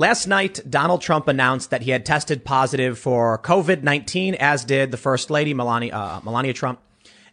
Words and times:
Last 0.00 0.26
night, 0.26 0.60
Donald 0.66 1.02
Trump 1.02 1.28
announced 1.28 1.68
that 1.68 1.82
he 1.82 1.90
had 1.90 2.06
tested 2.06 2.42
positive 2.42 2.98
for 2.98 3.36
COVID-19, 3.36 4.32
as 4.36 4.64
did 4.64 4.92
the 4.92 4.96
First 4.96 5.28
Lady, 5.28 5.52
Melania, 5.52 5.94
uh, 5.94 6.20
Melania 6.24 6.54
Trump. 6.54 6.80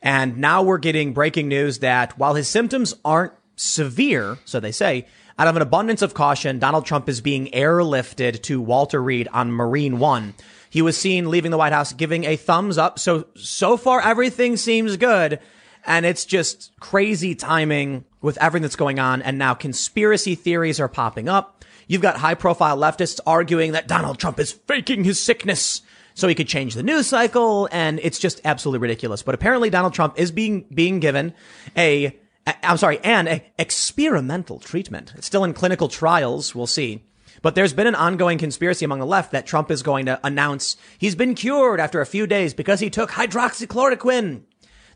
And 0.01 0.39
now 0.39 0.63
we're 0.63 0.77
getting 0.77 1.13
breaking 1.13 1.47
news 1.47 1.79
that 1.79 2.19
while 2.19 2.33
his 2.33 2.49
symptoms 2.49 2.93
aren't 3.05 3.31
severe, 3.55 4.37
so 4.43 4.59
they 4.59 4.73
say, 4.73 5.07
out 5.39 5.47
of 5.47 5.55
an 5.55 5.61
abundance 5.61 6.01
of 6.01 6.13
caution, 6.13 6.59
Donald 6.59 6.85
Trump 6.85 7.07
is 7.07 7.21
being 7.21 7.47
airlifted 7.51 8.41
to 8.41 8.59
Walter 8.59 9.01
Reed 9.01 9.29
on 9.31 9.49
Marine 9.49 9.97
One. 9.97 10.33
He 10.69 10.81
was 10.81 10.97
seen 10.97 11.29
leaving 11.29 11.51
the 11.51 11.57
White 11.57 11.71
House 11.71 11.93
giving 11.93 12.25
a 12.25 12.35
thumbs 12.35 12.77
up. 12.77 12.99
So, 12.99 13.27
so 13.35 13.77
far 13.77 14.01
everything 14.01 14.57
seems 14.57 14.97
good. 14.97 15.39
And 15.85 16.05
it's 16.05 16.25
just 16.25 16.73
crazy 16.81 17.33
timing 17.33 18.03
with 18.21 18.37
everything 18.39 18.63
that's 18.63 18.75
going 18.75 18.99
on. 18.99 19.21
And 19.21 19.37
now 19.37 19.53
conspiracy 19.53 20.35
theories 20.35 20.81
are 20.81 20.89
popping 20.89 21.29
up. 21.29 21.53
You've 21.87 22.01
got 22.01 22.17
high 22.17 22.35
profile 22.35 22.77
leftists 22.77 23.19
arguing 23.25 23.71
that 23.71 23.87
Donald 23.87 24.19
Trump 24.19 24.39
is 24.39 24.51
faking 24.51 25.03
his 25.03 25.21
sickness 25.21 25.81
so 26.13 26.27
he 26.27 26.35
could 26.35 26.47
change 26.47 26.73
the 26.73 26.83
news 26.83 27.07
cycle. 27.07 27.69
And 27.71 27.99
it's 28.03 28.19
just 28.19 28.41
absolutely 28.43 28.79
ridiculous. 28.79 29.23
But 29.23 29.35
apparently 29.35 29.69
Donald 29.69 29.93
Trump 29.93 30.19
is 30.19 30.31
being, 30.31 30.65
being 30.73 30.99
given 30.99 31.33
a, 31.77 32.17
I'm 32.63 32.77
sorry, 32.77 32.99
and 33.03 33.27
a 33.27 33.43
experimental 33.57 34.59
treatment. 34.59 35.13
It's 35.15 35.27
still 35.27 35.43
in 35.43 35.53
clinical 35.53 35.87
trials. 35.87 36.53
We'll 36.53 36.67
see. 36.67 37.03
But 37.41 37.55
there's 37.55 37.73
been 37.73 37.87
an 37.87 37.95
ongoing 37.95 38.37
conspiracy 38.37 38.83
among 38.83 38.99
the 38.99 39.05
left 39.05 39.31
that 39.31 39.45
Trump 39.45 39.69
is 39.69 39.83
going 39.83 40.07
to 40.07 40.19
announce 40.23 40.75
he's 40.97 41.15
been 41.15 41.35
cured 41.35 41.79
after 41.79 42.01
a 42.01 42.05
few 42.05 42.25
days 42.27 42.53
because 42.53 42.79
he 42.79 42.89
took 42.89 43.11
hydroxychloroquine. 43.11 44.41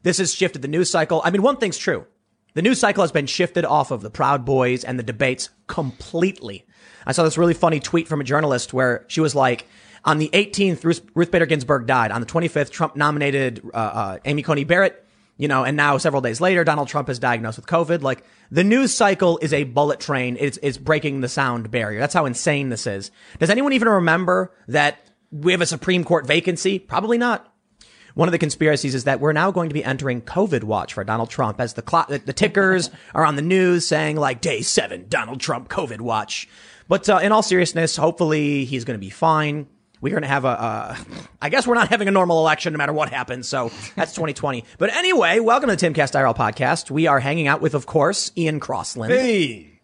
This 0.04 0.18
has 0.18 0.34
shifted 0.34 0.62
the 0.62 0.68
news 0.68 0.90
cycle. 0.90 1.22
I 1.24 1.30
mean, 1.30 1.44
one 1.44 1.58
thing's 1.58 1.78
true. 1.78 2.08
The 2.54 2.62
news 2.62 2.80
cycle 2.80 3.04
has 3.04 3.12
been 3.12 3.28
shifted 3.28 3.64
off 3.64 3.92
of 3.92 4.02
the 4.02 4.10
Proud 4.10 4.44
Boys 4.44 4.84
and 4.84 4.98
the 4.98 5.04
debates 5.04 5.50
completely. 5.68 6.66
I 7.06 7.12
saw 7.12 7.24
this 7.24 7.38
really 7.38 7.54
funny 7.54 7.80
tweet 7.80 8.08
from 8.08 8.22
a 8.22 8.24
journalist 8.24 8.74
where 8.74 9.06
she 9.08 9.22
was 9.22 9.36
like, 9.36 9.68
on 10.04 10.18
the 10.18 10.30
18th, 10.34 10.84
Ruth, 10.84 11.02
Ruth 11.14 11.32
Bader 11.32 11.46
Ginsburg 11.46 11.86
died. 11.86 12.12
On 12.12 12.22
the 12.22 12.28
25th, 12.28 12.72
Trump 12.72 12.96
nominated 12.96 13.62
uh, 13.74 13.78
uh, 13.78 14.18
Amy 14.26 14.42
Coney 14.42 14.64
Barrett. 14.64 15.06
You 15.38 15.48
know, 15.48 15.64
and 15.64 15.76
now 15.76 15.98
several 15.98 16.22
days 16.22 16.40
later, 16.40 16.64
Donald 16.64 16.88
Trump 16.88 17.10
is 17.10 17.18
diagnosed 17.18 17.58
with 17.58 17.66
COVID. 17.66 18.04
Like 18.04 18.24
the 18.52 18.64
news 18.64 18.94
cycle 18.94 19.40
is 19.42 19.54
a 19.54 19.64
bullet 19.64 20.00
train. 20.00 20.38
It's, 20.40 20.60
it's 20.62 20.78
breaking 20.78 21.22
the 21.22 21.28
sound 21.28 21.72
barrier. 21.72 22.00
That's 22.00 22.14
how 22.14 22.26
insane 22.26 22.70
this 22.70 22.86
is. 22.86 23.10
Does 23.40 23.50
anyone 23.50 23.74
even 23.74 23.90
remember 23.90 24.54
that 24.68 25.00
we 25.32 25.52
have 25.52 25.62
a 25.62 25.66
Supreme 25.66 26.04
Court 26.04 26.28
vacancy? 26.28 26.78
Probably 26.78 27.18
not. 27.18 27.52
One 28.14 28.28
of 28.28 28.34
the 28.34 28.38
conspiracies 28.38 28.94
is 28.94 29.06
that 29.06 29.20
we're 29.20 29.34
now 29.34 29.52
going 29.52 29.70
to 29.70 29.74
be 29.74 29.84
entering 29.84 30.22
COVID 30.22 30.64
watch 30.64 30.94
for 30.94 31.04
Donald 31.04 31.30
Trump 31.30 31.60
as 31.60 31.74
the 31.74 31.82
clock, 31.82 32.10
the, 32.10 32.20
the 32.20 32.34
tickers 32.34 32.90
are 33.16 33.26
on 33.26 33.36
the 33.36 33.42
news 33.42 33.88
saying 33.88 34.18
like 34.18 34.42
day 34.42 34.62
seven, 34.62 35.06
Donald 35.08 35.40
Trump 35.40 35.70
COVID 35.70 36.02
watch. 36.02 36.48
But 36.92 37.08
uh, 37.08 37.20
in 37.24 37.32
all 37.32 37.42
seriousness, 37.42 37.96
hopefully 37.96 38.66
he's 38.66 38.84
going 38.84 39.00
to 39.00 39.00
be 39.00 39.10
fine. 39.10 39.66
We're 40.02 40.10
going 40.10 40.24
to 40.24 40.28
have 40.28 40.44
a, 40.44 40.50
uh, 40.50 40.98
I 41.42 41.48
guess 41.48 41.66
we're 41.66 41.76
not 41.76 41.88
having 41.88 42.10
a 42.10 42.12
normal 42.12 42.40
election 42.40 42.74
no 42.74 42.78
matter 42.78 42.92
what 42.92 43.08
happens. 43.08 43.48
So 43.48 43.72
that's 43.96 44.12
2020. 44.12 44.66
But 44.78 44.94
anyway, 44.94 45.40
welcome 45.40 45.70
to 45.70 45.78
the 45.78 45.90
Timcast 45.90 46.20
IRL 46.20 46.36
podcast. 46.36 46.92
We 46.92 47.08
are 47.08 47.22
hanging 47.22 47.48
out 47.48 47.62
with, 47.62 47.76
of 47.76 47.86
course, 47.86 48.34
Ian 48.38 48.60
Crossland. 48.60 49.14
Hey. 49.14 49.80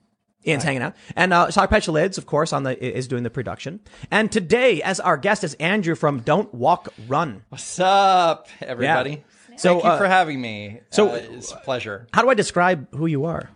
Ian's 0.45 0.66
hanging 0.66 0.81
out. 0.81 0.97
And 1.16 1.31
uh, 1.31 1.49
Sar 1.49 1.69
Lids, 1.88 2.17
of 2.17 2.25
course, 2.25 2.52
on 2.52 2.64
the 2.64 2.77
is 2.77 3.08
doing 3.08 3.23
the 3.23 3.30
production. 3.30 3.80
And 4.11 4.30
today, 4.30 4.81
as 4.81 4.99
our 4.99 5.16
guest, 5.16 5.45
is 5.45 5.53
Andrew 5.61 5.95
from 5.95 6.19
Don't 6.19 6.53
Walk 6.53 6.89
Run. 7.08 7.42
What's 7.47 7.80
up, 7.80 8.49
everybody? 8.59 9.23
Yeah. 9.52 9.55
So, 9.58 9.75
Thank 9.75 9.83
you 9.86 9.89
uh, 9.92 9.97
for 9.97 10.08
having 10.08 10.42
me. 10.42 10.81
so- 10.89 11.11
Uh, 11.11 11.21
it's 11.31 11.53
a 11.53 11.55
pleasure. 11.64 12.05
How 12.11 12.21
do 12.21 12.30
I 12.30 12.33
describe 12.33 12.94
who 12.94 13.05
you 13.05 13.23
are? 13.23 13.49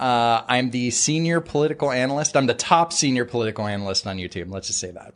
Uh, 0.00 0.44
I'm 0.48 0.70
the 0.70 0.90
senior 0.90 1.40
political 1.40 1.90
analyst. 1.92 2.36
I'm 2.36 2.46
the 2.46 2.54
top 2.54 2.92
senior 2.92 3.26
political 3.26 3.66
analyst 3.66 4.06
on 4.06 4.16
YouTube. 4.16 4.50
Let's 4.50 4.68
just 4.68 4.80
say 4.80 4.90
that. 4.92 5.12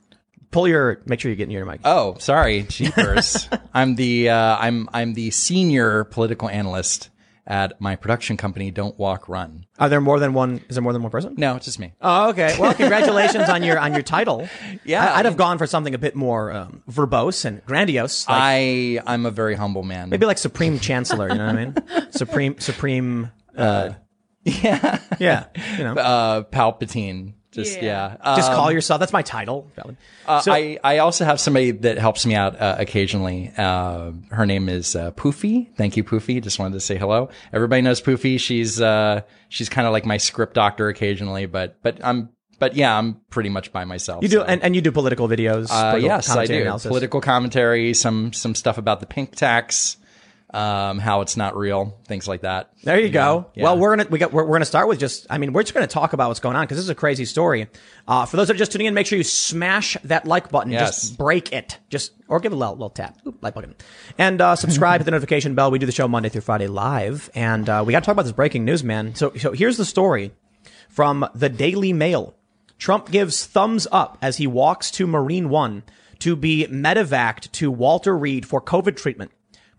Pull 0.51 0.69
your, 0.69 1.01
make 1.07 1.21
sure 1.21 1.31
you 1.31 1.37
get 1.37 1.49
near 1.49 1.61
your 1.61 1.67
mic. 1.67 1.81
Oh, 1.85 2.17
sorry, 2.19 2.63
jeepers. 2.63 3.49
I'm 3.75 3.95
the 3.97 4.29
uh, 4.29 4.57
I'm 4.59 4.89
I'm 4.93 5.15
the 5.15 5.31
senior 5.31 6.05
political 6.05 6.49
analyst 6.49 7.09
at 7.47 7.81
my 7.81 7.97
production 7.97 8.37
company. 8.37 8.71
Don't 8.71 8.97
walk, 8.99 9.29
run. 9.29 9.67
Are 9.79 9.89
there 9.89 10.01
more 10.01 10.21
than 10.21 10.35
one? 10.35 10.61
Is 10.69 10.77
there 10.77 10.83
more 10.83 10.93
than 10.93 11.03
one 11.03 11.11
person? 11.11 11.35
No, 11.37 11.57
it's 11.57 11.65
just 11.65 11.79
me. 11.79 11.95
Oh, 12.01 12.29
okay. 12.31 12.55
Well, 12.59 12.73
congratulations 12.83 13.49
on 13.49 13.63
your 13.63 13.79
on 13.79 13.95
your 13.95 14.03
title. 14.03 14.49
Yeah. 14.85 15.05
I, 15.05 15.17
would 15.19 15.25
have 15.25 15.37
gone 15.39 15.59
for 15.59 15.67
something 15.67 15.95
a 15.95 15.99
bit 15.99 16.15
more 16.15 16.53
um, 16.53 16.83
verbose 16.91 17.45
and 17.47 17.65
grandiose, 17.65 18.29
like, 18.29 18.39
I 18.39 19.01
I'm 19.07 19.25
a 19.27 19.31
very 19.31 19.55
humble 19.55 19.83
man. 19.83 20.11
maybe 20.11 20.27
like 20.27 20.39
Supreme 20.39 20.79
Chancellor. 20.79 21.31
You 21.31 21.39
know 21.39 21.47
what 21.47 21.57
I 21.57 21.65
mean? 21.65 21.75
Supreme 22.13 22.59
Supreme. 22.61 23.31
Uh, 23.57 23.95
yeah. 24.63 24.99
yeah. 25.19 25.45
You 25.79 25.85
know, 25.85 25.95
Uh, 25.95 26.43
Palpatine. 26.45 27.35
Just 27.51 27.81
yeah. 27.81 28.17
just 28.37 28.51
Um, 28.51 28.57
call 28.57 28.73
yourself. 28.73 28.99
That's 28.99 29.13
my 29.13 29.23
title. 29.23 29.71
Uh, 30.27 30.41
So- 30.41 30.53
I, 30.53 30.77
I 30.83 30.99
also 30.99 31.25
have 31.25 31.39
somebody 31.39 31.71
that 31.71 31.99
helps 31.99 32.27
me 32.27 32.35
out 32.35 32.61
uh, 32.61 32.75
occasionally. 32.81 33.53
Uh, 33.57 34.11
her 34.31 34.45
name 34.45 34.69
is 34.69 34.97
uh, 34.97 35.13
Poofy. 35.13 35.69
Thank 35.77 35.97
you, 35.97 36.03
Poofy. 36.03 36.43
Just 36.43 36.59
wanted 36.59 36.75
to 36.75 36.81
say 36.81 36.97
hello. 36.99 37.29
Everybody 37.53 37.83
knows 37.83 38.03
Poofy. 38.03 38.41
She's 38.41 38.81
uh, 38.81 39.21
she's 39.51 39.69
kind 39.69 39.87
of 39.87 39.93
like 39.93 40.05
my 40.05 40.17
script 40.17 40.55
doctor 40.55 40.89
occasionally, 40.89 41.47
but 41.47 41.77
but 41.81 42.05
I'm 42.05 42.31
but 42.59 42.75
yeah, 42.75 42.99
I'm 42.99 43.21
pretty 43.31 43.51
much 43.51 43.71
by 43.73 43.85
myself. 43.85 44.25
You 44.25 44.29
do, 44.31 44.37
so. 44.39 44.45
and, 44.45 44.61
and 44.63 44.75
you 44.75 44.81
do 44.83 44.91
political 44.91 45.29
videos. 45.29 45.69
uh, 45.71 45.91
political 45.93 46.01
yes, 46.17 46.31
I 46.31 46.47
do. 46.47 46.61
analysis. 46.61 46.89
Political 46.89 47.21
commentary, 47.21 47.95
some 47.95 48.33
some 48.33 48.57
stuff 48.57 48.79
about 48.79 48.99
the 48.99 49.07
pink 49.07 49.37
tax, 49.37 49.97
um, 50.55 51.01
how 51.01 51.21
it's 51.23 51.37
not 51.37 51.57
real, 51.57 51.99
things 52.07 52.29
like 52.29 52.43
that. 52.43 52.71
There 52.85 53.01
you 53.01 53.09
go. 53.09 53.51
yeah. 53.55 53.65
Well, 53.65 53.79
we're 53.79 53.97
gonna 53.97 54.09
we 54.09 54.19
got 54.21 54.33
we're, 54.33 54.45
we're 54.45 54.55
gonna 54.55 54.65
start 54.65 54.87
with 54.87 55.01
just 55.01 55.27
I 55.29 55.39
mean 55.39 55.53
we're 55.53 55.63
just 55.63 55.75
gonna 55.75 55.89
talk 55.89 56.13
about 56.13 56.29
what's 56.29 56.39
going 56.39 56.55
on 56.55 56.65
because 56.65 56.77
this 56.77 56.85
is 56.85 56.91
a 56.91 56.95
crazy 56.95 57.25
story. 57.25 57.69
Uh, 58.07 58.25
for 58.25 58.37
those 58.37 58.47
that 58.47 58.55
are 58.55 58.59
just 58.59 58.71
tuning 58.71 58.87
in, 58.87 58.95
make 58.95 59.07
sure 59.07 59.19
you 59.19 59.25
smash 59.25 59.97
that 60.05 60.27
like 60.27 60.51
button. 60.51 60.71
Yes. 60.71 61.01
Just 61.03 61.19
break 61.19 61.53
it. 61.53 61.79
Just 61.91 62.13
or 62.29 62.39
give 62.39 62.53
it 62.53 62.55
a 62.55 62.59
little, 62.59 62.75
little 62.75 62.91
tap. 62.91 63.19
Oop, 63.27 63.43
like 63.43 63.55
button. 63.55 63.75
And 64.17 64.41
uh, 64.41 64.55
subscribe 64.55 65.01
hit 65.01 65.07
the 65.07 65.11
notification 65.11 65.57
bell. 65.57 65.73
We 65.73 65.81
do 65.81 65.87
the 65.87 65.93
show 65.93 66.07
Monday 66.07 66.29
through 66.29 66.43
Friday 66.43 66.69
live, 66.69 67.29
and 67.35 67.69
uh, 67.69 67.83
we 67.85 67.91
got 67.91 68.01
to 68.01 68.07
talk 68.07 68.13
about 68.13 68.23
this 68.23 68.33
breaking 68.33 68.65
news, 68.65 68.85
man. 68.85 69.17
So 69.17 69.33
so 69.35 69.53
here's 69.53 69.77
the 69.77 69.85
story 69.85 70.33
from 70.89 71.29
the 71.35 71.49
Daily 71.49 71.93
Mail. 71.93 72.35
Trump 72.79 73.11
gives 73.11 73.45
thumbs 73.45 73.89
up 73.91 74.19
as 74.23 74.37
he 74.37 74.47
walks 74.47 74.91
to 74.93 75.07
Marine 75.07 75.49
One 75.49 75.83
to 76.21 76.37
be 76.37 76.67
medevaced 76.67 77.51
to 77.53 77.71
Walter 77.71 78.17
Reed 78.17 78.47
for 78.47 78.61
COVID 78.61 78.97
treatment. 78.97 79.33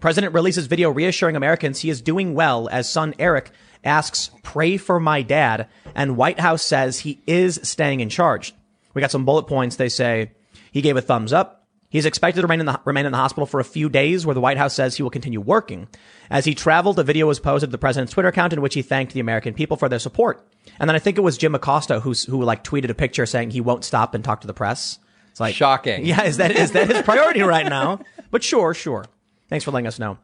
President 0.06 0.36
releases 0.36 0.68
video 0.68 0.92
reassuring 0.92 1.36
Americans 1.36 1.80
he 1.80 1.90
is 1.90 2.00
doing 2.00 2.36
well 2.36 2.70
as 2.72 2.88
son 2.88 3.16
Eric 3.18 3.50
asks, 3.84 4.30
pray 4.44 4.78
for 4.78 5.00
my 5.00 5.24
dad. 5.24 5.68
And 5.96 6.16
White 6.16 6.40
House 6.40 6.64
says 6.64 7.00
he 7.00 7.24
is 7.26 7.60
staying 7.64 8.02
in 8.02 8.10
charge. 8.10 8.54
We 8.94 9.02
got 9.02 9.10
some 9.10 9.26
bullet 9.26 9.48
points. 9.48 9.78
They 9.78 9.90
say 9.90 10.30
he 10.72 10.84
gave 10.84 10.96
a 10.96 11.02
thumbs 11.02 11.34
up. 11.34 11.66
He's 11.90 12.06
expected 12.06 12.42
to 12.42 12.46
remain 12.46 12.60
in, 12.60 12.68
the, 12.68 12.80
remain 12.86 13.08
in 13.08 13.14
the 13.14 13.18
hospital 13.18 13.48
for 13.48 13.60
a 13.60 13.64
few 13.64 13.90
days, 13.90 14.28
where 14.28 14.36
the 14.36 14.42
White 14.42 14.60
House 14.60 14.76
says 14.76 14.96
he 14.96 15.02
will 15.02 15.10
continue 15.10 15.42
working. 15.42 15.88
As 16.30 16.46
he 16.46 16.54
traveled, 16.54 17.00
a 17.00 17.04
video 17.04 17.26
was 17.26 17.40
posted 17.40 17.70
to 17.70 17.72
the 17.72 17.80
president's 17.80 18.14
Twitter 18.14 18.30
account 18.30 18.54
in 18.54 18.62
which 18.62 18.76
he 18.76 18.84
thanked 18.84 19.14
the 19.14 19.20
American 19.20 19.56
people 19.56 19.76
for 19.76 19.90
their 19.90 19.98
support. 19.98 20.48
And 20.80 20.88
then 20.88 20.96
I 20.96 21.00
think 21.00 21.18
it 21.18 21.22
was 21.22 21.36
Jim 21.36 21.56
Acosta 21.56 22.02
who's, 22.02 22.26
who 22.26 22.44
like 22.44 22.64
tweeted 22.64 22.92
a 22.92 22.94
picture 22.94 23.26
saying 23.26 23.50
he 23.50 23.60
won't 23.60 23.84
stop 23.84 24.14
and 24.14 24.24
talk 24.24 24.42
to 24.42 24.48
the 24.48 24.54
press. 24.54 25.00
It's 25.32 25.40
like 25.40 25.56
Shocking. 25.56 26.06
Yeah, 26.06 26.26
is 26.26 26.38
that 26.38 26.52
is 26.52 26.74
that 26.74 26.90
his 26.90 27.02
priority 27.02 27.42
right 27.42 27.66
now? 27.68 28.02
But 28.30 28.44
sure, 28.44 28.76
sure. 28.76 29.06
Thanks 29.50 29.64
for 29.64 29.72
letting 29.72 29.88
us 29.88 30.00
know. 30.00 30.18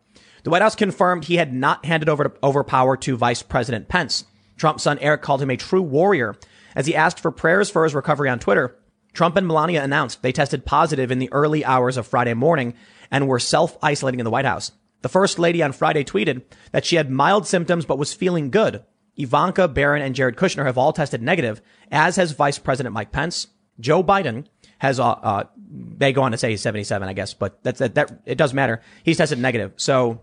The 0.44 0.50
White 0.50 0.62
House 0.62 0.76
confirmed 0.76 1.26
he 1.26 1.36
had 1.36 1.54
not 1.54 1.86
handed 1.86 2.09
over 2.09 2.26
to, 2.26 2.34
over 2.42 2.64
power 2.64 2.98
to 2.98 3.18
Vice 3.18 3.44
President 3.44 3.88
Pence. 3.88 4.26
Trump's 4.58 4.84
son 4.84 5.00
Eric 5.00 5.22
called 5.22 5.42
him 5.42 5.50
a 5.50 5.58
true 5.58 5.82
warrior 5.82 6.36
as 6.76 6.88
he 6.88 6.96
asked 6.96 7.20
for 7.20 7.31
prayers 7.31 7.70
for 7.70 7.84
his 7.84 7.96
recovery 7.96 8.30
on 8.30 8.40
Twitter. 8.40 8.78
Trump 9.14 9.36
and 9.36 9.46
Melania 9.46 9.84
announced 9.84 10.22
they 10.22 10.31
tested 10.31 10.66
positive 10.66 11.12
in 11.12 11.20
the 11.20 11.31
early 11.31 11.66
hours 11.66 11.98
of 11.98 12.08
Friday 12.08 12.34
morning 12.34 12.74
and 13.12 13.28
were 13.28 13.40
self-isolating 13.40 14.20
in 14.20 14.24
the 14.24 14.31
White 14.31 14.46
House. 14.46 14.72
The 15.02 15.10
first 15.10 15.38
lady 15.38 15.62
on 15.62 15.74
Friday 15.74 16.04
tweeted 16.04 16.44
that 16.72 16.86
she 16.86 16.96
had 16.96 17.10
mild 17.10 17.46
symptoms 17.46 17.86
but 17.86 17.98
was 17.98 18.14
feeling 18.14 18.50
good. 18.50 18.84
Ivanka, 19.18 19.68
Barron, 19.68 20.02
and 20.02 20.16
Jared 20.16 20.38
Kushner 20.38 20.66
have 20.66 20.78
all 20.78 20.94
tested 20.94 21.22
negative, 21.22 21.62
as 21.92 22.16
has 22.16 22.31
Vice 22.31 22.58
President 22.58 22.94
Mike 22.94 23.12
Pence. 23.12 23.48
Joe 23.80 24.04
Biden 24.04 24.45
has, 24.78 25.00
uh, 25.00 25.10
uh, 25.10 25.44
they 25.71 26.12
go 26.13 26.23
on 26.23 26.31
to 26.31 26.38
say 26.38 26.50
he's 26.50 26.62
77, 26.62 27.07
I 27.07 27.13
guess, 27.13 27.33
but 27.33 27.63
that's, 27.63 27.79
that, 27.79 27.95
that, 27.95 28.21
it 28.25 28.38
does 28.38 28.53
matter. 28.53 28.81
He's 29.03 29.18
tested 29.18 29.39
negative. 29.39 29.73
So 29.77 30.21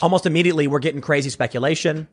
almost 0.00 0.26
immediately 0.26 0.66
we're 0.66 0.78
getting 0.78 1.00
crazy 1.00 1.30
speculation. 1.30 2.08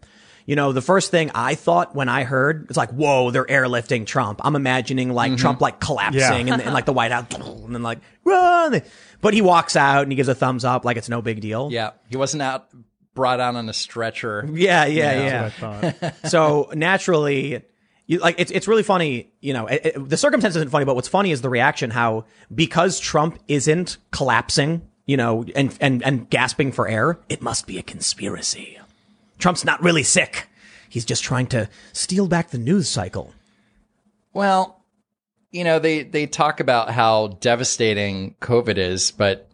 You 0.45 0.55
know, 0.55 0.71
the 0.71 0.81
first 0.81 1.11
thing 1.11 1.31
I 1.35 1.55
thought 1.55 1.93
when 1.95 2.07
I 2.07 2.23
heard, 2.23 2.67
it's 2.69 2.77
like, 2.77 2.91
whoa, 2.91 3.31
they're 3.31 3.45
airlifting 3.45 4.05
Trump. 4.05 4.39
I'm 4.43 4.55
imagining 4.55 5.11
like 5.11 5.33
mm-hmm. 5.33 5.41
Trump 5.41 5.61
like 5.61 5.79
collapsing 5.79 6.47
Yeah. 6.47 6.55
in, 6.55 6.61
in 6.61 6.73
like 6.73 6.85
the 6.85 6.93
White 6.93 7.11
House 7.11 7.33
and 7.33 7.75
then 7.75 7.83
like, 7.83 7.99
run. 8.23 8.81
But 9.21 9.33
he 9.33 9.41
walks 9.41 9.75
out 9.75 10.03
and 10.03 10.11
he 10.11 10.15
gives 10.15 10.29
a 10.29 10.35
thumbs 10.35 10.63
up 10.63 10.85
like 10.85 10.97
it's 10.97 11.09
no 11.09 11.21
big 11.21 11.41
deal. 11.41 11.69
Yeah, 11.71 11.91
he 12.09 12.17
wasn't 12.17 12.43
out 12.43 12.69
brought 13.13 13.39
out 13.39 13.55
on 13.55 13.67
a 13.67 13.73
stretcher. 13.73 14.47
Yeah, 14.53 14.85
yeah, 14.85 15.25
yeah. 15.25 15.45
I 15.45 15.49
thought. 15.49 16.15
so 16.29 16.71
naturally, 16.75 17.63
you 18.07 18.19
like 18.19 18.35
it's 18.39 18.51
it's 18.51 18.67
really 18.67 18.83
funny. 18.83 19.29
You 19.41 19.53
know, 19.53 19.67
it, 19.67 19.81
it- 19.85 20.09
the 20.09 20.17
circumstance 20.17 20.55
isn't 20.55 20.69
funny, 20.71 20.85
but 20.85 20.95
what's 20.95 21.07
funny 21.07 21.31
is 21.31 21.41
the 21.41 21.49
reaction. 21.49 21.91
How 21.91 22.25
because 22.53 22.99
Trump 22.99 23.37
isn't 23.47 23.97
collapsing, 24.11 24.81
you 25.05 25.17
know, 25.17 25.45
and 25.55 25.77
and 25.79 26.03
and 26.03 26.29
gasping 26.29 26.71
for 26.71 26.87
air, 26.87 27.19
it 27.29 27.41
must 27.41 27.67
be 27.67 27.77
a 27.77 27.83
conspiracy. 27.83 28.79
Trump's 29.37 29.63
not 29.65 29.81
really 29.83 30.03
sick. 30.03 30.47
He's 30.89 31.05
just 31.05 31.23
trying 31.23 31.47
to 31.47 31.69
steal 31.93 32.27
back 32.27 32.49
the 32.49 32.57
news 32.57 32.87
cycle. 32.89 33.33
Well, 34.33 34.83
you 35.51 35.63
know, 35.63 35.79
they 35.79 36.03
they 36.03 36.27
talk 36.27 36.59
about 36.59 36.89
how 36.91 37.37
devastating 37.41 38.35
COVID 38.41 38.77
is, 38.77 39.11
but 39.11 39.49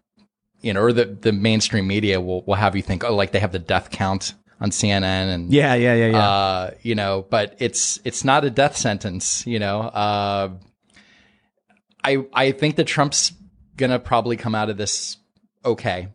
you 0.61 0.73
know, 0.73 0.81
or 0.81 0.93
the 0.93 1.05
the 1.05 1.31
mainstream 1.31 1.87
media 1.87 2.21
will 2.21 2.43
will 2.43 2.55
have 2.55 2.75
you 2.75 2.81
think, 2.81 3.03
oh, 3.03 3.15
like 3.15 3.31
they 3.31 3.39
have 3.39 3.51
the 3.51 3.59
death 3.59 3.89
count 3.89 4.33
on 4.61 4.69
CNN 4.71 5.03
and 5.03 5.51
Yeah, 5.51 5.73
yeah, 5.75 5.93
yeah, 5.95 6.07
yeah. 6.07 6.27
uh, 6.29 6.71
you 6.81 6.95
know, 6.95 7.25
but 7.29 7.55
it's 7.59 7.99
it's 8.03 8.23
not 8.23 8.45
a 8.45 8.49
death 8.49 8.77
sentence, 8.77 9.45
you 9.47 9.59
know. 9.59 9.81
Uh, 9.81 10.49
I 12.03 12.25
I 12.33 12.51
think 12.51 12.75
that 12.77 12.85
Trump's 12.87 13.33
gonna 13.77 13.99
probably 13.99 14.37
come 14.37 14.55
out 14.55 14.69
of 14.69 14.77
this 14.77 15.17
okay. 15.65 16.09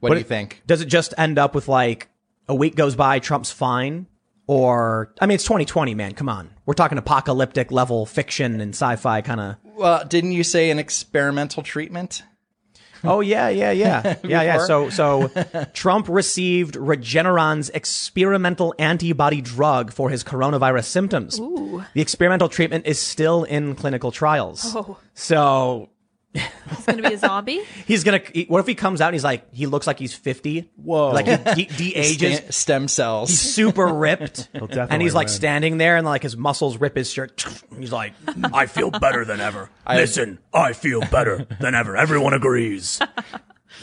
What, 0.00 0.10
What 0.10 0.14
do 0.14 0.20
you 0.20 0.24
it- 0.24 0.28
think? 0.28 0.62
Does 0.66 0.80
it 0.80 0.86
just 0.86 1.14
end 1.18 1.38
up 1.38 1.54
with 1.54 1.68
like 1.68 2.08
a 2.48 2.54
week 2.54 2.74
goes 2.76 2.94
by, 2.96 3.18
Trump's 3.18 3.50
fine? 3.50 4.06
Or, 4.46 5.14
I 5.20 5.26
mean, 5.26 5.36
it's 5.36 5.44
2020, 5.44 5.94
man. 5.94 6.12
Come 6.14 6.28
on. 6.28 6.50
We're 6.66 6.74
talking 6.74 6.98
apocalyptic 6.98 7.70
level 7.70 8.04
fiction 8.04 8.60
and 8.60 8.74
sci 8.74 8.96
fi 8.96 9.20
kind 9.20 9.40
of. 9.40 9.56
Well, 9.62 10.04
didn't 10.04 10.32
you 10.32 10.42
say 10.42 10.70
an 10.70 10.80
experimental 10.80 11.62
treatment? 11.62 12.24
Oh, 13.04 13.20
yeah, 13.20 13.48
yeah, 13.48 13.70
yeah. 13.70 14.16
yeah, 14.24 14.42
yeah. 14.42 14.66
So, 14.66 14.90
so 14.90 15.28
Trump 15.72 16.08
received 16.08 16.74
Regeneron's 16.74 17.70
experimental 17.70 18.74
antibody 18.78 19.40
drug 19.40 19.92
for 19.92 20.10
his 20.10 20.24
coronavirus 20.24 20.84
symptoms. 20.84 21.38
Ooh. 21.38 21.84
The 21.94 22.00
experimental 22.00 22.48
treatment 22.48 22.86
is 22.86 22.98
still 22.98 23.44
in 23.44 23.74
clinical 23.74 24.10
trials. 24.12 24.74
Oh. 24.76 24.98
So 25.14 25.90
He's 26.32 26.86
going 26.86 27.02
to 27.02 27.08
be 27.08 27.14
a 27.14 27.18
zombie? 27.18 27.62
he's 27.86 28.04
going 28.04 28.20
to, 28.20 28.42
what 28.44 28.60
if 28.60 28.66
he 28.66 28.74
comes 28.74 29.00
out 29.00 29.08
and 29.08 29.14
he's 29.14 29.24
like, 29.24 29.52
he 29.52 29.66
looks 29.66 29.86
like 29.86 29.98
he's 29.98 30.14
50? 30.14 30.70
Whoa. 30.76 31.10
Like 31.10 31.26
he 31.56 31.64
de- 31.64 31.76
de-ages. 31.76 32.38
Stem, 32.38 32.52
stem 32.52 32.88
cells. 32.88 33.30
He's 33.30 33.40
super 33.40 33.86
ripped. 33.86 34.48
definitely 34.52 34.86
and 34.90 35.02
he's 35.02 35.14
like 35.14 35.26
win. 35.26 35.34
standing 35.34 35.78
there 35.78 35.96
and 35.96 36.06
like 36.06 36.22
his 36.22 36.36
muscles 36.36 36.78
rip 36.78 36.96
his 36.96 37.10
shirt. 37.10 37.44
He's 37.78 37.92
like, 37.92 38.12
I 38.52 38.66
feel 38.66 38.90
better 38.90 39.24
than 39.24 39.40
ever. 39.40 39.70
Listen, 39.88 40.38
I 40.54 40.72
feel 40.72 41.00
better 41.00 41.46
than 41.60 41.74
ever. 41.74 41.96
Everyone 41.96 42.34
agrees. 42.34 43.00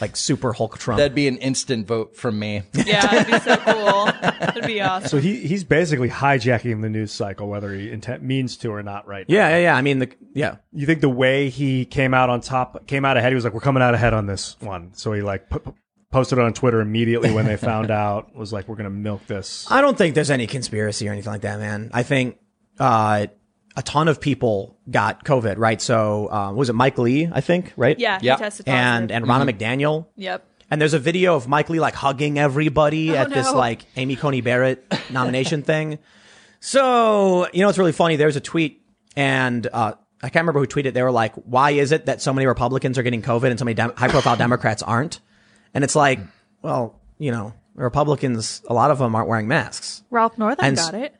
Like 0.00 0.16
super 0.16 0.52
Hulk 0.52 0.78
Trump. 0.78 0.98
That'd 0.98 1.14
be 1.14 1.28
an 1.28 1.38
instant 1.38 1.86
vote 1.86 2.16
from 2.16 2.38
me. 2.38 2.62
Yeah, 2.74 3.06
that'd 3.24 3.26
be 3.26 3.38
so 3.40 3.56
cool. 3.56 4.04
That'd 4.06 4.66
be 4.66 4.80
awesome. 4.80 5.08
So 5.08 5.18
he 5.18 5.46
he's 5.46 5.64
basically 5.64 6.08
hijacking 6.08 6.82
the 6.82 6.88
news 6.88 7.12
cycle, 7.12 7.48
whether 7.48 7.72
he 7.74 7.90
intent 7.90 8.22
means 8.22 8.56
to 8.58 8.70
or 8.70 8.82
not. 8.82 9.06
Right? 9.06 9.28
now. 9.28 9.34
yeah, 9.34 9.48
yeah, 9.50 9.58
yeah. 9.58 9.76
I 9.76 9.82
mean, 9.82 9.98
the, 10.00 10.10
yeah. 10.34 10.56
You 10.72 10.86
think 10.86 11.00
the 11.00 11.08
way 11.08 11.48
he 11.48 11.84
came 11.84 12.14
out 12.14 12.30
on 12.30 12.40
top, 12.40 12.86
came 12.86 13.04
out 13.04 13.16
ahead? 13.16 13.30
He 13.32 13.34
was 13.34 13.44
like, 13.44 13.54
"We're 13.54 13.60
coming 13.60 13.82
out 13.82 13.94
ahead 13.94 14.14
on 14.14 14.26
this 14.26 14.56
one." 14.60 14.92
So 14.94 15.12
he 15.12 15.22
like 15.22 15.48
pu- 15.50 15.74
posted 16.10 16.38
it 16.38 16.42
on 16.44 16.52
Twitter 16.52 16.80
immediately 16.80 17.32
when 17.32 17.46
they 17.46 17.56
found 17.58 17.90
out. 17.90 18.34
Was 18.34 18.52
like, 18.52 18.68
"We're 18.68 18.76
gonna 18.76 18.90
milk 18.90 19.26
this." 19.26 19.66
I 19.70 19.80
don't 19.80 19.96
think 19.98 20.14
there's 20.14 20.30
any 20.30 20.46
conspiracy 20.46 21.08
or 21.08 21.12
anything 21.12 21.32
like 21.32 21.42
that, 21.42 21.58
man. 21.58 21.90
I 21.92 22.02
think 22.02 22.38
uh, 22.78 23.26
a 23.78 23.82
ton 23.82 24.08
of 24.08 24.20
people 24.20 24.76
got 24.90 25.24
COVID, 25.24 25.56
right? 25.56 25.80
So 25.80 26.30
uh, 26.30 26.52
was 26.52 26.68
it 26.68 26.74
Mike 26.74 26.98
Lee? 26.98 27.28
I 27.32 27.40
think, 27.40 27.72
right? 27.76 27.98
Yeah, 27.98 28.18
Yep. 28.20 28.38
he 28.38 28.42
tested 28.44 28.66
positive. 28.66 28.84
And 28.84 29.12
and 29.12 29.24
Ronna 29.24 29.48
McDaniel. 29.48 30.06
yep. 30.16 30.44
And 30.70 30.78
there's 30.80 30.92
a 30.92 30.98
video 30.98 31.34
of 31.34 31.48
Mike 31.48 31.70
Lee 31.70 31.80
like 31.80 31.94
hugging 31.94 32.38
everybody 32.38 33.12
Oh, 33.12 33.14
at 33.22 33.30
this 33.30 33.50
like 33.50 33.86
Amy 33.96 34.16
Coney 34.16 34.42
Barrett 34.42 34.84
nomination 35.10 35.62
thing. 35.62 35.98
So, 36.60 37.48
you 37.52 37.62
know, 37.62 37.68
it's 37.68 37.78
really 37.78 37.92
funny. 37.92 38.16
There's 38.16 38.36
a 38.36 38.40
tweet 38.40 38.82
and, 39.16 39.66
uh, 39.72 39.92
I 40.20 40.28
can't 40.30 40.42
remember 40.42 40.58
who 40.60 40.66
tweeted. 40.66 40.92
They 40.94 41.02
were 41.02 41.12
like, 41.12 41.34
why 41.36 41.70
is 41.70 41.92
it 41.92 42.06
that 42.06 42.20
so 42.20 42.32
many 42.32 42.46
Republicans 42.46 42.98
are 42.98 43.04
getting 43.04 43.22
COVID 43.22 43.48
and 43.50 43.58
so 43.58 43.64
many 43.64 43.74
dem- 43.74 43.92
high 43.96 44.08
profile 44.08 44.36
Democrats 44.46 44.82
aren't? 44.82 45.20
And 45.72 45.84
it's 45.84 45.94
like, 45.94 46.18
well, 46.60 47.00
you 47.18 47.30
know, 47.30 47.54
Republicans, 47.76 48.60
a 48.68 48.74
lot 48.74 48.90
of 48.90 48.98
them 48.98 49.14
aren't 49.14 49.28
wearing 49.28 49.46
masks. 49.46 50.02
Ralph 50.10 50.36
Northam 50.36 50.64
And- 50.64 50.76
got 50.76 50.94
it. 50.94 51.14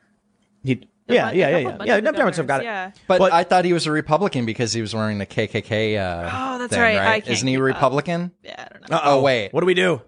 You- 0.65 0.81
yeah, 1.09 1.25
bunch- 1.27 1.37
yeah, 1.37 1.49
yeah, 1.49 1.57
yeah. 1.59 1.71
bunch 1.77 1.89
Yeah, 1.89 1.95
of 1.97 2.05
the 2.05 2.13
Democrats 2.13 2.37
have 2.37 2.47
got 2.47 2.61
it. 2.61 2.65
yeah. 2.65 2.91
But 3.07 3.19
But- 3.19 3.33
I 3.33 3.45
thought 3.45 3.65
he 3.65 3.73
was 3.73 3.87
a 3.87 3.93
Republican 3.93 4.47
because 4.47 4.73
he 4.73 4.81
was 4.81 4.95
wearing 4.95 5.19
the 5.19 5.27
KKK. 5.27 5.97
Uh, 5.99 6.31
Oh, 6.33 6.59
that's 6.59 6.73
thing, 6.73 6.81
right. 6.81 6.97
I 6.99 7.21
can't 7.21 7.29
Isn't 7.33 7.49
he 7.49 7.55
a 7.55 7.57
keep 7.59 7.63
up. 7.63 7.75
Republican? 7.77 8.33
Yeah, 8.43 8.55
I 8.59 8.73
don't 8.79 8.91
know. 8.91 8.97
Uh-oh. 8.97 9.19
Oh, 9.19 9.23
wait. 9.23 9.53
What 9.53 9.61
do 9.61 9.67
we 9.67 9.75
do? 9.75 10.03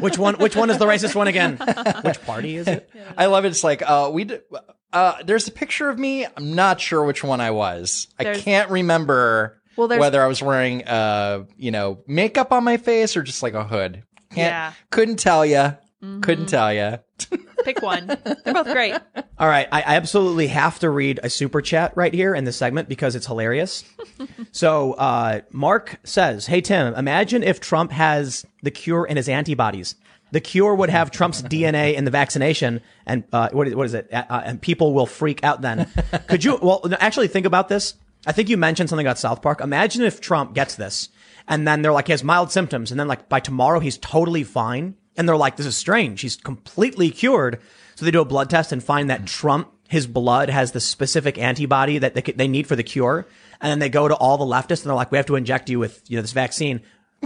which 0.00 0.18
one, 0.18 0.34
which 0.36 0.56
one 0.56 0.70
is 0.70 0.78
the 0.78 0.86
racist 0.86 1.14
one 1.14 1.28
again? 1.28 1.56
Which 2.02 2.20
party 2.22 2.56
is 2.56 2.66
it? 2.68 2.90
I 3.16 3.26
love 3.26 3.44
it. 3.44 3.48
It's 3.48 3.64
like 3.64 3.82
uh, 3.88 4.10
we. 4.12 4.24
D- 4.24 4.38
uh, 4.92 5.22
there's 5.24 5.46
a 5.48 5.52
picture 5.52 5.90
of 5.90 5.98
me. 5.98 6.24
I'm 6.24 6.54
not 6.54 6.80
sure 6.80 7.04
which 7.04 7.22
one 7.22 7.40
I 7.40 7.50
was. 7.50 8.08
I 8.18 8.34
can't 8.34 8.70
remember 8.70 9.60
Well, 9.76 9.86
there's- 9.88 10.00
whether 10.00 10.22
I 10.22 10.26
was 10.28 10.42
wearing, 10.42 10.84
uh, 10.86 11.44
you 11.58 11.70
know, 11.70 11.98
makeup 12.06 12.52
on 12.52 12.64
my 12.64 12.78
face 12.78 13.16
or 13.16 13.22
just 13.22 13.42
like 13.42 13.52
a 13.54 13.64
hood. 13.64 14.02
Can't, 14.30 14.50
Yeah. 14.52 14.72
Couldn't 14.90 15.18
tell 15.18 15.44
you. 15.44 15.76
Couldn't 16.00 16.46
tell 16.46 16.72
you. 16.72 16.98
Pick 17.64 17.82
one. 17.82 18.06
They're 18.06 18.54
both 18.54 18.70
great. 18.72 18.94
All 19.38 19.48
right, 19.48 19.66
I 19.72 19.82
I 19.82 19.96
absolutely 19.96 20.46
have 20.46 20.78
to 20.78 20.90
read 20.90 21.18
a 21.22 21.30
super 21.30 21.60
chat 21.60 21.92
right 21.96 22.14
here 22.14 22.34
in 22.34 22.44
this 22.44 22.56
segment 22.56 22.88
because 22.88 23.16
it's 23.16 23.26
hilarious. 23.26 23.84
so, 24.52 24.92
uh, 24.92 25.40
Mark 25.50 25.98
says, 26.04 26.46
"Hey 26.46 26.60
Tim, 26.60 26.94
imagine 26.94 27.42
if 27.42 27.60
Trump 27.60 27.90
has 27.90 28.46
the 28.62 28.70
cure 28.70 29.04
in 29.06 29.16
his 29.16 29.28
antibodies. 29.28 29.96
The 30.30 30.40
cure 30.40 30.74
would 30.74 30.90
have 30.90 31.10
Trump's 31.10 31.42
DNA 31.54 31.94
in 31.94 32.04
the 32.04 32.10
vaccination, 32.12 32.80
and 33.04 33.24
uh, 33.32 33.48
what 33.52 33.66
is, 33.66 33.74
what 33.74 33.86
is 33.86 33.94
it? 33.94 34.08
Uh, 34.12 34.24
uh, 34.30 34.42
and 34.44 34.62
people 34.62 34.94
will 34.94 35.06
freak 35.06 35.42
out. 35.42 35.62
Then, 35.62 35.90
could 36.28 36.44
you? 36.44 36.58
Well, 36.62 36.82
no, 36.84 36.96
actually, 37.00 37.28
think 37.28 37.46
about 37.46 37.68
this. 37.68 37.94
I 38.24 38.32
think 38.32 38.48
you 38.48 38.56
mentioned 38.56 38.88
something 38.88 39.06
about 39.06 39.18
South 39.18 39.42
Park. 39.42 39.60
Imagine 39.60 40.02
if 40.02 40.20
Trump 40.20 40.54
gets 40.54 40.76
this, 40.76 41.08
and 41.48 41.66
then 41.66 41.82
they're 41.82 41.92
like, 41.92 42.06
he 42.06 42.12
has 42.12 42.22
mild 42.22 42.52
symptoms, 42.52 42.92
and 42.92 43.00
then 43.00 43.08
like 43.08 43.28
by 43.28 43.40
tomorrow 43.40 43.80
he's 43.80 43.98
totally 43.98 44.44
fine, 44.44 44.94
and 45.18 45.28
they're 45.28 45.36
like, 45.36 45.56
this 45.56 45.66
is 45.66 45.76
strange. 45.76 46.22
He's 46.22 46.36
completely 46.36 47.10
cured. 47.10 47.60
So 47.96 48.04
they 48.04 48.10
do 48.10 48.20
a 48.20 48.24
blood 48.24 48.48
test 48.48 48.72
and 48.72 48.82
find 48.82 49.10
that 49.10 49.26
Trump, 49.26 49.68
his 49.88 50.06
blood 50.06 50.48
has 50.48 50.72
the 50.72 50.80
specific 50.80 51.36
antibody 51.36 51.98
that 51.98 52.14
they, 52.14 52.22
could- 52.22 52.38
they 52.38 52.48
need 52.48 52.66
for 52.66 52.76
the 52.76 52.82
cure. 52.84 53.26
And 53.60 53.70
then 53.70 53.78
they 53.80 53.88
go 53.88 54.06
to 54.08 54.14
all 54.14 54.38
the 54.38 54.44
leftists 54.44 54.82
and 54.82 54.86
they're 54.90 54.94
like, 54.94 55.10
we 55.10 55.18
have 55.18 55.26
to 55.26 55.34
inject 55.36 55.68
you 55.68 55.78
with, 55.80 56.00
you 56.08 56.16
know, 56.16 56.22
this 56.22 56.32
vaccine 56.32 56.80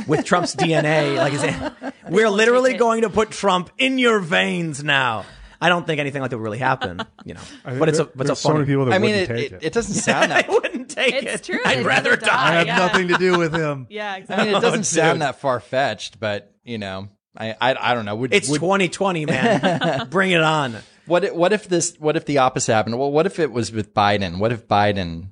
with 0.06 0.25
Trump's 0.25 0.56
DNA. 0.56 1.17
Like, 1.17 1.33
his, 1.35 1.93
we're 2.09 2.31
literally 2.31 2.75
going 2.75 3.03
to 3.03 3.11
put 3.11 3.31
Trump 3.31 3.71
in 3.79 3.99
your 3.99 4.19
veins 4.19 4.83
now. 4.83 5.27
I 5.61 5.69
don't 5.69 5.87
think 5.87 6.00
anything 6.00 6.23
like 6.23 6.31
that 6.31 6.38
would 6.38 6.43
really 6.43 6.59
happen, 6.59 7.00
you 7.25 7.35
know, 7.35 7.41
but 7.65 7.88
it's 7.88 8.00
a, 8.00 8.05
but 8.06 8.23
it's 8.23 8.23
a 8.23 8.25
There's 8.27 8.38
so 8.41 8.53
many 8.55 8.65
people 8.67 8.87
that 8.87 8.95
I 8.95 8.99
mean, 8.99 9.12
wouldn't 9.12 9.31
it, 9.31 9.35
take 9.35 9.53
it, 9.53 9.56
it. 9.56 9.67
it 9.67 9.73
doesn't 9.73 9.95
sound 10.03 10.33
I 10.33 10.43
that. 10.43 10.49
wouldn't 10.50 10.91
take 10.91 11.15
it. 11.15 11.25
It's 11.25 11.47
true. 11.47 11.61
I'd 11.65 11.79
They'd 11.79 11.85
rather 11.87 12.11
rather 12.11 12.27
die. 12.27 12.50
I 12.50 12.55
have 12.55 12.67
yeah. 12.67 12.77
nothing 12.79 13.09
to 13.09 13.15
do 13.19 13.38
with 13.38 13.55
him. 13.55 13.87
Yeah, 13.91 14.11
I 14.29 14.37
mean, 14.45 14.49
it 14.49 14.55
oh, 14.55 14.61
doesn't 14.61 14.81
Oh, 14.81 14.83
sound 14.83 15.17
dude. 15.19 15.23
that 15.23 15.38
far 15.41 15.61
fetched, 15.61 16.19
but 16.19 16.53
you 16.65 16.79
know, 16.79 17.11
I, 17.37 17.55
I, 17.61 17.93
I 17.93 17.94
don't 17.94 18.05
know. 18.05 18.14
Would, 18.17 18.34
It's 18.34 18.49
would, 18.49 18.61
2020, 18.61 19.26
man. 19.26 20.06
Bring 20.11 20.32
it 20.32 20.43
on. 20.43 20.76
What 21.06 21.25
if- 21.25 21.34
what 21.34 21.52
if 21.52 21.69
this? 21.69 21.96
What 21.99 22.17
if 22.17 22.26
the 22.26 22.38
opposite 22.38 22.75
happened? 22.75 22.99
Well, 22.99 23.11
what 23.11 23.26
if 23.26 23.38
it 23.38 23.50
was 23.52 23.73
with 23.73 23.94
Biden? 23.94 24.38
What 24.38 24.52
if 24.52 24.69
Biden 24.69 25.29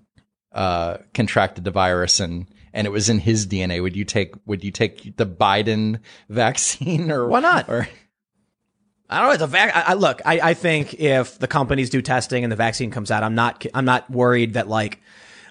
uh, 0.53 0.99
contracted 1.15 1.65
the 1.65 1.71
virus 1.71 2.19
and 2.21 2.47
and 2.73 2.87
it 2.87 2.91
was 2.91 3.09
in 3.09 3.19
his 3.21 3.47
DNA? 3.47 3.83
Would 3.83 3.97
you 3.97 4.05
take 4.05 4.35
Would 4.47 4.65
you 4.65 4.71
take 4.71 5.17
the 5.17 5.27
Biden 5.27 6.01
vaccine 6.29 7.11
or 7.11 7.27
Why 7.29 7.41
not? 7.41 7.69
Or 7.69 7.87
I 9.09 9.19
don't 9.19 9.27
know. 9.29 9.33
It's 9.35 9.43
a 9.43 9.47
vac- 9.47 9.75
I, 9.77 9.83
I 9.93 9.95
look. 9.95 10.23
I, 10.25 10.41
I 10.41 10.55
think 10.55 10.95
if 10.95 11.39
the 11.39 11.49
companies 11.49 11.91
do 11.91 12.01
testing 12.01 12.45
and 12.45 12.51
the 12.53 12.57
vaccine 12.57 12.91
comes 12.91 13.11
out, 13.11 13.23
I'm 13.23 13.35
not. 13.35 13.65
I'm 13.75 13.85
not 13.85 14.09
worried 14.11 14.55
that 14.55 14.69
like 14.69 15.01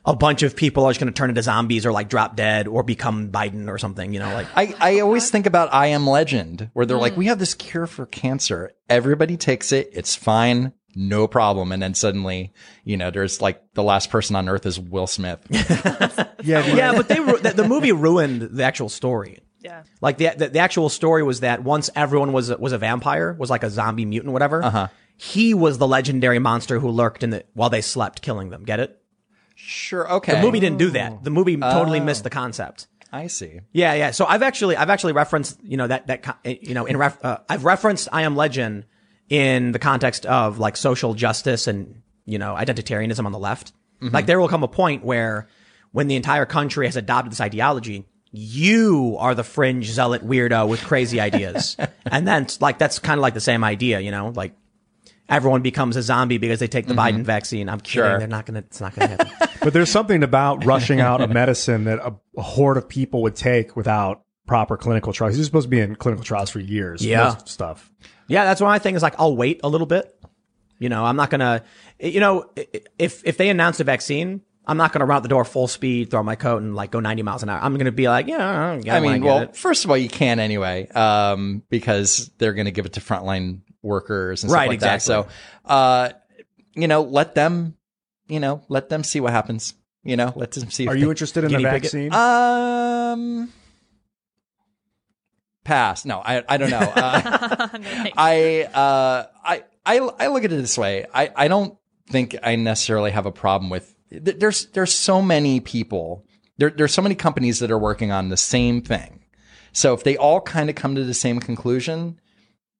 a 0.05 0.15
bunch 0.15 0.43
of 0.43 0.55
people 0.55 0.85
are 0.85 0.91
just 0.91 0.99
going 0.99 1.11
to 1.11 1.17
turn 1.17 1.29
into 1.29 1.41
zombies 1.41 1.85
or 1.85 1.91
like 1.91 2.09
drop 2.09 2.35
dead 2.35 2.67
or 2.67 2.83
become 2.83 3.29
Biden 3.29 3.67
or 3.67 3.77
something. 3.77 4.13
You 4.13 4.19
know, 4.19 4.33
like 4.33 4.47
I, 4.55 4.75
I 4.79 4.99
always 4.99 5.29
think 5.29 5.45
about 5.45 5.73
I 5.73 5.87
Am 5.87 6.07
Legend, 6.07 6.69
where 6.73 6.85
they're 6.85 6.97
like, 6.97 7.17
we 7.17 7.27
have 7.27 7.39
this 7.39 7.53
cure 7.53 7.87
for 7.87 8.05
cancer. 8.05 8.71
Everybody 8.89 9.37
takes 9.37 9.71
it. 9.71 9.89
It's 9.93 10.15
fine. 10.15 10.73
No 10.95 11.27
problem. 11.27 11.71
And 11.71 11.81
then 11.81 11.93
suddenly, 11.93 12.51
you 12.83 12.97
know, 12.97 13.11
there's 13.11 13.41
like 13.41 13.61
the 13.73 13.83
last 13.83 14.09
person 14.09 14.35
on 14.35 14.49
earth 14.49 14.65
is 14.65 14.79
Will 14.79 15.07
Smith. 15.07 15.39
Yeah, 16.41 16.65
yeah, 16.73 16.93
but 16.93 17.09
they 17.09 17.19
ru- 17.19 17.37
the, 17.41 17.51
the 17.51 17.67
movie 17.67 17.91
ruined 17.91 18.41
the 18.41 18.63
actual 18.63 18.87
story. 18.87 19.39
Yeah. 19.59 19.83
Like 19.99 20.17
the, 20.17 20.29
the 20.37 20.47
the 20.47 20.59
actual 20.59 20.87
story 20.87 21.21
was 21.21 21.41
that 21.41 21.63
once 21.63 21.89
everyone 21.95 22.31
was 22.31 22.49
a, 22.49 22.57
was 22.57 22.71
a 22.71 22.77
vampire, 22.77 23.33
was 23.33 23.49
like 23.49 23.63
a 23.63 23.69
zombie 23.69 24.05
mutant, 24.05 24.31
whatever. 24.31 24.63
Uh-huh. 24.63 24.87
He 25.17 25.53
was 25.53 25.77
the 25.77 25.87
legendary 25.87 26.39
monster 26.39 26.79
who 26.79 26.89
lurked 26.89 27.23
in 27.23 27.31
the 27.31 27.43
while 27.53 27.69
they 27.69 27.81
slept, 27.81 28.21
killing 28.21 28.51
them. 28.51 28.63
Get 28.63 28.79
it? 28.79 28.98
Sure. 29.69 30.11
Okay. 30.13 30.33
The 30.33 30.41
movie 30.41 30.59
didn't 30.59 30.79
do 30.79 30.89
that. 30.91 31.23
The 31.23 31.29
movie 31.29 31.55
totally 31.55 31.99
missed 31.99 32.23
the 32.23 32.29
concept. 32.31 32.87
I 33.11 33.27
see. 33.27 33.59
Yeah, 33.71 33.93
yeah. 33.93 34.11
So 34.11 34.25
I've 34.25 34.41
actually, 34.41 34.75
I've 34.75 34.89
actually 34.89 35.13
referenced, 35.13 35.59
you 35.63 35.77
know, 35.77 35.87
that, 35.87 36.07
that, 36.07 36.23
co- 36.23 36.35
you 36.43 36.73
know, 36.73 36.85
in 36.85 36.97
ref, 36.97 37.23
uh, 37.23 37.39
I've 37.47 37.65
referenced 37.65 38.07
I 38.11 38.23
Am 38.23 38.35
Legend 38.35 38.85
in 39.29 39.71
the 39.71 39.79
context 39.79 40.25
of 40.25 40.59
like 40.59 40.75
social 40.77 41.13
justice 41.13 41.67
and, 41.67 42.01
you 42.25 42.37
know, 42.39 42.55
identitarianism 42.55 43.25
on 43.25 43.31
the 43.31 43.39
left. 43.39 43.73
Like 44.01 44.27
there 44.27 44.39
will 44.39 44.47
come 44.47 44.63
a 44.63 44.67
point 44.67 45.03
where 45.03 45.47
when 45.91 46.07
the 46.07 46.15
entire 46.15 46.45
country 46.45 46.85
has 46.85 46.95
adopted 46.95 47.31
this 47.31 47.41
ideology, 47.41 48.07
you 48.31 49.17
are 49.19 49.35
the 49.35 49.43
fringe 49.43 49.91
zealot 49.91 50.25
weirdo 50.25 50.67
with 50.69 50.81
crazy 50.83 51.19
ideas. 51.19 51.75
and 52.05 52.27
then 52.27 52.47
like, 52.59 52.77
that's 52.77 52.97
kind 52.99 53.17
of 53.17 53.21
like 53.21 53.33
the 53.33 53.41
same 53.41 53.63
idea, 53.63 53.99
you 53.99 54.11
know, 54.11 54.31
like 54.35 54.53
everyone 55.29 55.61
becomes 55.61 55.95
a 55.95 56.01
zombie 56.01 56.37
because 56.37 56.59
they 56.59 56.67
take 56.67 56.87
the 56.87 56.93
mm-hmm. 56.93 57.17
Biden 57.17 57.23
vaccine. 57.23 57.69
I'm 57.69 57.79
kidding. 57.79 58.09
Sure. 58.09 58.19
They're 58.19 58.27
not 58.27 58.47
to, 58.47 58.57
it's 58.57 58.81
not 58.81 58.95
to 58.95 59.07
happen. 59.07 59.31
but 59.61 59.73
there's 59.73 59.91
something 59.91 60.23
about 60.23 60.65
rushing 60.65 60.99
out 60.99 61.21
a 61.21 61.27
medicine 61.27 61.85
that 61.85 61.99
a, 61.99 62.15
a 62.37 62.41
horde 62.41 62.77
of 62.77 62.89
people 62.89 63.21
would 63.21 63.35
take 63.35 63.75
without 63.75 64.23
proper 64.47 64.75
clinical 64.75 65.13
trials. 65.13 65.35
He's 65.35 65.45
supposed 65.45 65.65
to 65.65 65.69
be 65.69 65.79
in 65.79 65.95
clinical 65.95 66.25
trials 66.25 66.49
for 66.49 66.59
years. 66.59 67.05
Yeah. 67.05 67.37
stuff. 67.45 67.91
Yeah, 68.27 68.43
that's 68.45 68.61
why 68.61 68.69
I 68.69 68.79
think 68.79 68.95
things. 68.95 69.03
Like, 69.03 69.15
I'll 69.17 69.35
wait 69.35 69.61
a 69.63 69.69
little 69.69 69.87
bit. 69.87 70.15
You 70.77 70.89
know, 70.89 71.03
I'm 71.03 71.15
not 71.15 71.29
gonna. 71.29 71.63
You 71.99 72.19
know, 72.19 72.49
if 72.97 73.25
if 73.25 73.37
they 73.37 73.49
announce 73.49 73.79
a 73.79 73.83
vaccine, 73.83 74.41
I'm 74.69 74.77
not 74.77 74.93
going 74.93 74.99
to 74.99 75.05
run 75.05 75.17
out 75.17 75.23
the 75.23 75.29
door 75.29 75.43
full 75.45 75.67
speed, 75.67 76.11
throw 76.11 76.19
on 76.19 76.25
my 76.25 76.35
coat, 76.35 76.61
and 76.61 76.75
like 76.75 76.91
go 76.91 76.99
90 76.99 77.23
miles 77.23 77.41
an 77.43 77.49
hour. 77.49 77.59
I'm 77.59 77.73
going 77.73 77.85
to 77.85 77.91
be 77.91 78.07
like, 78.07 78.27
yeah, 78.27 78.79
I, 78.87 78.97
I 78.97 78.99
mean, 78.99 79.13
get 79.13 79.23
well, 79.23 79.39
it. 79.39 79.55
first 79.55 79.83
of 79.83 79.89
all, 79.89 79.97
you 79.97 80.09
can 80.09 80.39
anyway, 80.39 80.87
um, 80.89 81.63
because 81.69 82.29
they're 82.37 82.53
going 82.53 82.65
to 82.65 82.71
give 82.71 82.85
it 82.85 82.93
to 82.93 82.99
frontline 83.01 83.61
workers 83.81 84.43
and 84.43 84.51
stuff 84.51 84.59
Right, 84.59 84.69
like 84.69 84.81
that. 84.81 85.01
So, 85.01 85.27
uh, 85.65 86.09
you 86.75 86.87
know, 86.87 87.01
let 87.01 87.33
them, 87.33 87.75
you 88.27 88.39
know, 88.39 88.61
let 88.69 88.89
them 88.89 89.03
see 89.03 89.19
what 89.19 89.31
happens. 89.31 89.73
You 90.03 90.15
know, 90.17 90.31
let 90.35 90.51
them 90.51 90.69
see. 90.69 90.83
If 90.83 90.89
Are 90.89 90.95
you 90.95 91.09
interested 91.09 91.43
in 91.43 91.51
the 91.51 91.57
Guinea 91.57 91.69
it? 91.69 91.81
vaccine? 91.81 92.13
um, 92.13 93.51
pass? 95.63 96.05
No, 96.05 96.19
I, 96.23 96.43
I 96.47 96.57
don't 96.57 96.69
know. 96.69 96.79
Uh, 96.95 97.67
No. 97.73 98.11
I, 98.17 98.63
uh, 98.73 99.25
I, 99.43 99.63
I, 99.85 99.97
I 99.97 100.27
look 100.27 100.43
at 100.43 100.51
it 100.51 100.55
this 100.55 100.77
way. 100.77 101.05
I, 101.13 101.31
I 101.35 101.47
don't 101.47 101.77
think 102.09 102.35
I 102.41 102.55
necessarily 102.55 103.11
have 103.11 103.25
a 103.25 103.31
problem 103.31 103.69
with. 103.69 103.93
Th- 104.11 104.39
There's, 104.39 104.65
there's 104.67 104.93
so 104.93 105.21
many 105.21 105.59
people. 105.59 106.25
There, 106.57 106.69
there's 106.69 106.93
so 106.93 107.01
many 107.01 107.15
companies 107.15 107.59
that 107.59 107.71
are 107.71 107.79
working 107.79 108.11
on 108.11 108.29
the 108.29 108.37
same 108.37 108.81
thing. 108.81 109.23
So 109.71 109.93
if 109.93 110.03
they 110.03 110.17
all 110.17 110.41
kind 110.41 110.69
of 110.69 110.75
come 110.75 110.95
to 110.95 111.03
the 111.03 111.13
same 111.13 111.39
conclusion, 111.39 112.19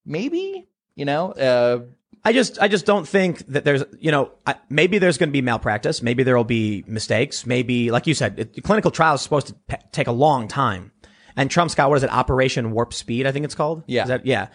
maybe 0.06 0.66
you 1.00 1.06
know, 1.06 1.32
uh, 1.32 1.80
I 2.26 2.34
just, 2.34 2.62
I 2.62 2.68
just 2.68 2.86
don't 2.86 3.08
think 3.08 3.48
that 3.48 3.64
there's, 3.64 3.86
you 4.00 4.12
know, 4.12 4.32
I, 4.46 4.56
maybe 4.70 4.98
there's 4.98 5.18
going 5.18 5.30
to 5.30 5.34
be 5.34 5.42
malpractice. 5.42 6.02
Maybe 6.02 6.24
there 6.24 6.36
will 6.36 6.44
be 6.44 6.84
mistakes. 6.88 7.46
Maybe, 7.46 7.90
like 7.90 8.06
you 8.06 8.14
said, 8.14 8.38
it, 8.38 8.64
clinical 8.64 8.92
trials 8.92 9.22
is 9.22 9.24
supposed 9.24 9.48
to 9.48 9.54
pe- 9.70 9.78
take 9.94 10.08
a 10.08 10.12
long 10.12 10.50
time. 10.50 10.92
And 11.38 11.50
Trump's 11.50 11.74
got, 11.74 11.90
what 11.90 11.96
is 11.96 12.04
it, 12.04 12.10
Operation 12.10 12.72
Warp 12.72 12.94
Speed, 12.94 13.26
I 13.26 13.32
think 13.32 13.46
it's 13.46 13.56
called? 13.56 13.84
Yeah. 13.88 14.04
Is 14.04 14.08
that, 14.10 14.26
yeah. 14.26 14.50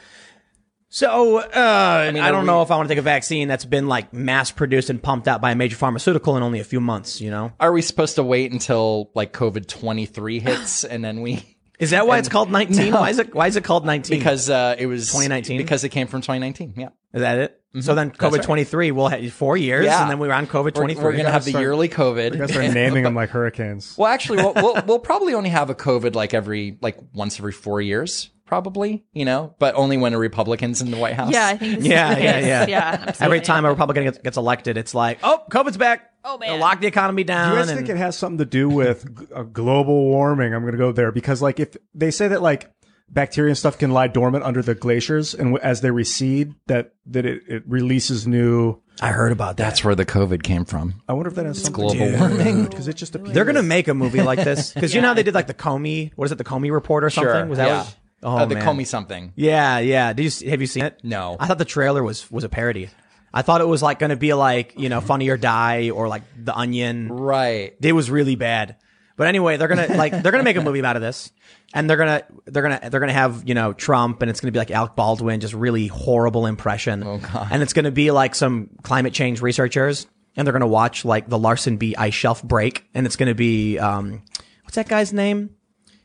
So, 0.95 1.39
uh, 1.39 1.43
I, 1.53 2.13
mean, 2.13 2.23
don't 2.23 2.35
are 2.35 2.43
know 2.45 2.63
if 2.63 2.71
I 2.71 2.77
want 2.77 2.89
to 2.89 2.95
take 2.95 3.01
a 3.01 3.03
vaccine 3.03 3.49
that's 3.49 3.65
been 3.65 3.89
like 3.89 4.13
mass 4.13 4.53
produced 4.53 4.91
and 4.91 5.03
pumped 5.03 5.27
out 5.27 5.41
by 5.41 5.51
a 5.51 5.57
major 5.57 5.75
pharmaceutical 5.75 6.37
in 6.37 6.45
only 6.45 6.61
a 6.61 6.65
few 6.65 6.81
months, 6.81 7.21
you 7.21 7.33
know? 7.33 7.53
are 7.59 7.73
we 7.73 7.83
supposed 7.83 8.15
to 8.15 8.23
wait 8.23 8.53
until 8.53 9.11
like 9.13 9.33
COVID 9.33 9.67
23 9.67 10.39
hits 10.39 10.85
and 10.85 11.05
then 11.05 11.21
we? 11.21 11.45
Is 11.81 11.91
that 11.91 12.07
why 12.07 12.19
it's 12.19 12.29
called 12.29 12.49
19? 12.53 12.93
Why 12.93 13.11
is 13.11 13.19
it, 13.19 13.35
why 13.35 13.49
is 13.49 13.57
it 13.57 13.65
called 13.65 13.85
19? 13.85 14.17
Because 14.17 14.49
uh, 14.49 14.77
it 14.79 14.87
was 14.87 15.09
2019? 15.09 15.59
Because 15.59 15.83
it 15.83 15.89
came 15.89 16.07
from 16.07 16.21
2019. 16.21 16.75
Yeah. 16.77 16.91
is 17.13 17.23
that 17.23 17.39
it? 17.39 17.61
So 17.81 17.97
then 17.97 18.13
COVID 18.13 18.37
right. 18.37 18.43
23 18.45 18.93
will 18.93 19.09
have 19.09 19.33
four 19.33 19.57
years 19.57 19.85
Yeah. 19.85 20.01
and 20.03 20.09
then 20.09 20.21
we 20.21 20.29
were 20.29 20.35
on 20.35 20.47
COVID 20.47 20.63
We're, 20.63 20.71
23. 20.71 21.03
we're 21.03 21.13
going 21.13 21.25
to 21.25 21.33
have 21.33 21.45
the 21.45 21.51
yearly 21.51 21.89
COVID. 21.89 22.35
You 22.35 22.39
guys 22.39 22.53
start 22.53 22.73
naming 22.73 23.03
them 23.03 23.17
like 23.17 23.31
hurricanes. 23.31 23.99
Well, 23.99 24.07
actually, 24.07 24.37
we'll, 24.37 24.53
we'll 24.55 24.83
we'll 24.87 24.99
probably 25.01 25.35
only 25.35 25.51
have 25.51 25.69
a 25.69 25.75
COVID 25.75 26.15
like 26.15 26.33
every 26.33 26.79
like 26.81 26.97
once 27.13 27.41
every 27.41 27.51
four 27.51 27.81
years, 27.81 28.31
probably. 28.55 29.05
You 29.13 29.25
know, 29.25 29.55
but 29.59 29.75
only 29.75 29.97
when 29.97 30.15
a 30.15 30.19
Republican's 30.19 30.81
in 30.81 30.91
the 30.91 30.97
White 30.97 31.15
House. 31.15 31.33
yeah, 31.33 31.47
I 31.49 31.57
think 31.57 31.79
this 31.81 31.87
Yeah, 31.89 32.19
yeah, 32.19 32.39
yeah. 32.39 32.67
yeah. 32.67 33.13
Every 33.21 33.41
time 33.41 33.65
a 33.65 33.69
Republican 33.71 34.05
gets, 34.05 34.19
gets 34.19 34.37
elected, 34.37 34.77
it's 34.77 34.95
like, 34.95 35.19
oh, 35.23 35.43
COVID's 35.51 35.77
back. 35.77 36.11
Oh, 36.25 36.39
man. 36.39 36.49
They'll 36.51 36.59
lock 36.61 36.81
the 36.81 36.87
economy 36.87 37.25
Do 37.25 37.29
down. 37.33 37.53
you 37.53 37.59
guys 37.59 37.69
and- 37.69 37.77
think 37.79 37.89
it 37.91 37.97
has 37.99 38.17
something 38.17 38.39
to 38.39 38.45
do 38.47 38.69
with 38.69 39.05
g- 39.19 39.27
uh, 39.35 39.43
global 39.43 40.05
warming? 40.07 40.55
I'm 40.55 40.63
going 40.63 40.73
to 40.73 40.79
go 40.79 40.93
there 40.93 41.13
because, 41.13 41.43
like, 41.43 41.61
if 41.61 41.77
they 41.95 42.11
say 42.11 42.29
that 42.29 42.41
like 42.41 42.71
bacteria 43.11 43.51
and 43.51 43.59
stuff 43.59 43.77
can 43.79 43.91
lie 43.91 44.07
dormant 44.07 44.45
under 44.45 44.63
the 44.63 44.75
glaciers, 44.75 45.35
and 45.35 45.53
w- 45.55 45.59
as 45.63 45.81
they 45.83 45.91
recede, 45.91 46.55
that 46.69 46.93
that 47.07 47.27
it, 47.27 47.43
it 47.49 47.63
releases 47.67 48.27
new. 48.27 48.81
I 49.03 49.09
heard 49.11 49.33
about 49.33 49.57
that. 49.57 49.65
that's 49.65 49.85
where 49.85 49.95
the 49.97 50.07
COVID 50.07 50.43
came 50.45 50.65
from. 50.65 50.95
I 51.09 51.13
wonder 51.15 51.29
if 51.29 51.35
that 51.35 51.45
has 51.47 51.63
something 51.63 51.89
to 51.91 51.95
do 51.95 52.01
with 52.05 52.17
global 52.19 52.37
warming. 52.37 52.65
because 52.67 52.87
it 52.89 52.95
just 52.97 53.15
appears. 53.17 53.35
They're 53.35 53.45
gonna 53.45 53.63
make 53.63 53.89
a 53.89 53.95
movie 53.95 54.23
like 54.23 54.39
this 54.43 54.73
because 54.73 54.95
you 54.95 55.01
know 55.03 55.09
how 55.09 55.15
they 55.15 55.25
did 55.25 55.35
like 55.35 55.49
the 55.49 55.53
Comey. 55.55 56.13
What 56.17 56.27
is 56.27 56.33
it? 56.33 56.39
The 56.39 56.45
Comey 56.45 56.71
Report 56.73 57.03
or 57.05 57.11
something? 57.11 57.33
Sure. 57.33 57.47
Was 57.47 57.59
that? 57.59 57.67
yeah. 57.67 57.83
what- 57.83 57.97
oh 58.25 58.39
uh, 58.39 58.45
the 58.47 58.57
man. 58.57 58.65
Comey 58.65 58.87
something. 58.87 59.33
Yeah, 59.37 59.79
yeah. 59.79 60.13
Did 60.13 60.23
you 60.25 60.31
see, 60.31 60.49
have 60.49 60.61
you 60.61 60.67
seen 60.67 60.85
it? 60.85 60.99
No. 61.05 61.37
I 61.39 61.47
thought 61.47 61.59
the 61.59 61.65
trailer 61.65 62.03
was 62.03 62.31
was 62.31 62.43
a 62.43 62.49
parody. 62.49 62.91
I 63.33 63.43
thought 63.43 63.61
it 63.61 63.69
was 63.69 63.83
like 63.83 63.99
going 63.99 64.11
to 64.11 64.17
be 64.17 64.33
like 64.33 64.75
you 64.77 64.89
know 64.89 65.01
Funny 65.01 65.29
or 65.29 65.37
Die 65.37 65.91
or 65.91 66.09
like 66.09 66.23
The 66.43 66.57
Onion. 66.57 67.09
Right. 67.13 67.75
It 67.81 67.93
was 67.93 68.11
really 68.11 68.37
bad. 68.37 68.77
But 69.17 69.29
anyway, 69.29 69.57
they're 69.57 69.69
gonna 69.69 69.95
like 69.95 70.11
they're 70.11 70.33
gonna 70.33 70.45
make 70.45 70.57
a 70.57 70.61
movie 70.61 70.85
out 70.85 70.97
of 70.97 71.03
this, 71.03 71.31
and 71.73 71.89
they're 71.89 71.97
gonna 71.97 72.25
they're 72.47 72.63
gonna 72.65 72.91
they're 72.91 73.01
gonna 73.01 73.13
have 73.13 73.49
you 73.49 73.55
know 73.55 73.73
Trump, 73.73 74.23
and 74.23 74.31
it's 74.31 74.41
gonna 74.41 74.51
be 74.51 74.59
like 74.59 74.73
Alec 74.73 74.97
Baldwin, 74.97 75.39
just 75.39 75.55
really 75.55 75.87
horrible 75.87 76.47
impression. 76.47 77.05
Oh 77.05 77.19
God. 77.19 77.49
And 77.51 77.63
it's 77.63 77.73
gonna 77.73 77.93
be 77.93 78.11
like 78.11 78.35
some 78.35 78.71
climate 78.83 79.13
change 79.13 79.41
researchers, 79.41 80.09
and 80.37 80.45
they're 80.45 80.53
gonna 80.53 80.67
watch 80.67 81.05
like 81.05 81.29
the 81.29 81.39
Larsen 81.39 81.77
B 81.77 81.95
ice 81.97 82.15
shelf 82.15 82.43
break, 82.43 82.87
and 82.93 83.07
it's 83.07 83.15
gonna 83.15 83.37
be 83.37 83.79
um 83.79 84.23
what's 84.65 84.75
that 84.75 84.89
guy's 84.89 85.13
name? 85.13 85.51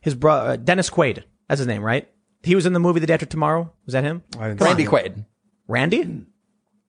His 0.01 0.13
bro 0.13 0.33
uh, 0.33 0.55
Dennis 0.57 0.91
Quaid. 0.91 1.23
That's 1.49 1.59
his 1.59 1.67
name, 1.67 1.83
right? 1.83 2.07
He 2.43 2.55
was 2.55 2.65
in 2.65 2.71
the 2.71 2.79
movie 2.79 3.01
The 3.01 3.07
Day 3.07 3.15
After 3.15 3.25
Tomorrow. 3.25 3.73
Was 3.85 3.91
that 3.93 4.05
him? 4.05 4.23
I 4.39 4.47
didn't 4.49 4.61
Randy 4.61 4.85
see 4.85 4.87
it. 4.87 4.91
Quaid. 5.15 5.25
Randy? 5.67 6.25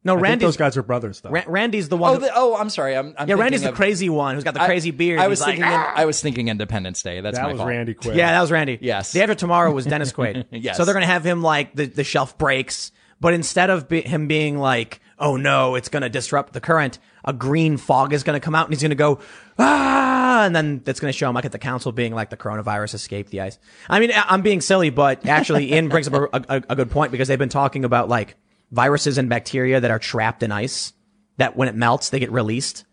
No, 0.03 0.13
I 0.15 0.17
think 0.17 0.23
Randy's 0.23 0.47
those 0.47 0.57
guys 0.57 0.77
are 0.79 0.83
brothers, 0.83 1.21
though. 1.21 1.29
Ra- 1.31 1.43
Randy's 1.47 1.89
the 1.91 1.97
one. 1.97 2.13
Oh, 2.13 2.15
who- 2.15 2.21
the, 2.21 2.31
oh, 2.35 2.57
I'm 2.57 2.71
sorry. 2.71 2.97
I'm, 2.97 3.15
I'm 3.19 3.29
yeah, 3.29 3.35
Randy's 3.35 3.61
thinking 3.61 3.63
the 3.65 3.69
of- 3.71 3.75
crazy 3.77 4.09
one 4.09 4.35
who's 4.35 4.45
got 4.45 4.55
the 4.55 4.63
I- 4.63 4.67
crazy 4.67 4.93
beard. 4.93 5.19
I 5.21 5.29
was 5.29 5.41
He's 5.41 5.47
like, 5.47 5.55
thinking. 5.57 5.65
"Ah!" 5.73 5.93
I 5.95 6.05
was 6.07 6.21
thinking 6.23 6.49
Independence 6.49 7.03
Day. 7.03 7.21
That's 7.21 7.37
that 7.37 7.43
my 7.43 7.53
was 7.53 7.59
fault. 7.59 7.69
Randy 7.69 7.95
Quaid. 7.95 8.15
Yeah, 8.15 8.31
that 8.33 8.41
was 8.41 8.51
Randy. 8.51 8.79
Yes. 8.81 9.13
The 9.13 9.23
after 9.23 9.35
tomorrow 9.35 9.73
was 9.73 9.85
Dennis 9.87 10.13
Quaid. 10.13 10.47
Yes. 10.53 10.77
So 10.79 10.85
they're 10.85 10.95
gonna 10.95 11.05
have 11.07 11.25
him 11.25 11.43
like 11.43 11.75
the, 11.75 11.85
the 11.87 12.05
shelf 12.05 12.39
breaks, 12.39 12.93
but 13.21 13.35
instead 13.35 13.69
of 13.69 13.89
be, 13.89 14.01
him 14.01 14.27
being 14.27 14.57
like, 14.59 15.01
oh 15.19 15.37
no, 15.37 15.75
it's 15.75 15.89
gonna 15.91 16.09
disrupt 16.09 16.55
the 16.55 16.61
current, 16.63 16.99
a 17.23 17.35
green 17.35 17.77
fog 17.77 18.15
is 18.15 18.23
gonna 18.23 18.41
come 18.41 18.55
out 18.55 18.67
and 18.67 18.73
he's 18.75 18.81
gonna 18.83 18.95
go 18.95 19.19
ah, 19.61 20.45
and 20.45 20.55
then 20.57 20.81
that's 20.85 21.01
gonna 21.01 21.13
show 21.13 21.29
him 21.29 21.35
like 21.35 21.45
at 21.45 21.53
the 21.53 21.59
council 21.59 21.93
being 21.93 22.15
like 22.15 22.31
the 22.31 22.37
coronavirus 22.37 22.95
escaped 22.95 23.31
the 23.31 23.41
ice. 23.41 23.59
I 23.89 24.01
mean, 24.01 24.11
I- 24.13 24.27
I'm 24.29 24.43
being 24.43 24.61
silly, 24.61 24.91
but 24.91 25.27
actually, 25.27 25.73
Ian 25.73 25.89
brings 25.89 26.09
up 26.09 26.15
a, 26.33 26.45
a, 26.57 26.63
a 26.71 26.77
good 26.77 26.91
point 26.91 27.13
because 27.13 27.29
they've 27.29 27.39
been 27.39 27.49
talking 27.49 27.85
about 27.85 28.09
like 28.09 28.37
viruses 28.71 29.19
and 29.19 29.29
bacteria 29.29 29.81
that 29.81 29.91
are 29.91 29.99
trapped 29.99 30.43
in 30.43 30.53
ice 30.53 30.93
that 31.37 31.57
when 31.57 31.69
it 31.69 31.75
melts 31.75 32.11
they 32.11 32.19
get 32.19 32.31
released. 32.31 32.85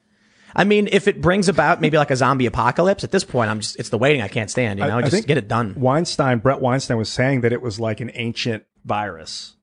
I 0.56 0.64
mean, 0.64 0.88
if 0.92 1.08
it 1.08 1.22
brings 1.22 1.50
about 1.50 1.82
maybe 1.82 1.98
like 1.98 2.10
a 2.10 2.16
zombie 2.16 2.46
apocalypse, 2.48 3.04
at 3.04 3.12
this 3.12 3.24
point, 3.24 3.52
I'm 3.52 3.60
just, 3.60 3.76
it's 3.76 3.90
the 3.90 3.98
waiting 3.98 4.22
I 4.22 4.28
can't 4.28 4.50
stand, 4.50 4.80
you 4.80 4.86
know, 4.88 4.98
I 4.98 5.02
just 5.02 5.12
think 5.14 5.28
get 5.28 5.38
it 5.38 5.48
done. 5.48 5.76
Weinstein, 5.78 6.40
Bret 6.40 6.62
Weinstein 6.62 6.98
was 6.98 7.10
saying 7.10 7.42
that 7.42 7.52
it 7.54 7.62
was 7.62 7.80
like 7.80 8.00
an 8.00 8.10
ancient 8.14 8.64
virus. 8.84 9.56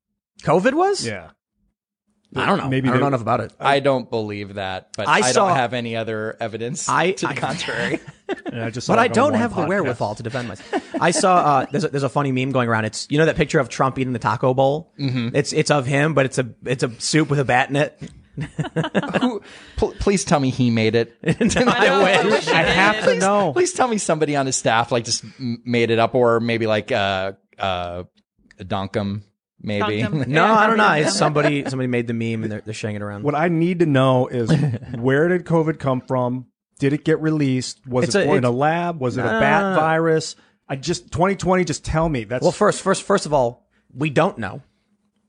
COVID 0.43 0.75
was? 0.75 1.05
Yeah. 1.05 1.31
I 2.37 2.47
don't 2.47 2.59
know. 2.59 2.69
Maybe 2.69 2.89
I 2.89 2.93
don't 2.93 2.99
they- 2.99 3.03
know 3.03 3.09
enough 3.09 3.21
about 3.21 3.41
it. 3.41 3.53
I 3.61 3.81
don't 3.81 4.09
believe 4.11 4.55
that, 4.55 4.89
but 4.97 5.07
I 5.09 5.19
I, 5.19 5.21
saw- 5.33 5.49
don't 5.49 5.57
have 5.57 5.73
any 5.75 5.97
other 5.97 6.37
evidence 6.41 6.89
I- 6.89 7.11
to 7.21 7.27
the 7.27 7.33
I- 7.33 7.37
contrary. 7.37 8.01
I 8.53 8.71
just 8.71 8.89
But 8.89 8.99
I 8.99 9.09
don't 9.09 9.33
one 9.33 9.41
have 9.41 9.55
the 9.55 9.67
wherewithal 9.67 10.15
to 10.17 10.23
defend 10.23 10.49
myself. 10.49 10.83
I 11.01 11.11
saw 11.11 11.37
uh, 11.37 11.67
there's 11.71 11.85
a, 11.85 11.89
there's 11.89 12.03
a 12.05 12.09
funny 12.09 12.33
meme 12.33 12.53
going 12.53 12.69
around. 12.69 12.87
It's 12.87 13.07
you 13.11 13.19
know 13.19 13.27
that 13.27 13.37
picture 13.37 13.59
of 13.59 13.69
Trump 13.69 13.99
eating 13.99 14.13
the 14.15 14.19
taco 14.19 14.55
bowl. 14.55 14.93
Mm-hmm. 14.99 15.37
It's 15.37 15.53
it's 15.53 15.71
of 15.71 15.85
him, 15.87 16.15
but 16.15 16.25
it's 16.27 16.39
a 16.39 16.49
it's 16.65 16.83
a 16.83 16.91
soup 17.01 17.29
with 17.31 17.39
a 17.39 17.45
bat 17.45 17.69
in 17.71 17.77
it. 17.77 18.01
Who, 19.21 19.43
pl- 19.77 19.93
please 20.01 20.25
tell 20.25 20.41
me 20.41 20.51
he 20.51 20.71
made 20.71 20.95
it. 20.97 21.15
I 21.23 21.35
I 21.39 22.25
wish 22.25 22.49
I 22.49 22.63
have 22.63 23.05
to 23.05 23.15
know. 23.17 23.53
Please 23.53 23.73
tell 23.75 23.87
me 23.89 23.99
somebody 23.99 24.35
on 24.37 24.47
his 24.47 24.57
staff 24.57 24.91
like 24.91 25.05
just 25.05 25.25
made 25.39 25.91
it 25.91 25.99
up, 25.99 26.15
or 26.15 26.41
maybe 26.41 26.67
like 26.67 26.91
uh 26.91 27.33
uh 27.59 28.05
Donkum, 28.59 29.23
maybe. 29.65 30.03
No, 30.27 30.45
I 30.45 30.67
don't 30.67 30.77
know. 30.77 30.93
It's 30.93 31.17
somebody 31.19 31.65
somebody 31.69 31.87
made 31.89 32.07
the 32.07 32.15
meme 32.15 32.43
and 32.45 32.53
they're, 32.53 32.61
they're 32.61 32.75
sharing 32.75 32.97
it 32.97 33.03
around. 33.03 33.25
What 33.25 33.35
I 33.35 33.49
need 33.49 33.81
to 33.81 33.87
know 33.87 34.29
is 34.29 34.51
where 34.97 35.29
did 35.29 35.45
COVID 35.45 35.79
come 35.79 36.01
from? 36.01 36.47
Did 36.79 36.93
it 36.93 37.05
get 37.05 37.21
released? 37.21 37.87
Was 37.87 38.05
It's 38.07 38.15
it 38.15 38.27
a- 38.27 38.31
in 38.31 38.39
it's- 38.39 38.49
a 38.49 38.53
lab? 38.53 39.01
Was 39.01 39.17
it 39.17 39.25
a 39.25 39.29
uh. 39.29 39.41
bat 39.41 39.77
virus? 39.77 40.37
I 40.69 40.77
just 40.77 41.11
2020. 41.13 41.65
Just 41.65 41.85
tell 41.85 42.09
me. 42.09 42.25
That's 42.25 42.43
Well, 42.43 42.53
first, 42.53 42.83
first, 42.83 43.03
first 43.03 43.27
of 43.27 43.33
all, 43.33 43.67
we 43.95 44.11
don't 44.11 44.39
know, 44.39 44.63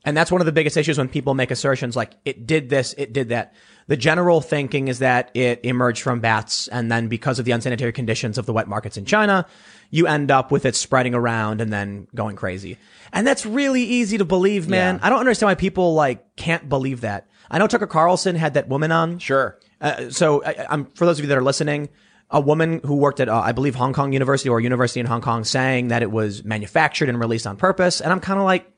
and 0.05 0.15
that's 0.15 0.31
one 0.31 0.41
of 0.41 0.45
the 0.45 0.51
biggest 0.51 0.77
issues 0.77 0.97
when 0.97 1.09
people 1.09 1.33
make 1.33 1.51
assertions 1.51 1.95
like 1.95 2.11
it 2.23 2.47
did 2.47 2.69
this, 2.69 2.93
it 2.97 3.11
did 3.11 3.29
that. 3.29 3.53
The 3.87 3.97
general 3.97 4.41
thinking 4.41 4.87
is 4.87 4.99
that 4.99 5.29
it 5.33 5.59
emerged 5.63 6.01
from 6.01 6.19
bats, 6.19 6.67
and 6.69 6.91
then 6.91 7.07
because 7.07 7.37
of 7.37 7.45
the 7.45 7.51
unsanitary 7.51 7.91
conditions 7.91 8.37
of 8.37 8.45
the 8.45 8.53
wet 8.53 8.67
markets 8.67 8.97
in 8.97 9.05
China, 9.05 9.45
you 9.91 10.07
end 10.07 10.31
up 10.31 10.51
with 10.51 10.65
it 10.65 10.75
spreading 10.75 11.13
around 11.13 11.61
and 11.61 11.71
then 11.71 12.07
going 12.15 12.35
crazy. 12.35 12.77
And 13.13 13.27
that's 13.27 13.45
really 13.45 13.83
easy 13.83 14.17
to 14.17 14.25
believe, 14.25 14.67
man. 14.67 14.95
Yeah. 14.95 15.05
I 15.05 15.09
don't 15.09 15.19
understand 15.19 15.49
why 15.49 15.55
people 15.55 15.93
like 15.93 16.35
can't 16.35 16.67
believe 16.67 17.01
that. 17.01 17.27
I 17.49 17.59
know 17.59 17.67
Tucker 17.67 17.87
Carlson 17.87 18.35
had 18.35 18.55
that 18.55 18.67
woman 18.67 18.91
on. 18.91 19.19
Sure. 19.19 19.59
Uh, 19.79 20.09
so 20.09 20.43
I, 20.43 20.65
I'm 20.69 20.85
for 20.95 21.05
those 21.05 21.19
of 21.19 21.25
you 21.25 21.29
that 21.29 21.37
are 21.37 21.43
listening, 21.43 21.89
a 22.31 22.41
woman 22.41 22.81
who 22.83 22.95
worked 22.95 23.19
at 23.19 23.29
uh, 23.29 23.39
I 23.39 23.51
believe 23.51 23.75
Hong 23.75 23.93
Kong 23.93 24.13
University 24.13 24.49
or 24.49 24.57
a 24.57 24.63
university 24.63 24.99
in 24.99 25.05
Hong 25.05 25.21
Kong 25.21 25.43
saying 25.43 25.89
that 25.89 26.01
it 26.01 26.11
was 26.11 26.43
manufactured 26.43 27.07
and 27.07 27.19
released 27.19 27.45
on 27.45 27.55
purpose, 27.55 28.01
and 28.01 28.11
I'm 28.11 28.19
kind 28.19 28.39
of 28.39 28.45
like, 28.45 28.71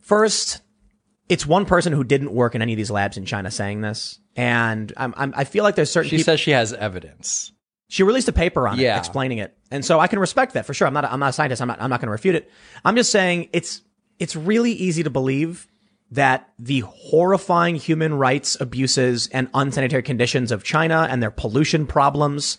first, 0.00 0.60
it's 1.28 1.46
one 1.46 1.64
person 1.64 1.92
who 1.92 2.04
didn't 2.04 2.32
work 2.32 2.54
in 2.54 2.62
any 2.62 2.72
of 2.72 2.76
these 2.76 2.90
labs 2.90 3.16
in 3.16 3.24
China 3.26 3.50
saying 3.50 3.80
this, 3.80 4.18
and 4.36 4.92
I'm, 4.96 5.14
I'm 5.16 5.32
I 5.36 5.44
feel 5.44 5.64
like 5.64 5.74
there's 5.76 5.90
certain 5.90 6.10
She 6.10 6.16
people. 6.16 6.32
says 6.32 6.40
she 6.40 6.50
has 6.52 6.72
evidence. 6.72 7.52
She 7.88 8.02
released 8.04 8.28
a 8.28 8.32
paper 8.32 8.68
on 8.68 8.78
it 8.78 8.82
Yeah. 8.82 8.98
explaining 8.98 9.38
it. 9.38 9.56
And 9.70 9.84
so 9.84 9.98
I 9.98 10.06
can 10.06 10.18
respect 10.20 10.54
that 10.54 10.64
for 10.64 10.72
sure. 10.74 10.86
I'm 10.86 10.94
not, 10.94 11.04
a, 11.04 11.12
I'm 11.12 11.18
not 11.20 11.30
a 11.30 11.32
scientist. 11.32 11.60
I'm 11.60 11.66
not, 11.68 11.82
I'm 11.82 11.90
not 11.90 12.00
going 12.00 12.06
to 12.06 12.12
refute 12.12 12.36
it. 12.36 12.48
I'm 12.84 12.94
just 12.94 13.10
saying 13.10 13.48
it's, 13.52 13.82
it's 14.20 14.36
really 14.36 14.70
easy 14.72 15.02
to 15.02 15.10
believe 15.10 15.66
that 16.12 16.48
the 16.58 16.80
horrifying 16.80 17.74
human 17.76 18.14
rights 18.14 18.56
abuses 18.60 19.28
and 19.32 19.48
unsanitary 19.54 20.02
conditions 20.04 20.52
of 20.52 20.62
China 20.62 21.06
and 21.10 21.20
their 21.22 21.30
pollution 21.32 21.86
problems. 21.86 22.58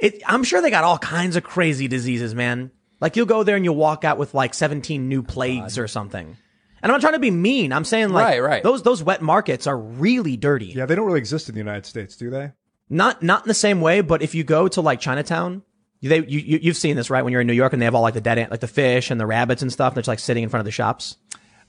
It, 0.00 0.20
I'm 0.26 0.42
sure 0.42 0.60
they 0.60 0.70
got 0.70 0.82
all 0.84 0.98
kinds 0.98 1.36
of 1.36 1.44
crazy 1.44 1.86
diseases, 1.86 2.34
man. 2.34 2.72
Like 3.00 3.14
you'll 3.16 3.26
go 3.26 3.42
there 3.44 3.54
and 3.56 3.64
you'll 3.64 3.76
walk 3.76 4.04
out 4.04 4.18
with 4.18 4.34
like 4.34 4.54
17 4.54 5.08
new 5.08 5.22
plagues 5.22 5.78
or 5.78 5.86
something. 5.86 6.36
And 6.84 6.92
I'm 6.92 6.96
not 6.96 7.00
trying 7.00 7.14
to 7.14 7.18
be 7.18 7.30
mean. 7.32 7.72
I'm 7.72 7.84
saying 7.84 8.10
like 8.10 8.24
Right, 8.26 8.40
right. 8.42 8.62
those 8.62 8.82
those 8.82 9.02
wet 9.02 9.22
markets 9.22 9.66
are 9.66 9.76
really 9.78 10.36
dirty. 10.36 10.66
yeah. 10.66 10.84
They 10.86 10.94
don't 10.94 11.06
really 11.06 11.18
exist 11.18 11.48
in 11.48 11.54
the 11.54 11.60
United 11.60 11.86
States, 11.86 12.14
do 12.16 12.28
they? 12.30 12.52
Not 12.90 13.22
not 13.22 13.44
in 13.44 13.48
the 13.48 13.54
same 13.54 13.80
way, 13.80 14.02
but 14.02 14.20
if 14.22 14.34
you 14.34 14.44
go 14.44 14.68
to 14.68 14.80
like 14.82 15.00
Chinatown, 15.00 15.62
they 16.02 16.18
you, 16.18 16.38
you 16.38 16.58
you've 16.62 16.76
seen 16.76 16.94
this 16.96 17.08
right 17.10 17.22
when 17.24 17.32
you're 17.32 17.40
in 17.40 17.46
New 17.46 17.54
York 17.54 17.72
and 17.72 17.80
they 17.80 17.86
have 17.86 17.94
all 17.94 18.02
like 18.02 18.12
the 18.14 18.20
dead 18.20 18.38
ant, 18.38 18.50
like 18.50 18.60
the 18.60 18.68
fish 18.68 19.10
and 19.10 19.18
the 19.18 19.26
rabbits 19.26 19.62
and 19.62 19.72
stuff. 19.72 19.92
And 19.92 19.96
they're 19.96 20.02
just 20.02 20.08
like 20.08 20.18
sitting 20.18 20.42
in 20.42 20.50
front 20.50 20.60
of 20.60 20.66
the 20.66 20.70
shops. 20.70 21.16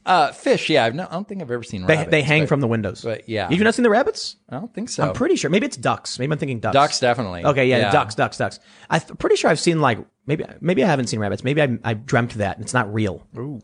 Uh, 0.05 0.31
fish. 0.33 0.69
Yeah, 0.69 0.83
I've 0.85 0.93
no, 0.93 1.07
I 1.09 1.13
don't 1.13 1.27
think 1.27 1.41
I've 1.41 1.49
ever 1.49 1.63
seen 1.63 1.85
They 1.87 1.95
rabbits. 1.95 2.11
they 2.11 2.21
hang 2.21 2.41
but 2.43 2.49
from 2.49 2.59
the 2.61 2.67
windows. 2.67 3.01
but 3.01 3.27
yeah. 3.27 3.49
you've 3.49 3.61
not 3.61 3.73
seen 3.73 3.81
the 3.81 3.89
rabbits. 3.89 4.35
I 4.49 4.57
don't 4.59 4.71
think 4.71 4.89
so. 4.89 5.01
I'm 5.07 5.13
pretty 5.13 5.35
sure. 5.35 5.49
Maybe 5.49 5.65
it's 5.65 5.77
ducks. 5.77 6.19
Maybe 6.19 6.31
I'm 6.31 6.37
thinking 6.37 6.59
ducks. 6.59 6.73
Ducks 6.73 6.99
definitely. 6.99 7.43
Okay, 7.43 7.65
yeah, 7.67 7.77
Yeah. 7.77 7.91
ducks, 7.91 8.13
ducks, 8.13 8.37
ducks. 8.37 8.59
I'm 8.89 9.01
pretty 9.01 9.37
sure 9.37 9.49
I've 9.49 9.59
seen 9.59 9.79
like 9.81 9.97
maybe 10.27 10.43
maybe 10.61 10.83
I 10.83 10.87
haven't 10.87 11.07
seen 11.07 11.19
rabbits. 11.21 11.43
Maybe 11.43 11.61
I 11.61 11.79
I 11.83 11.93
dreamt 11.95 12.33
that 12.35 12.57
and 12.57 12.63
it's 12.65 12.73
not 12.73 12.93
real. 12.93 13.25
Ooh, 13.37 13.61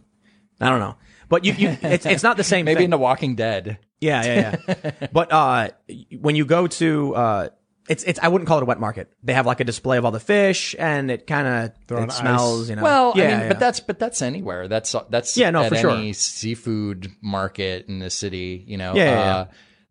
I 0.60 0.70
don't 0.70 0.80
know. 0.80 0.96
But 1.32 1.46
you, 1.46 1.54
you 1.54 1.78
it's 1.82 2.06
it's 2.06 2.24
not 2.24 2.36
the 2.36 2.44
same. 2.44 2.66
Maybe 2.66 2.80
thing. 2.80 2.86
in 2.86 2.90
The 2.92 2.98
Walking 2.98 3.36
Dead. 3.36 3.80
Yeah, 4.02 4.24
yeah, 4.26 4.56
yeah. 4.68 5.08
but 5.14 5.32
uh, 5.32 5.70
when 6.20 6.36
you 6.36 6.44
go 6.44 6.68
to 6.68 7.16
uh, 7.16 7.50
it's 7.88 8.04
it's 8.04 8.20
I 8.22 8.28
wouldn't 8.28 8.50
call 8.50 8.58
it 8.58 8.64
a 8.64 8.66
wet 8.66 8.82
market. 8.82 9.10
They 9.24 9.34
have 9.34 9.46
like 9.46 9.62
a 9.62 9.64
display 9.64 9.98
of 9.98 10.04
all 10.04 10.12
the 10.12 10.20
fish, 10.20 10.76
and 10.78 11.10
it 11.10 11.28
kind 11.28 11.48
of 11.48 11.98
on 11.98 12.04
it 12.04 12.10
ice. 12.10 12.18
smells. 12.18 12.70
You 12.70 12.76
know. 12.76 12.84
Well, 12.84 13.14
yeah, 13.16 13.24
I 13.24 13.28
mean, 13.28 13.40
yeah. 13.40 13.48
but 13.48 13.60
that's 13.60 13.80
but 13.80 13.98
that's 13.98 14.22
anywhere. 14.22 14.68
That's 14.68 14.94
that's 15.10 15.38
Yeah, 15.38 15.52
no, 15.52 15.64
at 15.64 15.70
for 15.70 15.78
sure. 15.78 15.92
any 15.92 16.12
seafood 16.12 17.10
market 17.22 17.88
in 17.88 18.00
the 18.00 18.10
city. 18.10 18.66
You 18.68 18.76
know. 18.78 18.94
Yeah, 18.94 19.04
yeah, 19.06 19.36
uh, 19.36 19.46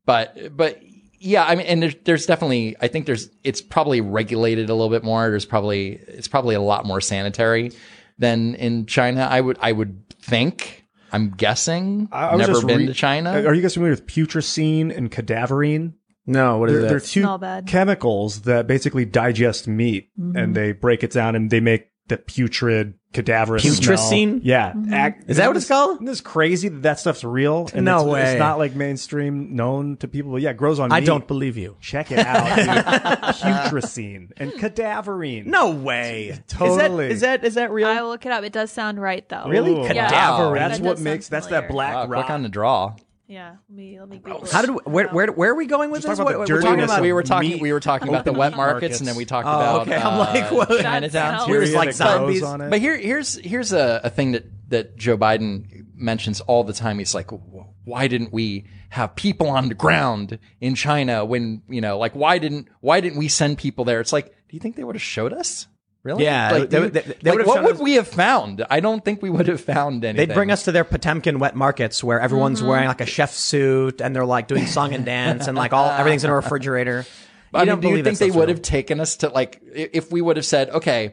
But 0.05 0.57
but 0.57 0.83
yeah, 1.19 1.45
I 1.45 1.55
mean, 1.55 1.67
and 1.67 1.83
there's 1.83 1.95
there's 2.05 2.27
definitely 2.27 2.77
I 2.83 2.89
think 2.89 3.07
there's 3.07 3.31
it's 3.45 3.63
probably 3.63 4.03
regulated 4.03 4.69
a 4.69 4.75
little 4.75 4.91
bit 4.91 5.05
more. 5.05 5.31
There's 5.31 5.47
probably 5.47 5.93
it's 5.93 6.29
probably 6.29 6.55
a 6.55 6.61
lot 6.61 6.85
more 6.85 7.01
sanitary 7.01 7.73
than 8.19 8.57
in 8.57 8.85
China. 8.85 9.23
I 9.31 9.41
would 9.41 9.57
I 9.61 9.73
would 9.73 10.07
think. 10.21 10.85
I'm 11.13 11.31
guessing. 11.31 12.09
I, 12.13 12.27
I 12.29 12.35
was 12.35 12.41
Never 12.41 12.53
just 12.53 12.67
been 12.67 12.79
re- 12.79 12.87
to 12.87 12.95
China. 12.95 13.31
Are 13.47 13.55
you 13.55 13.63
guys 13.63 13.75
familiar 13.75 13.93
with 13.93 14.07
putrescine 14.07 14.97
and 14.97 15.11
cadaverine? 15.11 15.95
no, 16.27 16.59
what 16.59 16.71
is 16.71 16.77
They're, 16.77 16.87
it? 16.87 16.89
they're 16.89 17.01
two 17.01 17.23
Smell 17.23 17.39
bad. 17.39 17.67
chemicals 17.67 18.43
that 18.43 18.67
basically 18.67 19.05
digest 19.05 19.67
meat 19.67 20.11
and 20.17 20.35
mm-hmm. 20.35 20.53
they 20.53 20.73
break 20.73 21.03
it 21.03 21.11
down 21.11 21.35
and 21.35 21.51
they 21.51 21.61
make 21.61 21.87
the 22.09 22.19
putrid 22.19 22.95
cadaverous 23.13 23.65
Putrescine? 23.65 24.29
smell. 24.29 24.41
Yeah. 24.43 24.73
Mm-hmm. 24.73 24.95
Ac- 24.95 25.17
Is 25.29 25.37
that 25.39 25.49
what 25.49 25.57
it's 25.57 25.67
called? 25.69 25.97
Isn't 25.97 26.07
this 26.07 26.21
crazy 26.21 26.69
that 26.69 26.83
that 26.83 26.99
stuff's 27.01 27.25
real? 27.25 27.69
And 27.75 27.85
No 27.85 27.99
it's, 27.99 28.07
way. 28.07 28.23
It's 28.33 28.39
not 28.39 28.59
like 28.59 28.75
mainstream 28.75 29.57
known 29.57 29.97
to 29.99 30.09
people. 30.09 30.33
But 30.33 30.43
yeah, 30.43 30.51
it 30.51 30.57
grows 30.57 30.79
on 30.79 30.91
me. 30.91 30.97
I 30.97 31.01
meat. 31.01 31.07
don't 31.07 31.27
believe 31.27 31.57
you. 31.57 31.77
Check 31.81 32.11
it 32.13 32.19
out. 32.21 32.57
dude. 32.57 32.67
Putrescine 33.41 34.31
and 34.37 34.53
cadaverine. 34.53 35.47
No 35.47 35.71
way. 35.71 36.39
Totally. 36.49 37.11
Is 37.11 37.21
that 37.21 37.43
is 37.43 37.43
that 37.43 37.45
is 37.45 37.55
that 37.55 37.71
real? 37.71 37.89
I 37.89 38.01
will 38.03 38.11
look 38.11 38.27
it 38.27 38.33
up. 38.33 38.45
It 38.45 38.53
does 38.53 38.71
sound 38.71 39.01
right 39.01 39.29
though. 39.29 39.47
Really? 39.49 39.73
Ooh. 39.73 39.83
Yeah. 39.85 40.09
Cadaverine. 40.11 40.55
That's 40.59 40.79
That 40.79 40.85
what 40.87 41.01
makes 41.01 41.27
sound 41.27 41.37
that's 41.37 41.47
that 41.49 41.69
black 41.69 41.95
wow, 41.95 42.07
rock. 42.07 42.27
quick 42.27 42.31
on 42.35 42.43
the 42.43 42.49
draw. 42.49 42.95
Yeah. 43.31 43.51
Let 43.69 43.77
me 43.77 44.01
let 44.01 44.09
me 44.09 44.19
Google 44.19 44.45
How 44.51 44.61
did 44.63 44.71
we, 44.71 44.77
where 44.85 45.07
where 45.09 45.31
where 45.31 45.51
are 45.53 45.55
we 45.55 45.67
going 45.67 45.91
with 45.93 46.03
Just 46.03 46.09
this? 46.11 46.19
talk 46.19 46.27
about 46.29 46.39
What- 46.41 46.49
the 46.49 46.55
what- 46.55 46.63
We're 46.65 46.71
we're 46.71 46.77
talking 46.77 46.79
talking 46.79 46.85
about, 46.85 46.95
about 46.95 47.03
we 47.03 47.13
were 47.13 47.23
talking 47.23 47.51
meat- 47.51 47.63
we 47.63 47.73
were 47.73 47.81
talking 47.81 48.09
about 48.09 48.25
the 48.25 48.33
wet 48.33 48.57
markets, 48.57 48.57
markets. 48.83 48.99
and 48.99 49.09
then 49.09 49.15
we 49.15 49.25
talked 49.25 49.47
Oh, 49.47 49.53
about 49.53 49.81
okay. 49.83 49.97
I'm 49.97 50.15
uh, 50.15 50.19
like, 50.19 50.51
what? 50.51 50.69
Chinatown. 50.81 51.11
That 51.13 51.49
We're 51.49 51.61
just 51.61 51.73
Area 51.75 51.79
like 51.79 51.95
that 51.97 52.19
grows 52.19 52.19
zombies. 52.19 52.43
on 52.43 52.61
it. 52.63 52.71
But 52.71 52.81
here, 52.81 52.99
here's 52.99 53.37
here's 53.37 53.73
a, 53.73 54.01
a 54.03 54.11
thing 54.11 54.33
that 54.33 54.47
that 54.71 54.97
Joe 54.97 55.17
Biden 55.17 55.87
mentions 55.95 56.41
all 56.41 56.65
the 56.65 56.73
time. 56.73 56.99
He's 56.99 57.15
like, 57.15 57.29
"W- 57.29 57.67
why 57.85 58.09
didn't 58.09 58.33
we 58.33 58.67
have 58.89 59.15
people 59.15 59.49
on 59.49 59.69
the 59.69 59.75
ground 59.75 60.41
in 60.61 60.75
China 60.75 61.25
when 61.25 61.63
you 61.69 61.81
know, 61.81 61.99
like, 61.99 62.17
why 62.17 62.39
didn't 62.39 62.67
why 62.81 63.01
didn't 63.01 63.19
we 63.19 63.29
send 63.29 63.59
people 63.59 63.85
there? 63.85 64.01
It's 64.01 64.13
like, 64.13 64.27
do 64.27 64.57
you 64.57 64.59
think 64.61 64.75
they 64.75 64.83
would 64.83 64.97
have 64.97 65.03
showed 65.03 65.33
us? 65.33 65.69
Really? 66.03 66.25
Yeah, 66.25 66.51
Like, 66.51 66.71
they- 66.71 66.81
do 66.81 66.89
they- 66.89 67.01
they 67.23 67.31
like, 67.37 67.47
what 67.47 67.63
would 67.63 67.75
us- 67.75 67.81
we 67.81 67.95
have 67.95 68.09
found? 68.09 68.65
I 68.71 68.81
don't 68.81 69.05
think 69.05 69.21
we 69.21 69.29
would 69.29 69.49
have 69.49 69.61
found 69.61 70.03
anything. 70.05 70.29
They'd 70.29 70.35
bring 70.35 70.51
us 70.51 70.63
to 70.65 70.73
their 70.73 70.85
Potemkin 70.85 71.39
wet 71.39 71.55
markets 71.55 72.03
where 72.03 72.19
everyone's 72.21 72.63
wearing 72.63 72.89
like 72.89 73.03
a 73.03 73.07
chef 73.07 73.33
suit 73.35 74.01
and 74.01 74.17
they're 74.17 74.25
like 74.25 74.49
doing 74.49 74.67
song 74.67 74.95
and 74.95 75.05
dance 75.05 75.47
and 75.47 75.57
like 75.59 75.73
all 75.75 75.91
everything's 75.99 76.25
in 76.25 76.31
a 76.31 76.35
refrigerator. 76.35 77.05
I 77.53 77.59
mean, 77.59 77.67
don't 77.67 77.81
do 77.81 77.89
you 77.89 77.93
believe 77.93 78.05
that 78.05 78.17
think 78.17 78.33
they 78.33 78.39
would 78.39 78.47
real. 78.49 78.57
have 78.57 78.63
taken 78.63 78.99
us 79.01 79.17
to 79.17 79.29
like 79.29 79.61
if 79.75 80.11
we 80.11 80.23
would 80.23 80.37
have 80.37 80.47
said, 80.47 80.71
okay, 80.71 81.13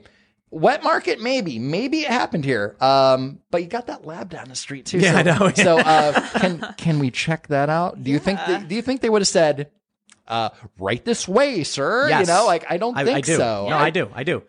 wet 0.51 0.83
market, 0.83 1.19
maybe, 1.19 1.59
maybe 1.59 2.01
it 2.01 2.07
happened 2.07 2.45
here. 2.45 2.77
Um, 2.79 3.39
but 3.51 3.61
you 3.63 3.67
got 3.67 3.87
that 3.87 4.05
lab 4.05 4.29
down 4.29 4.47
the 4.47 4.55
street 4.55 4.85
too. 4.85 4.99
Yeah, 4.99 5.11
so, 5.11 5.17
I 5.17 5.23
know. 5.23 5.51
So, 5.53 5.79
uh, 5.79 6.21
can 6.39 6.73
can 6.77 6.99
we 6.99 7.11
check 7.11 7.47
that 7.47 7.69
out? 7.69 8.01
Do 8.01 8.09
you 8.11 8.19
think 8.19 8.39
they, 8.47 8.59
do 8.59 8.75
you 8.75 8.81
think 8.81 9.01
they 9.01 9.09
would 9.09 9.21
have 9.21 9.27
said, 9.27 9.69
uh, 10.29 10.49
right 10.79 11.03
this 11.03 11.27
way, 11.27 11.63
sir? 11.65 12.07
Yes. 12.07 12.27
You 12.27 12.33
know, 12.33 12.45
like 12.45 12.65
I 12.69 12.77
don't 12.77 12.95
I, 12.97 13.03
think 13.03 13.17
I 13.17 13.21
do. 13.21 13.35
so. 13.35 13.67
No, 13.69 13.75
I 13.75 13.89
do. 13.89 14.09
I 14.13 14.23
do. 14.23 14.43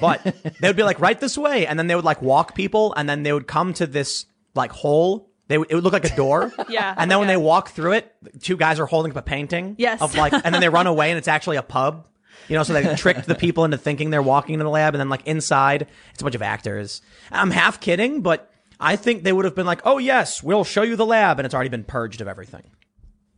But 0.00 0.22
they 0.60 0.68
would 0.68 0.76
be 0.76 0.82
like 0.82 1.00
right 1.00 1.18
this 1.18 1.36
way, 1.38 1.66
and 1.66 1.78
then 1.78 1.86
they 1.86 1.94
would 1.94 2.04
like 2.04 2.20
walk 2.22 2.54
people, 2.54 2.94
and 2.96 3.08
then 3.08 3.22
they 3.22 3.32
would 3.32 3.46
come 3.46 3.72
to 3.74 3.86
this 3.86 4.26
like 4.54 4.70
hole. 4.70 5.30
They 5.48 5.56
would, 5.56 5.70
it 5.70 5.74
would 5.74 5.84
look 5.84 5.94
like 5.94 6.04
a 6.04 6.14
door. 6.14 6.52
Yeah, 6.68 6.94
And 6.96 7.10
then 7.10 7.18
when 7.20 7.28
they 7.28 7.38
walk 7.38 7.70
through 7.70 7.92
it, 7.92 8.14
two 8.42 8.58
guys 8.58 8.78
are 8.78 8.84
holding 8.84 9.12
up 9.12 9.16
a 9.16 9.22
painting. 9.22 9.76
Yes. 9.78 10.02
Of 10.02 10.14
like, 10.14 10.34
and 10.34 10.54
then 10.54 10.60
they 10.60 10.68
run 10.68 10.86
away, 10.94 11.10
and 11.10 11.16
it's 11.16 11.28
actually 11.28 11.56
a 11.56 11.62
pub. 11.62 12.06
You 12.48 12.56
know, 12.56 12.62
so 12.62 12.74
they 12.74 12.94
tricked 12.96 13.26
the 13.26 13.34
people 13.34 13.64
into 13.64 13.78
thinking 13.78 14.10
they're 14.10 14.20
walking 14.22 14.54
into 14.54 14.64
the 14.64 14.70
lab, 14.70 14.94
and 14.94 15.00
then 15.00 15.08
like 15.08 15.26
inside, 15.26 15.86
it's 16.12 16.20
a 16.20 16.24
bunch 16.24 16.34
of 16.34 16.42
actors. 16.42 17.00
I'm 17.32 17.50
half 17.50 17.80
kidding, 17.80 18.20
but 18.20 18.50
I 18.78 18.96
think 18.96 19.22
they 19.22 19.32
would 19.32 19.44
have 19.46 19.54
been 19.54 19.66
like, 19.66 19.80
"Oh 19.84 19.96
yes, 19.98 20.42
we'll 20.42 20.64
show 20.64 20.82
you 20.82 20.96
the 20.96 21.06
lab," 21.06 21.38
and 21.38 21.46
it's 21.46 21.54
already 21.54 21.70
been 21.70 21.84
purged 21.84 22.20
of 22.20 22.28
everything. 22.28 22.62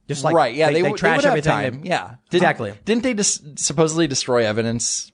Just 0.09 0.25
like 0.25 0.35
right? 0.35 0.55
Yeah, 0.55 0.67
they, 0.67 0.75
they, 0.75 0.83
they 0.83 0.91
would- 0.91 0.99
trash 0.99 1.23
they 1.23 1.29
would 1.31 1.39
everything. 1.47 1.53
Have 1.53 1.73
time. 1.73 1.83
They- 1.83 1.89
yeah, 1.89 2.15
Exactly. 2.33 2.75
Didn't 2.85 3.05
they 3.05 3.15
dis- 3.15 3.41
supposedly 3.57 4.07
destroy 4.09 4.45
evidence 4.45 5.10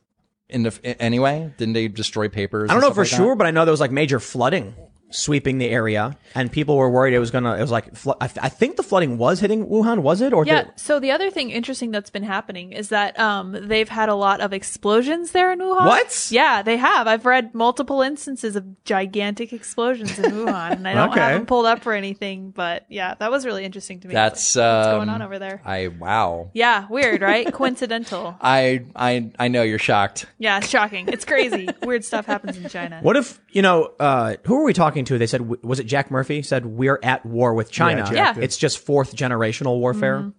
in 0.49 0.63
the 0.63 1.03
anyway? 1.03 1.53
Didn't 1.57 1.75
they 1.75 1.89
destroy 1.89 2.29
papers? 2.29 2.71
I 2.71 2.75
don't 2.75 2.83
know 2.83 2.93
for 2.93 3.03
like 3.03 3.11
that? 3.11 3.17
sure, 3.17 3.35
but 3.35 3.47
I 3.47 3.51
know 3.51 3.65
there 3.65 3.73
was 3.73 3.81
like 3.81 3.91
major 3.91 4.21
flooding 4.21 4.75
sweeping 5.11 5.59
the 5.59 5.69
area, 5.69 6.17
and 6.35 6.51
people 6.51 6.77
were 6.77 6.91
worried 6.91 7.15
it 7.15 7.19
was 7.19 7.31
gonna. 7.31 7.57
It 7.57 7.61
was 7.61 7.71
like 7.71 7.95
flo- 7.97 8.17
I, 8.21 8.27
th- 8.27 8.39
I 8.43 8.49
think 8.49 8.77
the 8.77 8.83
flooding 8.83 9.19
was 9.19 9.41
hitting 9.41 9.67
Wuhan. 9.67 10.01
Was 10.01 10.21
it 10.21 10.33
or 10.33 10.45
Yeah. 10.45 10.65
did, 10.65 10.73
So 10.77 10.99
the 11.01 11.11
other 11.13 11.31
thing 11.31 11.51
interesting 11.51 11.91
that's 11.91 12.11
been 12.11 12.23
happening 12.25 12.73
is 12.73 12.89
that 12.91 13.19
um 13.19 13.57
they've 13.69 13.89
had 13.89 14.09
a 14.09 14.15
lot 14.15 14.41
of 14.41 14.53
explosions 14.53 15.31
there 15.33 15.53
in 15.53 15.59
Wuhan. 15.61 15.87
What? 15.87 16.29
Yeah, 16.31 16.63
they 16.63 16.77
have. 16.77 17.07
I've 17.07 17.25
read 17.27 17.55
multiple 17.55 18.03
instances 18.03 18.57
of 18.57 18.65
gigantic 18.85 19.53
explosions 19.53 20.19
in 20.19 20.25
Wuhan, 20.33 20.73
and 20.73 20.89
I 20.89 20.95
don't 20.95 21.11
Okay. 21.11 21.21
have 21.21 21.33
them 21.35 21.47
pulled 21.47 21.67
up 21.67 21.83
for 21.83 21.93
anything. 21.93 22.51
But 22.51 22.85
yeah, 22.89 23.15
that 23.19 23.31
was 23.31 23.47
really 23.47 23.65
interesting 23.65 24.01
to 24.01 24.09
me. 24.09 24.15
That's 24.15 24.41
It's 24.45 24.57
like, 24.57 24.77
what's 24.77 24.87
going 24.89 25.09
um, 25.09 25.15
on 25.17 25.23
over 25.23 25.39
there. 25.39 25.63
I 25.65 25.89
wow. 25.89 26.51
Yeah, 26.53 26.87
weird, 26.91 27.21
right? 27.23 27.53
Coincidental. 27.53 28.37
I 28.41 28.85
I 28.95 29.31
I 29.39 29.49
know 29.49 29.63
you're 29.63 29.79
shocked. 29.79 30.27
Yeah, 30.39 30.59
it's 30.59 30.69
shocking. 30.69 31.09
It's 31.09 31.25
crazy. 31.25 31.69
Weird 31.83 32.05
stuff 32.05 32.27
happens 32.27 32.57
in 32.57 32.69
China. 32.69 32.99
what 33.03 33.17
if 33.17 33.41
you 33.51 33.63
know 33.63 33.93
uh, 34.01 34.37
who 34.45 34.57
are 34.61 34.65
we 34.65 34.73
talking 34.73 34.96
to? 35.05 35.19
They 35.19 35.27
said 35.27 35.63
was 35.63 35.79
it 35.79 35.85
Jack 35.85 36.11
Murphy 36.11 36.43
said 36.43 36.67
we're 36.67 36.99
at 37.03 37.25
war 37.25 37.55
with 37.55 37.71
China. 37.71 38.03
Jack 38.03 38.13
Yeah. 38.15 38.35
it's 38.43 38.57
just 38.57 38.79
fourth 38.79 39.15
generational 39.15 39.79
warfare. 39.79 40.19
Mm-hmm. 40.21 40.31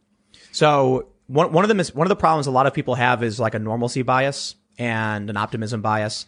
So 0.51 1.07
one 1.27 1.51
one 1.53 1.63
of 1.63 1.69
the 1.69 1.75
mis- 1.75 1.93
one 1.93 2.07
of 2.07 2.09
the 2.09 2.15
problems 2.15 2.47
a 2.47 2.51
lot 2.51 2.67
of 2.67 2.73
people 2.73 2.95
have 2.95 3.23
is 3.23 3.39
like 3.39 3.53
a 3.53 3.59
normalcy 3.59 4.01
bias 4.01 4.55
and 4.77 5.29
an 5.29 5.37
optimism 5.37 5.81
bias, 5.81 6.25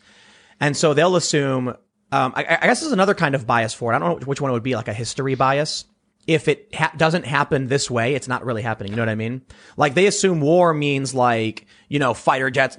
and 0.60 0.76
so 0.78 0.94
they'll 0.94 1.16
assume. 1.16 1.70
Um, 2.12 2.34
I, 2.36 2.58
I 2.62 2.66
guess 2.68 2.80
there's 2.80 2.92
another 2.92 3.14
kind 3.14 3.36
of 3.36 3.46
bias 3.46 3.76
for 3.76 3.94
it. 3.94 3.96
I 3.96 4.00
don't 4.00 4.20
know 4.22 4.26
which 4.26 4.42
one 4.42 4.50
it 4.50 4.54
would 4.54 4.64
be, 4.64 4.76
like 4.76 4.88
a 4.88 4.94
history 4.94 5.36
bias. 5.36 5.86
If 6.28 6.48
it 6.48 6.70
ha- 6.76 6.94
doesn't 6.96 7.26
happen 7.26 7.68
this 7.68 7.90
way, 7.90 8.14
it's 8.14 8.28
not 8.28 8.46
really 8.46 8.62
happening. 8.62 8.92
You 8.92 8.98
know 8.98 9.02
what 9.02 9.10
I 9.10 9.16
mean? 9.16 9.42
Like 9.78 9.96
they 9.96 10.06
assume 10.06 10.42
war 10.42 10.74
means 10.74 11.16
like 11.16 11.66
you 11.88 11.98
know 11.98 12.14
fighter 12.14 12.52
jets 12.52 12.76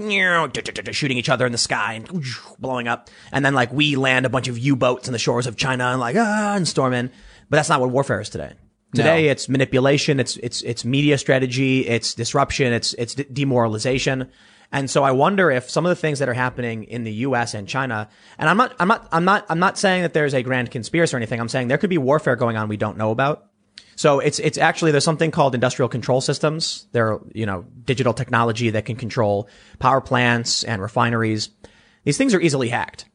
shooting 0.92 1.16
each 1.18 1.28
other 1.28 1.46
in 1.46 1.52
the 1.52 1.58
sky 1.58 1.94
and 1.94 2.24
blowing 2.58 2.86
up, 2.86 3.10
and 3.32 3.44
then 3.44 3.54
like 3.54 3.72
we 3.72 3.96
land 3.96 4.24
a 4.26 4.28
bunch 4.28 4.46
of 4.46 4.58
U-boats 4.58 5.08
on 5.08 5.12
the 5.12 5.18
shores 5.18 5.46
of 5.46 5.56
China 5.56 5.86
and 5.86 6.00
like 6.00 6.16
ah 6.16 6.54
and 6.54 6.68
storm 6.68 6.92
in. 6.92 7.08
But 7.48 7.56
that's 7.56 7.68
not 7.68 7.80
what 7.80 7.90
warfare 7.90 8.20
is 8.20 8.28
today. 8.28 8.52
Today 8.94 9.28
it's 9.28 9.48
manipulation, 9.48 10.18
it's 10.18 10.36
it's 10.38 10.62
it's 10.62 10.84
media 10.84 11.16
strategy, 11.16 11.86
it's 11.86 12.14
disruption, 12.14 12.72
it's 12.72 12.92
it's 12.94 13.14
de- 13.14 13.24
demoralization. 13.24 14.28
And 14.72 14.88
so 14.88 15.02
I 15.02 15.10
wonder 15.10 15.50
if 15.50 15.68
some 15.68 15.84
of 15.84 15.90
the 15.90 15.96
things 15.96 16.20
that 16.20 16.28
are 16.28 16.34
happening 16.34 16.84
in 16.84 17.02
the 17.04 17.12
US 17.12 17.54
and 17.54 17.66
China, 17.66 18.08
and 18.38 18.48
I'm 18.48 18.56
not 18.56 18.74
I'm 18.78 18.88
not 18.88 19.08
I'm 19.10 19.24
not 19.24 19.46
I'm 19.48 19.58
not 19.58 19.78
saying 19.78 20.02
that 20.02 20.14
there's 20.14 20.34
a 20.34 20.42
grand 20.42 20.70
conspiracy 20.70 21.14
or 21.14 21.16
anything. 21.16 21.40
I'm 21.40 21.48
saying 21.48 21.68
there 21.68 21.78
could 21.78 21.90
be 21.90 21.98
warfare 21.98 22.36
going 22.36 22.56
on 22.56 22.68
we 22.68 22.76
don't 22.76 22.96
know 22.96 23.10
about. 23.10 23.46
So 23.96 24.20
it's 24.20 24.38
it's 24.38 24.58
actually 24.58 24.92
there's 24.92 25.04
something 25.04 25.30
called 25.30 25.54
industrial 25.54 25.88
control 25.88 26.20
systems. 26.20 26.86
They're 26.92 27.18
you 27.34 27.46
know 27.46 27.66
digital 27.84 28.14
technology 28.14 28.70
that 28.70 28.84
can 28.84 28.96
control 28.96 29.48
power 29.78 30.00
plants 30.00 30.64
and 30.64 30.80
refineries. 30.80 31.50
These 32.04 32.16
things 32.16 32.32
are 32.32 32.40
easily 32.40 32.68
hacked 32.68 33.06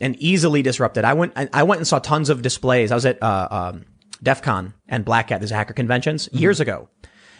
and 0.00 0.16
easily 0.16 0.62
disrupted. 0.62 1.04
I 1.04 1.12
went 1.12 1.34
I 1.36 1.62
went 1.62 1.78
and 1.78 1.86
saw 1.86 1.98
tons 1.98 2.30
of 2.30 2.42
displays. 2.42 2.90
I 2.90 2.94
was 2.94 3.06
at 3.06 3.22
uh, 3.22 3.48
um, 3.50 3.84
DEF 4.22 4.42
CON 4.42 4.74
and 4.88 5.04
Black 5.04 5.30
Hat, 5.30 5.40
these 5.40 5.50
hacker 5.50 5.74
conventions 5.74 6.28
years 6.32 6.60
ago, 6.60 6.88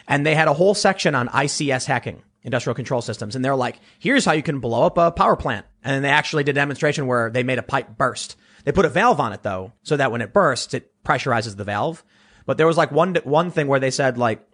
and 0.07 0.25
they 0.25 0.35
had 0.35 0.49
a 0.49 0.55
whole 0.55 0.75
section 0.75 1.15
on 1.15 1.29
ICS 1.29 1.87
hacking, 1.87 2.23
industrial 2.45 2.75
control 2.75 3.03
systems, 3.03 3.35
and 3.35 3.45
they're 3.45 3.57
like, 3.57 3.81
"Here's 3.99 4.25
how 4.25 4.33
you 4.33 4.43
can 4.43 4.61
blow 4.61 4.85
up 4.85 4.99
a 4.99 5.11
power 5.11 5.37
plant." 5.37 5.67
And 5.83 6.05
they 6.05 6.11
actually 6.11 6.45
did 6.45 6.57
a 6.57 6.61
demonstration 6.61 7.07
where 7.07 7.31
they 7.31 7.43
made 7.43 7.59
a 7.59 7.63
pipe 7.63 7.97
burst. 7.97 8.37
They 8.65 8.73
put 8.73 8.85
a 8.85 8.91
valve 8.91 9.21
on 9.21 9.33
it 9.33 9.43
though, 9.43 9.73
so 9.83 9.97
that 9.97 10.13
when 10.13 10.23
it 10.23 10.33
bursts, 10.33 10.75
it 10.75 10.91
pressurizes 11.05 11.57
the 11.57 11.65
valve. 11.65 12.05
But 12.47 12.59
there 12.59 12.67
was 12.67 12.77
like 12.77 12.93
one 12.93 13.17
one 13.25 13.51
thing 13.51 13.67
where 13.67 13.81
they 13.81 13.91
said 13.91 14.19
like 14.19 14.47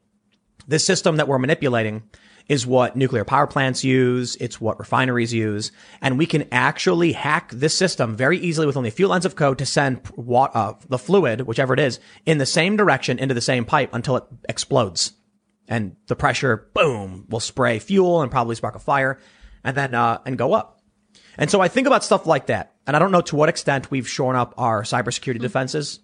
this 0.66 0.84
system 0.84 1.16
that 1.16 1.28
we're 1.28 1.38
manipulating 1.38 2.04
is 2.50 2.66
what 2.66 2.96
nuclear 2.96 3.24
power 3.24 3.46
plants 3.46 3.84
use. 3.84 4.34
It's 4.36 4.60
what 4.60 4.80
refineries 4.80 5.32
use. 5.32 5.70
And 6.02 6.18
we 6.18 6.26
can 6.26 6.48
actually 6.50 7.12
hack 7.12 7.50
this 7.52 7.78
system 7.78 8.16
very 8.16 8.38
easily 8.38 8.66
with 8.66 8.76
only 8.76 8.88
a 8.88 8.92
few 8.92 9.06
lines 9.06 9.24
of 9.24 9.36
code 9.36 9.58
to 9.58 9.66
send 9.66 10.00
uh, 10.28 10.72
the 10.88 10.98
fluid, 10.98 11.42
whichever 11.42 11.74
it 11.74 11.80
is, 11.80 12.00
in 12.26 12.38
the 12.38 12.46
same 12.46 12.76
direction 12.76 13.20
into 13.20 13.34
the 13.34 13.40
same 13.40 13.64
pipe 13.64 13.90
until 13.92 14.16
it 14.16 14.24
explodes. 14.48 15.12
And 15.70 15.96
the 16.08 16.16
pressure, 16.16 16.68
boom, 16.74 17.24
will 17.30 17.40
spray 17.40 17.78
fuel 17.78 18.20
and 18.20 18.30
probably 18.30 18.56
spark 18.56 18.74
a 18.74 18.80
fire 18.80 19.18
and 19.64 19.76
then, 19.76 19.94
uh, 19.94 20.18
and 20.26 20.36
go 20.36 20.52
up. 20.52 20.80
And 21.38 21.50
so 21.50 21.60
I 21.60 21.68
think 21.68 21.86
about 21.86 22.04
stuff 22.04 22.26
like 22.26 22.46
that. 22.46 22.74
And 22.86 22.96
I 22.96 22.98
don't 22.98 23.12
know 23.12 23.20
to 23.22 23.36
what 23.36 23.48
extent 23.48 23.90
we've 23.90 24.08
shorn 24.08 24.36
up 24.36 24.52
our 24.58 24.82
cybersecurity 24.82 25.38
defenses, 25.38 26.00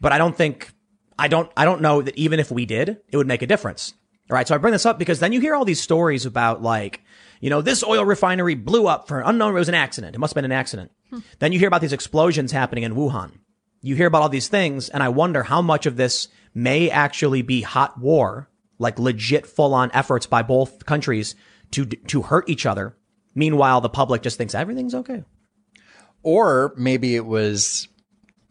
but 0.00 0.12
I 0.12 0.18
don't 0.18 0.36
think, 0.36 0.70
I 1.18 1.28
don't, 1.28 1.50
I 1.56 1.64
don't 1.64 1.80
know 1.80 2.02
that 2.02 2.16
even 2.16 2.38
if 2.38 2.50
we 2.50 2.66
did, 2.66 3.00
it 3.08 3.16
would 3.16 3.26
make 3.26 3.42
a 3.42 3.46
difference. 3.46 3.94
All 4.30 4.34
right. 4.34 4.46
So 4.46 4.54
I 4.54 4.58
bring 4.58 4.72
this 4.72 4.86
up 4.86 4.98
because 4.98 5.18
then 5.18 5.32
you 5.32 5.40
hear 5.40 5.54
all 5.54 5.64
these 5.64 5.80
stories 5.80 6.26
about 6.26 6.62
like, 6.62 7.02
you 7.40 7.50
know, 7.50 7.62
this 7.62 7.82
oil 7.82 8.04
refinery 8.04 8.54
blew 8.54 8.86
up 8.86 9.08
for 9.08 9.20
an 9.20 9.26
unknown, 9.26 9.50
it 9.54 9.58
was 9.58 9.68
an 9.68 9.74
accident. 9.74 10.14
It 10.14 10.18
must 10.18 10.32
have 10.32 10.36
been 10.36 10.50
an 10.50 10.52
accident. 10.52 10.90
Then 11.38 11.52
you 11.52 11.58
hear 11.58 11.68
about 11.68 11.80
these 11.80 11.92
explosions 11.92 12.52
happening 12.52 12.84
in 12.84 12.94
Wuhan. 12.94 13.32
You 13.82 13.96
hear 13.96 14.06
about 14.06 14.22
all 14.22 14.28
these 14.28 14.48
things 14.48 14.88
and 14.88 15.02
I 15.02 15.10
wonder 15.10 15.42
how 15.42 15.62
much 15.62 15.86
of 15.86 15.96
this 15.96 16.28
may 16.54 16.90
actually 16.90 17.42
be 17.42 17.62
hot 17.62 17.98
war, 17.98 18.48
like 18.84 19.00
legit 19.00 19.46
full 19.46 19.74
on 19.74 19.90
efforts 19.92 20.26
by 20.26 20.42
both 20.42 20.86
countries 20.86 21.34
to, 21.72 21.84
to 21.86 22.22
hurt 22.22 22.48
each 22.48 22.66
other. 22.66 22.96
Meanwhile, 23.34 23.80
the 23.80 23.88
public 23.88 24.22
just 24.22 24.38
thinks 24.38 24.54
everything's 24.54 24.94
okay. 24.94 25.24
Or 26.22 26.72
maybe 26.76 27.16
it 27.16 27.26
was 27.26 27.88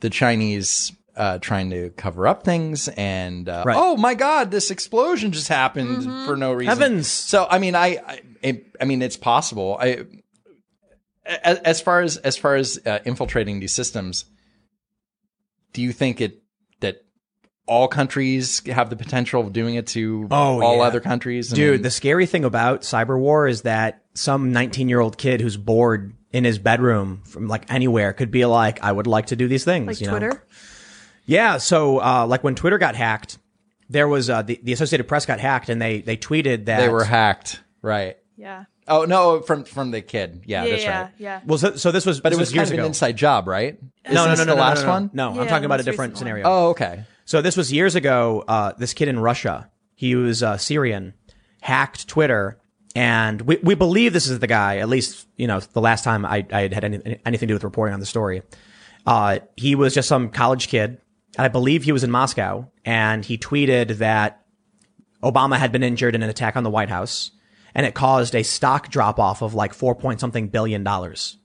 the 0.01 0.09
Chinese 0.09 0.91
uh, 1.15 1.37
trying 1.39 1.69
to 1.69 1.91
cover 1.91 2.27
up 2.27 2.43
things 2.43 2.87
and 2.89 3.47
uh, 3.47 3.63
Right. 3.65 3.77
oh 3.79 3.95
my 3.95 4.15
god 4.15 4.49
this 4.49 4.71
explosion 4.71 5.31
just 5.31 5.47
happened 5.47 6.03
for 6.25 6.35
no 6.35 6.53
reason 6.53 6.69
Heavens. 6.69 7.07
so 7.07 7.45
i 7.49 7.59
mean 7.59 7.75
i 7.75 7.99
I, 8.03 8.21
it, 8.41 8.75
I 8.81 8.85
mean 8.85 9.03
it's 9.03 9.15
possible 9.15 9.77
i 9.79 10.05
as, 11.25 11.59
as 11.59 11.81
far 11.81 12.01
as 12.01 12.17
as 12.17 12.35
far 12.35 12.55
as 12.55 12.79
uh, 12.87 12.97
infiltrating 13.05 13.59
these 13.59 13.75
systems 13.75 14.25
do 15.71 15.83
you 15.83 15.91
think 15.91 16.19
it 16.19 16.41
that 16.41 16.42
all 17.65 17.87
countries 17.87 18.61
have 18.67 18.89
the 18.89 18.95
potential 18.95 19.41
of 19.41 19.53
doing 19.53 19.75
it 19.75 19.87
to 19.87 20.27
Oh, 20.31 20.61
all 20.61 20.77
yeah. 20.77 20.83
other 20.83 20.99
countries 20.99 21.53
I 21.53 21.55
Dude, 21.55 21.71
mean, 21.73 21.81
the 21.81 21.91
scary 21.91 22.25
thing 22.25 22.43
about 22.43 22.81
cyber 22.81 23.17
war 23.17 23.47
is 23.47 23.61
that 23.61 24.01
some 24.13 24.51
19 24.51 24.89
year 24.89 24.99
old 24.99 25.17
kid 25.17 25.39
who's 25.41 25.55
bored 25.57 26.13
in 26.31 26.43
his 26.43 26.59
bedroom 26.59 27.21
from 27.25 27.47
like 27.47 27.71
anywhere 27.71 28.11
could 28.13 28.31
be 28.31 28.45
like, 28.45 28.83
I 28.83 28.91
would 28.91 29.07
like 29.07 29.27
to 29.27 29.35
do 29.35 29.47
these 29.47 29.63
things. 29.63 29.87
Like 29.87 30.01
you 30.01 30.07
know? 30.07 30.11
Twitter. 30.19 30.43
Yeah. 31.25 31.57
So, 31.57 31.99
uh, 32.01 32.25
like 32.27 32.43
when 32.43 32.55
Twitter 32.55 32.77
got 32.77 32.95
hacked, 32.95 33.37
there 33.89 34.07
was, 34.07 34.29
uh, 34.29 34.41
the, 34.41 34.59
the 34.63 34.73
Associated 34.73 35.05
Press 35.07 35.25
got 35.25 35.39
hacked 35.39 35.69
and 35.69 35.81
they, 35.81 36.01
they 36.01 36.17
tweeted 36.17 36.65
that 36.65 36.79
they 36.81 36.89
were 36.89 37.03
hacked 37.03 37.61
right 37.81 38.17
Yeah. 38.35 38.65
oh 38.87 39.05
no 39.05 39.41
from 39.41 39.63
from 39.65 39.91
the 39.91 40.01
kid 40.01 40.43
yeah, 40.45 40.63
Yeah. 40.63 40.69
that's 40.71 40.83
yeah. 40.83 41.01
right 41.01 41.11
Yeah. 41.17 41.39
well, 41.45 41.57
so, 41.57 41.75
so 41.75 41.91
this 41.91 42.05
was, 42.05 42.19
but 42.21 42.29
this 42.29 42.37
it 42.37 42.41
was, 42.41 42.53
years 42.53 42.69
kind 42.69 42.71
of 42.71 42.73
ago. 42.79 42.83
an 42.83 42.87
inside 42.87 43.15
job 43.17 43.47
right 43.47 43.77
no, 43.81 44.11
Isn't 44.11 44.15
no, 44.15 44.23
no, 44.25 44.29
this 44.31 44.39
no, 44.39 44.45
the 44.45 44.55
no, 44.55 44.61
last 44.61 44.81
no, 44.81 44.85
no, 44.87 44.91
one 44.93 45.09
No, 45.13 45.33
Yeah, 45.35 45.41
I'm 45.41 45.47
talking 45.47 45.65
about 45.65 45.79
a 45.79 45.83
different 45.83 46.13
recent 46.13 46.27
one. 46.29 46.41
scenario. 46.41 46.45
Oh, 46.47 46.69
okay. 46.69 47.03
So 47.25 47.41
this 47.41 47.57
was 47.57 47.71
years 47.71 47.95
ago. 47.95 48.43
Uh, 48.47 48.73
this 48.77 48.93
kid 48.93 49.07
in 49.07 49.19
Russia, 49.19 49.69
he 49.95 50.15
was 50.15 50.43
uh, 50.43 50.57
Syrian, 50.57 51.13
hacked 51.61 52.07
Twitter, 52.07 52.59
and 52.95 53.41
we, 53.41 53.57
we 53.57 53.75
believe 53.75 54.13
this 54.13 54.27
is 54.27 54.39
the 54.39 54.47
guy. 54.47 54.77
At 54.77 54.89
least 54.89 55.27
you 55.37 55.47
know 55.47 55.59
the 55.59 55.81
last 55.81 56.03
time 56.03 56.25
I, 56.25 56.45
I 56.51 56.61
had 56.61 56.73
had 56.73 56.83
any, 56.83 57.19
anything 57.25 57.47
to 57.47 57.51
do 57.51 57.53
with 57.55 57.63
reporting 57.63 57.93
on 57.93 57.99
the 57.99 58.05
story. 58.05 58.41
Uh, 59.05 59.39
he 59.55 59.75
was 59.75 59.93
just 59.93 60.07
some 60.07 60.29
college 60.29 60.67
kid, 60.67 61.01
and 61.37 61.45
I 61.45 61.47
believe 61.47 61.83
he 61.83 61.91
was 61.91 62.03
in 62.03 62.11
Moscow, 62.11 62.69
and 62.85 63.23
he 63.23 63.37
tweeted 63.37 63.97
that 63.97 64.43
Obama 65.21 65.57
had 65.57 65.71
been 65.71 65.83
injured 65.83 66.15
in 66.15 66.23
an 66.23 66.29
attack 66.29 66.55
on 66.55 66.63
the 66.63 66.69
White 66.69 66.89
House, 66.89 67.31
and 67.73 67.85
it 67.85 67.93
caused 67.93 68.35
a 68.35 68.43
stock 68.43 68.89
drop 68.89 69.19
off 69.19 69.41
of 69.41 69.53
like 69.53 69.73
four 69.73 69.95
point 69.95 70.19
something 70.19 70.49
billion 70.49 70.83
dollars. 70.83 71.37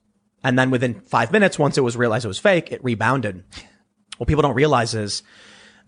And 0.44 0.58
then 0.58 0.70
within 0.70 1.00
five 1.00 1.32
minutes, 1.32 1.58
once 1.58 1.78
it 1.78 1.82
was 1.82 1.96
realized 1.96 2.24
it 2.24 2.28
was 2.28 2.38
fake, 2.38 2.70
it 2.70 2.82
rebounded. 2.84 3.44
What 4.18 4.28
people 4.28 4.42
don't 4.42 4.54
realize 4.54 4.94
is 4.94 5.22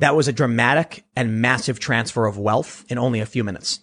that 0.00 0.16
was 0.16 0.28
a 0.28 0.32
dramatic 0.32 1.04
and 1.14 1.40
massive 1.40 1.78
transfer 1.78 2.26
of 2.26 2.38
wealth 2.38 2.84
in 2.88 2.98
only 2.98 3.20
a 3.20 3.26
few 3.26 3.44
minutes. 3.44 3.80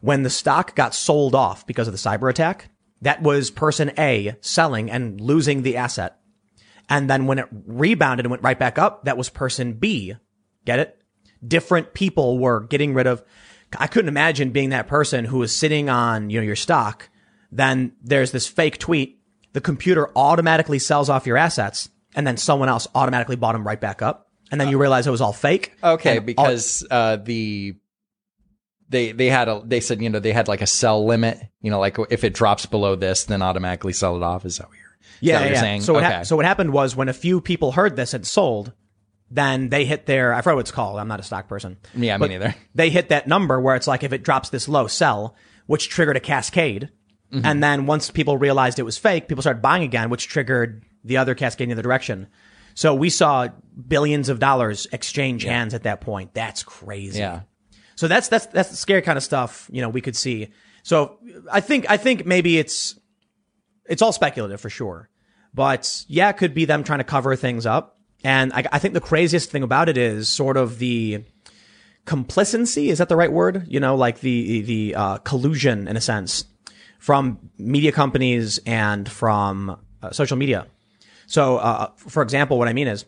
When 0.00 0.22
the 0.22 0.30
stock 0.30 0.74
got 0.74 0.94
sold 0.94 1.34
off 1.34 1.66
because 1.66 1.88
of 1.88 1.92
the 1.92 1.98
cyber 1.98 2.30
attack, 2.30 2.70
that 3.00 3.22
was 3.22 3.50
person 3.50 3.90
A 3.98 4.36
selling 4.40 4.90
and 4.90 5.20
losing 5.20 5.62
the 5.62 5.76
asset. 5.76 6.18
And 6.88 7.10
then 7.10 7.26
when 7.26 7.38
it 7.38 7.48
rebounded 7.50 8.26
and 8.26 8.30
went 8.30 8.42
right 8.42 8.58
back 8.58 8.78
up, 8.78 9.06
that 9.06 9.16
was 9.16 9.28
person 9.28 9.72
B. 9.72 10.14
Get 10.64 10.78
it? 10.78 11.00
Different 11.46 11.94
people 11.94 12.38
were 12.38 12.60
getting 12.60 12.94
rid 12.94 13.06
of. 13.06 13.24
I 13.78 13.86
couldn't 13.86 14.08
imagine 14.08 14.50
being 14.50 14.70
that 14.70 14.86
person 14.86 15.24
who 15.24 15.38
was 15.38 15.56
sitting 15.56 15.88
on, 15.88 16.30
you 16.30 16.38
know, 16.38 16.46
your 16.46 16.56
stock. 16.56 17.08
Then 17.50 17.92
there's 18.02 18.30
this 18.30 18.46
fake 18.46 18.78
tweet. 18.78 19.20
The 19.52 19.60
computer 19.60 20.10
automatically 20.16 20.78
sells 20.78 21.08
off 21.08 21.26
your 21.26 21.38
assets 21.38 21.88
and 22.14 22.26
then 22.26 22.36
someone 22.36 22.68
else 22.68 22.86
automatically 22.94 23.36
bought 23.36 23.52
them 23.52 23.66
right 23.66 23.80
back 23.80 24.02
up. 24.02 24.25
And 24.50 24.60
then 24.60 24.68
you 24.68 24.78
realize 24.78 25.06
it 25.06 25.10
was 25.10 25.20
all 25.20 25.32
fake. 25.32 25.72
Okay, 25.82 26.10
And 26.10 26.18
all- 26.20 26.24
because 26.24 26.86
uh, 26.90 27.16
the 27.16 27.74
they 28.88 29.12
they 29.12 29.26
had 29.26 29.48
a 29.48 29.62
they 29.64 29.80
said 29.80 30.00
you 30.00 30.08
know 30.08 30.20
they 30.20 30.32
had 30.32 30.48
like 30.48 30.60
a 30.62 30.66
sell 30.66 31.04
limit. 31.04 31.40
You 31.60 31.70
know, 31.70 31.80
like 31.80 31.96
if 32.10 32.24
it 32.24 32.34
drops 32.34 32.66
below 32.66 32.94
this, 32.94 33.24
then 33.24 33.42
automatically 33.42 33.92
sell 33.92 34.16
it 34.16 34.22
off. 34.22 34.44
Is 34.44 34.58
that 34.58 34.68
what 34.68 34.76
you're? 34.78 34.86
Yeah, 35.20 35.34
that 35.34 35.38
what 35.38 35.44
yeah. 35.44 35.50
you're 35.52 35.60
saying? 35.60 35.80
So 35.82 35.94
what, 35.94 36.04
okay. 36.04 36.12
hap- 36.12 36.26
so 36.26 36.36
what 36.36 36.44
happened 36.44 36.72
was 36.72 36.94
when 36.94 37.08
a 37.08 37.12
few 37.12 37.40
people 37.40 37.72
heard 37.72 37.96
this 37.96 38.14
and 38.14 38.26
sold, 38.26 38.72
then 39.30 39.68
they 39.70 39.84
hit 39.84 40.06
their 40.06 40.32
I 40.32 40.40
forgot 40.42 40.56
what 40.56 40.60
it's 40.60 40.70
called. 40.70 40.98
I'm 40.98 41.08
not 41.08 41.20
a 41.20 41.24
stock 41.24 41.48
person. 41.48 41.78
yeah, 41.94 42.16
me 42.18 42.28
neither. 42.28 42.54
They 42.74 42.90
hit 42.90 43.08
that 43.08 43.26
number 43.26 43.60
where 43.60 43.74
it's 43.74 43.86
like 43.86 44.04
if 44.04 44.12
it 44.12 44.22
drops 44.22 44.50
this 44.50 44.68
low, 44.68 44.86
sell, 44.86 45.34
which 45.66 45.88
triggered 45.88 46.16
a 46.16 46.20
cascade. 46.20 46.90
Mm-hmm. 47.32 47.44
And 47.44 47.62
then 47.62 47.86
once 47.86 48.10
people 48.12 48.38
realized 48.38 48.78
it 48.78 48.84
was 48.84 48.98
fake, 48.98 49.26
people 49.26 49.42
started 49.42 49.60
buying 49.60 49.82
again, 49.82 50.10
which 50.10 50.28
triggered 50.28 50.84
the 51.02 51.16
other 51.16 51.34
cascade 51.34 51.64
in 51.64 51.70
the 51.70 51.74
other 51.74 51.82
direction. 51.82 52.28
So 52.74 52.94
we 52.94 53.10
saw 53.10 53.48
billions 53.76 54.28
of 54.28 54.38
dollars 54.38 54.86
exchange 54.92 55.44
hands 55.44 55.74
at 55.74 55.84
that 55.84 56.00
point. 56.00 56.34
That's 56.34 56.62
crazy. 56.62 57.18
Yeah. 57.18 57.42
So 57.94 58.08
that's 58.08 58.28
that's 58.28 58.46
that's 58.46 58.70
the 58.70 58.76
scary 58.76 59.02
kind 59.02 59.16
of 59.16 59.24
stuff 59.24 59.68
you 59.72 59.82
know 59.82 59.88
we 59.88 60.00
could 60.00 60.16
see. 60.16 60.48
So 60.82 61.18
I 61.50 61.60
think 61.60 61.86
I 61.88 61.96
think 61.96 62.26
maybe 62.26 62.58
it's 62.58 62.98
it's 63.86 64.02
all 64.02 64.12
speculative 64.12 64.60
for 64.60 64.70
sure, 64.70 65.08
but 65.54 66.04
yeah, 66.08 66.28
it 66.28 66.36
could 66.36 66.54
be 66.54 66.64
them 66.64 66.84
trying 66.84 66.98
to 66.98 67.04
cover 67.04 67.34
things 67.36 67.66
up. 67.66 67.98
And 68.24 68.52
I, 68.52 68.64
I 68.72 68.78
think 68.78 68.94
the 68.94 69.00
craziest 69.00 69.50
thing 69.50 69.62
about 69.62 69.88
it 69.88 69.96
is 69.96 70.28
sort 70.28 70.56
of 70.56 70.78
the 70.78 71.24
complacency. 72.04 72.90
Is 72.90 72.98
that 72.98 73.08
the 73.08 73.16
right 73.16 73.32
word? 73.32 73.66
You 73.68 73.80
know, 73.80 73.96
like 73.96 74.20
the 74.20 74.62
the 74.62 74.94
uh, 74.94 75.16
collusion 75.18 75.88
in 75.88 75.96
a 75.96 76.00
sense 76.00 76.44
from 76.98 77.50
media 77.58 77.92
companies 77.92 78.58
and 78.66 79.08
from 79.08 79.78
uh, 80.02 80.10
social 80.10 80.36
media. 80.36 80.66
So, 81.26 81.58
uh, 81.58 81.90
for 81.96 82.22
example, 82.22 82.58
what 82.58 82.68
I 82.68 82.72
mean 82.72 82.88
is 82.88 83.04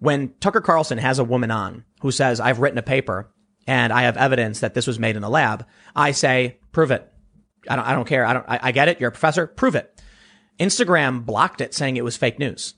when 0.00 0.34
Tucker 0.40 0.60
Carlson 0.60 0.98
has 0.98 1.18
a 1.18 1.24
woman 1.24 1.50
on 1.50 1.84
who 2.00 2.10
says, 2.10 2.40
I've 2.40 2.58
written 2.58 2.78
a 2.78 2.82
paper 2.82 3.32
and 3.66 3.92
I 3.92 4.02
have 4.02 4.16
evidence 4.16 4.60
that 4.60 4.74
this 4.74 4.86
was 4.86 4.98
made 4.98 5.16
in 5.16 5.22
a 5.22 5.30
lab, 5.30 5.66
I 5.94 6.10
say, 6.10 6.58
prove 6.72 6.90
it. 6.90 7.06
I 7.68 7.76
don't, 7.76 7.84
I 7.84 7.94
don't 7.94 8.08
care. 8.08 8.24
I 8.24 8.32
don't, 8.32 8.46
I, 8.48 8.58
I 8.62 8.72
get 8.72 8.88
it. 8.88 8.98
You're 9.00 9.10
a 9.10 9.12
professor. 9.12 9.46
Prove 9.46 9.74
it. 9.74 10.02
Instagram 10.58 11.24
blocked 11.24 11.60
it 11.60 11.74
saying 11.74 11.96
it 11.96 12.04
was 12.04 12.16
fake 12.16 12.38
news. 12.38 12.74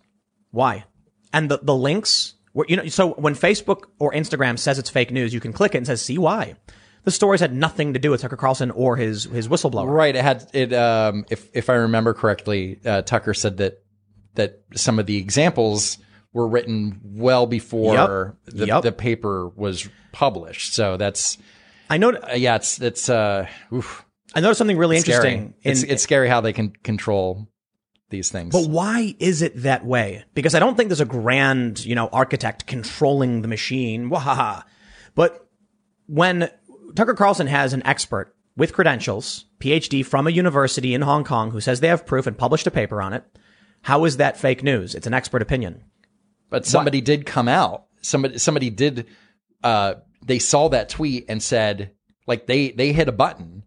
Why? 0.50 0.84
And 1.32 1.50
the, 1.50 1.60
the 1.62 1.74
links 1.74 2.34
were, 2.52 2.66
you 2.68 2.76
know, 2.76 2.86
so 2.88 3.12
when 3.14 3.34
Facebook 3.34 3.84
or 3.98 4.12
Instagram 4.12 4.58
says 4.58 4.78
it's 4.78 4.90
fake 4.90 5.12
news, 5.12 5.32
you 5.32 5.40
can 5.40 5.52
click 5.52 5.74
it 5.74 5.78
and 5.78 5.86
says, 5.86 6.02
see 6.02 6.18
why. 6.18 6.56
The 7.04 7.10
stories 7.10 7.40
had 7.40 7.52
nothing 7.54 7.94
to 7.94 7.98
do 7.98 8.10
with 8.10 8.20
Tucker 8.20 8.36
Carlson 8.36 8.70
or 8.70 8.96
his, 8.96 9.24
his 9.24 9.48
whistleblower. 9.48 9.88
Right. 9.88 10.14
It 10.14 10.22
had 10.22 10.48
it. 10.52 10.72
Um, 10.72 11.24
if 11.30 11.48
if 11.52 11.68
I 11.68 11.74
remember 11.74 12.14
correctly, 12.14 12.78
uh, 12.84 13.02
Tucker 13.02 13.34
said 13.34 13.56
that 13.56 13.82
that 14.34 14.62
some 14.74 15.00
of 15.00 15.06
the 15.06 15.16
examples 15.16 15.98
were 16.32 16.48
written 16.48 17.00
well 17.04 17.46
before 17.46 18.36
Yep. 18.46 18.54
the, 18.56 18.66
Yep. 18.66 18.82
the 18.82 18.92
paper 18.92 19.48
was 19.48 19.88
published. 20.12 20.74
So 20.74 20.96
that's 20.96 21.38
I 21.90 21.98
know, 21.98 22.10
uh, 22.12 22.34
yeah. 22.34 22.56
It's 22.56 22.80
it's 22.80 23.08
uh, 23.08 23.46
oof, 23.72 24.04
I 24.34 24.40
noticed 24.40 24.58
something 24.58 24.78
really 24.78 24.96
interesting. 24.96 25.54
It's 25.62 25.82
it's 25.82 26.02
scary 26.02 26.28
how 26.28 26.40
they 26.40 26.52
can 26.52 26.70
control 26.82 27.48
these 28.08 28.30
things. 28.30 28.52
But 28.52 28.68
why 28.70 29.14
is 29.18 29.42
it 29.42 29.62
that 29.62 29.84
way? 29.84 30.24
Because 30.34 30.54
I 30.54 30.58
don't 30.58 30.76
think 30.76 30.88
there's 30.88 31.00
a 31.00 31.04
grand, 31.06 31.84
you 31.84 31.94
know, 31.94 32.08
architect 32.08 32.66
controlling 32.66 33.42
the 33.42 33.48
machine. 33.48 34.10
Wahaha. 34.10 34.64
But 35.14 35.46
when 36.06 36.48
Tucker 36.94 37.14
Carlson 37.14 37.46
has 37.46 37.72
an 37.72 37.84
expert 37.86 38.34
with 38.56 38.72
credentials, 38.74 39.46
PhD 39.60 40.04
from 40.04 40.26
a 40.26 40.30
university 40.30 40.94
in 40.94 41.02
Hong 41.02 41.24
Kong 41.24 41.50
who 41.50 41.60
says 41.60 41.80
they 41.80 41.88
have 41.88 42.06
proof 42.06 42.26
and 42.26 42.36
published 42.36 42.66
a 42.66 42.70
paper 42.70 43.00
on 43.02 43.12
it, 43.12 43.24
how 43.82 44.04
is 44.04 44.18
that 44.18 44.36
fake 44.38 44.62
news? 44.62 44.94
It's 44.94 45.06
an 45.06 45.14
expert 45.14 45.42
opinion. 45.42 45.82
But 46.52 46.66
somebody 46.66 47.00
did 47.00 47.26
come 47.26 47.48
out. 47.48 47.86
Somebody 48.02 48.38
somebody 48.38 48.70
did. 48.70 49.06
Uh, 49.64 49.94
they 50.24 50.38
saw 50.38 50.68
that 50.68 50.88
tweet 50.88 51.24
and 51.28 51.42
said, 51.42 51.90
like 52.28 52.46
they 52.46 52.70
they 52.70 52.92
hit 52.92 53.08
a 53.08 53.12
button 53.12 53.64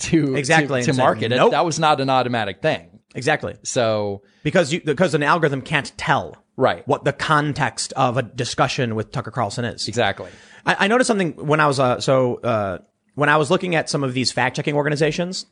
to 0.00 0.36
Exactly, 0.36 0.82
to, 0.82 0.92
to 0.92 0.96
market 0.98 1.32
it. 1.32 1.36
"Nope." 1.36 1.50
That 1.50 1.64
was 1.64 1.78
not 1.80 2.00
an 2.00 2.10
automatic 2.10 2.62
thing. 2.62 3.00
Exactly. 3.14 3.56
So 3.64 4.22
Because 4.42 4.72
you, 4.72 4.80
because 4.82 5.14
an 5.14 5.22
algorithm 5.22 5.62
can't 5.62 5.90
tell 5.96 6.36
Right. 6.58 6.86
what 6.88 7.04
the 7.04 7.12
context 7.12 7.92
of 7.94 8.16
a 8.16 8.22
discussion 8.22 8.94
with 8.94 9.10
Tucker 9.12 9.30
Carlson 9.30 9.64
is. 9.64 9.88
exactly. 9.88 10.30
I, 10.64 10.76
I 10.80 10.88
noticed 10.88 11.08
something 11.08 11.32
when 11.36 11.60
I 11.60 11.66
was 11.66 11.78
uh, 11.80 12.00
so 12.00 12.36
uh, 12.36 12.78
when 13.14 13.28
I 13.28 13.36
was 13.38 13.50
looking 13.50 13.74
at 13.74 13.88
some 13.90 14.04
of 14.04 14.12
these 14.14 14.32
fact 14.32 14.56
checking 14.56 14.74
organizations. 14.74 15.46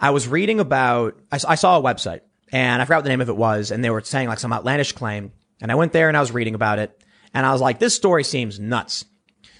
I 0.00 0.10
was 0.10 0.28
reading 0.28 0.60
about 0.60 1.18
I 1.32 1.54
saw 1.56 1.78
a 1.78 1.82
website 1.82 2.20
and 2.52 2.80
I 2.80 2.84
forgot 2.84 2.98
what 2.98 3.04
the 3.04 3.10
name 3.10 3.20
of 3.20 3.28
it 3.28 3.36
was, 3.36 3.70
and 3.72 3.82
they 3.84 3.90
were 3.90 4.00
saying 4.00 4.28
like 4.28 4.38
some 4.38 4.52
outlandish 4.52 4.92
claim, 4.92 5.32
and 5.60 5.72
I 5.72 5.74
went 5.74 5.92
there 5.92 6.08
and 6.08 6.16
I 6.16 6.20
was 6.20 6.32
reading 6.32 6.54
about 6.54 6.78
it, 6.78 7.02
and 7.34 7.44
I 7.44 7.52
was 7.52 7.60
like, 7.60 7.78
this 7.78 7.94
story 7.94 8.24
seems 8.24 8.58
nuts. 8.58 9.04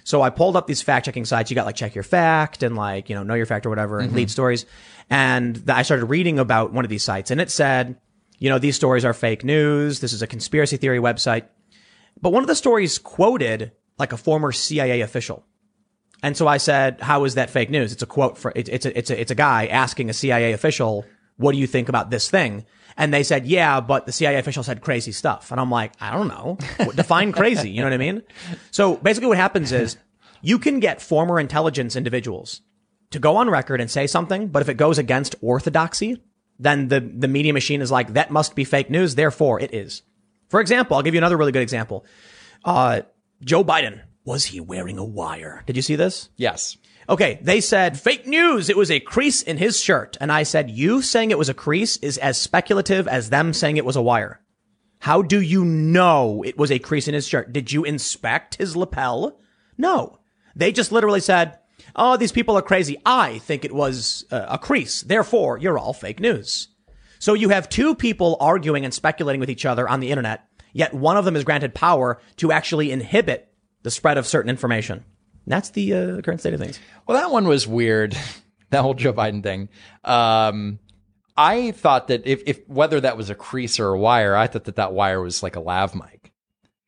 So 0.03 0.23
I 0.23 0.31
pulled 0.31 0.55
up 0.55 0.65
these 0.65 0.81
fact 0.81 1.05
checking 1.05 1.25
sites. 1.25 1.51
You 1.51 1.55
got 1.55 1.67
like 1.67 1.75
check 1.75 1.93
your 1.93 2.03
fact 2.03 2.63
and 2.63 2.75
like, 2.75 3.09
you 3.09 3.15
know, 3.15 3.21
know 3.21 3.35
your 3.35 3.45
fact 3.45 3.67
or 3.67 3.69
whatever 3.69 3.99
and 3.99 4.13
lead 4.13 4.23
mm-hmm. 4.23 4.31
stories. 4.31 4.65
And 5.07 5.55
th- 5.55 5.69
I 5.69 5.83
started 5.83 6.05
reading 6.05 6.39
about 6.39 6.73
one 6.73 6.83
of 6.83 6.89
these 6.89 7.03
sites 7.03 7.29
and 7.29 7.39
it 7.39 7.51
said, 7.51 7.95
you 8.39 8.49
know, 8.49 8.57
these 8.57 8.75
stories 8.75 9.05
are 9.05 9.13
fake 9.13 9.43
news. 9.43 9.99
This 9.99 10.11
is 10.11 10.23
a 10.23 10.27
conspiracy 10.27 10.77
theory 10.77 10.97
website. 10.97 11.43
But 12.19 12.31
one 12.31 12.41
of 12.41 12.47
the 12.47 12.55
stories 12.55 12.97
quoted 12.97 13.71
like 13.99 14.11
a 14.11 14.17
former 14.17 14.51
CIA 14.51 15.01
official. 15.01 15.45
And 16.23 16.35
so 16.35 16.47
I 16.47 16.57
said, 16.57 17.01
how 17.01 17.25
is 17.25 17.35
that 17.35 17.49
fake 17.49 17.69
news? 17.69 17.91
It's 17.91 18.01
a 18.01 18.07
quote 18.07 18.37
for, 18.37 18.51
it, 18.55 18.67
it's 18.67 18.85
a, 18.87 18.97
it's 18.97 19.11
a, 19.11 19.21
it's 19.21 19.31
a 19.31 19.35
guy 19.35 19.67
asking 19.67 20.09
a 20.09 20.13
CIA 20.13 20.53
official, 20.53 21.05
what 21.37 21.51
do 21.51 21.59
you 21.59 21.67
think 21.67 21.87
about 21.87 22.09
this 22.09 22.29
thing? 22.29 22.65
And 22.99 23.13
they 23.13 23.23
said, 23.23 23.47
yeah, 23.47 23.79
but 23.79 24.05
the 24.05 24.11
CIA 24.11 24.37
official 24.37 24.61
said 24.61 24.81
crazy 24.81 25.13
stuff. 25.13 25.51
And 25.51 25.59
I'm 25.59 25.71
like, 25.71 25.93
I 26.01 26.11
don't 26.11 26.27
know. 26.27 26.57
Define 26.95 27.31
crazy. 27.31 27.69
You 27.71 27.79
know 27.79 27.85
what 27.85 27.93
I 27.93 27.97
mean? 27.97 28.21
So 28.71 28.97
basically 28.97 29.29
what 29.29 29.37
happens 29.37 29.71
is 29.71 29.97
you 30.41 30.59
can 30.59 30.81
get 30.81 31.01
former 31.01 31.39
intelligence 31.39 31.95
individuals 31.95 32.61
to 33.11 33.19
go 33.19 33.37
on 33.37 33.49
record 33.49 33.79
and 33.79 33.89
say 33.89 34.05
something, 34.05 34.49
but 34.49 34.61
if 34.61 34.67
it 34.67 34.73
goes 34.75 34.97
against 34.97 35.35
orthodoxy, 35.41 36.21
then 36.59 36.89
the, 36.89 36.99
the 36.99 37.29
media 37.29 37.53
machine 37.53 37.81
is 37.81 37.89
like, 37.89 38.13
that 38.13 38.31
must 38.31 38.53
be 38.53 38.65
fake 38.65 38.89
news. 38.89 39.15
Therefore 39.15 39.61
it 39.61 39.73
is. 39.73 40.01
For 40.49 40.59
example, 40.59 40.97
I'll 40.97 41.03
give 41.03 41.13
you 41.13 41.19
another 41.19 41.37
really 41.37 41.53
good 41.53 41.61
example. 41.61 42.05
Uh, 42.65 43.01
Joe 43.41 43.63
Biden, 43.63 44.01
was 44.25 44.43
he 44.43 44.59
wearing 44.59 44.97
a 44.97 45.05
wire? 45.05 45.63
Did 45.65 45.77
you 45.77 45.81
see 45.81 45.95
this? 45.95 46.29
Yes. 46.35 46.77
Okay, 47.09 47.39
they 47.41 47.59
said 47.59 47.99
fake 47.99 48.27
news. 48.27 48.69
It 48.69 48.77
was 48.77 48.91
a 48.91 48.99
crease 48.99 49.41
in 49.41 49.57
his 49.57 49.81
shirt. 49.81 50.15
And 50.21 50.31
I 50.31 50.43
said, 50.43 50.69
you 50.69 51.01
saying 51.01 51.31
it 51.31 51.39
was 51.39 51.49
a 51.49 51.55
crease 51.55 51.97
is 51.97 52.19
as 52.19 52.39
speculative 52.39 53.07
as 53.07 53.31
them 53.31 53.51
saying 53.51 53.77
it 53.77 53.85
was 53.85 53.95
a 53.95 54.01
wire. 54.01 54.39
How 54.99 55.23
do 55.23 55.41
you 55.41 55.65
know 55.65 56.43
it 56.45 56.55
was 56.55 56.71
a 56.71 56.77
crease 56.77 57.07
in 57.07 57.15
his 57.15 57.27
shirt? 57.27 57.51
Did 57.51 57.71
you 57.71 57.83
inspect 57.83 58.57
his 58.57 58.75
lapel? 58.75 59.39
No. 59.75 60.19
They 60.55 60.71
just 60.71 60.91
literally 60.91 61.19
said, 61.19 61.57
oh, 61.95 62.15
these 62.15 62.31
people 62.31 62.55
are 62.55 62.61
crazy. 62.61 62.97
I 63.05 63.39
think 63.39 63.65
it 63.65 63.73
was 63.73 64.23
uh, 64.31 64.45
a 64.47 64.59
crease. 64.59 65.01
Therefore, 65.01 65.57
you're 65.57 65.79
all 65.79 65.93
fake 65.93 66.19
news. 66.19 66.67
So 67.17 67.33
you 67.33 67.49
have 67.49 67.69
two 67.69 67.95
people 67.95 68.37
arguing 68.39 68.85
and 68.85 68.93
speculating 68.93 69.39
with 69.39 69.49
each 69.49 69.65
other 69.65 69.89
on 69.89 69.99
the 69.99 70.11
internet, 70.11 70.45
yet 70.73 70.93
one 70.93 71.17
of 71.17 71.25
them 71.25 71.35
is 71.35 71.43
granted 71.43 71.73
power 71.73 72.21
to 72.37 72.51
actually 72.51 72.91
inhibit 72.91 73.51
the 73.81 73.91
spread 73.91 74.17
of 74.17 74.27
certain 74.27 74.49
information. 74.49 75.05
That's 75.49 75.71
the 75.71 75.93
uh, 75.93 76.21
current 76.21 76.39
state 76.39 76.53
of 76.53 76.61
things. 76.61 76.79
Well, 77.05 77.19
that 77.19 77.31
one 77.31 77.45
was 77.47 77.67
weird. 77.67 78.15
That 78.71 78.83
whole 78.83 78.93
Joe 78.93 79.11
Biden 79.13 79.41
thing. 79.41 79.67
Um, 80.03 80.77
I 81.35 81.71
thought 81.71 82.09
that 82.09 82.27
if, 82.27 82.43
if 82.45 82.69
whether 82.69 83.01
that 83.01 83.17
was 83.17 83.31
a 83.31 83.35
crease 83.35 83.79
or 83.79 83.87
a 83.87 83.97
wire, 83.99 84.35
I 84.35 84.45
thought 84.45 84.65
that 84.65 84.75
that 84.75 84.93
wire 84.93 85.19
was 85.21 85.41
like 85.41 85.55
a 85.55 85.59
lav 85.59 85.95
mic. 85.95 86.31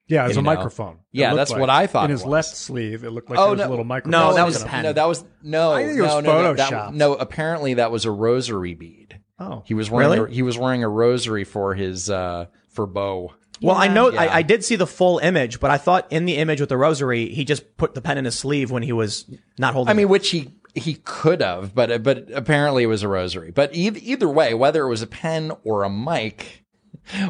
Yeah, 0.08 0.26
it 0.26 0.28
was 0.28 0.36
You 0.38 0.42
a 0.42 0.44
know. 0.44 0.50
microphone. 0.54 1.00
Yeah, 1.12 1.34
that's 1.34 1.50
like. 1.50 1.60
what 1.60 1.72
I 1.72 1.88
thought 1.88 2.06
In 2.06 2.12
his 2.12 2.24
left 2.24 2.56
sleeve, 2.56 3.04
it 3.04 3.10
looked 3.10 3.32
like 3.32 3.40
Oh, 3.40 3.46
there 3.46 3.52
was 3.54 3.60
no. 3.62 3.68
a 3.68 3.70
little 3.72 3.86
microphone. 3.86 4.12
No, 4.12 4.34
that 4.36 4.46
was. 4.46 4.64
No, 4.64 4.94
that 4.94 5.08
was 5.08 5.24
no. 5.42 5.72
I 5.74 5.86
think 5.88 5.98
it 5.98 6.02
was 6.04 6.12
no, 6.12 6.20
no, 6.22 6.42
no, 6.44 6.54
that- 6.54 6.72
photoshopped. 6.72 6.94
no, 6.94 7.16
apparently 7.16 7.74
that 7.74 7.92
was 7.92 8.06
a 8.06 8.12
rosary 8.12 8.76
bead. 8.76 9.20
Oh, 9.40 9.64
He 9.66 9.74
was 9.74 9.90
wearing 9.90 10.12
Really? 10.20 10.32
a, 10.32 10.36
he 10.36 10.42
was 10.44 10.56
wearing 10.60 10.84
a 10.84 10.88
rosary 10.90 11.46
for 11.46 11.74
his 11.74 12.12
uh 12.12 12.46
for 12.70 12.86
Bo. 12.86 13.34
Well, 13.62 13.76
I 13.76 13.88
know 13.88 14.12
Yeah. 14.12 14.22
I, 14.22 14.38
I 14.38 14.42
did 14.42 14.64
see 14.64 14.76
the 14.76 14.88
full 14.88 15.20
image, 15.20 15.60
but 15.60 15.72
I 15.72 15.78
thought 15.78 16.12
in 16.12 16.26
the 16.26 16.38
image 16.38 16.60
with 16.60 16.70
the 16.70 16.78
rosary, 16.78 17.30
he 17.30 17.46
just 17.46 17.78
put 17.78 17.94
the 17.94 18.02
pen 18.02 18.18
in 18.18 18.26
his 18.26 18.38
sleeve 18.38 18.72
when 18.72 18.84
he 18.84 18.92
was 18.92 19.30
not 19.58 19.74
holding. 19.74 19.90
I 19.90 19.94
mean, 19.94 20.06
it. 20.06 20.10
which 20.10 20.30
he 20.30 20.50
he 20.74 20.96
could 21.04 21.42
have, 21.42 21.76
but 21.76 22.04
but 22.04 22.32
apparently 22.34 22.84
it 22.84 22.88
was 22.88 23.04
a 23.04 23.08
rosary. 23.08 23.52
But 23.52 23.76
either, 23.76 24.00
either 24.02 24.30
way, 24.30 24.54
whether 24.54 24.84
it 24.84 24.90
was 24.90 25.02
a 25.02 25.08
pen 25.08 25.52
or 25.64 25.84
a 25.84 25.90
mic 25.90 26.66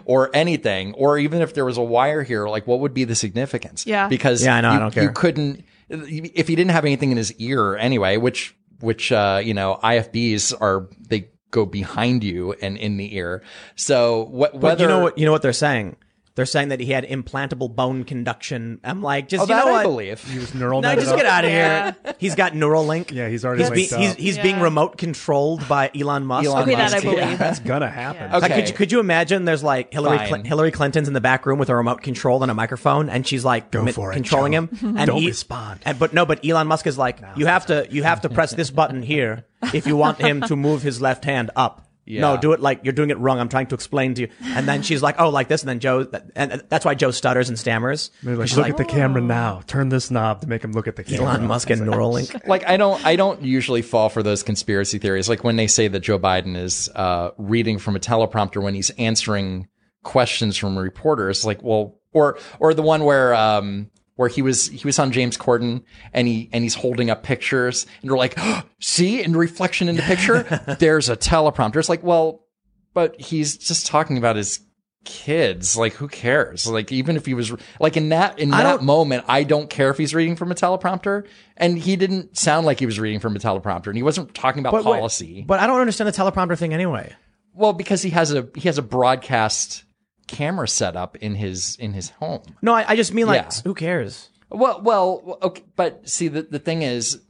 or 0.06 0.30
anything, 0.34 0.94
or 0.94 1.17
even 1.17 1.41
if 1.41 1.54
there 1.54 1.65
was 1.65 1.78
a 1.78 1.84
wire 1.84 2.24
here, 2.24 2.48
like 2.48 2.67
what 2.67 2.80
would 2.80 2.94
be 2.94 3.04
the 3.04 3.15
significance? 3.15 3.86
Yeah. 3.86 4.08
because 4.08 4.44
Yeah, 4.44 4.56
I 4.56 4.62
know, 4.62 4.70
I 4.70 4.74
you, 4.74 4.80
don't 4.80 4.94
care. 4.94 5.04
You 5.04 5.12
couldn't 5.12 5.65
if 5.89 6.48
he 6.48 6.56
didn't 6.56 6.72
have 6.72 6.86
anything 6.86 7.12
in 7.12 7.17
his 7.17 7.34
ear 7.34 7.76
anyway, 7.76 8.17
which 8.17 8.56
which 8.80 9.12
uh, 9.12 9.41
you 9.44 9.54
know 9.54 9.80
IFBs 9.84 10.54
are 10.60 10.89
they 11.00 11.30
go 11.52 11.65
behind 11.65 12.24
you 12.24 12.54
and 12.62 12.78
in 12.78 12.98
the 12.98 13.15
ear. 13.15 13.44
So 13.76 14.24
what 14.26 14.60
but 14.60 14.80
you 14.80 14.88
know 14.88 15.00
what 15.00 15.17
you 15.17 15.26
know 15.26 15.32
what 15.32 15.41
they're 15.41 15.54
saying. 15.54 15.98
They're 16.36 16.46
saying 16.46 16.70
that 16.70 16.80
he 16.80 16.91
had 16.94 17.04
implantable 17.06 17.76
bone 17.76 18.06
conduction. 18.06 18.80
I'm 18.86 19.02
like, 19.04 19.28
just 19.28 19.41
oh, 19.41 19.44
you 19.44 19.48
that 19.50 19.65
know 19.65 19.72
I 19.72 19.76
what? 19.78 19.84
believe. 19.84 20.24
he 20.24 20.39
was 20.39 20.56
neural 20.56 20.82
No, 20.82 20.96
just 20.96 21.10
up. 21.10 21.17
get 21.17 21.26
out 21.26 21.44
of 21.44 21.52
Yeah. 21.52 21.91
here. 22.04 22.15
He's 22.20 22.36
got 22.36 22.54
Neuralink. 22.54 23.12
Yeah, 23.22 23.28
he's 23.28 23.44
already 23.44 23.63
He's, 23.63 23.91
be, 23.91 23.98
he's, 23.98 24.13
he's 24.15 24.38
Yeah. 24.38 24.44
being 24.44 24.60
remote 24.62 24.98
controlled 24.98 25.67
by 25.67 25.91
Elon 25.94 26.26
Musk. 26.26 26.48
Elon 26.48 26.62
Okay, 26.63 26.76
that 26.76 26.91
Musk, 26.91 26.96
I 26.98 27.00
believe. 27.02 27.17
yeah. 27.20 27.36
That's 27.36 27.60
gonna 27.60 27.89
happen. 27.89 28.32
Okay. 28.32 28.39
Like, 28.39 28.54
could 28.56 28.70
you 28.70 28.76
could 28.76 28.91
you 28.94 29.00
imagine? 29.02 29.44
There's 29.44 29.63
like 29.63 29.91
Hillary 29.94 30.20
Cl- 30.20 30.44
Hillary 30.44 30.72
Clinton's 30.72 31.10
in 31.10 31.13
the 31.13 31.20
back 31.22 31.46
room 31.46 31.60
with 31.60 31.70
a 31.70 31.76
remote 31.76 32.02
control 32.02 32.41
and 32.44 32.50
a 32.50 32.56
microphone, 32.56 33.10
and 33.10 33.28
she's 33.28 33.44
like 33.44 33.70
Go 33.70 33.84
mi- 33.84 33.91
for 33.91 34.12
it, 34.12 34.15
controlling 34.15 34.54
Joe. 34.54 34.67
him. 34.70 34.96
And 34.98 35.08
Don't 35.08 35.20
he- 35.22 35.28
respond. 35.28 35.82
And 35.86 36.00
but 36.00 36.13
no, 36.13 36.26
but 36.26 36.46
Elon 36.46 36.67
Musk 36.67 36.88
is 36.88 36.98
like, 36.98 37.20
you 37.36 37.46
have 37.48 37.65
to 37.65 37.86
you 37.91 38.04
have 38.04 38.22
to 38.22 38.30
press 38.30 38.52
this 38.54 38.72
button 38.72 39.04
here 39.04 39.46
if 39.74 39.86
you 39.86 39.98
want 39.98 40.20
him 40.20 40.39
to 40.41 40.56
move 40.56 40.82
his 40.82 41.02
left 41.02 41.26
hand 41.26 41.52
up. 41.58 41.88
No, 42.19 42.36
do 42.36 42.52
it 42.52 42.60
like 42.60 42.82
you're 42.84 42.91
doing 42.91 43.10
it 43.10 43.17
wrong. 43.19 43.39
I'm 43.39 43.47
trying 43.47 43.67
to 43.67 43.76
explain 43.76 44.15
to 44.15 44.21
you. 44.24 44.30
And 44.41 44.67
then 44.67 44.82
she's 44.82 45.02
like, 45.02 45.15
oh, 45.19 45.30
like 45.30 45.47
this. 45.47 45.62
And 45.62 45.69
then 45.69 45.80
Joe, 45.80 46.08
and 46.36 46.63
that's 46.67 46.84
why 46.84 46.95
Joe 46.95 47.12
stutters 47.12 47.47
and 47.47 47.58
stammers. 47.58 48.12
They're 48.21 48.36
like, 48.36 48.50
She's 48.50 48.58
look 48.58 48.65
like, 48.65 48.71
at 48.71 48.78
the 48.78 48.86
camera 48.86 49.21
now. 49.21 49.62
Turn 49.67 49.88
this 49.89 50.12
knob 50.12 50.41
to 50.41 50.47
make 50.47 50.63
him 50.63 50.74
look 50.74 50.88
at 50.88 50.97
the 50.97 51.04
camera. 51.04 51.28
Elon 51.28 51.47
Musk 51.47 51.69
and 51.69 51.82
Neuralink. 51.82 52.41
like 52.47 52.67
I 52.67 52.76
don't 52.76 53.06
I 53.06 53.15
don't 53.15 53.41
usually 53.41 53.82
fall 53.82 54.10
for 54.10 54.24
those 54.24 54.43
conspiracy 54.43 54.97
theories. 54.97 55.30
Like 55.30 55.43
when 55.43 55.56
they 55.56 55.67
say 55.67 55.88
that 55.88 56.02
Joe 56.02 56.19
Biden 56.19 56.58
is 56.58 56.89
uh, 56.95 57.32
reading 57.38 57.78
from 57.78 57.95
a 57.95 58.00
teleprompter 58.00 58.62
when 58.62 58.74
he's 58.74 58.89
answering 58.91 59.67
questions 60.04 60.58
from 60.58 60.78
reporters. 60.78 61.45
Like, 61.45 61.62
well, 61.63 62.00
or 62.13 62.38
or 62.60 62.74
the 62.74 62.82
one 62.82 63.04
where 63.04 63.34
um, 63.34 63.89
where 64.22 64.30
he 64.30 64.42
was 64.42 64.68
he 64.70 64.86
was 64.86 64.98
on 65.00 65.12
James 65.12 65.38
Corden 65.38 65.84
and 66.14 66.28
he 66.28 66.50
and 66.54 66.64
he's 66.64 66.76
holding 66.76 67.10
up 67.10 67.24
pictures 67.24 67.86
and 68.02 68.10
they're 68.10 68.18
like, 68.18 68.36
oh, 68.38 68.62
see, 68.80 69.22
in 69.22 69.34
reflection 69.36 69.90
in 69.90 69.96
the 69.98 70.04
picture, 70.04 70.44
there's 70.80 71.10
a 71.10 71.18
teleprompter. 71.18 71.78
It's 71.78 71.90
like, 71.90 72.04
well, 72.04 72.46
but 72.94 73.20
he's 73.20 73.58
just 73.58 73.88
talking 73.88 74.18
about 74.18 74.36
his 74.36 74.60
kids. 75.04 75.76
Like 75.76 75.94
who 75.94 76.08
cares? 76.08 76.68
Like 76.68 76.92
even 76.92 77.16
if 77.18 77.26
he 77.26 77.34
was 77.34 77.52
like 77.80 77.98
in 77.98 78.10
that 78.10 78.38
in 78.38 78.54
I 78.54 78.62
that 78.64 78.84
moment 78.84 79.26
i 79.28 79.44
don't 79.44 79.68
care 79.70 79.90
if 79.90 79.98
he's 79.98 80.14
reading 80.14 80.36
from 80.36 80.52
a 80.52 80.56
teleprompter. 80.56 81.26
And 81.58 81.78
he 81.78 81.96
didn't 81.96 82.38
sound 82.38 82.66
like 82.68 82.80
he 82.80 82.86
was 82.86 83.00
reading 83.00 83.20
from 83.20 83.36
a 83.36 83.40
teleprompter 83.40 83.88
and 83.88 83.96
he 83.98 84.04
wasn't 84.04 84.34
talking 84.36 84.60
about 84.60 84.72
But 84.74 84.86
wait, 84.86 85.00
policy. 85.00 85.44
but 85.48 85.60
I 85.60 85.66
don't 85.68 85.80
understand 85.80 86.08
the 86.08 86.12
teleprompter 86.14 86.58
thing 86.58 86.74
anyway. 86.74 87.14
well 87.56 87.74
because 87.74 88.02
he 88.04 88.12
has 88.12 88.32
a 88.34 88.48
he 88.56 88.68
has 88.70 88.78
a 88.78 88.84
broadcast 88.84 89.84
camera 90.28 90.68
setup 90.68 91.16
in 91.18 91.36
his 91.36 91.76
in 91.78 91.94
his 91.94 92.10
home 92.12 92.42
No, 92.62 92.74
I, 92.74 92.86
I 92.92 92.96
just 92.96 93.14
mean 93.14 93.28
like, 93.28 93.42
Yeah. 93.42 93.62
who 93.64 93.74
cares? 93.74 94.30
Well, 94.50 94.82
well, 94.82 95.38
okay, 95.44 95.64
but 95.76 96.10
see, 96.10 96.28
the 96.28 96.42
the 96.44 96.60
thing 96.60 96.82
is, 96.82 97.22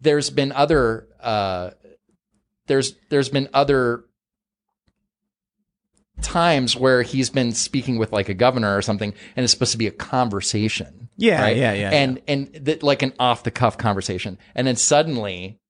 there's 0.00 0.28
been 0.28 0.52
other, 0.52 1.08
uh, 1.20 1.70
there's 2.66 2.94
there's 3.08 3.30
been 3.30 3.48
other 3.54 4.04
times 6.22 6.76
where 6.76 7.02
he's 7.02 7.30
been 7.30 7.52
speaking 7.52 7.98
with 7.98 8.12
like 8.12 8.28
a 8.28 8.34
governor 8.34 8.76
or 8.76 8.82
something, 8.82 9.12
and 9.36 9.44
it's 9.44 9.52
supposed 9.52 9.72
to 9.72 9.78
be 9.78 9.86
a 9.86 9.90
conversation. 9.92 11.08
Yeah, 11.16 11.40
right? 11.40 11.56
yeah, 11.56 11.72
yeah, 11.72 11.90
and 11.90 12.20
and 12.28 12.64
th- 12.66 12.82
like 12.82 13.02
an 13.02 13.12
off 13.18 13.42
the 13.42 13.50
cuff 13.50 13.78
conversation, 13.78 14.38
and 14.54 14.66
then 14.66 14.76
suddenly. 14.76 15.60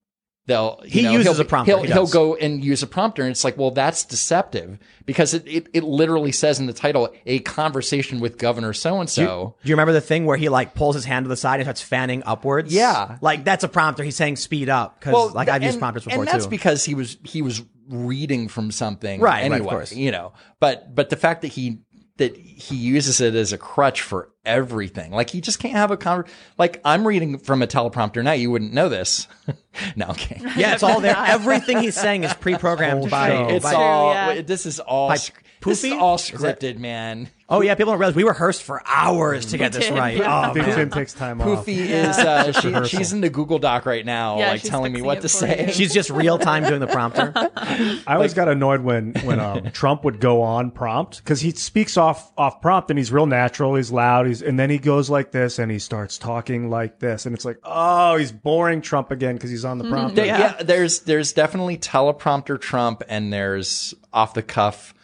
They'll, 0.47 0.81
He 0.87 1.03
know, 1.03 1.11
uses 1.11 1.37
he'll, 1.37 1.41
a 1.41 1.45
prompter, 1.45 1.73
He'll, 1.73 1.83
he 1.83 1.93
he'll 1.93 2.07
go 2.07 2.37
and 2.37 2.65
use 2.65 2.81
a 2.83 2.87
prompter, 2.87 3.23
and 3.23 3.33
it's 3.33 3.43
like, 3.43 3.59
well, 3.59 3.73
that's 3.73 4.05
deceptive 4.05 4.79
because 5.05 5.35
it, 5.35 5.43
it, 5.47 5.67
it 5.73 5.83
literally 5.83 6.31
says 6.31 6.61
in 6.61 6.67
the 6.67 6.73
title, 6.73 7.13
a 7.27 7.41
conversation 7.41 8.21
with 8.21 8.39
Governor 8.39 8.73
so 8.73 9.01
and 9.01 9.11
so. 9.11 9.57
do 9.63 9.69
you 9.69 9.75
remember 9.75 9.93
the 9.93 10.01
thing 10.01 10.25
where 10.25 10.37
he 10.37 10.49
like 10.49 10.75
pulls 10.75 10.95
his 10.95 11.05
hand 11.05 11.25
to 11.25 11.29
the 11.29 11.37
side 11.37 11.57
and 11.59 11.65
starts 11.67 11.83
fanning 11.83 12.23
upwards? 12.25 12.73
Yeah. 12.73 13.19
like 13.21 13.45
that's 13.45 13.65
a 13.65 13.69
prompter. 13.69 14.05
He's 14.05 14.15
saying 14.17 14.37
speed 14.37 14.69
up 14.69 15.01
because 15.01 15.35
like 15.35 15.49
I've 15.49 15.65
used 15.65 15.81
prompters 15.81 16.05
before 16.05 16.19
too. 16.19 16.21
and 16.23 16.29
that's 16.29 16.45
too. 16.45 16.51
because 16.51 16.85
he 16.85 16.95
was 16.95 17.19
he 17.25 17.43
was 17.43 17.63
reading 17.89 18.49
from 18.49 18.71
something, 18.73 19.21
Right, 19.21 19.51
right, 19.51 19.61
of 19.61 19.67
course. 19.67 19.93
you 19.93 20.11
know, 20.11 20.33
but 20.61 20.95
but 20.95 21.09
the 21.11 21.17
fact 21.17 21.43
that 21.43 21.49
he 21.49 21.79
that 22.19 22.37
he 22.37 22.77
uses 22.77 23.21
it 23.21 23.35
as 23.35 23.53
a 23.53 23.59
crutch 23.59 24.01
for 24.01 24.31
everything, 24.45 25.13
like 25.13 25.31
he 25.31 25.41
just 25.41 25.59
can't 25.59 25.75
have 25.75 25.91
a 25.91 25.97
conver 25.97 26.27
Like 26.59 26.81
I'm 26.85 27.07
reading 27.07 27.39
from 27.39 27.63
a 27.63 27.67
teleprompter 27.67 28.23
now, 28.25 28.33
you 28.33 28.51
wouldn't 28.51 28.73
know 28.73 28.89
this. 28.89 29.27
no, 29.97 30.07
okay. 30.09 30.41
yeah, 30.57 30.73
it's 30.75 30.83
all 30.83 31.01
there. 31.01 31.17
Everything 31.27 31.79
he's 31.79 31.95
saying 31.95 32.25
is 32.25 32.33
pre-programmed 32.35 33.11
by. 33.11 33.29
show. 33.31 33.49
It's 33.49 33.65
by- 33.65 33.75
all. 33.75 34.13
yeah. 34.13 34.41
This 34.43 34.65
is 34.67 34.81
all. 34.81 35.09
By 35.09 35.17
sc- 35.17 35.35
This 35.35 35.43
is 35.43 35.46
Poofy? 35.67 35.99
all 35.99 36.15
Is 36.17 36.31
it- 36.31 36.37
scripted, 36.37 36.79
man. 36.79 37.29
oh 37.49 37.61
yeah, 37.61 37.75
people 37.77 37.93
don't 37.93 38.01
realize 38.01 38.17
we 38.17 38.25
rehearsed 38.25 38.63
for 38.65 38.83
hours 38.87 39.47
to 39.47 39.59
get 39.59 39.73
this 39.73 39.89
right. 39.91 40.17
yeah. 40.17 40.47
Oh 40.47 40.51
I 40.51 40.53
think. 40.53 40.67
Tim 40.75 40.91
takes 40.91 41.13
time 41.13 41.41
off. 41.41 41.65
Poofy 41.67 41.77
is 41.79 42.19
uh, 42.19 42.53
she, 42.53 42.97
she's 42.97 43.13
in 43.13 43.21
the 43.21 43.31
Google 43.31 43.59
Doc 43.59 43.87
right 43.87 44.05
now, 44.05 44.39
Yeah, 44.39 44.51
like 44.51 44.63
telling 44.63 44.93
me 44.93 45.01
what 45.03 45.23
to 45.23 45.29
say. 45.29 45.67
you. 45.67 45.73
She's 45.73 45.93
just 45.95 46.11
real 46.11 46.39
time 46.39 46.65
doing 46.65 46.81
the 46.81 46.87
prompter. 46.89 47.33
I 47.37 48.15
always 48.15 48.35
got 48.35 48.49
annoyed 48.49 48.81
when 48.81 49.15
when 49.25 49.39
um, 49.41 49.71
Trump 49.73 50.03
would 50.05 50.19
go 50.21 50.43
on 50.43 50.71
prompt 50.73 51.19
because 51.19 51.41
he 51.41 51.51
speaks 51.53 51.97
off 51.97 52.33
off 52.37 52.61
prompt 52.61 52.91
and 52.91 52.99
he's 52.99 53.13
real 53.13 53.27
natural, 53.27 53.75
he's 53.77 53.93
loud, 53.93 54.27
he's 54.27 54.43
and 54.43 54.59
then 54.59 54.71
he 54.71 54.79
goes 54.79 55.09
like 55.09 55.31
this 55.31 55.59
and 55.59 55.71
he 55.71 55.79
starts 55.79 56.19
talking 56.19 56.69
like 56.71 56.99
this 56.99 57.27
and 57.27 57.35
it's 57.35 57.45
like 57.45 57.59
oh 57.65 58.17
he's 58.17 58.33
boring 58.33 58.81
Trump 58.81 59.11
again 59.11 59.37
because 59.37 59.51
he's 59.51 59.65
on 59.65 59.79
the 59.79 59.89
prompter. 59.89 60.17
There- 60.17 60.27
yeah. 60.27 60.63
there's 60.63 61.01
there's 61.01 61.33
definitely 61.33 61.79
teleprompter 61.79 62.61
Trump 62.61 63.03
and 63.09 63.33
there's 63.33 63.95
off 64.13 64.35
the 64.35 64.43
cuff 64.43 64.95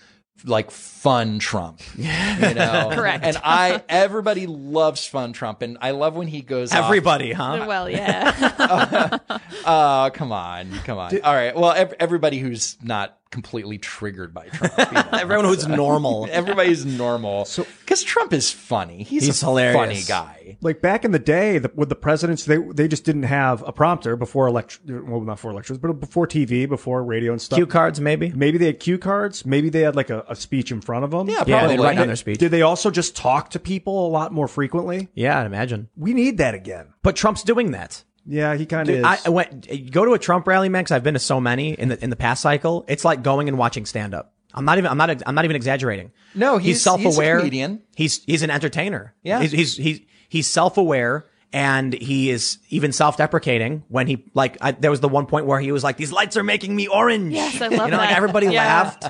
like 0.45 0.71
fun 0.71 1.39
Trump. 1.39 1.81
You 1.97 2.05
know? 2.05 2.91
Correct. 2.95 3.25
And 3.25 3.37
I 3.45 3.83
everybody 3.89 4.47
loves 4.47 5.07
fun 5.07 5.33
Trump 5.33 5.63
and 5.63 5.79
I 5.81 5.93
love 5.93 6.15
when 6.15 6.27
he 6.29 6.41
goes 6.43 6.73
off- 6.73 6.85
Everybody, 6.85 7.33
huh? 7.33 7.45
Uh, 7.63 7.67
well, 7.67 7.89
yeah. 7.91 9.19
Oh, 9.65 10.11
come 10.15 10.33
on. 10.33 10.71
Come 10.85 10.99
on. 10.99 11.21
All 11.23 11.35
right. 11.35 11.55
Well, 11.55 11.73
ev- 11.73 11.95
everybody 12.01 12.39
who's 12.39 12.77
not 12.83 13.17
completely 13.33 13.79
triggered 13.79 14.33
by 14.33 14.47
Trump. 14.49 14.75
you 14.79 14.85
know. 14.93 15.09
Everyone 15.13 15.45
who's 15.47 15.65
uh, 15.65 15.75
normal. 15.75 16.29
Everybody's 16.31 16.87
normal. 16.87 17.49
Because 17.81 18.05
Trump 18.05 18.33
is 18.33 18.53
funny. 18.53 19.03
He's, 19.03 19.25
He's 19.27 19.43
a 19.43 19.47
hilarious. 19.47 19.75
funny 19.77 20.03
guy. 20.07 20.59
like 20.61 20.81
back 20.81 21.05
in 21.05 21.11
the 21.11 21.19
day 21.19 21.59
the, 21.59 21.73
with 21.75 21.89
the 21.89 21.97
presidents 21.97 22.45
they 22.45 22.59
they 22.59 22.87
just 22.87 23.05
didn't 23.05 23.25
have 23.25 23.67
a 23.67 23.73
prompter 23.73 24.15
before 24.17 24.47
elect 24.47 24.79
well 24.87 25.21
not 25.23 25.39
for 25.41 25.53
lectures 25.53 25.79
but 25.79 25.93
before 25.99 26.27
tv 26.27 26.69
before 26.69 27.03
radio 27.03 27.33
and 27.33 27.41
stuff 27.41 27.57
Cue 27.57 27.67
cards, 27.67 28.01
maybe. 28.01 28.31
maybe 28.33 28.59
they 28.59 28.67
had 28.67 28.79
cue 28.79 28.99
cards 28.99 29.45
maybe 29.47 29.69
they 29.71 29.81
had 29.81 29.97
like 29.97 30.11
a, 30.11 30.25
a 30.29 30.37
speech 30.37 30.71
in 30.71 30.81
front 30.81 31.05
of 31.05 31.11
them 31.11 31.29
Yeah, 31.29 31.45
Yeah, 31.47 31.59
probably. 31.61 31.77
they'd 31.77 31.83
write 31.83 31.97
down 31.97 32.07
their 32.09 32.17
speech. 32.17 32.39
did 32.39 32.51
they 32.51 32.63
also 32.63 32.91
just 32.91 33.17
talk 33.17 33.51
to 33.51 33.59
people 33.59 34.07
a 34.07 34.11
lot 34.11 34.33
more 34.33 34.47
frequently 34.49 35.09
Yeah, 35.15 35.41
I'd 35.41 35.47
imagine. 35.47 35.89
we 35.97 36.13
need 36.13 36.39
that 36.39 36.55
again 36.55 36.93
But 37.03 37.17
Trump's 37.17 37.43
doing 37.43 37.71
that. 37.73 38.05
Yeah 38.27 38.55
he 38.55 38.67
kind 38.67 38.89
of 38.89 38.95
is 38.97 39.05
I, 39.05 39.19
I 39.27 39.29
went 39.31 39.91
go 39.91 40.05
to 40.05 40.13
a 40.13 40.19
Trump 40.19 40.47
rally, 40.47 40.69
man. 40.69 40.83
Because 40.85 40.93
I've 40.93 41.03
been 41.03 41.15
to 41.15 41.21
so 41.21 41.41
many 41.41 41.73
in 41.75 41.89
the 41.89 42.03
in 42.03 42.11
the 42.11 42.17
past 42.17 42.43
cycle. 42.43 42.85
It's 42.89 43.05
like 43.05 43.23
going 43.23 43.49
and 43.49 43.59
watching 43.59 43.87
stand 43.87 44.15
up. 44.15 44.33
I'm 44.55 44.65
not 44.67 44.77
even. 44.79 44.91
I'm 44.91 44.99
not. 44.99 45.23
I'm 45.27 45.35
not 45.35 45.45
even 45.45 45.57
exaggerating. 45.57 46.13
No, 46.35 46.59
he's- 46.59 46.77
he's 46.77 46.83
self-aware. 46.83 47.39
comedian. 47.39 47.83
He's 47.97 48.23
he's 48.25 48.43
an 48.43 48.51
entertainer. 48.51 49.15
Yeah. 49.23 49.41
He's 49.41 49.53
he's 49.53 49.77
he's, 49.77 50.01
he's 50.29 50.47
self-aware 50.47 51.25
and 51.55 51.93
he 51.95 52.29
is 52.31 52.59
even 52.71 52.93
self-deprecating 52.93 53.85
when 53.89 54.07
he 54.07 54.25
like. 54.35 54.59
I, 54.61 54.73
there 54.73 54.91
was 54.91 55.01
the 55.01 55.09
one 55.09 55.27
point 55.27 55.47
where 55.47 55.59
he 55.61 55.73
was 55.73 55.83
like, 55.83 55.97
"These 55.97 56.13
lights 56.13 56.37
are 56.37 56.43
making 56.43 56.77
me 56.77 56.87
orange." 56.87 57.33
Yes, 57.33 57.61
I 57.63 57.69
love 57.69 57.71
that. 57.71 57.75
You 57.77 57.79
love 57.79 57.91
know, 57.93 57.97
like 57.97 58.15
everybody 58.17 58.47
Yeah. 58.49 58.61
laughed. 58.67 59.05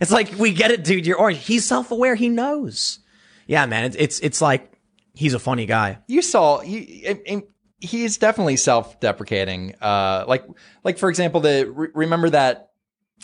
It's 0.00 0.10
like 0.10 0.32
we 0.38 0.52
get 0.52 0.70
it, 0.70 0.84
dude. 0.84 1.06
You're 1.06 1.18
orange. 1.18 1.38
He's 1.44 1.64
self-aware. 1.64 2.14
He 2.14 2.28
knows. 2.28 2.98
Yeah, 3.46 3.64
man. 3.66 3.84
It's 3.84 3.96
it's 3.96 4.20
it's 4.20 4.40
like 4.42 4.72
he's 5.14 5.32
a 5.34 5.38
funny 5.38 5.64
guy. 5.66 5.98
You 6.06 6.20
saw 6.22 6.58
he, 6.60 7.04
I- 7.08 7.20
I- 7.28 7.42
he's 7.82 8.16
definitely 8.18 8.56
self-deprecating. 8.56 9.74
Uh, 9.80 10.24
like 10.26 10.44
like 10.84 10.98
for 10.98 11.08
example, 11.10 11.40
the 11.40 11.70
re- 11.70 11.88
remember 11.94 12.30
that 12.30 12.70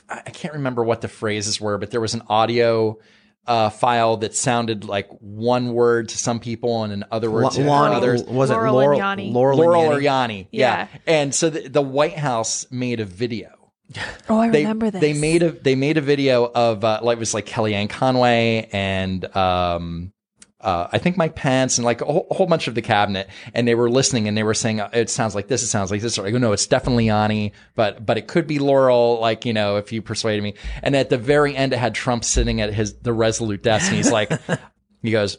I 0.08 0.22
I 0.26 0.30
can't 0.30 0.54
remember 0.54 0.82
what 0.84 1.00
the 1.00 1.08
phrases 1.08 1.60
were, 1.60 1.78
but 1.78 1.90
there 1.90 2.00
was 2.00 2.14
an 2.14 2.22
audio 2.28 2.98
uh, 3.46 3.70
file 3.70 4.18
that 4.18 4.34
sounded 4.34 4.84
like 4.84 5.08
one 5.20 5.72
word 5.72 6.10
to 6.10 6.18
some 6.18 6.38
people 6.38 6.84
and 6.84 6.92
another 6.92 7.30
word 7.30 7.50
to 7.52 7.62
Lonnie, 7.62 7.94
others. 7.96 8.22
was 8.24 8.50
Laurel 8.50 8.64
it 8.66 8.66
and 8.68 8.74
Laurel? 8.74 8.98
Yanni. 8.98 9.30
Laurel, 9.32 9.58
Laurel 9.58 9.80
and 9.84 9.92
or 9.94 10.00
Yanni? 10.00 10.34
Yanni, 10.34 10.48
yeah. 10.52 10.88
Yeah. 10.92 10.98
And 11.06 11.34
so 11.34 11.48
the, 11.48 11.66
the 11.68 11.80
White 11.82 12.18
House 12.18 12.66
made 12.70 13.00
a 13.00 13.04
video. 13.06 13.50
Oh, 14.28 14.38
I 14.38 14.50
They, 14.50 14.60
remember 14.64 14.90
this. 14.90 15.00
they 15.00 15.14
made 15.14 15.42
a 15.42 15.50
they 15.50 15.74
made 15.74 15.96
a 15.96 16.02
video 16.02 16.44
of 16.44 16.84
uh, 16.84 17.00
like 17.02 17.16
it 17.16 17.18
was 17.20 17.32
like 17.32 17.46
Kellyanne 17.46 17.88
Conway 17.88 18.68
and 18.70 19.24
um 19.34 20.12
uh, 20.60 20.88
I 20.90 20.98
think 20.98 21.16
Mike 21.16 21.34
Pence 21.36 21.78
and 21.78 21.84
like 21.84 22.00
a 22.00 22.04
whole, 22.04 22.26
a 22.30 22.34
whole 22.34 22.46
bunch 22.46 22.66
of 22.66 22.74
the 22.74 22.82
cabinet, 22.82 23.28
and 23.54 23.66
they 23.66 23.74
were 23.74 23.88
listening 23.88 24.26
and 24.26 24.36
they 24.36 24.42
were 24.42 24.54
saying 24.54 24.80
"Uh, 24.80 24.90
it 24.92 25.08
sounds 25.08 25.34
like 25.34 25.46
this, 25.48 25.62
it 25.62 25.68
sounds 25.68 25.90
like 25.90 26.00
this. 26.00 26.18
Or 26.18 26.26
I 26.26 26.30
go, 26.30 26.38
no, 26.38 26.52
it's 26.52 26.66
definitely 26.66 27.06
Yanni, 27.06 27.52
but 27.74 28.04
but 28.04 28.18
it 28.18 28.26
could 28.26 28.46
be 28.46 28.58
Laurel. 28.58 29.20
Like 29.20 29.44
you 29.44 29.52
know, 29.52 29.76
if 29.76 29.92
you 29.92 30.02
persuaded 30.02 30.42
me. 30.42 30.54
And 30.82 30.96
at 30.96 31.10
the 31.10 31.18
very 31.18 31.54
end, 31.54 31.72
it 31.72 31.78
had 31.78 31.94
Trump 31.94 32.24
sitting 32.24 32.60
at 32.60 32.72
his 32.72 32.94
the 32.98 33.12
Resolute 33.12 33.62
desk, 33.62 33.86
and 33.88 33.96
he's 33.96 34.10
like, 34.10 34.32
he 35.02 35.10
goes, 35.12 35.38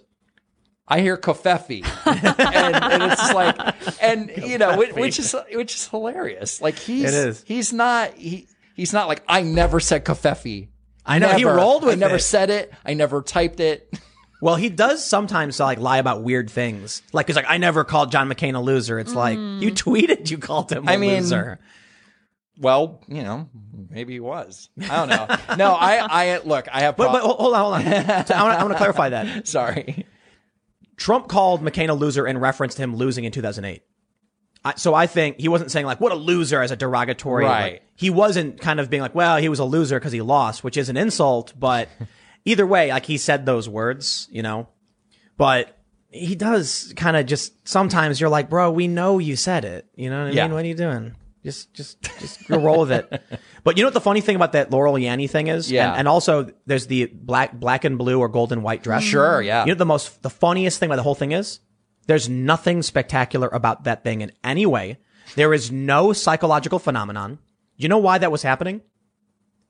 I 0.89 1.01
hear 1.01 1.17
covfefe. 1.17 1.85
and, 2.05 2.75
and 2.75 3.03
it's 3.11 3.33
like, 3.33 4.01
and 4.01 4.31
you 4.37 4.57
know, 4.57 4.77
which, 4.77 4.93
which 4.93 5.19
is, 5.19 5.35
which 5.53 5.75
is 5.75 5.87
hilarious. 5.87 6.61
Like 6.61 6.79
he's, 6.79 7.05
It 7.05 7.13
is. 7.13 7.43
he's 7.45 7.71
not, 7.71 8.13
he, 8.15 8.47
he's 8.75 8.91
not 8.91 9.07
like, 9.07 9.21
I 9.27 9.43
never 9.43 9.79
said 9.79 10.03
covfefe. 10.03 10.67
I 11.05 11.19
know, 11.19 11.29
he 11.29 11.45
rolled 11.45 11.83
with 11.83 11.93
I 11.93 11.95
never 11.95 12.15
it. 12.15 12.21
said 12.21 12.49
it. 12.49 12.73
I 12.83 12.95
never 12.95 13.21
typed 13.21 13.59
it. 13.59 13.93
Well, 14.41 14.55
he 14.55 14.69
does 14.69 15.05
sometimes 15.05 15.59
like 15.59 15.79
lie 15.79 15.97
about 15.97 16.23
weird 16.23 16.49
things. 16.49 17.01
Like 17.11 17.27
he's 17.27 17.35
like, 17.35 17.45
I 17.47 17.57
never 17.57 17.83
called 17.83 18.11
John 18.11 18.29
McCain 18.29 18.55
a 18.55 18.59
loser. 18.59 18.99
It's 18.99 19.13
like 19.13 19.37
mm. 19.37 19.61
you 19.61 19.71
tweeted 19.71 20.29
you 20.29 20.37
called 20.37 20.71
him 20.71 20.87
a 20.87 20.91
I 20.91 20.97
mean, 20.97 21.21
loser. 21.21 21.59
Well, 22.57 23.01
you 23.07 23.23
know, 23.23 23.49
maybe 23.89 24.13
he 24.13 24.19
was. 24.19 24.69
I 24.81 25.05
don't 25.05 25.09
know. 25.09 25.55
No, 25.55 25.73
I, 25.73 25.97
I, 25.97 26.39
look, 26.39 26.67
I 26.71 26.81
have, 26.81 26.97
But, 26.97 27.09
pro- 27.09 27.13
but 27.13 27.21
hold 27.21 27.53
on, 27.53 27.61
hold 27.61 27.73
on. 27.75 28.25
So 28.25 28.35
I 28.35 28.43
want 28.43 28.53
to 28.53 28.59
I 28.59 28.63
wanna 28.63 28.75
clarify 28.75 29.09
that. 29.09 29.47
sorry. 29.47 30.05
Trump 30.97 31.29
called 31.29 31.61
McCain 31.61 31.89
a 31.89 31.93
loser 31.93 32.27
in 32.27 32.37
reference 32.37 32.75
to 32.75 32.81
him 32.81 32.95
losing 32.95 33.23
in 33.23 33.31
2008. 33.31 33.81
I, 34.65 34.73
so 34.75 34.93
I 34.93 35.07
think 35.07 35.39
he 35.39 35.47
wasn't 35.47 35.71
saying 35.71 35.85
like, 35.85 36.01
what 36.01 36.11
a 36.11 36.15
loser 36.15 36.61
as 36.61 36.71
a 36.71 36.75
derogatory. 36.75 37.45
Right. 37.45 37.73
like, 37.73 37.83
he 37.95 38.09
wasn't 38.09 38.59
kind 38.59 38.81
of 38.81 38.89
being 38.89 39.01
like, 39.01 39.15
well, 39.15 39.37
he 39.37 39.47
was 39.47 39.59
a 39.59 39.65
loser 39.65 39.97
because 39.97 40.11
he 40.11 40.21
lost, 40.21 40.63
which 40.63 40.75
is 40.75 40.89
an 40.89 40.97
insult. 40.97 41.53
But 41.57 41.87
either 42.49 42.65
way, 42.67 42.89
like 42.89 43.05
he 43.05 43.17
said 43.17 43.45
those 43.45 43.67
words, 43.69 44.27
you 44.31 44.41
know, 44.41 44.67
but 45.37 45.77
he 46.11 46.35
does 46.35 46.93
kind 46.95 47.15
of 47.15 47.25
just 47.25 47.67
sometimes 47.67 48.19
you're 48.19 48.29
like, 48.29 48.49
bro, 48.49 48.71
we 48.71 48.87
know 48.87 49.19
you 49.19 49.35
said 49.35 49.63
it. 49.65 49.85
You 49.95 50.09
know 50.09 50.23
what 50.23 50.31
I 50.31 50.35
Yeah. 50.35 50.43
mean? 50.47 50.53
What 50.55 50.65
are 50.65 50.67
you 50.67 50.75
doing? 50.75 51.15
Just, 51.45 51.73
just, 51.73 52.01
just 52.19 52.49
roll 52.49 52.81
with 52.81 52.91
it. 52.91 53.21
But 53.63 53.75
you 53.77 53.83
know 53.83 53.87
what 53.87 53.93
the 53.93 54.01
funny 54.01 54.21
thing 54.21 54.37
about 54.37 54.53
that 54.53 54.71
Laurel 54.71 54.97
Yanni 54.97 55.27
thing 55.27 55.47
is? 55.47 55.69
Yeah. 55.69 55.89
And, 55.91 55.99
and 55.99 56.07
also 56.07 56.49
there's 56.65 56.87
the 56.87 57.07
black, 57.13 57.53
black 57.53 57.83
and 57.83 57.97
blue 57.97 58.17
or 58.19 58.29
gold 58.29 58.51
and 58.53 58.63
white 58.63 58.81
dress. 58.83 59.03
Sure, 59.03 59.41
yeah. 59.41 59.65
You 59.65 59.73
know 59.73 59.77
the 59.77 59.85
most 59.85 60.23
the 60.23 60.29
funniest 60.29 60.79
thing 60.79 60.87
about 60.87 60.95
the 60.95 61.03
whole 61.03 61.13
thing 61.15 61.33
is 61.33 61.59
there's 62.07 62.29
nothing 62.29 62.81
spectacular 62.81 63.49
about 63.49 63.83
that 63.83 64.03
thing 64.03 64.21
in 64.21 64.31
any 64.43 64.65
way. 64.65 64.97
There 65.35 65.53
is 65.53 65.71
no 65.71 66.13
psychological 66.13 66.79
phenomenon. 66.79 67.39
You 67.75 67.89
know 67.89 67.97
why 67.99 68.17
that 68.17 68.31
was 68.31 68.43
happening? 68.43 68.81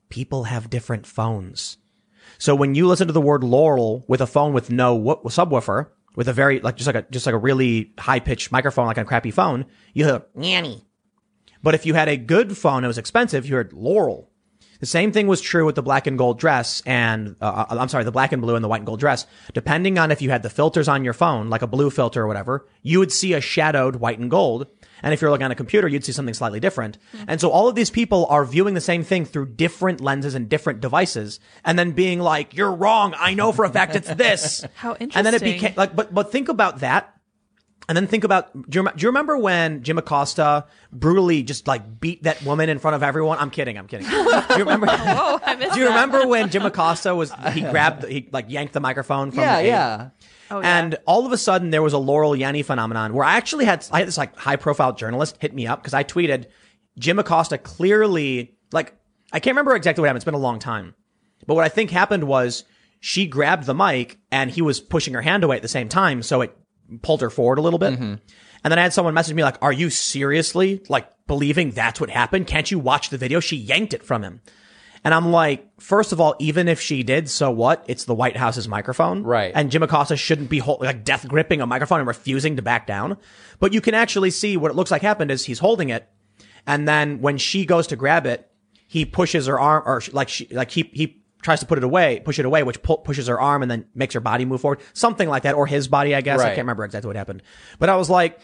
People 0.09 0.43
have 0.45 0.69
different 0.69 1.05
phones. 1.07 1.77
So 2.39 2.55
when 2.55 2.73
you 2.73 2.87
listen 2.87 3.05
to 3.07 3.13
the 3.13 3.21
word 3.21 3.43
Laurel 3.43 4.03
with 4.07 4.21
a 4.21 4.27
phone 4.27 4.53
with 4.53 4.71
no 4.71 4.95
wo- 4.95 5.21
subwoofer, 5.25 5.87
with 6.15 6.27
a 6.27 6.33
very 6.33 6.59
like 6.59 6.75
just 6.75 6.87
like 6.87 6.95
a 6.95 7.05
just 7.11 7.25
like 7.25 7.35
a 7.35 7.37
really 7.37 7.93
high 7.99 8.19
pitched 8.19 8.51
microphone 8.51 8.87
like 8.87 8.97
a 8.97 9.05
crappy 9.05 9.29
phone, 9.31 9.65
you 9.93 10.05
hear 10.05 10.23
Yanni. 10.35 10.83
But 11.61 11.75
if 11.75 11.85
you 11.85 11.93
had 11.93 12.09
a 12.09 12.17
good 12.17 12.57
phone, 12.57 12.83
it 12.83 12.87
was 12.87 12.97
expensive. 12.97 13.45
You 13.45 13.55
heard 13.55 13.73
Laurel. 13.73 14.29
The 14.79 14.85
same 14.85 15.11
thing 15.11 15.27
was 15.27 15.41
true 15.41 15.65
with 15.65 15.75
the 15.75 15.83
black 15.83 16.07
and 16.07 16.17
gold 16.17 16.39
dress 16.39 16.81
and, 16.85 17.35
uh, 17.41 17.65
I'm 17.69 17.89
sorry, 17.89 18.05
the 18.05 18.13
black 18.13 18.31
and 18.31 18.41
blue 18.41 18.55
and 18.55 18.63
the 18.63 18.69
white 18.69 18.77
and 18.77 18.85
gold 18.85 19.01
dress. 19.01 19.27
Depending 19.53 19.99
on 19.99 20.09
if 20.09 20.21
you 20.21 20.29
had 20.29 20.41
the 20.41 20.49
filters 20.49 20.87
on 20.87 21.03
your 21.03 21.11
phone, 21.11 21.49
like 21.49 21.61
a 21.61 21.67
blue 21.67 21.89
filter 21.89 22.23
or 22.23 22.27
whatever, 22.27 22.65
you 22.81 22.99
would 22.99 23.11
see 23.11 23.33
a 23.33 23.41
shadowed 23.41 23.97
white 23.97 24.19
and 24.19 24.31
gold. 24.31 24.67
And 25.03 25.13
if 25.13 25.21
you're 25.21 25.31
looking 25.31 25.45
on 25.45 25.51
a 25.51 25.55
computer, 25.55 25.87
you'd 25.87 26.05
see 26.05 26.11
something 26.11 26.33
slightly 26.33 26.59
different. 26.59 26.97
Mm-hmm. 27.13 27.25
And 27.27 27.41
so 27.41 27.49
all 27.49 27.67
of 27.67 27.75
these 27.75 27.89
people 27.89 28.25
are 28.27 28.45
viewing 28.45 28.73
the 28.73 28.81
same 28.81 29.03
thing 29.03 29.25
through 29.25 29.47
different 29.47 30.01
lenses 30.01 30.35
and 30.35 30.49
different 30.49 30.81
devices 30.81 31.39
and 31.63 31.77
then 31.77 31.91
being 31.91 32.19
like, 32.19 32.55
you're 32.55 32.71
wrong. 32.71 33.13
I 33.17 33.33
know 33.33 33.51
for 33.51 33.65
a 33.65 33.69
fact 33.69 33.95
it's 33.95 34.13
this. 34.13 34.65
How 34.75 34.91
interesting. 34.91 35.11
And 35.15 35.25
then 35.25 35.33
it 35.35 35.41
became 35.41 35.73
like, 35.75 35.95
but, 35.95 36.13
but 36.13 36.31
think 36.31 36.49
about 36.49 36.79
that. 36.79 37.15
And 37.87 37.95
then 37.97 38.05
think 38.05 38.23
about, 38.23 38.53
do 38.69 38.81
you, 38.81 38.85
do 38.85 39.01
you 39.01 39.07
remember 39.07 39.35
when 39.35 39.81
Jim 39.81 39.97
Acosta 39.97 40.67
brutally 40.93 41.41
just 41.41 41.67
like 41.67 41.99
beat 41.99 42.21
that 42.21 42.43
woman 42.43 42.69
in 42.69 42.77
front 42.77 42.93
of 42.93 43.01
everyone? 43.01 43.39
I'm 43.39 43.49
kidding. 43.49 43.79
I'm 43.79 43.87
kidding. 43.87 44.07
Do 44.07 44.15
you 44.15 44.59
remember? 44.59 44.85
Oh, 44.91 45.39
I 45.43 45.55
missed 45.55 45.73
Do 45.73 45.79
you 45.79 45.87
remember 45.87 46.27
when 46.27 46.51
Jim 46.51 46.63
Acosta 46.67 47.15
was, 47.15 47.33
he 47.51 47.61
grabbed, 47.61 48.05
he 48.07 48.29
like 48.31 48.45
yanked 48.47 48.73
the 48.73 48.79
microphone 48.79 49.31
from 49.31 49.39
Yeah, 49.41 49.61
the 49.61 49.67
yeah. 49.67 50.09
Oh, 50.51 50.61
yeah. 50.61 50.79
And 50.79 50.97
all 51.05 51.25
of 51.25 51.31
a 51.31 51.37
sudden 51.37 51.69
there 51.69 51.83
was 51.83 51.93
a 51.93 51.97
Laurel 51.97 52.35
Yanni 52.35 52.63
phenomenon 52.63 53.13
where 53.13 53.25
I 53.25 53.37
actually 53.37 53.65
had, 53.65 53.85
I 53.91 53.99
had 53.99 54.07
this 54.07 54.17
like 54.17 54.35
high 54.35 54.55
profile 54.55 54.93
journalist 54.93 55.37
hit 55.39 55.53
me 55.53 55.67
up 55.67 55.81
because 55.81 55.93
I 55.93 56.03
tweeted 56.03 56.45
Jim 56.97 57.19
Acosta 57.19 57.57
clearly, 57.57 58.57
like, 58.71 58.95
I 59.31 59.39
can't 59.39 59.53
remember 59.53 59.75
exactly 59.75 60.01
what 60.01 60.07
happened. 60.07 60.17
It's 60.17 60.25
been 60.25 60.33
a 60.33 60.39
long 60.39 60.59
time. 60.59 60.95
But 61.45 61.55
what 61.55 61.65
I 61.65 61.69
think 61.69 61.91
happened 61.91 62.23
was 62.23 62.63
she 62.99 63.27
grabbed 63.27 63.65
the 63.65 63.75
mic 63.75 64.17
and 64.31 64.49
he 64.49 64.61
was 64.61 64.79
pushing 64.79 65.13
her 65.13 65.21
hand 65.21 65.43
away 65.43 65.55
at 65.55 65.61
the 65.61 65.67
same 65.67 65.87
time. 65.87 66.23
So 66.23 66.41
it 66.41 66.57
pulled 67.01 67.21
her 67.21 67.29
forward 67.29 67.59
a 67.59 67.61
little 67.61 67.79
bit. 67.79 67.93
Mm-hmm. 67.93 68.15
And 68.63 68.71
then 68.71 68.79
I 68.79 68.83
had 68.83 68.93
someone 68.93 69.13
message 69.13 69.35
me 69.35 69.43
like, 69.43 69.57
are 69.61 69.71
you 69.71 69.89
seriously 69.89 70.81
like 70.89 71.07
believing 71.27 71.71
that's 71.71 72.01
what 72.01 72.09
happened? 72.09 72.47
Can't 72.47 72.69
you 72.69 72.79
watch 72.79 73.09
the 73.09 73.17
video? 73.17 73.39
She 73.39 73.55
yanked 73.55 73.93
it 73.93 74.03
from 74.03 74.23
him. 74.23 74.41
And 75.03 75.13
I'm 75.13 75.31
like, 75.31 75.65
first 75.79 76.11
of 76.11 76.19
all, 76.19 76.35
even 76.39 76.67
if 76.67 76.81
she 76.81 77.03
did, 77.03 77.29
so 77.29 77.51
what? 77.51 77.85
It's 77.87 78.05
the 78.05 78.15
White 78.15 78.35
House's 78.35 78.67
microphone. 78.67 79.23
Right. 79.23 79.51
And 79.55 79.71
Jim 79.71 79.83
Acosta 79.83 80.17
shouldn't 80.17 80.49
be 80.49 80.59
hold, 80.59 80.81
like 80.81 81.03
death 81.03 81.27
gripping 81.27 81.61
a 81.61 81.67
microphone 81.67 81.99
and 81.99 82.07
refusing 82.07 82.57
to 82.57 82.61
back 82.61 82.85
down. 82.85 83.17
But 83.59 83.73
you 83.73 83.81
can 83.81 83.93
actually 83.93 84.31
see 84.31 84.57
what 84.57 84.71
it 84.71 84.75
looks 84.75 84.91
like 84.91 85.01
happened 85.01 85.31
is 85.31 85.45
he's 85.45 85.59
holding 85.59 85.89
it. 85.89 86.09
And 86.67 86.87
then 86.87 87.21
when 87.21 87.37
she 87.37 87.65
goes 87.65 87.87
to 87.87 87.95
grab 87.95 88.25
it, 88.25 88.49
he 88.87 89.05
pushes 89.05 89.45
her 89.45 89.59
arm 89.59 89.83
or 89.85 90.01
like 90.11 90.29
she, 90.29 90.47
like 90.51 90.71
he, 90.71 90.89
he 90.93 91.21
tries 91.41 91.61
to 91.61 91.65
put 91.65 91.77
it 91.77 91.83
away, 91.83 92.19
push 92.19 92.39
it 92.39 92.45
away, 92.45 92.63
which 92.63 92.81
pu- 92.81 92.97
pushes 92.97 93.27
her 93.27 93.39
arm 93.39 93.61
and 93.61 93.71
then 93.71 93.85
makes 93.95 94.13
her 94.13 94.19
body 94.19 94.45
move 94.45 94.61
forward. 94.61 94.79
Something 94.93 95.29
like 95.29 95.43
that. 95.43 95.55
Or 95.55 95.67
his 95.67 95.87
body, 95.87 96.13
I 96.13 96.21
guess. 96.21 96.39
I 96.41 96.49
can't 96.49 96.59
remember 96.59 96.83
exactly 96.83 97.07
what 97.07 97.15
happened. 97.15 97.41
But 97.77 97.89
I 97.89 97.95
was 97.95 98.09
like, 98.09 98.39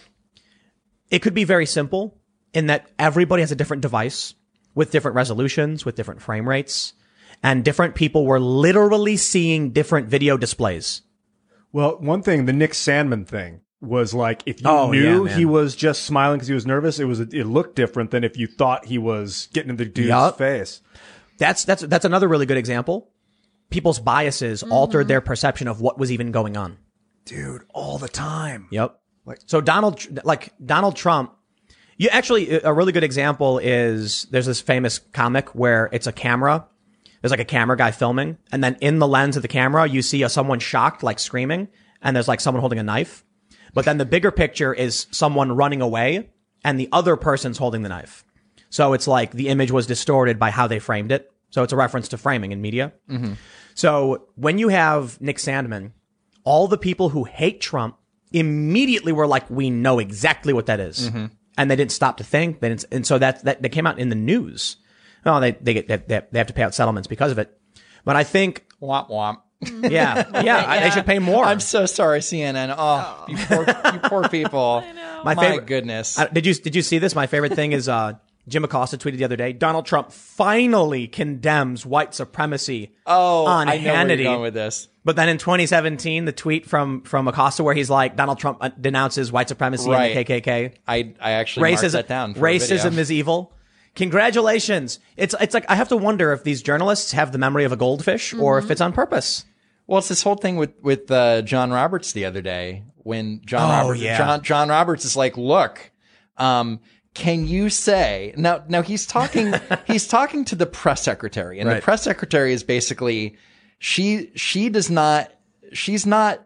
it 1.09 1.19
could 1.19 1.33
be 1.33 1.43
very 1.43 1.65
simple 1.65 2.17
in 2.53 2.67
that 2.67 2.89
everybody 2.97 3.41
has 3.41 3.51
a 3.51 3.55
different 3.55 3.81
device 3.81 4.33
with 4.75 4.91
different 4.91 5.15
resolutions, 5.15 5.85
with 5.85 5.95
different 5.95 6.21
frame 6.21 6.47
rates, 6.47 6.93
and 7.41 7.63
different 7.65 7.95
people 7.95 8.25
were 8.25 8.39
literally 8.39 9.17
seeing 9.17 9.71
different 9.71 10.07
video 10.07 10.37
displays. 10.37 11.01
Well, 11.71 11.97
one 11.99 12.21
thing, 12.21 12.45
the 12.45 12.53
Nick 12.53 12.71
Sandmann 12.71 13.25
thing 13.27 13.61
was 13.81 14.13
like 14.13 14.41
if 14.45 14.61
you 14.61 14.67
Oh, 14.69 14.91
knew 14.91 15.25
man. 15.25 15.37
he 15.37 15.45
was 15.45 15.75
just 15.75 16.03
smiling 16.03 16.37
because 16.37 16.47
he 16.47 16.53
was 16.53 16.65
nervous, 16.65 16.99
it 16.99 17.05
was 17.05 17.19
it 17.19 17.33
looked 17.45 17.75
different 17.75 18.11
than 18.11 18.23
if 18.23 18.37
you 18.37 18.47
thought 18.47 18.85
he 18.85 18.97
was 18.97 19.49
getting 19.53 19.69
in 19.71 19.75
the 19.77 19.85
dude's 19.85 20.07
Yup. 20.09 20.37
face. 20.37 20.81
That's 21.37 21.65
that's 21.65 21.81
that's 21.83 22.05
another 22.05 22.27
really 22.27 22.45
good 22.45 22.57
example. 22.57 23.09
people's 23.69 23.99
biases 23.99 24.63
mm-hmm. 24.63 24.71
altered 24.71 25.07
their 25.07 25.21
perception 25.21 25.67
of 25.67 25.81
what 25.81 25.97
was 25.99 26.11
even 26.11 26.31
going 26.31 26.55
on. 26.55 26.77
dude, 27.25 27.63
all 27.73 27.97
the 27.97 28.07
time. 28.07 28.67
Yep. 28.71 28.97
so 29.45 29.59
Donald, 29.59 30.23
like 30.23 30.53
Donald 30.65 30.95
Trump, 30.95 31.34
you 31.97 32.09
actually 32.09 32.59
a 32.61 32.73
really 32.73 32.91
good 32.91 33.03
example 33.03 33.59
is 33.59 34.25
there's 34.31 34.45
this 34.45 34.61
famous 34.61 34.99
comic 35.13 35.55
where 35.55 35.89
it's 35.91 36.07
a 36.07 36.11
camera. 36.11 36.65
There's 37.21 37.31
like 37.31 37.39
a 37.39 37.45
camera 37.45 37.75
guy 37.75 37.91
filming, 37.91 38.37
and 38.51 38.63
then 38.63 38.77
in 38.81 38.99
the 38.99 39.07
lens 39.07 39.35
of 39.35 39.41
the 39.41 39.47
camera, 39.47 39.87
you 39.87 40.01
see 40.01 40.21
a, 40.21 40.29
someone 40.29 40.59
shocked, 40.59 41.01
like 41.01 41.17
screaming, 41.17 41.69
and 42.01 42.15
there's 42.15 42.27
like 42.27 42.39
someone 42.39 42.61
holding 42.61 42.77
a 42.77 42.83
knife. 42.83 43.25
But 43.73 43.85
then 43.85 43.97
the 43.97 44.05
bigger 44.05 44.31
picture 44.31 44.73
is 44.73 45.07
someone 45.11 45.51
running 45.55 45.81
away, 45.81 46.29
and 46.63 46.79
the 46.79 46.89
other 46.91 47.15
person's 47.15 47.57
holding 47.57 47.81
the 47.81 47.89
knife. 47.89 48.23
So 48.69 48.93
it's 48.93 49.07
like 49.07 49.31
the 49.31 49.47
image 49.47 49.71
was 49.71 49.87
distorted 49.87 50.37
by 50.37 50.51
how 50.51 50.67
they 50.67 50.79
framed 50.79 51.11
it. 51.11 51.31
So 51.49 51.63
it's 51.63 51.73
a 51.73 51.77
reference 51.77 52.09
to 52.09 52.17
framing 52.17 52.51
in 52.51 52.61
media. 52.61 52.93
Mm-hmm. 53.09 53.33
So 53.73 54.27
when 54.35 54.57
you 54.57 54.67
have 54.67 55.19
Nick 55.21 55.37
Sandmann, 55.37 55.91
all 56.43 56.67
the 56.67 56.77
people 56.77 57.09
who 57.09 57.23
hate 57.23 57.61
Trump 57.61 57.97
immediately 58.31 59.11
were 59.11 59.27
like, 59.27 59.49
we 59.49 59.69
know 59.69 59.99
exactly 59.99 60.53
what 60.53 60.65
that 60.67 60.79
is. 60.79 61.09
Mm-hmm. 61.09 61.25
And 61.57 61.71
they 61.71 61.75
didn't 61.75 61.91
stop 61.93 62.17
to 62.17 62.23
think. 62.23 62.59
They 62.59 62.69
didn't, 62.69 62.85
and 62.91 63.07
so 63.07 63.17
that, 63.17 63.43
that, 63.45 63.61
that 63.61 63.69
came 63.69 63.87
out 63.87 63.97
in 63.99 64.09
the 64.09 64.15
news. 64.15 64.77
Oh, 65.25 65.39
they, 65.39 65.51
they 65.51 65.73
get, 65.73 65.87
they, 65.87 65.97
they 66.31 66.37
have 66.37 66.47
to 66.47 66.53
pay 66.53 66.63
out 66.63 66.75
settlements 66.75 67.07
because 67.07 67.31
of 67.31 67.39
it. 67.39 67.57
But 68.03 68.15
I 68.15 68.23
think, 68.23 68.65
Womp 68.81 69.09
womp. 69.09 69.37
yeah, 69.89 70.29
yeah, 70.43 70.63
I- 70.67 70.81
they 70.81 70.89
should 70.91 71.05
pay 71.05 71.17
more. 71.19 71.45
I'm 71.45 71.59
so 71.59 71.85
sorry, 71.85 72.19
CNN. 72.19 72.75
Oh, 72.77 73.25
you 73.27 73.37
poor, 73.37 73.65
you 73.93 73.99
poor 73.99 74.29
people. 74.29 74.83
My 75.23 75.33
My, 75.33 75.43
favorite- 75.43 75.65
goodness. 75.65 76.19
I- 76.19 76.27
did 76.27 76.45
you, 76.45 76.53
did 76.53 76.75
you 76.75 76.81
see 76.83 76.99
this? 76.99 77.15
My 77.15 77.25
favorite 77.25 77.53
thing 77.53 77.71
is, 77.71 77.89
uh, 77.89 78.13
Jim 78.47 78.63
Acosta 78.63 78.97
tweeted 78.97 79.17
the 79.17 79.23
other 79.23 79.35
day, 79.35 79.53
Donald 79.53 79.85
Trump 79.85 80.11
finally 80.11 81.07
condemns 81.07 81.85
white 81.85 82.13
supremacy 82.13 82.91
oh, 83.07 83.45
on 83.45 83.67
I 83.67 83.77
know 83.77 83.83
where 83.85 83.93
Hannity. 84.05 84.17
you're 84.23 84.33
going 84.33 84.41
with 84.41 84.53
this. 84.53 84.87
But 85.03 85.15
then 85.15 85.29
in 85.29 85.37
2017, 85.37 86.25
the 86.25 86.31
tweet 86.31 86.65
from 86.67 87.01
from 87.01 87.27
Acosta 87.27 87.63
where 87.63 87.73
he's 87.75 87.89
like, 87.89 88.15
Donald 88.15 88.37
Trump 88.39 88.57
uh, 88.61 88.69
denounces 88.69 89.31
white 89.31 89.47
supremacy 89.49 89.89
Right. 89.89 90.15
and 90.15 90.25
the 90.27 90.41
KKK. 90.41 90.73
I 90.87 91.13
I 91.19 91.31
actually 91.31 91.71
marked 91.71 91.83
Racism, 91.83 91.91
that 91.93 92.07
down. 92.07 92.33
Racism 92.35 92.97
is 92.97 93.11
evil. 93.11 93.51
Congratulations. 93.95 94.99
It's 95.17 95.33
it's 95.41 95.53
like 95.53 95.65
I 95.69 95.75
have 95.75 95.89
to 95.89 95.97
wonder 95.97 96.31
if 96.31 96.43
these 96.43 96.61
journalists 96.61 97.11
have 97.13 97.31
the 97.31 97.37
memory 97.37 97.63
of 97.63 97.71
a 97.71 97.75
goldfish 97.77 98.33
or 98.33 98.57
Mm-hmm. 98.59 98.65
if 98.65 98.71
it's 98.71 98.81
on 98.81 98.93
purpose. 98.93 99.45
Well, 99.87 99.99
it's 99.99 100.07
this 100.09 100.21
whole 100.23 100.35
thing 100.35 100.57
with 100.57 100.73
with 100.83 101.09
uh, 101.09 101.41
John 101.41 101.71
Roberts 101.71 102.11
the 102.13 102.25
other 102.25 102.41
day 102.41 102.83
when 102.97 103.41
John 103.45 103.69
Oh, 103.71 103.87
Roberts 103.87 104.01
yeah. 104.01 104.17
John 104.17 104.43
John 104.43 104.69
Roberts 104.69 105.05
is 105.05 105.15
like, 105.17 105.37
look, 105.37 105.91
um, 106.37 106.79
can 107.15 107.47
you 107.47 107.69
say 107.71 108.33
now? 108.37 108.63
Now 108.67 108.83
he's 108.83 109.07
talking 109.07 109.53
he's 109.87 110.07
talking 110.07 110.45
to 110.45 110.55
the 110.55 110.67
press 110.67 111.01
secretary, 111.01 111.59
and 111.59 111.69
the 111.69 111.81
press 111.81 112.03
secretary 112.03 112.53
is 112.53 112.63
basically 112.63 113.37
she 113.79 114.31
she 114.35 114.69
does 114.69 114.91
not 114.91 115.31
she's 115.73 116.05
not 116.05 116.45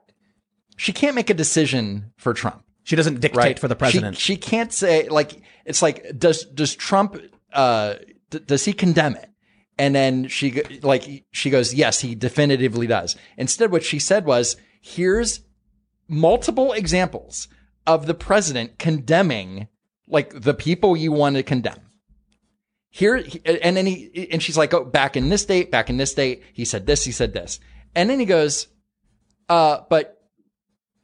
she 0.77 0.93
can't 0.93 1.15
make 1.15 1.29
a 1.29 1.33
decision 1.33 2.13
for 2.17 2.33
Trump. 2.33 2.63
She 2.83 2.95
doesn't 2.95 3.19
dictate 3.19 3.35
Right. 3.37 3.59
for 3.59 3.67
the 3.67 3.75
president. 3.75 4.17
She, 4.17 4.33
she 4.33 4.37
can't 4.37 4.71
say 4.71 5.09
like 5.09 5.41
it's 5.65 5.81
like 5.81 6.17
does 6.17 6.45
does 6.45 6.73
Trump 6.75 7.17
uh 7.51 7.95
d- 8.29 8.39
does 8.39 8.63
he 8.65 8.71
condemn 8.73 9.15
it? 9.15 9.29
And 9.77 9.93
then 9.95 10.27
she 10.27 10.61
like 10.81 11.25
she 11.31 11.49
goes 11.49 11.73
yes 11.73 11.99
he 11.99 12.15
definitively 12.15 12.87
does. 12.87 13.15
Instead, 13.37 13.71
what 13.71 13.83
she 13.83 13.99
said 13.99 14.25
was 14.25 14.55
here's 14.81 15.41
multiple 16.07 16.73
examples 16.73 17.47
of 17.85 18.05
the 18.05 18.13
president 18.13 18.77
condemning 18.79 19.67
like 20.09 20.41
the 20.41 20.53
people 20.53 20.97
you 20.97 21.11
want 21.11 21.35
to 21.37 21.43
condemn. 21.43 21.79
Here 22.91 23.15
and 23.45 23.77
then 23.77 23.85
he 23.85 24.27
and 24.31 24.41
she's 24.41 24.57
like, 24.57 24.73
oh, 24.73 24.83
back 24.83 25.15
in 25.15 25.29
this 25.29 25.45
date, 25.45 25.69
back 25.71 25.89
in 25.91 25.97
this 25.97 26.13
date, 26.15 26.41
he 26.53 26.65
said 26.65 26.87
this, 26.87 27.03
he 27.03 27.11
said 27.11 27.33
this, 27.33 27.59
and 27.95 28.09
then 28.09 28.19
he 28.19 28.25
goes, 28.25 28.67
uh, 29.47 29.81
but 29.89 30.19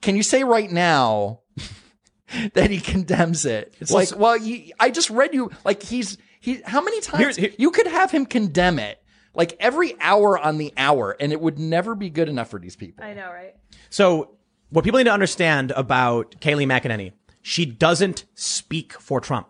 can 0.01 0.15
you 0.15 0.23
say 0.23 0.43
right 0.43 0.71
now 0.71 1.41
that 2.53 2.71
he 2.71 2.79
condemns 2.79 3.45
it? 3.45 3.75
It's 3.79 3.91
Well, 3.91 3.99
like, 3.99 4.07
so- 4.09 4.17
well, 4.17 4.35
you, 4.37 4.71
I 4.79 4.89
just 4.89 5.11
read 5.11 5.33
you 5.35 5.51
like 5.63 5.83
he's 5.83 6.17
he. 6.41 6.61
How 6.65 6.81
many 6.81 7.01
times 7.01 7.19
Here's- 7.19 7.35
here- 7.35 7.53
you 7.59 7.69
could 7.69 7.87
have 7.87 8.09
him 8.11 8.25
condemn 8.25 8.79
it? 8.79 8.99
Like 9.35 9.55
every 9.59 9.95
hour 9.99 10.39
on 10.39 10.57
the 10.57 10.73
hour, 10.77 11.15
and 11.19 11.31
it 11.31 11.39
would 11.41 11.59
never 11.59 11.93
be 11.93 12.09
good 12.09 12.29
enough 12.29 12.49
for 12.49 12.57
these 12.59 12.75
people. 12.75 13.03
I 13.03 13.13
know, 13.13 13.27
right? 13.31 13.53
So 13.91 14.37
what 14.69 14.83
people 14.85 14.97
need 14.97 15.03
to 15.03 15.11
understand 15.11 15.71
about 15.71 16.39
Kayleigh 16.39 16.65
McEnany, 16.65 17.11
she 17.47 17.63
doesn't 17.63 18.25
speak 18.33 18.93
for 18.93 19.21
Trump. 19.21 19.47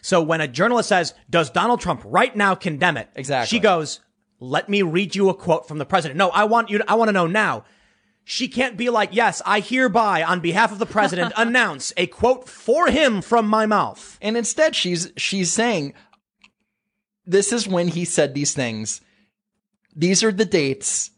So 0.00 0.22
when 0.22 0.40
a 0.40 0.46
journalist 0.46 0.88
says, 0.88 1.12
"Does 1.28 1.50
Donald 1.50 1.80
Trump 1.80 2.00
right 2.04 2.34
now 2.36 2.54
condemn 2.54 2.96
it?" 2.96 3.08
Exactly. 3.16 3.48
She 3.48 3.60
goes, 3.60 3.98
"Let 4.38 4.68
me 4.68 4.82
read 4.82 5.16
you 5.16 5.28
a 5.28 5.34
quote 5.34 5.66
from 5.66 5.78
the 5.78 5.84
president." 5.84 6.18
No, 6.18 6.28
I 6.28 6.44
want 6.44 6.70
you. 6.70 6.78
To, 6.78 6.84
I 6.88 6.94
want 6.94 7.08
to 7.08 7.12
know 7.12 7.26
now. 7.26 7.64
She 8.22 8.46
can't 8.46 8.76
be 8.76 8.90
like, 8.90 9.08
"Yes, 9.10 9.42
I 9.44 9.58
hereby, 9.58 10.22
on 10.22 10.38
behalf 10.38 10.70
of 10.70 10.78
the 10.78 10.86
president, 10.86 11.32
announce 11.36 11.92
a 11.96 12.06
quote 12.06 12.48
for 12.48 12.86
him 12.90 13.20
from 13.20 13.48
my 13.48 13.66
mouth." 13.66 14.18
And 14.22 14.36
instead, 14.36 14.76
she's 14.76 15.10
she's 15.16 15.52
saying, 15.52 15.94
"This 17.26 17.52
is 17.52 17.66
when 17.66 17.88
he 17.88 18.04
said 18.04 18.34
these 18.34 18.54
things. 18.54 19.00
These 19.96 20.22
are 20.22 20.30
the 20.30 20.44
dates." 20.44 21.10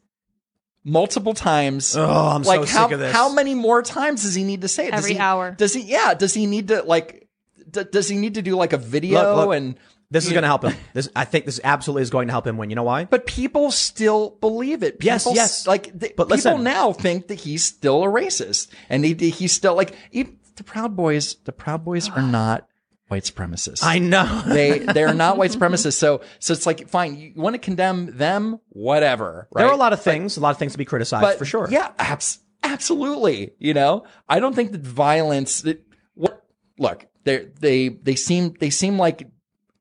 Multiple 0.85 1.32
times. 1.35 1.97
Oh, 1.97 2.05
I'm 2.05 2.45
so 2.45 2.51
like 2.51 2.68
how, 2.68 2.85
sick 2.87 2.93
of 2.93 3.01
this. 3.01 3.12
How 3.14 3.32
many 3.32 3.55
more 3.55 3.82
times 3.82 4.22
does 4.22 4.35
he 4.35 4.45
need 4.45 4.61
to 4.61 4.68
say 4.68 4.89
it? 4.89 4.91
Does 4.91 5.01
Every 5.05 5.14
he- 5.14 5.18
hour. 5.18 5.53
Does 5.53 5.72
he? 5.72 5.80
Yeah. 5.82 6.12
Does 6.14 6.35
he 6.35 6.47
need 6.47 6.68
to 6.68 6.82
like? 6.82 7.26
D- 7.70 7.85
does 7.91 8.09
he 8.09 8.16
need 8.18 8.35
to 8.35 8.43
do 8.43 8.55
like 8.57 8.72
a 8.74 8.76
video 8.78 9.35
Look, 9.35 9.47
look. 9.49 9.57
and? 9.57 9.78
This 10.11 10.26
is 10.26 10.32
going 10.32 10.43
to 10.43 10.49
help 10.49 10.62
him. 10.64 10.74
This, 10.93 11.09
I 11.16 11.24
think, 11.24 11.45
this 11.47 11.59
absolutely 11.64 12.03
is 12.03 12.11
going 12.11 12.28
to 12.28 12.32
help 12.32 12.47
him 12.47 12.57
win. 12.59 12.68
You 12.70 12.76
know 12.76 12.85
why? 12.85 13.05
But 13.07 13.26
people 13.26 13.72
still 13.72 14.37
believe 14.41 14.82
it. 14.85 14.99
Yes, 15.01 15.24
People 15.24 15.35
yes. 15.35 15.61
s- 15.62 15.66
Like 15.66 15.85
th- 15.99 16.14
But 16.14 16.24
people 16.28 16.37
listen. 16.37 16.62
now 16.62 16.93
think 16.93 17.28
that 17.28 17.41
he's 17.41 17.64
still 17.64 18.05
a 18.05 18.07
racist, 18.07 18.68
and 18.91 19.05
he, 19.05 19.14
he's 19.30 19.51
still 19.53 19.74
like 19.74 19.97
even 20.12 20.37
the 20.57 20.62
Proud 20.62 20.95
Boys. 20.95 21.37
The 21.45 21.53
Proud 21.53 21.85
Boys 21.85 22.09
are 22.11 22.22
not 22.22 22.68
white 23.09 23.25
supremacists. 23.25 23.83
I 23.83 23.99
know. 23.99 24.43
they 24.47 24.79
they're 24.79 25.15
not 25.15 25.37
white 25.37 25.51
supremacists. 25.51 25.95
So 25.99 26.21
so 26.39 26.53
it's 26.53 26.67
like 26.67 26.89
fine, 26.89 27.17
you 27.17 27.33
want 27.37 27.55
to 27.55 27.59
condemn 27.59 28.17
them, 28.17 28.61
whatever. 28.71 29.49
Right? 29.53 29.63
There 29.63 29.71
are 29.71 29.75
a 29.75 29.79
lot 29.79 29.93
of 29.93 30.03
things, 30.03 30.37
a 30.37 30.41
lot 30.41 30.51
of 30.51 30.59
things 30.59 30.73
to 30.73 30.79
be 30.79 30.85
criticized 30.85 31.23
but 31.23 31.39
for 31.39 31.45
sure. 31.45 31.69
Yeah, 31.71 31.93
abs- 31.99 32.41
absolutely. 32.63 33.53
You 33.59 33.75
know, 33.75 34.05
I 34.29 34.41
don't 34.41 34.55
think 34.55 34.73
that 34.73 34.83
violence. 34.83 35.63
That 35.63 35.85
what 36.15 36.45
look 36.79 37.07
they 37.25 37.49
they 37.61 37.89
they 37.89 38.15
seem 38.15 38.55
they 38.61 38.71
seem 38.71 38.99
like 38.99 39.29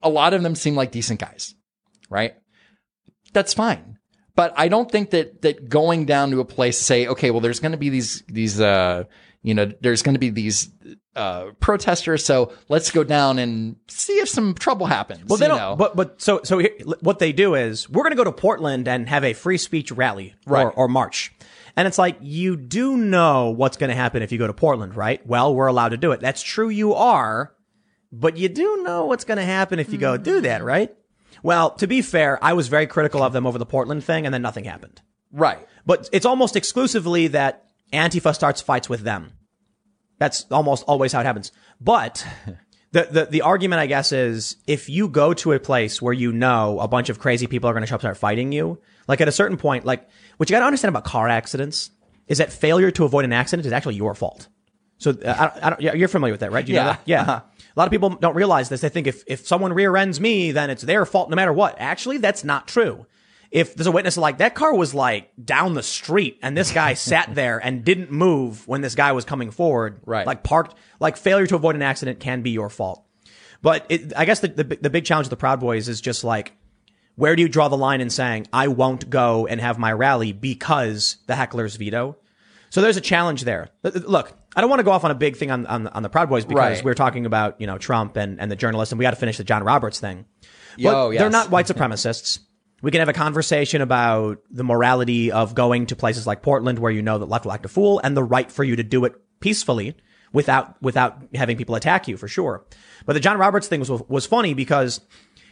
a 0.02 0.10
lot 0.10 0.34
of 0.34 0.44
them 0.44 0.56
seem 0.56 0.76
like 0.76 0.92
decent 0.92 1.20
guys, 1.20 1.56
right? 2.10 2.36
That's 3.34 3.54
fine. 3.54 3.98
But 4.36 4.54
I 4.58 4.68
don't 4.68 4.92
think 4.92 5.12
that 5.12 5.42
that 5.44 5.70
going 5.70 6.06
down 6.06 6.32
to 6.32 6.40
a 6.40 6.46
place 6.46 6.80
say, 6.80 7.08
okay, 7.08 7.30
well, 7.32 7.40
there's 7.40 7.60
going 7.60 7.72
to 7.74 7.78
be 7.78 7.90
these 7.90 8.24
these 8.28 8.60
uh 8.60 9.04
you 9.44 9.54
know 9.54 9.72
there's 9.82 10.02
going 10.02 10.16
to 10.16 10.20
be 10.20 10.30
these 10.30 10.70
uh 11.16 11.52
protesters, 11.60 12.26
so 12.26 12.54
let's 12.70 12.90
go 12.92 13.04
down 13.04 13.38
and 13.40 13.76
see 13.88 14.14
if 14.20 14.30
some 14.30 14.54
trouble 14.56 14.88
happens. 14.88 15.26
Well, 15.28 15.38
they 15.38 15.48
don't. 15.48 15.58
know? 15.58 15.76
But 15.76 15.96
but 15.96 16.22
so 16.22 16.42
so 16.44 16.58
here, 16.58 16.72
what 17.02 17.20
they 17.20 17.32
do 17.32 17.56
is 17.56 17.88
we're 17.90 18.04
going 18.04 18.12
to 18.12 18.18
go 18.18 18.24
to 18.24 18.32
Portland 18.32 18.88
and 18.88 19.08
have 19.10 19.24
a 19.24 19.34
free 19.34 19.58
speech 19.58 19.92
rally 19.92 20.34
Right. 20.48 20.64
or, 20.66 20.72
or 20.72 20.88
march, 20.88 21.32
and 21.76 21.88
it's 21.88 21.98
like 22.00 22.18
you 22.22 22.56
do 22.58 22.98
know 22.98 23.52
what's 23.52 23.78
going 23.78 23.90
to 23.92 23.96
happen 23.96 24.24
if 24.24 24.32
you 24.32 24.38
go 24.40 24.48
to 24.48 24.54
Portland, 24.54 24.96
right? 24.96 25.26
Well, 25.28 25.54
we're 25.54 25.68
allowed 25.68 25.90
to 25.90 25.98
do 25.98 26.12
it. 26.14 26.20
That's 26.20 26.42
true. 26.42 26.70
You 26.70 26.94
are, 26.96 27.54
but 28.12 28.38
you 28.38 28.50
do 28.50 28.82
know 28.84 29.06
what's 29.06 29.24
going 29.26 29.38
to 29.38 29.46
happen 29.46 29.80
if 29.80 29.92
you 29.92 30.00
go 30.00 30.18
do 30.18 30.42
that, 30.42 30.64
right? 30.64 30.94
Well, 31.44 31.72
to 31.72 31.88
be 31.88 32.02
fair, 32.02 32.44
I 32.44 32.54
was 32.54 32.70
very 32.70 32.88
critical 32.88 33.22
of 33.22 33.34
them 33.34 33.46
over 33.46 33.58
the 33.60 33.66
Portland 33.66 34.04
thing, 34.04 34.26
and 34.26 34.34
then 34.34 34.42
nothing 34.42 34.64
happened. 34.64 35.02
right. 35.32 35.60
But 35.86 36.08
it's 36.14 36.26
almost 36.26 36.56
exclusively 36.56 37.28
that 37.28 37.66
Antifa 37.92 38.34
starts 38.34 38.62
fights 38.62 38.88
with 38.88 39.02
them. 39.02 39.34
That's 40.24 40.46
almost 40.52 40.86
always 40.88 41.12
how 41.12 41.20
it 41.20 41.26
happens. 41.26 41.52
But 41.82 42.26
the, 42.94 43.10
the, 43.12 43.26
the 43.26 43.42
argument, 43.42 43.82
I 43.82 43.88
guess, 43.88 44.14
is 44.14 44.56
if 44.68 44.88
you 44.88 45.10
go 45.10 45.34
to 45.34 45.52
a 45.52 45.60
place 45.60 46.02
where 46.02 46.14
you 46.14 46.32
know 46.32 46.80
a 46.80 46.88
bunch 46.88 47.10
of 47.10 47.20
crazy 47.20 47.46
people 47.46 47.70
are 47.70 47.74
going 47.74 47.82
to 47.84 47.88
show 47.88 47.96
up 47.96 48.00
and 48.00 48.06
start 48.06 48.18
fighting 48.18 48.54
you, 48.54 48.80
like 49.06 49.20
at 49.20 49.28
a 49.28 49.34
certain 49.34 49.58
point, 49.58 49.84
like 49.84 50.08
what 50.38 50.50
you 50.50 50.54
got 50.54 50.62
to 50.62 50.66
understand 50.66 50.96
about 50.96 51.04
car 51.04 51.28
accidents 51.28 51.92
is 52.30 52.38
that 52.38 52.54
failure 52.54 52.90
to 52.92 53.04
avoid 53.04 53.26
an 53.26 53.34
accident 53.34 53.66
is 53.66 53.74
actually 53.74 53.96
your 53.96 54.16
fault. 54.16 54.48
So 54.98 55.12
uh, 55.12 55.36
I 55.38 55.46
don't, 55.48 55.66
I 55.66 55.70
don't, 55.72 55.82
yeah, 55.82 55.94
you're 55.94 56.08
familiar 56.08 56.32
with 56.32 56.40
that, 56.40 56.54
right? 56.54 56.66
You 56.66 56.76
know 56.76 56.80
Yeah. 56.80 56.86
that? 56.86 57.02
Yeah. 57.06 57.22
Uh-huh. 57.24 57.42
A 57.76 57.76
lot 57.76 57.86
of 57.88 57.92
people 57.92 58.12
don't 58.12 58.36
realize 58.36 58.70
this. 58.70 58.80
They 58.80 58.88
think 58.88 59.08
if, 59.08 59.26
if 59.28 59.46
someone 59.46 59.74
rear 59.74 59.98
ends 59.98 60.22
me, 60.22 60.54
then 60.54 60.70
it's 60.70 60.84
their 60.84 61.06
fault 61.06 61.30
no 61.30 61.36
matter 61.36 61.52
what. 61.52 61.76
Actually, 61.80 62.20
that's 62.20 62.46
not 62.46 62.70
true. 62.70 63.06
If 63.54 63.76
there's 63.76 63.86
a 63.88 63.92
witness 63.92 64.18
like 64.18 64.40
that 64.40 64.56
car 64.56 64.74
was 64.76 64.94
like 64.96 65.30
down 65.44 65.76
the 65.76 65.84
street 65.84 66.40
and 66.42 66.58
this 66.58 66.72
guy 66.72 66.94
sat 67.12 67.36
there 67.36 67.60
and 67.64 67.86
didn't 67.86 68.12
move 68.12 68.68
when 68.68 68.82
this 68.82 68.96
guy 68.96 69.12
was 69.12 69.26
coming 69.26 69.52
forward, 69.52 70.02
Right. 70.06 70.26
Like 70.26 70.44
parked, 70.44 70.76
like 71.00 71.18
failure 71.18 71.46
to 71.48 71.56
avoid 71.56 71.76
an 71.76 71.84
accident 71.84 72.20
can 72.20 72.42
be 72.42 72.50
your 72.50 72.70
fault. 72.70 73.06
But 73.62 73.86
it, 73.90 74.12
I 74.18 74.26
guess 74.26 74.40
the, 74.42 74.48
the 74.50 74.64
the 74.82 74.90
big 74.90 75.06
challenge 75.06 75.28
of 75.28 75.30
the 75.30 75.38
Proud 75.38 75.60
Boys 75.60 75.88
is 75.88 76.02
just 76.02 76.24
like, 76.24 76.52
where 77.16 77.36
do 77.36 77.44
you 77.44 77.48
draw 77.48 77.68
the 77.70 77.78
line 77.78 78.02
in 78.02 78.10
saying 78.10 78.48
I 78.52 78.68
won't 78.70 79.10
go 79.10 79.46
and 79.46 79.62
have 79.62 79.78
my 79.78 79.94
rally 79.94 80.34
because 80.34 81.18
the 81.28 81.34
hecklers 81.34 81.78
veto? 81.78 82.18
So 82.72 82.82
there's 82.82 82.98
a 82.98 83.02
challenge 83.02 83.44
there. 83.44 83.70
Th- 83.84 83.94
th- 83.94 84.06
Look, 84.08 84.34
I 84.56 84.62
don't 84.62 84.70
want 84.72 84.80
to 84.80 84.84
go 84.84 84.90
off 84.90 85.04
on 85.06 85.12
a 85.12 85.16
big 85.16 85.38
thing 85.38 85.52
on 85.52 85.68
on, 85.68 85.86
on 85.88 86.02
the 86.02 86.10
Proud 86.10 86.28
Boys 86.28 86.44
because 86.44 86.78
Right. 86.78 86.84
we're 86.84 86.96
talking 86.96 87.28
about 87.28 87.62
you 87.62 87.68
know 87.68 87.78
Trump 87.78 88.18
and 88.18 88.42
and 88.42 88.52
the 88.52 88.56
journalists, 88.56 88.92
and 88.92 88.98
we 89.00 89.04
got 89.04 89.12
to 89.12 89.16
finish 89.16 89.38
the 89.38 89.44
John 89.44 89.64
Roberts 89.64 90.00
thing. 90.00 90.26
But 90.76 90.82
Yo, 90.82 91.14
they're 91.14 91.30
not 91.30 91.52
white 91.52 91.68
supremacists. 91.74 92.40
We 92.84 92.92
can 92.92 93.00
have 93.00 93.08
a 93.08 93.14
conversation 93.14 93.82
about 93.82 94.40
the 94.52 94.64
morality 94.66 95.32
of 95.32 95.56
going 95.56 95.86
to 95.88 95.96
places 95.96 96.28
like 96.28 96.42
Portland 96.42 96.80
where 96.80 96.92
you 96.92 97.02
know 97.02 97.18
that 97.18 97.30
left 97.30 97.46
will 97.46 97.54
act 97.54 97.66
a 97.66 97.70
fool 97.70 98.02
and 98.04 98.16
the 98.16 98.24
right 98.24 98.52
for 98.52 98.66
you 98.66 98.76
to 98.76 98.84
do 98.84 99.06
it 99.06 99.16
peacefully 99.40 99.96
without, 100.34 100.80
without 100.82 101.18
having 101.34 101.56
people 101.56 101.76
attack 101.76 102.10
you 102.10 102.18
for 102.18 102.28
sure. 102.28 102.66
But 103.06 103.14
the 103.14 103.22
John 103.22 103.38
Roberts 103.38 103.70
thing 103.70 103.80
was, 103.80 103.90
was 103.90 104.26
funny 104.26 104.54
because 104.54 105.00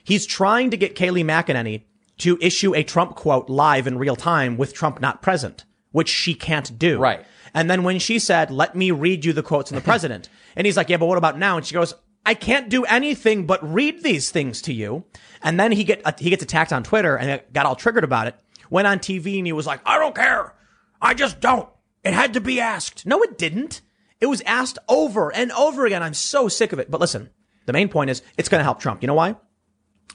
he's 0.03 0.25
trying 0.25 0.71
to 0.71 0.77
get 0.77 0.97
Kayleigh 0.97 1.23
McEnany 1.23 1.83
to 2.17 2.37
issue 2.41 2.75
a 2.75 2.83
Trump 2.83 3.15
quote 3.15 3.49
live 3.49 3.87
in 3.87 3.97
real 3.97 4.17
time 4.17 4.57
with 4.57 4.73
Trump 4.73 4.99
not 4.99 5.21
present, 5.21 5.63
which 5.93 6.09
she 6.09 6.33
can't 6.33 6.77
do. 6.77 6.99
Right. 6.99 7.25
And 7.53 7.71
then 7.71 7.83
when 7.83 7.99
she 7.99 8.19
said, 8.19 8.51
let 8.51 8.75
me 8.75 8.91
read 8.91 9.23
you 9.23 9.31
the 9.31 9.41
quotes 9.41 9.69
from 9.69 9.77
the 9.77 9.81
president, 9.81 10.27
and 10.57 10.65
he's 10.65 10.75
like, 10.75 10.89
yeah, 10.89 10.97
but 10.97 11.05
what 11.05 11.17
about 11.17 11.39
now? 11.39 11.55
And 11.55 11.65
she 11.65 11.73
goes, 11.73 11.93
I 12.25 12.33
can't 12.33 12.69
do 12.69 12.83
anything 12.85 13.45
but 13.45 13.67
read 13.67 14.03
these 14.03 14.29
things 14.29 14.61
to 14.63 14.73
you. 14.73 15.05
And 15.41 15.59
then 15.59 15.71
he 15.71 15.83
get, 15.83 16.01
uh, 16.05 16.11
he 16.17 16.29
gets 16.29 16.43
attacked 16.43 16.71
on 16.71 16.83
Twitter 16.83 17.17
and 17.17 17.41
got 17.51 17.65
all 17.65 17.75
triggered 17.75 18.03
about 18.03 18.27
it. 18.27 18.35
Went 18.69 18.87
on 18.87 18.99
TV 18.99 19.37
and 19.37 19.45
he 19.45 19.53
was 19.53 19.65
like, 19.65 19.81
I 19.85 19.97
don't 19.97 20.15
care. 20.15 20.53
I 21.01 21.13
just 21.13 21.39
don't. 21.39 21.67
It 22.03 22.13
had 22.13 22.33
to 22.33 22.41
be 22.41 22.59
asked. 22.59 23.05
No, 23.05 23.21
it 23.23 23.37
didn't. 23.37 23.81
It 24.19 24.27
was 24.27 24.41
asked 24.41 24.77
over 24.87 25.33
and 25.33 25.51
over 25.53 25.85
again. 25.85 26.03
I'm 26.03 26.13
so 26.13 26.47
sick 26.47 26.73
of 26.73 26.79
it. 26.79 26.91
But 26.91 27.01
listen, 27.01 27.31
the 27.65 27.73
main 27.73 27.89
point 27.89 28.11
is 28.11 28.21
it's 28.37 28.49
going 28.49 28.59
to 28.59 28.63
help 28.63 28.79
Trump. 28.79 29.01
You 29.01 29.07
know 29.07 29.15
why? 29.15 29.35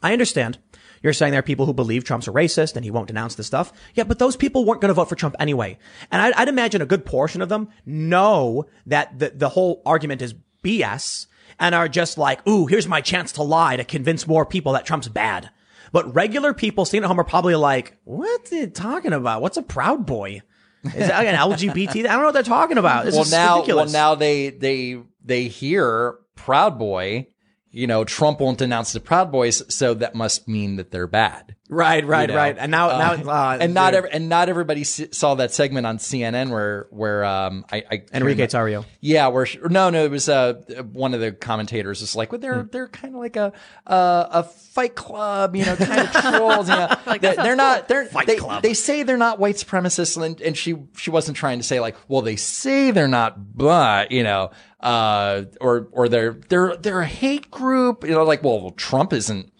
I 0.03 0.13
understand. 0.13 0.59
You're 1.03 1.13
saying 1.13 1.33
there 1.33 1.41
are 1.41 1.43
people 1.43 1.67
who 1.67 1.75
believe 1.75 2.05
Trump's 2.05 2.29
a 2.29 2.33
racist 2.33 2.77
and 2.77 2.85
he 2.85 2.91
won't 2.91 3.09
denounce 3.09 3.35
this 3.35 3.47
stuff. 3.47 3.73
Yeah, 3.95 4.05
but 4.05 4.19
those 4.19 4.37
people 4.37 4.65
weren't 4.65 4.81
going 4.81 4.89
to 4.89 4.95
vote 4.95 5.09
for 5.09 5.17
Trump 5.17 5.37
anyway. 5.39 5.79
And 6.11 6.23
I'd, 6.23 6.35
I'd 6.35 6.49
imagine 6.49 6.83
a 6.83 6.87
good 6.87 7.05
portion 7.05 7.43
of 7.43 7.49
them 7.49 7.69
know 7.85 8.67
that 8.87 9.19
the, 9.19 9.31
the 9.31 9.49
whole 9.51 9.83
argument 9.85 10.23
is 10.23 10.35
BS 10.65 11.27
and 11.59 11.75
are 11.75 11.89
just 11.89 12.19
like, 12.19 12.47
ooh, 12.47 12.67
here's 12.67 12.89
my 12.89 13.01
chance 13.01 13.33
to 13.33 13.43
lie 13.43 13.77
to 13.77 13.85
convince 13.85 14.27
more 14.27 14.47
people 14.47 14.73
that 14.73 14.87
Trump's 14.87 15.09
bad. 15.09 15.51
But 15.93 16.15
regular 16.15 16.53
people 16.53 16.85
staying 16.85 17.05
at 17.05 17.09
home 17.09 17.21
are 17.21 17.25
probably 17.25 17.55
like, 17.55 17.97
what's 18.05 18.53
it 18.53 18.75
talking 18.75 19.13
about? 19.13 19.41
What's 19.41 19.57
a 19.57 19.63
proud 19.63 20.05
boy? 20.05 20.43
Is 20.85 21.09
that 21.09 21.25
like 21.25 21.29
an 21.29 21.35
LGBT? 21.35 21.89
I 21.97 22.03
don't 22.03 22.19
know 22.19 22.25
what 22.25 22.35
they're 22.35 22.43
talking 22.43 22.79
about. 22.79 23.05
This 23.05 23.15
well 23.15 23.23
is 23.23 23.33
now, 23.33 23.57
ridiculous. 23.57 23.93
well 23.93 24.11
now 24.11 24.15
they 24.15 24.51
they 24.51 25.03
they 25.25 25.45
hear 25.49 26.19
Proud 26.35 26.79
Boy. 26.79 27.29
You 27.71 27.87
know, 27.87 28.05
Trump 28.05 28.41
won't 28.41 28.59
denounce 28.59 28.93
the 28.93 29.01
Proud 29.01 29.31
Boys, 29.31 29.63
so 29.75 29.95
that 29.95 30.15
must 30.15 30.49
mean 30.49 30.77
that 30.77 30.93
they're 30.93 31.07
bad. 31.07 31.57
Right, 31.69 32.07
right, 32.07 32.29
you 32.29 32.35
know? 32.35 32.41
right. 32.41 32.57
And 32.57 32.71
now, 32.71 32.89
now, 32.97 33.13
uh, 33.15 33.59
and 33.61 33.75
not 33.75 33.91
dude, 33.91 33.99
every, 33.99 34.11
and 34.13 34.29
not 34.29 34.49
everybody 34.49 34.83
s- 34.83 35.01
saw 35.11 35.35
that 35.35 35.53
segment 35.53 35.85
on 35.85 35.99
CNN 35.99 36.51
where 36.51 36.87
where 36.91 37.25
um 37.25 37.65
I, 37.73 37.83
I 37.91 38.03
Enrique 38.15 38.47
Tarrio. 38.47 38.85
Yeah, 39.01 39.27
where 39.29 39.47
she, 39.47 39.59
no, 39.69 39.91
no, 39.91 40.05
it 40.05 40.11
was 40.13 40.29
uh 40.29 40.55
one 40.93 41.13
of 41.13 41.21
the 41.21 41.33
commentators 41.33 42.03
was 42.03 42.15
like, 42.15 42.31
well, 42.31 42.41
they're 42.41 42.63
Hmm. 42.63 42.69
they're 42.71 42.87
kind 42.89 43.15
of 43.15 43.21
like 43.21 43.35
a 43.37 43.53
uh, 43.85 44.27
a 44.31 44.43
Fight 44.45 44.95
Club, 44.95 45.57
you 45.57 45.65
know, 45.65 45.75
kind 45.75 46.03
of 46.03 46.13
trolls. 46.23 46.69
You 46.69 46.77
know, 46.77 46.97
Like, 47.05 47.21
They- 47.21 47.35
that 47.35 47.37
they're 47.39 47.57
sounds 47.57 47.59
not 47.59 47.89
they're 47.89 48.05
Fight 48.07 48.27
they, 48.29 48.37
Club. 48.37 48.63
they 48.63 48.75
say 48.75 49.03
they're 49.03 49.17
not 49.17 49.41
white 49.41 49.57
supremacists, 49.57 50.23
and, 50.23 50.41
and 50.41 50.57
she 50.57 50.77
she 50.97 51.11
wasn't 51.11 51.37
trying 51.37 51.59
to 51.59 51.65
say 51.65 51.81
like, 51.81 51.97
well, 52.07 52.23
they 52.23 52.37
say 52.37 52.93
they're 52.93 53.09
not, 53.09 53.57
but 53.57 54.13
you 54.13 54.23
know, 54.23 54.51
uh, 54.81 55.43
or 55.61 55.89
or 55.91 56.09
they're 56.09 56.35
they're 56.49 56.77
they're 56.77 57.01
a 57.01 57.07
hate 57.07 57.51
group, 57.51 58.05
you 58.05 58.11
know, 58.11 58.23
like, 58.23 58.45
well, 58.45 58.71
Trump 58.71 59.13
isn't. 59.13 59.53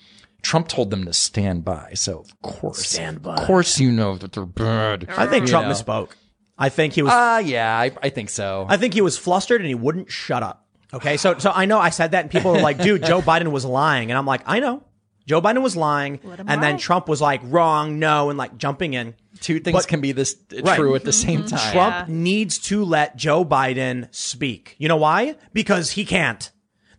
Trump 0.43 0.69
told 0.69 0.91
them 0.91 1.05
to 1.07 1.13
stand 1.13 1.65
by, 1.65 1.93
so 1.95 2.21
of 2.21 2.41
course, 2.43 2.87
Stand 2.87 3.23
by. 3.23 3.35
of 3.37 3.47
course, 3.47 3.81
you 3.81 3.91
know 3.91 4.17
that 4.17 4.33
they're 4.33 4.47
bad. 4.47 5.07
I 5.17 5.27
think 5.27 5.47
You 5.47 5.51
Trump 5.51 5.67
know. 5.69 5.73
misspoke. 5.75 6.11
I 6.59 6.69
think 6.69 6.93
he 6.95 7.03
was. 7.03 7.13
Uh, 7.13 7.43
yeah, 7.45 7.77
I, 7.77 7.91
I 8.03 8.09
think 8.11 8.31
so. 8.31 8.65
I 8.69 8.77
think 8.77 8.95
he 8.95 9.01
was 9.01 9.19
flustered 9.19 9.61
and 9.61 9.69
he 9.69 9.75
wouldn't 9.75 10.11
shut 10.11 10.43
up. 10.43 10.67
Okay, 10.95 11.17
so 11.17 11.37
so 11.39 11.51
I 11.55 11.65
know 11.67 11.79
I 11.79 11.91
said 11.91 12.13
that 12.13 12.23
and 12.23 12.31
people 12.31 12.53
were 12.53 12.61
like, 12.61 12.79
"Dude, 12.79 13.05
Joe 13.05 13.21
Biden 13.21 13.51
was 13.51 13.65
lying," 13.65 14.11
and 14.11 14.17
I'm 14.17 14.25
like, 14.27 14.43
"I 14.47 14.61
know." 14.61 14.83
Joe 15.27 15.43
Biden 15.43 15.61
was 15.61 15.75
lying, 15.75 16.19
him 16.19 16.45
and 16.49 16.63
then. 16.63 16.79
Trump 16.79 17.09
was 17.09 17.21
like, 17.21 17.41
"Wrong, 17.43 17.99
no," 17.99 18.31
and 18.31 18.39
like 18.39 18.57
jumping 18.57 18.95
in. 18.95 19.15
Two 19.41 19.59
things 19.59 19.77
But- 19.77 19.89
can 19.89 20.01
be 20.01 20.13
this 20.13 20.37
Right. 20.63 20.77
true 20.77 20.95
at 20.95 21.03
the 21.05 21.13
same 21.13 21.45
time. 21.45 21.73
Trump 21.73 21.95
Yeah. 22.09 22.15
needs 22.15 22.59
to 22.59 22.85
let 22.85 23.17
Joe 23.17 23.45
Biden 23.45 24.07
speak. 24.15 24.77
You 24.79 24.87
know 24.89 24.97
why? 24.97 25.35
Because 25.53 25.91
he 25.91 26.05
can't. 26.05 26.51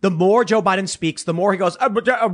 The 0.02 0.10
more 0.10 0.44
Joe 0.44 0.62
Biden 0.62 0.88
speaks, 0.88 1.24
the 1.24 1.34
more 1.34 1.52
he 1.52 1.58
goes. 1.58 1.76
Uh, 1.80 1.88
uh, 1.88 2.28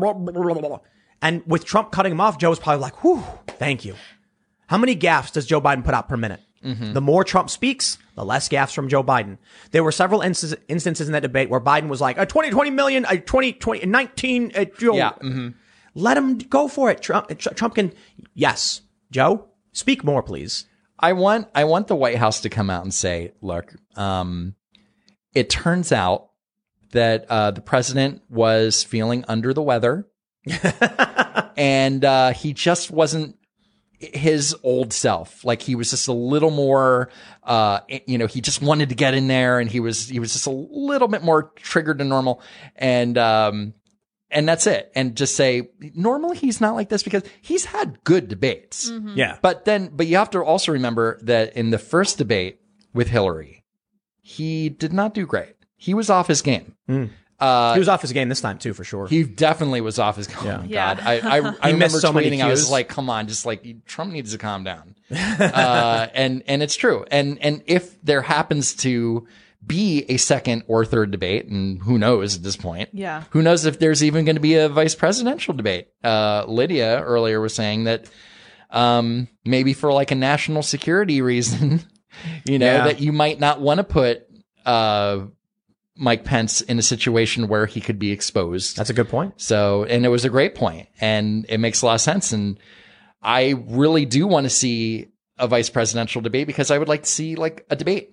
And 1.25 1.43
with 1.47 1.64
Trump 1.64 1.91
cutting 1.91 2.12
him 2.12 2.20
off, 2.20 2.39
Joe 2.39 2.51
was 2.51 2.59
probably 2.61 2.83
like, 2.83 3.03
"Whew, 3.03 3.25
thank 3.49 3.85
you." 3.85 3.95
How 4.68 4.79
many 4.79 4.95
gaffes 4.95 5.33
does 5.33 5.47
Joe 5.47 5.61
Biden 5.61 5.85
put 5.85 5.95
out 5.95 6.09
per 6.09 6.16
minute? 6.16 6.41
The 6.62 7.01
more 7.01 7.25
Trump 7.25 7.51
speaks, 7.51 7.99
the 8.14 8.25
less 8.25 8.49
gaffes 8.49 8.75
from 8.75 8.89
Joe 8.89 9.05
Biden. 9.05 9.37
There 9.72 9.85
were 9.85 9.93
several 9.93 10.22
instances, 10.22 10.59
instances 10.66 11.09
in 11.09 11.12
that 11.12 11.20
debate 11.20 11.51
where 11.51 11.61
Biden 11.61 11.89
was 11.89 12.01
like, 12.01 12.16
a 12.16 12.25
20, 12.25 12.49
20 12.51 12.70
million, 12.70 13.05
a 13.07 13.18
20, 13.18 13.53
20, 13.53 13.85
19, 13.85 14.53
uh, 14.57 14.64
Joe. 14.79 14.95
Yeah, 14.95 15.12
mhm. 15.22 15.55
Let 15.95 16.16
him 16.16 16.39
go 16.39 16.66
for 16.68 16.91
it. 16.91 17.03
Trump, 17.03 17.29
Tr- 17.39 17.51
Trump 17.51 17.75
can, 17.75 17.93
yes. 18.33 18.81
Joe, 19.11 19.49
speak 19.72 20.05
more, 20.05 20.22
please. 20.22 20.64
I 20.99 21.12
want 21.12 21.49
I 21.55 21.64
want 21.64 21.89
the 21.89 21.97
White 21.97 22.16
House 22.16 22.41
to 22.43 22.49
come 22.49 22.70
out 22.70 22.83
and 22.83 22.95
say, 22.95 23.33
look, 23.43 23.75
um, 23.97 24.55
it 25.35 25.51
turns 25.51 25.93
out 25.93 26.31
that 26.93 27.27
uh, 27.29 27.51
the 27.51 27.61
president 27.61 28.22
was 28.31 28.83
feeling 28.85 29.25
under 29.29 29.53
the 29.53 29.62
weather, 29.62 30.07
and 31.57 32.05
uh, 32.05 32.32
he 32.32 32.53
just 32.53 32.90
wasn't 32.90 33.36
his 33.99 34.55
old 34.62 34.92
self. 34.92 35.45
Like 35.45 35.62
he 35.62 35.74
was 35.74 35.90
just 35.90 36.09
a 36.09 36.12
little 36.12 36.51
more, 36.51 37.11
uh, 37.42 37.80
you 38.07 38.18
know, 38.18 38.26
he 38.26 38.40
just 38.40 38.61
wanted 38.61 38.88
to 38.90 38.95
get 38.95 39.14
in 39.14 39.28
there, 39.28 39.59
and 39.59 39.70
he 39.70 39.80
was 39.80 40.09
he 40.09 40.18
was 40.18 40.32
just 40.32 40.47
a 40.47 40.51
little 40.51 41.09
bit 41.09 41.22
more 41.22 41.53
triggered 41.57 41.99
than 41.99 42.09
normal, 42.09 42.42
and 42.76 43.16
um, 43.16 43.74
and 44.30 44.49
that's 44.49 44.66
it. 44.66 44.90
And 44.95 45.16
just 45.16 45.36
say 45.36 45.70
normally 45.95 46.36
he's 46.36 46.61
not 46.61 46.74
like 46.74 46.88
this 46.88 47.03
because 47.03 47.22
he's 47.40 47.64
had 47.64 48.03
good 48.05 48.28
debates. 48.28 48.90
Yeah. 49.14 49.38
But 49.40 49.64
then, 49.64 49.90
but 49.92 50.07
you 50.07 50.16
have 50.16 50.30
to 50.30 50.40
also 50.40 50.72
remember 50.72 51.18
that 51.22 51.57
in 51.57 51.70
the 51.70 51.78
first 51.78 52.18
debate 52.18 52.61
with 52.92 53.09
Hillary, 53.09 53.64
he 54.20 54.68
did 54.68 54.92
not 54.92 55.14
do 55.14 55.24
great. 55.26 55.55
He 55.76 55.95
was 55.95 56.11
off 56.11 56.26
his 56.28 56.42
game. 56.42 56.74
He 57.74 57.78
was 57.78 57.88
off 57.88 58.03
his 58.03 58.12
game 58.12 58.28
this 58.28 58.40
time 58.40 58.59
too, 58.59 58.74
for 58.74 58.84
sure. 58.84 59.07
He 59.07 59.22
definitely 59.24 59.80
was 59.80 59.99
off 59.99 60.16
his. 60.16 60.28
Oh 60.40 60.45
my 60.45 60.64
Yeah. 60.64 60.95
god! 60.95 61.01
I 61.05 61.12
I, 61.18 61.36
I 61.62 61.66
remember 61.70 61.78
missed 61.78 62.01
so 62.01 62.12
many 62.12 62.30
tweeting. 62.30 62.42
I 62.45 62.49
was 62.49 62.70
like, 62.70 62.88
"Come 62.88 63.09
on, 63.11 63.28
just 63.28 63.45
like 63.47 63.84
Trump 63.86 64.12
needs 64.12 64.32
to 64.32 64.38
calm 64.38 64.64
down." 64.64 64.95
uh, 65.14 66.07
and 66.14 66.42
and 66.47 66.62
it's 66.62 66.76
true. 66.76 67.05
And 67.11 67.38
and 67.40 67.62
if 67.66 68.01
there 68.03 68.22
happens 68.22 68.74
to 68.76 69.26
be 69.66 70.05
a 70.11 70.16
second 70.18 70.62
or 70.66 70.84
third 70.84 71.11
debate, 71.11 71.47
and 71.47 71.80
who 71.82 71.99
knows 71.99 72.36
at 72.36 72.42
this 72.42 72.57
point? 72.57 72.90
Yeah. 72.92 73.24
Who 73.30 73.40
knows 73.42 73.64
if 73.64 73.78
there's 73.78 74.05
even 74.05 74.24
going 74.26 74.36
to 74.36 74.40
be 74.40 74.57
a 74.57 74.68
vice 74.68 74.95
presidential 74.95 75.55
debate? 75.55 75.88
Uh, 76.03 76.45
Lydia 76.47 77.01
earlier 77.03 77.40
was 77.40 77.55
saying 77.55 77.84
that 77.84 78.05
um, 78.70 79.26
maybe 79.45 79.72
for 79.72 79.90
like 79.92 80.11
a 80.11 80.14
national 80.16 80.62
security 80.62 81.22
reason, 81.22 81.80
you 82.45 82.59
know, 82.59 82.66
Yeah. 82.66 82.84
that 82.88 83.01
you 83.01 83.12
might 83.12 83.40
not 83.40 83.61
want 83.61 83.78
to 83.78 83.84
put 83.84 84.26
uh, 84.66 85.20
Mike 85.97 86.24
Pence 86.24 86.61
in 86.61 86.78
a 86.78 86.82
situation 86.82 87.47
where 87.49 87.66
he 87.66 87.80
could 87.80 87.99
be 87.99 88.11
exposed. 88.11 88.76
That's 88.76 88.90
a 88.90 88.95
good 88.95 89.09
point. 89.09 89.34
So, 89.40 89.84
and 89.84 90.05
it 90.05 90.09
was 90.09 90.24
a 90.24 90.28
great 90.30 90.55
point 90.55 90.88
and 91.01 91.47
it 91.49 91.59
makes 91.59 91.82
a 91.82 91.86
lot 91.86 91.95
of 91.95 92.01
sense. 92.01 92.32
And 92.32 92.59
I 93.22 93.55
really 93.68 94.05
do 94.05 94.26
want 94.26 94.45
to 94.45 94.51
see 94.51 95.09
a 95.38 95.47
vice 95.47 95.70
presidential 95.70 96.20
debate 96.20 96.47
because 96.47 96.70
I 96.70 96.78
would 96.78 96.88
like 96.88 97.05
to 97.05 97.09
see 97.11 97.36
like 97.36 97.64
a 97.70 97.76
debate. 97.76 98.11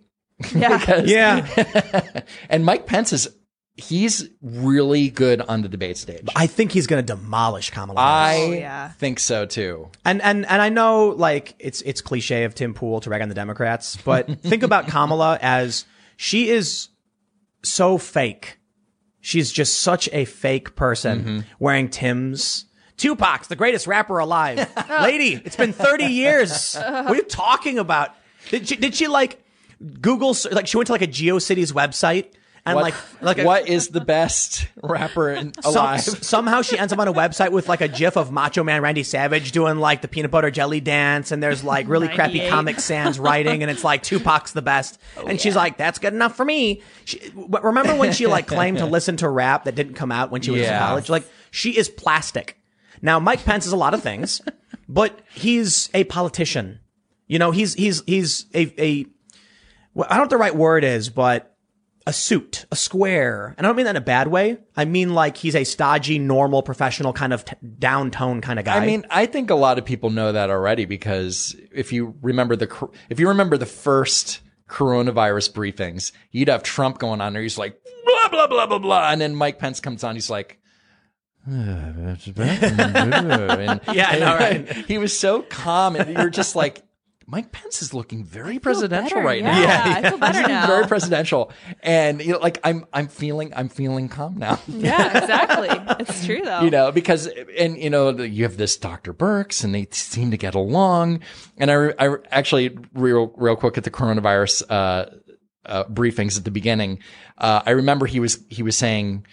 Yeah. 0.56 0.78
Because- 0.80 1.10
Yeah. 1.12 2.22
and 2.50 2.66
Mike 2.66 2.86
Pence 2.86 3.14
is, 3.14 3.28
he's 3.76 4.30
really 4.42 5.10
good 5.10 5.42
on 5.42 5.62
the 5.64 5.70
debate 5.70 5.98
stage. 5.98 6.28
I 6.36 6.46
think 6.48 6.72
he's 6.72 6.86
going 6.88 7.04
to 7.04 7.14
demolish 7.16 7.72
Kamala 7.72 8.00
I 8.00 8.36
Oh, 8.40 8.52
yeah. 8.52 8.90
think 8.90 9.20
so 9.20 9.46
too. 9.48 9.90
and 10.06 10.22
and 10.22 10.46
and 10.46 10.62
I 10.62 10.70
know 10.70 11.08
like 11.10 11.56
it's 11.58 11.82
it's 11.82 12.02
cliche 12.02 12.44
of 12.44 12.54
Tim 12.54 12.74
Pool 12.76 13.00
to 13.02 13.10
rag 13.10 13.22
on 13.24 13.30
the 13.30 13.34
Democrats, 13.36 13.98
but 13.98 14.28
think 14.42 14.62
about 14.64 14.88
Kamala 14.88 15.40
as 15.42 15.86
she 16.18 16.50
is 16.50 16.90
so 17.64 17.98
fake. 17.98 18.60
She's 19.20 19.52
just 19.52 19.82
such 19.82 20.10
a 20.12 20.26
fake 20.26 20.76
person 20.76 21.20
mm-hmm. 21.20 21.40
wearing 21.60 21.90
Timbs. 21.90 22.66
Tupac's 22.98 23.48
the 23.48 23.56
greatest 23.56 23.88
rapper 23.88 24.20
alive. 24.20 24.70
Oh. 24.92 25.04
Lady, 25.04 25.42
it's 25.46 25.56
been 25.56 25.72
30 25.72 26.06
years. 26.08 26.76
Uh-huh. 26.76 27.04
What 27.04 27.14
are 27.14 27.16
you 27.16 27.24
talking 27.24 27.80
about? 27.80 28.14
Did 28.50 28.68
she, 28.68 28.76
did 28.76 28.94
she 28.94 29.08
like 29.08 29.42
Google, 30.02 30.36
like 30.52 30.68
she 30.68 30.76
went 30.76 30.88
to 30.88 30.92
like 30.92 31.02
a 31.02 31.08
GeoCities 31.08 31.72
website 31.72 32.34
and 32.66 32.76
What, 32.76 32.84
like, 32.84 32.94
like 33.22 33.38
a, 33.40 33.44
what 33.44 33.68
is 33.68 33.88
the 33.88 34.02
best 34.02 34.68
rapper 34.84 35.32
in, 35.32 35.52
alive? 35.64 36.00
s- 36.00 36.28
somehow 36.28 36.62
she 36.62 36.78
ends 36.78 36.94
up 36.94 37.00
on 37.00 37.08
a 37.08 37.14
website 37.14 37.52
with 37.52 37.68
like 37.68 37.82
a 37.82 37.88
gif 37.88 38.16
of 38.18 38.32
Macho 38.32 38.64
Man 38.64 38.82
Randy 38.84 39.02
Savage 39.04 39.52
doing 39.52 39.78
like 39.78 40.02
the 40.02 40.08
peanut 40.08 40.30
butter 40.30 40.52
jelly 40.52 40.80
dance, 40.80 41.32
and 41.32 41.42
there's 41.42 41.64
like 41.64 41.88
really 41.88 42.08
crappy 42.16 42.48
Comic 42.50 42.80
Sans 42.80 43.18
writing, 43.20 43.64
and 43.64 43.72
it's 43.72 43.84
like 43.84 44.04
Tupac's 44.04 44.54
the 44.54 44.62
best, 44.62 45.00
oh, 45.18 45.26
and 45.26 45.42
she's 45.42 45.56
like, 45.56 45.78
"That's 45.78 45.98
good 45.98 46.14
enough 46.14 46.36
for 46.38 46.46
me." 46.46 46.82
She, 47.06 47.20
remember 47.36 47.96
when 47.96 48.12
she 48.14 48.28
like 48.28 48.46
claimed 48.48 48.78
to 48.78 48.86
listen 48.98 49.18
to 49.18 49.30
rap 49.30 49.64
that 49.66 49.74
didn't 49.76 49.96
come 49.96 50.12
out 50.12 50.30
when 50.30 50.42
she 50.42 50.52
was 50.52 50.62
in 50.62 50.78
college? 50.80 51.10
Like 51.10 51.26
she 51.50 51.76
is 51.76 51.90
plastic. 51.90 52.58
Now 53.02 53.20
Mike 53.20 53.44
Pence 53.44 53.66
is 53.66 53.72
a 53.74 53.78
lot 53.78 53.96
of 53.96 54.04
things, 54.04 54.40
but 54.88 55.20
he's 55.34 55.90
a 55.96 56.04
politician. 56.04 56.80
You 57.28 57.40
know, 57.40 57.50
he's 57.50 57.74
he's 57.74 58.04
he's 58.06 58.46
a 58.54 58.72
a 58.78 59.06
well, 59.96 60.06
I 60.10 60.14
don't 60.14 60.18
know 60.18 60.24
what 60.24 60.30
the 60.30 60.38
right 60.38 60.56
word 60.56 60.84
is, 60.84 61.10
but 61.10 61.51
a 62.08 62.14
suit, 62.14 62.66
a 62.72 62.76
square. 62.76 63.54
And 63.58 63.66
I 63.66 63.70
don't 63.70 63.76
mean 63.76 63.86
that 63.86 63.92
in 63.92 63.98
a 63.98 64.02
bad 64.02 64.28
way. 64.28 64.58
I 64.76 64.86
mean 64.86 65.14
like 65.14 65.38
he's 65.38 65.56
a 65.56 65.64
stodgy, 65.64 66.20
normal, 66.20 66.64
professional 66.64 67.14
kind 67.14 67.34
of 67.34 67.46
t- 67.46 67.56
down 67.80 68.12
tone 68.12 68.42
kind 68.42 68.60
of 68.60 68.66
guy. 68.66 68.78
I 68.78 68.86
mean, 68.86 69.06
I 69.10 69.26
think 69.26 69.50
a 69.50 69.56
lot 69.56 69.78
of 69.78 69.86
people 69.86 70.10
know 70.10 70.32
that 70.32 70.50
already 70.50 70.86
because 70.86 71.56
if 71.74 71.94
you 71.94 72.16
remember 72.22 72.56
the 72.56 72.90
if 73.10 73.20
you 73.20 73.28
remember 73.28 73.58
the 73.58 73.66
first 73.66 74.42
coronavirus 74.68 75.52
briefings, 75.52 76.12
you'd 76.32 76.48
have 76.48 76.64
Trump 76.64 76.98
going 76.98 77.22
on 77.22 77.34
there. 77.34 77.42
He's 77.42 77.58
like 77.58 77.80
blah 78.06 78.30
blah 78.30 78.48
blah 78.48 78.66
blah 78.66 78.80
blah, 78.80 79.12
and 79.12 79.22
then 79.22 79.36
Mike 79.36 79.60
Pence 79.60 79.80
comes 79.80 80.04
on. 80.04 80.16
He's 80.16 80.30
like. 80.30 80.58
and, 81.48 82.20
Yeah, 83.92 84.10
I 84.10 84.20
know, 84.20 84.36
right? 84.36 84.68
He 84.88 85.00
was 85.00 85.18
so 85.18 85.42
calm, 85.42 85.96
and 85.96 86.16
you're 86.16 86.30
just 86.30 86.56
like, 86.56 86.84
Mike 87.32 87.54
Pence 87.54 87.82
is 87.82 87.94
looking 87.94 88.26
very 88.26 88.60
presidential 88.60 89.16
better, 89.16 89.26
right 89.26 89.42
yeah. 89.42 89.52
now. 89.52 89.62
Yeah, 89.62 89.94
I 89.96 90.10
feel 90.10 90.18
better 90.20 90.40
He's 90.40 90.48
now. 90.50 90.68
Very 90.68 90.86
presidential, 90.86 91.52
and 91.82 92.22
you 92.22 92.34
know, 92.34 92.40
like 92.40 92.60
I'm, 92.66 92.86
I'm 92.92 93.08
feeling, 93.08 93.54
I'm 93.56 93.70
feeling 93.70 94.10
calm 94.10 94.38
now. 94.38 94.60
Yeah, 94.68 95.18
exactly. 95.18 95.70
it's 96.00 96.26
true 96.26 96.42
though. 96.44 96.62
you 96.62 96.72
know, 96.72 96.92
because, 96.92 97.28
and, 97.58 97.78
you 97.78 97.90
know, 97.90 98.10
you 98.10 98.44
have 98.44 98.58
this 98.58 98.76
Dr. 98.78 99.14
Birx 99.14 99.64
and 99.64 99.74
they 99.74 99.88
seem 99.92 100.32
to 100.32 100.38
get 100.38 100.56
along. 100.56 101.22
And 101.58 101.72
I, 101.72 101.94
I 102.00 102.16
actually, 102.32 102.78
real, 102.94 103.32
real 103.38 103.56
quick 103.56 103.78
at 103.78 103.84
the 103.84 103.92
coronavirus, 103.92 104.64
uh, 104.70 105.06
uh, 105.66 105.84
briefings 105.86 106.38
at 106.38 106.46
the 106.46 106.52
beginning, 106.52 107.00
uh, 107.38 107.62
I 107.66 107.72
remember 107.72 108.08
he 108.08 108.20
was, 108.20 108.44
he 108.50 108.64
was 108.64 108.76
saying, 108.78 109.26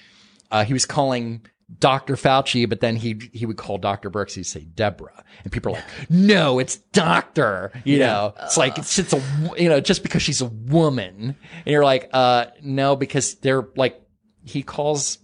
uh, 0.50 0.64
he 0.64 0.72
was 0.72 0.84
calling 0.84 1.46
Dr. 1.78 2.14
Fauci, 2.14 2.68
but 2.68 2.80
then 2.80 2.96
he, 2.96 3.30
he 3.32 3.44
would 3.44 3.58
call 3.58 3.78
Dr. 3.78 4.10
Birx, 4.10 4.34
he'd 4.34 4.44
say 4.44 4.60
Deborah. 4.60 5.22
And 5.44 5.52
people 5.52 5.72
are 5.72 5.76
like, 5.76 6.10
no, 6.10 6.58
it's 6.58 6.76
doctor. 6.76 7.72
You 7.84 7.98
know, 7.98 8.34
it's 8.42 8.56
like, 8.56 8.78
it's, 8.78 8.98
it's 8.98 9.12
a, 9.12 9.22
you 9.58 9.68
know, 9.68 9.80
just 9.80 10.02
because 10.02 10.22
she's 10.22 10.40
a 10.40 10.46
woman. 10.46 11.36
And 11.66 11.66
you're 11.66 11.84
like, 11.84 12.08
uh, 12.12 12.46
no, 12.62 12.96
because 12.96 13.34
they're 13.36 13.68
like, 13.76 14.00
he 14.44 14.62
calls 14.62 15.18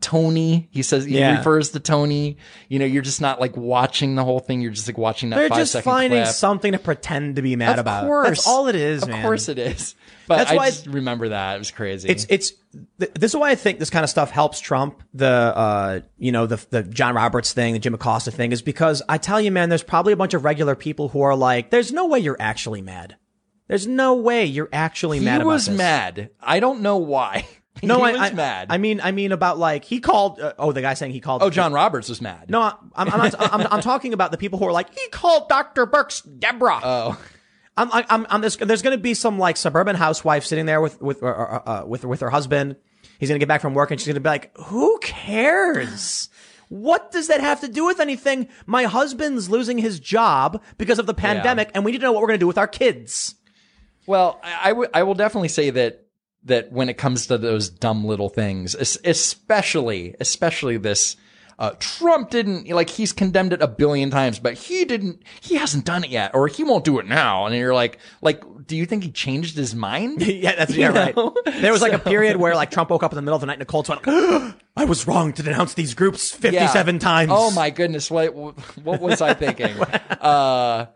Tony. 0.00 0.68
He 0.70 0.82
says 0.82 1.04
he 1.04 1.18
Yeah. 1.18 1.38
refers 1.38 1.70
to 1.70 1.80
Tony. 1.80 2.36
You 2.68 2.78
know, 2.78 2.84
you're 2.84 3.02
just 3.02 3.20
not 3.20 3.40
like 3.40 3.56
watching 3.56 4.14
the 4.14 4.24
whole 4.24 4.38
thing. 4.40 4.60
You're 4.60 4.70
just 4.72 4.86
like 4.88 4.96
watching 4.98 5.30
that 5.30 5.36
they're 5.36 5.48
just 5.48 5.80
finding 5.82 6.22
clip. 6.22 6.34
something 6.34 6.72
to 6.72 6.78
pretend 6.78 7.36
to 7.36 7.42
be 7.42 7.56
mad 7.56 7.78
about. 7.78 8.04
of 8.04 8.04
about. 8.04 8.06
course, 8.06 8.28
That's 8.28 8.46
all 8.46 8.68
it 8.68 8.76
is, 8.76 9.02
Of 9.02 9.08
man. 9.08 9.22
course 9.22 9.48
it 9.48 9.58
is. 9.58 9.94
But 10.28 10.36
That's 10.38 10.50
I 10.52 10.56
why 10.56 10.66
just 10.70 10.86
remember 10.86 11.30
that 11.30 11.56
it 11.56 11.58
was 11.58 11.70
crazy. 11.70 12.08
It's 12.08 12.26
it's 12.28 12.52
th- 13.00 13.12
this 13.14 13.32
is 13.32 13.36
why 13.36 13.50
I 13.50 13.54
think 13.54 13.78
this 13.78 13.90
kind 13.90 14.04
of 14.04 14.10
stuff 14.10 14.30
helps 14.30 14.60
Trump. 14.60 15.02
The 15.14 15.26
uh 15.26 16.00
you 16.18 16.32
know 16.32 16.46
the 16.46 16.64
the 16.70 16.82
John 16.82 17.14
Roberts 17.14 17.52
thing, 17.52 17.72
the 17.72 17.78
Jim 17.78 17.94
Acosta 17.94 18.30
thing, 18.30 18.52
is 18.52 18.60
because 18.62 19.02
I 19.08 19.18
tell 19.18 19.40
you, 19.40 19.50
man, 19.50 19.68
there's 19.68 19.82
probably 19.82 20.12
a 20.12 20.16
bunch 20.16 20.34
of 20.34 20.44
regular 20.44 20.74
people 20.74 21.08
who 21.08 21.22
are 21.22 21.34
like, 21.34 21.70
"There's 21.70 21.92
no 21.92 22.06
way 22.06 22.18
you're 22.20 22.36
actually 22.38 22.82
mad. 22.82 23.16
There's 23.68 23.86
no 23.86 24.14
way 24.14 24.44
you're 24.44 24.68
actually 24.72 25.18
he 25.18 25.24
mad." 25.24 25.44
was 25.44 25.44
about 25.44 25.54
this. 25.56 25.66
He 25.66 25.70
was 25.72 25.78
mad. 25.78 26.30
I 26.40 26.60
don't 26.60 26.82
know 26.82 26.98
why. 26.98 27.46
No, 27.82 28.04
he 28.04 28.10
I, 28.10 28.12
was 28.12 28.20
I, 28.20 28.34
mad. 28.34 28.66
I 28.70 28.78
mean, 28.78 29.00
I 29.00 29.12
mean 29.12 29.32
about 29.32 29.58
like 29.58 29.84
he 29.84 30.00
called. 30.00 30.40
Uh, 30.40 30.52
oh, 30.58 30.72
the 30.72 30.80
guy 30.82 30.94
saying 30.94 31.12
he 31.12 31.20
called. 31.20 31.42
oh, 31.42 31.50
John 31.50 31.72
Roberts 31.72 32.08
was 32.08 32.20
mad. 32.20 32.50
No, 32.50 32.60
I'm 32.62 32.78
I'm, 32.94 33.06
not, 33.06 33.34
I'm 33.54 33.66
I'm 33.72 33.80
talking 33.80 34.12
about 34.12 34.30
the 34.30 34.38
people 34.38 34.58
who 34.58 34.66
are 34.66 34.72
like 34.72 34.92
he 34.98 35.08
called 35.08 35.48
Dr. 35.48 35.86
Birx 35.86 36.22
Deborah. 36.38 36.80
Oh, 36.82 37.20
I'm, 37.76 37.90
I'm, 37.92 38.26
I'm, 38.28 38.40
there's, 38.40 38.56
there's 38.56 38.82
going 38.82 38.96
to 38.96 39.00
be 39.00 39.14
some 39.14 39.38
like 39.38 39.56
suburban 39.56 39.94
housewife 39.94 40.44
sitting 40.44 40.66
there 40.66 40.80
with, 40.80 41.00
with, 41.00 41.22
uh, 41.22 41.26
uh, 41.26 41.62
uh, 41.64 41.84
with, 41.86 42.04
with 42.04 42.18
her 42.22 42.30
husband. 42.30 42.74
He's 43.20 43.28
going 43.28 43.38
to 43.38 43.40
get 43.40 43.46
back 43.46 43.60
from 43.60 43.72
work 43.74 43.92
and 43.92 44.00
she's 44.00 44.08
going 44.08 44.14
to 44.16 44.20
be 44.20 44.28
like, 44.28 44.50
who 44.56 44.98
cares? 45.00 46.28
What 46.70 47.12
does 47.12 47.28
that 47.28 47.40
have 47.40 47.60
to 47.60 47.68
do 47.68 47.86
with 47.86 48.00
anything? 48.00 48.48
My 48.66 48.82
husband's 48.84 49.48
losing 49.48 49.78
his 49.78 50.00
job 50.00 50.60
because 50.76 50.98
of 50.98 51.06
the 51.06 51.14
pandemic 51.14 51.70
and 51.72 51.84
we 51.84 51.92
need 51.92 51.98
to 51.98 52.02
know 52.04 52.10
what 52.12 52.20
we're 52.20 52.26
going 52.28 52.40
to 52.40 52.42
do 52.42 52.48
with 52.48 52.58
our 52.58 52.66
kids. 52.66 53.36
Well, 54.08 54.40
I, 54.42 54.70
I 54.70 54.72
would- 54.72 54.90
I 54.92 55.02
will 55.04 55.14
definitely 55.14 55.48
say 55.48 55.70
that 55.70 56.04
that 56.44 56.72
when 56.72 56.88
it 56.88 56.98
comes 56.98 57.26
to 57.26 57.38
those 57.38 57.68
dumb 57.68 58.04
little 58.04 58.28
things, 58.28 58.74
especially 58.74 60.14
especially 60.20 60.76
this, 60.76 61.16
uh, 61.58 61.72
Trump 61.80 62.30
didn't 62.30 62.68
like 62.68 62.88
he's 62.88 63.12
condemned 63.12 63.52
it 63.52 63.60
a 63.60 63.66
billion 63.66 64.10
times, 64.10 64.38
but 64.38 64.54
he 64.54 64.84
didn't. 64.84 65.22
He 65.40 65.56
hasn't 65.56 65.84
done 65.84 66.04
it 66.04 66.10
yet, 66.10 66.32
or 66.34 66.46
he 66.46 66.62
won't 66.62 66.84
do 66.84 66.98
it 67.00 67.06
now. 67.06 67.46
And 67.46 67.56
you're 67.56 67.74
like, 67.74 67.98
like, 68.22 68.44
do 68.66 68.76
you 68.76 68.86
think 68.86 69.02
he 69.02 69.10
changed 69.10 69.56
his 69.56 69.74
mind? 69.74 70.22
yeah, 70.26 70.54
that's 70.54 70.76
yeah, 70.76 70.88
right. 70.88 71.16
There 71.60 71.72
was 71.72 71.82
like 71.82 71.92
a 71.92 71.98
period 71.98 72.36
where 72.36 72.54
like 72.54 72.70
Trump 72.70 72.90
woke 72.90 73.02
up 73.02 73.10
in 73.12 73.16
the 73.16 73.22
middle 73.22 73.34
of 73.34 73.40
the 73.40 73.46
night 73.46 73.54
and 73.54 73.60
Nicole 73.60 73.84
went, 73.88 74.02
I 74.76 74.84
was 74.84 75.08
wrong 75.08 75.32
to 75.32 75.42
denounce 75.42 75.74
these 75.74 75.94
groups 75.94 76.30
57 76.30 76.94
Yeah. 76.94 76.98
times. 77.00 77.30
Oh 77.34 77.50
my 77.50 77.70
goodness, 77.70 78.08
what 78.08 78.28
what 78.84 79.00
was 79.00 79.20
I 79.20 79.34
thinking? 79.34 79.76
uh, 80.20 80.86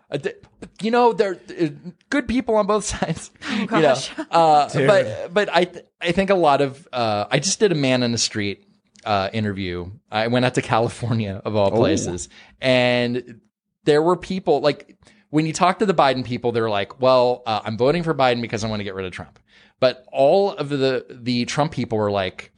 you 0.80 0.92
know, 0.92 1.12
there 1.12 1.40
uh, 1.60 1.68
good 2.08 2.28
people 2.28 2.54
on 2.54 2.68
both 2.68 2.84
sides. 3.00 3.32
Oh 3.50 3.66
gosh. 3.66 4.12
uh, 4.30 4.68
but 4.72 5.34
but 5.34 5.48
I 5.52 5.64
th- 5.64 5.84
I 6.00 6.12
think 6.12 6.30
a 6.30 6.36
lot 6.36 6.60
of 6.60 6.86
uh, 6.92 7.24
I 7.30 7.40
just 7.40 7.58
did 7.58 7.72
a 7.72 7.76
man 7.76 8.04
in 8.04 8.12
the 8.12 8.18
street 8.18 8.64
uh, 9.05 9.30
interview. 9.32 9.90
I 10.11 10.28
went 10.28 10.44
out 10.44 10.55
to 10.55 10.62
California 10.74 11.40
of 11.44 11.57
all 11.57 11.70
places, 11.70 12.28
and 12.61 13.40
there 13.84 14.03
were 14.03 14.16
people 14.16 14.61
like 14.61 14.96
when 15.30 15.46
you 15.46 15.53
talk 15.53 15.78
to 15.78 15.86
the 15.86 15.94
Biden 15.94 16.24
people, 16.24 16.53
they're 16.53 16.70
like, 16.70 17.00
"Well, 17.00 17.42
uh, 17.46 17.61
I'm 17.64 17.76
voting 17.76 18.03
for 18.03 18.14
Biden 18.14 18.42
because 18.42 18.64
I 18.64 18.68
want 18.68 18.80
to 18.80 18.84
get 18.84 18.94
rid 18.94 19.07
of 19.07 19.12
Trump." 19.12 19.38
But 19.80 20.05
all 20.12 20.53
of 20.53 20.68
the 20.68 21.07
the 21.11 21.44
Trump 21.44 21.72
people 21.72 21.98
were 21.98 22.11
like, 22.11 22.53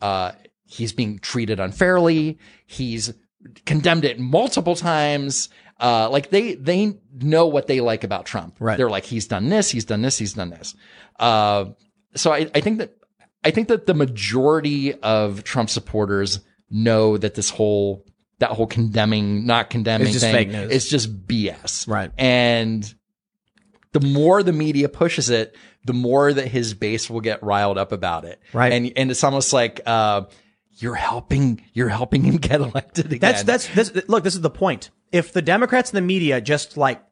uh, 0.00 0.32
he's 0.64 0.92
being 0.92 1.18
treated 1.18 1.60
unfairly. 1.60 2.38
He's 2.66 3.12
condemned 3.64 4.04
it 4.04 4.18
multiple 4.18 4.74
times. 4.74 5.48
Uh, 5.80 6.08
like 6.10 6.30
they, 6.30 6.54
they 6.54 6.96
know 7.20 7.46
what 7.46 7.66
they 7.66 7.80
like 7.80 8.04
about 8.04 8.26
Trump. 8.26 8.56
Right. 8.60 8.76
They're 8.76 8.90
like, 8.90 9.04
he's 9.04 9.26
done 9.26 9.48
this, 9.48 9.70
he's 9.70 9.84
done 9.84 10.02
this, 10.02 10.18
he's 10.18 10.34
done 10.34 10.50
this. 10.50 10.74
Uh, 11.18 11.66
so 12.14 12.32
I, 12.32 12.48
I 12.54 12.60
think 12.60 12.78
that, 12.78 12.94
I 13.44 13.50
think 13.50 13.68
that 13.68 13.86
the 13.86 13.94
majority 13.94 14.94
of 14.94 15.44
Trump 15.44 15.70
supporters 15.70 16.40
know 16.70 17.16
that 17.16 17.34
this 17.34 17.50
whole, 17.50 18.06
that 18.38 18.50
whole 18.50 18.66
condemning, 18.66 19.46
not 19.46 19.70
condemning 19.70 20.08
It's 20.08 20.20
thing 20.20 20.52
is 20.52 20.88
just 20.88 21.26
BS. 21.26 21.88
Right. 21.88 22.10
And 22.16 22.92
the 23.92 24.00
more 24.00 24.42
the 24.42 24.52
media 24.52 24.88
pushes 24.88 25.30
it, 25.30 25.56
the 25.84 25.92
more 25.92 26.32
that 26.32 26.48
his 26.48 26.74
base 26.74 27.10
will 27.10 27.20
get 27.20 27.42
riled 27.42 27.78
up 27.78 27.92
about 27.92 28.24
it. 28.24 28.40
Right. 28.52 28.72
And 28.72 28.92
and 28.96 29.10
it's 29.10 29.24
almost 29.24 29.52
like 29.52 29.80
uh, 29.86 30.22
you're 30.70 30.94
helping 30.94 31.64
you're 31.72 31.88
helping 31.88 32.22
him 32.22 32.36
get 32.38 32.60
elected 32.60 33.06
again. 33.06 33.20
That's 33.20 33.42
that's 33.42 33.68
this. 33.68 34.08
Look, 34.08 34.24
this 34.24 34.34
is 34.34 34.40
the 34.40 34.50
point. 34.50 34.90
If 35.10 35.32
the 35.32 35.42
Democrats 35.42 35.90
and 35.90 35.96
the 35.96 36.06
media 36.06 36.40
just 36.40 36.76
like 36.76 37.02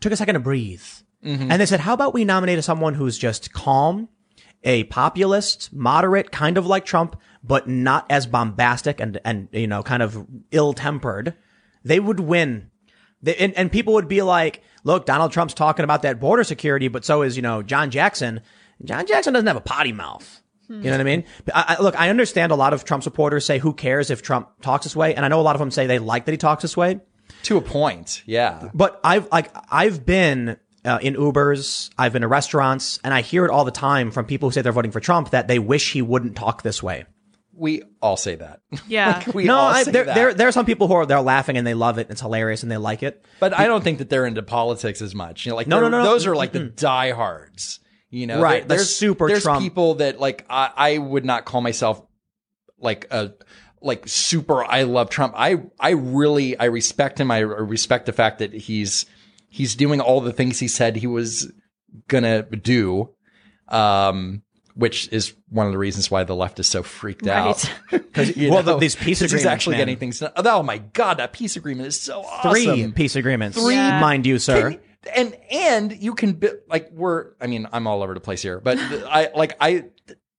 took 0.00 0.12
a 0.12 0.16
second 0.16 0.34
to 0.34 0.40
breathe, 0.40 0.82
and 1.22 1.50
they 1.50 1.66
said, 1.66 1.80
"How 1.80 1.94
about 1.94 2.14
we 2.14 2.24
nominate 2.24 2.62
someone 2.62 2.94
who's 2.94 3.18
just 3.18 3.52
calm, 3.52 4.08
a 4.64 4.84
populist, 4.84 5.72
moderate, 5.72 6.30
kind 6.32 6.58
of 6.58 6.66
like 6.66 6.84
Trump, 6.84 7.20
but 7.42 7.68
not 7.68 8.06
as 8.10 8.26
bombastic 8.26 9.00
and 9.00 9.20
and 9.24 9.48
you 9.52 9.66
know, 9.66 9.82
kind 9.82 10.02
of 10.02 10.26
ill 10.50 10.72
tempered," 10.72 11.34
they 11.84 12.00
would 12.00 12.20
win. 12.20 12.70
They, 13.22 13.34
and, 13.36 13.54
and 13.54 13.72
people 13.72 13.94
would 13.94 14.08
be 14.08 14.22
like, 14.22 14.62
"Look, 14.84 15.06
Donald 15.06 15.32
Trump's 15.32 15.54
talking 15.54 15.84
about 15.84 16.02
that 16.02 16.20
border 16.20 16.44
security, 16.44 16.88
but 16.88 17.04
so 17.04 17.22
is 17.22 17.36
you 17.36 17.42
know 17.42 17.62
John 17.62 17.90
Jackson. 17.90 18.40
John 18.84 19.06
Jackson 19.06 19.32
doesn't 19.32 19.46
have 19.46 19.56
a 19.56 19.60
potty 19.60 19.92
mouth." 19.92 20.42
You 20.68 20.76
know 20.82 20.90
what 20.90 21.00
I 21.00 21.04
mean? 21.04 21.24
I, 21.54 21.76
I, 21.78 21.80
look, 21.82 21.94
I 21.98 22.10
understand 22.10 22.50
a 22.50 22.56
lot 22.56 22.72
of 22.72 22.84
Trump 22.84 23.04
supporters 23.04 23.44
say, 23.44 23.58
"Who 23.58 23.72
cares 23.72 24.10
if 24.10 24.20
Trump 24.20 24.48
talks 24.62 24.84
this 24.84 24.96
way?" 24.96 25.14
And 25.14 25.24
I 25.24 25.28
know 25.28 25.40
a 25.40 25.42
lot 25.42 25.54
of 25.54 25.60
them 25.60 25.70
say 25.70 25.86
they 25.86 26.00
like 26.00 26.24
that 26.24 26.32
he 26.32 26.38
talks 26.38 26.62
this 26.62 26.76
way. 26.76 26.98
to 27.44 27.56
a 27.56 27.60
point. 27.60 28.24
Yeah. 28.26 28.70
But 28.74 28.98
I've 29.04 29.28
like 29.30 29.54
I've 29.70 30.04
been 30.04 30.56
uh, 30.86 30.98
in 31.02 31.14
Ubers, 31.14 31.90
I've 31.98 32.12
been 32.12 32.22
to 32.22 32.28
restaurants, 32.28 32.98
and 33.04 33.12
I 33.12 33.20
hear 33.22 33.44
it 33.44 33.50
all 33.50 33.64
the 33.64 33.70
time 33.70 34.10
from 34.10 34.24
people 34.26 34.48
who 34.48 34.52
say 34.52 34.62
they're 34.62 34.72
voting 34.72 34.92
for 34.92 35.00
Trump 35.00 35.30
that 35.30 35.48
they 35.48 35.58
wish 35.58 35.92
he 35.92 36.02
wouldn't 36.02 36.36
talk 36.36 36.62
this 36.62 36.82
way. 36.82 37.04
We 37.58 37.82
all 38.02 38.16
say 38.18 38.34
that. 38.36 38.60
Yeah. 38.86 39.22
we 39.34 39.44
no, 39.44 39.56
all 39.56 39.68
I, 39.68 39.82
say 39.84 39.90
there, 39.90 40.04
that. 40.04 40.14
there 40.14 40.34
there 40.34 40.46
are 40.48 40.52
some 40.52 40.66
people 40.66 40.88
who 40.88 40.94
are 40.94 41.06
they're 41.06 41.20
laughing 41.22 41.56
and 41.56 41.66
they 41.66 41.72
love 41.72 41.98
it. 41.98 42.08
It's 42.10 42.20
hilarious 42.20 42.62
and 42.62 42.70
they 42.70 42.76
like 42.76 43.02
it. 43.02 43.24
but 43.40 43.58
I 43.58 43.66
don't 43.66 43.82
think 43.82 43.98
that 43.98 44.10
they're 44.10 44.26
into 44.26 44.42
politics 44.42 45.00
as 45.00 45.14
much. 45.14 45.46
You 45.46 45.52
know, 45.52 45.56
like 45.56 45.66
No, 45.66 45.80
they're- 45.80 45.88
no, 45.90 45.98
no, 45.98 46.04
no. 46.04 46.10
those 46.10 46.26
are 46.26 46.36
like 46.36 46.52
the 46.52 46.64
diehards. 46.64 47.80
You 48.10 48.26
know, 48.26 48.40
Right, 48.42 48.60
There- 48.60 48.68
the 48.68 48.74
there's 48.76 48.94
super 48.94 49.26
There's 49.26 49.42
Trump- 49.42 49.62
people 49.62 49.94
that 49.96 50.20
like 50.20 50.44
I, 50.50 50.70
I 50.76 50.98
would 50.98 51.24
not 51.24 51.44
call 51.46 51.60
myself 51.62 52.02
like 52.78 53.06
a 53.10 53.32
like 53.80 54.06
super. 54.06 54.62
I 54.64 54.82
love 54.82 55.08
Trump. 55.10 55.32
I 55.36 55.62
I 55.80 55.90
really 55.90 56.58
I 56.58 56.66
respect 56.66 57.18
him. 57.18 57.30
I 57.30 57.38
respect 57.38 58.04
the 58.06 58.12
fact 58.12 58.38
that 58.40 58.52
he's 58.52 59.06
he's 59.56 59.74
doing 59.74 60.00
all 60.00 60.20
the 60.20 60.32
things 60.32 60.58
he 60.60 60.68
said 60.68 60.96
he 60.96 61.06
was 61.06 61.50
gonna 62.08 62.42
do. 62.42 63.10
Um, 63.68 64.42
which 64.74 65.08
is 65.10 65.32
one 65.48 65.64
of 65.64 65.72
the 65.72 65.78
reasons 65.78 66.10
why 66.10 66.22
the 66.22 66.36
left 66.36 66.60
is 66.60 66.66
so 66.66 66.82
freaked 66.82 67.26
out. 67.26 67.64
Right. 68.16 68.34
Well, 68.36 68.62
know, 68.62 68.78
these 68.78 68.94
peace 68.96 69.18
'cause 69.20 69.30
he's 69.30 69.40
agreements, 69.42 69.46
actually 69.46 69.72
man. 69.74 69.80
getting 69.82 69.96
things 69.98 70.20
done. 70.20 70.32
Oh 70.36 70.62
my 70.62 70.78
god, 70.78 71.18
that 71.18 71.34
peace 71.34 71.54
agreement 71.56 71.86
is 71.88 72.00
so 72.00 72.22
Three 72.42 72.66
awesome. 72.66 72.92
peace 72.92 73.14
agreements, 73.14 73.58
Three. 73.60 73.74
Yeah. 73.74 74.00
mind 74.00 74.24
you, 74.24 74.38
sir. 74.38 74.70
Can- 74.70 74.80
and 75.14 75.36
and 75.52 75.92
you 76.02 76.14
can 76.14 76.32
bi- 76.32 76.52
like 76.68 76.90
we're 76.92 77.32
I 77.42 77.46
mean 77.46 77.68
I'm 77.72 77.86
all 77.86 78.02
over 78.02 78.14
the 78.14 78.20
place 78.20 78.40
here, 78.40 78.58
but 78.60 78.78
I 79.10 79.30
like 79.34 79.54
I 79.60 79.84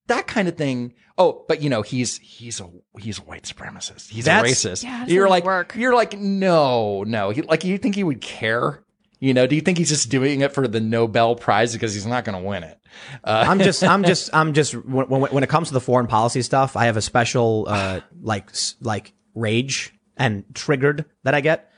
that 0.08 0.26
kind 0.26 0.48
of 0.48 0.56
thing. 0.58 0.94
Oh, 1.20 1.46
but 1.48 1.62
you 1.62 1.70
know 1.70 1.84
he's 1.84 2.18
he's 2.18 2.60
a 2.60 2.68
he's 3.00 3.20
a 3.20 3.22
white 3.22 3.44
supremacist. 3.44 4.10
He's 4.10 4.26
That's- 4.26 4.66
a 4.66 4.70
racist. 4.70 4.84
Yeah, 4.84 5.06
you're 5.06 5.30
like 5.30 5.44
work. 5.46 5.76
you're 5.76 5.94
like 5.96 6.18
no 6.18 7.04
no. 7.04 7.30
He, 7.30 7.44
like 7.44 7.64
you 7.64 7.78
think 7.78 7.94
he 7.94 8.04
would 8.04 8.22
care? 8.22 8.84
You 9.20 9.34
know, 9.34 9.48
do 9.48 9.56
you 9.56 9.62
think 9.62 9.78
he's 9.80 9.90
just 9.90 10.10
doing 10.10 10.42
it 10.42 10.52
for 10.54 10.68
the 10.68 10.80
Nobel 10.80 11.36
Prize 11.36 11.74
because 11.74 11.94
he's 11.94 12.06
not 12.06 12.24
going 12.24 12.40
to 12.42 12.48
win 12.48 12.64
it? 12.64 12.80
Uh, 13.24 13.46
I'm 13.50 13.60
just, 13.60 13.84
I'm 13.84 14.04
just, 14.04 14.30
I'm 14.34 14.54
just. 14.54 14.74
When, 14.86 15.08
when, 15.10 15.22
when 15.32 15.44
it 15.44 15.50
comes 15.50 15.70
to 15.70 15.74
the 15.74 15.82
foreign 15.82 16.08
policy 16.08 16.42
stuff, 16.44 16.76
I 16.76 16.86
have 16.86 16.98
a 16.98 17.02
special, 17.02 17.66
uh, 17.68 18.02
like, 18.22 18.50
like 18.82 19.14
rage 19.34 19.94
and 20.18 20.44
triggered 20.54 21.06
that 21.24 21.34
I 21.36 21.42
get 21.42 21.72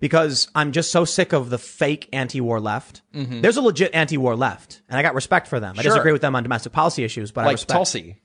because 0.00 0.48
I'm 0.54 0.72
just 0.72 0.92
so 0.92 1.04
sick 1.04 1.32
of 1.32 1.50
the 1.50 1.58
fake 1.58 2.08
anti-war 2.12 2.60
left. 2.60 3.02
There's 3.12 3.56
a 3.56 3.62
legit 3.62 3.94
anti-war 3.94 4.36
left, 4.36 4.82
and 4.88 4.98
I 4.98 5.02
got 5.02 5.14
respect 5.14 5.48
for 5.48 5.58
them. 5.60 5.70
I 5.70 5.72
Mm-hmm. 5.74 5.82
Sure. 5.82 5.90
disagree 5.92 6.12
with 6.12 6.22
them 6.22 6.36
on 6.36 6.42
domestic 6.42 6.72
policy 6.72 7.02
issues, 7.04 7.32
but 7.32 7.42
I 7.42 7.46
like 7.46 7.54
respect. 7.54 7.72
Tulsi. 7.76 8.16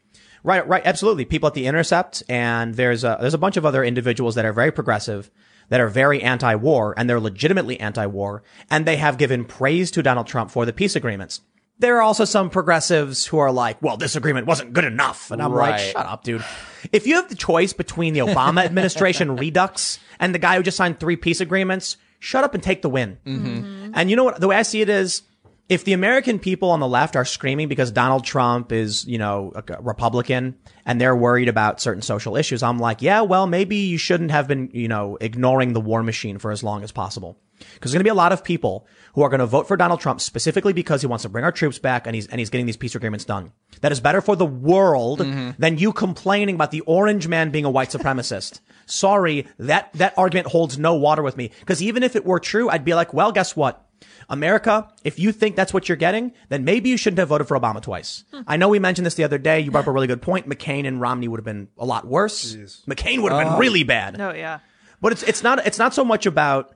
Right, 0.44 0.66
right, 0.68 0.82
absolutely. 0.86 1.26
People 1.26 1.48
at 1.48 1.54
the 1.54 1.66
Intercept, 1.68 2.24
and 2.30 2.74
there's 2.76 3.04
a 3.04 3.18
there's 3.20 3.34
a 3.34 3.38
bunch 3.38 3.58
of 3.58 3.66
other 3.66 3.84
individuals 3.84 4.36
that 4.36 4.46
are 4.46 4.54
very 4.54 4.72
progressive, 4.72 5.30
that 5.70 5.80
are 5.80 5.88
very 5.88 6.22
anti-war, 6.22 6.94
and 6.98 7.10
they're 7.10 7.20
legitimately 7.20 7.80
anti-war, 7.80 8.44
and 8.70 8.86
they 8.86 8.98
have 8.98 9.18
given 9.18 9.46
praise 9.46 9.92
to 9.92 10.04
Donald 10.04 10.28
Trump 10.28 10.52
for 10.52 10.66
the 10.66 10.74
peace 10.74 10.96
agreements. 10.96 11.42
There 11.80 11.98
are 11.98 12.02
also 12.02 12.26
some 12.26 12.50
progressives 12.50 13.26
who 13.26 13.38
are 13.38 13.52
like, 13.52 13.82
"Well, 13.82 13.96
this 13.96 14.18
agreement 14.18 14.48
wasn't 14.48 14.74
good 14.74 14.84
enough," 14.84 15.32
and 15.32 15.42
I'm 15.42 15.54
like, 15.54 15.80
"Shut 15.80 16.06
up, 16.06 16.24
dude." 16.24 16.44
If 16.92 17.08
you 17.08 17.16
have 17.16 17.30
the 17.30 17.36
choice 17.36 17.72
between 17.72 18.14
the 18.14 18.20
Obama 18.20 18.66
administration 18.66 19.38
redux 19.38 19.98
and 20.20 20.36
the 20.36 20.40
guy 20.40 20.58
who 20.58 20.64
just 20.64 20.76
signed 20.76 21.00
three 21.00 21.16
peace 21.16 21.40
agreements, 21.40 21.96
shut 22.20 22.44
up 22.44 22.54
and 22.54 22.62
take 22.62 22.82
the 22.82 22.90
win. 22.90 23.18
Mm-hmm. 23.26 23.92
And 23.94 24.10
you 24.10 24.18
know 24.18 24.26
what? 24.26 24.42
The 24.42 24.48
way 24.50 24.58
I 24.58 24.64
see 24.64 24.82
it 24.82 24.90
is, 24.90 25.22
if 25.70 25.84
the 25.84 25.94
American 25.94 26.40
people 26.40 26.72
on 26.72 26.80
the 26.80 26.88
left 26.88 27.16
are 27.16 27.24
screaming 27.24 27.68
because 27.68 27.92
Donald 27.92 28.26
Trump 28.26 28.72
is, 28.72 29.06
you 29.06 29.20
know, 29.20 29.54
a 29.56 29.82
Republican 29.82 30.56
and 30.84 31.00
they're 31.00 31.16
worried 31.16 31.48
about 31.48 31.80
certain 31.80 32.02
social 32.02 32.36
issues, 32.36 32.64
I'm 32.64 32.80
like, 32.80 33.04
yeah, 33.04 33.22
well, 33.22 33.46
maybe 33.46 33.76
you 33.76 34.00
shouldn't 34.00 34.32
have 34.32 34.48
been, 34.48 34.72
you 34.74 34.88
know, 34.88 35.20
ignoring 35.22 35.74
the 35.74 35.80
war 35.80 36.02
machine 36.02 36.40
for 36.40 36.52
as 36.52 36.64
long 36.64 36.84
as 36.84 36.92
possible. 36.92 37.38
Because 37.60 37.92
there's 37.92 37.94
going 37.94 38.00
to 38.00 38.06
be 38.06 38.10
a 38.10 38.16
lot 38.16 38.32
of 38.32 38.44
people 38.44 38.88
who 39.14 39.22
are 39.22 39.30
going 39.30 39.42
to 39.42 39.46
vote 39.46 39.68
for 39.68 39.78
Donald 39.78 40.00
Trump 40.00 40.22
specifically 40.22 40.74
because 40.74 41.02
he 41.02 41.08
wants 41.08 41.24
to 41.24 41.30
bring 41.30 41.44
our 41.46 41.52
troops 41.52 41.78
back 41.78 42.08
and 42.08 42.16
he's, 42.16 42.26
and 42.28 42.40
he's 42.40 42.50
getting 42.50 42.66
these 42.66 42.78
peace 42.78 42.96
agreements 42.96 43.26
done. 43.26 43.52
That 43.82 43.92
is 43.92 44.00
better 44.00 44.22
for 44.22 44.36
the 44.36 44.46
world 44.46 45.20
mm-hmm. 45.20 45.52
than 45.60 45.78
you 45.78 45.94
complaining 45.94 46.56
about 46.56 46.72
the 46.72 46.82
orange 46.82 47.28
man 47.28 47.52
being 47.52 47.66
a 47.66 47.70
white 47.70 47.90
supremacist. 47.90 48.60
Sorry, 48.88 49.46
that, 49.60 49.94
that 49.94 50.16
argument 50.18 50.48
holds 50.48 50.80
no 50.80 50.96
water 50.96 51.22
with 51.22 51.38
me. 51.38 51.52
Because 51.60 51.84
even 51.84 52.02
if 52.02 52.16
it 52.16 52.26
were 52.26 52.40
true, 52.40 52.70
I'd 52.70 52.86
be 52.86 52.96
like, 52.96 53.14
well, 53.14 53.32
guess 53.32 53.56
what? 53.56 53.86
America, 54.30 54.88
if 55.04 55.20
you 55.20 55.32
think 55.32 55.56
that's 55.56 55.74
what 55.74 55.90
you're 55.90 55.98
getting, 55.98 56.34
then 56.50 56.64
maybe 56.64 56.90
you 56.90 56.98
shouldn't 56.98 57.18
have 57.18 57.30
voted 57.30 57.48
for 57.48 57.60
Obama 57.60 57.82
twice. 57.82 58.24
I 58.48 58.58
know 58.58 58.70
we 58.70 58.80
mentioned 58.80 59.06
this 59.06 59.16
the 59.16 59.24
other 59.24 59.38
day. 59.38 59.60
You 59.60 59.72
brought 59.72 59.82
up 59.82 59.88
a 59.88 59.92
really 59.92 60.08
good 60.08 60.22
point. 60.22 60.48
McCain 60.48 60.88
and 60.88 61.02
Romney 61.02 61.28
would 61.28 61.40
have 61.40 61.46
been 61.46 61.68
a 61.78 61.86
lot 61.86 62.06
worse. 62.06 62.56
McCain 62.88 63.22
would 63.24 63.32
have 63.32 63.44
been 63.44 63.54
oh. 63.54 63.58
really 63.58 63.84
bad. 63.84 64.18
No, 64.18 64.34
yeah. 64.34 64.60
But 65.02 65.14
it's 65.14 65.24
it's 65.24 65.44
not 65.44 65.66
it's 65.66 65.80
not 65.80 65.94
so 65.94 66.06
much 66.06 66.26
about 66.26 66.76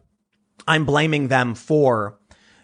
I'm 0.67 0.85
blaming 0.85 1.27
them 1.27 1.55
for, 1.55 2.17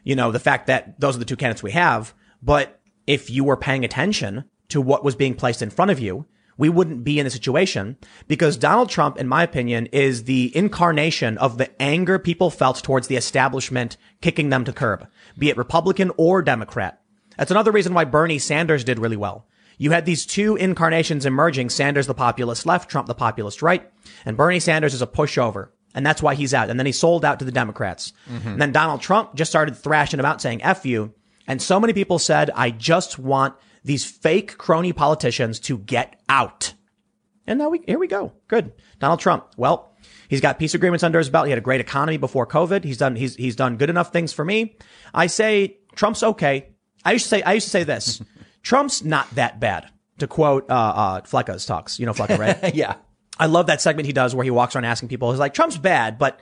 you 0.03 0.15
know, 0.15 0.31
the 0.31 0.39
fact 0.39 0.67
that 0.67 0.99
those 0.99 1.15
are 1.15 1.19
the 1.19 1.25
two 1.25 1.35
candidates 1.35 1.61
we 1.61 1.71
have. 1.71 2.13
But 2.41 2.79
if 3.05 3.29
you 3.29 3.43
were 3.43 3.57
paying 3.57 3.83
attention 3.83 4.45
to 4.69 4.81
what 4.81 5.03
was 5.03 5.15
being 5.15 5.35
placed 5.35 5.61
in 5.61 5.69
front 5.69 5.91
of 5.91 5.99
you, 5.99 6.25
we 6.59 6.67
wouldn't 6.67 7.05
be 7.05 7.19
in 7.19 7.25
a 7.25 7.29
situation 7.29 7.97
because 8.27 8.57
Donald 8.57 8.89
Trump, 8.89 9.17
in 9.17 9.29
my 9.29 9.43
opinion, 9.43 9.85
is 9.87 10.25
the 10.25 10.55
incarnation 10.55 11.37
of 11.37 11.57
the 11.57 11.81
anger 11.81 12.19
people 12.19 12.51
felt 12.51 12.83
towards 12.83 13.07
the 13.07 13.15
establishment 13.15 13.95
kicking 14.21 14.49
them 14.49 14.65
to 14.65 14.73
curb, 14.73 15.07
be 15.37 15.49
it 15.49 15.55
Republican 15.55 16.11
or 16.17 16.41
Democrat. 16.41 17.01
That's 17.37 17.49
another 17.49 17.71
reason 17.71 17.93
why 17.93 18.03
Bernie 18.03 18.39
Sanders 18.39 18.83
did 18.83 18.99
really 18.99 19.15
well. 19.15 19.47
You 19.77 19.91
had 19.91 20.05
these 20.05 20.25
two 20.25 20.57
incarnations 20.57 21.25
emerging, 21.25 21.69
Sanders 21.69 22.07
the 22.07 22.13
populist 22.13 22.65
left, 22.65 22.89
Trump 22.89 23.07
the 23.07 23.15
populist 23.15 23.61
right, 23.61 23.89
and 24.25 24.35
Bernie 24.35 24.59
Sanders 24.59 24.93
is 24.93 25.01
a 25.01 25.07
pushover. 25.07 25.69
And 25.95 26.05
that's 26.05 26.21
why 26.21 26.35
he's 26.35 26.53
out. 26.53 26.69
And 26.69 26.77
then 26.77 26.85
he 26.85 26.91
sold 26.91 27.23
out 27.23 27.39
to 27.39 27.45
the 27.45 27.53
Democrats. 27.53 28.11
Mm-hmm. 28.29 28.49
And 28.49 28.61
then 28.61 28.73
Donald 28.73 28.99
Trump 28.99 29.33
just 29.33 29.49
started 29.49 29.77
thrashing 29.77 30.19
about 30.19 30.41
saying 30.41 30.61
F 30.61 30.85
you. 30.85 31.13
And 31.47 31.61
so 31.61 31.79
many 31.79 31.93
people 31.93 32.19
said, 32.19 32.51
I 32.53 32.69
just 32.69 33.17
want 33.17 33.55
these 33.83 34.05
fake 34.05 34.57
crony 34.57 34.93
politicians 34.93 35.59
to 35.61 35.77
get 35.77 36.21
out. 36.27 36.73
And 37.47 37.59
now 37.59 37.69
we, 37.69 37.81
here 37.85 37.99
we 37.99 38.07
go. 38.07 38.33
Good. 38.47 38.73
Donald 38.99 39.19
Trump. 39.19 39.47
Well, 39.57 39.91
he's 40.27 40.41
got 40.41 40.59
peace 40.59 40.73
agreements 40.73 41.03
under 41.03 41.17
his 41.17 41.29
belt. 41.29 41.47
He 41.47 41.51
had 41.51 41.57
a 41.57 41.61
great 41.61 41.81
economy 41.81 42.17
before 42.17 42.45
COVID. 42.45 42.83
He's 42.83 42.97
done, 42.97 43.15
he's, 43.15 43.35
he's 43.35 43.55
done 43.55 43.77
good 43.77 43.89
enough 43.89 44.13
things 44.13 44.33
for 44.33 44.45
me. 44.45 44.77
I 45.13 45.27
say 45.27 45.77
Trump's 45.95 46.21
okay. 46.21 46.69
I 47.03 47.13
used 47.13 47.25
to 47.25 47.29
say, 47.29 47.41
I 47.41 47.53
used 47.53 47.65
to 47.67 47.71
say 47.71 47.83
this. 47.83 48.21
Trump's 48.61 49.03
not 49.03 49.29
that 49.35 49.59
bad. 49.59 49.89
To 50.19 50.27
quote, 50.27 50.69
uh, 50.69 50.73
uh, 50.73 51.21
Fleccas 51.21 51.65
Talks. 51.65 51.97
You 51.97 52.05
know 52.05 52.13
Flecka, 52.13 52.37
right? 52.37 52.75
yeah. 52.75 52.95
I 53.39 53.45
love 53.45 53.67
that 53.67 53.81
segment 53.81 54.05
he 54.05 54.11
does 54.11 54.35
where 54.35 54.43
he 54.43 54.51
walks 54.51 54.75
around 54.75 54.85
asking 54.85 55.07
people, 55.07 55.31
he's 55.31 55.39
like, 55.39 55.53
Trump's 55.53 55.77
bad, 55.77 56.19
but 56.19 56.41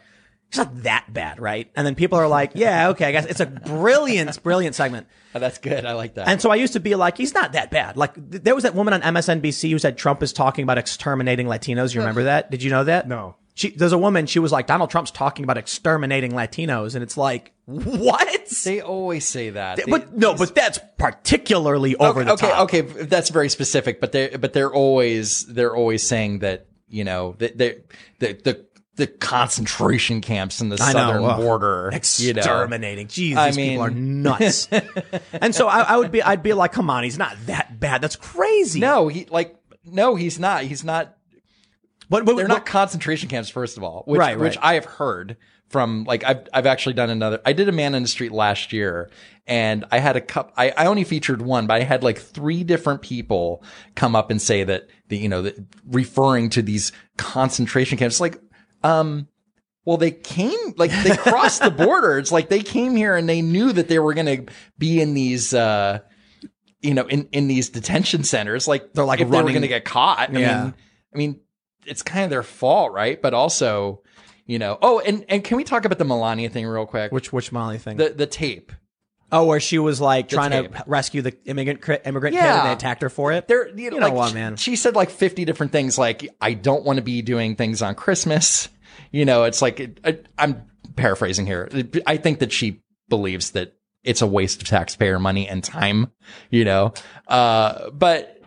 he's 0.49 0.57
not 0.57 0.83
that 0.83 1.11
bad, 1.13 1.39
right? 1.39 1.69
And 1.75 1.85
then 1.85 1.95
people 1.95 2.17
are 2.19 2.27
like, 2.27 2.51
yeah, 2.55 2.89
okay, 2.89 3.05
I 3.05 3.11
guess 3.11 3.25
it's 3.25 3.39
a 3.39 3.45
brilliant, 3.45 4.41
brilliant 4.43 4.75
segment. 4.75 5.07
Oh, 5.35 5.39
that's 5.39 5.57
good. 5.57 5.85
I 5.85 5.93
like 5.93 6.15
that. 6.15 6.27
And 6.27 6.41
so 6.41 6.49
I 6.49 6.55
used 6.55 6.73
to 6.73 6.79
be 6.79 6.95
like, 6.95 7.17
he's 7.17 7.33
not 7.33 7.53
that 7.53 7.69
bad. 7.71 7.97
Like 7.97 8.13
th- 8.15 8.43
there 8.43 8.55
was 8.55 8.63
that 8.63 8.73
woman 8.75 8.93
on 8.93 9.01
MSNBC 9.01 9.69
who 9.71 9.79
said 9.79 9.97
Trump 9.97 10.23
is 10.23 10.33
talking 10.33 10.63
about 10.63 10.77
exterminating 10.77 11.47
Latinos. 11.47 11.93
You 11.93 12.01
remember 12.01 12.23
that? 12.23 12.49
Did 12.51 12.63
you 12.63 12.69
know 12.71 12.83
that? 12.85 13.07
No. 13.07 13.35
She, 13.53 13.71
there's 13.71 13.91
a 13.91 13.97
woman, 13.97 14.27
she 14.27 14.37
was 14.37 14.51
like, 14.51 14.67
Donald 14.67 14.91
Trump's 14.91 15.09
talking 15.09 15.43
about 15.43 15.57
exterminating 15.57 16.31
Latinos. 16.31 16.93
And 16.93 17.01
it's 17.03 17.17
like, 17.17 17.53
what? 17.65 18.47
they 18.63 18.81
always 18.81 19.27
say 19.27 19.49
that. 19.49 19.77
They- 19.77 19.83
But 19.87 20.15
no, 20.15 20.35
but 20.35 20.53
that's 20.55 20.79
particularly 20.99 21.95
over 21.95 22.19
okay, 22.21 22.25
the 22.27 22.33
okay, 22.33 22.49
top. 22.49 22.59
okay, 22.65 22.81
Okay. 22.83 23.03
that's 23.05 23.29
very 23.29 23.49
specific, 23.49 23.99
but 23.99 24.11
they 24.11 24.29
but 24.29 24.53
they're 24.53 24.71
always 24.73 25.45
they're 25.47 25.75
always 25.75 26.07
saying 26.07 26.39
that 26.39 26.67
you 26.87 27.03
know 27.03 27.35
that 27.39 27.57
they 27.57 27.79
the 28.19 28.33
the 28.33 28.65
the 28.97 29.07
concentration 29.07 30.21
camps 30.21 30.59
in 30.59 30.69
the 30.69 30.75
I 30.81 30.91
southern 30.91 31.23
ugh. 31.23 31.39
border, 31.41 31.91
you 32.17 32.33
know. 32.33 32.39
exterminating. 32.39 33.07
Jeez, 33.07 33.35
I 33.37 33.47
these 33.51 33.57
people 33.57 33.83
are 33.83 33.89
nuts. 33.89 34.67
and 35.33 35.55
so 35.55 35.67
I, 35.67 35.81
I 35.81 35.97
would 35.97 36.11
be, 36.11 36.21
I'd 36.21 36.43
be 36.43 36.53
like, 36.53 36.73
come 36.73 36.89
on, 36.89 37.03
he's 37.03 37.17
not 37.17 37.35
that 37.45 37.79
bad. 37.79 38.01
That's 38.01 38.15
crazy. 38.15 38.79
No, 38.79 39.07
he 39.07 39.25
like 39.25 39.55
no, 39.85 40.15
he's 40.15 40.39
not. 40.39 40.63
He's 40.63 40.83
not. 40.83 41.15
but, 42.09 42.25
but 42.25 42.35
They're 42.35 42.47
but- 42.47 42.53
not 42.53 42.65
concentration 42.65 43.29
camps, 43.29 43.49
first 43.49 43.77
of 43.77 43.83
all, 43.83 44.03
which 44.05 44.19
Right, 44.19 44.37
which 44.37 44.55
right. 44.57 44.65
I 44.65 44.73
have 44.73 44.85
heard 44.85 45.37
from. 45.69 46.03
Like 46.03 46.23
I've 46.23 46.47
I've 46.53 46.65
actually 46.65 46.93
done 46.93 47.09
another. 47.09 47.39
I 47.45 47.53
did 47.53 47.69
a 47.69 47.71
man 47.71 47.95
in 47.95 48.01
the 48.01 48.09
street 48.09 48.31
last 48.31 48.73
year, 48.73 49.09
and 49.45 49.85
I 49.91 49.99
had 49.99 50.15
a 50.15 50.21
cup. 50.21 50.53
I, 50.57 50.71
I 50.71 50.87
only 50.87 51.03
featured 51.03 51.41
one, 51.41 51.67
but 51.67 51.75
I 51.75 51.83
had 51.83 52.03
like 52.03 52.17
three 52.19 52.63
different 52.63 53.01
people 53.01 53.63
come 53.95 54.15
up 54.15 54.31
and 54.31 54.41
say 54.41 54.63
that 54.63 54.87
the 55.07 55.17
you 55.17 55.29
know 55.29 55.43
that 55.43 55.55
referring 55.85 56.49
to 56.49 56.61
these 56.61 56.91
concentration 57.17 57.97
camps, 57.97 58.19
like 58.19 58.41
um. 58.87 59.27
Well, 59.85 59.95
they 59.95 60.11
came 60.11 60.73
like 60.75 60.91
they 60.91 61.15
crossed 61.17 61.61
the 61.61 61.71
border. 61.71 62.17
It's 62.19 62.31
like 62.31 62.49
they 62.49 62.59
came 62.61 62.95
here 62.97 63.15
and 63.15 63.29
they 63.29 63.41
knew 63.41 63.71
that 63.71 63.87
they 63.87 63.99
were 63.99 64.13
going 64.13 64.45
to 64.45 64.53
be 64.77 64.99
in 64.99 65.13
these, 65.13 65.53
uh, 65.53 65.99
you 66.81 66.93
know, 66.93 67.07
in, 67.07 67.29
in 67.31 67.47
these 67.47 67.69
detention 67.69 68.25
centers. 68.25 68.67
Like 68.67 68.91
They're, 68.91 69.05
like, 69.05 69.21
if 69.21 69.29
they 69.29 69.41
were 69.41 69.49
going 69.49 69.61
to 69.61 69.69
get 69.69 69.85
caught. 69.85 70.29
I 70.29 70.39
Yeah. 70.39 70.63
mean, 70.65 70.73
I 71.13 71.17
mean, 71.17 71.39
it's 71.85 72.03
kind 72.03 72.25
of 72.25 72.29
their 72.29 72.43
fault, 72.43 72.91
right? 72.91 73.21
But 73.21 73.33
also, 73.33 74.01
you 74.45 74.59
know, 74.59 74.77
oh, 74.81 74.99
and, 74.99 75.23
and 75.29 75.41
can 75.41 75.55
we 75.55 75.63
talk 75.63 75.85
about 75.85 75.99
the 75.99 76.03
Melania 76.05 76.49
thing 76.49 76.67
real 76.67 76.85
quick? 76.85 77.13
which, 77.13 77.31
which 77.31 77.53
Molly 77.53 77.77
thing? 77.77 77.95
the, 77.95 78.09
the 78.09 78.27
tape. 78.27 78.73
oh, 79.31 79.45
where 79.45 79.61
she 79.61 79.79
was 79.79 80.01
like 80.01 80.27
trying 80.27 80.51
tape. 80.51 80.75
to 80.75 80.83
rescue 80.85 81.21
the 81.21 81.33
immigrant, 81.45 81.79
immigrant 82.05 82.35
kid 82.35 82.43
and 82.43 82.67
they 82.67 82.73
attacked 82.73 83.03
her 83.03 83.09
for 83.09 83.31
it. 83.31 83.47
There, 83.47 83.69
you 83.69 83.89
know, 83.89 83.95
You 83.95 83.99
know 84.01 84.07
like, 84.07 84.13
what, 84.13 84.33
man? 84.33 84.57
She 84.57 84.75
said 84.75 84.95
like 84.95 85.11
50 85.11 85.45
different 85.45 85.71
things. 85.71 85.97
Like, 85.97 86.29
I 86.41 86.55
don't 86.55 86.83
want 86.83 86.97
to 86.97 87.03
be 87.03 87.21
doing 87.21 87.55
things 87.55 87.81
on 87.81 87.95
Christmas. 87.95 88.67
You 89.11 89.25
know, 89.25 89.43
it's 89.43 89.61
like, 89.61 89.99
I, 90.03 90.19
I'm 90.37 90.63
paraphrasing 90.95 91.45
here. 91.45 91.69
I 92.05 92.17
think 92.17 92.39
that 92.39 92.51
she 92.51 92.81
believes 93.09 93.51
that 93.51 93.73
it's 94.03 94.21
a 94.21 94.27
waste 94.27 94.61
of 94.61 94.67
taxpayer 94.67 95.19
money 95.19 95.47
and 95.47 95.63
time, 95.63 96.11
you 96.49 96.63
know, 96.65 96.93
uh, 97.27 97.89
but, 97.91 98.41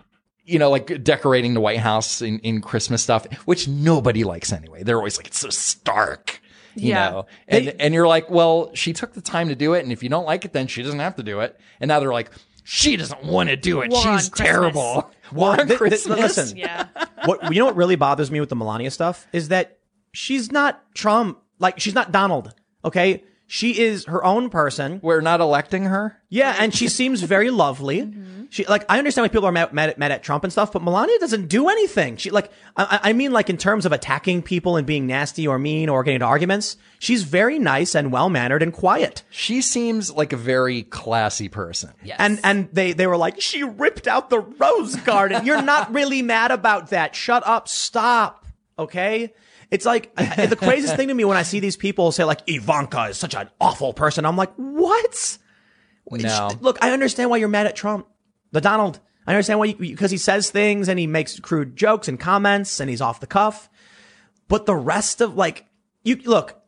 you 0.45 0.59
know, 0.59 0.71
like 0.71 1.03
decorating 1.05 1.55
the 1.55 1.61
White 1.61 1.79
House 1.81 2.23
in, 2.23 2.39
in 2.41 2.61
Christmas 2.61 3.03
stuff, 3.03 3.27
which 3.45 3.69
nobody 3.69 4.25
likes 4.25 4.53
anyway. 4.53 4.83
They're 4.83 4.97
always 4.97 5.17
like, 5.17 5.27
it's 5.27 5.39
so 5.41 5.51
stark. 5.51 6.41
You 6.77 6.91
Yeah. 6.91 7.11
know, 7.11 7.27
and, 7.49 7.75
and 7.81 7.93
you're 7.95 8.07
like, 8.09 8.31
well, 8.31 8.71
she 8.75 8.93
took 8.93 9.13
the 9.13 9.21
time 9.21 9.49
to 9.49 9.55
do 9.57 9.75
it. 9.75 9.83
And 9.83 9.93
if 9.93 10.03
you 10.03 10.09
don't 10.09 10.25
like 10.25 10.45
it, 10.45 10.53
then 10.53 10.67
she 10.69 10.83
doesn't 10.83 11.01
have 11.01 11.17
to 11.17 11.23
do 11.23 11.41
it. 11.41 11.59
And 11.81 11.89
now 11.89 11.99
they're 12.01 12.13
like, 12.13 12.31
she 12.63 12.97
doesn't 12.97 13.25
want 13.25 13.49
to 13.49 13.57
do 13.57 13.81
it. 13.81 13.91
War 13.91 14.01
She's 14.01 14.29
Christmas. 14.29 14.39
terrible. 14.39 15.11
War 15.33 15.51
on 15.51 15.57
th- 15.59 15.69
th- 15.69 15.79
Christmas. 15.79 16.19
listen. 16.37 16.57
Yeah. 16.57 16.87
what, 17.25 17.53
you 17.53 17.59
know 17.59 17.67
what 17.67 17.77
really 17.77 17.97
bothers 17.97 18.31
me 18.31 18.39
with 18.39 18.49
the 18.51 18.57
Melania 18.57 18.91
stuff 18.93 19.27
is 19.33 19.49
that 19.49 19.79
she's 20.13 20.51
not 20.51 20.95
Trump. 20.95 21.39
Like, 21.59 21.81
she's 21.81 21.95
not 21.95 22.13
Donald. 22.13 22.55
Okay. 22.85 23.25
She 23.47 23.81
is 23.81 24.05
her 24.05 24.25
own 24.25 24.49
person. 24.49 25.01
We're 25.03 25.21
not 25.21 25.41
electing 25.41 25.85
her. 25.87 26.17
Yeah, 26.29 26.55
and 26.61 26.73
she 26.73 26.87
seems 26.87 27.23
very 27.23 27.51
lovely. 27.51 28.03
Mm-hmm. 28.21 28.41
She 28.51 28.65
like 28.65 28.85
I 28.89 28.99
understand 28.99 29.25
why 29.25 29.29
people 29.29 29.47
are 29.47 29.53
mad, 29.53 29.73
mad, 29.73 29.91
at, 29.91 29.99
mad 29.99 30.11
at 30.11 30.25
Trump 30.25 30.43
and 30.43 30.53
stuff, 30.53 30.73
but 30.73 30.83
Melania 30.83 31.19
doesn't 31.21 31.47
do 31.47 31.69
anything. 31.69 32.17
She 32.17 32.31
like 32.31 32.51
I, 32.77 32.99
I 33.05 33.13
mean 33.13 33.33
like 33.33 33.49
in 33.49 33.57
terms 33.57 33.87
of 33.87 33.93
attacking 33.93 34.43
people 34.43 34.77
and 34.77 34.85
being 34.85 35.07
nasty 35.07 35.47
or 35.47 35.57
mean 35.57 35.89
or 35.89 36.03
getting 36.03 36.17
into 36.17 36.27
arguments, 36.27 36.77
she's 36.99 37.23
very 37.23 37.61
nice 37.61 37.95
and 37.95 38.11
well 38.11 38.29
mannered 38.29 38.63
and 38.65 38.73
quiet. 38.73 39.23
She 39.31 39.63
seems 39.63 40.11
like 40.11 40.33
a 40.33 40.37
very 40.37 40.83
classy 40.83 41.49
person. 41.49 41.93
Yes. 42.03 42.17
And 42.19 42.41
and 42.43 42.69
they 42.73 42.93
they 42.93 43.07
were 43.07 43.17
like 43.17 43.41
she 43.41 43.63
ripped 43.63 44.09
out 44.09 44.31
the 44.31 44.41
rose 44.41 44.97
garden. 44.97 45.47
You're 45.47 45.63
not 45.63 45.93
really 45.95 46.21
mad 46.21 46.51
about 46.51 46.91
that. 46.91 47.15
Shut 47.15 47.47
up. 47.47 47.69
Stop. 47.69 48.47
Okay. 48.77 49.33
It's 49.71 49.87
like 49.87 50.15
the 50.17 50.57
craziest 50.59 50.97
thing 50.97 51.09
to 51.09 51.15
me 51.15 51.25
when 51.25 51.37
I 51.37 51.43
see 51.43 51.61
these 51.61 51.77
people 51.77 52.11
say 52.13 52.25
like 52.25 52.41
Ivanka 52.47 53.05
is 53.05 53.17
such 53.19 53.35
an 53.35 53.49
awful 53.61 53.93
person. 53.93 54.25
I'm 54.27 54.37
like, 54.37 54.53
what? 54.57 55.39
No. 56.11 56.51
Look, 56.61 56.79
I 56.83 56.91
understand 56.91 57.31
why 57.31 57.37
you're 57.37 57.49
mad 57.49 57.67
at 57.67 57.77
Trump, 57.77 58.07
the 58.53 58.61
Donald. 58.61 58.99
I 59.27 59.33
understand 59.33 59.59
why 59.61 59.67
you, 59.67 59.77
because 59.77 60.11
he 60.11 60.17
says 60.17 60.51
things 60.51 60.89
and 60.89 60.99
he 60.99 61.07
makes 61.07 61.39
crude 61.39 61.77
jokes 61.77 62.09
and 62.09 62.19
comments 62.19 62.81
and 62.81 62.91
he's 62.91 63.01
off 63.01 63.21
the 63.21 63.27
cuff. 63.29 63.69
But 64.49 64.67
the 64.67 64.75
rest 64.75 65.21
of 65.21 65.37
like 65.37 65.67
you 66.03 66.17
look, 66.25 66.61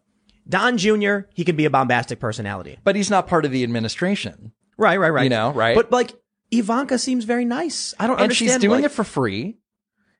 Don 0.49 0.77
Jr. 0.79 1.21
He 1.35 1.45
can 1.45 1.57
be 1.57 1.65
a 1.65 1.71
bombastic 1.71 2.21
personality. 2.21 2.79
But 2.85 2.95
he's 2.95 3.11
not 3.11 3.27
part 3.27 3.45
of 3.45 3.51
the 3.51 3.65
administration. 3.65 4.53
Right, 4.77 4.99
right, 5.01 5.11
right. 5.11 5.25
You 5.25 5.31
know, 5.31 5.53
right? 5.53 5.75
But 5.75 5.91
like 5.91 6.13
Ivanka 6.53 6.99
seems 6.99 7.25
very 7.25 7.45
nice. 7.45 7.95
I 7.99 8.07
don't 8.07 8.17
And 8.17 8.23
understand. 8.25 8.51
she's 8.53 8.61
doing 8.61 8.83
like- 8.83 8.91
it 8.91 8.95
for 8.95 9.03
free. 9.05 9.59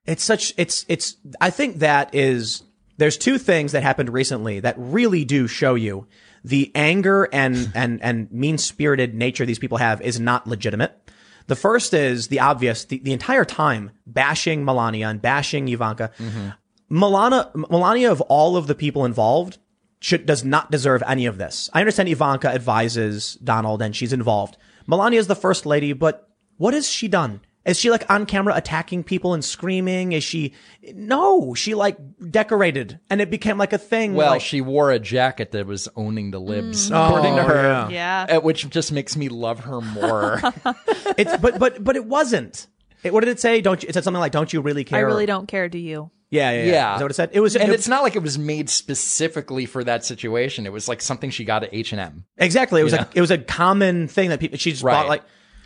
it's 0.05 0.25
such 0.25 0.53
it's 0.57 0.85
it's 0.89 1.17
I 1.41 1.51
think 1.51 1.79
that 1.79 2.13
is 2.15 2.65
there's 2.97 3.17
two 3.17 3.39
things 3.39 3.73
that 3.73 3.83
happened 3.83 4.11
recently 4.11 4.61
that 4.61 4.75
really 4.79 5.25
do 5.25 5.47
show 5.47 5.75
you 5.75 6.07
the 6.45 6.71
anger 6.75 7.29
and 7.33 7.71
and 7.75 8.03
and 8.03 8.31
mean-spirited 8.31 9.15
nature 9.15 9.47
these 9.47 9.59
people 9.59 9.79
have 9.79 10.01
is 10.01 10.21
not 10.21 10.47
legitimate. 10.47 10.99
The 11.47 11.57
first 11.57 11.93
is 11.95 12.29
the 12.29 12.41
obvious 12.41 12.85
the, 12.85 12.99
the 12.99 13.13
entire 13.13 13.45
time 13.45 13.91
bashing 14.07 14.65
Melania 14.65 15.09
and 15.09 15.21
bashing 15.21 15.69
Ivanka. 15.69 16.11
Mm-hmm. 16.19 16.49
Melania 16.89 17.51
Melania 17.55 18.13
of 18.13 18.21
all 18.23 18.57
of 18.57 18.67
the 18.67 18.75
people 18.75 19.05
involved 19.05 19.59
should 20.01 20.27
does 20.27 20.45
not 20.45 20.71
deserve 20.71 21.03
any 21.07 21.27
of 21.27 21.39
this. 21.39 21.71
I 21.73 21.81
understand 21.81 22.09
Ivanka 22.09 22.49
advises 22.49 23.35
Donald 23.43 23.83
and 23.83 23.95
she's 23.95 24.13
involved. 24.13 24.57
Melania 24.87 25.21
is 25.21 25.29
the 25.29 25.37
first 25.37 25.65
lady, 25.65 25.93
but 25.93 26.29
what 26.57 26.75
has 26.75 26.89
she 26.89 27.09
done? 27.09 27.41
Is 27.65 27.79
she 27.79 27.91
like 27.91 28.09
on 28.11 28.27
camera 28.27 28.55
attacking 28.57 29.05
people 29.05 29.35
and 29.35 29.45
screaming? 29.45 30.13
Is 30.13 30.25
she 30.25 30.53
no? 30.95 31.55
She 31.55 31.75
like 31.75 31.97
decorated 32.31 32.99
and 33.09 33.21
it 33.21 33.31
became 33.31 33.57
like 33.59 33.73
a 33.73 33.79
thing. 33.79 34.15
Well, 34.15 34.31
like, 34.33 34.41
she 34.43 34.61
wore 34.61 34.91
a 34.91 34.99
jacket 34.99 35.53
that 35.53 35.67
was 35.67 35.89
owning 35.95 36.33
the 36.33 36.41
libs, 36.41 36.91
according 36.91 37.37
to 37.37 37.43
Oh, 37.43 37.47
her. 37.47 37.63
yeah. 37.91 38.27
Yeah. 38.29 38.37
uh, 38.37 38.41
Which 38.41 38.69
just 38.69 38.91
makes 38.91 39.17
me 39.17 39.29
love 39.29 39.61
her 39.61 39.81
more. 39.81 40.41
it's 41.17 41.37
but 41.37 41.59
but 41.59 41.83
but 41.85 41.95
it 41.97 42.05
wasn't. 42.05 42.67
It, 43.05 43.13
what 43.13 43.21
did 43.21 43.31
it 43.31 43.41
say? 43.41 43.61
Don't 43.61 43.83
you? 43.83 43.89
It 43.89 43.95
said 43.95 44.05
something 44.05 44.21
like, 44.21 44.33
"Don't 44.33 44.53
you 44.53 44.61
really 44.61 44.85
care?" 44.85 44.99
I 44.99 45.03
really 45.03 45.27
don't 45.27 45.47
care, 45.49 45.69
do 45.69 45.79
you? 45.79 46.11
Yeah, 46.31 46.51
yeah, 46.51 46.57
yeah. 46.65 46.65
Yeah. 46.73 46.93
Is 46.95 46.99
that 46.99 47.05
what 47.05 47.11
it 47.11 47.15
said? 47.15 47.31
It 47.33 47.41
was. 47.41 47.57
and 47.57 47.71
it- 47.71 47.75
it's 47.75 47.89
not 47.89 48.03
like 48.03 48.17
it 48.17 48.23
was 48.23 48.39
made 48.39 48.71
specifically 48.71 49.67
for 49.67 49.85
that 49.85 50.05
situation. 50.05 50.67
It 50.67 50.73
was 50.73 50.89
like 50.89 51.01
something 51.03 51.31
she 51.31 51.45
got 51.45 51.63
at 51.65 51.71
H 51.73 51.93
and 51.93 52.01
M. 52.01 52.25
exactly. 52.39 52.81
It 52.81 52.85
was 52.85 52.93
Yeah. 52.93 53.05
a 53.05 53.07
it 53.15 53.21
was 53.21 53.31
a 53.31 53.39
common 53.39 54.09
thing 54.09 54.31
that 54.31 54.41
people. 54.41 54.59
She 54.59 54.71
just 54.73 54.83
bought 54.83 55.09
like. 55.09 55.23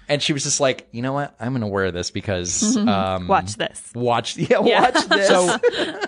And 0.09 0.23
she 0.23 0.33
was 0.33 0.43
just 0.45 0.61
like, 0.61 0.87
you 0.93 1.03
know 1.03 1.13
what? 1.13 1.35
I'm 1.41 1.53
gonna 1.53 1.69
wear 1.69 1.91
this 1.91 2.11
because 2.11 2.77
um, 2.89 3.29
Watch 3.29 3.55
this. 3.57 3.91
watch, 3.95 4.37
yeah, 4.37 4.61
Yeah. 4.65 4.83
watch 4.83 5.05
this. 5.09 5.29
So 5.29 5.59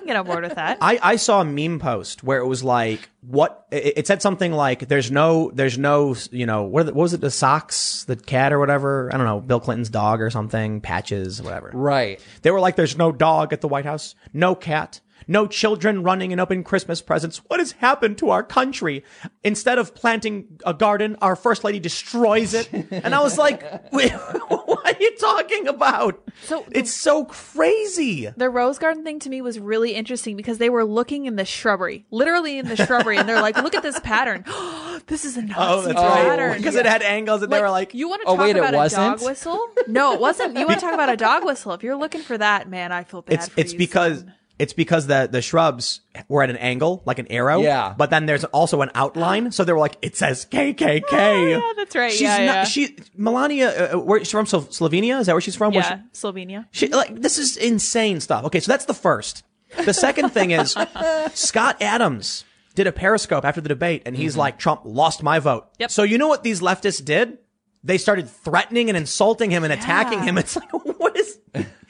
get 0.07 0.17
on 0.17 0.27
board 0.27 0.45
with 0.45 0.55
that. 0.55 0.79
I, 0.81 0.99
I 1.03 1.17
saw 1.17 1.41
a 1.41 1.45
meme 1.45 1.79
post 1.79 2.23
where 2.25 2.39
it 2.39 2.47
was 2.47 2.63
like 2.65 3.09
what 3.23 3.67
it, 3.71 3.99
it 3.99 4.07
said 4.07 4.23
something 4.23 4.53
like 4.53 4.87
there's 4.89 5.11
no 5.11 5.51
there's 5.53 5.77
no 5.77 6.15
you 6.31 6.47
know 6.47 6.63
what, 6.63 6.81
are 6.81 6.85
the- 6.85 6.95
what 6.95 7.03
was 7.03 7.15
it 7.15 7.21
the 7.21 7.31
socks 7.31 8.05
the 8.05 8.15
cat 8.17 8.53
or 8.53 8.59
whatever 8.61 9.11
I 9.13 9.17
don't 9.17 9.27
know 9.27 9.41
Bill 9.41 9.59
Clinton's 9.61 9.91
dog 9.91 10.21
or 10.21 10.31
something 10.31 10.81
patches 10.81 11.43
whatever 11.43 11.71
right. 11.75 12.21
they 12.43 12.51
were 12.53 12.61
like 12.61 12.77
there's 12.77 12.97
no 12.97 13.11
dog 13.11 13.53
at 13.53 13.61
the 13.61 13.69
White 13.69 13.85
House 13.85 14.15
no 14.33 14.55
cat 14.55 15.01
no 15.29 15.47
children 15.47 16.03
running 16.03 16.33
and 16.33 16.41
opening 16.41 16.65
Christmas 16.65 17.01
presents 17.03 17.39
what 17.49 17.61
has 17.61 17.73
happened 17.73 18.19
to 18.19 18.31
our 18.31 18.43
country 18.43 19.05
instead 19.45 19.79
of 19.79 19.95
planting 19.95 20.59
a 20.67 20.75
garden 20.75 21.17
our 21.23 21.37
first 21.37 21.63
lady 21.63 21.79
destroys 21.79 22.55
it 22.55 22.69
and 22.91 23.15
I 23.15 23.21
was 23.21 23.39
like 23.39 23.63
what 23.93 24.87
are 24.87 25.01
you 25.01 25.17
talking 25.17 25.69
about 25.69 26.21
So- 26.45 26.65
it's 26.73 26.93
so 26.95 27.25
crazy 27.27 28.29
The 28.37 28.49
rose 28.51 28.79
garden 28.79 29.05
thing 29.05 29.19
to 29.21 29.29
me 29.31 29.43
was 29.43 29.59
really 29.59 29.95
interesting 29.95 30.37
because 30.37 30.59
they 30.59 30.71
were 30.71 30.85
looking 30.85 31.27
in 31.27 31.37
the 31.37 31.45
shrubbery, 31.45 32.07
literally 32.11 32.59
in 32.59 32.69
the 32.69 32.77
shrubbery, 32.77 33.17
and 33.19 33.29
they're 33.29 33.41
like, 33.43 33.57
"Look 33.63 33.75
at 33.75 33.83
this 33.83 33.99
pattern. 34.01 34.45
this 35.07 35.25
is 35.25 35.37
a 35.37 35.41
oh, 35.41 35.45
Nazi 35.45 35.57
oh 35.57 35.83
that's 35.83 36.01
pattern." 36.01 36.49
right 36.51 36.57
because 36.59 36.75
it 36.77 36.87
had 36.87 37.03
angles 37.03 37.43
and 37.43 37.53
they 37.53 37.61
were 37.61 37.71
like 37.71 37.95
you 37.95 38.09
want 38.09 38.23
to 38.23 38.29
Oh, 38.29 38.37
talk 38.37 38.45
wait, 38.45 38.57
about 38.57 38.75
a 38.75 38.77
wasn't? 38.77 39.19
dog 39.19 39.27
whistle? 39.27 39.69
No, 39.87 40.15
it 40.15 40.21
wasn't. 40.21 40.57
You 40.57 40.67
want 40.67 40.79
to 40.81 40.85
talk 40.87 40.95
about 40.95 41.09
a 41.11 41.17
dog 41.17 41.45
whistle? 41.45 41.73
If 41.73 41.83
you're 41.83 41.97
looking 41.97 42.23
for 42.23 42.39
that, 42.39 42.69
man, 42.69 42.93
I 42.93 43.05
feel 43.05 43.23
bad. 43.23 43.35
it's 43.35 43.49
for 43.49 43.61
it's 43.61 43.73
you, 43.73 43.79
because 43.79 44.21
son. 44.21 44.35
It's 44.59 44.73
because 44.73 45.07
the 45.07 45.29
the 45.31 45.41
shrubs 45.41 46.01
were 46.29 46.43
at 46.43 46.51
an 46.51 46.57
angle 46.57 47.03
like 47.07 47.19
an 47.19 47.27
arrow. 47.31 47.61
Yeah. 47.61 47.95
But 47.97 48.11
then 48.11 48.27
there's 48.27 48.45
also 48.45 48.83
an 48.83 48.91
outline, 48.95 49.53
so 49.53 49.65
they 49.65 49.73
were 49.73 49.79
like, 49.79 49.97
it 50.03 50.17
says 50.17 50.47
KKK. 50.51 51.05
Oh, 51.13 51.47
yeah, 51.47 51.61
that's 51.77 51.95
right. 51.95 52.11
She's 52.11 52.23
yeah, 52.23 52.39
not. 52.39 52.55
yeah. 52.55 52.65
She 52.65 52.97
Melania. 53.17 53.95
Uh, 53.95 53.99
where 53.99 54.19
she's 54.21 54.31
from? 54.31 54.47
Slo- 54.47 54.63
Slovenia. 54.63 55.21
Is 55.21 55.27
that 55.27 55.35
where 55.35 55.41
she's 55.41 55.57
from? 55.57 55.73
Yeah, 55.73 56.01
Slovenia. 56.13 56.67
She, 56.71 56.87
she 56.87 56.93
like 56.93 57.15
this 57.21 57.39
is 57.39 57.57
insane 57.57 58.21
stuff. 58.21 58.45
Okay, 58.45 58.61
so 58.61 58.71
that's 58.71 58.87
the 58.87 58.95
first. 58.95 59.45
The 59.85 59.95
second 59.95 60.31
thing 60.31 60.51
is 60.51 60.77
Scott 61.35 61.83
Adams 61.83 62.45
did 62.75 62.87
a 62.87 62.93
Periscope 62.93 63.45
after 63.45 63.61
the 63.61 63.69
debate, 63.69 64.03
and 64.07 64.17
he's 64.17 64.37
like, 64.37 64.59
Trump 64.59 64.83
lost 64.85 65.23
my 65.23 65.39
vote. 65.41 65.65
Mm-hmm. 65.65 65.83
Yep. 65.83 65.91
So 65.91 66.03
you 66.05 66.17
know 66.17 66.29
what 66.29 66.43
these 66.43 66.61
leftists 66.61 67.05
did? 67.05 67.39
They 67.85 67.99
started 67.99 68.29
threatening 68.29 68.89
and 68.89 68.97
insulting 68.97 69.51
him 69.51 69.65
and 69.65 69.73
attacking 69.73 70.23
him. 70.23 70.39
It's 70.39 70.57
like, 70.57 70.71
what 70.73 71.17
is? 71.17 71.39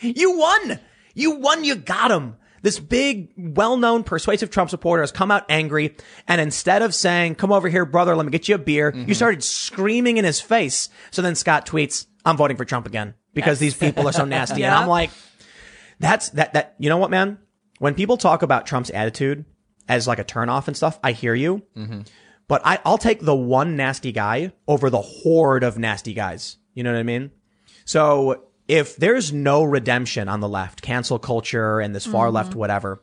You 0.01 0.39
won. 0.39 0.81
You 1.15 1.39
won. 1.39 1.65
You 1.65 1.77
got 1.77 2.11
him. 2.11 2.37
This 2.63 2.79
big, 2.79 3.33
well-known, 3.37 4.05
persuasive 4.05 4.51
Trump 4.51 4.71
supporter 4.71 5.03
has 5.03 5.13
come 5.13 5.31
out 5.31 5.45
angry, 5.49 5.97
and 6.27 6.41
instead 6.41 6.83
of 6.83 6.95
saying, 6.95 7.37
"Come 7.37 7.53
over 7.53 7.69
here, 7.69 7.85
brother, 7.85 8.17
let 8.17 8.27
me 8.27 8.33
get 8.33 8.49
you 8.49 8.55
a 8.55 8.59
beer," 8.59 8.93
you 8.95 9.03
mm-hmm. 9.03 9.13
started 9.13 9.45
screaming 9.45 10.17
in 10.17 10.25
his 10.25 10.41
face. 10.41 10.89
So 11.11 11.23
then 11.23 11.35
Scott 11.35 11.67
tweets, 11.67 12.07
"I'm 12.25 12.37
voting 12.37 12.57
for 12.57 12.65
Trump 12.65 12.87
again 12.87 13.15
because 13.35 13.59
these 13.59 13.75
people 13.75 14.09
are 14.09 14.13
so 14.13 14.25
nasty." 14.27 14.65
And 14.65 14.75
I'm 14.75 14.89
like, 14.89 15.11
that's 16.01 16.31
that 16.31 16.53
that 16.55 16.75
you 16.79 16.89
know 16.89 16.99
what, 16.99 17.11
man? 17.11 17.39
When 17.79 17.95
people 17.95 18.17
talk 18.17 18.43
about 18.43 18.67
Trump's 18.67 18.91
attitude 18.91 19.45
as 19.89 20.07
like 20.07 20.19
a 20.19 20.25
turnoff 20.25 20.67
and 20.67 20.77
stuff, 20.77 20.99
I 21.03 21.13
hear 21.13 21.35
you. 21.35 21.63
Mm-hmm. 21.77 22.01
But 22.49 22.63
I, 22.65 22.79
I'll 22.85 22.99
take 22.99 23.21
the 23.21 23.37
one 23.37 23.77
nasty 23.77 24.11
guy 24.11 24.53
over 24.67 24.91
the 24.91 25.03
horde 25.03 25.63
of 25.63 25.79
nasty 25.79 26.15
guys. 26.15 26.57
You 26.75 26.83
know 26.83 26.93
what 26.93 26.99
I 26.99 27.05
mean? 27.05 27.31
So 27.85 28.48
if 28.69 28.97
there's 28.97 29.33
no 29.33 29.65
redemption 29.65 30.29
on 30.29 30.41
the 30.41 30.49
left, 30.49 30.83
cancel 30.83 31.19
culture 31.19 31.81
and 31.81 31.95
this 31.95 32.07
far 32.07 32.31
left, 32.31 32.55
whatever, 32.55 33.03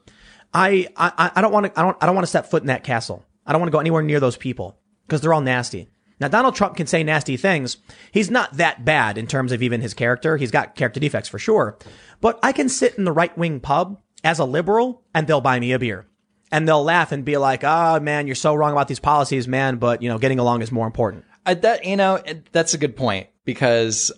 I, 0.53 0.88
I, 0.95 1.32
I 1.36 1.41
don't 1.41 1.51
want 1.51 1.74
to, 1.74 1.80
I 1.80 1.84
don't, 1.84 1.97
I 2.01 2.05
don't 2.05 2.16
want 2.16 2.24
to 2.24 2.30
step 2.30 2.45
foot 2.45 2.63
in 2.63 2.68
that 2.68 2.84
castle. 2.84 3.26
I 3.45 3.51
don't 3.51 3.61
want 3.61 3.70
to 3.70 3.76
go 3.76 3.80
anywhere 3.80 4.03
near 4.03 4.20
those 4.20 4.38
people 4.38 4.78
because 5.05 5.22
they're 5.22 5.34
all 5.34 5.41
nasty. 5.41 5.89
Now, 6.20 6.30
Donald 6.30 6.55
Trump 6.55 6.78
can 6.78 6.88
say 6.88 7.03
nasty 7.03 7.36
things. 7.36 7.78
He's 8.11 8.32
not 8.32 8.53
that 8.53 8.86
bad 8.86 9.18
in 9.18 9.28
terms 9.28 9.51
of 9.51 9.61
even 9.61 9.82
his 9.82 9.93
character. 9.93 10.38
He's 10.38 10.51
got 10.51 10.76
character 10.76 10.99
defects 10.99 11.28
for 11.28 11.39
sure. 11.39 11.78
But 12.22 12.39
I 12.41 12.53
can 12.53 12.70
sit 12.70 12.95
in 12.95 13.03
the 13.03 13.11
right 13.11 13.38
wing 13.38 13.59
pub 13.59 13.99
as 14.24 14.39
a 14.39 14.45
liberal 14.45 15.03
and 15.13 15.28
they'll 15.28 15.41
buy 15.41 15.59
me 15.59 15.74
a 15.74 15.80
beer. 15.80 16.07
And 16.51 16.68
they'll 16.68 16.84
laugh 16.84 17.11
and 17.11 17.26
be 17.26 17.38
like, 17.38 17.66
ah, 17.66 17.99
man, 17.99 18.28
you're 18.28 18.36
so 18.36 18.55
wrong 18.55 18.72
about 18.72 18.88
these 18.88 18.99
policies, 18.99 19.47
man. 19.47 19.76
But, 19.76 20.01
you 20.01 20.07
know, 20.07 20.18
getting 20.18 20.39
along 20.39 20.61
is 20.61 20.72
more 20.72 20.88
important. 20.88 21.26
I, 21.45 21.53
that 21.53 21.86
you 21.86 21.95
know 21.95 22.22
that's 22.51 22.74
a 22.74 22.78
good 22.78 22.95
point 22.95 23.28
because 23.43 24.11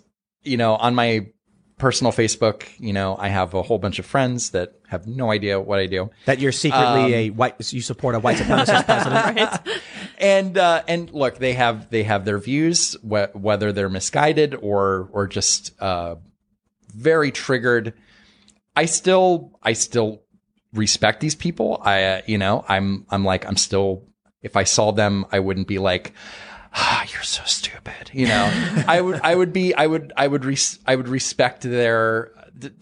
you 0.43 0.58
know 0.58 0.76
on 0.76 0.95
my 0.95 1.28
personal 1.78 2.12
Facebook, 2.12 2.68
you 2.80 2.92
know, 2.92 3.16
I 3.18 3.28
have 3.28 3.54
a 3.54 3.62
whole 3.62 3.78
bunch 3.78 4.00
of 4.00 4.06
friends 4.06 4.52
that 4.52 4.74
have 4.88 5.08
no 5.08 5.32
idea 5.32 5.60
what 5.60 5.80
I 5.80 5.86
do. 5.86 6.10
That 6.26 6.40
you're 6.40 6.52
secretly 6.52 7.14
a 7.14 7.30
white, 7.30 7.72
you 7.72 7.82
support 7.82 8.16
a 8.16 8.20
white 8.20 8.38
supremacist 8.38 8.86
president. 8.86 9.38
right? 9.38 9.82
and 10.18 10.58
uh, 10.58 10.84
and 10.88 11.12
look, 11.12 11.38
they 11.38 11.54
have 11.54 11.90
they 11.90 12.04
have 12.04 12.26
their 12.26 12.40
views, 12.40 12.96
wh- 12.96 13.34
whether 13.36 13.72
they're 13.72 13.90
misguided 13.90 14.56
or 14.56 15.10
or 15.12 15.28
just 15.28 15.80
uh, 15.82 16.16
very 16.96 17.32
triggered. 17.32 17.94
I 18.76 18.86
still 18.86 19.58
I 19.62 19.74
still 19.74 20.24
respect 20.74 21.20
these 21.20 21.36
people. 21.36 21.80
I 21.84 22.04
uh, 22.04 22.22
you 22.26 22.38
know 22.38 22.66
I'm 22.68 23.06
I'm 23.10 23.24
like 23.24 23.46
I'm 23.46 23.58
still 23.58 24.08
if 24.42 24.56
I 24.56 24.64
saw 24.64 24.92
them, 24.92 25.26
I 25.32 25.40
wouldn't 25.40 25.68
be 25.68 25.80
like. 25.80 26.14
Ah, 26.80 27.04
you're 27.12 27.24
so 27.24 27.42
stupid. 27.46 28.12
You 28.14 28.28
know, 28.28 28.84
I 28.88 29.02
would, 29.02 29.20
I 29.24 29.34
would 29.34 29.52
be, 29.52 29.74
I 29.74 29.88
would, 29.88 30.14
I 30.16 30.28
would, 30.28 30.46
res- 30.46 30.78
I 30.86 30.96
would 30.96 31.08
respect 31.08 31.64
their, 31.64 32.32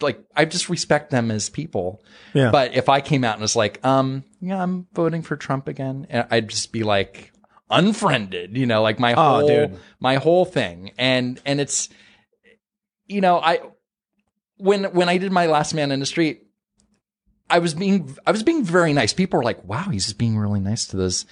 like, 0.02 0.22
I 0.36 0.44
just 0.44 0.68
respect 0.68 1.10
them 1.10 1.30
as 1.30 1.48
people. 1.48 2.02
Yeah. 2.34 2.50
But 2.50 2.74
if 2.74 2.90
I 2.90 3.00
came 3.00 3.24
out 3.24 3.34
and 3.36 3.40
was 3.42 3.56
like, 3.56 3.82
um, 3.86 4.22
yeah, 4.42 4.62
I'm 4.62 4.86
voting 4.92 5.22
for 5.22 5.34
Trump 5.36 5.66
again, 5.66 6.06
and 6.10 6.26
I'd 6.30 6.48
just 6.48 6.72
be 6.72 6.82
like 6.82 7.32
unfriended, 7.70 8.56
you 8.56 8.66
know, 8.66 8.82
like 8.82 9.00
my 9.00 9.14
Oh, 9.14 9.38
whole, 9.38 9.48
dude. 9.48 9.78
my 9.98 10.16
whole 10.16 10.44
thing. 10.44 10.92
And, 10.98 11.40
and 11.46 11.58
it's, 11.58 11.88
you 13.06 13.22
know, 13.22 13.38
I, 13.38 13.60
when, 14.58 14.84
when 14.92 15.08
I 15.08 15.16
did 15.16 15.32
my 15.32 15.46
last 15.46 15.72
man 15.72 15.90
in 15.90 16.00
the 16.00 16.06
street, 16.06 16.42
I 17.48 17.60
was 17.60 17.72
being, 17.74 18.14
I 18.26 18.30
was 18.32 18.42
being 18.42 18.62
very 18.62 18.92
nice. 18.92 19.12
People 19.14 19.38
were 19.38 19.44
like, 19.44 19.64
wow, 19.64 19.84
he's 19.90 20.04
just 20.04 20.18
being 20.18 20.36
really 20.36 20.60
nice 20.60 20.86
to 20.88 20.96
those 20.96 21.24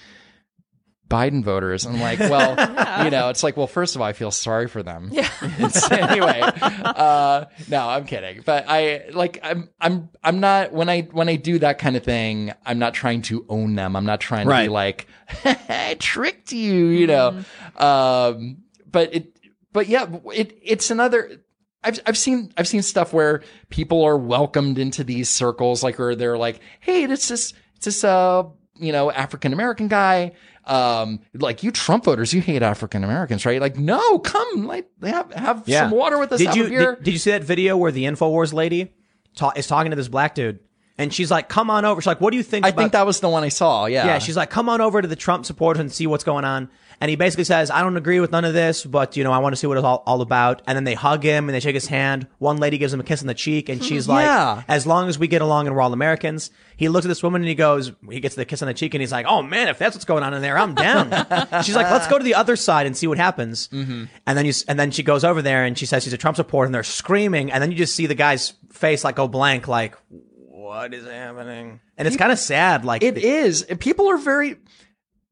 Biden 1.08 1.44
voters. 1.44 1.84
And 1.84 1.96
I'm 1.96 2.00
like, 2.02 2.18
well, 2.18 2.50
you 3.04 3.10
know, 3.10 3.28
it's 3.28 3.42
like, 3.42 3.56
well, 3.56 3.66
first 3.66 3.94
of 3.94 4.00
all, 4.00 4.06
I 4.06 4.12
feel 4.12 4.30
sorry 4.30 4.68
for 4.68 4.82
them. 4.82 5.08
Yeah. 5.12 5.28
It's- 5.58 5.90
anyway, 5.90 6.40
uh, 6.42 7.44
no, 7.68 7.88
I'm 7.88 8.04
kidding. 8.04 8.42
But 8.44 8.64
I 8.68 9.04
like, 9.12 9.38
I'm, 9.42 9.68
I'm, 9.80 10.08
I'm 10.22 10.40
not, 10.40 10.72
when 10.72 10.88
I, 10.88 11.02
when 11.02 11.28
I 11.28 11.36
do 11.36 11.58
that 11.60 11.78
kind 11.78 11.96
of 11.96 12.02
thing, 12.04 12.52
I'm 12.64 12.78
not 12.78 12.94
trying 12.94 13.22
to 13.22 13.44
own 13.48 13.74
them. 13.74 13.96
I'm 13.96 14.06
not 14.06 14.20
trying 14.20 14.48
to 14.48 14.56
be 14.62 14.68
like, 14.68 15.06
I 15.44 15.96
tricked 15.98 16.52
you, 16.52 16.86
you 16.86 17.06
know? 17.06 17.44
Um, 17.76 18.58
but 18.90 19.14
it, 19.14 19.38
but 19.72 19.88
yeah, 19.88 20.06
it, 20.32 20.58
it's 20.62 20.90
another, 20.90 21.42
I've, 21.82 22.00
I've 22.06 22.18
seen, 22.18 22.52
I've 22.56 22.68
seen 22.68 22.82
stuff 22.82 23.12
where 23.12 23.42
people 23.68 24.04
are 24.04 24.16
welcomed 24.16 24.78
into 24.78 25.04
these 25.04 25.28
circles, 25.28 25.82
like, 25.82 26.00
or 26.00 26.14
they're 26.14 26.38
like, 26.38 26.60
Hey, 26.80 27.04
it's 27.04 27.28
this, 27.28 27.50
it's 27.50 27.54
it's 27.76 27.84
this 27.86 28.04
uh 28.04 28.44
you 28.76 28.92
know 28.92 29.10
African 29.10 29.52
American 29.52 29.88
guy. 29.88 30.32
Um, 30.66 31.20
like 31.34 31.62
you 31.62 31.70
Trump 31.70 32.04
voters, 32.04 32.32
you 32.32 32.40
hate 32.40 32.62
African 32.62 33.04
Americans, 33.04 33.44
right? 33.44 33.60
Like, 33.60 33.76
no, 33.78 34.18
come, 34.18 34.66
like 34.66 34.88
have 35.02 35.32
have 35.32 35.64
some 35.66 35.90
water 35.90 36.18
with 36.18 36.32
us. 36.32 36.38
Did 36.38 36.54
you 36.56 36.68
did, 36.68 37.02
did 37.04 37.12
you 37.12 37.18
see 37.18 37.30
that 37.32 37.44
video 37.44 37.76
where 37.76 37.92
the 37.92 38.04
Infowars 38.04 38.52
lady 38.54 38.92
ta- 39.36 39.52
is 39.56 39.66
talking 39.66 39.90
to 39.90 39.96
this 39.96 40.08
black 40.08 40.34
dude, 40.34 40.60
and 40.96 41.12
she's 41.12 41.30
like, 41.30 41.48
"Come 41.50 41.68
on 41.68 41.84
over." 41.84 42.00
She's 42.00 42.06
like, 42.06 42.20
"What 42.22 42.30
do 42.30 42.38
you 42.38 42.42
think?" 42.42 42.64
I 42.64 42.70
about- 42.70 42.80
think 42.80 42.92
that 42.92 43.04
was 43.06 43.20
the 43.20 43.28
one 43.28 43.42
I 43.44 43.48
saw. 43.50 43.84
Yeah, 43.86 44.06
Yeah, 44.06 44.18
she's 44.18 44.36
like, 44.36 44.48
"Come 44.50 44.68
on 44.70 44.80
over 44.80 45.02
to 45.02 45.08
the 45.08 45.16
Trump 45.16 45.44
supporters 45.44 45.80
and 45.80 45.92
see 45.92 46.06
what's 46.06 46.24
going 46.24 46.44
on." 46.46 46.70
And 47.00 47.10
he 47.10 47.16
basically 47.16 47.44
says, 47.44 47.70
"I 47.70 47.80
don't 47.82 47.96
agree 47.96 48.20
with 48.20 48.30
none 48.32 48.44
of 48.44 48.54
this, 48.54 48.84
but 48.84 49.16
you 49.16 49.24
know, 49.24 49.32
I 49.32 49.38
want 49.38 49.52
to 49.52 49.56
see 49.56 49.66
what 49.66 49.76
it's 49.76 49.84
all, 49.84 50.02
all 50.06 50.20
about." 50.20 50.62
And 50.66 50.76
then 50.76 50.84
they 50.84 50.94
hug 50.94 51.22
him 51.22 51.48
and 51.48 51.54
they 51.54 51.60
shake 51.60 51.74
his 51.74 51.86
hand. 51.86 52.26
One 52.38 52.56
lady 52.58 52.78
gives 52.78 52.92
him 52.92 53.00
a 53.00 53.04
kiss 53.04 53.20
on 53.20 53.26
the 53.26 53.34
cheek, 53.34 53.68
and 53.68 53.82
she's 53.84 54.06
like, 54.08 54.24
Yeah. 54.26 54.62
"As 54.68 54.86
long 54.86 55.08
as 55.08 55.18
we 55.18 55.26
get 55.28 55.42
along 55.42 55.66
and 55.66 55.74
we're 55.76 55.82
all 55.82 55.92
Americans." 55.92 56.50
He 56.76 56.88
looks 56.88 57.06
at 57.06 57.08
this 57.08 57.22
woman 57.22 57.40
and 57.42 57.48
he 57.48 57.54
goes, 57.54 57.92
he 58.10 58.18
gets 58.18 58.34
the 58.34 58.44
kiss 58.44 58.60
on 58.60 58.66
the 58.66 58.74
cheek, 58.74 58.94
and 58.94 59.00
he's 59.00 59.12
like, 59.12 59.26
"Oh 59.28 59.42
man, 59.42 59.68
if 59.68 59.78
that's 59.78 59.94
what's 59.94 60.04
going 60.04 60.22
on 60.24 60.34
in 60.34 60.42
there, 60.42 60.58
I'm 60.58 60.74
down." 60.74 61.10
she's 61.62 61.76
like, 61.76 61.90
"Let's 61.90 62.08
go 62.08 62.18
to 62.18 62.24
the 62.24 62.34
other 62.34 62.56
side 62.56 62.86
and 62.86 62.96
see 62.96 63.06
what 63.06 63.18
happens." 63.18 63.68
Mm-hmm. 63.68 64.04
And 64.26 64.38
then 64.38 64.44
you, 64.46 64.52
and 64.68 64.78
then 64.78 64.90
she 64.90 65.02
goes 65.02 65.24
over 65.24 65.40
there 65.42 65.64
and 65.64 65.76
she 65.78 65.86
says 65.86 66.02
she's 66.04 66.12
a 66.12 66.18
Trump 66.18 66.36
supporter, 66.36 66.66
and 66.66 66.74
they're 66.74 66.82
screaming, 66.82 67.52
and 67.52 67.62
then 67.62 67.70
you 67.70 67.76
just 67.76 67.94
see 67.94 68.06
the 68.06 68.14
guy's 68.14 68.54
face 68.72 69.04
like 69.04 69.16
go 69.16 69.28
blank, 69.28 69.68
like. 69.68 69.94
What 70.36 70.92
is 70.94 71.04
happening? 71.06 71.78
And 71.96 72.08
it's 72.08 72.16
kind 72.16 72.32
of 72.32 72.38
sad. 72.38 72.84
Like 72.84 73.02
It 73.04 73.14
the- 73.16 73.24
is. 73.24 73.64
People 73.78 74.08
are 74.10 74.16
very 74.16 74.56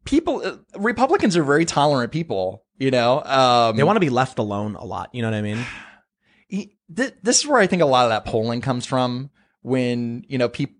people. 0.04 0.42
uh, 0.44 0.56
Republicans 0.78 1.36
are 1.36 1.44
very 1.44 1.64
tolerant 1.64 2.12
people. 2.12 2.64
You 2.78 2.90
know, 2.90 3.22
um, 3.22 3.76
They 3.76 3.82
want 3.84 3.96
to 3.96 4.00
be 4.00 4.10
left 4.10 4.38
alone 4.38 4.74
a 4.74 4.84
lot. 4.84 5.10
You 5.12 5.22
know 5.22 5.28
what 5.30 5.36
I 5.36 5.42
mean? 5.42 5.64
he- 6.48 6.76
th- 6.94 7.14
this 7.22 7.40
is 7.40 7.46
where 7.46 7.60
I 7.60 7.66
think 7.66 7.82
a 7.82 7.86
lot 7.86 8.04
of 8.04 8.10
that 8.10 8.24
polling 8.30 8.60
comes 8.60 8.86
from. 8.86 9.30
When 9.62 10.24
you 10.28 10.38
know 10.38 10.48
people. 10.48 10.76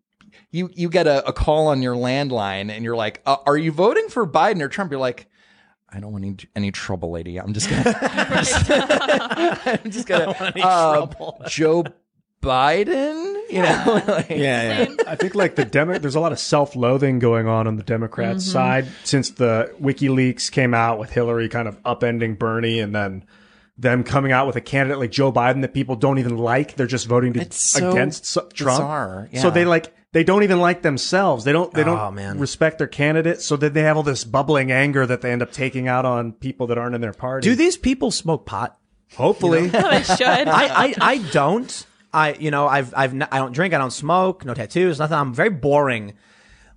You, 0.51 0.69
you 0.75 0.89
get 0.91 1.07
a, 1.07 1.27
a 1.27 1.33
call 1.33 1.69
on 1.69 1.81
your 1.83 1.95
landline 1.95 2.71
and 2.71 2.85
you're 2.85 2.97
like, 2.97 3.23
uh, 3.25 3.37
are 3.47 3.57
you 3.57 3.71
voting 3.73 4.09
for 4.09 4.27
Biden 4.27 4.61
or 4.61 4.69
Trump? 4.69 4.91
You're 4.91 5.01
like, 5.01 5.27
I 5.91 5.99
don't 6.01 6.13
want 6.13 6.25
any, 6.25 6.37
any 6.55 6.71
trouble, 6.73 7.11
lady. 7.11 7.39
I'm 7.41 7.53
just 7.55 7.71
gonna, 7.71 7.85
I'm 9.85 9.91
just 9.91 10.07
gonna, 10.07 10.31
uh, 10.63 11.49
Joe 11.49 11.85
Biden, 12.43 13.41
you 13.49 13.63
know, 13.63 14.03
like, 14.09 14.29
Yeah, 14.29 14.83
yeah. 14.83 14.95
I 15.07 15.17
think 15.17 15.35
like 15.35 15.55
the 15.55 15.65
Demo- 15.65 15.99
there's 15.99 16.17
a 16.17 16.21
lot 16.21 16.33
of 16.33 16.39
self-loathing 16.39 17.19
going 17.21 17.47
on 17.47 17.67
on 17.67 17.77
the 17.77 17.83
Democrats' 17.83 18.45
mm-hmm. 18.45 18.53
side 18.53 18.89
since 19.05 19.31
the 19.31 19.73
WikiLeaks 19.81 20.51
came 20.51 20.75
out 20.75 20.99
with 20.99 21.11
Hillary 21.11 21.49
kind 21.49 21.69
of 21.69 21.83
upending 21.85 22.39
Bernie, 22.39 22.81
and 22.81 22.95
then 22.95 23.25
them 23.79 24.05
coming 24.05 24.33
out 24.33 24.47
with 24.47 24.57
a 24.57 24.61
candidate 24.61 24.99
like 24.99 25.11
Joe 25.11 25.33
Biden 25.33 25.63
that 25.63 25.73
people 25.73 25.97
don't 25.97 26.19
even 26.19 26.37
like. 26.37 26.75
They're 26.75 26.87
just 26.87 27.07
voting 27.07 27.33
to, 27.35 27.51
so 27.53 27.91
against 27.91 28.27
so- 28.27 28.49
Trump. 28.53 29.31
yeah. 29.33 29.41
So 29.41 29.51
they 29.51 29.65
like 29.65 29.95
they 30.13 30.25
don't 30.25 30.43
even 30.43 30.61
like 30.61 30.83
themselves. 30.83 31.45
They 31.45 31.53
don't 31.53 31.73
they 31.73 31.83
Oh, 31.83 31.97
don't 31.97 32.15
man. 32.15 32.39
respect 32.39 32.79
their 32.79 32.87
candidate. 32.87 33.41
So 33.41 33.57
then 33.57 33.73
they 33.73 33.83
have 33.83 33.97
all 33.97 34.03
this 34.03 34.25
bubbling 34.25 34.71
anger 34.71 35.07
that 35.07 35.23
they 35.23 35.33
end 35.33 35.43
up 35.43 35.53
taking 35.53 35.89
out 35.89 36.05
on 36.05 36.33
people 36.33 36.67
that 36.67 36.77
aren't 36.79 36.95
in 36.95 37.01
their 37.01 37.15
party. 37.15 37.49
Do 37.49 37.55
these 37.55 37.77
people 37.77 38.11
smoke 38.11 38.45
pot? 38.45 38.77
Hopefully. 39.17 39.71
It 39.73 40.05
should. 40.19 40.49
I, 40.49 40.85
I, 40.87 40.95
I 41.01 41.19
don't. 41.33 41.87
I, 42.13 42.35
you 42.35 42.51
know, 42.51 42.67
I've, 42.69 42.93
I've, 42.97 43.13
n- 43.15 43.29
I 43.31 43.39
don't 43.39 43.53
drink. 43.53 43.73
I 43.75 43.79
don't 43.79 43.91
smoke. 43.93 44.45
No 44.45 44.55
tattoos. 44.55 44.99
Nothing. 44.99 45.17
I'm 45.17 45.33
very 45.35 45.51
boring. 45.51 46.15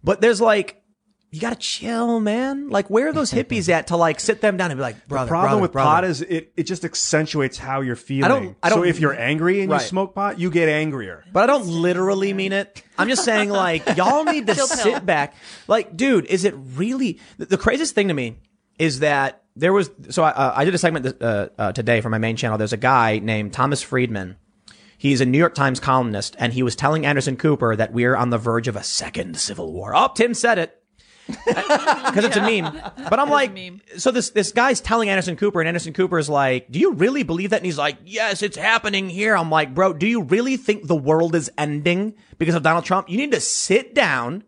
But 0.04 0.22
there's 0.22 0.40
like, 0.42 0.82
you 1.32 1.42
gotta 1.42 1.58
chill, 1.58 2.22
man. 2.22 2.70
Like, 2.70 2.90
where 2.90 3.10
are 3.10 3.12
those 3.12 3.30
hippies 3.32 3.68
at 3.68 3.88
to 3.88 3.98
like 3.98 4.22
sit 4.22 4.40
them 4.40 4.56
down 4.56 4.72
and 4.72 4.78
be 4.78 4.82
like, 4.82 5.06
brother, 5.08 5.26
The 5.26 5.30
problem 5.30 5.50
brother, 5.50 5.62
with 5.64 5.72
brother. 5.74 5.86
pot 5.90 6.04
is 6.06 6.22
it, 6.22 6.54
it 6.56 6.64
just 6.64 6.86
accentuates 6.86 7.58
how 7.58 7.82
you're 7.82 7.98
feeling. 7.98 8.30
don't- 8.30 8.56
I 8.64 8.70
don't- 8.70 8.78
so 8.80 8.84
if 8.86 9.00
you're 9.02 9.20
angry 9.20 9.60
and 9.62 9.70
Right. 9.70 9.82
you 9.82 9.88
smoke 9.88 10.16
pot, 10.16 10.40
you 10.40 10.50
get 10.50 10.70
angrier. 10.70 11.26
But 11.34 11.44
I 11.44 11.48
don't 11.48 11.68
literally 11.68 12.32
mean 12.32 12.54
it. 12.54 12.82
I'm 12.98 13.10
just 13.10 13.26
saying, 13.26 13.50
like, 13.50 13.84
y'all 13.98 14.24
need 14.24 14.48
to 14.48 14.56
Chill 14.56 14.68
pill. 14.68 14.78
sit 14.78 15.06
back. 15.06 15.34
Like, 15.68 15.98
dude, 15.98 16.26
is 16.28 16.46
it 16.46 16.54
really 16.76 17.20
the, 17.38 17.48
the 17.48 17.58
craziest 17.58 17.96
thing 17.96 18.08
to 18.08 18.14
me 18.14 18.38
is 18.80 19.00
that 19.00 19.42
there 19.58 19.74
was. 19.74 19.90
So 20.12 20.24
I, 20.24 20.30
uh, 20.30 20.54
I 20.56 20.64
did 20.64 20.74
a 20.76 20.78
segment 20.78 21.22
uh, 21.22 21.50
uh, 21.58 21.72
today 21.74 22.00
for 22.00 22.10
my 22.10 22.18
main 22.18 22.38
channel. 22.38 22.58
There's 22.58 22.72
a 22.74 22.78
guy 22.78 23.20
named 23.20 23.52
Thomas 23.52 23.82
Friedman. 23.82 24.38
He's 24.98 25.22
a 25.22 25.26
New 25.26 25.38
York 25.38 25.56
Times 25.56 25.80
columnist, 25.80 26.36
and 26.39 26.54
he 26.54 26.64
was 26.64 26.76
telling 26.76 27.06
Anderson 27.06 27.38
Cooper 27.38 27.76
that 27.76 27.93
we're 27.93 28.16
on 28.16 28.30
the 28.30 28.38
verge 28.38 28.68
of 28.68 28.76
a 28.76 28.84
second 28.84 29.38
civil 29.38 29.74
war. 29.74 29.96
Oh, 29.96 30.12
Tim 30.16 30.34
said 30.34 30.58
it 30.58 30.82
because 31.28 32.24
it's 32.24 32.38
a 32.38 32.41
meme. 32.41 32.80
But 33.10 33.20
I'm 33.20 33.30
like, 33.30 33.58
so 33.98 34.12
this 34.12 34.30
this 34.30 34.52
guy's 34.52 34.80
telling 34.80 35.10
Anderson 35.10 35.36
Cooper, 35.36 35.60
and 35.60 35.68
Anderson 35.68 35.93
Cooper 35.93 36.20
is 36.20 36.30
like, 36.30 36.72
"Do 36.72 36.80
you 36.80 36.93
really 36.93 37.24
believe 37.24 37.50
that?" 37.50 37.58
And 37.58 37.66
he's 37.66 37.78
like, 37.78 37.98
"Yes, 38.06 38.43
it's 38.43 38.58
happening 38.58 39.10
here." 39.10 39.36
I'm 39.36 39.50
like, 39.50 39.74
"Bro, 39.74 39.93
do 39.93 40.08
you 40.08 40.22
really 40.22 40.56
think 40.58 40.88
the 40.88 40.96
world 40.96 41.36
is 41.36 41.52
ending 41.58 42.14
because 42.38 42.56
of 42.56 42.64
Donald 42.64 42.86
Trump? 42.86 43.10
You 43.10 43.18
need 43.18 43.32
to 43.32 43.39
sit 43.39 43.96
down, 43.96 44.43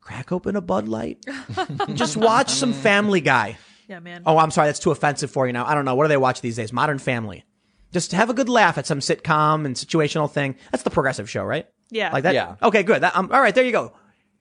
crack 0.00 0.30
open 0.30 0.54
a 0.54 0.60
Bud 0.60 0.86
Light, 0.86 1.24
just 1.94 2.16
watch 2.16 2.50
some 2.50 2.72
mm. 2.72 2.76
Family 2.76 3.20
Guy." 3.20 3.58
yeah, 3.88 4.00
man. 4.00 4.22
Oh, 4.26 4.38
I'm 4.38 4.50
sorry, 4.50 4.68
that's 4.68 4.78
too 4.78 4.90
offensive 4.90 5.30
for 5.30 5.46
you 5.46 5.52
now. 5.52 5.66
I 5.66 5.74
don't 5.74 5.84
know. 5.84 5.94
What 5.94 6.04
do 6.04 6.08
they 6.08 6.16
watch 6.16 6.40
these 6.40 6.56
days? 6.56 6.72
Modern 6.72 6.98
Family. 6.98 7.44
Just 7.92 8.12
have 8.12 8.28
a 8.30 8.34
good 8.34 8.48
laugh 8.48 8.78
at 8.78 8.86
some 8.86 9.00
sitcom 9.00 9.64
and 9.64 9.74
situational 9.76 10.30
thing. 10.30 10.56
That's 10.72 10.82
the 10.82 10.90
progressive 10.90 11.30
show, 11.30 11.44
right? 11.44 11.66
Yeah. 11.90 12.12
Like 12.12 12.24
that. 12.24 12.34
Yeah. 12.34 12.56
Okay, 12.62 12.82
good. 12.82 13.02
That, 13.02 13.16
um, 13.16 13.30
all 13.32 13.40
right, 13.40 13.54
there 13.54 13.64
you 13.64 13.72
go. 13.72 13.92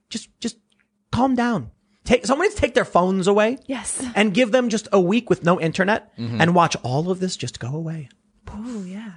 Just, 0.09 0.29
just 0.39 0.57
calm 1.11 1.35
down. 1.35 1.71
Take 2.03 2.25
someone 2.25 2.45
needs 2.45 2.55
to 2.55 2.61
take 2.61 2.73
their 2.75 2.85
phones 2.85 3.27
away. 3.27 3.57
Yes. 3.65 4.05
And 4.15 4.33
give 4.33 4.51
them 4.51 4.69
just 4.69 4.87
a 4.91 4.99
week 5.01 5.29
with 5.29 5.43
no 5.43 5.59
internet 5.59 6.11
and 6.17 6.53
watch 6.53 6.75
all 6.83 7.09
of 7.09 7.19
this 7.19 7.35
just 7.35 7.59
go 7.59 7.73
away. 7.75 8.09
Oh 8.51 8.83
yeah. 8.85 9.13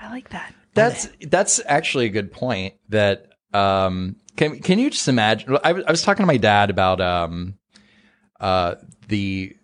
I 0.00 0.10
like 0.10 0.30
that. 0.30 0.52
That's 0.74 1.08
that's 1.28 1.60
actually 1.66 2.06
a 2.06 2.10
good 2.10 2.32
point. 2.32 2.74
That 2.88 3.28
um, 3.54 4.16
can 4.36 4.58
can 4.60 4.78
you 4.80 4.90
just 4.90 5.06
imagine? 5.08 5.56
I, 5.62 5.72
was- 5.72 5.84
I 5.86 5.90
was 5.90 6.02
talking 6.02 6.22
to 6.24 6.26
my 6.26 6.36
dad 6.36 6.68
about 6.70 7.00
um, 7.00 7.54
uh, 8.40 8.74
the. 9.08 9.56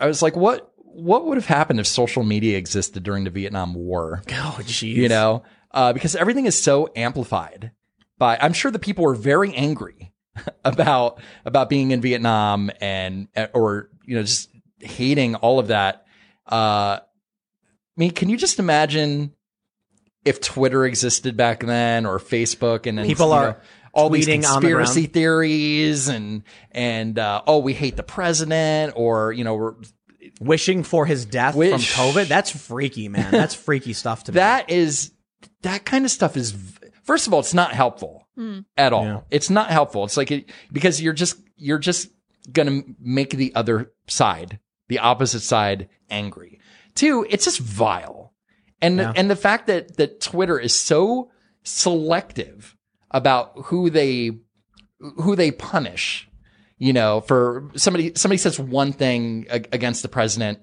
I 0.00 0.06
was 0.06 0.22
like, 0.22 0.34
what 0.34 0.71
what 0.94 1.26
would 1.26 1.36
have 1.36 1.46
happened 1.46 1.80
if 1.80 1.86
social 1.86 2.22
media 2.22 2.58
existed 2.58 3.02
during 3.02 3.24
the 3.24 3.30
Vietnam 3.30 3.74
War? 3.74 4.22
Oh, 4.30 4.58
jeez. 4.60 4.94
You 4.94 5.08
know, 5.08 5.42
uh, 5.72 5.92
because 5.92 6.16
everything 6.16 6.46
is 6.46 6.60
so 6.60 6.90
amplified. 6.94 7.72
By 8.18 8.38
I'm 8.40 8.52
sure 8.52 8.70
the 8.70 8.78
people 8.78 9.04
were 9.04 9.14
very 9.14 9.54
angry 9.54 10.12
about 10.64 11.20
about 11.44 11.68
being 11.68 11.90
in 11.90 12.00
Vietnam 12.00 12.70
and 12.80 13.28
or 13.54 13.90
you 14.04 14.16
know 14.16 14.22
just 14.22 14.50
hating 14.80 15.34
all 15.36 15.58
of 15.58 15.68
that. 15.68 16.06
Uh, 16.50 17.00
I 17.00 17.96
mean, 17.96 18.10
can 18.12 18.28
you 18.28 18.36
just 18.36 18.58
imagine 18.58 19.32
if 20.24 20.40
Twitter 20.40 20.84
existed 20.84 21.36
back 21.36 21.60
then 21.60 22.06
or 22.06 22.18
Facebook 22.18 22.86
and 22.86 22.98
then, 22.98 23.06
People 23.06 23.32
are 23.32 23.46
know, 23.46 23.56
all 23.92 24.08
these 24.08 24.28
on 24.28 24.40
the 24.40 24.46
conspiracy 24.46 25.06
theories 25.06 26.08
and 26.08 26.42
and 26.70 27.18
uh, 27.18 27.42
oh 27.46 27.58
we 27.58 27.74
hate 27.74 27.96
the 27.96 28.02
president 28.02 28.94
or 28.96 29.32
you 29.32 29.44
know 29.44 29.54
we're 29.54 29.74
Wishing 30.44 30.82
for 30.82 31.06
his 31.06 31.24
death 31.24 31.54
Wish- 31.54 31.92
from 31.92 32.12
COVID. 32.12 32.28
That's 32.28 32.50
freaky, 32.50 33.08
man. 33.08 33.30
That's 33.30 33.54
freaky 33.54 33.92
stuff 33.92 34.24
to 34.24 34.32
me. 34.32 34.36
that 34.36 34.70
is 34.70 35.12
that 35.62 35.84
kind 35.84 36.04
of 36.04 36.10
stuff 36.10 36.36
is 36.36 36.54
first 37.04 37.26
of 37.26 37.34
all 37.34 37.40
it's 37.40 37.54
not 37.54 37.72
helpful 37.72 38.26
hmm. 38.36 38.60
at 38.76 38.92
all 38.92 39.04
Yeah. 39.04 39.20
it's 39.30 39.50
not 39.50 39.70
helpful 39.70 40.04
it's 40.04 40.16
like 40.16 40.30
it, 40.30 40.50
because 40.72 41.00
you're 41.02 41.12
just 41.12 41.36
you're 41.56 41.78
just 41.78 42.08
gonna 42.52 42.82
make 43.00 43.30
the 43.30 43.52
other 43.54 43.92
side 44.08 44.58
the 44.88 44.98
opposite 45.00 45.40
side 45.40 45.88
angry 46.10 46.60
two 46.94 47.26
it's 47.28 47.44
just 47.44 47.58
vile 47.60 48.32
and 48.80 48.98
Yeah. 48.98 49.12
and 49.16 49.28
the 49.30 49.36
fact 49.36 49.66
that 49.66 49.96
that 49.96 50.20
twitter 50.20 50.58
is 50.58 50.74
so 50.74 51.30
selective 51.64 52.76
about 53.10 53.52
who 53.66 53.90
they 53.90 54.30
who 54.98 55.34
they 55.36 55.50
punish 55.50 56.28
you 56.82 56.92
know 56.92 57.20
for 57.22 57.70
somebody 57.76 58.12
somebody 58.16 58.38
says 58.38 58.58
one 58.58 58.92
thing 58.92 59.46
ag- 59.48 59.68
against 59.72 60.02
the 60.02 60.08
president 60.08 60.58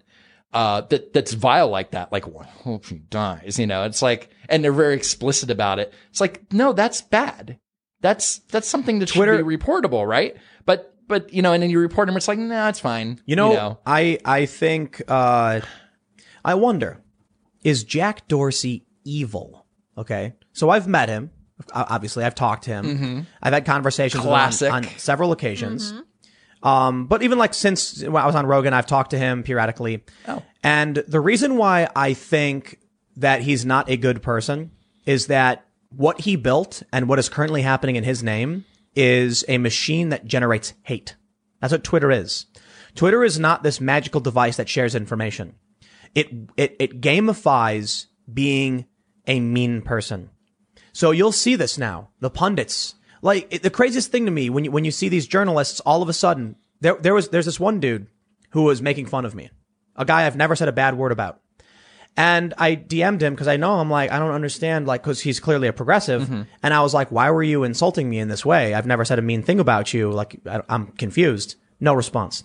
uh, 0.54 0.82
that 0.90 1.14
that's 1.14 1.34
vile 1.34 1.70
like 1.70 1.92
that. 1.92 2.12
Like, 2.12 2.28
well, 2.28 2.42
I 2.42 2.50
hope 2.64 2.86
he 2.88 2.98
dies. 2.98 3.58
You 3.60 3.68
know, 3.68 3.84
it's 3.84 4.02
like, 4.02 4.30
and 4.50 4.64
they're 4.64 4.74
very 4.74 4.96
explicit 4.96 5.50
about 5.52 5.78
it. 5.80 5.94
It's 6.10 6.20
like, 6.20 6.52
no, 6.52 6.74
that's 6.74 7.02
bad. 7.02 7.60
That's 8.02 8.40
that's 8.52 8.68
something 8.68 9.00
that 9.00 9.10
Twitter- 9.10 9.38
should 9.38 9.48
be 9.48 9.58
reportable, 9.58 10.08
right? 10.08 10.36
But 10.66 10.96
but 11.08 11.32
you 11.34 11.42
know, 11.42 11.54
and 11.54 11.62
then 11.64 11.70
you 11.70 11.80
report 11.80 12.08
them. 12.08 12.18
It's 12.18 12.28
like, 12.28 12.40
nah, 12.40 12.68
it's 12.70 12.80
fine. 12.80 13.22
You 13.26 13.36
know, 13.36 13.52
I 13.86 14.20
I 14.26 14.46
think 14.46 15.02
uh 15.08 15.62
I 16.44 16.54
wonder 16.56 16.98
is 17.64 17.84
Jack 17.84 18.28
Dorsey 18.28 18.86
evil? 19.06 19.66
Okay. 19.98 20.34
So 20.54 20.70
I've 20.70 20.88
met 20.88 21.10
him. 21.10 21.30
Obviously, 21.74 22.24
I've 22.24 22.36
talked 22.36 22.64
to 22.64 22.72
him. 22.72 23.28
I've 23.44 23.54
had 23.54 23.66
conversations 23.66 24.22
with 24.24 24.28
him 24.28 24.34
on- 24.34 24.40
Classic. 24.40 24.72
on, 24.74 24.84
several 24.98 25.32
occasions. 25.34 25.94
Um, 26.62 27.08
but 27.08 27.24
even 27.24 27.38
like 27.38 27.54
since 27.54 28.04
I 28.04 28.10
was 28.10 28.36
on 28.36 28.46
Rogan, 28.46 28.74
I've 28.74 28.86
talked 28.86 29.12
to 29.12 29.18
him 29.18 29.44
periodically. 29.44 30.04
Oh. 30.28 30.44
And 30.64 30.98
the 31.08 31.22
reason 31.22 31.56
why 31.58 31.88
I 31.96 32.14
think 32.14 32.80
that 33.18 33.42
he's 33.42 33.66
not 33.66 33.90
a 33.90 33.98
good 33.98 34.22
person 34.22 34.72
is 35.06 35.28
that 35.28 35.66
what 35.90 36.22
he 36.22 36.36
built 36.36 36.84
and 36.92 37.08
what 37.08 37.20
is 37.20 37.30
currently 37.30 37.62
happening 37.62 37.96
in 37.96 38.04
his 38.04 38.22
name 38.22 38.66
is 38.96 39.46
a 39.48 39.58
machine 39.58 40.10
that 40.10 40.26
generates 40.26 40.74
hate. 40.84 41.16
That's 41.62 41.72
what 41.72 41.84
Twitter 41.84 42.12
is. 42.12 42.46
Twitter 42.96 43.24
is 43.24 43.40
not 43.40 43.64
this 43.64 43.80
magical 43.82 44.22
device 44.22 44.58
that 44.58 44.70
shares 44.70 44.96
information. 44.96 45.56
It, 46.16 46.30
it, 46.58 46.76
it 46.80 47.02
gamifies 47.02 48.08
being 48.32 48.86
a 49.28 49.40
mean 49.40 49.82
person. 49.82 50.30
So 50.92 51.12
you'll 51.12 51.32
see 51.32 51.56
this 51.56 51.78
now. 51.78 52.10
The 52.20 52.30
pundits, 52.30 52.96
Like 53.22 53.48
it, 53.54 53.64
the 53.64 53.70
craziest 53.70 54.12
thing 54.12 54.26
to 54.26 54.32
me 54.32 54.50
when 54.50 54.66
you, 54.66 54.72
when 54.72 54.86
you 54.86 54.92
see 54.92 55.10
these 55.10 55.28
journalists, 55.28 55.80
all 55.82 56.02
of 56.02 56.10
a 56.10 56.14
sudden 56.14 56.56
there 56.82 56.96
there 56.96 57.14
was 57.14 57.30
there's 57.30 57.46
this 57.46 57.60
one 57.60 57.80
dude 57.80 58.08
who 58.52 58.64
was 58.64 58.82
making 58.82 59.06
fun 59.06 59.26
of 59.26 59.36
me, 59.36 59.50
a 59.96 60.06
guy 60.06 60.26
I've 60.26 60.36
never 60.36 60.56
said 60.56 60.68
a 60.68 60.74
bad 60.74 60.98
word 60.98 61.12
about. 61.12 61.42
And 62.18 62.54
I 62.58 62.76
DM'd 62.76 63.22
him 63.22 63.34
because 63.34 63.48
I 63.48 63.58
know 63.58 63.80
I'm 63.80 63.90
like, 63.90 64.12
I 64.12 64.20
don't 64.20 64.32
understand, 64.32 64.88
like, 64.88 65.04
because 65.04 65.22
he's 65.22 65.40
clearly 65.40 65.68
a 65.68 65.74
progressive. 65.74 66.24
Mm-hmm. 66.24 66.42
And 66.62 66.74
I 66.74 66.82
was 66.82 66.94
like, 66.94 67.12
why 67.12 67.32
were 67.32 67.44
you 67.44 67.64
insulting 67.64 68.10
me 68.10 68.20
in 68.20 68.28
this 68.28 68.46
way? 68.46 68.74
I've 68.74 68.88
never 68.88 69.06
said 69.06 69.20
a 69.20 69.22
mean 69.22 69.42
thing 69.42 69.60
about 69.60 69.94
you. 69.94 70.12
Like, 70.12 70.40
I, 70.46 70.62
I'm 70.68 70.88
confused. 70.88 71.56
No 71.80 71.94
response. 71.94 72.44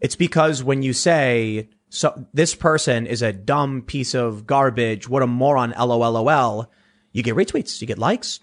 It's 0.00 0.14
because 0.14 0.62
when 0.62 0.82
you 0.82 0.92
say, 0.92 1.70
so 1.88 2.26
this 2.32 2.54
person 2.54 3.06
is 3.06 3.22
a 3.22 3.32
dumb 3.32 3.82
piece 3.82 4.14
of 4.14 4.46
garbage, 4.46 5.08
what 5.08 5.22
a 5.22 5.26
moron, 5.26 5.72
lolol, 5.72 6.66
you 7.10 7.22
get 7.22 7.34
retweets, 7.34 7.80
you 7.80 7.86
get 7.86 7.98
likes. 7.98 8.40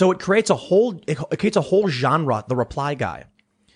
So 0.00 0.10
it 0.12 0.18
creates 0.18 0.48
a 0.48 0.54
whole, 0.54 0.98
it, 1.06 1.16
creates 1.38 1.58
a 1.58 1.60
whole 1.60 1.86
genre, 1.86 2.42
the 2.48 2.56
reply 2.56 2.94
guy. 2.94 3.24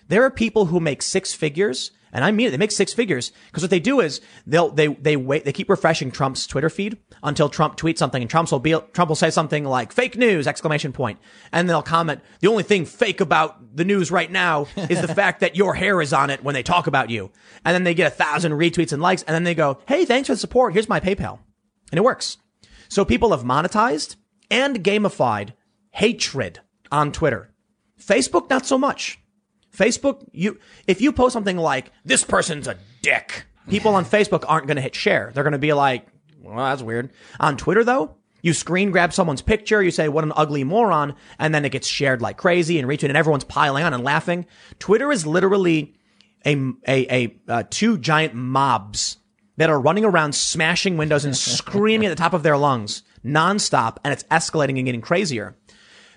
There 0.07 0.23
are 0.23 0.31
people 0.31 0.65
who 0.65 0.79
make 0.79 1.03
six 1.03 1.35
figures, 1.35 1.91
and 2.11 2.25
I 2.25 2.31
mean 2.31 2.47
it. 2.47 2.49
They 2.49 2.57
make 2.57 2.71
six 2.71 2.93
figures 2.93 3.31
because 3.45 3.61
what 3.61 3.69
they 3.69 3.79
do 3.79 3.99
is 3.99 4.21
they'll 4.47 4.71
they 4.71 4.87
they 4.87 5.17
wait. 5.17 5.45
They 5.45 5.53
keep 5.53 5.69
refreshing 5.69 6.09
Trump's 6.09 6.47
Twitter 6.47 6.71
feed 6.71 6.97
until 7.21 7.47
Trump 7.47 7.77
tweets 7.77 7.99
something, 7.99 8.23
and 8.23 8.27
Trump 8.27 8.51
will 8.51 8.57
be 8.57 8.75
Trump 8.93 9.09
will 9.09 9.15
say 9.15 9.29
something 9.29 9.65
like 9.65 9.93
"fake 9.93 10.17
news!" 10.17 10.47
exclamation 10.47 10.93
point, 10.93 11.19
and 11.51 11.69
they'll 11.69 11.83
comment. 11.83 12.21
The 12.39 12.47
only 12.47 12.63
thing 12.63 12.85
fake 12.85 13.21
about 13.21 13.75
the 13.77 13.85
news 13.85 14.09
right 14.09 14.31
now 14.31 14.65
is 14.89 15.01
the 15.01 15.13
fact 15.13 15.41
that 15.41 15.55
your 15.55 15.75
hair 15.75 16.01
is 16.01 16.11
on 16.11 16.31
it 16.31 16.43
when 16.43 16.55
they 16.55 16.63
talk 16.63 16.87
about 16.87 17.11
you, 17.11 17.29
and 17.63 17.75
then 17.75 17.83
they 17.83 17.93
get 17.93 18.11
a 18.11 18.15
thousand 18.15 18.53
retweets 18.53 18.93
and 18.93 18.99
likes, 18.99 19.21
and 19.21 19.35
then 19.35 19.43
they 19.43 19.53
go, 19.53 19.77
"Hey, 19.87 20.05
thanks 20.05 20.25
for 20.25 20.33
the 20.33 20.39
support. 20.39 20.73
Here's 20.73 20.89
my 20.89 20.99
PayPal," 20.99 21.37
and 21.91 21.99
it 21.99 22.03
works. 22.03 22.37
So 22.89 23.05
people 23.05 23.29
have 23.29 23.43
monetized 23.43 24.15
and 24.49 24.83
gamified 24.83 25.53
hatred 25.95 26.59
on 26.91 27.11
Twitter. 27.11 27.49
Facebook, 27.99 28.49
not 28.49 28.65
so 28.65 28.77
much. 28.77 29.17
Facebook, 29.75 30.27
you 30.33 30.59
if 30.87 31.01
you 31.01 31.11
post 31.11 31.33
something 31.33 31.57
like 31.57 31.91
this 32.03 32.23
person's 32.23 32.67
a 32.67 32.77
dick, 33.01 33.45
people 33.69 33.95
on 33.95 34.05
Facebook 34.05 34.43
aren't 34.47 34.67
going 34.67 34.75
to 34.75 34.81
hit 34.81 34.93
share. 34.93 35.31
They're 35.33 35.43
going 35.43 35.53
to 35.53 35.57
be 35.57 35.73
like, 35.73 36.07
well, 36.41 36.57
that's 36.57 36.81
weird. 36.81 37.11
On 37.39 37.55
Twitter 37.55 37.83
though, 37.83 38.15
you 38.41 38.53
screen 38.53 38.91
grab 38.91 39.13
someone's 39.13 39.41
picture, 39.41 39.81
you 39.81 39.91
say 39.91 40.09
what 40.09 40.23
an 40.25 40.33
ugly 40.35 40.63
moron, 40.65 41.15
and 41.39 41.55
then 41.55 41.63
it 41.65 41.71
gets 41.71 41.87
shared 41.87 42.21
like 42.21 42.37
crazy 42.37 42.77
and 42.77 42.87
retweeted, 42.87 43.09
and 43.09 43.17
everyone's 43.17 43.45
piling 43.45 43.83
on 43.83 43.93
and 43.93 44.03
laughing. 44.03 44.45
Twitter 44.79 45.11
is 45.11 45.25
literally 45.25 45.95
a 46.45 46.55
a, 46.87 47.23
a 47.23 47.35
uh, 47.47 47.63
two 47.69 47.97
giant 47.97 48.33
mobs 48.33 49.17
that 49.57 49.69
are 49.69 49.79
running 49.79 50.03
around 50.03 50.35
smashing 50.35 50.97
windows 50.97 51.23
and 51.23 51.37
screaming 51.37 52.07
at 52.07 52.09
the 52.09 52.21
top 52.21 52.33
of 52.33 52.43
their 52.43 52.57
lungs 52.57 53.03
nonstop, 53.25 53.97
and 54.03 54.13
it's 54.13 54.23
escalating 54.25 54.77
and 54.77 54.85
getting 54.85 55.01
crazier. 55.01 55.57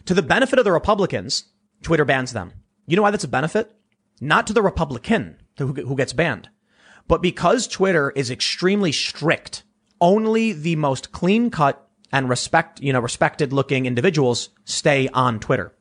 To 0.09 0.14
the 0.14 0.22
benefit 0.22 0.59
of 0.59 0.64
the 0.64 0.72
Republicans, 0.72 1.44
Twitter 1.82 2.06
bans 2.06 2.32
them. 2.32 2.54
You 2.86 2.96
know 2.96 3.02
why 3.02 3.11
that's 3.11 3.24
a 3.24 3.28
benefit? 3.28 3.76
Not 4.22 4.46
to 4.46 4.54
the 4.54 4.62
Republican 4.62 5.36
who, 5.59 5.96
gets 5.96 6.14
banned, 6.14 6.48
but 7.06 7.20
because 7.20 7.68
Twitter 7.68 8.11
is 8.12 8.30
extremely 8.30 8.90
strict, 8.90 9.64
only 10.00 10.54
the 10.54 10.76
most 10.76 11.12
clean 11.12 11.50
cut 11.50 11.86
and 12.11 12.26
respect, 12.26 12.80
you 12.80 12.90
know, 12.90 13.00
respected 13.00 13.52
looking 13.52 13.84
individuals 13.84 14.48
stay 14.64 15.09
on 15.09 15.40
Twitter. 15.40 15.74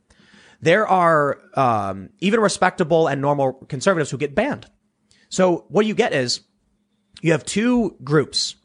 There 0.60 0.86
are 0.86 1.40
um, 1.54 2.10
even 2.20 2.42
respectable 2.42 3.08
and 3.08 3.22
normal 3.22 3.54
conservatives 3.70 4.12
who 4.12 4.18
get 4.18 4.36
banned. 4.36 4.66
So 5.30 5.64
what 5.70 5.86
you 5.86 5.96
get 5.96 6.12
is 6.12 6.42
you 7.22 7.32
have 7.32 7.46
two 7.46 7.96
groups, 8.04 8.56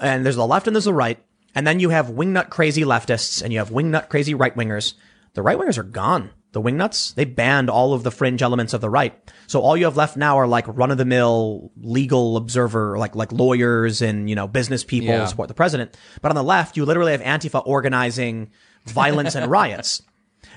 and 0.00 0.24
there's 0.24 0.36
the 0.36 0.46
left 0.46 0.66
and 0.66 0.74
there's 0.74 0.86
the 0.86 0.94
right, 0.94 1.22
and 1.56 1.66
then 1.66 1.80
you 1.80 1.88
have 1.90 2.06
wingnut 2.06 2.50
crazy 2.50 2.82
leftists 2.82 3.42
and 3.42 3.52
you 3.52 3.58
have 3.58 3.70
wingnut 3.70 4.08
crazy 4.08 4.34
right 4.34 4.54
wingers. 4.54 4.94
The 5.34 5.42
right 5.42 5.58
wingers 5.58 5.78
are 5.78 5.82
gone. 5.82 6.30
The 6.52 6.62
wingnuts, 6.62 7.14
they 7.14 7.24
banned 7.26 7.68
all 7.68 7.92
of 7.92 8.02
the 8.02 8.10
fringe 8.10 8.40
elements 8.40 8.72
of 8.72 8.80
the 8.80 8.88
right. 8.88 9.14
So 9.46 9.60
all 9.60 9.76
you 9.76 9.84
have 9.84 9.96
left 9.96 10.16
now 10.16 10.38
are 10.38 10.46
like 10.46 10.64
run 10.68 10.90
of 10.90 10.96
the 10.96 11.04
mill 11.04 11.70
legal 11.76 12.36
observer, 12.38 12.96
like, 12.98 13.14
like 13.14 13.32
lawyers 13.32 14.00
and, 14.00 14.28
you 14.30 14.34
know, 14.36 14.46
business 14.46 14.82
people 14.84 15.08
Yeah. 15.08 15.20
who 15.22 15.26
support 15.26 15.48
the 15.48 15.54
president. 15.54 15.96
But 16.22 16.30
on 16.30 16.36
the 16.36 16.42
left, 16.44 16.76
you 16.76 16.84
literally 16.86 17.12
have 17.12 17.20
Antifa 17.20 17.62
organizing 17.66 18.50
violence 18.86 19.34
and 19.34 19.50
riots. 19.50 20.00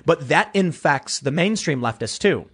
But 0.06 0.30
that 0.30 0.52
infects 0.54 1.20
the 1.20 1.32
mainstream 1.32 1.82
leftists 1.82 2.20
too. 2.20 2.46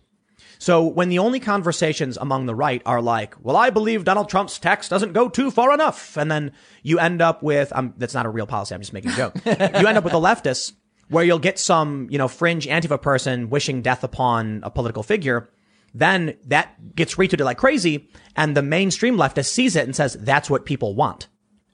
So 0.59 0.83
when 0.83 1.09
the 1.09 1.19
only 1.19 1.39
conversations 1.39 2.17
among 2.17 2.45
the 2.45 2.55
right 2.55 2.81
are 2.85 3.01
like, 3.01 3.35
well, 3.41 3.55
I 3.55 3.69
believe 3.69 4.03
Donald 4.03 4.29
Trump's 4.29 4.59
tax 4.59 4.89
doesn't 4.89 5.13
go 5.13 5.29
too 5.29 5.51
far 5.51 5.73
enough. 5.73 6.17
And 6.17 6.31
then 6.31 6.51
you 6.83 6.99
end 6.99 7.21
up 7.21 7.43
with, 7.43 7.71
um, 7.75 7.93
that's 7.97 8.13
not 8.13 8.25
a 8.25 8.29
real 8.29 8.47
policy. 8.47 8.75
I'm 8.75 8.81
just 8.81 8.93
making 8.93 9.11
a 9.11 9.15
joke. 9.15 9.35
you 9.45 9.51
end 9.53 9.97
up 9.97 10.03
with 10.03 10.13
the 10.13 10.19
leftists 10.19 10.73
where 11.09 11.23
you'll 11.23 11.39
get 11.39 11.59
some, 11.59 12.07
you 12.09 12.17
know, 12.17 12.27
fringe 12.27 12.65
Antifa 12.65 13.01
person 13.01 13.49
wishing 13.49 13.81
death 13.81 14.03
upon 14.03 14.61
a 14.63 14.71
political 14.71 15.03
figure. 15.03 15.49
Then 15.93 16.35
that 16.47 16.95
gets 16.95 17.15
retweeted 17.15 17.45
like 17.45 17.57
crazy. 17.57 18.09
And 18.35 18.55
the 18.55 18.63
mainstream 18.63 19.15
leftist 19.15 19.47
sees 19.47 19.75
it 19.75 19.85
and 19.85 19.95
says, 19.95 20.17
that's 20.19 20.49
what 20.49 20.65
people 20.65 20.95
want. 20.95 21.27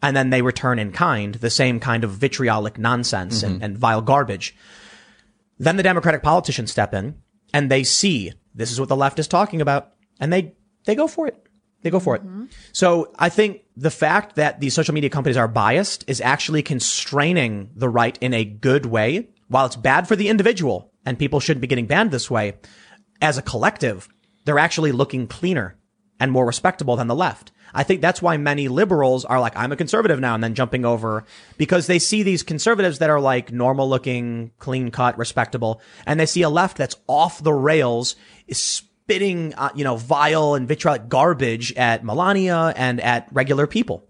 And 0.03 0.15
then 0.15 0.31
they 0.31 0.41
return 0.41 0.79
in 0.79 0.91
kind, 0.91 1.35
the 1.35 1.49
same 1.49 1.79
kind 1.79 2.03
of 2.03 2.11
vitriolic 2.11 2.77
nonsense 2.79 3.43
and, 3.43 3.61
and 3.63 3.77
vile 3.77 4.01
garbage. 4.01 4.55
Then 5.59 5.77
the 5.77 5.83
Democratic 5.83 6.23
politicians 6.23 6.71
step 6.71 6.93
in 6.93 7.21
and 7.53 7.69
they 7.69 7.83
see 7.83 8.33
this 8.53 8.71
is 8.71 8.79
what 8.79 8.89
the 8.89 8.95
left 8.95 9.19
is 9.19 9.27
talking 9.27 9.61
about 9.61 9.93
and 10.19 10.31
they, 10.31 10.53
they 10.85 10.95
go 10.95 11.07
for 11.07 11.27
it. 11.27 11.37
They 11.81 11.89
go 11.89 11.99
for 11.99 12.15
it. 12.15 12.21
Mm-hmm. 12.21 12.45
So 12.73 13.11
I 13.17 13.29
think 13.29 13.63
the 13.75 13.89
fact 13.89 14.35
that 14.35 14.59
these 14.59 14.73
social 14.73 14.93
media 14.93 15.09
companies 15.09 15.37
are 15.37 15.47
biased 15.47 16.03
is 16.07 16.21
actually 16.21 16.61
constraining 16.61 17.71
the 17.75 17.89
right 17.89 18.17
in 18.21 18.33
a 18.33 18.45
good 18.45 18.85
way. 18.85 19.29
While 19.47 19.65
it's 19.65 19.75
bad 19.75 20.07
for 20.07 20.15
the 20.15 20.29
individual 20.29 20.91
and 21.05 21.17
people 21.17 21.39
shouldn't 21.39 21.61
be 21.61 21.67
getting 21.67 21.87
banned 21.87 22.11
this 22.11 22.29
way, 22.29 22.53
as 23.21 23.37
a 23.37 23.41
collective, 23.41 24.07
they're 24.45 24.59
actually 24.59 24.91
looking 24.91 25.27
cleaner 25.27 25.77
and 26.19 26.31
more 26.31 26.45
respectable 26.45 26.95
than 26.95 27.07
the 27.07 27.15
left. 27.15 27.51
I 27.73 27.83
think 27.83 28.01
that's 28.01 28.21
why 28.21 28.37
many 28.37 28.67
liberals 28.67 29.25
are 29.25 29.39
like, 29.39 29.55
I'm 29.55 29.71
a 29.71 29.75
conservative 29.75 30.19
now, 30.19 30.35
and 30.35 30.43
then 30.43 30.55
jumping 30.55 30.85
over 30.85 31.23
because 31.57 31.87
they 31.87 31.99
see 31.99 32.23
these 32.23 32.43
conservatives 32.43 32.99
that 32.99 33.09
are 33.09 33.19
like 33.19 33.51
normal 33.51 33.89
looking, 33.89 34.51
clean 34.59 34.91
cut, 34.91 35.17
respectable, 35.17 35.81
and 36.05 36.19
they 36.19 36.25
see 36.25 36.41
a 36.41 36.49
left 36.49 36.77
that's 36.77 36.95
off 37.07 37.43
the 37.43 37.53
rails, 37.53 38.15
is 38.47 38.61
spitting, 38.61 39.53
uh, 39.55 39.69
you 39.75 39.83
know, 39.83 39.95
vile 39.95 40.55
and 40.55 40.67
vitriolic 40.67 41.09
garbage 41.09 41.73
at 41.73 42.03
Melania 42.03 42.73
and 42.75 42.99
at 43.01 43.27
regular 43.31 43.67
people. 43.67 44.07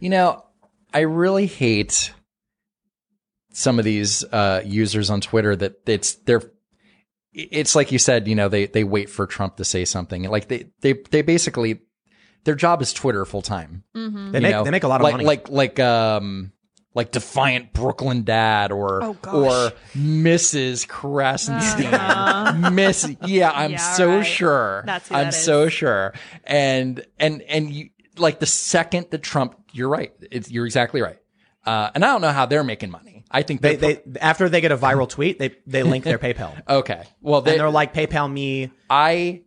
You 0.00 0.10
know, 0.10 0.44
I 0.92 1.00
really 1.00 1.46
hate 1.46 2.12
some 3.52 3.78
of 3.78 3.84
these 3.84 4.24
uh, 4.24 4.62
users 4.64 5.10
on 5.10 5.20
Twitter 5.20 5.54
that 5.56 5.74
it's 5.86 6.14
they're 6.14 6.42
it's 7.34 7.74
like 7.74 7.92
you 7.92 7.98
said, 7.98 8.28
you 8.28 8.34
know, 8.34 8.48
they 8.48 8.66
they 8.66 8.84
wait 8.84 9.08
for 9.08 9.26
Trump 9.26 9.56
to 9.56 9.64
say 9.64 9.84
something. 9.84 10.24
Like 10.24 10.48
they 10.48 10.70
they 10.80 10.94
they 11.10 11.22
basically 11.22 11.80
their 12.44 12.54
job 12.54 12.82
is 12.82 12.92
Twitter 12.92 13.24
full 13.24 13.42
time. 13.42 13.84
They 13.94 14.00
make 14.40 14.42
know? 14.52 14.64
they 14.64 14.70
make 14.70 14.82
a 14.84 14.88
lot 14.88 15.00
of 15.00 15.04
like, 15.04 15.12
money. 15.14 15.24
Like 15.24 15.48
like 15.48 15.78
um 15.80 16.52
like 16.94 17.10
defiant 17.10 17.72
Brooklyn 17.72 18.22
dad 18.24 18.70
or 18.70 19.02
Oh, 19.02 19.16
or 19.32 19.72
Mrs. 19.96 20.86
Krassenstein. 20.86 22.72
Miss 22.74 23.08
yeah, 23.26 23.50
I'm 23.50 23.72
Yeah, 23.72 23.76
so 23.78 24.16
right. 24.16 24.22
sure. 24.26 24.82
That's 24.86 25.08
who 25.08 25.14
I'm 25.14 25.24
that 25.24 25.34
is. 25.34 25.44
so 25.44 25.68
sure. 25.68 26.12
And 26.44 27.04
and 27.18 27.42
and 27.42 27.70
you 27.70 27.90
like 28.18 28.40
the 28.40 28.46
second 28.46 29.06
that 29.10 29.22
Trump 29.22 29.56
you're 29.72 29.88
right. 29.88 30.12
It's 30.30 30.50
you're 30.50 30.66
exactly 30.66 31.00
right. 31.00 31.18
Uh, 31.64 31.90
and 31.94 32.04
I 32.04 32.08
don't 32.08 32.20
know 32.20 32.32
how 32.32 32.46
they're 32.46 32.64
making 32.64 32.90
money. 32.90 33.24
I 33.30 33.42
think 33.42 33.60
they, 33.62 33.76
they're 33.76 33.94
they 34.04 34.20
after 34.20 34.48
they 34.48 34.60
get 34.60 34.72
a 34.72 34.76
viral 34.76 35.08
tweet, 35.08 35.38
they 35.38 35.54
they 35.66 35.82
link 35.82 36.04
their 36.04 36.18
PayPal. 36.26 36.60
okay. 36.68 37.04
Well, 37.20 37.40
they, 37.40 37.52
and 37.52 37.60
they're 37.60 37.70
like 37.70 37.94
PayPal 37.94 38.30
me. 38.30 38.70
I 38.90 39.42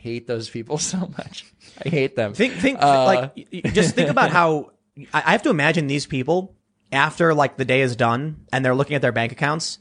hate 0.00 0.26
those 0.26 0.48
people 0.48 0.78
so 0.92 0.98
much. 1.18 1.44
I 1.84 1.88
hate 1.88 2.16
them. 2.16 2.34
Think, 2.34 2.54
think, 2.54 2.78
Uh, 2.80 3.04
like, 3.04 3.50
just 3.72 3.94
think 3.94 4.10
about 4.10 4.30
how 4.30 4.70
I 5.12 5.32
have 5.32 5.42
to 5.42 5.50
imagine 5.50 5.86
these 5.86 6.06
people 6.06 6.54
after 6.90 7.34
like 7.34 7.56
the 7.56 7.64
day 7.64 7.82
is 7.82 7.96
done 7.96 8.46
and 8.52 8.64
they're 8.64 8.74
looking 8.74 8.96
at 8.96 9.02
their 9.02 9.12
bank 9.12 9.32
accounts, 9.32 9.78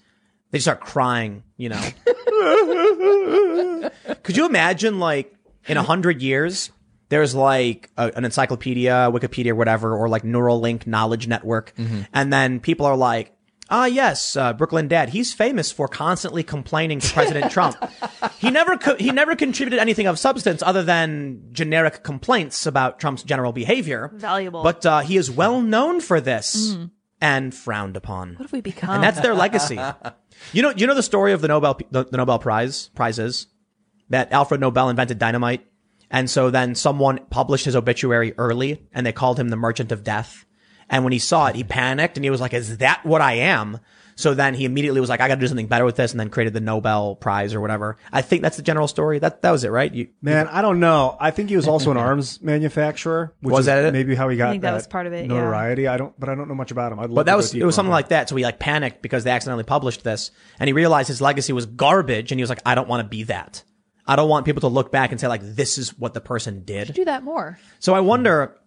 they 0.52 0.60
start 0.60 0.82
crying. 0.82 1.44
You 1.58 1.70
know, 1.70 1.78
could 4.24 4.38
you 4.38 4.46
imagine 4.46 5.00
like 5.00 5.34
in 5.68 5.78
a 5.78 5.84
hundred 5.84 6.22
years? 6.22 6.72
There's 7.10 7.34
like 7.34 7.90
a, 7.98 8.12
an 8.16 8.26
encyclopedia, 8.26 9.10
Wikipedia, 9.12 9.54
whatever, 9.54 9.96
or 9.96 10.10
like 10.10 10.24
Neuralink 10.24 10.86
knowledge 10.86 11.28
network. 11.28 11.74
And 12.12 12.34
then 12.34 12.60
people 12.60 12.86
are 12.86 12.98
like, 12.98 13.34
ah, 13.70 13.86
yes, 13.86 14.36
uh, 14.36 14.54
Brooklyn 14.54 14.88
Dad. 14.88 15.10
He's 15.10 15.34
famous 15.34 15.72
for 15.72 15.88
constantly 15.88 16.44
complaining 16.44 17.00
to 17.00 17.14
President 17.14 17.52
Trump. 17.52 17.76
He 18.40 18.50
never, 18.52 18.78
co- 18.78 18.96
he 18.98 19.12
never 19.12 19.36
contributed 19.36 19.80
anything 19.80 20.08
of 20.08 20.18
substance 20.20 20.62
other 20.64 20.84
than 20.84 21.42
generic 21.52 22.04
complaints 22.04 22.66
about 22.66 23.00
Trump's 23.00 23.24
general 23.24 23.52
behavior. 23.52 24.12
Valuable. 24.16 24.64
But, 24.64 24.86
uh, 24.86 25.00
he 25.00 25.18
is 25.18 25.30
well 25.32 25.62
known 25.62 26.02
for 26.02 26.20
this 26.22 26.78
and 27.22 27.54
frowned 27.54 27.98
upon. 27.98 28.34
What 28.34 28.42
have 28.44 28.52
we 28.52 28.62
become? 28.62 28.92
And 28.92 29.04
that's 29.04 29.20
their 29.22 29.34
legacy. 29.36 29.80
You 30.54 30.62
know, 30.62 30.70
you 30.76 30.86
know 30.86 30.94
the 30.94 31.02
story 31.02 31.34
of 31.34 31.42
the 31.42 31.48
Nobel, 31.48 31.80
the, 31.90 32.04
the 32.04 32.18
Nobel 32.18 32.38
Prize, 32.38 32.90
prizes 32.90 33.48
that 34.10 34.32
Alfred 34.32 34.62
Nobel 34.62 34.90
invented 34.90 35.18
dynamite. 35.18 35.66
And 36.12 36.30
so 36.30 36.50
then 36.52 36.76
someone 36.76 37.20
published 37.32 37.66
his 37.66 37.76
obituary 37.76 38.34
early 38.38 38.88
and 38.94 39.04
they 39.04 39.12
called 39.12 39.40
him 39.40 39.50
the 39.50 39.56
merchant 39.56 39.92
of 39.92 40.04
death. 40.04 40.46
And 40.90 41.04
when 41.04 41.14
he 41.14 41.20
saw 41.20 41.48
it, 41.48 41.56
he 41.56 41.64
panicked 41.64 42.18
and 42.18 42.24
he 42.24 42.30
was 42.30 42.42
like, 42.42 42.54
is 42.54 42.78
that 42.78 43.06
what 43.06 43.22
I 43.22 43.34
am? 43.34 43.80
So 44.16 44.34
then 44.34 44.56
he 44.56 44.66
immediately 44.66 45.00
was 45.00 45.12
like, 45.12 45.22
I 45.22 45.28
got 45.28 45.36
to 45.36 45.42
do 45.42 45.48
something 45.48 45.68
better 45.68 45.86
with 45.86 45.96
this, 45.96 46.10
and 46.10 46.20
then 46.20 46.32
created 46.32 46.54
the 46.54 46.60
Nobel 46.60 47.16
Prize 47.16 47.54
or 47.54 47.62
whatever. 47.62 47.98
I 48.12 48.24
think 48.24 48.42
that's 48.42 48.58
the 48.58 48.64
general 48.64 48.88
story. 48.88 49.20
That 49.20 49.44
that 49.44 49.52
was 49.52 49.64
it, 49.64 49.70
right? 49.70 49.94
You, 49.94 50.08
Man, 50.24 50.48
I 50.48 50.64
don't 50.64 50.80
know. 50.80 51.16
I 51.20 51.30
think 51.30 51.50
he 51.50 51.56
was 51.56 51.68
also 51.68 51.92
an 51.92 51.98
arms 52.08 52.42
manufacturer. 52.42 53.36
Which 53.42 53.52
Was 53.52 53.60
is 53.62 53.66
that 53.68 53.86
it? 53.86 53.94
Maybe 53.94 54.16
how 54.16 54.28
he 54.30 54.36
got 54.38 54.48
I 54.48 54.52
think 54.54 54.64
that 54.64 54.74
was 54.74 54.88
part 54.88 55.06
of 55.06 55.14
it, 55.14 55.28
yeah. 55.28 55.28
Notoriety. 55.28 55.88
I 55.88 55.98
don't, 55.98 56.20
but 56.20 56.30
I 56.30 56.36
don't 56.36 56.48
know 56.48 56.56
much 56.56 56.72
about 56.72 56.92
him. 56.92 57.00
I'd 57.00 57.12
love 57.12 57.16
But 57.16 57.26
that 57.28 57.34
go 57.34 57.38
was 57.38 57.52
it 57.52 57.54
deeper 57.54 57.68
was 57.68 57.76
something 57.76 57.92
on 57.92 57.96
like 57.96 58.10
that. 58.10 58.28
So 58.28 58.36
he 58.36 58.44
like 58.44 58.58
panicked 58.58 59.04
because 59.04 59.24
they 59.24 59.30
accidentally 59.30 59.66
published 59.66 60.04
this, 60.04 60.32
and 60.60 60.68
he 60.68 60.74
realized 60.74 61.10
his 61.10 61.22
legacy 61.22 61.54
was 61.54 61.68
garbage, 61.68 62.32
and 62.32 62.40
he 62.40 62.44
was 62.44 62.50
like, 62.50 62.62
I 62.66 62.74
don't 62.74 62.88
want 62.88 63.04
to 63.04 63.08
be 63.08 63.22
that. 63.26 63.64
I 64.08 64.16
don't 64.16 64.30
want 64.30 64.48
people 64.48 64.62
to 64.62 64.68
look 64.68 64.92
back 64.92 65.12
and 65.12 65.22
say 65.22 65.28
like, 65.28 65.42
this 65.44 65.78
is 65.78 65.96
what 66.00 66.16
the 66.16 66.22
person 66.22 66.64
did. 66.64 66.92
Do 66.96 67.06
that 67.06 67.22
more. 67.24 67.60
So 67.78 67.94
I 67.94 68.00
wonder, 68.00 68.58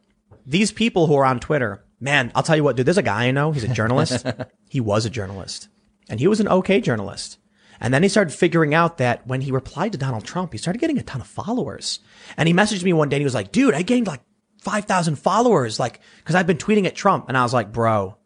these 0.47 0.71
people 0.71 1.09
who 1.09 1.17
are 1.17 1.25
on 1.25 1.41
Twitter, 1.41 1.83
man, 2.01 2.33
I'll 2.35 2.43
tell 2.43 2.57
you 2.57 2.65
what, 2.65 2.77
dude, 2.77 2.87
there's 2.87 2.99
a 2.99 3.03
guy 3.03 3.27
I 3.27 3.31
know, 3.31 3.53
he's 3.53 3.65
a 3.65 3.69
journalist. 3.69 4.27
he 4.69 4.81
was 4.81 5.05
a 5.05 5.11
journalist. 5.11 5.69
And 6.09 6.19
he 6.19 6.27
was 6.27 6.41
an 6.41 6.49
okay 6.49 6.81
journalist. 6.81 7.39
And 7.81 7.95
then 7.95 8.03
he 8.03 8.09
started 8.09 8.33
figuring 8.33 8.75
out 8.75 8.99
that 8.99 9.27
when 9.27 9.41
he 9.41 9.53
replied 9.53 9.93
to 9.93 9.99
Donald 9.99 10.25
Trump, 10.25 10.53
he 10.53 10.59
started 10.59 10.81
getting 10.81 10.99
a 10.99 11.03
ton 11.03 11.21
of 11.21 11.27
followers. 11.27 12.01
And 12.37 12.47
he 12.47 12.55
messaged 12.55 12.85
me 12.85 12.93
one 12.93 13.09
day 13.09 13.17
and 13.17 13.23
he 13.23 13.25
was 13.25 13.35
like, 13.35 13.53
dude, 13.53 13.75
I 13.75 13.83
gained 13.83 14.07
like 14.07 14.23
5,000 14.63 15.17
followers, 15.17 15.81
like, 15.81 16.01
cause 16.25 16.35
I've 16.35 16.47
been 16.47 16.59
tweeting 16.59 16.87
at 16.87 16.95
Trump. 16.95 17.27
And 17.29 17.39
I 17.39 17.43
was 17.43 17.55
like, 17.55 17.73
bro, 17.73 18.17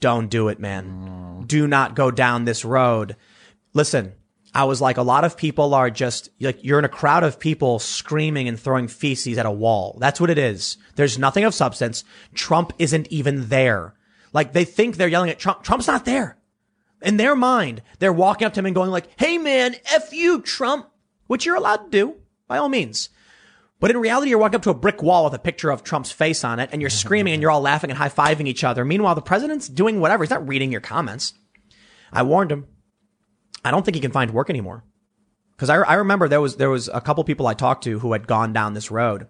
don't 0.00 0.28
do 0.28 0.48
it, 0.48 0.60
man. 0.60 1.42
Mm. 1.42 1.46
Do 1.46 1.66
not 1.66 1.94
go 1.94 2.10
down 2.10 2.44
this 2.44 2.64
road. 2.64 3.16
Listen, 3.74 4.14
I 4.56 4.64
was 4.64 4.80
like, 4.80 4.96
a 4.96 5.02
lot 5.02 5.24
of 5.24 5.36
people 5.36 5.74
are 5.74 5.90
just 5.90 6.30
like, 6.40 6.64
you're 6.64 6.78
in 6.78 6.86
a 6.86 6.88
crowd 6.88 7.24
of 7.24 7.38
people 7.38 7.78
screaming 7.78 8.48
and 8.48 8.58
throwing 8.58 8.88
feces 8.88 9.36
at 9.36 9.44
a 9.44 9.50
wall. 9.50 9.98
That's 10.00 10.18
what 10.18 10.30
it 10.30 10.38
is. 10.38 10.78
There's 10.94 11.18
nothing 11.18 11.44
of 11.44 11.52
substance. 11.52 12.04
Trump 12.32 12.72
isn't 12.78 13.06
even 13.12 13.50
there. 13.50 13.92
Like 14.32 14.54
they 14.54 14.64
think 14.64 14.96
they're 14.96 15.08
yelling 15.08 15.28
at 15.28 15.38
Trump. 15.38 15.62
Trump's 15.62 15.86
not 15.86 16.06
there. 16.06 16.38
In 17.02 17.18
their 17.18 17.36
mind, 17.36 17.82
they're 17.98 18.14
walking 18.14 18.46
up 18.46 18.54
to 18.54 18.60
him 18.60 18.64
and 18.64 18.74
going 18.74 18.90
like, 18.90 19.08
Hey 19.18 19.36
man, 19.36 19.76
F 19.92 20.14
you, 20.14 20.40
Trump, 20.40 20.88
which 21.26 21.44
you're 21.44 21.56
allowed 21.56 21.84
to 21.84 21.90
do 21.90 22.16
by 22.48 22.56
all 22.56 22.70
means. 22.70 23.10
But 23.78 23.90
in 23.90 23.98
reality, 23.98 24.30
you're 24.30 24.38
walking 24.38 24.56
up 24.56 24.62
to 24.62 24.70
a 24.70 24.74
brick 24.74 25.02
wall 25.02 25.24
with 25.24 25.34
a 25.34 25.38
picture 25.38 25.68
of 25.68 25.84
Trump's 25.84 26.12
face 26.12 26.44
on 26.44 26.60
it 26.60 26.70
and 26.72 26.80
you're 26.80 26.88
screaming 26.88 27.34
and 27.34 27.42
you're 27.42 27.50
all 27.50 27.60
laughing 27.60 27.90
and 27.90 27.98
high 27.98 28.08
fiving 28.08 28.48
each 28.48 28.64
other. 28.64 28.86
Meanwhile, 28.86 29.16
the 29.16 29.20
president's 29.20 29.68
doing 29.68 30.00
whatever. 30.00 30.24
He's 30.24 30.30
not 30.30 30.48
reading 30.48 30.72
your 30.72 30.80
comments. 30.80 31.34
I 32.10 32.22
warned 32.22 32.50
him. 32.50 32.68
I 33.66 33.70
don't 33.70 33.84
think 33.84 33.94
he 33.94 34.00
can 34.00 34.12
find 34.12 34.30
work 34.30 34.50
anymore. 34.50 34.84
Cause 35.56 35.70
I, 35.70 35.76
I 35.76 35.94
remember 35.94 36.28
there 36.28 36.40
was, 36.40 36.56
there 36.56 36.70
was 36.70 36.88
a 36.88 37.00
couple 37.00 37.24
people 37.24 37.46
I 37.46 37.54
talked 37.54 37.84
to 37.84 37.98
who 37.98 38.12
had 38.12 38.26
gone 38.26 38.52
down 38.52 38.74
this 38.74 38.90
road 38.90 39.26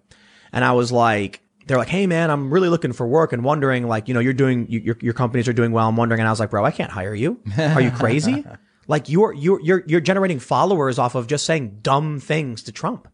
and 0.51 0.65
I 0.65 0.73
was 0.73 0.91
like, 0.91 1.41
they're 1.65 1.77
like, 1.77 1.87
Hey 1.87 2.05
man, 2.05 2.29
I'm 2.29 2.51
really 2.51 2.69
looking 2.69 2.93
for 2.93 3.07
work 3.07 3.31
and 3.33 3.43
wondering 3.43 3.87
like, 3.87 4.07
you 4.07 4.13
know, 4.13 4.19
you're 4.19 4.33
doing, 4.33 4.67
you, 4.69 4.79
your, 4.79 4.97
your 5.01 5.13
companies 5.13 5.47
are 5.47 5.53
doing 5.53 5.71
well. 5.71 5.87
I'm 5.87 5.95
wondering. 5.95 6.19
And 6.19 6.27
I 6.27 6.31
was 6.31 6.39
like, 6.39 6.49
bro, 6.49 6.65
I 6.65 6.71
can't 6.71 6.91
hire 6.91 7.15
you. 7.15 7.39
Are 7.57 7.81
you 7.81 7.91
crazy? 7.91 8.45
like 8.87 9.09
you're, 9.09 9.33
you're, 9.33 9.61
you're, 9.61 9.83
you're 9.87 10.01
generating 10.01 10.39
followers 10.39 10.99
off 10.99 11.15
of 11.15 11.27
just 11.27 11.45
saying 11.45 11.79
dumb 11.81 12.19
things 12.19 12.63
to 12.63 12.71
Trump. 12.71 13.07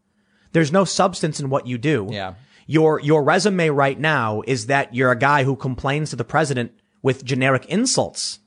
There's 0.52 0.72
no 0.72 0.84
substance 0.84 1.40
in 1.40 1.50
what 1.50 1.66
you 1.66 1.78
do. 1.78 2.08
Yeah. 2.10 2.34
Your, 2.66 3.00
your 3.00 3.22
resume 3.22 3.68
right 3.70 3.98
now 3.98 4.42
is 4.46 4.66
that 4.66 4.94
you're 4.94 5.10
a 5.10 5.18
guy 5.18 5.44
who 5.44 5.56
complains 5.56 6.10
to 6.10 6.16
the 6.16 6.24
president 6.24 6.72
with 7.02 7.24
generic 7.24 7.66
insults. 7.66 8.38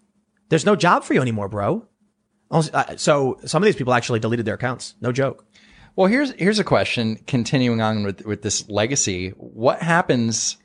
There's 0.49 0.65
no 0.65 0.75
job 0.75 1.03
for 1.03 1.13
you 1.13 1.21
anymore, 1.21 1.49
bro. 1.49 1.85
Also, 2.49 2.71
uh, 2.73 2.95
So 2.97 3.39
some 3.45 3.61
of 3.61 3.65
these 3.65 3.75
people 3.75 3.93
actually 3.93 4.19
deleted 4.19 4.45
their 4.45 4.55
accounts. 4.55 4.95
No 5.01 5.11
joke. 5.11 5.45
Well, 5.95 6.07
here's 6.07 6.31
here's 6.33 6.59
a 6.59 6.63
question. 6.63 7.17
Continuing 7.27 7.81
on 7.81 8.03
with 8.03 8.25
with 8.25 8.41
this 8.41 8.69
legacy, 8.69 9.29
what 9.37 9.81
happens 9.81 10.57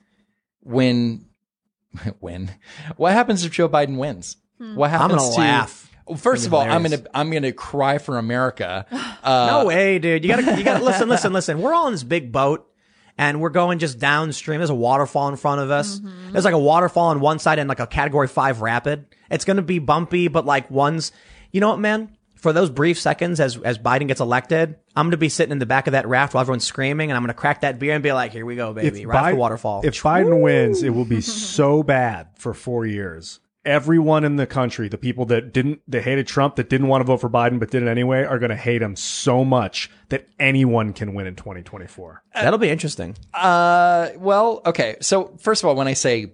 when 0.61 1.27
when 2.21 2.55
what 2.97 3.13
happens 3.13 3.45
if 3.45 3.53
Joe 3.53 3.69
Biden 3.69 3.97
wins? 3.97 4.37
What 4.59 4.91
happens? 4.91 5.13
I'm 5.13 5.19
happens 5.19 5.23
gonna 5.23 5.35
to? 5.35 5.41
laugh. 5.41 5.91
Well, 6.07 6.17
first 6.19 6.47
of 6.47 6.55
all, 6.55 6.61
I'm 6.61 6.83
gonna 6.83 7.03
I'm 7.15 7.31
gonna 7.31 7.53
cry 7.53 7.99
for 7.99 8.19
America. 8.19 8.87
Uh, 9.23 9.47
no 9.49 9.67
way, 9.67 10.01
dude. 10.01 10.25
You 10.25 10.29
gotta, 10.35 10.59
you 10.59 10.65
gotta 10.65 10.83
listen, 10.85 11.09
listen, 11.09 11.33
listen. 11.33 11.61
We're 11.63 11.73
all 11.73 11.87
in 11.87 11.93
this 11.93 12.03
big 12.03 12.33
boat 12.33 12.69
and 13.17 13.41
we're 13.41 13.51
going 13.51 13.79
just 13.79 14.01
downstream. 14.01 14.59
There's 14.59 14.69
a 14.71 14.75
waterfall 14.75 15.29
in 15.29 15.37
front 15.37 15.61
of 15.61 15.71
us. 15.71 16.01
There's 16.33 16.45
like 16.45 16.55
a 16.55 16.59
waterfall 16.59 17.11
on 17.11 17.21
one 17.21 17.39
side 17.39 17.59
and 17.61 17.69
like 17.69 17.79
a 17.79 17.87
category 17.87 18.27
five 18.27 18.63
rapid. 18.63 19.07
It's 19.31 19.45
going 19.45 19.59
to 19.59 19.63
be 19.63 19.79
bumpy, 19.79 20.27
but 20.27 20.45
like 20.45 20.71
one's, 20.71 21.13
you 21.53 21.61
know 21.61 21.69
what, 21.69 21.79
man? 21.79 22.17
For 22.37 22.53
those 22.53 22.71
brief 22.71 22.99
seconds 22.99 23.39
as, 23.39 23.57
as 23.59 23.79
Biden 23.79 24.09
gets 24.09 24.21
elected, 24.21 24.75
I'm 24.97 25.07
going 25.07 25.13
to 25.13 25.17
be 25.17 25.29
sitting 25.29 25.53
in 25.53 25.61
the 25.61 25.67
back 25.67 25.87
of 25.87 25.93
that 25.93 26.09
raft 26.09 26.35
while 26.35 26.41
everyone's 26.41 26.65
screaming 26.65 27.11
and 27.11 27.17
I'm 27.17 27.23
going 27.23 27.29
to 27.29 27.35
crack 27.35 27.61
that 27.61 27.79
beer 27.79 27.95
and 27.95 28.03
be 28.03 28.13
like, 28.13 28.33
here 28.33 28.45
we 28.45 28.57
go, 28.57 28.73
baby. 28.73 29.07
Right 29.07 29.17
off 29.17 29.27
the 29.27 29.33
Biden- 29.35 29.39
waterfall. 29.39 29.83
If 29.85 30.03
Biden 30.03 30.43
wins, 30.43 30.83
it 30.83 30.91
will 30.91 31.05
be 31.05 31.21
so 31.21 31.85
bad 31.85 32.29
for 32.35 32.53
four 32.53 32.85
years. 32.85 33.39
Everyone 33.65 34.25
in 34.25 34.35
the 34.35 34.47
country, 34.49 34.89
the 34.89 34.99
people 34.99 35.25
that 35.27 35.53
didn't, 35.53 35.83
that 35.87 36.03
hated 36.03 36.27
Trump, 36.27 36.57
that 36.57 36.69
didn't 36.69 36.89
want 36.89 37.03
to 37.03 37.05
vote 37.05 37.19
for 37.21 37.31
Biden 37.31 37.61
but 37.61 37.71
did 37.71 37.85
it 37.85 37.89
anyway, 37.89 38.25
are 38.25 38.41
going 38.41 38.51
to 38.51 38.57
hate 38.57 38.83
him 38.83 38.97
so 38.97 39.45
much 39.45 39.89
that 40.09 40.27
anyone 40.41 40.93
can 40.93 41.15
win 41.15 41.29
in 41.29 41.37
2024. 41.37 42.25
That'll 42.35 42.59
be 42.59 42.71
interesting. 42.71 43.15
Uh, 43.33 44.09
well, 44.17 44.63
okay. 44.67 44.97
So 45.01 45.37
first 45.41 45.63
of 45.63 45.69
all, 45.69 45.77
when 45.77 45.87
I 45.87 45.93
say 45.93 46.33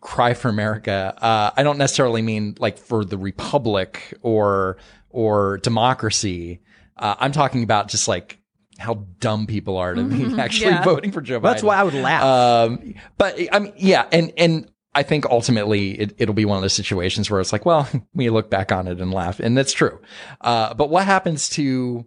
cry 0.00 0.34
for 0.34 0.48
America, 0.48 1.14
uh, 1.20 1.50
I 1.56 1.62
don't 1.62 1.78
necessarily 1.78 2.22
mean 2.22 2.56
like 2.58 2.78
for 2.78 3.04
the 3.04 3.18
republic 3.18 4.14
or 4.22 4.76
or 5.10 5.58
democracy. 5.58 6.60
Uh, 6.96 7.14
I'm 7.18 7.32
talking 7.32 7.62
about 7.62 7.88
just 7.88 8.08
like 8.08 8.38
how 8.78 9.06
dumb 9.20 9.46
people 9.46 9.76
are 9.78 9.94
to 9.94 10.04
be 10.04 10.24
actually 10.38 10.66
Yeah. 10.72 10.84
voting 10.84 11.10
for 11.12 11.20
Joe 11.22 11.38
Biden. 11.40 11.42
That's 11.44 11.62
why 11.62 11.76
I 11.76 11.82
would 11.84 11.94
laugh. 11.94 12.22
Um, 12.22 12.94
but 13.18 13.38
I 13.52 13.58
mean, 13.58 13.72
yeah, 13.76 14.06
and 14.12 14.32
and 14.36 14.70
I 14.94 15.02
think 15.02 15.26
ultimately 15.26 15.90
it, 16.00 16.14
it'll 16.18 16.34
be 16.34 16.44
one 16.44 16.56
of 16.56 16.62
those 16.62 16.72
situations 16.74 17.30
where 17.30 17.40
it's 17.40 17.52
like, 17.52 17.66
well, 17.66 17.88
we 18.14 18.30
look 18.30 18.50
back 18.50 18.72
on 18.72 18.86
it 18.88 19.00
and 19.00 19.12
laugh, 19.12 19.40
and 19.40 19.56
that's 19.56 19.72
true. 19.72 19.98
Uh, 20.40 20.74
but 20.74 20.90
what 20.90 21.04
happens 21.04 21.48
to 21.50 22.06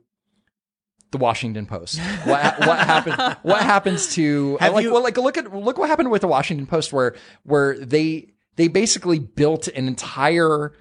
the 1.11 1.18
Washington 1.18 1.65
Post? 1.65 1.99
What 2.26 2.60
what 2.60 2.77
happened? 2.80 3.38
What 3.44 3.61
happens 3.61 4.14
to 4.15 4.57
Have 4.60 4.73
like 4.73 4.84
you- 4.84 4.94
well, 4.94 5.03
like 5.03 5.18
look 5.18 5.38
at 5.38 5.53
look 5.53 5.77
what 5.77 5.90
happened 5.90 6.11
with 6.11 6.22
the 6.22 6.27
Washington 6.27 6.65
Post, 6.68 6.94
where 6.94 7.15
where 7.44 7.77
they 7.80 8.34
they 8.56 8.68
basically 8.68 9.19
built 9.19 9.68
an 9.69 9.88
entire 9.88 10.73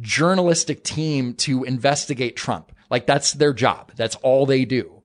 journalistic 0.00 0.84
team 0.84 1.34
to 1.34 1.64
investigate 1.64 2.36
Trump. 2.36 2.72
Like 2.90 3.06
that's 3.06 3.32
their 3.32 3.52
job. 3.52 3.92
That's 3.96 4.16
all 4.16 4.46
they 4.46 4.64
do. 4.64 5.02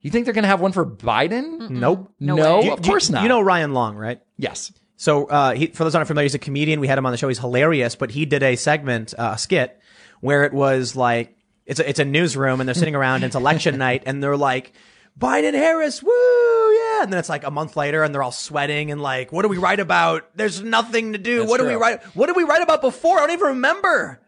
You 0.00 0.10
think 0.10 0.26
they're 0.26 0.34
going 0.34 0.42
to 0.44 0.48
have 0.48 0.60
one 0.60 0.72
for 0.72 0.84
Biden? 0.84 1.70
nope. 1.70 2.12
No 2.20 2.36
No, 2.36 2.60
way. 2.60 2.68
of 2.70 2.82
course 2.82 3.08
not. 3.08 3.22
You 3.22 3.28
know 3.28 3.40
Ryan 3.40 3.72
Long, 3.72 3.96
right? 3.96 4.20
yes. 4.36 4.72
So, 4.96 5.26
uh, 5.26 5.54
he, 5.54 5.66
for 5.68 5.82
those 5.84 5.92
not 5.94 6.06
familiar, 6.06 6.24
he's 6.24 6.34
a 6.36 6.38
comedian. 6.38 6.78
We 6.78 6.86
had 6.86 6.96
him 6.98 7.04
on 7.04 7.10
the 7.12 7.18
show. 7.18 7.28
He's 7.28 7.38
hilarious, 7.40 7.96
but 7.96 8.10
he 8.12 8.26
did 8.26 8.42
a 8.42 8.54
segment, 8.56 9.12
uh, 9.18 9.32
a 9.34 9.38
skit 9.38 9.78
where 10.20 10.44
it 10.44 10.52
was 10.52 10.94
like, 10.94 11.36
it's 11.66 11.80
a, 11.80 11.88
it's 11.88 11.98
a 12.00 12.04
newsroom 12.04 12.60
and 12.60 12.68
they're 12.68 12.74
sitting 12.74 12.94
around 12.94 13.16
and 13.16 13.24
it's 13.24 13.36
election 13.36 13.78
night 13.78 14.02
and 14.06 14.22
they're 14.22 14.36
like, 14.36 14.72
Biden 15.18 15.54
Harris, 15.54 16.02
woo, 16.02 16.10
yeah. 16.10 17.02
And 17.04 17.12
then 17.12 17.18
it's 17.18 17.28
like 17.28 17.44
a 17.44 17.50
month 17.50 17.76
later 17.76 18.02
and 18.02 18.14
they're 18.14 18.22
all 18.22 18.32
sweating 18.32 18.90
and 18.90 19.00
like, 19.00 19.32
what 19.32 19.42
do 19.42 19.48
we 19.48 19.58
write 19.58 19.80
about? 19.80 20.36
There's 20.36 20.62
nothing 20.62 21.12
to 21.12 21.18
do. 21.18 21.40
That's 21.40 21.50
what 21.50 21.60
do 21.60 21.66
we 21.66 21.74
write? 21.74 22.02
What 22.16 22.26
did 22.26 22.36
we 22.36 22.44
write 22.44 22.62
about 22.62 22.80
before? 22.80 23.18
I 23.18 23.20
don't 23.20 23.32
even 23.32 23.46
remember. 23.48 24.20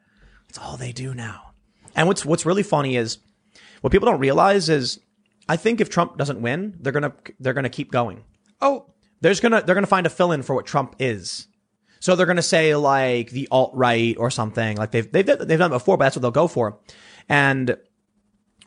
It's 0.49 0.59
all 0.59 0.77
they 0.77 0.93
do 0.93 1.15
now. 1.15 1.53
And 1.95 2.07
what's, 2.07 2.25
what's 2.25 2.47
really 2.47 2.63
funny 2.63 2.97
is 2.97 3.19
what 3.81 3.93
people 3.93 4.07
don't 4.07 4.21
realize 4.21 4.69
is 4.69 5.01
I 5.49 5.57
think 5.57 5.81
if 5.81 5.91
Trump 5.91 6.17
doesn't 6.17 6.41
win, 6.41 6.77
they're 6.81 6.93
going 6.93 7.03
to, 7.03 7.13
they're 7.41 7.55
going 7.55 7.65
to 7.65 7.71
keep 7.71 7.91
going 7.91 8.23
Oh, 8.61 8.87
there's 9.21 9.41
gonna 9.41 9.63
they're 9.63 9.75
gonna 9.75 9.87
find 9.87 10.07
a 10.07 10.11
fill 10.11 10.33
in 10.33 10.43
for 10.43 10.55
what 10.55 10.67
Trump 10.67 10.97
is. 10.99 11.49
So 12.01 12.15
they're 12.15 12.27
gonna 12.27 12.43
say 12.43 12.75
like 12.77 13.31
the 13.31 13.49
alt 13.51 13.73
right 13.75 14.17
or 14.19 14.31
something 14.31 14.77
like 14.77 14.91
they've 14.91 15.11
they've 15.11 15.27
they've 15.27 15.59
done 15.59 15.73
it 15.73 15.75
before, 15.75 15.97
but 15.97 16.05
that's 16.05 16.17
what 16.17 16.23
they'll 16.23 16.31
go 16.31 16.49
for. 16.49 16.79
And 17.28 17.77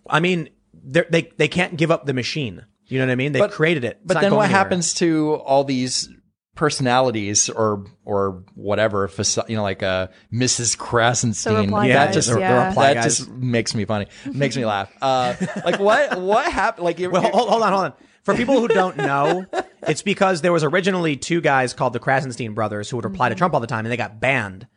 I 0.09 0.19
mean, 0.19 0.49
they're- 0.73 1.07
they 1.09 1.31
they 1.37 1.47
can't 1.47 1.77
give 1.77 1.91
up 1.91 2.05
the 2.05 2.13
machine. 2.13 2.65
You 2.87 2.97
know 2.99 3.05
what 3.05 3.11
I 3.11 3.15
mean? 3.15 3.31
They 3.33 3.39
But- 3.39 3.51
created 3.51 3.83
it. 3.83 3.97
It's 3.97 4.05
but 4.05 4.15
then 4.21 4.33
what 4.35 4.45
anywhere. 4.45 4.47
happens 4.57 4.93
to 4.95 5.35
all 5.45 5.63
these 5.63 6.09
personalities 6.55 7.49
or 7.49 7.85
or 8.03 8.43
whatever 8.53 9.09
you 9.47 9.55
know 9.55 9.63
like 9.63 9.81
uh 9.81 10.07
Mrs. 10.33 10.77
Krassenstein 10.77 11.43
The 11.55 11.61
reply 11.61 11.87
that 11.87 12.05
guys, 12.07 12.13
just 12.13 12.29
yeah. 12.37 12.67
reply 12.67 12.87
that 12.93 13.01
guys. 13.03 13.17
just 13.19 13.29
makes 13.29 13.73
me 13.73 13.85
funny 13.85 14.07
makes 14.33 14.57
me 14.57 14.65
laugh 14.65 14.91
uh 15.01 15.35
like 15.63 15.79
what 15.79 16.19
what 16.19 16.51
happened 16.51 16.83
like 16.83 16.99
you 16.99 17.09
Well, 17.11 17.21
hold, 17.21 17.49
hold 17.49 17.63
on, 17.63 17.71
hold 17.71 17.85
on. 17.85 17.93
For 18.23 18.35
people 18.35 18.59
who 18.59 18.67
don't 18.67 18.97
know, 18.97 19.45
it's 19.87 20.01
because 20.01 20.41
there 20.41 20.51
was 20.51 20.65
originally 20.65 21.15
two 21.15 21.39
guys 21.39 21.73
called 21.73 21.93
the 21.93 21.99
Krassenstein 22.01 22.53
brothers 22.53 22.89
who 22.89 22.97
would 22.97 23.05
reply 23.05 23.29
to 23.29 23.35
Trump 23.35 23.53
all 23.53 23.61
the 23.61 23.65
time, 23.65 23.85
and 23.85 23.91
they 23.91 23.97
got 23.97 24.19
banned. 24.19 24.67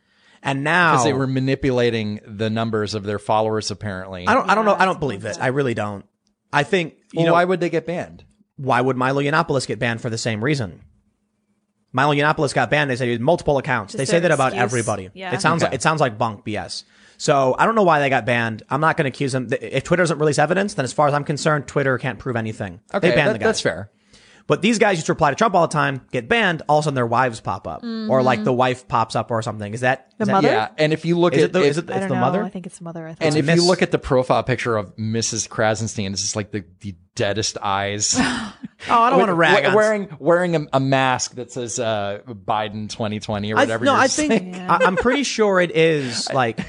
And 0.45 0.63
now 0.63 0.91
because 0.91 1.05
they 1.05 1.13
were 1.13 1.27
manipulating 1.27 2.19
the 2.27 2.49
numbers 2.49 2.93
of 2.93 3.03
their 3.03 3.19
followers 3.19 3.71
apparently 3.71 4.27
I 4.27 4.33
don't 4.33 4.49
I 4.49 4.55
don't 4.55 4.65
know 4.65 4.75
I 4.77 4.85
don't 4.85 4.99
believe 4.99 5.25
it. 5.25 5.37
I 5.39 5.47
really 5.47 5.73
don't. 5.73 6.05
I 6.51 6.63
think 6.63 6.95
you 7.11 7.19
well, 7.19 7.27
know 7.27 7.33
why 7.33 7.45
would 7.45 7.59
they 7.59 7.69
get 7.69 7.85
banned 7.87 8.25
why 8.57 8.79
would 8.81 8.97
Milo 8.97 9.21
Yiannopoulos 9.21 9.67
get 9.67 9.79
banned 9.79 10.01
for 10.01 10.09
the 10.09 10.17
same 10.17 10.43
reason? 10.43 10.81
Milo 11.91 12.13
Yiannopoulos 12.13 12.53
got 12.53 12.69
banned. 12.69 12.89
They 12.89 12.95
said 12.95 13.05
he 13.05 13.11
had 13.11 13.21
multiple 13.21 13.57
accounts. 13.57 13.93
Just 13.93 13.97
they 13.99 14.05
say 14.05 14.19
that 14.19 14.31
about 14.31 14.53
excuse. 14.53 14.63
everybody. 14.63 15.09
Yeah. 15.13 15.33
It 15.33 15.41
sounds 15.41 15.61
Okay. 15.63 15.69
like 15.69 15.75
it 15.75 15.81
sounds 15.81 16.01
like 16.01 16.17
bunk 16.17 16.45
BS. 16.45 16.83
So 17.17 17.55
I 17.57 17.65
don't 17.65 17.75
know 17.75 17.83
why 17.83 17.99
they 17.99 18.09
got 18.09 18.25
banned. 18.25 18.63
I'm 18.69 18.81
not 18.81 18.97
going 18.97 19.05
to 19.05 19.09
accuse 19.09 19.31
them. 19.31 19.47
If 19.51 19.83
Twitter 19.83 20.01
doesn't 20.01 20.17
release 20.17 20.39
evidence, 20.39 20.73
then 20.73 20.83
as 20.85 20.91
far 20.93 21.07
as 21.07 21.13
I'm 21.13 21.23
concerned, 21.23 21.67
Twitter 21.67 21.97
can't 21.99 22.17
prove 22.19 22.35
anything. 22.35 22.81
okay 22.93 23.09
they 23.09 23.15
banned 23.15 23.29
that- 23.29 23.33
the 23.33 23.39
guy. 23.39 23.45
that's 23.45 23.61
fair 23.61 23.91
But 24.45 24.61
these 24.61 24.77
guys 24.77 24.97
used 24.97 25.05
to 25.05 25.13
reply 25.13 25.29
to 25.29 25.35
Trump 25.37 25.55
all 25.55 25.65
the 25.67 25.71
time, 25.71 26.01
get 26.11 26.27
banned, 26.27 26.63
all 26.67 26.79
of 26.79 26.83
a 26.83 26.85
sudden 26.85 26.95
their 26.95 27.07
wives 27.07 27.39
pop 27.39 27.65
up. 27.67 27.81
Or 27.83 28.21
like 28.21 28.43
the 28.43 28.51
wife 28.53 28.87
pops 28.89 29.15
up 29.15 29.31
or 29.31 29.41
something. 29.41 29.73
Is 29.73 29.81
that 29.81 30.11
The 30.17 30.23
is 30.23 30.27
that- 30.27 30.33
mother? 30.33 30.47
Yeah, 30.49 30.67
and 30.77 30.91
if 30.91 31.05
you 31.05 31.17
look 31.17 31.33
Is 31.33 31.43
at 31.43 31.49
it 31.49 31.53
the, 31.53 31.59
if- 31.61 31.65
is 31.67 31.77
it 31.77 31.87
the, 31.87 31.93
it's 31.97 32.07
the 32.07 32.13
know. 32.15 32.19
mother? 32.19 32.43
I 32.43 32.49
think 32.49 32.65
it's 32.65 32.77
the 32.77 32.83
mother. 32.83 33.05
I 33.07 33.13
think. 33.13 33.21
and 33.21 33.37
if 33.37 33.45
Miss- 33.45 33.55
you 33.55 33.65
look 33.65 33.81
at 33.81 33.91
the 33.91 33.99
profile 33.99 34.43
picture 34.43 34.75
of 34.75 34.95
Mrs. 34.97 35.47
Krassenstein, 35.47 36.11
it's 36.11 36.21
just 36.21 36.35
like 36.35 36.51
the, 36.51 36.65
the 36.81 36.95
deadest 37.15 37.57
eyes. 37.61 38.19
Oh, 38.89 38.99
I 39.01 39.09
don't 39.11 39.19
want 39.19 39.29
to 39.29 39.33
rag 39.33 39.63
We- 39.63 39.67
on 39.69 39.75
wearing 39.75 40.17
wearing 40.19 40.55
a, 40.57 40.67
a 40.73 40.79
mask 40.81 41.35
that 41.35 41.53
says 41.53 41.79
uh, 41.79 42.19
Biden 42.27 42.89
2020 42.89 43.53
or 43.53 43.57
I, 43.57 43.61
whatever. 43.61 43.85
no, 43.85 43.93
you're 43.93 44.01
I 44.01 44.07
saying. 44.07 44.29
think 44.29 44.55
I, 44.57 44.79
I'm 44.83 44.97
pretty 44.97 45.23
sure 45.23 45.61
it 45.61 45.71
is 45.73 46.29
like 46.33 46.59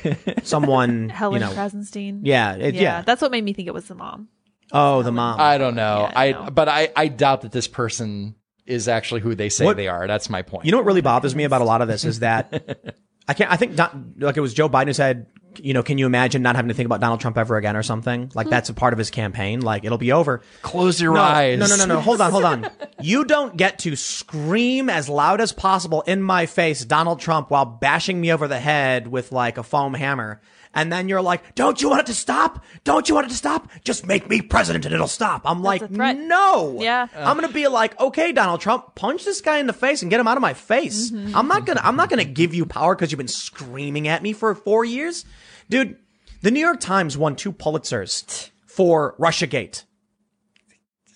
someone. 0.45 1.09
Helen 1.09 1.41
you 1.43 1.49
know, 1.49 1.53
Krassenstein. 1.53 2.21
Yeah, 2.23 2.55
it- 2.55 2.77
yeah. 2.77 3.03
That's 3.03 3.21
what 3.21 3.33
made 3.33 3.43
me 3.43 3.53
think 3.53 3.67
it 3.67 3.75
was 3.75 3.87
the 3.89 3.97
mom. 3.97 4.29
Oh, 4.75 5.03
the 5.03 5.13
mom. 5.13 5.41
I 5.41 5.57
don't 5.57 5.75
know. 5.77 6.09
Yeah, 6.11 6.13
I 6.19 6.31
no. 6.33 6.51
but 6.51 6.69
I 6.69 6.91
I 6.97 7.09
doubt 7.09 7.43
that 7.43 7.53
this 7.53 7.69
person 7.69 8.35
is 8.67 8.89
actually 8.89 9.21
who 9.21 9.35
they 9.35 9.49
say 9.49 9.65
What- 9.65 9.77
they 9.77 9.89
are. 9.89 10.07
That's 10.07 10.29
my 10.29 10.43
point. 10.43 10.65
You 10.67 10.73
know 10.73 10.79
what 10.79 10.87
really 10.87 11.01
bothers 11.01 11.35
me 11.35 11.45
about 11.45 11.61
a 11.61 11.65
lot 11.65 11.81
of 11.81 11.89
this 11.89 12.05
is 12.05 12.21
that 12.21 12.95
I 13.29 13.35
can't. 13.35 13.51
I 13.51 13.57
think 13.57 13.77
not, 13.77 13.97
like 14.19 14.37
it 14.37 14.41
was 14.41 14.53
Joe 14.53 14.69
Biden 14.69 14.89
who 14.89 14.93
said, 14.93 15.27
you 15.57 15.73
know, 15.73 15.83
can 15.83 15.97
you 15.99 16.05
imagine 16.07 16.43
not 16.43 16.57
having 16.57 16.69
to 16.69 16.75
think 16.75 16.87
about 16.87 17.01
Donald 17.01 17.21
Trump 17.21 17.39
ever 17.39 17.57
again 17.57 17.77
or 17.77 17.83
something? 17.83 18.31
Like 18.35 18.49
that's 18.51 18.69
a 18.69 18.75
part 18.75 18.93
of 18.93 18.99
his 18.99 19.11
campaign. 19.11 19.61
Like 19.61 19.85
it'll 19.85 19.97
be 19.99 20.13
over. 20.13 20.43
Close 20.63 21.01
your 21.01 21.15
No, 21.15 21.21
eyes. 21.23 21.59
no, 21.59 21.67
no, 21.67 21.77
no, 21.77 21.87
no. 21.87 22.01
Hold 22.01 22.21
on, 22.21 22.31
hold 22.33 22.45
on. 22.45 22.69
You 23.01 23.25
don't 23.25 23.55
get 23.57 23.81
to 23.81 23.97
scream 23.97 24.89
as 24.89 25.09
loud 25.11 25.41
as 25.43 25.53
possible 25.53 26.01
in 26.03 26.23
my 26.23 26.47
face, 26.47 26.85
Donald 26.85 27.21
Trump, 27.21 27.51
while 27.51 27.67
bashing 27.67 28.19
me 28.21 28.33
over 28.33 28.49
the 28.49 28.59
head 28.59 29.07
with 29.09 29.31
like 29.31 29.59
a 29.59 29.63
foam 29.63 29.93
hammer. 29.95 30.41
And 30.75 30.93
then 30.93 31.09
you're 31.09 31.23
like, 31.23 31.55
don't 31.55 31.81
you 31.81 31.89
want 31.89 32.01
it 32.01 32.07
to 32.07 32.15
stop? 32.15 32.65
Don't 32.83 33.09
you 33.09 33.15
want 33.15 33.29
it 33.29 33.31
to 33.31 33.37
stop? 33.37 33.71
Just 33.85 34.07
make 34.07 34.29
me 34.29 34.43
president 34.43 34.85
and 34.85 34.93
it'll 34.93 35.07
stop. 35.07 35.43
I'm 35.45 35.63
like, 35.63 35.89
no. 35.91 36.79
Yeah. 36.81 37.07
I'm 37.15 37.37
going 37.37 37.49
to 37.49 37.55
be 37.55 37.69
like, 37.69 37.99
okay, 38.01 38.33
Donald 38.33 38.61
Trump, 38.61 38.95
punch 38.95 39.25
this 39.25 39.41
guy 39.41 39.59
in 39.59 39.67
the 39.67 39.73
face 39.73 40.03
and 40.03 40.11
get 40.11 40.21
him 40.21 40.27
out 40.27 40.37
of 40.37 40.43
my 40.43 40.55
face. 40.55 41.11
Mm-hmm. 41.11 41.37
I'm 41.37 41.49
not 41.49 41.65
going 41.65 41.79
to, 41.79 41.87
I'm 41.87 41.97
not 41.97 42.11
going 42.11 42.25
to 42.25 42.31
give 42.31 42.55
you 42.55 42.67
power 42.67 42.95
because 42.95 43.13
you've 43.13 43.19
been 43.19 43.29
screaming 43.29 44.09
at 44.09 44.23
me 44.23 44.33
for 44.33 44.55
four 44.55 44.85
years. 44.85 45.25
Dude, 45.71 45.97
the 46.43 46.51
New 46.51 46.61
York 46.61 46.81
Times 46.81 47.17
won 47.17 47.37
two 47.37 47.53
Pulitzers 47.53 48.51
for 48.67 49.15
Russiagate. 49.19 49.85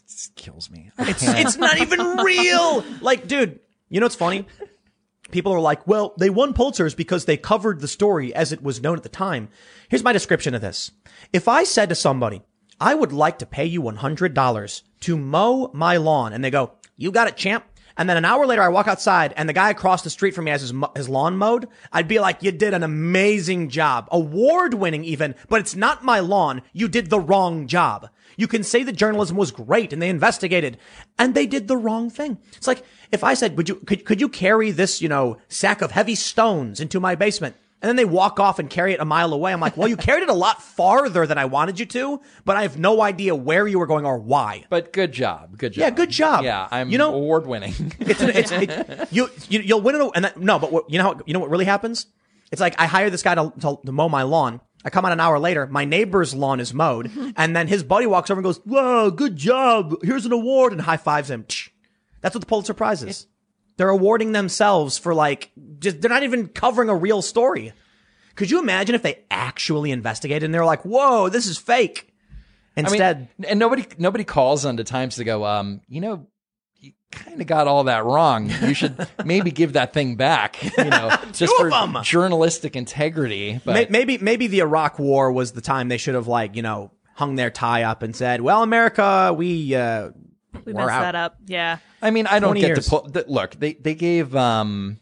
This 0.06 0.30
kills 0.36 0.70
me. 0.70 0.90
It's 0.98 1.22
it's 1.22 1.56
not 1.59 1.78
even 1.78 2.01
real. 2.18 2.85
Like, 3.01 3.26
dude, 3.28 3.60
you 3.89 4.01
know 4.01 4.06
what's 4.06 4.16
funny? 4.16 4.47
People 5.30 5.52
are 5.52 5.60
like, 5.60 5.86
well, 5.86 6.14
they 6.18 6.30
won 6.30 6.55
Pulitzers 6.55 6.96
because 6.96 7.24
they 7.24 7.36
covered 7.36 7.80
the 7.80 7.88
story 7.88 8.34
as 8.34 8.52
it 8.52 8.62
was 8.62 8.82
known 8.82 8.96
at 8.96 9.02
the 9.02 9.09
time. 9.09 9.48
Here's 9.88 10.05
my 10.05 10.12
description 10.12 10.55
of 10.55 10.62
this. 10.62 10.90
If 11.32 11.48
I 11.48 11.64
said 11.64 11.90
to 11.90 11.94
somebody, 11.94 12.42
I 12.80 12.94
would 12.94 13.12
like 13.12 13.38
to 13.40 13.46
pay 13.46 13.66
you 13.66 13.82
$100 13.82 14.82
to 15.00 15.16
mow 15.16 15.70
my 15.74 15.96
lawn, 15.96 16.32
and 16.32 16.44
they 16.44 16.50
go, 16.50 16.72
you 16.96 17.12
got 17.12 17.28
it, 17.28 17.36
champ. 17.36 17.64
And 17.98 18.09
then 18.09 18.16
an 18.16 18.24
hour 18.24 18.46
later, 18.46 18.62
I 18.62 18.68
walk 18.68 18.86
outside 18.86 19.34
and 19.36 19.48
the 19.48 19.52
guy 19.52 19.70
across 19.70 20.02
the 20.02 20.10
street 20.10 20.32
from 20.32 20.44
me 20.44 20.52
has 20.52 20.60
his, 20.60 20.72
his 20.94 21.09
lawn 21.09 21.36
mowed. 21.36 21.66
I'd 21.92 22.06
be 22.06 22.20
like, 22.20 22.44
you 22.44 22.52
did 22.52 22.72
an 22.72 22.84
amazing 22.84 23.70
job. 23.70 24.06
Award 24.12 24.74
winning 24.74 25.05
even, 25.05 25.34
but 25.48 25.60
it's 25.60 25.74
not 25.74 26.05
my 26.05 26.20
lawn. 26.20 26.62
You 26.72 26.86
did 26.86 27.10
the 27.10 27.18
wrong 27.18 27.66
job. 27.66 28.09
You 28.36 28.46
can 28.46 28.62
say 28.62 28.84
the 28.84 28.92
journalism 28.92 29.36
was 29.36 29.50
great 29.50 29.92
and 29.92 30.00
they 30.00 30.09
investigated 30.09 30.78
and 31.18 31.34
they 31.34 31.44
did 31.44 31.66
the 31.66 31.76
wrong 31.76 32.09
thing. 32.09 32.38
It's 32.56 32.68
like 32.68 32.84
if 33.12 33.24
I 33.24 33.35
said, 33.35 33.56
would 33.56 33.68
you, 33.68 33.76
could, 33.76 34.05
could 34.05 34.20
you 34.20 34.28
carry 34.28 34.70
this, 34.70 35.01
you 35.02 35.09
know, 35.09 35.39
sack 35.48 35.82
of 35.82 35.90
heavy 35.93 36.14
stones 36.14 36.80
into 36.80 37.01
my 37.01 37.14
basement? 37.14 37.56
And 37.80 37.89
then 37.89 37.94
they 37.94 38.05
walk 38.05 38.40
off 38.40 38.59
and 38.59 38.68
carry 38.68 38.93
it 38.93 38.98
a 39.01 39.05
mile 39.05 39.32
away. 39.32 39.52
I'm 39.52 39.60
like, 39.60 39.76
well, 39.76 39.86
you 39.86 39.97
carried 40.09 40.24
it 40.24 40.28
a 40.28 40.35
lot 40.35 40.60
farther 40.60 41.26
than 41.26 41.39
I 41.39 41.44
wanted 41.44 41.78
you 41.78 41.86
to, 41.86 42.20
but 42.44 42.56
I 42.56 42.62
have 42.62 42.76
no 42.76 43.01
idea 43.01 43.36
where 43.36 43.68
you 43.68 43.78
were 43.78 43.86
going 43.86 44.05
or 44.05 44.18
why. 44.18 44.64
But 44.68 44.93
good 44.93 45.12
job. 45.12 45.56
Good 45.56 45.74
job. 45.74 45.80
Yeah, 45.80 45.90
good 45.90 46.10
job. 46.10 46.43
Yeah, 46.44 46.66
I'm 46.72 46.90
You 46.90 46.98
know- 46.98 47.14
award 47.14 47.47
winning. 47.47 47.93
It's, 48.01 48.20
an, 48.20 48.30
it's 48.30 48.51
it, 48.52 49.09
you, 49.12 49.28
you 49.48 49.60
you'll 49.60 49.80
win 49.80 49.94
it, 49.94 50.10
and 50.16 50.24
that, 50.24 50.40
no, 50.40 50.59
but 50.59 50.72
what, 50.72 50.90
you 50.90 50.98
know 50.98 51.05
how, 51.05 51.20
you 51.24 51.35
know 51.35 51.40
what 51.40 51.51
really 51.51 51.66
happens? 51.66 52.06
It's 52.51 52.60
like 52.60 52.74
I 52.80 52.86
hire 52.86 53.10
this 53.10 53.22
guy 53.22 53.35
to, 53.36 53.52
to, 53.60 53.78
to 53.86 53.93
mow 53.93 54.09
my 54.09 54.22
lawn. 54.24 54.60
I 54.85 54.90
come 54.90 55.05
out 55.05 55.12
an 55.12 55.20
hour 55.20 55.39
later, 55.39 55.66
my 55.66 55.85
neighbor's 55.85 56.35
lawn 56.35 56.59
is 56.60 56.74
mowed, 56.74 57.10
and 57.36 57.55
then 57.55 57.68
his 57.68 57.85
buddy 57.85 58.06
walks 58.06 58.28
over 58.30 58.40
and 58.40 58.44
goes, 58.44 58.59
"Whoa, 58.64 59.10
good 59.12 59.36
job! 59.36 59.94
Here's 60.02 60.24
an 60.26 60.32
award," 60.32 60.72
and 60.72 60.80
high 60.82 60.97
fives 60.97 61.30
him. 61.30 61.44
That's 62.20 62.34
what 62.34 62.40
the 62.40 62.46
Pulitzer 62.46 62.74
Prize 62.74 63.02
is. 63.02 63.26
They're 63.76 63.88
awarding 63.88 64.32
themselves 64.32 64.98
for 64.98 65.14
like 65.14 65.50
just 65.78 66.00
they're 66.00 66.10
not 66.10 66.24
even 66.24 66.48
covering 66.48 66.88
a 66.88 66.94
real 66.96 67.22
story. 67.22 67.72
Could 68.34 68.50
you 68.50 68.60
imagine 68.60 68.94
if 68.94 69.02
they 69.02 69.24
actually 69.30 69.90
investigated 69.90 70.44
and 70.44 70.54
they're 70.54 70.64
like, 70.64 70.84
"Whoa, 70.84 71.28
this 71.28 71.46
is 71.46 71.58
fake"? 71.58 72.12
I 72.76 72.82
mean, 72.82 72.86
Instead, 72.92 73.28
and 73.48 73.58
nobody 73.58 73.84
nobody 73.98 74.24
calls 74.24 74.64
on 74.64 74.76
the 74.76 74.84
Times 74.84 75.16
to 75.16 75.24
go, 75.24 75.44
um, 75.44 75.80
you 75.88 76.00
know, 76.00 76.26
you 76.78 76.92
kind 77.10 77.40
of 77.40 77.46
got 77.48 77.66
all 77.66 77.84
that 77.84 78.04
wrong. 78.04 78.50
You 78.62 78.74
should 78.74 79.08
maybe 79.24 79.50
give 79.50 79.72
that 79.72 79.92
thing 79.92 80.14
back. 80.16 80.62
You 80.76 80.84
know, 80.84 81.16
just 81.32 81.54
for 81.56 81.68
of 81.72 81.96
'em. 81.96 82.02
journalistic 82.04 82.76
integrity. 82.76 83.60
But 83.64 83.90
maybe 83.90 84.18
maybe 84.18 84.46
the 84.46 84.60
Iraq 84.60 84.98
War 84.98 85.32
was 85.32 85.52
the 85.52 85.60
time 85.60 85.88
they 85.88 85.98
should 85.98 86.14
have 86.14 86.28
like 86.28 86.54
you 86.56 86.62
know 86.62 86.90
hung 87.14 87.34
their 87.34 87.50
tie 87.50 87.82
up 87.84 88.02
and 88.04 88.14
said, 88.14 88.40
"Well, 88.40 88.62
America, 88.62 89.32
we 89.36 89.74
uh, 89.74 90.10
We 90.64 90.72
messed 90.72 90.90
out." 90.90 91.01
that 91.02 91.14
up. 91.14 91.36
Yeah. 91.47 91.78
I 92.02 92.10
mean, 92.10 92.26
I 92.26 92.39
don't 92.39 92.55
get 92.55 92.68
years. 92.68 92.85
to 92.85 92.90
pull. 92.90 93.02
The, 93.09 93.24
look, 93.28 93.52
they 93.56 93.74
they 93.74 93.94
gave 93.94 94.35
um 94.36 94.98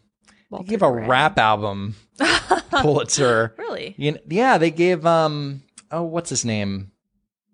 they 0.50 0.64
gave 0.64 0.82
a 0.82 0.90
Graham. 0.90 1.08
rap 1.10 1.38
album 1.38 1.96
Pulitzer. 2.70 3.54
Really? 3.58 3.94
You 3.98 4.12
kn- 4.12 4.24
yeah, 4.28 4.58
they 4.58 4.70
gave 4.70 5.04
um 5.06 5.62
oh 5.90 6.02
what's 6.02 6.30
his 6.30 6.44
name? 6.44 6.92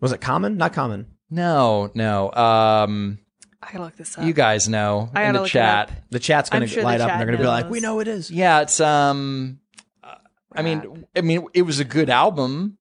Was 0.01 0.13
it 0.13 0.21
common? 0.21 0.57
Not 0.57 0.73
common. 0.73 1.07
No, 1.31 1.91
no. 1.95 2.31
Um, 2.33 3.19
I 3.63 3.73
gotta 3.73 3.85
look 3.85 3.97
this 3.97 4.19
up. 4.19 4.25
you 4.25 4.33
guys 4.33 4.69
know 4.69 5.11
I 5.15 5.23
in 5.23 5.29
gotta 5.29 5.33
the 5.39 5.43
look 5.43 5.49
it 5.49 5.53
chat. 5.53 5.89
up. 5.89 5.95
The 6.11 6.19
chat's 6.19 6.51
going 6.51 6.63
I'm 6.63 6.69
to 6.69 6.75
sure 6.75 6.83
the 6.83 6.87
light 6.89 7.01
up 7.01 7.09
chat 7.09 7.21
and 7.21 7.21
they're 7.21 7.27
going 7.37 7.39
to 7.39 7.43
be 7.45 7.49
like, 7.49 7.71
"We 7.71 7.81
know 7.81 8.01
it 8.01 8.09
is." 8.09 8.31
Yeah, 8.31 8.61
it's 8.61 8.81
um. 8.81 9.61
uh, 10.05 10.15
I 10.55 10.63
mean, 10.63 11.07
I 11.17 11.21
mean, 11.23 11.47
it 11.55 11.63
was 11.63 11.79
a 11.81 11.85
good 11.85 12.11
album. 12.11 12.77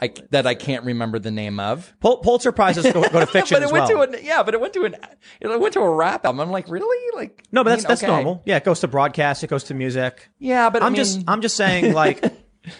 I, 0.00 0.12
that 0.30 0.46
I 0.46 0.54
can't 0.54 0.84
remember 0.84 1.18
the 1.18 1.30
name 1.30 1.58
of. 1.58 1.94
Pul- 2.00 2.18
Pulitzer 2.18 2.52
prizes 2.52 2.84
go, 2.84 3.02
go 3.08 3.20
to 3.20 3.26
fiction 3.26 3.56
but 3.60 3.62
it 3.68 3.72
went 3.72 3.88
well. 3.88 4.06
to 4.06 4.16
an 4.18 4.24
yeah, 4.24 4.42
but 4.42 4.52
it 4.52 4.60
went 4.60 4.74
to 4.74 4.84
an 4.84 4.96
it 5.40 5.60
went 5.60 5.72
to 5.74 5.80
a 5.80 5.90
rap 5.90 6.26
album. 6.26 6.40
I'm 6.40 6.50
like, 6.50 6.68
really? 6.68 7.16
Like 7.16 7.42
no, 7.50 7.64
but 7.64 7.70
I 7.70 7.76
that's 7.76 7.84
mean, 7.84 7.88
that's 7.88 8.02
okay. 8.02 8.12
normal. 8.12 8.42
Yeah, 8.44 8.56
it 8.56 8.64
goes 8.64 8.80
to 8.80 8.88
broadcast. 8.88 9.42
It 9.42 9.46
goes 9.48 9.64
to 9.64 9.74
music. 9.74 10.28
Yeah, 10.38 10.68
but 10.68 10.82
I 10.82 10.86
I'm 10.86 10.92
mean, 10.92 10.96
just 10.98 11.24
I'm 11.26 11.40
just 11.40 11.56
saying 11.56 11.92
like, 11.94 12.22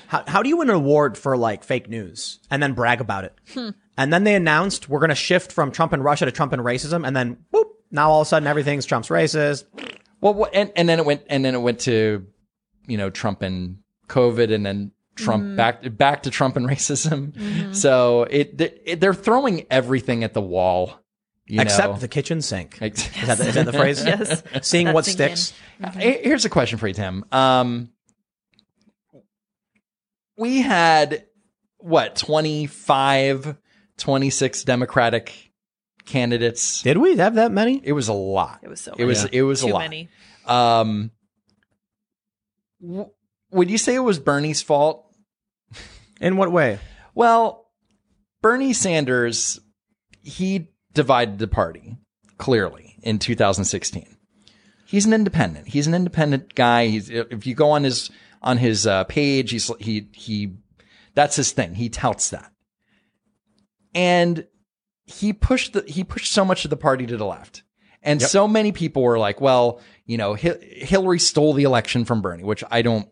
how 0.09 0.25
how 0.27 0.43
do 0.43 0.51
you 0.51 0.59
win 0.59 0.69
an 0.69 0.77
award 0.77 1.17
for 1.17 1.37
like 1.39 1.65
fake 1.65 1.89
news 1.89 2.39
and 2.51 2.63
then 2.63 2.75
brag 2.75 3.01
about 3.01 3.25
it? 3.25 3.35
Hmm. 3.55 3.71
And 3.97 4.13
then 4.13 4.25
they 4.25 4.35
announced 4.35 4.91
we're 4.91 5.01
going 5.01 5.09
to 5.09 5.15
shift 5.15 5.53
from 5.53 5.73
Trump 5.73 5.95
and 5.95 6.05
Russia 6.05 6.27
to 6.27 6.33
Trump 6.33 6.53
and 6.53 6.61
racism, 6.61 7.07
and 7.07 7.17
then 7.17 7.39
whoop, 7.51 7.69
now 7.91 8.11
all 8.11 8.21
of 8.21 8.27
a 8.27 8.29
sudden 8.29 8.47
everything's 8.47 8.85
Trump's 8.85 9.09
racist. 9.09 9.65
well, 10.21 10.35
what, 10.35 10.55
and 10.55 10.71
and 10.77 10.87
then 10.87 10.99
it 10.99 11.07
went 11.07 11.23
and 11.31 11.43
then 11.43 11.55
it 11.55 11.61
went 11.63 11.79
to 11.81 12.27
you 12.87 12.99
know 12.99 13.09
Trump 13.09 13.41
and 13.41 13.79
COVID, 14.09 14.53
and 14.53 14.67
then 14.67 14.93
Trump 15.17 15.43
Mm-hmm. 15.45 15.57
back 15.57 15.97
back 15.97 16.23
to 16.25 16.31
Trump 16.31 16.57
and 16.57 16.67
racism. 16.69 17.75
So 17.75 18.23
it, 18.25 18.61
it 18.61 19.01
they're 19.01 19.15
throwing 19.15 19.67
everything 19.71 20.23
at 20.25 20.35
the 20.35 20.41
wall, 20.43 21.01
you 21.47 21.61
Except 21.61 21.95
know. 21.95 21.99
the 21.99 22.09
kitchen 22.09 22.43
sink. 22.43 22.79
Ex- 22.81 23.07
Is 23.17 23.27
that 23.27 23.39
the, 23.39 23.49
is 23.49 23.55
that 23.55 23.67
the 23.67 23.73
phrase? 23.81 24.05
Yes. 24.05 24.43
Seeing 24.63 24.87
That's 24.87 24.95
what 24.95 25.05
sticks. 25.07 25.53
Here- 25.99 26.21
Here's 26.23 26.45
a 26.45 26.49
question 26.51 26.79
for 26.79 26.87
you, 26.89 26.95
Tim. 26.95 27.25
Um, 27.33 27.91
we 30.37 30.61
had 30.61 31.25
what 31.79 32.17
25, 32.17 33.57
26 33.99 34.65
Democratic 34.65 35.53
candidates. 36.05 36.83
Did 36.83 36.99
we 36.99 37.17
have 37.17 37.37
that 37.37 37.53
many? 37.53 37.81
It 37.83 37.93
was 37.93 38.09
a 38.09 38.13
lot. 38.13 38.61
It 38.63 38.69
was 38.69 38.81
so 38.81 38.95
It 38.99 39.05
was. 39.05 39.25
many. 39.25 39.37
It 39.39 39.43
was 39.43 39.61
Too 39.63 39.69
a 39.69 39.73
lot. 39.73 39.79
many. 39.81 40.09
Um, 40.47 41.11
w- 42.83 43.11
would 43.51 43.71
you 43.71 43.79
say 43.79 43.95
it 43.95 44.01
was 44.01 44.19
Bernie's 44.19 44.63
fault? 44.63 45.06
In 46.21 46.37
what 46.37 46.53
way? 46.53 46.79
Well, 47.15 47.67
Bernie 48.43 48.73
Sanders, 48.73 49.61
he 50.23 50.71
divided 50.93 51.39
the 51.39 51.49
party 51.49 51.97
clearly 52.39 52.97
in 53.03 53.19
2016. 53.19 54.17
He's 54.87 55.07
an 55.07 55.13
independent. 55.13 55.69
He's 55.69 55.87
an 55.87 55.95
independent 55.95 56.55
guy. 56.55 56.87
He's 56.87 57.11
if 57.11 57.47
you 57.47 57.55
go 57.55 57.71
on 57.71 57.85
his 57.85 58.11
on 58.41 58.59
his 58.59 58.87
uh, 58.87 59.05
page, 59.05 59.51
he's 59.51 59.71
he 59.81 60.09
he 60.13 60.55
that's 61.15 61.37
his 61.37 61.51
thing. 61.51 61.75
He 61.75 61.89
touts 61.89 62.31
that, 62.31 62.53
and 63.95 64.47
he 65.07 65.33
pushed 65.33 65.73
the 65.73 65.83
he 65.89 66.05
pushed 66.05 66.33
so 66.33 66.45
much 66.45 66.65
of 66.65 66.71
the 66.71 66.77
party 66.77 67.05
to 67.07 67.17
the 67.17 67.27
left, 67.27 67.65
and 68.01 68.23
so 68.23 68.47
many 68.47 68.71
people 68.71 69.03
were 69.03 69.19
like, 69.19 69.41
well, 69.41 69.81
you 70.05 70.17
know, 70.19 70.37
Hi- 70.37 70.59
Hillary 70.61 71.19
stole 71.19 71.53
the 71.53 71.65
election 71.65 72.05
from 72.05 72.23
Bernie, 72.23 72.45
which 72.45 72.63
I 72.71 72.83
don't 72.83 73.09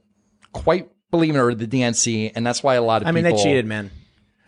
quite 0.53 0.89
believe 1.15 1.35
in, 1.35 1.41
or 1.41 1.55
the 1.55 1.67
DNC, 1.67 2.33
and 2.35 2.47
that's 2.47 2.63
why 2.63 2.75
a 2.75 2.83
lot 2.83 2.97
of 3.03 3.07
people. 3.07 3.09
I 3.09 3.13
mean, 3.13 3.25
people 3.25 3.39
they 3.39 3.43
cheated, 3.45 3.67
man. 3.67 3.91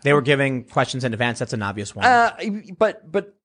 They 0.03 0.13
were 0.13 0.21
giving 0.21 0.63
questions 0.65 1.03
in 1.03 1.13
advance. 1.13 1.39
That's 1.39 1.53
an 1.53 1.63
obvious 1.63 1.95
one. 1.95 2.05
Uh, 2.05 2.35
but 2.77 3.11
but 3.11 3.35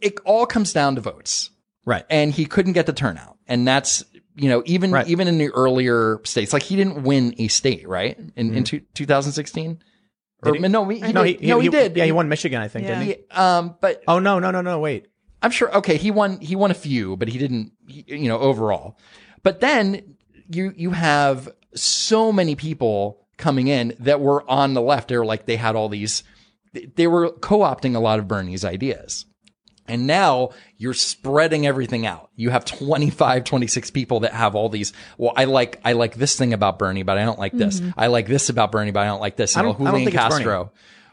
it 0.00 0.18
all 0.24 0.46
comes 0.46 0.72
down 0.72 0.96
to 0.96 1.00
votes, 1.00 1.50
right. 1.84 2.04
and 2.10 2.32
he 2.32 2.44
couldn't 2.44 2.72
get 2.72 2.86
the 2.86 2.92
turnout, 2.92 3.36
and 3.46 3.66
that's 3.66 4.04
you 4.34 4.48
know 4.48 4.62
even 4.66 4.90
Right. 4.92 5.06
even 5.08 5.28
in 5.28 5.38
the 5.38 5.48
earlier 5.50 6.20
states, 6.24 6.52
like 6.52 6.62
he 6.62 6.76
didn't 6.76 7.02
win 7.04 7.34
a 7.38 7.48
state, 7.48 7.88
right? 7.88 8.18
In 8.36 8.54
in 8.54 8.64
two, 8.64 8.80
2016, 8.94 9.82
or 10.42 10.52
Mm-hmm. 10.52 10.62
he? 10.64 10.68
no, 10.68 10.88
he, 10.88 11.00
he 11.00 11.12
no, 11.12 11.24
did. 11.24 11.40
he, 11.40 11.46
no, 11.46 11.60
he, 11.60 11.68
did. 11.68 11.96
Yeah, 11.96 12.04
he 12.04 12.12
won 12.12 12.28
Michigan, 12.28 12.60
I 12.60 12.68
think, 12.68 12.84
Yeah. 12.86 12.98
didn't 12.98 13.06
he? 13.06 13.12
He- 13.14 13.30
um, 13.30 13.76
but 13.80 14.02
Oh 14.08 14.18
no, 14.18 14.38
no, 14.38 14.50
no, 14.50 14.60
no! 14.60 14.78
Wait, 14.80 15.06
I'm 15.40 15.50
sure. 15.50 15.74
Okay, 15.78 15.96
he 15.96 16.10
won. 16.10 16.38
He 16.40 16.56
won 16.56 16.70
a 16.70 16.74
few, 16.74 17.16
but 17.16 17.28
he 17.28 17.38
didn't. 17.38 17.72
he- 17.86 18.04
You 18.08 18.28
know, 18.28 18.38
overall. 18.38 18.98
But 19.42 19.60
then 19.60 20.16
you 20.50 20.72
you 20.76 20.90
have 20.90 21.48
so 21.74 22.32
many 22.32 22.54
people 22.54 23.18
coming 23.36 23.68
in 23.68 23.94
that 24.00 24.20
were 24.20 24.48
on 24.50 24.74
the 24.74 24.82
left. 24.82 25.08
They're 25.08 25.24
like 25.24 25.46
they 25.46 25.56
had 25.56 25.74
all 25.76 25.88
these. 25.88 26.22
they- 26.72 26.86
They 26.94 27.06
were 27.06 27.30
co-opting 27.30 27.94
a 27.96 27.98
lot 28.00 28.18
of 28.18 28.28
Bernie's 28.28 28.64
ideas. 28.64 29.26
And 29.88 30.06
now 30.06 30.50
you're 30.78 30.94
spreading 30.94 31.66
everything 31.66 32.06
out. 32.06 32.30
You 32.36 32.50
have 32.50 32.64
25, 32.64 33.42
26 33.42 33.90
people 33.90 34.20
that 34.20 34.32
have 34.32 34.54
all 34.54 34.68
these. 34.68 34.92
Well, 35.18 35.32
I 35.36 35.44
like, 35.44 35.80
I 35.84 35.92
like 35.94 36.14
this 36.14 36.36
thing 36.36 36.52
about 36.52 36.78
Bernie, 36.78 37.02
but 37.02 37.18
I 37.18 37.24
don't 37.24 37.38
like 37.38 37.52
this. 37.52 37.80
Mm-hmm. 37.80 37.98
I 37.98 38.06
like 38.06 38.28
this 38.28 38.48
about 38.48 38.70
Bernie, 38.70 38.92
but 38.92 39.00
I 39.00 39.06
don't 39.06 39.20
like 39.20 39.34
this. 39.36 39.56
You 39.56 39.60
I 39.60 39.64
know, 39.64 39.72
don't- 39.72 39.80
I 39.80 39.84
don't 39.90 39.92
Julian 40.00 40.10
think 40.12 40.24
it's 40.24 40.44
Bernie. 40.44 40.68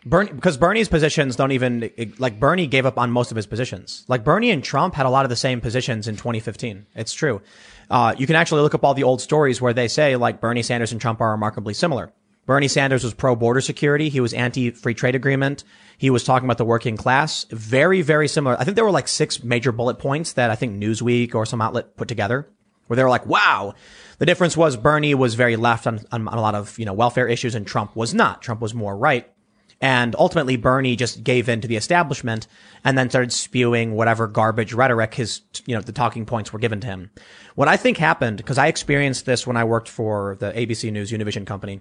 Bernie, 0.05 0.31
because 0.31 0.55
Bernie's 0.57 0.87
positions 0.87 1.35
don't 1.35 1.51
even 1.51 1.91
like 2.19 2.39
Bernie 2.39 2.67
gave 2.67 2.85
up 2.85 2.97
on 2.97 3.11
most 3.11 3.31
of 3.31 3.35
his 3.35 3.47
positions. 3.47 4.05
Like 4.07 4.23
Bernie 4.23 4.51
and 4.51 4.63
Trump 4.63 4.93
had 4.93 5.05
a 5.05 5.09
lot 5.09 5.25
of 5.25 5.29
the 5.29 5.35
same 5.35 5.59
positions 5.61 6.07
in 6.07 6.15
2015. 6.15 6.85
It's 6.95 7.11
true. 7.13 7.41
Uh, 7.89 8.13
you 8.17 8.27
can 8.27 8.35
actually 8.35 8.61
look 8.61 8.75
up 8.75 8.83
all 8.83 8.93
the 8.93 9.03
old 9.03 9.21
stories 9.21 9.61
where 9.61 9.73
they 9.73 9.87
say 9.87 10.15
like 10.15 10.41
Bernie 10.41 10.63
Sanders 10.63 10.91
and 10.91 11.01
Trump 11.01 11.21
are 11.21 11.31
remarkably 11.31 11.73
similar. 11.73 12.13
Bernie 12.45 12.67
Sanders 12.67 13.03
was 13.03 13.13
pro 13.13 13.35
border 13.35 13.61
security. 13.61 14.09
He 14.09 14.19
was 14.19 14.33
anti 14.33 14.71
free 14.71 14.95
trade 14.95 15.15
agreement. 15.15 15.63
He 15.97 16.09
was 16.09 16.23
talking 16.23 16.47
about 16.47 16.57
the 16.57 16.65
working 16.65 16.97
class. 16.97 17.45
Very, 17.51 18.01
very 18.01 18.27
similar. 18.27 18.57
I 18.59 18.63
think 18.63 18.75
there 18.75 18.85
were 18.85 18.91
like 18.91 19.07
six 19.07 19.43
major 19.43 19.71
bullet 19.71 19.99
points 19.99 20.33
that 20.33 20.49
I 20.49 20.55
think 20.55 20.81
Newsweek 20.81 21.35
or 21.35 21.45
some 21.45 21.61
outlet 21.61 21.95
put 21.95 22.07
together 22.07 22.49
where 22.87 22.97
they 22.97 23.03
were 23.03 23.09
like, 23.09 23.27
wow. 23.27 23.75
The 24.17 24.25
difference 24.25 24.57
was 24.57 24.75
Bernie 24.75 25.13
was 25.13 25.35
very 25.35 25.57
left 25.57 25.85
on, 25.85 25.99
on, 26.11 26.27
on 26.27 26.37
a 26.37 26.41
lot 26.41 26.55
of, 26.55 26.77
you 26.79 26.85
know, 26.85 26.93
welfare 26.93 27.27
issues 27.27 27.53
and 27.53 27.67
Trump 27.67 27.95
was 27.95 28.15
not. 28.15 28.41
Trump 28.41 28.61
was 28.61 28.73
more 28.73 28.97
right. 28.97 29.31
And 29.81 30.13
ultimately, 30.17 30.57
Bernie 30.57 30.97
just 30.97 31.23
gave 31.23 31.47
in 31.47 31.61
to 31.61 31.67
the 31.67 31.77
establishment 31.77 32.47
and 32.83 32.97
then 32.97 33.09
started 33.09 33.31
spewing 33.31 33.93
whatever 33.93 34.27
garbage 34.27 34.73
rhetoric 34.73 35.13
his, 35.13 35.41
you 35.65 35.75
know, 35.75 35.81
the 35.81 35.93
talking 35.93 36.25
points 36.25 36.51
were 36.51 36.59
given 36.59 36.81
to 36.81 36.87
him. 36.87 37.11
What 37.55 37.69
I 37.69 37.77
think 37.77 37.97
happened, 37.97 38.37
because 38.37 38.57
I 38.57 38.67
experienced 38.67 39.25
this 39.25 39.47
when 39.47 39.55
I 39.55 39.63
worked 39.63 39.87
for 39.87 40.35
the 40.39 40.51
ABC 40.51 40.91
News 40.91 41.11
Univision 41.11 41.45
company, 41.45 41.79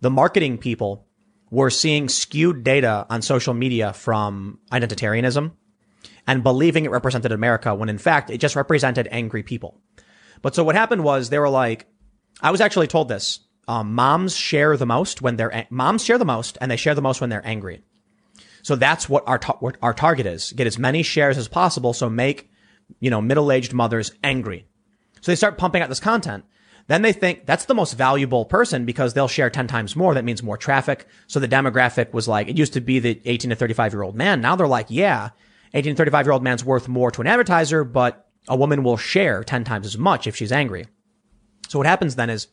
the 0.00 0.10
marketing 0.10 0.58
people 0.58 1.06
were 1.50 1.70
seeing 1.70 2.08
skewed 2.08 2.64
data 2.64 3.06
on 3.10 3.22
social 3.22 3.54
media 3.54 3.92
from 3.92 4.58
identitarianism 4.70 5.52
and 6.26 6.42
believing 6.42 6.84
it 6.84 6.90
represented 6.90 7.32
America 7.32 7.74
when 7.74 7.88
in 7.88 7.98
fact 7.98 8.30
it 8.30 8.38
just 8.38 8.56
represented 8.56 9.08
angry 9.10 9.42
people. 9.42 9.78
But 10.40 10.54
so 10.54 10.64
what 10.64 10.74
happened 10.74 11.04
was 11.04 11.28
they 11.28 11.38
were 11.38 11.48
like, 11.48 11.86
I 12.40 12.50
was 12.50 12.60
actually 12.60 12.86
told 12.86 13.08
this. 13.08 13.40
Um, 13.68 13.94
moms 13.94 14.36
share 14.36 14.76
the 14.76 14.86
most 14.86 15.22
when 15.22 15.36
they're, 15.36 15.66
moms 15.70 16.04
share 16.04 16.18
the 16.18 16.24
most 16.24 16.58
and 16.60 16.70
they 16.70 16.76
share 16.76 16.94
the 16.94 17.02
most 17.02 17.20
when 17.20 17.30
they're 17.30 17.46
angry. 17.46 17.82
So 18.62 18.76
that's 18.76 19.08
what 19.08 19.26
our, 19.26 19.38
ta- 19.38 19.58
what 19.60 19.76
our 19.82 19.94
target 19.94 20.26
is. 20.26 20.52
Get 20.52 20.66
as 20.66 20.78
many 20.78 21.02
shares 21.02 21.38
as 21.38 21.48
possible. 21.48 21.92
So 21.92 22.08
make, 22.08 22.50
you 23.00 23.10
know, 23.10 23.20
middle-aged 23.20 23.72
mothers 23.72 24.12
angry. 24.22 24.66
So 25.20 25.30
they 25.30 25.36
start 25.36 25.58
pumping 25.58 25.82
out 25.82 25.88
this 25.88 26.00
content. 26.00 26.44
Then 26.88 27.02
they 27.02 27.12
think 27.12 27.46
that's 27.46 27.66
the 27.66 27.74
most 27.74 27.94
valuable 27.94 28.44
person 28.44 28.84
because 28.84 29.14
they'll 29.14 29.28
share 29.28 29.50
10 29.50 29.66
times 29.68 29.94
more. 29.94 30.14
That 30.14 30.24
means 30.24 30.42
more 30.42 30.56
traffic. 30.56 31.06
So 31.26 31.38
the 31.38 31.48
demographic 31.48 32.12
was 32.12 32.26
like, 32.26 32.48
it 32.48 32.58
used 32.58 32.72
to 32.72 32.80
be 32.80 32.98
the 32.98 33.20
18 33.24 33.50
to 33.50 33.56
35 33.56 33.92
year 33.92 34.02
old 34.02 34.16
man. 34.16 34.40
Now 34.40 34.56
they're 34.56 34.66
like, 34.66 34.86
yeah, 34.88 35.30
18 35.74 35.94
to 35.94 35.96
35 35.96 36.26
year 36.26 36.32
old 36.32 36.42
man's 36.42 36.64
worth 36.64 36.88
more 36.88 37.10
to 37.12 37.20
an 37.20 37.26
advertiser, 37.26 37.84
but 37.84 38.28
a 38.48 38.56
woman 38.56 38.82
will 38.82 38.96
share 38.96 39.44
10 39.44 39.64
times 39.64 39.86
as 39.86 39.96
much 39.96 40.26
if 40.26 40.36
she's 40.36 40.52
angry. 40.52 40.86
So 41.68 41.78
what 41.78 41.86
happens 41.86 42.16
then 42.16 42.30
is 42.30 42.48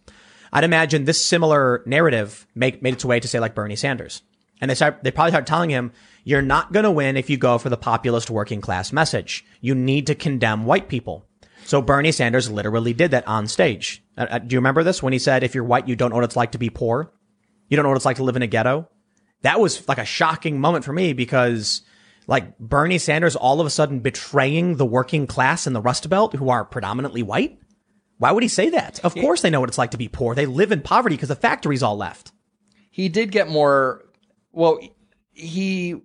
I'd 0.51 0.63
imagine 0.63 1.05
this 1.05 1.25
similar 1.25 1.83
narrative 1.85 2.47
make, 2.55 2.81
made 2.81 2.93
its 2.93 3.05
way 3.05 3.19
to 3.19 3.27
say 3.27 3.39
like 3.39 3.55
Bernie 3.55 3.75
Sanders. 3.75 4.21
And 4.61 4.69
they 4.69 4.75
start, 4.75 4.99
they 5.03 5.11
probably 5.11 5.31
start 5.31 5.47
telling 5.47 5.69
him, 5.69 5.91
you're 6.23 6.41
not 6.41 6.73
going 6.73 6.83
to 6.83 6.91
win 6.91 7.17
if 7.17 7.29
you 7.29 7.37
go 7.37 7.57
for 7.57 7.69
the 7.69 7.77
populist 7.77 8.29
working 8.29 8.61
class 8.61 8.91
message. 8.91 9.45
You 9.61 9.73
need 9.73 10.07
to 10.07 10.15
condemn 10.15 10.65
white 10.65 10.89
people. 10.89 11.25
So 11.65 11.81
Bernie 11.81 12.11
Sanders 12.11 12.49
literally 12.49 12.93
did 12.93 13.11
that 13.11 13.27
on 13.27 13.47
stage. 13.47 14.03
Uh, 14.17 14.27
uh, 14.29 14.39
do 14.39 14.53
you 14.53 14.57
remember 14.59 14.83
this 14.83 15.03
when 15.03 15.13
he 15.13 15.19
said, 15.19 15.43
if 15.43 15.55
you're 15.55 15.63
white, 15.63 15.87
you 15.87 15.95
don't 15.95 16.09
know 16.09 16.15
what 16.15 16.25
it's 16.25 16.35
like 16.35 16.51
to 16.53 16.57
be 16.57 16.69
poor? 16.69 17.11
You 17.67 17.77
don't 17.77 17.83
know 17.83 17.89
what 17.89 17.97
it's 17.97 18.05
like 18.05 18.17
to 18.17 18.23
live 18.23 18.35
in 18.35 18.41
a 18.41 18.47
ghetto? 18.47 18.89
That 19.43 19.59
was 19.59 19.87
like 19.87 19.99
a 19.99 20.05
shocking 20.05 20.59
moment 20.59 20.83
for 20.83 20.91
me 20.91 21.13
because 21.13 21.83
like 22.27 22.57
Bernie 22.59 22.97
Sanders 22.97 23.35
all 23.35 23.61
of 23.61 23.67
a 23.67 23.69
sudden 23.69 23.99
betraying 23.99 24.75
the 24.75 24.85
working 24.85 25.27
class 25.27 25.65
in 25.65 25.73
the 25.73 25.81
Rust 25.81 26.09
Belt 26.09 26.35
who 26.35 26.49
are 26.49 26.65
predominantly 26.65 27.23
white? 27.23 27.59
Why 28.19 28.31
would 28.31 28.43
he 28.43 28.49
say 28.49 28.69
that? 28.69 28.99
Of 29.03 29.15
course 29.15 29.41
they 29.41 29.49
know 29.49 29.59
what 29.61 29.69
it's 29.69 29.77
like 29.77 29.91
to 29.91 29.97
be 29.97 30.07
poor. 30.07 30.35
They 30.35 30.45
live 30.45 30.71
in 30.71 30.81
poverty 30.81 31.15
because 31.15 31.29
the 31.29 31.35
factories 31.35 31.81
all 31.81 31.97
left. 31.97 32.31
he 32.91 33.09
did 33.09 33.31
get 33.31 33.49
more 33.49 34.03
well 34.51 34.79
he 35.33 35.95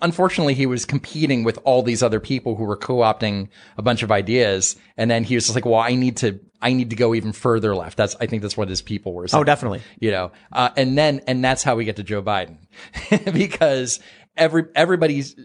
unfortunately 0.00 0.54
he 0.54 0.66
was 0.66 0.84
competing 0.84 1.44
with 1.44 1.58
all 1.64 1.82
these 1.82 2.02
other 2.02 2.18
people 2.20 2.56
who 2.56 2.64
were 2.64 2.76
co-opting 2.76 3.48
a 3.78 3.82
bunch 3.82 4.02
of 4.02 4.10
ideas 4.10 4.76
and 4.96 5.10
then 5.10 5.22
he 5.24 5.34
was 5.36 5.44
just 5.44 5.54
like 5.54 5.64
well 5.64 5.78
i 5.80 5.94
need 5.94 6.16
to 6.16 6.40
i 6.60 6.72
need 6.72 6.90
to 6.90 6.96
go 6.96 7.14
even 7.14 7.32
further 7.32 7.74
left 7.74 7.96
that's 7.96 8.16
i 8.20 8.26
think 8.26 8.42
that's 8.42 8.56
what 8.56 8.68
his 8.68 8.82
people 8.82 9.12
were 9.14 9.28
saying 9.28 9.40
Oh, 9.40 9.44
definitely. 9.44 9.80
you 10.00 10.10
know 10.10 10.32
uh, 10.52 10.70
and 10.76 10.98
then 10.98 11.20
and 11.28 11.44
that's 11.44 11.62
how 11.62 11.76
we 11.76 11.84
get 11.84 11.96
to 11.96 12.02
joe 12.02 12.22
biden 12.22 12.56
because 13.32 14.00
every 14.36 14.64
everybody's 14.74 15.36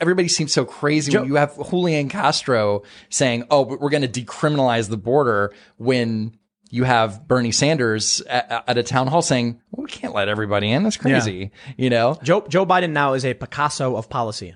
everybody 0.00 0.28
seems 0.28 0.52
so 0.52 0.64
crazy 0.64 1.16
when 1.16 1.26
you 1.26 1.34
have 1.36 1.56
Julian 1.70 2.08
Castro 2.08 2.82
saying, 3.10 3.44
"Oh, 3.50 3.64
but 3.64 3.80
we're 3.80 3.90
going 3.90 4.08
to 4.10 4.20
decriminalize 4.24 4.88
the 4.88 4.96
border," 4.96 5.52
when 5.76 6.38
you 6.70 6.84
have 6.84 7.26
Bernie 7.28 7.52
Sanders 7.52 8.20
at, 8.22 8.64
at 8.66 8.78
a 8.78 8.82
town 8.82 9.06
hall 9.06 9.22
saying, 9.22 9.60
well, 9.70 9.84
"We 9.84 9.90
can't 9.90 10.14
let 10.14 10.28
everybody 10.28 10.70
in. 10.70 10.82
That's 10.82 10.96
crazy," 10.96 11.50
you 11.76 11.90
know. 11.90 12.18
Joe, 12.22 12.44
Joe 12.48 12.66
Biden 12.66 12.90
now 12.90 13.14
is 13.14 13.24
a 13.24 13.34
Picasso 13.34 13.96
of 13.96 14.08
policy. 14.08 14.54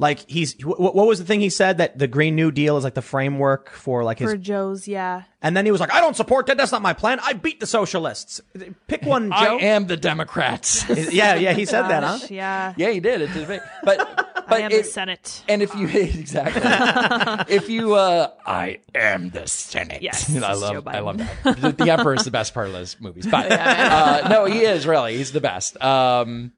Like 0.00 0.28
he's, 0.30 0.52
wh- 0.62 0.78
what 0.78 0.94
was 0.94 1.18
the 1.18 1.24
thing 1.24 1.40
he 1.40 1.50
said 1.50 1.78
that 1.78 1.98
the 1.98 2.06
Green 2.06 2.36
New 2.36 2.52
Deal 2.52 2.76
is 2.76 2.84
like 2.84 2.94
the 2.94 3.02
framework 3.02 3.70
for 3.70 4.04
like 4.04 4.20
his, 4.20 4.30
For 4.30 4.36
Joe's, 4.36 4.86
yeah. 4.86 5.24
and 5.42 5.56
then 5.56 5.64
he 5.64 5.72
was 5.72 5.80
like, 5.80 5.92
I 5.92 6.00
don't 6.00 6.14
support 6.14 6.46
that. 6.46 6.56
That's 6.56 6.70
not 6.70 6.82
my 6.82 6.92
plan. 6.92 7.18
I 7.20 7.32
beat 7.32 7.58
the 7.58 7.66
socialists. 7.66 8.40
Pick 8.86 9.02
one, 9.02 9.32
I 9.32 9.44
Joe. 9.44 9.58
am 9.58 9.88
the 9.88 9.96
Democrats. 9.96 10.88
yeah, 11.12 11.34
yeah, 11.34 11.52
he 11.52 11.64
said 11.64 11.82
that, 11.88 12.04
huh? 12.04 12.18
Yeah. 12.30 12.74
yeah, 12.76 12.90
he 12.90 13.00
did. 13.00 13.22
It's 13.22 13.34
debate. 13.34 13.60
but 13.82 14.37
but 14.48 14.58
I 14.58 14.62
am 14.62 14.70
the 14.70 14.84
Senate. 14.84 15.44
And 15.48 15.62
if 15.62 15.74
you 15.74 15.88
exactly, 15.92 16.62
if 17.54 17.68
you, 17.68 17.94
uh, 17.94 18.30
I 18.46 18.80
am 18.94 19.30
the 19.30 19.46
Senate. 19.46 20.02
Yes, 20.02 20.34
I 20.42 20.52
love, 20.54 20.86
I 20.88 21.00
love 21.00 21.18
that. 21.18 21.60
The, 21.60 21.72
the 21.72 21.90
Emperor 21.90 22.14
is 22.14 22.24
the 22.24 22.30
best 22.30 22.54
part 22.54 22.66
of 22.66 22.72
those 22.72 22.96
movies, 23.00 23.26
but 23.26 23.50
uh, 23.52 24.28
no, 24.28 24.44
he 24.46 24.60
is 24.60 24.86
really. 24.86 25.16
He's 25.16 25.32
the 25.32 25.40
best. 25.40 25.80
Um, 25.82 26.52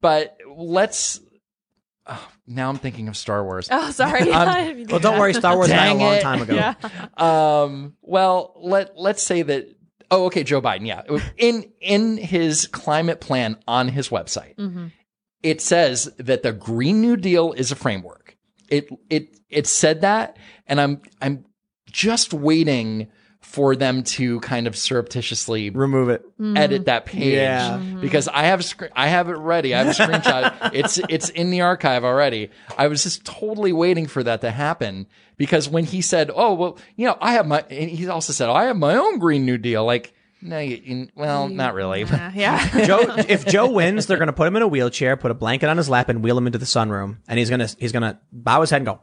but 0.00 0.36
let's. 0.56 1.20
oh, 2.06 2.28
now 2.46 2.68
I'm 2.68 2.76
thinking 2.78 3.08
of 3.08 3.16
Star 3.16 3.42
Wars. 3.42 3.68
Oh, 3.70 3.90
sorry. 3.90 4.30
Um, 4.30 4.84
Well, 4.88 5.00
don't 5.00 5.18
worry, 5.18 5.32
Star 5.34 5.56
Wars 5.56 5.68
died 5.68 5.92
a 5.92 5.94
long 5.94 6.14
it. 6.14 6.20
time 6.22 6.42
ago. 6.42 6.54
yeah. 6.54 6.74
Um, 7.16 7.96
well, 8.02 8.52
let 8.60 8.98
let's 8.98 9.22
say 9.22 9.42
that. 9.42 9.68
Oh, 10.10 10.26
okay, 10.26 10.44
Joe 10.44 10.60
Biden. 10.60 10.86
Yeah, 10.86 11.02
in 11.38 11.72
in 11.80 12.18
his 12.18 12.66
climate 12.66 13.20
plan 13.20 13.56
on 13.66 13.88
his 13.88 14.10
website, 14.10 14.54
it 15.44 15.60
says 15.60 16.10
that 16.16 16.42
the 16.42 16.52
Green 16.52 17.00
New 17.00 17.16
Deal 17.16 17.52
is 17.52 17.70
a 17.70 17.76
framework. 17.76 18.36
It 18.68 18.88
it 19.08 19.36
it 19.48 19.66
said 19.68 20.00
that, 20.00 20.36
and 20.66 20.80
I'm 20.80 21.02
I'm 21.22 21.44
just 21.86 22.32
waiting 22.34 23.08
for 23.40 23.76
them 23.76 24.02
to 24.02 24.40
kind 24.40 24.66
of 24.66 24.74
surreptitiously 24.74 25.68
Remove 25.70 26.08
it. 26.08 26.24
Mm-hmm. 26.40 26.56
edit 26.56 26.86
that 26.86 27.04
page 27.04 27.34
Yeah. 27.34 27.78
Mm-hmm. 27.78 28.00
because 28.00 28.26
I 28.26 28.44
have 28.44 28.60
a 28.62 28.98
I 28.98 29.08
have 29.08 29.28
it 29.28 29.36
ready. 29.36 29.74
I 29.74 29.84
have 29.84 29.88
a 29.88 30.02
screenshot. 30.02 30.70
it's 30.74 30.98
it's 31.10 31.28
in 31.28 31.50
the 31.50 31.60
archive 31.60 32.04
already. 32.04 32.50
I 32.78 32.88
was 32.88 33.02
just 33.04 33.24
totally 33.24 33.72
waiting 33.72 34.06
for 34.06 34.22
that 34.24 34.40
to 34.40 34.50
happen 34.50 35.06
because 35.36 35.68
when 35.68 35.84
he 35.84 36.00
said, 36.00 36.30
"Oh 36.34 36.54
well, 36.54 36.78
you 36.96 37.06
know, 37.06 37.18
I 37.20 37.34
have 37.34 37.46
my," 37.46 37.60
and 37.70 37.90
he 37.90 38.08
also 38.08 38.32
said, 38.32 38.48
"I 38.48 38.64
have 38.64 38.76
my 38.78 38.96
own 38.96 39.18
Green 39.18 39.44
New 39.44 39.58
Deal." 39.58 39.84
Like, 39.84 40.14
no, 40.44 40.58
you, 40.60 40.80
you, 40.84 41.08
well, 41.16 41.48
not 41.48 41.74
really. 41.74 42.02
Yeah. 42.02 42.30
yeah. 42.34 42.84
Joe, 42.86 43.00
if 43.28 43.46
Joe 43.46 43.70
wins, 43.70 44.06
they're 44.06 44.18
going 44.18 44.26
to 44.28 44.32
put 44.32 44.46
him 44.46 44.56
in 44.56 44.62
a 44.62 44.68
wheelchair, 44.68 45.16
put 45.16 45.30
a 45.30 45.34
blanket 45.34 45.68
on 45.68 45.76
his 45.76 45.88
lap, 45.88 46.08
and 46.08 46.22
wheel 46.22 46.38
him 46.38 46.46
into 46.46 46.58
the 46.58 46.66
sunroom, 46.66 47.16
and 47.26 47.38
he's 47.38 47.50
gonna 47.50 47.68
he's 47.78 47.92
gonna 47.92 48.20
bow 48.30 48.60
his 48.60 48.70
head 48.70 48.76
and 48.76 48.86
go, 48.86 49.00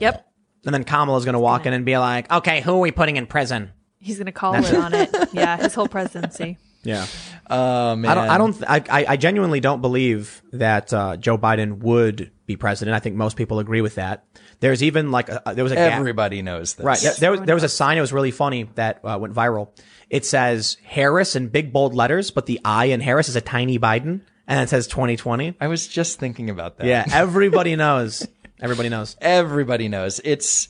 Yep. 0.00 0.26
and 0.66 0.74
then 0.74 0.84
Kamala's 0.84 1.24
gonna 1.24 1.40
walk 1.40 1.66
in 1.66 1.72
and 1.72 1.84
be 1.84 1.96
like, 1.96 2.30
"Okay, 2.30 2.60
who 2.60 2.74
are 2.74 2.80
we 2.80 2.90
putting 2.92 3.16
in 3.16 3.26
prison?" 3.26 3.70
He's 3.98 4.18
gonna 4.18 4.32
call 4.32 4.54
it 4.54 4.74
on 4.74 4.94
it. 4.94 5.10
Yeah, 5.32 5.56
his 5.56 5.74
whole 5.74 5.88
presidency. 5.88 6.58
Yeah, 6.86 7.04
Oh 7.50 7.96
man, 7.96 8.12
I 8.12 8.14
don't. 8.14 8.28
I 8.30 8.38
don't. 8.38 8.90
I, 8.90 9.00
I 9.00 9.06
I 9.14 9.16
genuinely 9.16 9.58
don't 9.58 9.80
believe 9.80 10.40
that 10.52 10.94
uh, 10.94 11.16
Joe 11.16 11.36
Biden 11.36 11.78
would 11.78 12.30
be 12.46 12.54
president. 12.54 12.94
I 12.94 13.00
think 13.00 13.16
most 13.16 13.36
people 13.36 13.58
agree 13.58 13.80
with 13.80 13.96
that. 13.96 14.24
There's 14.60 14.84
even 14.84 15.10
like 15.10 15.28
a, 15.28 15.42
there 15.52 15.64
was 15.64 15.72
a 15.72 15.74
gap- 15.74 15.98
Everybody 15.98 16.42
knows 16.42 16.74
this, 16.74 16.86
Right. 16.86 17.00
There, 17.00 17.14
there 17.14 17.30
was 17.32 17.40
there 17.40 17.54
was 17.56 17.64
a 17.64 17.68
sign. 17.68 17.98
It 17.98 18.02
was 18.02 18.12
really 18.12 18.30
funny 18.30 18.70
that 18.76 19.00
uh, 19.02 19.18
went 19.20 19.34
viral. 19.34 19.70
It 20.08 20.24
says 20.24 20.76
Harris 20.84 21.34
in 21.36 21.48
big 21.48 21.72
bold 21.72 21.94
letters, 21.94 22.30
but 22.30 22.46
the 22.46 22.60
I 22.64 22.86
in 22.86 23.00
Harris 23.00 23.28
is 23.28 23.36
a 23.36 23.40
tiny 23.40 23.78
Biden, 23.78 24.22
and 24.46 24.60
it 24.60 24.68
says 24.68 24.86
2020. 24.86 25.56
I 25.60 25.68
was 25.68 25.88
just 25.88 26.18
thinking 26.18 26.50
about 26.50 26.78
that. 26.78 26.86
Yeah, 26.86 27.04
everybody 27.12 27.74
knows. 27.76 28.26
Everybody 28.60 28.88
knows. 28.88 29.16
everybody 29.20 29.88
knows 29.88 30.20
it's 30.24 30.68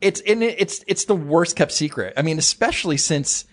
it's 0.00 0.20
and 0.20 0.42
it's 0.42 0.84
it's 0.86 1.06
the 1.06 1.16
worst 1.16 1.56
kept 1.56 1.72
secret. 1.72 2.14
I 2.16 2.22
mean, 2.22 2.38
especially 2.38 2.96
since 2.96 3.46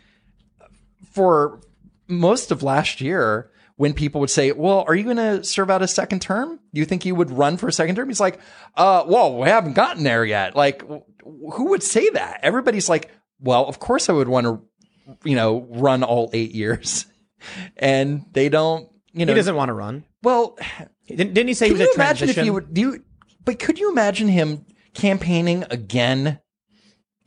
for 1.13 1.61
most 2.07 2.51
of 2.51 2.63
last 2.63 3.01
year 3.01 3.51
when 3.79 3.93
people 3.93 4.19
would 4.19 4.29
say, 4.29 4.51
well, 4.51 4.83
are 4.87 4.95
you 4.95 5.05
going 5.05 5.15
to 5.15 5.41
serve 5.41 5.69
out 5.69 5.81
a 5.81 5.87
second 5.87 6.21
term? 6.21 6.59
Do 6.73 6.79
you 6.79 6.85
think 6.85 7.05
you 7.05 7.15
would 7.15 7.31
run 7.31 7.55
for 7.55 7.69
a 7.69 7.71
second 7.71 7.95
term? 7.95 8.09
He's 8.09 8.19
like, 8.19 8.41
uh, 8.75 9.03
whoa, 9.03 9.37
we 9.37 9.47
haven't 9.47 9.71
gotten 9.71 10.03
there 10.03 10.25
yet. 10.25 10.53
Like, 10.53 10.83
who 11.23 11.69
would 11.69 11.81
say 11.81 12.09
that? 12.09 12.41
Everybody's 12.43 12.89
like, 12.89 13.09
well, 13.39 13.65
of 13.67 13.79
course 13.79 14.09
I 14.09 14.11
would 14.11 14.27
want 14.27 14.47
to, 14.47 14.61
you 15.23 15.35
know, 15.35 15.65
run 15.69 16.03
all 16.03 16.29
eight 16.33 16.51
years. 16.51 17.05
And 17.77 18.25
they 18.33 18.49
don't, 18.49 18.89
you 19.13 19.25
know, 19.25 19.31
He 19.31 19.37
doesn't 19.37 19.55
want 19.55 19.69
to 19.69 19.73
run. 19.73 20.03
well, 20.21 20.57
Didn't, 21.07 21.33
didn't 21.33 21.47
he 21.47 21.53
say 21.53 21.67
he 21.67 21.71
was 21.71 21.79
you 21.79 21.87
a 21.89 21.93
imagine 21.95 22.27
transition? 22.27 22.41
if 22.41 22.45
you 22.45 22.53
would 22.53 22.73
do 22.73 22.81
you, 22.81 23.03
but 23.45 23.59
could 23.59 23.79
you 23.79 23.89
imagine 23.89 24.27
him 24.27 24.65
campaigning 24.93 25.63
again? 25.69 26.41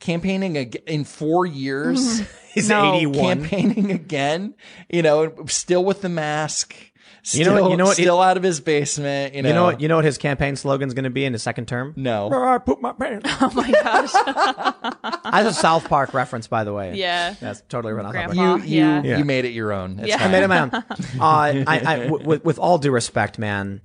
Campaigning 0.00 0.58
ag- 0.58 0.82
in 0.86 1.04
four 1.04 1.46
years, 1.46 2.20
He's 2.52 2.68
No. 2.68 2.94
81. 2.94 3.14
campaigning 3.24 3.90
again, 3.90 4.54
you 4.90 5.00
know, 5.00 5.32
still 5.46 5.82
with 5.82 6.02
the 6.02 6.08
mask, 6.10 6.76
still, 7.22 7.38
You 7.40 7.44
know 7.46 7.62
what- 7.62 7.70
you 7.70 7.76
know 7.76 7.84
what- 7.84 7.94
still 7.94 8.20
out 8.20 8.36
of 8.36 8.42
his 8.42 8.60
basement, 8.60 9.34
you 9.34 9.42
know. 9.42 9.48
You 9.48 9.54
know 9.54 9.64
what? 9.64 9.80
You 9.80 9.88
know 9.88 9.96
what 9.96 10.04
his 10.04 10.18
campaign 10.18 10.56
slogan's 10.56 10.92
going 10.94 11.04
to 11.04 11.10
be 11.10 11.24
in 11.24 11.32
his 11.32 11.42
second 11.42 11.66
term? 11.68 11.94
no. 11.96 12.30
I 12.32 12.58
put 12.58 12.80
my 12.82 12.92
pants. 12.92 13.28
Oh 13.40 13.50
my 13.54 13.70
gosh. 13.70 14.12
That's 15.24 15.48
a 15.56 15.60
South 15.60 15.88
Park 15.88 16.14
reference, 16.14 16.46
by 16.46 16.64
the 16.64 16.72
way. 16.72 16.94
Yeah. 16.96 17.34
That's 17.40 17.62
totally 17.68 17.92
right. 17.94 18.10
Grandpa. 18.10 18.56
You, 18.56 18.64
you, 18.64 18.84
Yeah. 18.84 19.18
you 19.18 19.24
made 19.24 19.44
it 19.44 19.50
your 19.52 19.72
own. 19.72 19.98
It's 20.00 20.08
Yeah. 20.08 20.22
I 20.22 20.28
made 20.28 20.42
it 20.42 20.48
my 20.48 20.60
own. 20.60 20.70
Uh, 20.72 20.82
I, 21.20 21.64
I, 21.66 21.98
w- 22.06 22.26
with, 22.26 22.44
with 22.44 22.58
all 22.58 22.78
due 22.78 22.90
respect, 22.90 23.38
man, 23.38 23.80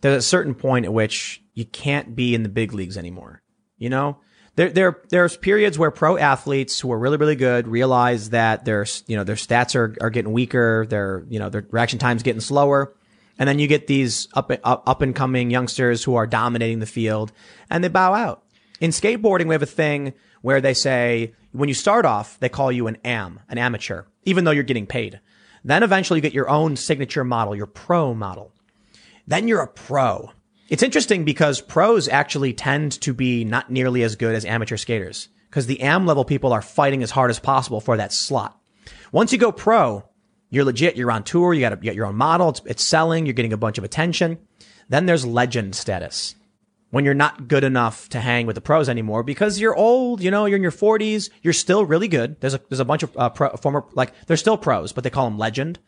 there's 0.00 0.16
a 0.16 0.26
certain 0.26 0.54
point 0.54 0.84
at 0.86 0.92
which 0.92 1.42
you 1.54 1.64
can't 1.64 2.14
be 2.16 2.34
in 2.34 2.42
the 2.42 2.48
big 2.48 2.72
leagues 2.72 2.96
anymore. 2.96 3.42
You 3.76 3.90
know, 3.90 4.18
there, 4.58 4.70
there, 4.70 5.00
there's 5.10 5.36
periods 5.36 5.78
where 5.78 5.92
pro 5.92 6.18
athletes 6.18 6.80
who 6.80 6.90
are 6.90 6.98
really, 6.98 7.16
really 7.16 7.36
good 7.36 7.68
realize 7.68 8.30
that 8.30 8.64
their, 8.64 8.86
you 9.06 9.16
know, 9.16 9.22
their 9.22 9.36
stats 9.36 9.76
are, 9.76 9.94
are 10.00 10.10
getting 10.10 10.32
weaker. 10.32 10.84
Their, 10.90 11.24
you 11.28 11.38
know, 11.38 11.48
their 11.48 11.64
reaction 11.70 12.00
time's 12.00 12.24
getting 12.24 12.40
slower. 12.40 12.92
And 13.38 13.48
then 13.48 13.60
you 13.60 13.68
get 13.68 13.86
these 13.86 14.26
up, 14.34 14.50
up, 14.64 14.82
up 14.84 15.00
and 15.00 15.14
coming 15.14 15.52
youngsters 15.52 16.02
who 16.02 16.16
are 16.16 16.26
dominating 16.26 16.80
the 16.80 16.86
field 16.86 17.30
and 17.70 17.84
they 17.84 17.88
bow 17.88 18.14
out. 18.14 18.42
In 18.80 18.90
skateboarding, 18.90 19.46
we 19.46 19.54
have 19.54 19.62
a 19.62 19.66
thing 19.66 20.12
where 20.42 20.60
they 20.60 20.74
say, 20.74 21.34
when 21.52 21.68
you 21.68 21.74
start 21.76 22.04
off, 22.04 22.36
they 22.40 22.48
call 22.48 22.72
you 22.72 22.88
an 22.88 22.96
am, 23.04 23.38
an 23.48 23.58
amateur, 23.58 24.06
even 24.24 24.42
though 24.42 24.50
you're 24.50 24.64
getting 24.64 24.88
paid. 24.88 25.20
Then 25.62 25.84
eventually 25.84 26.18
you 26.18 26.22
get 26.22 26.34
your 26.34 26.50
own 26.50 26.74
signature 26.74 27.22
model, 27.22 27.54
your 27.54 27.66
pro 27.66 28.12
model. 28.12 28.52
Then 29.24 29.46
you're 29.46 29.62
a 29.62 29.68
pro. 29.68 30.32
It's 30.68 30.82
interesting 30.82 31.24
because 31.24 31.62
pros 31.62 32.08
actually 32.08 32.52
tend 32.52 33.00
to 33.00 33.14
be 33.14 33.44
not 33.44 33.70
nearly 33.70 34.02
as 34.02 34.16
good 34.16 34.34
as 34.34 34.44
amateur 34.44 34.76
skaters 34.76 35.28
because 35.48 35.66
the 35.66 35.80
am 35.80 36.04
level 36.04 36.26
people 36.26 36.52
are 36.52 36.60
fighting 36.60 37.02
as 37.02 37.10
hard 37.10 37.30
as 37.30 37.38
possible 37.38 37.80
for 37.80 37.96
that 37.96 38.12
slot. 38.12 38.60
Once 39.10 39.32
you 39.32 39.38
go 39.38 39.50
pro, 39.50 40.04
you're 40.50 40.64
legit. 40.64 40.96
You're 40.96 41.10
on 41.10 41.24
tour. 41.24 41.54
You 41.54 41.60
got, 41.60 41.82
you 41.82 41.92
your 41.92 42.04
own 42.04 42.16
model. 42.16 42.50
It's, 42.50 42.60
it's 42.66 42.84
selling. 42.84 43.24
You're 43.24 43.32
getting 43.32 43.54
a 43.54 43.58
bunch 43.58 43.78
of 43.78 43.84
attention. 43.84 44.38
Then 44.90 45.06
there's 45.06 45.24
legend 45.24 45.74
status 45.74 46.34
when 46.90 47.04
you're 47.04 47.14
not 47.14 47.48
good 47.48 47.64
enough 47.64 48.08
to 48.10 48.20
hang 48.20 48.46
with 48.46 48.54
the 48.54 48.60
pros 48.60 48.88
anymore 48.88 49.22
because 49.22 49.60
you're 49.60 49.76
old, 49.76 50.22
you 50.22 50.30
know, 50.30 50.46
you're 50.46 50.56
in 50.56 50.62
your 50.62 50.72
40s, 50.72 51.28
you're 51.42 51.52
still 51.52 51.84
really 51.84 52.08
good. 52.08 52.40
There's 52.40 52.54
a 52.54 52.60
there's 52.68 52.80
a 52.80 52.84
bunch 52.84 53.02
of 53.02 53.16
uh, 53.16 53.28
pro, 53.30 53.50
former 53.56 53.84
like 53.92 54.12
they're 54.26 54.36
still 54.36 54.56
pros, 54.56 54.92
but 54.92 55.04
they 55.04 55.10
call 55.10 55.24
them 55.28 55.38
legend. 55.38 55.78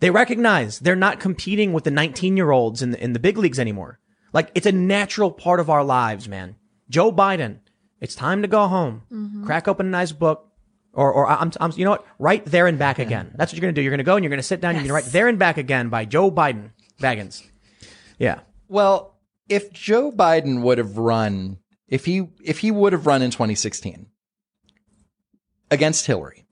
They 0.00 0.10
recognize 0.10 0.78
they're 0.78 0.96
not 0.96 1.20
competing 1.20 1.72
with 1.72 1.84
the 1.84 1.90
19 1.90 2.36
year 2.36 2.50
olds 2.50 2.82
in 2.82 2.92
the, 2.92 3.02
in 3.02 3.12
the 3.12 3.18
big 3.18 3.36
leagues 3.36 3.58
anymore. 3.58 3.98
Like 4.32 4.50
it's 4.54 4.66
a 4.66 4.72
natural 4.72 5.30
part 5.30 5.60
of 5.60 5.70
our 5.70 5.84
lives, 5.84 6.28
man. 6.28 6.56
Joe 6.88 7.12
Biden, 7.12 7.58
it's 8.00 8.14
time 8.14 8.42
to 8.42 8.48
go 8.48 8.66
home. 8.68 9.42
Crack 9.44 9.68
open 9.68 9.86
a 9.86 9.90
nice 9.90 10.12
book. 10.12 10.44
Or, 10.94 11.12
or 11.12 11.28
I'm, 11.28 11.52
I'm, 11.60 11.72
you 11.76 11.84
know 11.84 11.92
what? 11.92 12.06
Right 12.18 12.44
there 12.44 12.66
and 12.66 12.78
back 12.78 12.98
again. 12.98 13.32
That's 13.36 13.52
what 13.52 13.56
you're 13.56 13.66
gonna 13.66 13.74
do. 13.74 13.82
You're 13.82 13.92
gonna 13.92 14.02
go 14.02 14.16
and 14.16 14.24
you're 14.24 14.30
gonna 14.30 14.42
sit 14.42 14.60
down. 14.60 14.74
You're 14.74 14.82
gonna 14.82 14.94
write 14.94 15.04
there 15.04 15.28
and 15.28 15.38
back 15.38 15.56
again 15.56 15.90
by 15.90 16.04
Joe 16.04 16.30
Biden 16.30 16.70
Baggins. 17.00 17.44
Yeah. 18.18 18.40
Well, 18.68 19.16
if 19.48 19.72
Joe 19.72 20.10
Biden 20.10 20.62
would 20.62 20.78
have 20.78 20.98
run, 20.98 21.58
if 21.86 22.04
he 22.04 22.28
if 22.42 22.58
he 22.58 22.70
would 22.70 22.92
have 22.94 23.06
run 23.06 23.22
in 23.22 23.30
2016 23.30 24.06
against 25.70 26.06
Hillary 26.06 26.46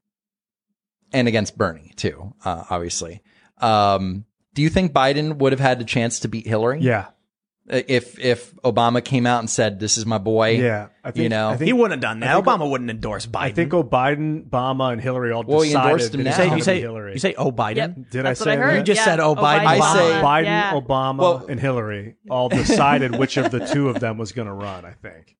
and 1.12 1.26
against 1.26 1.58
Bernie 1.58 1.92
too, 1.96 2.34
uh, 2.44 2.64
obviously, 2.70 3.22
um, 3.58 4.24
do 4.54 4.62
you 4.62 4.68
think 4.68 4.92
Biden 4.92 5.38
would 5.38 5.52
have 5.52 5.60
had 5.60 5.80
a 5.80 5.84
chance 5.84 6.20
to 6.20 6.28
beat 6.28 6.46
Hillary? 6.46 6.80
Yeah. 6.80 7.08
Uh, 7.68 7.80
If 7.88 8.18
if 8.20 8.54
Obama 8.56 9.04
came 9.04 9.26
out 9.26 9.40
and 9.40 9.50
said, 9.50 9.80
"This 9.80 9.98
is 9.98 10.06
my 10.06 10.18
boy," 10.18 10.50
Yeah. 10.60 10.86
I 11.02 11.10
think, 11.10 11.24
you 11.24 11.28
know, 11.28 11.48
I 11.50 11.56
think, 11.56 11.66
He 11.66 11.72
wouldn't 11.72 11.92
have 11.92 12.00
done 12.00 12.20
that. 12.20 12.32
think- 12.34 12.46
Obama 12.46 12.70
wouldn't 12.70 12.90
endorse 12.90 13.26
Biden. 13.26 13.40
I 13.42 13.50
think 13.50 13.74
oh, 13.74 13.82
Biden, 13.82 14.48
Obama, 14.48 14.92
and 14.92 15.00
Hillary 15.00 15.32
all 15.32 15.42
Well, 15.44 15.62
he 15.62 15.70
decided 15.70 15.90
endorsed 15.90 16.14
him 16.14 16.22
now. 16.22 16.28
it's 16.30 16.36
say, 16.36 16.54
you 16.56 16.62
say 16.62 16.80
Hillary. 16.80 17.12
you 17.14 17.18
say 17.18 17.34
oh 17.34 17.50
Biden. 17.50 17.76
Yep. 17.76 17.94
Did 18.10 18.24
That's 18.24 18.40
I 18.40 18.44
what 18.44 18.44
say 18.44 18.52
I 18.52 18.56
heard. 18.56 18.70
that? 18.72 18.76
You 18.78 18.82
just 18.84 19.00
Yeah. 19.00 19.04
said, 19.04 19.20
oh, 19.20 19.34
Biden, 19.34 19.66
I 19.66 19.78
say- 19.78 20.22
Biden, 20.22 20.44
Yeah. 20.44 20.72
Obama, 20.74 21.18
Well- 21.18 21.46
and 21.48 21.58
Hillary 21.58 22.14
all 22.30 22.48
decided 22.48 23.16
which 23.18 23.36
of 23.36 23.50
the 23.50 23.66
two 23.66 23.88
of 23.88 23.98
them 23.98 24.16
was 24.16 24.30
going 24.32 24.46
to 24.46 24.54
run. 24.54 24.84
I 24.84 24.92
think, 24.92 25.34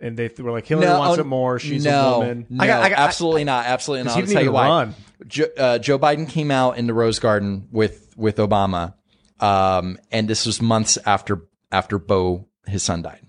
and 0.00 0.16
they 0.16 0.28
th- 0.28 0.38
were 0.38 0.52
like, 0.52 0.66
Hillary 0.66 0.86
wants 0.86 1.18
oh, 1.18 1.20
it 1.22 1.26
more. 1.26 1.58
She's 1.58 1.84
no, 1.84 2.14
a 2.14 2.18
woman. 2.20 2.46
No, 2.48 2.62
I 2.62 2.66
got- 2.68 2.82
I 2.84 2.88
got- 2.90 2.98
absolutely 3.00 3.42
not. 3.42 3.66
Absolutely 3.66 4.04
not. 4.04 4.16
I'll 4.16 4.22
tell 4.22 4.32
you 4.34 4.40
even 4.40 4.52
why. 4.52 4.68
run. 4.68 4.94
Joe, 5.26 5.46
uh, 5.58 5.78
Joe 5.78 5.98
Biden 5.98 6.28
came 6.28 6.52
out 6.52 6.78
in 6.78 6.86
the 6.86 6.94
Rose 6.94 7.18
Garden 7.18 7.66
with 7.72 8.14
with 8.16 8.36
Obama, 8.36 8.94
um, 9.40 9.98
and 10.12 10.28
this 10.28 10.46
was 10.46 10.62
months 10.62 10.96
after 11.06 11.42
after 11.72 11.98
Bo 11.98 12.46
his 12.66 12.82
son 12.82 13.02
died, 13.02 13.26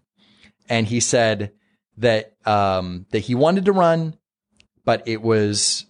and 0.70 0.86
he 0.86 1.00
said 1.00 1.54
that 1.98 2.36
um, 2.46 3.06
that 3.12 3.20
he 3.20 3.34
wanted 3.34 3.66
to 3.66 3.72
run, 3.72 4.18
but 4.86 5.02
it 5.08 5.22
was 5.22 5.86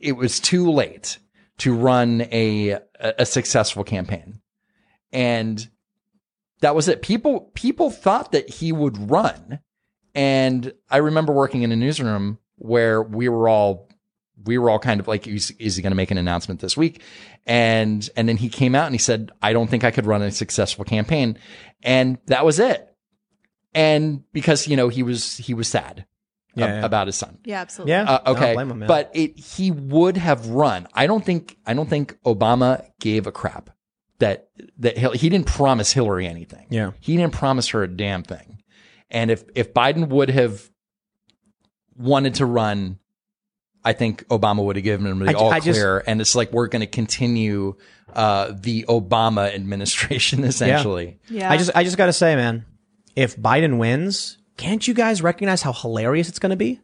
it 0.00 0.12
was 0.12 0.38
too 0.38 0.70
late 0.70 1.18
to 1.58 1.74
run 1.74 2.22
a 2.32 2.78
a, 3.00 3.26
successful 3.26 3.84
campaign, 3.84 4.40
and 5.12 5.68
that 6.60 6.74
was 6.74 6.88
it. 6.88 7.02
People 7.02 7.50
people 7.54 7.90
thought 7.90 8.32
that 8.32 8.48
he 8.48 8.72
would 8.72 9.10
run, 9.10 9.60
and 10.14 10.72
I 10.90 10.98
remember 10.98 11.32
working 11.32 11.62
in 11.62 11.72
a 11.72 11.76
newsroom 11.76 12.38
where 12.56 13.02
we 13.02 13.28
were 13.28 13.48
all 13.48 13.88
we 14.44 14.58
were 14.58 14.70
all 14.70 14.78
kind 14.78 15.00
of 15.00 15.08
like, 15.08 15.26
is, 15.26 15.52
is 15.58 15.76
he 15.76 15.82
going 15.82 15.92
to 15.92 15.96
make 15.96 16.10
an 16.10 16.18
announcement 16.18 16.60
this 16.60 16.76
week? 16.76 17.02
And, 17.46 18.08
and 18.16 18.28
then 18.28 18.36
he 18.36 18.48
came 18.48 18.74
out 18.74 18.86
and 18.86 18.94
he 18.94 18.98
said, 18.98 19.32
I 19.42 19.52
don't 19.52 19.68
think 19.68 19.82
I 19.84 19.90
could 19.90 20.06
run 20.06 20.22
a 20.22 20.30
successful 20.30 20.84
campaign. 20.84 21.38
And 21.82 22.18
that 22.26 22.44
was 22.44 22.60
it. 22.60 22.88
And 23.74 24.22
because, 24.32 24.68
you 24.68 24.76
know, 24.76 24.88
he 24.88 25.02
was, 25.02 25.36
he 25.38 25.52
was 25.54 25.66
sad 25.66 26.04
Yeah, 26.54 26.66
ab- 26.66 26.70
yeah. 26.80 26.84
about 26.86 27.06
his 27.08 27.16
son. 27.16 27.38
Yeah, 27.44 27.60
absolutely. 27.60 27.92
Yeah. 27.92 28.04
Uh, 28.04 28.32
okay. 28.32 28.54
blame 28.54 28.70
him, 28.70 28.78
man. 28.80 28.86
but 28.86 29.10
it, 29.14 29.38
he 29.38 29.70
would 29.70 30.16
have 30.18 30.46
run. 30.50 30.86
I 30.94 31.06
don't 31.06 31.24
think, 31.24 31.56
I 31.66 31.74
don't 31.74 31.88
think 31.88 32.16
Obama 32.24 32.86
gave 33.00 33.26
a 33.26 33.32
crap 33.32 33.70
that, 34.18 34.48
that 34.78 34.96
Hil- 34.96 35.12
he 35.12 35.28
didn't 35.28 35.46
promise 35.46 35.90
Hillary 35.92 36.28
anything. 36.28 36.66
Yeah. 36.70 36.92
He 37.00 37.16
didn't 37.16 37.32
promise 37.32 37.68
her 37.68 37.82
a 37.82 37.88
damn 37.88 38.22
thing. 38.22 38.62
And 39.10 39.30
if, 39.32 39.42
if 39.56 39.74
Biden 39.74 40.08
would 40.08 40.30
have 40.30 40.70
wanted 41.96 42.34
to 42.36 42.46
run, 42.46 42.98
I 43.84 43.92
think 43.94 44.26
Obama 44.28 44.64
would 44.64 44.76
have 44.76 44.84
given 44.84 45.06
him 45.06 45.18
the 45.18 45.30
I 45.30 45.32
all 45.34 45.50
I 45.52 45.58
just- 45.60 45.78
clear. 45.78 46.02
and 46.06 46.20
it's 46.20 46.34
like, 46.34 46.52
we're 46.52 46.68
going 46.68 46.80
to 46.80 46.86
continue, 46.86 47.74
uh, 48.14 48.52
the 48.54 48.84
Obama 48.88 49.52
administration 49.52 50.44
essentially. 50.52 51.18
Yeah. 51.28 51.50
I 51.50 51.56
just 51.56 51.70
I 51.74 51.82
just 51.84 51.96
got 51.96 52.06
to 52.06 52.12
say, 52.12 52.36
man, 52.36 52.64
if 53.16 53.36
Biden 53.36 53.78
wins, 53.78 54.38
can't 54.56 54.86
you 54.86 54.94
guys 54.94 55.22
recognize 55.22 55.62
how 55.62 55.72
hilarious 55.72 56.28
it's 56.28 56.38
going 56.38 56.50
to 56.50 56.56
be? 56.56 56.80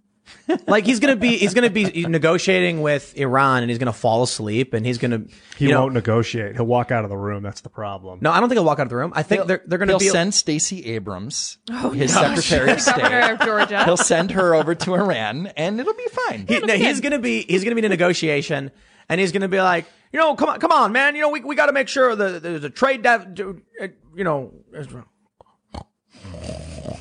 Like 0.66 0.84
he's 0.86 1.00
gonna 1.00 1.16
be 1.16 1.36
he's 1.36 1.54
gonna 1.54 1.70
be 1.70 2.06
negotiating 2.06 2.80
with 2.82 3.16
Iran 3.16 3.62
and 3.62 3.70
he's 3.70 3.78
gonna 3.78 3.92
fall 3.92 4.22
asleep 4.22 4.72
and 4.74 4.84
he's 4.86 4.98
gonna 4.98 5.22
He 5.56 5.68
know, 5.68 5.82
won't 5.82 5.94
negotiate. 5.94 6.54
He'll 6.56 6.64
walk 6.66 6.90
out 6.90 7.04
of 7.04 7.10
the 7.10 7.16
room. 7.16 7.42
That's 7.42 7.60
the 7.60 7.68
problem. 7.68 8.18
no 8.22 8.30
I 8.30 8.40
don't 8.40 8.48
think 8.48 8.56
he'll 8.56 8.64
walk 8.64 8.78
out 8.78 8.82
of 8.84 8.88
the 8.90 8.96
room 8.96 9.12
I 9.14 9.22
think 9.22 9.46
they're 9.46 9.62
they're 9.66 9.78
gonna 9.78 9.92
He'll 9.92 9.98
be 9.98 10.08
send 10.08 10.32
Stacey 10.34 10.84
Abrams, 10.94 11.58
Oh, 11.70 11.90
his 11.90 12.14
no. 12.14 12.22
Secretary 12.22 12.70
of 12.72 12.78
Governor 12.84 13.22
State. 13.22 13.30
of 13.32 13.40
Georgia. 13.40 13.84
He'll 13.84 13.96
send 13.96 14.30
her 14.32 14.54
over 14.54 14.74
to 14.74 14.94
Iran, 14.94 15.48
and 15.56 15.78
it'll 15.80 15.94
be 15.94 16.06
fine. 16.28 16.46
He- 16.46 16.58
no, 16.60 16.74
he's 16.74 17.00
gonna 17.00 17.18
be 17.18 17.42
he's 17.42 17.62
gonna 17.64 17.74
be 17.76 17.80
in 17.80 17.84
a 17.86 17.88
negotiation, 17.90 18.70
and 19.08 19.20
he's 19.20 19.32
gonna 19.32 19.48
be 19.48 19.60
like, 19.60 19.86
you 20.12 20.18
know, 20.18 20.34
come 20.34 20.48
on, 20.50 20.60
come 20.60 20.72
on, 20.72 20.92
man, 20.92 21.14
you 21.14 21.20
know, 21.20 21.28
we 21.30 21.40
we 21.40 21.54
got 21.54 21.66
to 21.66 21.72
make 21.72 21.88
sure 21.88 22.16
that 22.16 22.42
there's 22.42 22.64
a 22.64 22.70
trade 22.70 23.02
that, 23.02 23.38
uh, 23.38 23.88
you 24.16 24.24
know, 24.24 24.52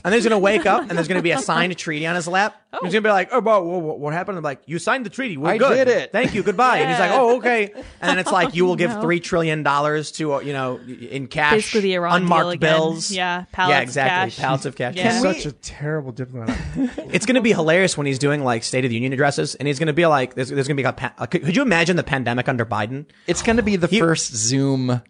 and 0.03 0.13
he's 0.13 0.23
gonna 0.23 0.39
wake 0.39 0.65
up 0.65 0.81
and 0.81 0.91
there's 0.91 1.07
gonna 1.07 1.21
be 1.21 1.31
a 1.31 1.39
signed 1.41 1.77
treaty 1.77 2.05
on 2.07 2.15
his 2.15 2.27
lap. 2.27 2.61
He's 2.81 2.93
gonna 2.93 3.01
be 3.01 3.09
like, 3.09 3.29
oh, 3.31 3.41
bro, 3.41 3.63
wha- 3.63 3.77
wha- 3.79 3.93
what 3.95 4.13
happened? 4.13 4.37
I'm 4.37 4.43
like, 4.43 4.61
you 4.65 4.77
signed 4.79 5.05
the 5.05 5.09
treaty. 5.09 5.37
We're 5.37 5.57
good. 5.57 5.71
I 5.71 5.75
good. 5.75 5.85
did 5.85 5.97
it. 5.97 6.11
Thank 6.11 6.33
you. 6.35 6.43
Goodbye. 6.43 6.79
And 6.79 6.89
he's 6.89 6.99
like, 6.99 7.11
oh, 7.11 7.37
okay. 7.37 7.71
And 7.73 7.83
then 8.09 8.19
it's 8.19 8.31
like, 8.31 8.55
you 8.55 8.65
will 8.67 8.75
give 8.75 8.91
no. 8.91 9.01
three 9.01 9.19
trillion 9.19 9.63
dollars 9.63 10.11
to, 10.13 10.33
uh, 10.35 10.39
you 10.39 10.53
know, 10.53 10.77
in 10.77 11.27
cash, 11.27 11.53
Basically 11.53 11.81
the 11.81 11.93
Iran 11.95 12.23
unmarked 12.23 12.59
deal 12.59 12.69
bills. 12.69 13.11
Yeah, 13.11 13.45
pallets 13.51 13.71
yeah, 13.71 13.77
of 13.77 13.83
exactly. 13.83 14.31
cash. 14.31 14.37
Pallets 14.37 14.65
of 14.65 14.75
cash. 14.75 14.95
Yeah. 14.95 15.13
It's 15.13 15.21
such 15.21 15.37
Such 15.43 15.45
a 15.53 15.55
terrible 15.55 16.11
diplomat. 16.11 16.57
it's 17.13 17.25
going 17.25 17.35
to 17.35 17.41
be 17.41 17.53
hilarious 17.53 17.97
when 17.97 18.05
he's 18.05 18.19
doing 18.19 18.43
like 18.43 18.63
State 18.63 18.85
of 18.85 18.89
the 18.89 18.95
Union 18.95 19.13
addresses, 19.13 19.55
and 19.55 19.67
he's 19.67 19.79
going 19.79 19.87
to 19.87 19.93
be 19.93 20.05
like, 20.05 20.35
"There's, 20.35 20.49
there's 20.49 20.67
going 20.67 20.77
to 20.77 20.83
be 20.83 20.87
a, 20.87 20.93
pa- 20.93 21.25
could, 21.27 21.43
could 21.43 21.55
you 21.55 21.61
imagine 21.61 21.95
the 21.95 22.03
pandemic 22.03 22.47
under 22.49 22.65
Biden? 22.65 23.05
It's 23.27 23.41
going 23.41 23.57
to 23.57 23.63
be 23.63 23.75
the 23.75 23.87
first 23.87 24.35
Zoom 24.35 25.01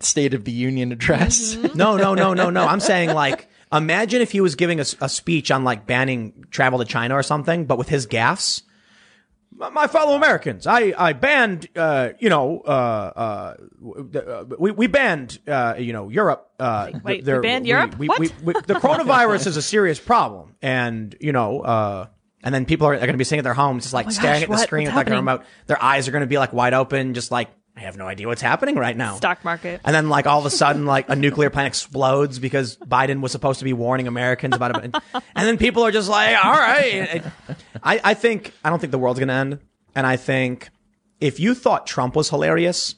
State 0.00 0.34
of 0.34 0.44
the 0.44 0.52
Union 0.52 0.92
address. 0.92 1.54
No, 1.74 1.96
no, 1.96 2.14
no, 2.14 2.34
no, 2.34 2.50
no. 2.50 2.66
I'm 2.66 2.80
saying 2.80 3.10
like, 3.14 3.48
imagine 3.72 4.20
if 4.22 4.32
he 4.32 4.40
was 4.40 4.54
giving 4.54 4.80
a 4.80 4.84
speech 4.84 5.50
on 5.50 5.64
like 5.64 5.86
banning 5.86 6.44
travel 6.50 6.78
to 6.78 6.84
China 6.84 7.14
or 7.14 7.22
something, 7.22 7.64
but 7.64 7.78
with 7.78 7.88
his 7.88 8.06
gaffes. 8.06 8.62
my 9.54 9.86
fellow 9.86 10.14
Americans, 10.14 10.66
I, 10.66 10.92
I 10.96 11.12
banned, 11.12 11.68
uh, 11.76 12.10
you 12.18 12.28
know, 12.30 12.60
uh, 12.66 12.70
uh, 12.74 13.56
uh, 14.18 14.44
we, 14.58 14.70
we 14.72 14.86
banned, 14.86 15.38
uh, 15.46 15.74
you 15.78 15.92
know, 15.92 16.08
Europe. 16.08 16.50
Uh, 16.58 16.90
Wait, 17.04 17.24
their- 17.24 17.40
we 17.40 17.46
banned 17.48 17.66
Europe? 17.66 17.98
We, 17.98 18.08
What? 18.08 18.18
we, 18.18 18.30
we, 18.42 18.52
the 18.66 18.74
coronavirus 18.74 19.46
is 19.48 19.56
a 19.56 19.62
serious 19.62 20.00
problem. 20.00 20.56
And, 20.62 21.14
you 21.20 21.32
know, 21.32 21.60
uh, 21.60 22.06
and 22.42 22.52
then 22.54 22.64
people 22.64 22.86
are, 22.88 22.94
are 22.94 22.98
going 22.98 23.12
to 23.12 23.18
be 23.18 23.24
sitting 23.24 23.38
at 23.40 23.44
their 23.44 23.54
homes, 23.54 23.84
just 23.84 23.94
like 23.94 24.06
Oh 24.06 24.10
staring 24.10 24.34
gosh, 24.34 24.42
at 24.42 24.48
the 24.48 24.50
what? 24.52 24.60
screen 24.60 24.84
What's 24.86 24.96
with 24.96 25.06
like 25.06 25.12
a 25.12 25.16
remote. 25.16 25.44
Their 25.66 25.82
eyes 25.82 26.08
are 26.08 26.12
going 26.12 26.22
to 26.22 26.26
be 26.26 26.38
like 26.38 26.52
wide 26.52 26.74
open, 26.74 27.14
just 27.14 27.30
like, 27.30 27.48
I 27.76 27.80
have 27.80 27.96
no 27.96 28.06
idea 28.06 28.26
what's 28.28 28.42
happening 28.42 28.76
right 28.76 28.96
now. 28.96 29.16
Stock 29.16 29.44
market. 29.44 29.80
And 29.84 29.94
then, 29.94 30.08
like 30.08 30.26
all 30.26 30.38
of 30.38 30.46
a 30.46 30.50
sudden, 30.50 30.84
like 30.84 31.08
a 31.08 31.16
nuclear 31.16 31.48
plant 31.48 31.68
explodes 31.68 32.38
because 32.38 32.76
Biden 32.76 33.20
was 33.20 33.32
supposed 33.32 33.60
to 33.60 33.64
be 33.64 33.72
warning 33.72 34.06
Americans 34.06 34.54
about 34.54 34.84
it. 34.84 34.94
And 35.14 35.48
then 35.48 35.56
people 35.56 35.82
are 35.84 35.90
just 35.90 36.08
like, 36.08 36.36
"All 36.44 36.52
right." 36.52 37.22
I, 37.82 38.00
I 38.04 38.14
think 38.14 38.52
I 38.62 38.70
don't 38.70 38.78
think 38.78 38.90
the 38.90 38.98
world's 38.98 39.20
gonna 39.20 39.32
end. 39.32 39.58
And 39.94 40.06
I 40.06 40.16
think 40.16 40.70
if 41.20 41.40
you 41.40 41.54
thought 41.54 41.86
Trump 41.86 42.14
was 42.14 42.28
hilarious, 42.28 42.94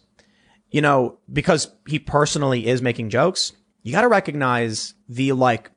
you 0.70 0.80
know, 0.80 1.18
because 1.32 1.68
he 1.86 1.98
personally 1.98 2.66
is 2.66 2.82
making 2.82 3.10
jokes, 3.10 3.52
you 3.82 3.92
got 3.92 4.00
to 4.00 4.08
recognize 4.08 4.94
the 5.08 5.32
like 5.32 5.70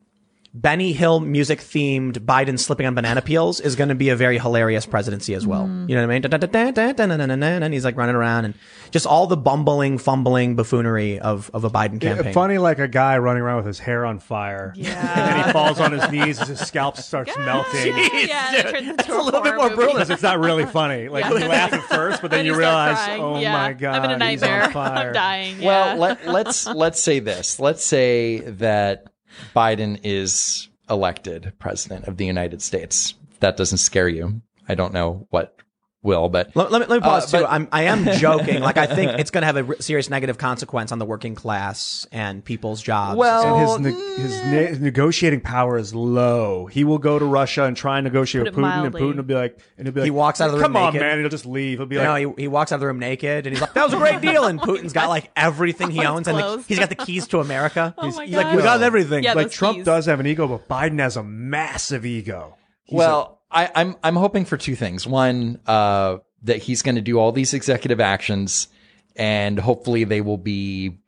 Benny 0.53 0.93
Hill 0.93 1.19
music 1.19 1.59
themed 1.59 2.19
Biden 2.19 2.57
slipping 2.57 2.85
on 2.85 2.95
banana 2.95 3.21
peels 3.21 3.59
is 3.59 3.75
going 3.75 3.89
to 3.89 3.95
be 3.95 4.09
a 4.09 4.15
very 4.15 4.39
hilarious 4.39 4.85
presidency 4.85 5.33
as 5.33 5.45
well. 5.45 5.65
Mm. 5.65 5.89
You 5.89 5.95
know 5.95 6.01
what 6.01 6.11
I 6.11 6.19
mean? 6.19 7.63
And 7.63 7.73
he's 7.73 7.85
like 7.85 7.95
running 7.95 8.15
around 8.15 8.45
and 8.45 8.53
just 8.91 9.05
all 9.05 9.27
the 9.27 9.37
bumbling, 9.37 9.97
fumbling 9.97 10.55
buffoonery 10.55 11.19
of, 11.19 11.51
of 11.53 11.63
a 11.63 11.69
Biden 11.69 12.01
campaign. 12.01 12.27
It, 12.27 12.33
funny, 12.33 12.57
like 12.57 12.79
a 12.79 12.87
guy 12.87 13.17
running 13.17 13.43
around 13.43 13.57
with 13.57 13.67
his 13.67 13.79
hair 13.79 14.05
on 14.05 14.19
fire. 14.19 14.73
Yeah. 14.75 15.37
and 15.37 15.45
he 15.45 15.51
falls 15.51 15.79
on 15.79 15.91
his 15.91 16.09
knees 16.11 16.39
as 16.41 16.47
his 16.47 16.59
scalp 16.59 16.97
starts 16.97 17.33
yeah. 17.37 17.45
melting. 17.45 17.97
Yeah, 18.27 18.51
it's 18.53 19.09
a 19.09 19.21
little 19.21 19.41
bit 19.41 19.55
more 19.55 19.69
brutal 19.69 19.93
because 19.93 20.09
it's 20.09 20.23
not 20.23 20.39
really 20.39 20.65
funny. 20.65 21.07
Like 21.09 21.25
yeah. 21.25 21.33
you 21.33 21.47
laugh 21.47 21.73
at 21.73 21.83
first, 21.83 22.21
but 22.21 22.31
then, 22.31 22.45
you, 22.45 22.55
realize, 22.55 22.97
crying. 22.97 23.21
oh 23.21 23.39
yeah. 23.39 23.51
my 23.53 23.73
god, 23.73 23.95
I'm 23.95 24.03
in 24.05 24.11
a 24.11 24.17
nightmare. 24.17 24.63
I'm 24.75 25.13
dying. 25.13 25.61
Well, 25.61 25.97
let, 25.97 26.25
let's 26.27 26.65
let's 26.67 27.01
say 27.01 27.19
this. 27.19 27.59
Let's 27.59 27.85
say 27.85 28.39
that 28.39 29.07
Biden 29.55 29.99
is 30.03 30.69
elected 30.89 31.53
president 31.59 32.07
of 32.07 32.17
the 32.17 32.25
United 32.25 32.61
States. 32.61 33.13
That 33.39 33.57
doesn't 33.57 33.79
scare 33.79 34.09
you. 34.09 34.41
I 34.69 34.75
don't 34.75 34.93
know 34.93 35.27
what 35.29 35.56
will, 36.03 36.29
but 36.29 36.55
Let, 36.55 36.71
let 36.71 36.81
me, 36.81 36.87
let 36.87 36.95
me 36.97 37.01
pause 37.01 37.33
Uh, 37.33 37.37
too. 37.39 37.43
but- 37.43 37.51
I'm, 37.51 37.67
I 37.71 37.83
am 37.83 38.05
joking. 38.19 38.61
Like, 38.61 38.77
I 38.77 38.85
think 38.87 39.19
it's 39.19 39.31
going 39.31 39.41
to 39.41 39.45
have 39.47 39.57
a 39.57 39.63
re- 39.63 39.75
serious 39.79 40.09
negative 40.09 40.37
consequence 40.37 40.91
on 40.91 40.99
the 40.99 41.05
working 41.05 41.35
class 41.35 42.07
and 42.11 42.45
people's 42.45 42.81
jobs. 42.81 43.17
well, 43.17 43.75
And 43.75 43.85
his, 43.85 43.93
ne- 43.93 44.21
his, 44.21 44.41
ne- 44.45 44.65
his 44.67 44.79
negotiating 44.79 45.41
power 45.41 45.77
is 45.77 45.93
low. 45.93 46.67
He 46.67 46.83
will 46.83 46.99
go 46.99 47.17
to 47.19 47.25
Russia 47.25 47.63
and 47.63 47.75
try 47.75 47.97
and 47.97 48.05
negotiate 48.05 48.45
Put 48.45 48.55
with 48.55 48.63
it 48.63 48.67
Putin, 48.67 48.85
and. 48.85 48.95
Putin 48.95 49.15
will 49.17 49.23
be 49.23 49.33
like, 49.33 49.59
and 49.77 49.87
he'll 49.87 49.93
be 49.93 50.01
like, 50.01 50.05
He 50.07 50.11
walks 50.11 50.39
out 50.39 50.45
of 50.49 50.51
the 50.53 50.59
room 50.59 50.73
Come 50.73 50.75
on, 50.77 50.93
man! 50.93 51.19
He'll 51.19 51.29
just 51.29 51.45
leave. 51.45 51.79
He'll 51.79 51.87
be 51.87 51.95
You 51.95 52.01
like, 52.01 52.21
no, 52.23 52.33
he, 52.35 52.41
he 52.43 52.47
walks 52.47 52.71
out 52.71 52.75
of 52.75 52.81
the 52.81 52.87
room 52.87 52.99
naked 52.99 53.47
and 53.47 53.55
he's 53.55 53.61
like, 53.61 53.73
that 53.73 53.83
was 53.83 53.93
a 53.93 53.97
great 53.97 54.21
deal. 54.21 54.45
And 54.45 54.59
Putin's 54.61 54.93
got 54.93 55.09
like 55.09 55.31
everything 55.35 55.89
he 55.91 56.05
owns 56.05 56.27
and 56.27 56.37
the, 56.37 56.63
he's 56.67 56.79
got 56.79 56.89
the 56.89 56.95
keys 56.95 57.27
to 57.29 57.39
America. 57.39 57.93
Oh 57.97 58.05
he's, 58.05 58.15
my 58.15 58.25
he's 58.25 58.35
like, 58.35 58.45
God. 58.47 58.55
we 58.55 58.61
got 58.61 58.81
everything. 58.83 59.23
Yeah, 59.23 59.33
like 59.33 59.49
Trump 59.51 59.77
keys. 59.77 59.85
does 59.85 60.05
have 60.05 60.19
an 60.19 60.27
ego, 60.27 60.47
but 60.47 60.67
Biden 60.69 60.99
has 60.99 61.17
a 61.17 61.23
massive 61.23 62.05
ego. 62.05 62.55
He's 62.83 62.97
well, 62.97 63.36
I, 63.49 63.69
I'm 63.75 63.95
I'm 64.03 64.15
hoping 64.15 64.45
for 64.45 64.57
two 64.57 64.75
things. 64.75 65.07
One, 65.07 65.59
uh, 65.67 66.17
that 66.43 66.57
he's 66.57 66.81
going 66.81 66.95
to 66.95 67.01
do 67.01 67.19
all 67.19 67.31
these 67.31 67.53
executive 67.53 67.99
actions, 67.99 68.67
and 69.15 69.59
hopefully 69.59 70.03
they 70.03 70.21
will 70.21 70.37
be 70.37 70.99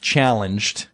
challenged. 0.00 0.88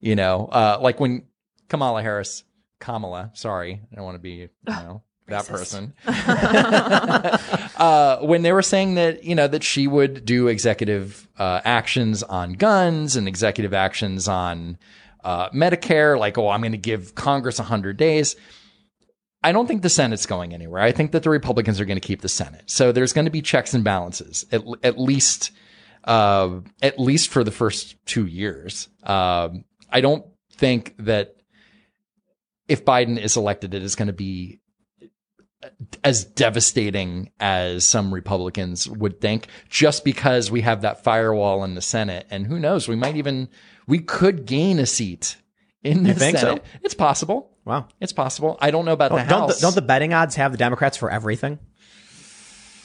You 0.00 0.16
know, 0.16 0.46
uh, 0.46 0.78
like 0.80 0.98
when 0.98 1.24
Kamala 1.68 2.02
Harris, 2.02 2.44
Kamala, 2.80 3.30
sorry, 3.34 3.80
I 3.90 3.94
don't 3.94 4.04
want 4.04 4.16
to 4.16 4.22
be, 4.22 4.30
you 4.30 4.48
know, 4.66 5.02
that 5.28 5.46
person. 5.46 5.94
uh, 7.76 8.18
when 8.18 8.42
they 8.42 8.52
were 8.52 8.62
saying 8.62 8.94
that, 8.94 9.24
you 9.24 9.34
know, 9.34 9.46
that 9.46 9.62
she 9.62 9.86
would 9.86 10.24
do 10.24 10.48
executive 10.48 11.28
uh, 11.38 11.60
actions 11.64 12.22
on 12.22 12.54
guns 12.54 13.16
and 13.16 13.28
executive 13.28 13.72
actions 13.72 14.26
on 14.28 14.78
uh, 15.22 15.50
Medicare, 15.50 16.18
like, 16.18 16.36
oh, 16.38 16.48
I'm 16.48 16.60
going 16.60 16.72
to 16.72 16.78
give 16.78 17.14
Congress 17.14 17.58
100 17.58 17.96
days. 17.96 18.34
I 19.44 19.52
don't 19.52 19.66
think 19.66 19.82
the 19.82 19.90
Senate's 19.90 20.26
going 20.26 20.54
anywhere. 20.54 20.82
I 20.82 20.92
think 20.92 21.12
that 21.12 21.22
the 21.22 21.30
Republicans 21.30 21.80
are 21.80 21.84
going 21.84 22.00
to 22.00 22.06
keep 22.06 22.20
the 22.20 22.28
Senate. 22.28 22.62
So 22.66 22.92
there's 22.92 23.12
going 23.12 23.24
to 23.24 23.30
be 23.30 23.42
checks 23.42 23.74
and 23.74 23.82
balances, 23.82 24.44
at, 24.52 24.62
at 24.82 24.98
least, 24.98 25.50
uh, 26.04 26.60
at 26.80 26.98
least 26.98 27.30
for 27.30 27.42
the 27.42 27.50
first 27.50 27.96
two 28.06 28.26
years. 28.26 28.88
Um, 29.02 29.64
I 29.90 30.00
don't 30.00 30.24
think 30.52 30.94
that 30.98 31.36
if 32.68 32.84
Biden 32.84 33.18
is 33.18 33.36
elected, 33.36 33.74
it 33.74 33.82
is 33.82 33.96
going 33.96 34.06
to 34.06 34.12
be 34.12 34.60
as 36.02 36.24
devastating 36.24 37.30
as 37.38 37.86
some 37.86 38.12
Republicans 38.12 38.88
would 38.88 39.20
think, 39.20 39.46
just 39.68 40.04
because 40.04 40.50
we 40.50 40.60
have 40.62 40.82
that 40.82 41.04
firewall 41.04 41.62
in 41.64 41.74
the 41.74 41.82
Senate. 41.82 42.26
And 42.30 42.46
who 42.46 42.58
knows, 42.58 42.88
we 42.88 42.96
might 42.96 43.16
even, 43.16 43.48
we 43.86 43.98
could 44.00 44.44
gain 44.46 44.78
a 44.78 44.86
seat 44.86 45.36
in 45.84 46.02
the 46.02 46.14
think 46.14 46.38
so? 46.38 46.46
Senate. 46.46 46.64
It's 46.82 46.94
possible. 46.94 47.51
Wow. 47.64 47.86
It's 48.00 48.12
possible. 48.12 48.58
I 48.60 48.70
don't 48.70 48.84
know 48.84 48.92
about 48.92 49.10
the 49.12 49.18
Don't, 49.18 49.28
don't, 49.28 49.40
House. 49.48 49.56
the, 49.56 49.60
don't 49.62 49.74
the 49.74 49.82
betting 49.82 50.12
odds 50.12 50.34
have 50.36 50.52
the 50.52 50.58
Democrats 50.58 50.96
for 50.96 51.10
everything? 51.10 51.58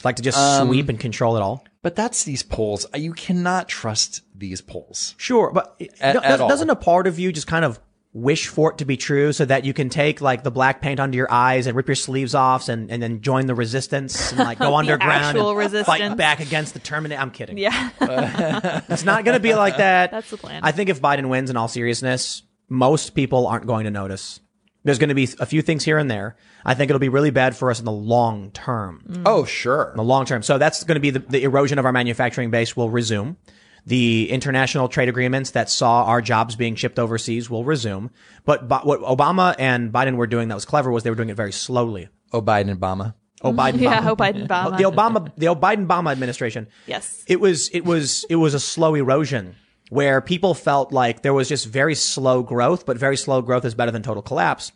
Like 0.04 0.16
to 0.16 0.22
just 0.22 0.38
Um, 0.38 0.68
sweep 0.68 0.88
and 0.88 0.98
control 1.00 1.36
it 1.36 1.42
all? 1.42 1.64
but 1.82 1.94
that's 1.96 2.24
these 2.24 2.42
polls. 2.42 2.86
You 2.94 3.12
cannot 3.12 3.68
trust 3.68 4.22
these 4.36 4.60
polls. 4.60 5.14
Sure, 5.16 5.50
but 5.52 5.74
At- 6.00 6.14
does, 6.14 6.22
at 6.24 6.40
all. 6.40 6.48
doesn't 6.48 6.70
a 6.70 6.76
part 6.76 7.06
of 7.06 7.18
you 7.18 7.32
just 7.32 7.46
kind 7.46 7.64
of 7.64 7.80
wish 8.12 8.48
for 8.48 8.72
it 8.72 8.78
to 8.78 8.84
be 8.84 8.96
true 8.96 9.32
so 9.32 9.44
that 9.44 9.64
you 9.64 9.72
can 9.72 9.88
take 9.88 10.20
like 10.20 10.42
the 10.42 10.50
black 10.50 10.80
paint 10.80 10.98
under 10.98 11.16
your 11.16 11.30
eyes 11.30 11.66
and 11.66 11.76
rip 11.76 11.86
your 11.86 11.94
sleeves 11.94 12.34
off 12.34 12.68
and, 12.68 12.90
and 12.90 13.02
then 13.02 13.20
join 13.20 13.46
the 13.46 13.54
resistance 13.54 14.30
and 14.32 14.38
like 14.40 14.58
go 14.58 14.74
underground 14.76 15.36
and 15.38 15.56
resistance. 15.56 15.86
fight 15.86 16.16
back 16.16 16.40
against 16.40 16.74
the 16.74 16.80
Terminator? 16.80 17.20
I'm 17.20 17.30
kidding. 17.30 17.58
yeah. 17.58 17.90
It's 18.88 19.04
not 19.04 19.24
going 19.24 19.36
to 19.36 19.40
be 19.42 19.54
like 19.54 19.76
that. 19.78 20.10
That's 20.10 20.30
the 20.30 20.36
plan. 20.36 20.60
I 20.64 20.72
think 20.72 20.88
if 20.90 21.00
Biden 21.00 21.28
wins 21.28 21.48
in 21.50 21.56
all 21.56 21.68
seriousness, 21.68 22.42
most 22.68 23.10
people 23.14 23.46
aren't 23.46 23.66
going 23.66 23.84
to 23.84 23.90
notice. 23.90 24.40
There's 24.88 24.98
going 24.98 25.10
to 25.10 25.14
be 25.14 25.28
a 25.38 25.44
few 25.44 25.60
things 25.60 25.84
here 25.84 25.98
and 25.98 26.10
there. 26.10 26.34
I 26.64 26.72
think 26.72 26.88
it'll 26.88 26.98
be 26.98 27.10
really 27.10 27.28
bad 27.28 27.54
for 27.54 27.70
us 27.70 27.78
in 27.78 27.84
the 27.84 27.92
long 27.92 28.52
term. 28.52 29.02
Mm. 29.06 29.22
Oh, 29.26 29.44
sure. 29.44 29.90
In 29.90 29.98
the 29.98 30.02
long 30.02 30.24
term. 30.24 30.42
So 30.42 30.56
that's 30.56 30.82
going 30.82 30.96
to 30.96 31.00
be 31.00 31.10
the, 31.10 31.18
the 31.18 31.42
erosion 31.42 31.78
of 31.78 31.84
our 31.84 31.92
manufacturing 31.92 32.50
base 32.50 32.74
will 32.74 32.88
resume. 32.88 33.36
The 33.84 34.30
international 34.30 34.88
trade 34.88 35.10
agreements 35.10 35.50
that 35.50 35.68
saw 35.68 36.04
our 36.04 36.22
jobs 36.22 36.56
being 36.56 36.74
shipped 36.74 36.98
overseas 36.98 37.50
will 37.50 37.66
resume. 37.66 38.10
But, 38.46 38.66
but 38.66 38.86
what 38.86 39.00
Obama 39.02 39.54
and 39.58 39.92
Biden 39.92 40.16
were 40.16 40.26
doing 40.26 40.48
that 40.48 40.54
was 40.54 40.64
clever 40.64 40.90
was 40.90 41.02
they 41.02 41.10
were 41.10 41.16
doing 41.16 41.28
it 41.28 41.36
very 41.36 41.52
slowly. 41.52 42.08
Oh, 42.32 42.40
Biden 42.40 42.70
and 42.70 42.80
Obama. 42.80 43.12
Oh, 43.42 43.52
Biden, 43.52 43.80
yeah. 43.82 44.00
Obama. 44.00 44.08
Oh, 44.08 44.16
Biden 44.16 44.46
Obama. 44.48 44.78
the 44.78 44.84
Obama, 44.84 45.32
the 45.36 45.46
Biden 45.48 45.86
Obama 45.86 46.12
administration. 46.12 46.66
yes. 46.86 47.24
It 47.26 47.40
was, 47.40 47.68
it 47.68 47.84
was, 47.84 48.24
it 48.30 48.36
was 48.36 48.54
a 48.54 48.60
slow 48.60 48.94
erosion 48.94 49.54
where 49.90 50.20
people 50.20 50.54
felt 50.54 50.92
like 50.92 51.22
there 51.22 51.34
was 51.34 51.48
just 51.48 51.66
very 51.66 51.94
slow 51.94 52.42
growth, 52.42 52.84
but 52.86 52.98
very 52.98 53.16
slow 53.16 53.42
growth 53.42 53.64
is 53.64 53.74
better 53.74 53.90
than 53.90 54.02
total 54.02 54.22
collapse. 54.22 54.72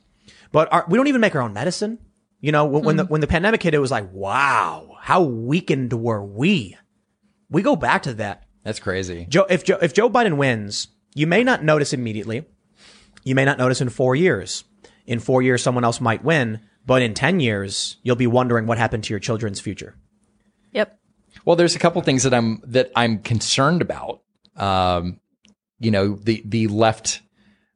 But 0.52 0.72
our, 0.72 0.84
we 0.88 0.96
don't 0.96 1.08
even 1.08 1.20
make 1.20 1.34
our 1.34 1.42
own 1.42 1.54
medicine. 1.54 1.98
You 2.40 2.52
know, 2.52 2.66
when, 2.66 2.84
when 2.84 2.96
the 2.96 3.04
when 3.04 3.20
the 3.20 3.26
pandemic 3.26 3.62
hit, 3.62 3.74
it 3.74 3.78
was 3.78 3.90
like, 3.90 4.12
wow, 4.12 4.96
how 5.00 5.22
weakened 5.22 5.92
were 5.92 6.22
we? 6.22 6.76
We 7.50 7.62
go 7.62 7.76
back 7.76 8.02
to 8.04 8.14
that. 8.14 8.44
That's 8.64 8.80
crazy. 8.80 9.26
Joe, 9.28 9.46
if 9.48 9.64
Joe, 9.64 9.78
if 9.80 9.94
Joe 9.94 10.10
Biden 10.10 10.36
wins, 10.36 10.88
you 11.14 11.26
may 11.26 11.42
not 11.44 11.64
notice 11.64 11.92
immediately. 11.92 12.44
You 13.24 13.34
may 13.34 13.44
not 13.44 13.58
notice 13.58 13.80
in 13.80 13.88
four 13.88 14.14
years. 14.14 14.64
In 15.06 15.20
four 15.20 15.42
years, 15.42 15.62
someone 15.62 15.84
else 15.84 16.00
might 16.00 16.24
win, 16.24 16.60
but 16.86 17.02
in 17.02 17.14
ten 17.14 17.40
years, 17.40 17.96
you'll 18.02 18.16
be 18.16 18.26
wondering 18.26 18.66
what 18.66 18.78
happened 18.78 19.04
to 19.04 19.12
your 19.12 19.20
children's 19.20 19.60
future. 19.60 19.96
Yep. 20.72 20.98
Well, 21.44 21.56
there's 21.56 21.74
a 21.76 21.78
couple 21.78 22.02
things 22.02 22.24
that 22.24 22.34
I'm 22.34 22.60
that 22.66 22.90
I'm 22.94 23.18
concerned 23.18 23.82
about. 23.82 24.22
Um, 24.56 25.20
you 25.78 25.90
know, 25.90 26.16
the 26.16 26.42
the 26.44 26.68
left 26.68 27.20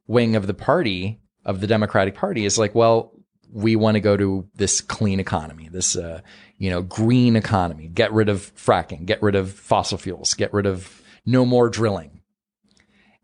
wing 0.07 0.35
of 0.35 0.47
the 0.47 0.53
party 0.53 1.19
of 1.47 1.61
the 1.61 1.67
Democratic 1.67 2.13
Party 2.13 2.45
is 2.45 2.59
like, 2.59 2.75
well, 2.75 3.13
we 3.51 3.75
want 3.75 3.95
to 3.95 4.01
go 4.01 4.17
to 4.17 4.47
this 4.55 4.81
clean 4.81 5.19
economy, 5.19 5.69
this 5.69 5.95
uh, 5.95 6.21
you 6.57 6.69
know, 6.69 6.81
green 6.81 7.35
economy. 7.35 7.87
Get 7.87 8.11
rid 8.11 8.29
of 8.29 8.53
fracking, 8.55 9.05
get 9.05 9.23
rid 9.23 9.35
of 9.35 9.51
fossil 9.51 9.97
fuels, 9.97 10.33
get 10.33 10.53
rid 10.53 10.65
of 10.65 11.01
no 11.25 11.45
more 11.45 11.69
drilling. 11.69 12.21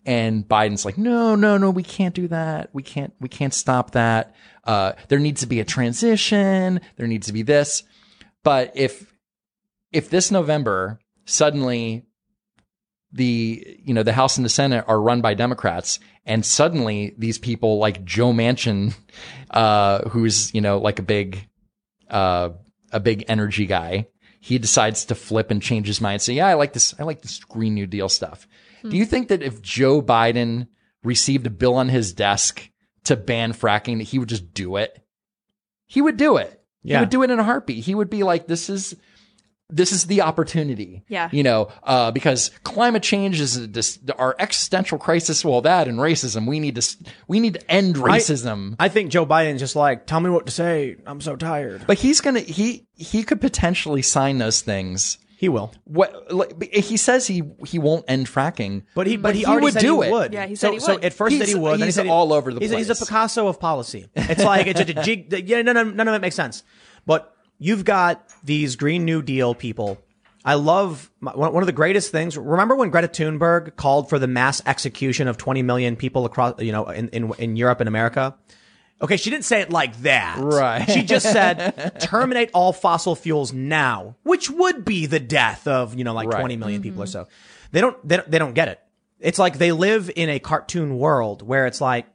And 0.05 0.47
Biden's 0.47 0.85
like, 0.85 0.97
no, 0.97 1.35
no, 1.35 1.57
no, 1.57 1.69
we 1.69 1.83
can't 1.83 2.15
do 2.15 2.27
that. 2.29 2.69
We 2.73 2.83
can't, 2.83 3.13
we 3.19 3.29
can't 3.29 3.53
stop 3.53 3.91
that. 3.91 4.35
Uh, 4.63 4.93
there 5.09 5.19
needs 5.19 5.41
to 5.41 5.47
be 5.47 5.59
a 5.59 5.65
transition. 5.65 6.81
There 6.95 7.07
needs 7.07 7.27
to 7.27 7.33
be 7.33 7.41
this. 7.41 7.83
But 8.43 8.71
if, 8.75 9.13
if 9.91 10.09
this 10.09 10.31
November 10.31 10.99
suddenly 11.25 12.05
the, 13.13 13.79
you 13.83 13.93
know, 13.93 14.03
the 14.03 14.11
House 14.13 14.37
and 14.37 14.45
the 14.45 14.49
Senate 14.49 14.83
are 14.87 14.99
run 14.99 15.21
by 15.21 15.35
Democrats 15.35 15.99
and 16.25 16.45
suddenly 16.45 17.13
these 17.17 17.37
people 17.37 17.77
like 17.77 18.03
Joe 18.03 18.31
Manchin, 18.31 18.95
uh, 19.51 20.09
who's, 20.09 20.53
you 20.53 20.61
know, 20.61 20.77
like 20.77 20.99
a 20.99 21.03
big, 21.03 21.47
uh, 22.09 22.49
a 22.91 22.99
big 22.99 23.25
energy 23.27 23.65
guy, 23.65 24.07
he 24.39 24.57
decides 24.57 25.05
to 25.05 25.15
flip 25.15 25.51
and 25.51 25.61
change 25.61 25.87
his 25.87 26.01
mind 26.01 26.15
and 26.15 26.21
say, 26.21 26.33
yeah, 26.33 26.47
I 26.47 26.55
like 26.55 26.73
this. 26.73 26.93
I 26.99 27.03
like 27.03 27.21
this 27.21 27.39
Green 27.39 27.73
New 27.73 27.87
Deal 27.87 28.09
stuff. 28.09 28.45
Do 28.83 28.97
you 28.97 29.05
think 29.05 29.29
that 29.29 29.41
if 29.41 29.61
Joe 29.61 30.01
Biden 30.01 30.67
received 31.03 31.47
a 31.47 31.49
bill 31.49 31.75
on 31.75 31.87
his 31.87 32.11
desk 32.11 32.69
to 33.05 33.15
ban 33.15 33.53
fracking, 33.53 33.99
that 33.99 34.03
he 34.03 34.19
would 34.19 34.27
just 34.27 34.53
do 34.53 34.75
it? 34.75 35.01
He 35.85 36.01
would 36.01 36.17
do 36.17 36.35
it. 36.35 36.61
Yeah. 36.81 36.97
He 36.97 37.01
would 37.03 37.09
do 37.09 37.23
it 37.23 37.31
in 37.31 37.39
a 37.39 37.43
heartbeat. 37.43 37.85
He 37.85 37.95
would 37.95 38.09
be 38.09 38.23
like, 38.23 38.47
this 38.47 38.69
is, 38.69 38.95
this 39.69 39.91
is 39.91 40.05
the 40.07 40.21
opportunity. 40.21 41.03
Yeah. 41.07 41.29
You 41.31 41.43
know, 41.43 41.69
uh, 41.83 42.11
because 42.11 42.51
climate 42.63 43.01
change 43.03 43.39
is 43.39 43.55
a 43.57 43.67
dis- 43.67 43.99
our 44.17 44.35
existential 44.39 44.97
crisis. 44.97 45.43
Well, 45.43 45.61
that 45.61 45.87
and 45.87 45.97
racism. 45.99 46.47
We 46.47 46.59
need 46.59 46.75
to, 46.75 46.97
we 47.27 47.39
need 47.39 47.55
to 47.55 47.71
end 47.71 47.95
racism. 47.95 48.75
I 48.79 48.89
think 48.89 49.11
Joe 49.11 49.25
Biden's 49.25 49.59
just 49.59 49.75
like, 49.75 50.05
tell 50.05 50.19
me 50.19 50.29
what 50.29 50.45
to 50.45 50.51
say. 50.51 50.97
I'm 51.05 51.21
so 51.21 51.35
tired. 51.35 51.85
but 51.87 51.97
he's 51.97 52.21
gonna, 52.21 52.41
he, 52.41 52.87
he 52.95 53.23
could 53.23 53.41
potentially 53.41 54.01
sign 54.01 54.37
those 54.37 54.61
things. 54.61 55.17
He 55.37 55.49
will. 55.49 55.73
What 55.83 56.31
like, 56.33 56.63
he 56.73 56.95
says 56.95 57.27
he 57.27 57.43
he 57.67 57.77
won't 57.77 58.05
end 58.07 58.27
fracking, 58.27 58.83
But 58.95 59.07
he, 59.07 59.17
but, 59.17 59.35
he, 59.35 59.45
already 59.45 59.63
would 59.65 59.73
said 59.73 59.81
do 59.81 59.99
he 60.01 60.07
it. 60.07 60.11
would. 60.11 60.31
Yeah, 60.33 60.45
he 60.45 60.55
said 60.55 60.67
so, 60.69 60.73
he 60.73 60.79
So 60.79 60.99
at 61.01 61.11
first 61.13 61.33
he 61.33 61.39
said 61.39 61.47
he 61.47 61.53
He's- 61.53 61.61
would. 61.61 61.71
then 61.73 61.79
he 61.79 61.85
he's 61.85 61.95
said 61.95 62.05
he- 62.05 62.11
all 62.11 62.31
over 62.31 62.53
the 62.53 62.61
he's, 62.61 62.71
He's 62.71 62.89
a. 62.89 62.95
Picasso 62.95 63.47
of 63.47 63.59
policy. 63.59 64.07
It's 64.15 64.41
like 64.43 64.67
it's 64.67 64.79
a, 64.79 64.83
a 64.99 65.03
jig. 65.03 65.33
Yeah, 65.49 65.61
none, 65.63 65.75
of- 65.75 65.95
none 65.95 66.07
of 66.07 66.13
it 66.13 66.21
makes 66.21 66.35
sense. 66.37 66.63
But 67.05 67.32
you've 67.59 67.85
got 67.85 68.27
these 68.43 68.75
Green 68.75 69.05
New 69.05 69.21
Deal 69.21 69.55
people. 69.55 69.97
I 70.45 70.55
love 70.55 71.09
one 71.21 71.53
one 71.53 71.63
of 71.63 71.67
the 71.67 71.73
greatest 71.73 72.11
things. 72.11 72.37
Remember 72.37 72.75
when 72.75 72.89
Greta 72.89 73.07
Thunberg 73.07 73.75
called 73.75 74.09
for 74.09 74.19
the 74.19 74.27
mass 74.27 74.61
execution 74.65 75.27
of 75.27 75.37
20 75.37 75.61
million 75.61 75.95
people 75.95 76.25
across, 76.25 76.61
you 76.61 76.71
know, 76.71 76.85
in, 76.87 77.07
in, 77.09 77.33
in 77.37 77.55
Europe 77.55 77.79
and 77.79 77.87
America? 77.87 78.35
Okay, 79.01 79.17
she 79.17 79.29
didn't 79.29 79.45
say 79.45 79.61
it 79.61 79.69
like 79.69 79.97
that. 80.01 80.37
Right. 80.39 80.89
She 80.89 81.03
just 81.03 81.29
said 81.29 81.99
terminate 81.99 82.51
all 82.53 82.71
fossil 82.71 83.15
fuels 83.15 83.51
now, 83.51 84.15
which 84.23 84.49
would 84.49 84.85
be 84.85 85.07
the 85.07 85.19
death 85.19 85.67
of, 85.67 85.95
you 85.95 86.03
know, 86.03 86.13
like 86.13 86.29
Right. 86.29 86.39
20 86.39 86.57
million 86.57 86.79
mm-hmm. 86.79 86.89
people 86.89 87.03
or 87.03 87.07
so. 87.07 87.27
They 87.71 87.81
don't, 87.81 88.07
they 88.07 88.17
don't, 88.17 88.31
they 88.31 88.39
don't 88.39 88.53
get 88.53 88.69
it. 88.69 88.79
It's 89.19 89.39
like 89.39 89.57
they 89.57 89.71
live 89.71 90.09
in 90.15 90.29
a 90.29 90.39
cartoon 90.39 90.97
world 90.97 91.41
where 91.41 91.65
it's 91.65 91.81
like 91.81 92.05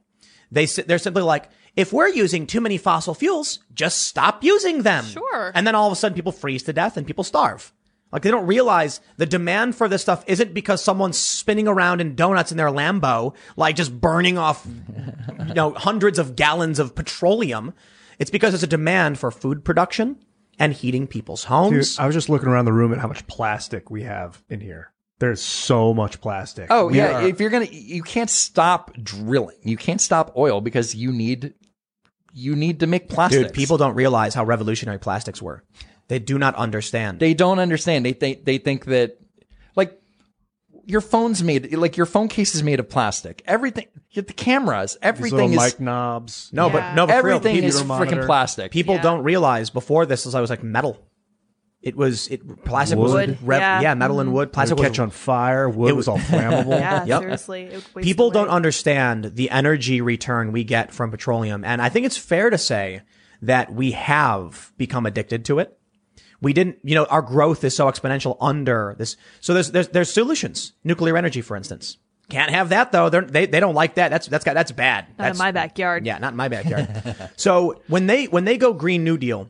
they 0.51 0.67
si- 0.67 0.83
they're 0.83 0.99
simply 0.99 1.23
like 1.23 1.51
if 1.79 1.93
we're 1.93 2.09
using 2.09 2.47
too 2.47 2.61
many 2.61 2.77
fossil 2.77 3.15
fuels, 3.15 3.61
just 3.73 4.03
stop 4.07 4.43
using 4.45 4.83
them. 4.83 5.05
Sure. 5.05 5.53
And 5.55 5.67
then 5.67 5.75
all 5.75 5.87
of 5.87 5.93
a 5.93 5.97
sudden 5.97 6.15
people 6.17 6.33
freeze 6.33 6.63
to 6.65 6.73
death 6.73 6.97
and 6.97 7.07
people 7.07 7.25
starve. 7.25 7.73
Like 8.11 8.23
they 8.23 8.31
don't 8.31 8.47
realize 8.47 9.01
the 9.19 9.27
demand 9.27 9.77
for 9.77 9.87
this 9.89 10.01
stuff 10.03 10.25
isn't 10.27 10.55
because 10.55 10.83
someone's 10.83 11.19
spinning 11.19 11.69
around 11.69 12.01
in 12.01 12.15
donuts 12.15 12.51
in 12.51 12.57
their 12.57 12.71
Lambo, 12.71 13.35
like 13.57 13.77
just 13.77 14.01
burning 14.01 14.39
off, 14.39 14.67
you 15.47 15.55
know, 15.55 15.73
hundreds 15.75 16.19
of 16.19 16.35
gallons 16.35 16.79
of 16.79 16.95
petroleum. 16.95 17.75
It's 18.19 18.31
because 18.31 18.53
there's 18.53 18.63
a 18.63 18.67
demand 18.67 19.19
for 19.19 19.31
food 19.31 19.65
production 19.65 20.17
and 20.59 20.73
heating 20.73 21.07
people's 21.07 21.43
Dude, 21.43 21.49
homes. 21.51 21.99
I 21.99 22.07
was 22.07 22.15
just 22.15 22.29
looking 22.31 22.49
around 22.49 22.65
the 22.65 22.73
room 22.73 22.93
at 22.93 22.99
how 22.99 23.09
much 23.09 23.27
plastic 23.27 23.91
we 23.91 24.03
have 24.05 24.43
in 24.49 24.61
here. 24.61 24.91
There's 25.21 25.41
so 25.43 25.93
much 25.93 26.21
plastic. 26.21 26.69
Oh 26.71 26.87
We 26.87 26.97
yeah, 26.99 27.19
are- 27.25 27.29
if 27.29 27.41
you're 27.41 27.51
gonna, 27.51 27.67
you 27.71 28.03
can't 28.03 28.31
stop 28.31 28.97
drilling. 29.03 29.57
You 29.65 29.77
can't 29.77 30.01
stop 30.01 30.33
oil 30.37 30.61
because 30.61 30.95
you 30.95 31.13
need, 31.13 31.55
you 32.33 32.55
need 32.57 32.81
to 32.81 32.87
make 32.87 33.09
plastic. 33.09 33.43
Dude, 33.49 33.53
people 33.55 33.77
don't 33.79 33.95
realize 33.95 34.35
how 34.35 34.45
revolutionary 34.45 34.99
plastics 34.99 35.41
were. 35.43 35.63
They 36.09 36.19
do 36.19 36.39
not 36.39 36.55
understand. 36.55 37.21
they 37.21 37.35
don't 37.35 37.59
understand. 37.59 38.05
They 38.05 38.13
think 38.15 38.45
they 38.45 38.59
think 38.59 38.87
that 38.87 39.19
like 39.77 40.01
your 40.87 41.01
phone's 41.03 41.43
made 41.43 41.75
like 41.77 41.97
your 41.97 42.07
phone 42.07 42.29
case 42.29 42.55
is 42.55 42.63
made 42.63 42.81
of 42.81 42.89
plastic. 42.89 43.43
Everything, 43.47 43.87
the 44.15 44.23
cameras, 44.23 44.97
everything 45.03 45.51
little 45.51 45.65
is 45.65 45.75
mic 45.75 45.81
knobs. 45.81 46.49
no, 46.53 46.67
Yeah. 46.69 46.73
but 46.73 46.95
no, 46.95 47.07
but 47.07 47.21
for 47.21 47.27
real, 47.27 47.37
everything 47.37 47.63
is 47.65 47.83
freaking 47.83 48.25
plastic. 48.25 48.73
People 48.73 48.95
Yeah. 48.95 49.03
don't 49.03 49.23
realize 49.23 49.69
before 49.71 50.07
this 50.07 50.25
was 50.25 50.35
I 50.35 50.41
was 50.41 50.49
like 50.51 50.63
metal. 50.63 50.99
It 51.81 51.97
was 51.97 52.27
it 52.29 52.65
plastic 52.65 52.99
was 52.99 53.13
Wood, 53.13 53.39
yeah. 53.47 53.81
yeah. 53.81 53.95
metal 53.95 54.19
and 54.19 54.29
mm-hmm. 54.29 54.35
wood. 54.37 54.49
It 54.49 54.53
Plastic 54.53 54.77
would 54.77 54.83
was 54.83 54.91
catch 54.91 54.99
on 54.99 55.11
fire. 55.11 55.69
Wood 55.69 55.91
it 55.91 55.93
was 55.93 56.09
was- 56.09 56.09
all 56.09 56.19
flammable. 56.19 56.71
Yeah, 56.79 57.05
Yep. 57.05 57.21
seriously. 57.21 57.63
it 57.65 57.95
people 58.03 58.27
away. 58.27 58.35
don't 58.35 58.49
understand 58.49 59.37
the 59.37 59.51
energy 59.51 60.01
return 60.01 60.51
we 60.51 60.65
get 60.65 60.93
from 60.93 61.11
petroleum, 61.11 61.65
and 61.65 61.81
I 61.81 61.89
think 61.89 62.05
it's 62.07 62.17
fair 62.17 62.51
to 62.51 62.59
say 62.59 63.03
that 63.43 63.73
we 63.73 63.93
have 63.93 64.73
become 64.77 65.07
addicted 65.07 65.45
to 65.47 65.61
it. 65.61 65.79
We 66.41 66.53
didn't, 66.53 66.79
you 66.83 66.95
know, 66.95 67.05
our 67.07 67.23
growth 67.23 67.63
is 67.65 67.75
so 67.77 67.87
exponential 67.87 68.37
under 68.41 68.97
this. 68.99 69.17
So 69.41 69.55
there's 69.55 69.71
there's 69.71 69.89
there's 69.89 70.13
solutions. 70.13 70.73
Nuclear 70.83 71.17
energy, 71.17 71.41
for 71.43 71.57
instance. 71.57 71.97
Can't 72.29 72.51
have 72.51 72.69
that 72.69 72.93
though. 72.93 73.09
They're, 73.09 73.23
they 73.23 73.47
they 73.47 73.61
don't 73.61 73.75
like 73.75 73.95
that. 73.95 74.11
That's 74.11 74.27
that's 74.27 74.45
got 74.45 74.55
that's 74.55 74.73
bad. 74.73 75.07
Not 75.11 75.19
that's, 75.19 75.39
in 75.39 75.45
my 75.45 75.53
backyard. 75.53 76.05
Yeah, 76.05 76.19
not 76.19 76.33
in 76.33 76.37
my 76.37 76.49
backyard. 76.49 77.31
so 77.37 77.81
when 77.89 78.07
they 78.07 78.27
when 78.27 78.45
they 78.45 78.59
go 78.59 78.73
Green 78.75 79.03
New 79.03 79.17
Deal, 79.17 79.49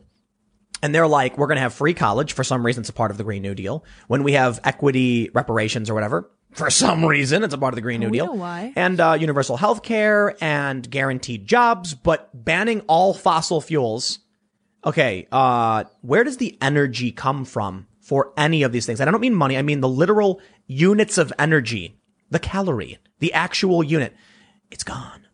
and 0.81 0.93
they're 0.93 1.07
like, 1.07 1.37
we're 1.37 1.47
going 1.47 1.57
to 1.57 1.61
have 1.61 1.73
free 1.73 1.93
college 1.93 2.33
for 2.33 2.43
some 2.43 2.65
reason. 2.65 2.81
It's 2.81 2.89
a 2.89 2.93
part 2.93 3.11
of 3.11 3.17
the 3.17 3.23
Green 3.23 3.41
New 3.41 3.55
Deal. 3.55 3.83
When 4.07 4.23
we 4.23 4.33
have 4.33 4.59
equity 4.63 5.29
reparations 5.33 5.89
or 5.89 5.93
whatever, 5.93 6.29
for 6.51 6.69
some 6.69 7.05
reason, 7.05 7.43
it's 7.43 7.53
a 7.53 7.57
part 7.57 7.73
of 7.73 7.75
the 7.75 7.81
Green 7.81 7.99
New 7.99 8.09
we 8.09 8.17
Deal. 8.17 8.27
know 8.27 8.33
why. 8.33 8.73
And 8.75 8.99
uh, 8.99 9.17
universal 9.19 9.57
health 9.57 9.83
care 9.83 10.35
and 10.41 10.89
guaranteed 10.89 11.45
jobs, 11.45 11.93
but 11.93 12.29
banning 12.33 12.81
all 12.87 13.13
fossil 13.13 13.61
fuels. 13.61 14.19
Okay, 14.85 15.27
uh, 15.31 15.83
where 16.01 16.23
does 16.23 16.37
the 16.37 16.57
energy 16.61 17.11
come 17.11 17.43
from 17.45 17.87
for 17.99 18.33
any 18.37 18.63
of 18.63 18.71
these 18.71 18.85
things? 18.85 18.99
And 18.99 19.09
I 19.09 19.11
don't 19.11 19.21
mean 19.21 19.35
money. 19.35 19.57
I 19.57 19.61
mean 19.61 19.81
the 19.81 19.89
literal 19.89 20.41
units 20.67 21.17
of 21.17 21.33
energy, 21.37 21.99
the 22.29 22.39
calorie, 22.39 22.97
the 23.19 23.33
actual 23.33 23.83
unit. 23.83 24.15
It's 24.71 24.83
gone. 24.83 25.27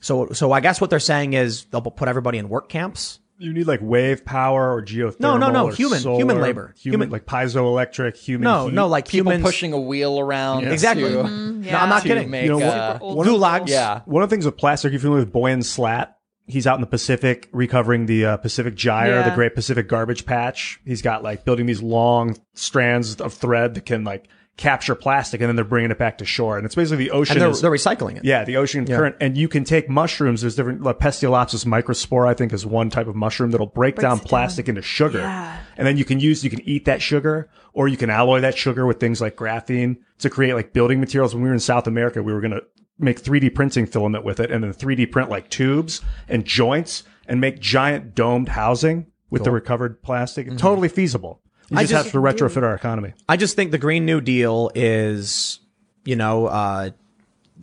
So, 0.00 0.30
so 0.32 0.52
I 0.52 0.60
guess 0.60 0.80
what 0.80 0.88
they're 0.88 0.98
saying 0.98 1.34
is 1.34 1.64
they'll 1.66 1.82
put 1.82 2.08
everybody 2.08 2.38
in 2.38 2.48
work 2.48 2.68
camps. 2.68 3.20
You 3.38 3.52
need 3.52 3.66
like 3.66 3.80
wave 3.82 4.24
power 4.24 4.72
or 4.74 4.82
geothermal. 4.82 5.20
No, 5.20 5.36
no, 5.36 5.50
no, 5.50 5.66
or 5.66 5.72
human- 5.74 6.00
solar, 6.00 6.18
human 6.18 6.40
labor. 6.40 6.74
Human, 6.78 7.00
Human- 7.00 7.10
like 7.10 7.26
piezoelectric, 7.26 8.16
human. 8.16 8.44
No, 8.44 8.66
heat. 8.66 8.74
no, 8.74 8.86
like 8.86 9.08
people 9.08 9.32
humans 9.32 9.44
pushing 9.44 9.72
a 9.72 9.80
wheel 9.80 10.18
around. 10.18 10.66
Exactly. 10.66 11.08
to- 11.10 11.16
Mm-hmm. 11.24 11.62
No, 11.70 11.76
I'm 11.78 11.88
not 11.88 12.02
to 12.02 12.08
kidding. 12.08 12.30
Make, 12.30 12.44
You 12.44 12.50
know 12.50 12.58
what- 12.58 12.66
uh, 12.66 12.98
Old 13.00 13.26
Gulags. 13.26 13.56
school. 13.56 13.68
yeah. 13.68 14.00
One 14.06 14.22
of 14.22 14.30
the 14.30 14.34
things 14.36 14.44
with 14.46 14.56
plastic, 14.56 14.92
you're 14.92 15.00
familiar 15.00 15.24
with 15.24 15.32
Boyan 15.32 15.62
Slat, 15.64 16.16
he's 16.46 16.66
out 16.66 16.76
in 16.76 16.80
the 16.80 16.86
Pacific 16.86 17.48
recovering 17.52 18.06
the 18.06 18.24
uh, 18.24 18.36
Pacific 18.38 18.74
Gyre, 18.74 19.08
Yeah. 19.08 19.28
the 19.28 19.34
Great 19.34 19.54
Pacific 19.54 19.88
Garbage 19.88 20.24
Patch. 20.26 20.80
He's 20.84 21.02
got 21.02 21.22
like 21.22 21.44
building 21.44 21.66
these 21.66 21.82
long 21.82 22.36
strands 22.54 23.16
of 23.20 23.34
thread 23.34 23.74
that 23.74 23.84
can 23.84 24.04
like 24.04 24.28
capture 24.56 24.94
plastic 24.94 25.40
and 25.42 25.48
then 25.48 25.56
they're 25.56 25.64
bringing 25.66 25.90
it 25.90 25.98
back 25.98 26.16
to 26.18 26.24
shore. 26.24 26.56
And 26.56 26.64
it's 26.64 26.74
basically 26.74 27.04
the 27.04 27.10
ocean. 27.10 27.34
and 27.36 27.42
they're, 27.42 27.50
is- 27.50 27.60
they're 27.60 27.70
recycling 27.70 28.16
it. 28.16 28.24
yeah, 28.24 28.42
the 28.44 28.56
ocean 28.56 28.86
current, 28.86 29.16
and 29.20 29.36
you 29.36 29.48
can 29.48 29.64
take 29.64 29.88
mushrooms. 29.90 30.40
There's 30.40 30.56
different. 30.56 30.82
Like 30.82 30.98
Pestalotiopsis 30.98 31.66
microspora, 31.66 32.28
I 32.28 32.34
think, 32.34 32.52
is 32.52 32.64
one 32.64 32.88
type 32.88 33.06
of 33.06 33.14
mushroom 33.16 33.50
that'll 33.50 33.66
break 33.66 33.96
down 33.96 34.16
it 34.16 34.20
down. 34.20 34.26
plastic 34.28 34.68
into 34.68 34.80
sugar, 34.82 35.18
Yeah. 35.18 35.58
and 35.76 35.86
then 35.86 35.96
you 35.98 36.04
can 36.06 36.20
use. 36.20 36.42
You 36.42 36.50
can 36.50 36.66
eat 36.68 36.86
that 36.86 37.02
sugar, 37.02 37.50
or 37.74 37.86
you 37.88 37.96
can 37.98 38.08
alloy 38.08 38.40
that 38.40 38.56
sugar 38.56 38.86
with 38.86 38.98
things 38.98 39.20
like 39.20 39.36
graphene 39.36 39.96
to 40.20 40.30
create 40.30 40.54
like 40.54 40.72
building 40.72 41.00
materials. 41.00 41.34
When 41.34 41.42
we 41.42 41.48
were 41.50 41.54
in 41.54 41.60
South 41.60 41.86
America, 41.86 42.22
we 42.22 42.32
were 42.32 42.40
gonna 42.40 42.60
make 42.98 43.20
3D 43.22 43.54
printing 43.54 43.84
filament 43.84 44.24
with 44.24 44.40
it, 44.40 44.50
and 44.50 44.64
then 44.64 44.72
3D 44.72 45.10
print 45.12 45.28
like 45.28 45.50
tubes 45.50 46.00
and 46.30 46.46
joints, 46.46 47.02
and 47.28 47.42
make 47.42 47.60
giant 47.60 48.14
domed 48.14 48.48
housing 48.48 49.06
with 49.28 49.44
the 49.44 49.50
recovered 49.50 50.02
plastic. 50.02 50.46
Mm-hmm. 50.46 50.56
Totally 50.56 50.88
feasible. 50.88 51.42
You 51.70 51.78
I 51.78 51.82
just, 51.82 51.92
just- 51.92 52.04
have 52.04 52.12
to 52.12 52.18
retrofit 52.18 52.62
our 52.62 52.74
economy. 52.74 53.12
I 53.28 53.36
just 53.36 53.56
think 53.56 53.70
the 53.70 53.78
Green 53.78 54.04
New 54.06 54.20
Deal 54.20 54.70
is, 54.74 55.60
you 56.04 56.16
know, 56.16 56.46
uh, 56.46 56.90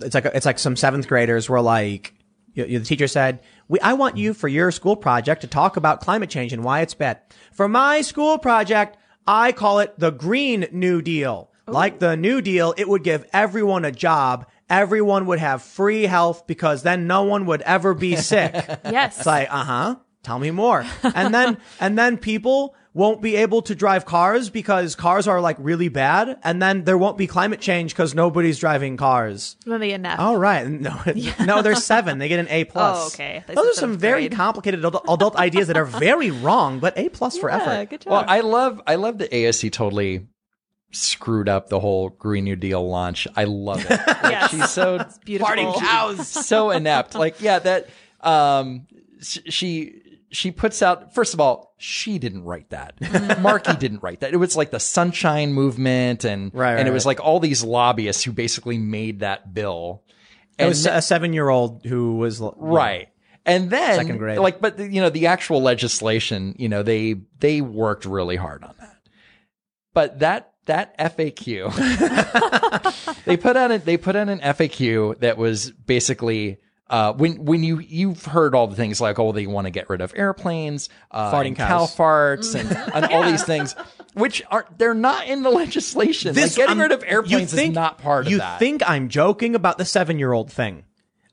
it's 0.01 0.13
like 0.15 0.25
it's 0.25 0.45
like 0.45 0.59
some 0.59 0.75
seventh 0.75 1.07
graders 1.07 1.49
were 1.49 1.61
like, 1.61 2.13
you, 2.53 2.65
you- 2.65 2.79
the 2.79 2.85
teacher 2.85 3.07
said, 3.07 3.39
"We, 3.67 3.79
I 3.79 3.93
want 3.93 4.17
you 4.17 4.33
for 4.33 4.47
your 4.47 4.71
school 4.71 4.95
project 4.95 5.41
to 5.41 5.47
talk 5.47 5.77
about 5.77 6.01
climate 6.01 6.29
change 6.29 6.51
and 6.53 6.63
why 6.63 6.81
it's 6.81 6.93
bad." 6.93 7.19
For 7.53 7.67
my 7.67 8.01
school 8.01 8.37
project, 8.37 8.97
I 9.25 9.51
call 9.51 9.79
it 9.79 9.97
the 9.97 10.11
Green 10.11 10.67
New 10.71 11.01
Deal. 11.01 11.49
Like 11.65 11.99
the 11.99 12.17
New 12.17 12.41
Deal, 12.41 12.73
it 12.77 12.89
would 12.89 13.03
give 13.03 13.25
everyone 13.31 13.85
a 13.85 13.91
job. 13.91 14.47
Everyone 14.69 15.27
would 15.27 15.39
have 15.39 15.61
free 15.61 16.03
health 16.03 16.45
because 16.45 16.83
then 16.83 17.07
no 17.07 17.23
one 17.23 17.45
would 17.45 17.61
ever 17.61 17.93
be 17.93 18.15
sick. 18.17 18.51
Yes. 18.83 19.17
It's 19.19 19.25
like, 19.25 19.47
uh 19.49 19.63
huh. 19.63 19.95
Tell 20.23 20.39
me 20.39 20.51
more. 20.51 20.85
And 21.03 21.33
then, 21.33 21.57
and 21.79 21.97
then 21.97 22.17
people 22.17 22.75
won't 22.95 23.21
be 23.23 23.35
able 23.37 23.61
to 23.63 23.73
drive 23.73 24.05
cars 24.05 24.49
because 24.51 24.95
cars 24.95 25.27
are 25.27 25.41
like 25.41 25.57
really 25.59 25.89
bad. 25.89 26.37
And 26.43 26.61
then 26.61 26.83
there 26.83 26.97
won't 26.97 27.17
be 27.17 27.25
climate 27.25 27.59
change 27.59 27.91
because 27.93 28.13
nobody's 28.13 28.59
driving 28.59 28.97
cars. 28.97 29.55
Then 29.65 29.79
they 29.79 29.87
get 29.89 29.95
an 29.95 30.05
F. 30.05 30.19
All 30.19 30.37
right. 30.37 30.67
No, 30.67 31.01
no, 31.45 31.61
there's 31.63 31.83
seven. 31.83 32.19
They 32.19 32.27
get 32.27 32.39
an 32.39 32.47
A 32.49 32.63
plus. 32.73 32.99
Oh, 33.03 33.07
okay. 33.07 33.43
They 33.47 33.55
Those 33.55 33.69
are 33.77 33.79
some 33.79 33.97
very 33.97 34.27
grade. 34.27 34.33
complicated 34.33 34.85
adult, 34.85 35.03
adult 35.09 35.35
ideas 35.35 35.67
that 35.69 35.77
are 35.77 35.85
very 36.09 36.29
wrong, 36.29 36.79
but 36.79 36.95
A 36.97 37.09
plus 37.09 37.37
for 37.37 37.49
effort. 37.49 37.89
good 37.89 38.01
job. 38.01 38.11
Well, 38.11 38.25
I 38.27 38.41
love 38.41 38.79
I 38.85 38.95
love 38.95 39.17
that 39.17 39.31
AOC 39.31 39.71
totally 39.71 40.27
screwed 40.91 41.49
up 41.49 41.69
the 41.69 41.79
whole 41.79 42.09
Green 42.09 42.43
New 42.43 42.55
Deal 42.55 42.87
launch. 42.87 43.27
I 43.35 43.45
love 43.45 43.83
it. 43.89 43.99
yes. 44.07 44.51
She's 44.51 44.69
so 44.69 45.03
beautiful. 45.25 45.73
cows. 45.79 46.27
so 46.27 46.69
inept. 46.69 47.15
Like, 47.15 47.41
yeah, 47.41 47.57
that 47.57 47.89
um 48.21 48.85
she 49.23 49.99
she 50.33 50.51
puts 50.51 50.81
out 50.81 51.13
first 51.15 51.33
of 51.33 51.39
all, 51.39 51.73
she 51.77 52.19
didn't 52.19 52.43
write 52.43 52.69
that. 52.71 52.95
Markey 53.41 53.75
didn't 53.75 54.03
write 54.03 54.19
that. 54.21 54.33
It 54.33 54.37
was 54.37 54.57
like 54.57 54.71
the 54.71 54.79
Sunshine 54.79 55.53
Movement 55.53 56.25
and 56.25 56.53
Right, 56.53 56.73
right, 56.73 56.79
and 56.79 56.87
it 56.87 56.91
was 56.91 57.05
right. 57.05 57.11
like 57.17 57.25
all 57.25 57.39
these 57.39 57.63
lobbyists 57.63 58.23
who 58.23 58.31
basically 58.33 58.77
made 58.77 59.19
that 59.21 59.53
bill. 59.53 60.03
It 60.57 60.63
And 60.63 60.69
was 60.69 60.85
a 60.85 61.01
seven 61.01 61.33
year 61.33 61.47
old 61.49 61.85
who 61.85 62.17
was 62.17 62.41
Right. 62.57 63.09
And 63.45 63.69
then 63.69 63.95
Second 63.97 64.17
grade. 64.17 64.39
like 64.39 64.59
but 64.59 64.77
the- 64.77 64.87
you 64.91 65.01
know 65.01 65.09
the 65.09 65.27
actual 65.27 65.61
legislation, 65.61 66.55
you 66.57 66.67
know, 66.69 66.83
they 66.83 67.15
they 67.39 67.61
worked 67.61 68.05
really 68.05 68.35
hard 68.35 68.63
on 68.63 68.73
that. 68.79 68.97
But 69.93 70.19
that 70.19 70.53
that 70.65 70.97
FAQ 70.97 71.73
they 73.25 73.35
put 73.37 73.57
out 73.57 73.71
a, 73.71 73.79
they 73.79 73.97
put 73.97 74.15
out 74.15 74.29
an 74.29 74.39
FAQ 74.39 75.19
that 75.19 75.37
was 75.37 75.71
basically 75.71 76.57
uh, 76.89 77.13
when 77.13 77.43
when 77.45 77.63
you 77.63 77.79
you've 77.79 78.25
heard 78.25 78.53
all 78.53 78.67
the 78.67 78.75
things 78.75 78.99
like 79.01 79.17
oh 79.19 79.31
they 79.31 79.47
want 79.47 79.65
to 79.65 79.71
get 79.71 79.89
rid 79.89 80.01
of 80.01 80.13
airplanes, 80.15 80.89
uh, 81.11 81.31
Farting 81.31 81.55
cows. 81.55 81.67
cow 81.95 82.03
farts, 82.03 82.55
and, 82.55 82.69
and 82.93 83.05
all 83.13 83.23
these 83.23 83.43
things, 83.43 83.75
which 84.13 84.43
are 84.51 84.65
they're 84.77 84.93
not 84.93 85.27
in 85.27 85.43
the 85.43 85.49
legislation. 85.49 86.35
like 86.35 86.53
getting 86.55 86.69
I'm- 86.69 86.81
rid 86.81 86.91
of 86.91 87.03
airplanes 87.07 87.53
think- 87.53 87.71
is 87.71 87.75
not 87.75 87.97
part 87.99 88.27
you 88.27 88.35
of 88.35 88.41
that. 88.41 88.59
think 88.59 88.81
I'm 88.87 89.09
joking 89.09 89.55
about 89.55 89.77
the 89.77 89.85
seven 89.85 90.19
year 90.19 90.33
old 90.33 90.51
thing? 90.51 90.83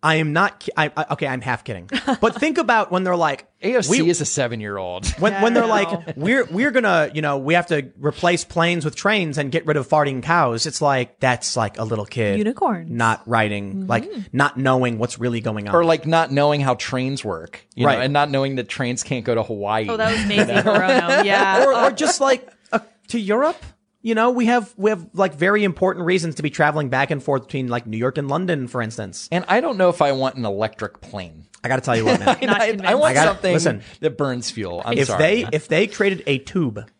I 0.03 0.15
am 0.17 0.33
not. 0.33 0.61
ki- 0.61 0.73
I, 0.77 0.91
I, 0.97 1.07
okay, 1.13 1.27
I'm 1.27 1.43
half 1.43 1.63
kidding. 1.63 1.91
But 2.23 2.37
think 2.37 2.57
about 2.57 2.91
when 2.91 3.05
they're 3.05 3.17
like, 3.17 3.47
AOC 3.63 3.91
we- 3.91 4.09
is 4.09 4.23
a 4.23 4.25
seven 4.25 4.59
year 4.59 4.79
old. 4.79 5.07
when, 5.19 5.33
Yeah, 5.33 5.43
when 5.43 5.53
they're 5.53 5.67
like, 5.67 6.17
we're 6.17 6.47
we're 6.47 6.71
gonna, 6.71 7.11
you 7.13 7.21
know, 7.21 7.37
we 7.37 7.53
have 7.53 7.67
to 7.67 7.91
replace 7.99 8.43
planes 8.43 8.85
with 8.87 8.97
trains 8.97 9.37
and 9.37 9.53
get 9.53 9.67
rid 9.67 9.77
of 9.77 9.87
farting 9.87 10.23
cows. 10.23 10.65
It's 10.65 10.81
like 10.81 11.21
that's 11.21 11.55
like 11.57 11.79
a 11.79 11.85
little 11.85 12.07
kid 12.07 12.39
unicorn 12.39 12.97
not 12.97 13.23
writing, 13.27 13.87
like 13.87 14.11
not 14.33 14.57
knowing 14.57 14.97
what's 14.99 15.19
really 15.19 15.43
going 15.43 15.69
on. 15.69 15.75
or 15.75 15.85
like 15.85 16.07
not 16.07 16.33
knowing 16.33 16.63
how 16.63 16.75
trains 16.77 17.23
work, 17.23 17.67
you 17.75 17.85
Right. 17.87 17.99
know, 17.99 18.05
and 18.05 18.13
not 18.15 18.31
knowing 18.31 18.57
that 18.57 18.69
trains 18.71 19.03
can't 19.03 19.25
go 19.27 19.35
to 19.35 19.43
Hawaii. 19.43 19.87
Oh, 19.91 19.99
that 19.99 20.13
was 20.13 20.27
Mazie 20.27 20.53
Hirono. 20.53 21.25
Yeah. 21.25 21.67
or, 21.67 21.75
or 21.75 21.91
just 21.91 22.23
like 22.23 22.49
uh, 22.73 22.79
to 23.09 23.21
Europe. 23.21 23.63
You 24.03 24.15
know, 24.15 24.31
we 24.31 24.47
have 24.47 24.73
we 24.79 24.91
have 24.91 25.07
like 25.13 25.35
very 25.35 25.63
important 25.63 26.07
reasons 26.07 26.37
to 26.37 26.43
be 26.43 26.49
traveling 26.51 26.89
back 26.89 27.11
and 27.11 27.23
forth 27.23 27.43
between 27.45 27.69
like 27.69 27.87
New 27.87 27.99
York 27.99 28.17
and 28.17 28.29
London, 28.29 28.67
for 28.67 28.81
instance. 28.81 29.29
and 29.31 29.45
I 29.49 29.61
don't 29.61 29.77
know 29.77 29.91
if 29.91 30.01
I 30.01 30.13
want 30.13 30.37
an 30.37 30.45
electric 30.47 31.01
plane. 31.03 31.47
I 31.63 31.69
got 31.69 31.77
to 31.77 31.83
tell 31.83 31.95
you 31.97 32.07
what, 32.07 32.19
man. 32.21 32.39
Not 32.43 32.61
I, 32.63 32.79
I 32.83 32.95
want 32.95 33.11
I 33.11 33.15
gotta- 33.15 33.29
something 33.33 33.53
listen. 33.53 33.83
that 34.01 34.17
burns 34.17 34.51
fuel. 34.51 34.81
I'm 34.85 34.97
if 34.97 35.09
sorry. 35.09 35.23
they 35.43 35.47
if 35.53 35.69
they 35.69 35.87
created 35.87 36.23
a 36.27 36.39
tube 36.39 36.91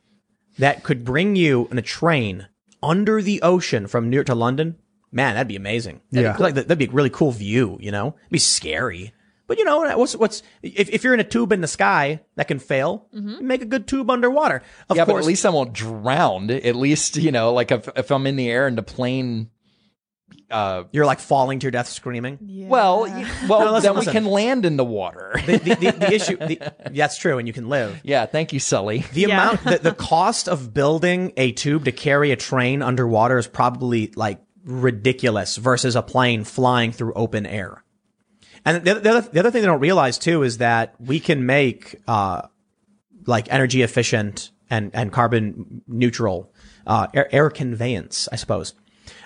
that 0.59 0.83
could 0.83 1.05
bring 1.05 1.37
you 1.37 1.69
in 1.71 1.79
a 1.79 1.83
train 1.83 2.49
under 2.83 3.23
the 3.23 3.41
ocean 3.43 3.87
from 3.87 4.11
New 4.11 4.17
York 4.17 4.27
to 4.27 4.35
London, 4.35 4.77
man, 5.11 5.35
that'd 5.37 5.49
be 5.49 5.57
amazing. 5.57 6.03
That'd 6.11 6.25
Yeah. 6.25 6.37
be, 6.37 6.43
like 6.43 6.55
that'd 6.55 6.77
be 6.79 6.85
a 6.87 6.91
really 6.91 7.09
cool 7.11 7.31
view. 7.33 7.79
You 7.81 7.93
know, 7.93 8.09
it'd 8.19 8.31
be 8.31 8.39
scary. 8.39 9.15
But 9.51 9.59
you 9.59 9.65
know 9.65 9.81
what's 9.99 10.15
what's 10.15 10.45
if, 10.63 10.91
if 10.91 11.03
you're 11.03 11.13
in 11.13 11.19
a 11.19 11.25
tube 11.25 11.51
in 11.51 11.61
the 11.61 11.67
sky 11.67 12.21
that 12.37 12.47
can 12.47 12.61
fail, 12.61 13.09
make 13.13 13.63
a 13.63 13.65
good 13.65 13.89
tube 13.89 14.09
underwater. 14.09 14.63
Of 14.89 14.97
yeah, 14.97 15.05
but 15.05 15.17
at 15.17 15.25
least 15.25 15.45
I 15.45 15.51
won't 15.51 15.73
drown. 15.73 16.49
At 16.53 16.77
least 16.77 17.17
you 17.17 17.33
know, 17.33 17.53
like 17.53 17.73
if 17.73 17.89
if 17.97 18.13
I'm 18.13 18.29
in 18.29 18.37
the 18.37 18.49
air 18.49 18.69
and 18.69 18.79
the 18.79 18.85
plane. 18.85 19.51
Uh, 20.49 20.85
you're 20.93 21.05
like 21.07 21.19
falling 21.19 21.59
to 21.59 21.65
your 21.65 21.71
death 21.73 21.89
screaming. 21.89 22.39
Yeah. 22.47 22.69
well, 22.69 23.01
well, 23.49 23.65
No, 23.65 23.73
listen, 23.73 23.83
then 23.83 23.95
listen. 23.97 23.97
we 23.97 24.13
can 24.13 24.25
land 24.27 24.65
in 24.65 24.77
the 24.77 24.85
water. 24.85 25.33
The, 25.47 25.59
the, 25.59 25.75
the, 25.75 25.91
the 25.93 26.13
issue, 26.19 26.37
the, 26.37 26.73
that's 26.93 27.19
true, 27.19 27.39
and 27.39 27.47
you 27.49 27.53
can 27.55 27.69
live. 27.69 28.01
yeah, 28.05 28.27
thank 28.27 28.53
you, 28.53 28.59
Sully. 28.61 28.99
The 29.13 29.23
Yeah. 29.23 29.27
amount, 29.27 29.65
the, 29.65 29.79
the 29.91 29.95
cost 29.95 30.49
of 30.49 30.73
building 30.75 31.33
a 31.37 31.51
tube 31.53 31.85
to 31.87 31.93
carry 31.93 32.31
a 32.33 32.37
train 32.37 32.83
underwater 32.83 33.39
is 33.39 33.47
probably 33.49 34.13
like 34.17 34.41
ridiculous 34.65 35.57
versus 35.57 35.95
a 35.97 36.03
plane 36.03 36.45
flying 36.45 36.93
through 36.93 37.15
open 37.15 37.47
air. 37.47 37.83
And 38.65 38.85
the, 38.85 38.95
the, 38.95 39.11
other, 39.11 39.21
the 39.21 39.41
other 39.41 39.51
thing 39.51 39.63
they 39.63 39.67
don't 39.67 39.81
realize 39.81 40.19
too 40.19 40.43
is 40.43 40.59
that 40.59 40.95
we 41.01 41.21
can 41.21 41.47
make, 41.47 42.01
uh, 42.07 42.43
like 43.27 43.53
energy 43.53 43.83
efficient 43.83 44.51
and, 44.69 44.91
and 44.95 45.13
carbon 45.13 45.83
neutral, 45.87 46.53
uh, 46.87 47.07
air, 47.15 47.35
air 47.35 47.51
conveyance, 47.51 48.29
I 48.33 48.37
suppose. 48.37 48.75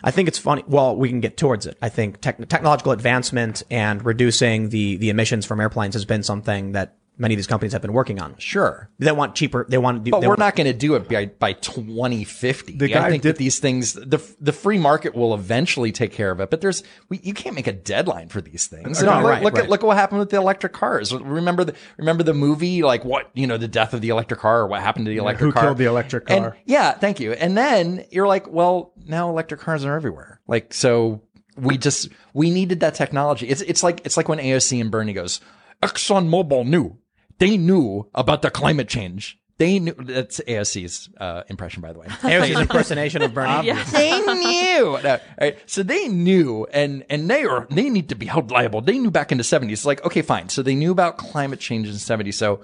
I 0.03 0.11
think 0.11 0.29
it's 0.29 0.39
funny. 0.39 0.65
Well, 0.67 0.97
we 0.97 1.09
can 1.09 1.21
get 1.21 1.37
towards 1.37 1.67
it. 1.67 1.77
I 1.81 1.89
think 1.89 2.21
tech 2.21 2.49
technological 2.49 2.93
advancement 2.93 3.63
and 3.71 4.05
reducing 4.05 4.71
the, 4.71 4.97
the 4.97 5.11
emissions 5.11 5.47
from 5.47 5.61
airplanes 5.61 5.95
has 5.95 6.05
been 6.05 6.23
something 6.23 6.73
that 6.73 6.97
many 7.17 7.35
of 7.35 7.39
these 7.39 7.47
companies 7.47 7.73
have 7.73 7.83
been 7.83 7.93
working 7.93 8.21
on. 8.21 8.35
Sure. 8.39 8.91
They 8.99 9.13
want 9.13 9.35
cheaper. 9.35 9.65
They 9.69 9.79
want 9.79 9.99
to 9.99 10.05
do. 10.05 10.11
But 10.11 10.23
we're 10.23 10.29
want- 10.29 10.41
not 10.41 10.57
going 10.57 10.67
to 10.67 10.73
do 10.73 10.95
it 10.97 11.09
by, 11.09 11.27
by 11.27 11.53
2050. 11.55 12.77
The 12.77 12.89
guy 12.89 13.07
I 13.07 13.11
think 13.11 13.23
did- 13.23 13.35
that 13.35 13.39
these 13.39 13.59
things, 13.59 13.93
the 13.95 14.21
the 14.41 14.53
free 14.53 14.79
market 14.79 15.15
will 15.15 15.35
eventually 15.35 15.93
take 15.93 16.13
care 16.13 16.31
of 16.31 16.41
it. 16.41 16.51
But 16.51 16.61
there's, 16.61 16.83
we, 17.09 17.21
you 17.23 17.35
can't 17.35 17.55
make 17.55 17.67
a 17.67 17.73
deadline 17.73 18.29
for 18.29 18.41
these 18.41 18.67
things. 18.67 19.03
No, 19.03 19.15
look, 19.21 19.25
right, 19.25 19.43
look 19.43 19.55
right. 19.55 19.65
at 19.65 19.71
look 19.71 19.83
at 19.83 19.87
what 19.87 19.97
happened 19.97 20.21
with 20.21 20.31
the 20.31 20.37
electric 20.39 20.73
cars. 20.73 21.13
Remember 21.15 21.65
the 21.65 21.75
remember 21.99 22.23
the 22.23 22.35
movie, 22.35 22.83
like 22.83 23.05
what 23.05 23.31
you 23.35 23.47
know, 23.47 23.57
the 23.57 23.69
death 23.69 23.95
of 23.95 24.01
the 24.01 24.09
electric 24.09 24.41
car, 24.41 24.61
or 24.61 24.67
what 24.67 24.81
happened 24.83 25.07
to 25.07 25.11
the 25.11 25.19
electric 25.19 25.47
who 25.49 25.53
car? 25.53 25.63
killed 25.65 25.79
the 25.79 25.85
electric 25.87 26.31
And- 26.31 26.45
car? 26.45 26.57
yeah, 26.65 26.93
thank 26.93 27.21
you. 27.21 27.33
And 27.33 27.57
then 27.57 28.05
you're 28.11 28.27
like, 28.27 28.51
well, 28.51 28.93
now 29.07 29.29
electric 29.31 29.61
cars 29.61 29.85
are 29.85 29.95
everywhere. 29.95 30.41
Like 30.47 30.75
so. 30.75 31.23
We 31.57 31.79
just 31.79 32.09
we 32.33 32.51
needed 32.51 32.81
that 32.81 32.97
technology. 32.97 33.47
It's 33.47 33.61
it's 33.61 33.85
like 33.85 34.05
it's 34.05 34.17
like 34.17 34.29
when 34.29 34.41
AOC 34.41 34.81
and 34.81 34.91
Bernie 34.91 35.13
goes, 35.13 35.41
ExxonMobil 35.85 36.67
knew 36.67 36.99
they 37.39 37.57
knew 37.57 38.09
about 38.15 38.43
the 38.43 38.51
climate 38.51 38.89
change. 38.89 39.39
They 39.57 39.79
knew 39.79 39.93
that's 39.93 40.41
AOC's 40.41 41.09
uh, 41.19 41.43
impression, 41.49 41.81
by 41.81 41.93
the 41.93 42.01
way. 42.01 42.07
AOC's 42.09 42.59
impersonation 42.61 43.23
of 43.23 43.33
Bernie. 43.33 43.69
Yeah. 43.69 43.85
they 43.93 44.21
knew. 44.21 44.99
No, 45.03 45.13
all 45.13 45.21
right. 45.41 45.59
So 45.67 45.85
they 45.85 46.09
knew, 46.09 46.67
and 46.73 47.05
and 47.09 47.31
they 47.31 47.45
are 47.45 47.67
they 47.71 47.89
need 47.89 48.09
to 48.09 48.17
be 48.17 48.27
held 48.27 48.51
liable. 48.51 48.81
They 48.81 48.99
knew 48.99 49.13
back 49.13 49.31
in 49.31 49.39
the 49.39 49.45
seventies. 49.45 49.87
Like, 49.87 50.05
okay, 50.05 50.23
fine. 50.23 50.49
So 50.49 50.63
they 50.63 50.75
knew 50.75 50.91
about 50.91 51.19
climate 51.19 51.61
change 51.61 51.87
in 51.87 51.93
the 51.93 52.01
seventies. 52.01 52.37
So 52.37 52.63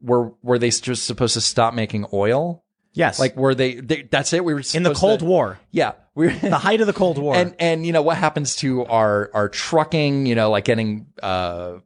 were 0.00 0.32
were 0.42 0.58
they 0.58 0.70
just 0.70 1.04
supposed 1.04 1.34
to 1.34 1.40
stop 1.40 1.74
making 1.74 2.06
oil? 2.12 2.62
Yes, 2.92 3.18
Like, 3.18 3.36
were 3.36 3.56
they? 3.56 3.74
they 3.74 4.02
that's 4.02 4.32
it. 4.32 4.44
We 4.44 4.54
were 4.54 4.62
in 4.72 4.84
the 4.84 4.94
Cold 4.94 5.18
to- 5.18 5.26
War, 5.26 5.58
Yeah, 5.72 5.94
we 6.14 6.28
the 6.28 6.58
height 6.58 6.80
of 6.80 6.86
the 6.86 6.92
Cold 6.92 7.18
War. 7.18 7.34
and 7.36 7.56
and 7.58 7.84
you 7.84 7.92
know 7.92 8.02
what 8.02 8.16
happens 8.18 8.54
to 8.56 8.84
our 8.84 9.30
our 9.34 9.48
trucking 9.48 10.26
you 10.26 10.36
know 10.36 10.50
like 10.50 10.64
getting 10.64 11.06
uh 11.20 11.78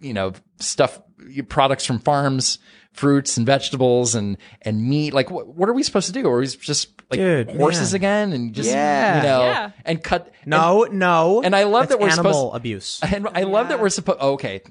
you 0.00 0.12
know 0.12 0.32
stuff 0.58 1.00
products 1.42 1.84
from 1.84 1.98
farms 1.98 2.58
fruits 2.92 3.36
and 3.36 3.44
vegetables 3.44 4.14
and 4.14 4.36
and 4.62 4.80
meat 4.88 5.12
like 5.12 5.28
what, 5.30 5.48
what 5.48 5.68
are 5.68 5.72
we 5.72 5.82
supposed 5.82 6.06
to 6.06 6.12
do 6.12 6.28
are 6.28 6.38
we 6.38 6.46
just 6.46 6.90
like 7.10 7.18
Dude, 7.18 7.50
horses 7.50 7.92
man. 7.92 7.96
again 7.96 8.32
and 8.32 8.54
just 8.54 8.70
Yeah. 8.70 9.16
you 9.16 9.22
know 9.24 9.40
Yeah. 9.46 9.70
and 9.84 10.02
cut 10.02 10.32
no, 10.46 10.84
no. 10.90 11.42
and 11.42 11.56
I 11.56 11.64
love 11.64 11.88
That's 11.88 11.96
that 11.98 12.00
we're 12.00 12.10
animal 12.10 12.32
supposed- 12.32 12.56
abuse. 12.56 13.00
and, 13.02 13.12
and 13.26 13.28
I 13.36 13.42
love 13.42 13.68
that 13.70 13.80
we're 13.80 13.88
supposed 13.88 14.20
okay 14.20 14.62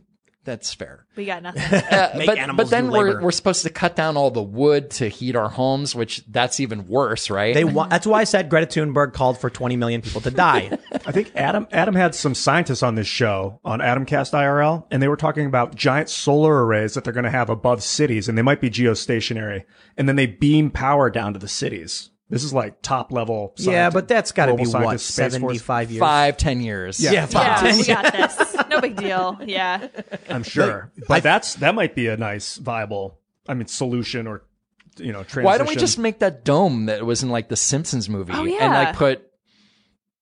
that's 0.44 0.74
fair 0.74 1.06
we 1.16 1.26
got 1.26 1.44
nothing. 1.44 1.62
uh, 1.74 2.14
Make 2.16 2.28
but, 2.28 2.38
animals 2.38 2.70
but 2.70 2.76
then 2.76 2.86
do 2.86 2.92
we're, 2.92 3.08
labor. 3.08 3.22
we're 3.22 3.32
supposed 3.32 3.64
to 3.64 3.70
cut 3.70 3.96
down 3.96 4.18
all 4.18 4.32
the 4.32 4.42
wood 4.42 4.90
to 4.92 5.08
heat 5.08 5.36
our 5.36 5.50
homes 5.50 5.96
which 5.96 6.24
that's 6.28 6.60
even 6.60 6.88
worse 6.88 7.30
right 7.30 7.54
They 7.54 7.64
want. 7.64 7.90
That's 7.90 8.08
why 8.08 8.22
I 8.22 8.24
said 8.24 8.50
Greta 8.50 8.68
Thunberg 8.68 9.14
called 9.14 9.38
for 9.38 9.50
20 9.50 9.76
million 9.76 10.02
people 10.02 10.22
to 10.22 10.32
die. 10.32 10.78
I 11.06 11.12
think 11.12 11.32
Adam 11.36 11.68
Adam 11.72 11.96
had 11.96 12.16
some 12.16 12.36
scientists 12.36 12.84
on 12.84 12.96
this 12.96 13.08
show 13.08 13.60
on 13.64 13.80
Adamcast 13.80 14.34
IRL, 14.34 14.86
and 14.92 15.02
they 15.02 15.08
were 15.08 15.18
talking 15.18 15.46
about 15.46 15.76
giant 15.76 16.10
solar 16.10 16.66
arrays 16.66 16.94
that 16.94 17.04
they're 17.04 17.14
going 17.14 17.24
to 17.26 17.30
have 17.30 17.50
above 17.50 17.84
cities, 17.84 18.30
and 18.30 18.38
they 18.38 18.42
might 18.42 18.62
be 18.62 18.70
geostationary, 18.70 19.64
and 19.98 20.08
then 20.08 20.16
they 20.16 20.28
beam 20.28 20.70
power 20.72 21.10
down 21.10 21.34
to 21.34 21.40
the 21.40 21.48
cities. 21.48 22.10
This 22.30 22.44
is 22.44 22.54
like 22.54 22.82
top 22.82 23.12
level. 23.12 23.54
yeah, 23.58 23.90
but 23.90 24.08
that's 24.08 24.32
got 24.32 24.48
to 24.48 24.56
be 24.56 24.64
what 24.64 24.70
scientist, 24.72 25.08
Space 25.16 25.38
Force. 25.38 25.60
75 25.60 25.92
years. 25.92 26.00
five 26.00 26.38
ten 26.38 26.62
years 26.62 27.00
Yeah, 27.00 27.26
five. 27.28 27.64
yeah, 27.64 27.76
we 27.78 27.86
got 27.86 28.14
this. 28.14 28.56
No 28.70 28.82
big 28.82 28.96
deal. 28.96 29.38
Yeah. 29.46 29.88
I'm 30.30 30.44
sure, 30.44 30.92
but 31.08 31.22
that's 31.22 31.56
that 31.56 31.76
might 31.76 31.94
be 31.96 32.08
a 32.08 32.18
nice 32.18 32.56
viable. 32.58 33.20
I 33.48 33.54
mean, 33.54 33.68
solution 33.68 34.26
or 34.26 34.44
you 34.98 35.12
know, 35.12 35.20
transition. 35.24 35.44
Why 35.44 35.58
don't 35.58 35.68
we 35.68 35.76
just 35.76 36.00
make 36.00 36.20
that 36.20 36.44
dome 36.46 36.86
that 36.86 37.06
was 37.06 37.24
in 37.24 37.30
like 37.30 37.50
the 37.50 37.56
Simpsons 37.58 38.08
movie 38.10 38.32
Oh, 38.34 38.42
and 38.44 38.50
yeah. 38.52 38.68
like 38.68 38.96
put 38.96 39.28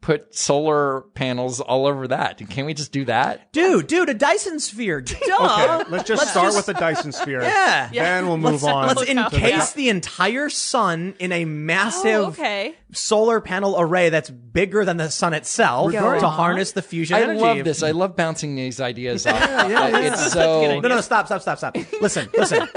put 0.02 0.34
solar 0.36 1.02
panels 1.14 1.60
all 1.62 1.86
over 1.86 2.08
that? 2.08 2.38
Can 2.50 2.66
we 2.66 2.74
just 2.74 2.92
do 2.92 3.06
that? 3.06 3.54
Dude, 3.54 3.86
dude, 3.88 4.10
a 4.10 4.14
Dyson 4.16 4.60
sphere. 4.60 5.00
Duh. 5.02 5.16
Okay, 5.80 5.90
let's 5.92 6.08
just 6.08 6.28
start 6.30 6.56
with 6.56 6.66
the 6.66 6.74
Dyson 6.74 7.12
sphere. 7.12 7.42
Yeah. 7.42 7.90
Then 7.94 8.28
we'll 8.28 8.38
move 8.38 8.64
on. 8.64 8.88
Let's 8.88 9.04
encase 9.04 9.74
the 9.74 9.90
entire 9.90 10.50
sun 10.50 11.14
in 11.20 11.32
a 11.32 11.46
massive 11.46 12.12
Oh, 12.12 12.26
okay. 12.30 12.76
solar 12.92 13.40
panel 13.42 13.76
array 13.80 14.10
that's 14.10 14.30
bigger 14.30 14.84
than 14.84 14.98
the 14.98 15.10
sun 15.12 15.34
itself 15.34 15.92
Go 15.92 16.20
to 16.20 16.26
on. 16.26 16.34
harness 16.34 16.72
the 16.72 16.82
fusion 16.82 17.16
I 17.18 17.22
energy. 17.22 17.40
love 17.40 17.64
this. 17.64 17.84
I 17.84 17.92
love 17.92 18.16
bouncing 18.16 18.56
these 18.56 18.82
ideas 18.82 19.26
off. 19.28 19.36
yeah, 19.40 19.68
yeah. 19.68 19.98
It's 20.00 20.24
good 20.24 20.32
so 20.34 20.66
idea. 20.66 20.82
No, 20.82 20.90
no, 20.90 21.02
stop, 21.02 21.28
stop, 21.28 21.42
stop, 21.42 21.58
stop. 21.60 21.78
Listen, 22.02 22.28
listen. 22.36 22.68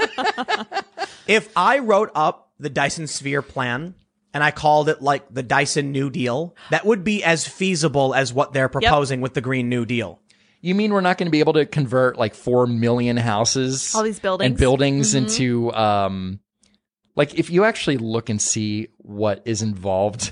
if 1.27 1.49
I 1.55 1.79
wrote 1.79 2.11
up 2.15 2.51
the 2.59 2.69
Dyson 2.69 3.07
Sphere 3.07 3.41
plan 3.41 3.95
and 4.35 4.43
I 4.43 4.51
called 4.51 4.89
it 4.89 5.01
like 5.01 5.25
the 5.33 5.41
Dyson 5.41 5.91
New 5.91 6.11
Deal, 6.11 6.55
that 6.69 6.85
would 6.85 7.03
be 7.03 7.23
as 7.23 7.47
feasible 7.47 8.13
as 8.13 8.31
what 8.31 8.53
they're 8.53 8.69
proposing 8.69 9.21
with 9.21 9.33
the 9.33 9.41
Green 9.41 9.69
New 9.69 9.85
Deal. 9.85 10.19
You 10.61 10.75
mean 10.75 10.91
we're 10.93 11.01
not 11.01 11.17
going 11.17 11.27
to 11.27 11.31
be 11.31 11.39
able 11.39 11.53
to 11.53 11.65
convert 11.65 12.17
like 12.17 12.35
four 12.35 12.67
million 12.67 13.17
houses, 13.17 13.95
All 13.95 14.03
these 14.03 14.19
buildings? 14.19 14.47
and 14.49 14.57
buildings 14.57 15.09
Mm-hmm. 15.15 15.17
into 15.25 15.73
um, 15.73 16.39
like 17.15 17.35
if 17.39 17.49
you 17.49 17.63
actually 17.63 17.97
look 17.97 18.29
and 18.29 18.41
see 18.41 18.89
what 18.97 19.41
is 19.45 19.61
involved, 19.61 20.31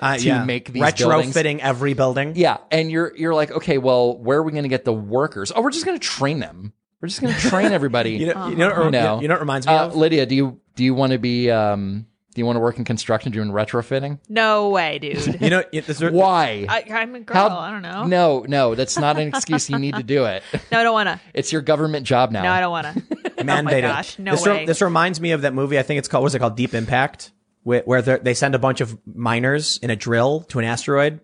Uh, 0.00 0.16
To 0.16 0.22
yeah. 0.24 0.44
make 0.44 0.72
these 0.72 0.82
retrofitting 0.82 1.58
every 1.60 1.94
building. 1.94 2.32
yeah, 2.36 2.58
and 2.70 2.90
you're 2.90 3.14
you're 3.16 3.34
like, 3.34 3.50
okay, 3.50 3.78
well, 3.78 4.16
where 4.16 4.38
are 4.38 4.42
we 4.42 4.52
going 4.52 4.62
to 4.64 4.68
get 4.68 4.84
the 4.84 4.92
workers? 4.92 5.50
Oh, 5.54 5.60
we're 5.62 5.70
just 5.72 5.84
going 5.86 5.98
to 5.98 6.06
train 6.06 6.38
them. 6.40 6.72
We're 7.00 7.08
just 7.08 7.20
going 7.22 7.34
to 7.34 7.40
train 7.40 7.72
everybody. 7.80 8.12
You 8.12 8.32
know, 8.34 8.48
you 8.48 8.56
know, 8.56 8.84
You 8.84 8.90
know. 8.90 9.20
you 9.22 9.28
know 9.28 9.34
what 9.34 9.38
it 9.38 9.40
reminds 9.40 9.66
me 9.66 9.72
Uh, 9.72 9.86
of? 9.86 9.96
Lydia, 9.96 10.26
do 10.26 10.34
you 10.34 10.60
do 10.76 10.84
you 10.84 10.94
want 10.94 11.12
to 11.12 11.18
be 11.18 11.50
um 11.50 12.06
do 12.34 12.40
you 12.40 12.46
want 12.46 12.56
to 12.56 12.60
work 12.60 12.78
in 12.78 12.84
construction 12.84 13.32
doing 13.32 13.50
retrofitting? 13.50 14.18
No 14.28 14.68
way, 14.68 14.98
dude. 15.00 15.40
You 15.40 15.50
know, 15.50 15.62
it- 15.72 15.86
there's- 15.86 16.12
Why? 16.12 16.64
I, 16.68 16.84
I'm 16.90 17.14
a 17.14 17.20
girl. 17.20 17.36
How- 17.48 17.58
I 17.58 17.70
don't 17.70 17.82
know. 17.82 18.04
No, 18.04 18.44
no, 18.46 18.74
that's 18.74 18.96
not 18.98 19.18
an 19.18 19.28
excuse. 19.28 19.68
You 19.68 19.78
need 19.78 19.96
to 19.96 20.02
do 20.02 20.24
it. 20.26 20.42
No, 20.72 20.78
I 20.80 20.82
don't 20.84 20.92
want 20.92 21.08
to. 21.08 21.20
It's 21.34 21.52
your 21.52 21.62
government 21.62 22.06
job 22.06 22.30
now. 22.30 22.42
No, 22.42 22.50
I 22.50 22.60
don't 22.60 22.70
want 22.70 22.86
to. 22.86 23.32
oh 23.40 23.62
my 23.62 23.80
gosh, 23.80 24.18
no 24.18 24.32
this, 24.32 24.46
re- 24.46 24.52
way. 24.52 24.66
this 24.66 24.80
reminds 24.80 25.20
me 25.20 25.32
of 25.32 25.42
that 25.42 25.54
movie. 25.54 25.78
I 25.78 25.82
think 25.82 25.98
it's 25.98 26.06
called. 26.08 26.22
What's 26.22 26.34
it 26.34 26.38
called? 26.38 26.56
Deep 26.56 26.74
Impact, 26.74 27.32
where, 27.64 27.82
where 27.84 28.02
they're- 28.02 28.34
send 28.34 28.54
a 28.54 28.58
bunch 28.60 28.80
of 28.80 28.96
miners 29.06 29.78
in 29.82 29.90
a 29.90 29.96
drill 29.96 30.42
to 30.50 30.58
an 30.60 30.64
asteroid, 30.64 31.20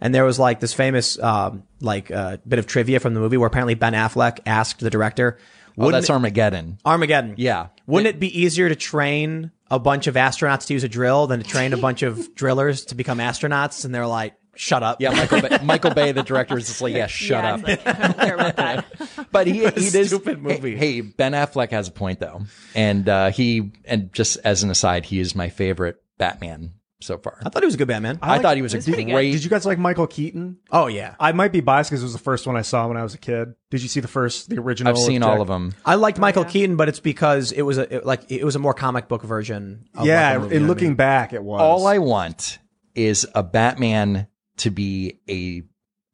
And 0.00 0.14
there 0.14 0.24
was 0.24 0.38
like 0.38 0.60
this 0.60 0.72
famous, 0.72 1.18
um, 1.18 1.64
like, 1.80 2.10
uh, 2.12 2.36
bit 2.46 2.58
of 2.60 2.66
trivia 2.66 3.00
from 3.00 3.14
the 3.14 3.20
movie 3.20 3.36
where 3.36 3.46
apparently 3.48 3.74
Ben 3.74 3.92
Affleck 3.94 4.38
asked 4.46 4.78
the 4.80 4.90
director, 4.90 5.38
Oh, 5.76 5.90
that's 5.90 6.08
Armageddon. 6.10 6.78
Armageddon. 6.84 7.34
Yeah. 7.36 7.68
Wouldn't 7.88 8.14
it 8.14 8.20
be 8.20 8.40
easier 8.40 8.68
to 8.68 8.76
train 8.76 9.50
a 9.74 9.78
bunch 9.78 10.06
of 10.06 10.14
astronauts 10.14 10.66
to 10.66 10.72
use 10.74 10.84
a 10.84 10.88
drill 10.88 11.26
than 11.26 11.42
to 11.42 11.48
train 11.48 11.72
a 11.72 11.76
bunch 11.76 12.02
of 12.02 12.34
drillers 12.36 12.86
to 12.86 12.94
become 12.94 13.18
astronauts? 13.18 13.84
And 13.84 13.94
they're 13.94 14.06
like, 14.06 14.34
shut 14.56 14.82
up. 14.82 15.00
Yeah, 15.00 15.10
Michael 15.10 15.40
Bay, 15.40 15.58
Michael 15.64 15.90
Bay, 15.94 16.12
the 16.12 16.22
director, 16.22 16.56
is 16.56 16.66
just 16.68 16.80
like, 16.80 16.94
yeah, 16.94 17.06
shut 17.08 17.44
Yeah, 17.44 17.54
up. 17.54 17.62
like, 17.66 17.86
I 17.86 17.92
don't 17.92 18.18
care 18.18 18.34
about 18.34 18.56
that. 18.56 18.86
but 19.32 19.46
he, 19.46 19.58
he 19.68 19.90
does 19.90 20.08
stupid 20.08 20.40
movie. 20.40 20.76
Hey, 20.76 20.94
hey, 20.94 21.00
Ben 21.02 21.32
Affleck 21.32 21.70
has 21.70 21.88
a 21.88 21.92
point 21.92 22.20
though, 22.20 22.42
and 22.74 23.08
uh, 23.08 23.30
he 23.30 23.72
and 23.84 24.12
just 24.12 24.38
as 24.44 24.62
an 24.62 24.70
aside, 24.70 25.06
he 25.06 25.18
is 25.20 25.34
my 25.34 25.48
favorite 25.48 25.96
Batman 26.18 26.74
so 27.04 27.18
far. 27.18 27.38
I 27.44 27.48
thought 27.50 27.62
he 27.62 27.66
was 27.66 27.74
a 27.74 27.78
good 27.78 27.88
Batman. 27.88 28.18
I 28.22 28.38
thought 28.38 28.56
he 28.56 28.62
was 28.62 28.74
a 28.74 28.78
pretty 28.78 29.04
good. 29.04 29.12
great. 29.12 29.32
Did 29.32 29.44
you 29.44 29.50
guys 29.50 29.64
like 29.66 29.78
Michael 29.78 30.06
Keaton? 30.06 30.58
oh, 30.72 30.86
yeah. 30.86 31.14
I 31.20 31.32
might 31.32 31.52
be 31.52 31.60
biased 31.60 31.90
because 31.90 32.02
it 32.02 32.04
was 32.06 32.12
the 32.12 32.18
first 32.18 32.46
one 32.46 32.56
I 32.56 32.62
saw 32.62 32.88
when 32.88 32.96
I 32.96 33.02
was 33.02 33.14
a 33.14 33.18
kid. 33.18 33.54
Did 33.70 33.82
you 33.82 33.88
see 33.88 34.00
the 34.00 34.08
first, 34.08 34.48
the 34.50 34.58
original? 34.58 34.90
I've 34.90 34.98
seen 34.98 35.20
with 35.20 35.28
all 35.30 35.40
of 35.40 35.48
them. 35.48 35.74
I 35.84 35.94
liked 35.96 36.18
Michael 36.18 36.44
Keaton, 36.44 36.76
but 36.76 36.88
it's 36.88 37.00
because 37.00 37.52
it 37.52 37.62
was 37.62 37.78
a 37.78 37.96
it, 37.96 38.06
like 38.06 38.30
it 38.30 38.44
was 38.44 38.56
a 38.56 38.58
more 38.58 38.74
comic 38.74 39.08
book 39.08 39.22
version. 39.22 39.86
Of 39.94 40.06
Yeah, 40.06 40.38
movie, 40.38 40.48
you 40.54 40.56
and 40.56 40.60
know 40.62 40.66
I 40.66 40.68
looking 40.68 40.88
mean? 40.88 40.96
back, 40.96 41.32
it 41.32 41.42
was. 41.42 41.60
All 41.60 41.86
I 41.86 41.98
want 41.98 42.58
is 42.94 43.26
a 43.34 43.42
Batman 43.42 44.28
to 44.58 44.70
be 44.70 45.20
a 45.28 45.62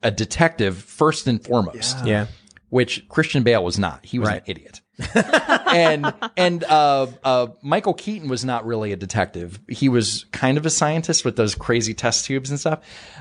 a 0.02 0.10
detective 0.10 0.78
first 0.78 1.26
and 1.26 1.44
foremost. 1.44 2.04
yeah, 2.06 2.26
which 2.70 3.06
Christian 3.08 3.42
Bale 3.42 3.62
was 3.62 3.78
not. 3.78 4.04
He 4.06 4.18
was 4.18 4.28
Right. 4.28 4.38
an 4.38 4.44
idiot. 4.46 4.80
And 5.14 6.12
and 6.36 6.64
uh, 6.64 7.06
uh, 7.24 7.46
Michael 7.62 7.94
Keaton 7.94 8.28
was 8.28 8.44
not 8.44 8.66
really 8.66 8.92
a 8.92 8.96
detective. 8.96 9.58
He 9.68 9.88
was 9.88 10.26
kind 10.32 10.58
of 10.58 10.66
a 10.66 10.70
scientist 10.70 11.24
with 11.24 11.36
those 11.36 11.54
crazy 11.54 11.94
test 11.94 12.24
tubes 12.26 12.50
and 12.50 12.58
stuff. 12.58 12.80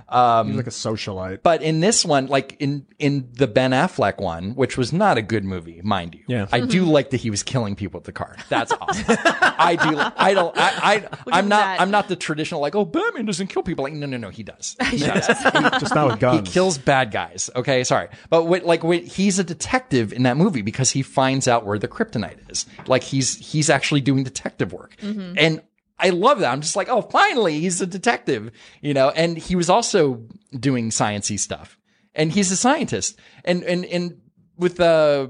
Um, 0.09 0.47
He 0.47 0.57
was 0.57 0.65
like 0.65 0.67
a 0.67 0.69
socialite. 0.69 1.39
but 1.43 1.61
in 1.61 1.79
this 1.79 2.03
one, 2.03 2.27
like 2.27 2.55
in 2.59 2.85
in 2.97 3.29
the 3.33 3.47
Ben 3.47 3.71
Affleck 3.71 4.19
one, 4.19 4.55
which 4.55 4.77
was 4.77 4.91
not 4.91 5.17
a 5.17 5.21
good 5.21 5.43
movie, 5.45 5.81
mind 5.83 6.15
you, 6.15 6.21
Yeah. 6.27 6.47
I 6.51 6.61
do 6.61 6.85
like 6.85 7.11
that 7.11 7.17
he 7.17 7.29
was 7.29 7.43
killing 7.43 7.75
people 7.75 7.99
with 7.99 8.05
the 8.05 8.11
car. 8.11 8.35
That's 8.49 8.71
awesome. 8.71 9.05
I 9.17 9.75
do. 9.75 9.97
I 10.17 10.33
don't. 10.33 10.55
I. 10.57 10.71
I 10.95 11.07
I'm 11.31 11.47
not. 11.47 11.59
that. 11.59 11.81
I'm 11.81 11.91
not 11.91 12.07
the 12.07 12.15
traditional 12.15 12.61
like. 12.61 12.75
Oh, 12.75 12.85
Batman 12.85 13.25
doesn't 13.25 13.47
kill 13.47 13.63
people. 13.63 13.83
Like 13.83 13.93
no, 13.93 14.05
no, 14.07 14.17
no. 14.17 14.29
He 14.29 14.43
does. 14.43 14.75
He 14.89 14.97
does. 14.97 15.27
Just 15.27 15.93
not 15.93 16.09
with 16.09 16.19
guns. 16.19 16.47
He 16.47 16.53
kills 16.53 16.77
bad 16.79 17.11
guys. 17.11 17.49
Okay, 17.55 17.83
sorry, 17.83 18.07
but 18.29 18.45
what, 18.45 18.63
like 18.65 18.83
what, 18.83 19.03
he's 19.03 19.37
a 19.37 19.43
detective 19.43 20.11
in 20.13 20.23
that 20.23 20.35
movie 20.35 20.61
because 20.63 20.89
he 20.89 21.03
finds 21.03 21.47
out 21.47 21.65
where 21.69 21.79
the 21.79 21.87
kryptonite 21.87 22.51
is. 22.51 22.65
Like 22.87 23.03
he's 23.03 23.37
he's 23.37 23.69
actually 23.69 24.01
doing 24.01 24.23
detective 24.23 24.73
work, 24.73 24.95
and 25.37 25.61
I 25.97 26.09
love 26.09 26.39
that. 26.39 26.51
I'm 26.51 26.61
just 26.61 26.75
like, 26.75 26.89
oh, 26.89 27.01
finally, 27.01 27.59
he's 27.59 27.79
a 27.81 27.85
detective, 27.87 28.51
you 28.81 28.93
know. 28.93 29.09
And 29.09 29.37
he 29.37 29.55
was 29.55 29.69
also 29.69 30.25
doing 30.57 30.89
sciency 30.89 31.39
stuff, 31.39 31.77
and 32.13 32.31
he's 32.31 32.51
a 32.51 32.55
scientist. 32.57 33.19
And 33.45 33.63
and 33.63 33.85
and 33.85 34.17
with 34.57 34.79
uh, 34.79 35.27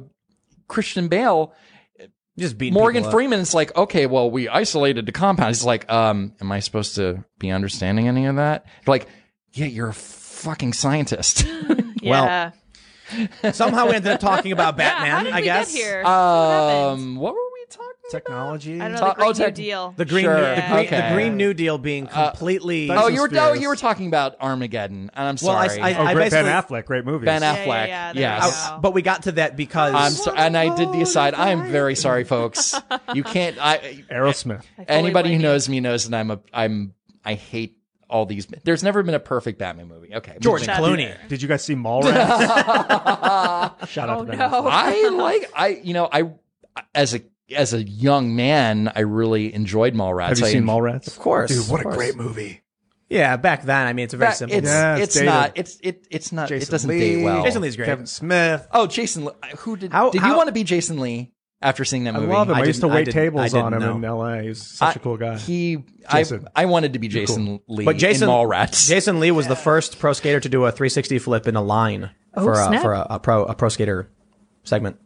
Christian 0.67 1.07
Bale, 1.07 1.53
just 2.37 2.57
beating 2.57 2.73
Morgan. 2.73 3.03
Freeman 3.11 3.39
is 3.39 3.53
like, 3.53 3.75
okay, 3.75 4.05
well, 4.05 4.31
we 4.31 4.47
isolated 4.47 5.05
the 5.05 5.11
compound. 5.11 5.49
He's 5.49 5.63
like, 5.65 5.91
um, 5.91 6.33
am 6.41 6.51
I 6.51 6.59
supposed 6.59 6.95
to 6.95 7.23
be 7.37 7.51
understanding 7.51 8.07
any 8.07 8.25
of 8.25 8.37
that? 8.37 8.65
Like, 8.87 9.07
yeah, 9.53 9.65
you're 9.65 9.89
a 9.89 9.93
fucking 9.93 10.73
scientist. 10.73 11.45
Yeah. 12.01 12.51
Somehow 13.53 13.87
we 13.87 13.95
ended 13.95 14.11
up 14.13 14.19
talking 14.19 14.51
about 14.51 14.77
yeah, 14.77 14.89
Batman. 14.99 15.11
how 15.11 15.23
did 15.23 15.33
I 15.33 15.37
we 15.37 15.43
guess 15.43 15.71
get 15.73 15.77
here? 15.81 16.03
what 16.03 16.09
um, 16.11 17.15
what 17.15 17.33
were 17.33 17.39
we 17.39 17.65
talking 17.69 17.85
about? 17.85 18.11
Technology. 18.11 18.81
I 18.81 18.89
don't 18.89 18.99
know. 18.99 19.07
The 19.07 19.13
Green 19.15 19.25
oh, 19.27 19.31
New 19.31 19.33
tech- 19.35 19.55
Deal. 19.55 19.93
the 19.95 20.05
green, 20.05 20.23
Sure. 20.23 20.55
the, 20.55 20.61
green 20.67 20.85
Okay. 20.87 21.09
the 21.09 21.13
Green 21.15 21.37
New 21.37 21.53
Deal 21.53 21.77
being 21.77 22.07
completely. 22.07 22.85
about? 22.89 23.03
Oh, 23.03 23.07
you 23.07 23.21
were 23.21 23.29
oh, 23.33 23.53
you 23.53 23.67
were 23.67 23.75
talking 23.75 24.07
about 24.07 24.35
Armageddon, 24.41 25.11
and 25.13 25.27
I'm 25.27 25.35
Well, 25.41 25.55
I- 25.55 25.67
sorry. 25.67 25.81
I- 25.81 26.11
oh, 26.11 26.13
great. 26.15 26.31
Ben 26.31 26.45
Affleck, 26.45 26.85
great 26.85 27.05
movie. 27.05 27.25
ben 27.25 27.41
yeah, 27.41 27.55
Affleck, 27.55 27.87
yeah, 27.87 28.11
yes. 28.15 28.65
you 28.65 28.71
go. 28.75 28.79
but 28.81 28.93
we 28.93 29.01
got 29.03 29.23
to 29.23 29.33
that 29.33 29.55
because 29.55 29.93
I'm 29.93 30.11
so, 30.11 30.33
and 30.33 30.57
I 30.57 30.75
did 30.75 30.91
the 30.91 31.01
aside. 31.01 31.33
I'm 31.35 31.71
very 31.71 31.95
sorry, 32.05 32.23
folks. 32.23 32.73
You 33.13 33.23
can't. 33.23 33.57
I 33.59 34.03
Aerosmith. 34.11 34.63
I 34.77 34.83
anybody 34.87 35.33
who 35.33 35.39
knows 35.39 35.69
me 35.69 35.79
knows 35.79 36.07
that 36.09 36.17
I'm 36.17 36.31
a 36.31 36.39
I'm 36.53 36.93
I 37.23 37.35
hate 37.35 37.77
all 38.09 38.25
these. 38.25 38.47
There's 38.63 38.83
never 38.83 39.03
been 39.03 39.15
a 39.15 39.19
perfect 39.19 39.59
Batman 39.59 39.87
movie. 39.87 40.13
Okay, 40.15 40.37
George 40.39 40.65
That's 40.65 40.79
Clooney. 40.79 41.15
Did 41.27 41.41
you 41.41 41.47
guys 41.47 41.63
see 41.63 41.75
Mallrats? 41.75 42.13
Shout 43.89 44.09
out 44.09 44.19
Oh 44.19 44.25
to 44.25 44.31
Ben 44.31 44.39
no. 44.39 44.67
I 44.67 45.09
like 45.09 45.51
I 45.55 45.67
you 45.83 45.93
know 45.93 46.09
I 46.11 46.31
as 46.95 47.13
a 47.15 47.21
as 47.55 47.73
a 47.73 47.81
young 47.83 48.35
man 48.35 48.91
I 48.95 49.01
really 49.01 49.53
enjoyed 49.53 49.93
Mallrats. 49.93 50.29
Have 50.29 50.39
you 50.39 50.45
I 50.45 50.49
seen 50.49 50.57
en- 50.63 50.67
Mallrats? 50.67 51.07
Of 51.07 51.19
course, 51.19 51.49
Dude, 51.51 51.69
what 51.69 51.79
of 51.79 51.81
a 51.81 51.83
course. 51.83 51.95
great 51.95 52.15
movie. 52.15 52.61
Yeah, 53.09 53.37
back 53.37 53.63
then, 53.63 53.87
I 53.87 53.93
mean, 53.93 54.03
it's 54.03 54.13
a 54.13 54.17
very 54.17 54.29
That- 54.31 54.37
simple. 54.37 54.57
It's. 54.59 54.67
Yeah, 54.67 54.95
it's 54.97 55.03
it's 55.03 55.13
dated. 55.15 55.25
not 55.25 55.51
it's 55.55 55.79
it 55.81 56.07
it's 56.11 56.31
not 56.31 56.47
Jason 56.49 56.67
it 56.67 56.71
doesn't 56.71 56.89
Lee, 56.89 56.99
date 56.99 57.23
well. 57.23 57.43
Jason 57.43 57.61
Lee's 57.63 57.75
great. 57.75 57.85
Kevin 57.87 58.05
Smith. 58.05 58.67
Oh, 58.71 58.85
Jason, 58.85 59.25
Lee- 59.25 59.33
who 59.59 59.77
did 59.77 59.91
How- 59.91 60.11
did 60.11 60.21
how- 60.21 60.29
you 60.31 60.37
want 60.37 60.47
to 60.47 60.53
be 60.53 60.63
Jason 60.63 60.99
Lee 60.99 61.31
after 61.61 61.83
seeing 61.85 62.05
that 62.05 62.13
movie. 62.13 62.27
I 62.27 62.29
love 62.33 62.49
him. 62.49 62.55
I, 62.55 62.61
I 62.61 62.63
used 62.65 62.81
to 62.81 62.87
didn't- 62.87 62.93
I 62.93 62.95
wait 62.95 63.11
tables 63.11 63.53
on 63.53 63.73
him 63.73 63.79
didn't 63.81 63.95
in. 63.97 64.05
L.A. 64.05 64.43
He's 64.43 64.61
such 64.65 64.95
a 64.95 64.99
I- 64.99 65.03
cool 65.03 65.17
guy. 65.17 65.37
He, 65.37 65.83
Jason. 66.11 66.47
I, 66.55 66.63
I 66.63 66.65
wanted 66.65 66.93
to 66.93 66.99
be 66.99 67.07
Jason 67.07 67.59
Lee 67.67 67.85
But 67.85 67.97
Jason 67.97 68.29
in 68.29 68.35
Mallrats. 68.35 68.87
Jason 68.87 69.19
Lee 69.19 69.31
was 69.31 69.47
the 69.47 69.55
first 69.55 69.99
pro 69.99 70.13
skater 70.13 70.39
to 70.39 70.49
do 70.49 70.63
a 70.65 70.71
360 70.71 71.19
flip 71.19 71.47
in 71.47 71.55
a 71.55 71.61
line 71.61 72.11
for 72.33 72.53
a, 72.53 72.79
for 72.81 72.93
a, 72.93 73.07
a 73.11 73.19
pro 73.19 73.43
a 73.45 73.55
pro 73.55 73.69
skater 73.69 74.09
segment 74.63 74.97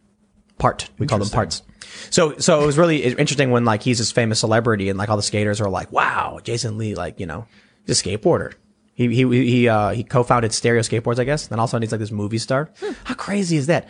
part. 0.58 0.90
We 1.00 1.08
call 1.08 1.20
them 1.20 1.30
parts. 1.30 1.64
So 2.10 2.38
so 2.38 2.62
it 2.62 2.66
was 2.66 2.78
really 2.78 3.04
interesting 3.04 3.52
when 3.52 3.66
like 3.66 3.82
he's 3.84 3.98
this 3.98 4.12
famous 4.12 4.40
celebrity 4.40 4.90
and 4.90 4.98
like 4.98 5.10
all 5.10 5.18
the 5.18 5.24
skaters 5.24 5.60
are 5.62 5.70
like, 5.70 5.92
wow, 5.92 6.40
Jason 6.44 6.78
Lee, 6.78 6.96
like 6.96 7.20
you 7.20 7.26
know, 7.26 7.48
he's 7.86 8.00
a 8.00 8.04
skateboarder. 8.04 8.54
He 8.96 9.08
he 9.14 9.24
he 9.28 9.68
uh, 9.68 9.90
he 9.90 10.04
co-founded 10.04 10.54
Stereo 10.54 10.82
Skateboards, 10.82 11.18
I 11.20 11.24
guess. 11.24 11.50
And 11.50 11.60
also 11.60 11.80
he's 11.80 11.92
like 11.92 12.00
this 12.00 12.12
movie 12.12 12.38
star. 12.38 12.70
How 13.06 13.16
crazy 13.16 13.58
is 13.58 13.68
that? 13.68 13.88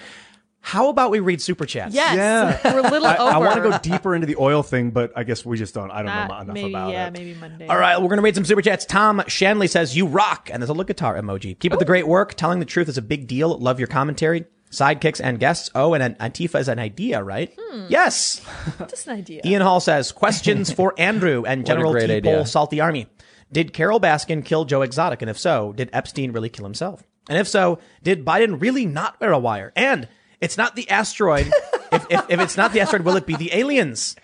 How 0.65 0.87
about 0.87 1.11
we 1.11 1.19
read 1.19 1.41
super 1.41 1.65
chats? 1.65 1.93
Yes. 1.93 2.15
Yeah. 2.15 2.73
We're 2.73 2.79
a 2.79 2.89
little 2.89 3.05
I, 3.05 3.17
over. 3.17 3.31
I 3.31 3.37
want 3.37 3.55
to 3.61 3.69
go 3.69 3.77
deeper 3.79 4.15
into 4.15 4.25
the 4.25 4.37
oil 4.39 4.63
thing, 4.63 4.91
but 4.91 5.11
I 5.15 5.23
guess 5.25 5.45
we 5.45 5.57
just 5.57 5.73
don't. 5.73 5.91
I 5.91 6.01
don't 6.01 6.09
Uh, 6.11 6.27
know 6.27 6.39
enough 6.39 6.53
maybe, 6.53 6.69
about 6.69 6.91
yeah, 6.93 7.07
it. 7.07 7.17
Yeah, 7.17 7.19
maybe 7.25 7.33
Monday. 7.39 7.67
All 7.67 7.77
right, 7.77 7.97
we're 8.01 8.07
going 8.07 8.17
to 8.17 8.23
read 8.23 8.33
some 8.35 8.45
super 8.45 8.61
chats. 8.61 8.85
Tom 8.85 9.21
Shanley 9.27 9.67
says, 9.67 9.95
You 9.95 10.07
rock. 10.07 10.49
And 10.51 10.63
there's 10.63 10.69
a 10.69 10.73
look 10.73 10.87
guitar 10.87 11.15
emoji. 11.21 11.59
Keep 11.59 11.73
up 11.73 11.79
the 11.79 11.85
great 11.85 12.07
work. 12.07 12.35
Telling 12.35 12.59
the 12.59 12.65
truth 12.65 12.87
is 12.87 12.97
a 12.97 13.01
big 13.01 13.27
deal. 13.27 13.57
Love 13.57 13.77
your 13.77 13.87
commentary. 13.87 14.45
Sidekicks 14.71 15.19
and 15.23 15.37
guests. 15.37 15.69
Oh, 15.75 15.93
and 15.93 16.01
an 16.01 16.15
Antifa 16.15 16.59
is 16.59 16.67
an 16.69 16.79
idea, 16.79 17.21
right? 17.21 17.53
Yes. 17.89 18.41
Just 18.89 19.05
an 19.07 19.17
idea. 19.17 19.41
Ian 19.45 19.61
Hall 19.61 19.81
says, 19.81 20.11
Questions 20.13 20.71
for 20.71 20.95
Andrew 20.97 21.43
and 21.45 21.65
General 21.65 21.91
great 21.91 22.07
T. 22.07 22.13
idea. 22.13 22.35
Pole 22.37 22.45
Salty 22.45 22.79
Army. 22.79 23.07
Did 23.51 23.73
Carole 23.73 23.99
Baskin 23.99 24.43
kill 24.43 24.63
Joe 24.65 24.81
Exotic? 24.81 25.21
And 25.21 25.29
if 25.29 25.37
so, 25.37 25.73
did 25.73 25.89
Epstein 25.93 26.31
really 26.31 26.49
kill 26.49 26.63
himself? 26.65 27.03
And 27.29 27.37
if 27.37 27.47
so, 27.47 27.79
did 28.01 28.25
Biden 28.25 28.59
really 28.61 28.85
not 28.85 29.19
wear 29.21 29.31
a 29.31 29.37
wire? 29.37 29.71
And 29.75 30.07
it's 30.43 30.57
not 30.57 30.75
the 30.75 30.89
asteroid. 30.89 31.47
if, 31.91 32.05
if, 32.09 32.25
if 32.29 32.39
it's 32.39 32.57
not 32.57 32.73
the 32.73 32.81
asteroid, 32.81 33.05
will 33.05 33.15
it 33.15 33.25
be 33.25 33.35
the 33.35 33.55
aliens? 33.55 34.15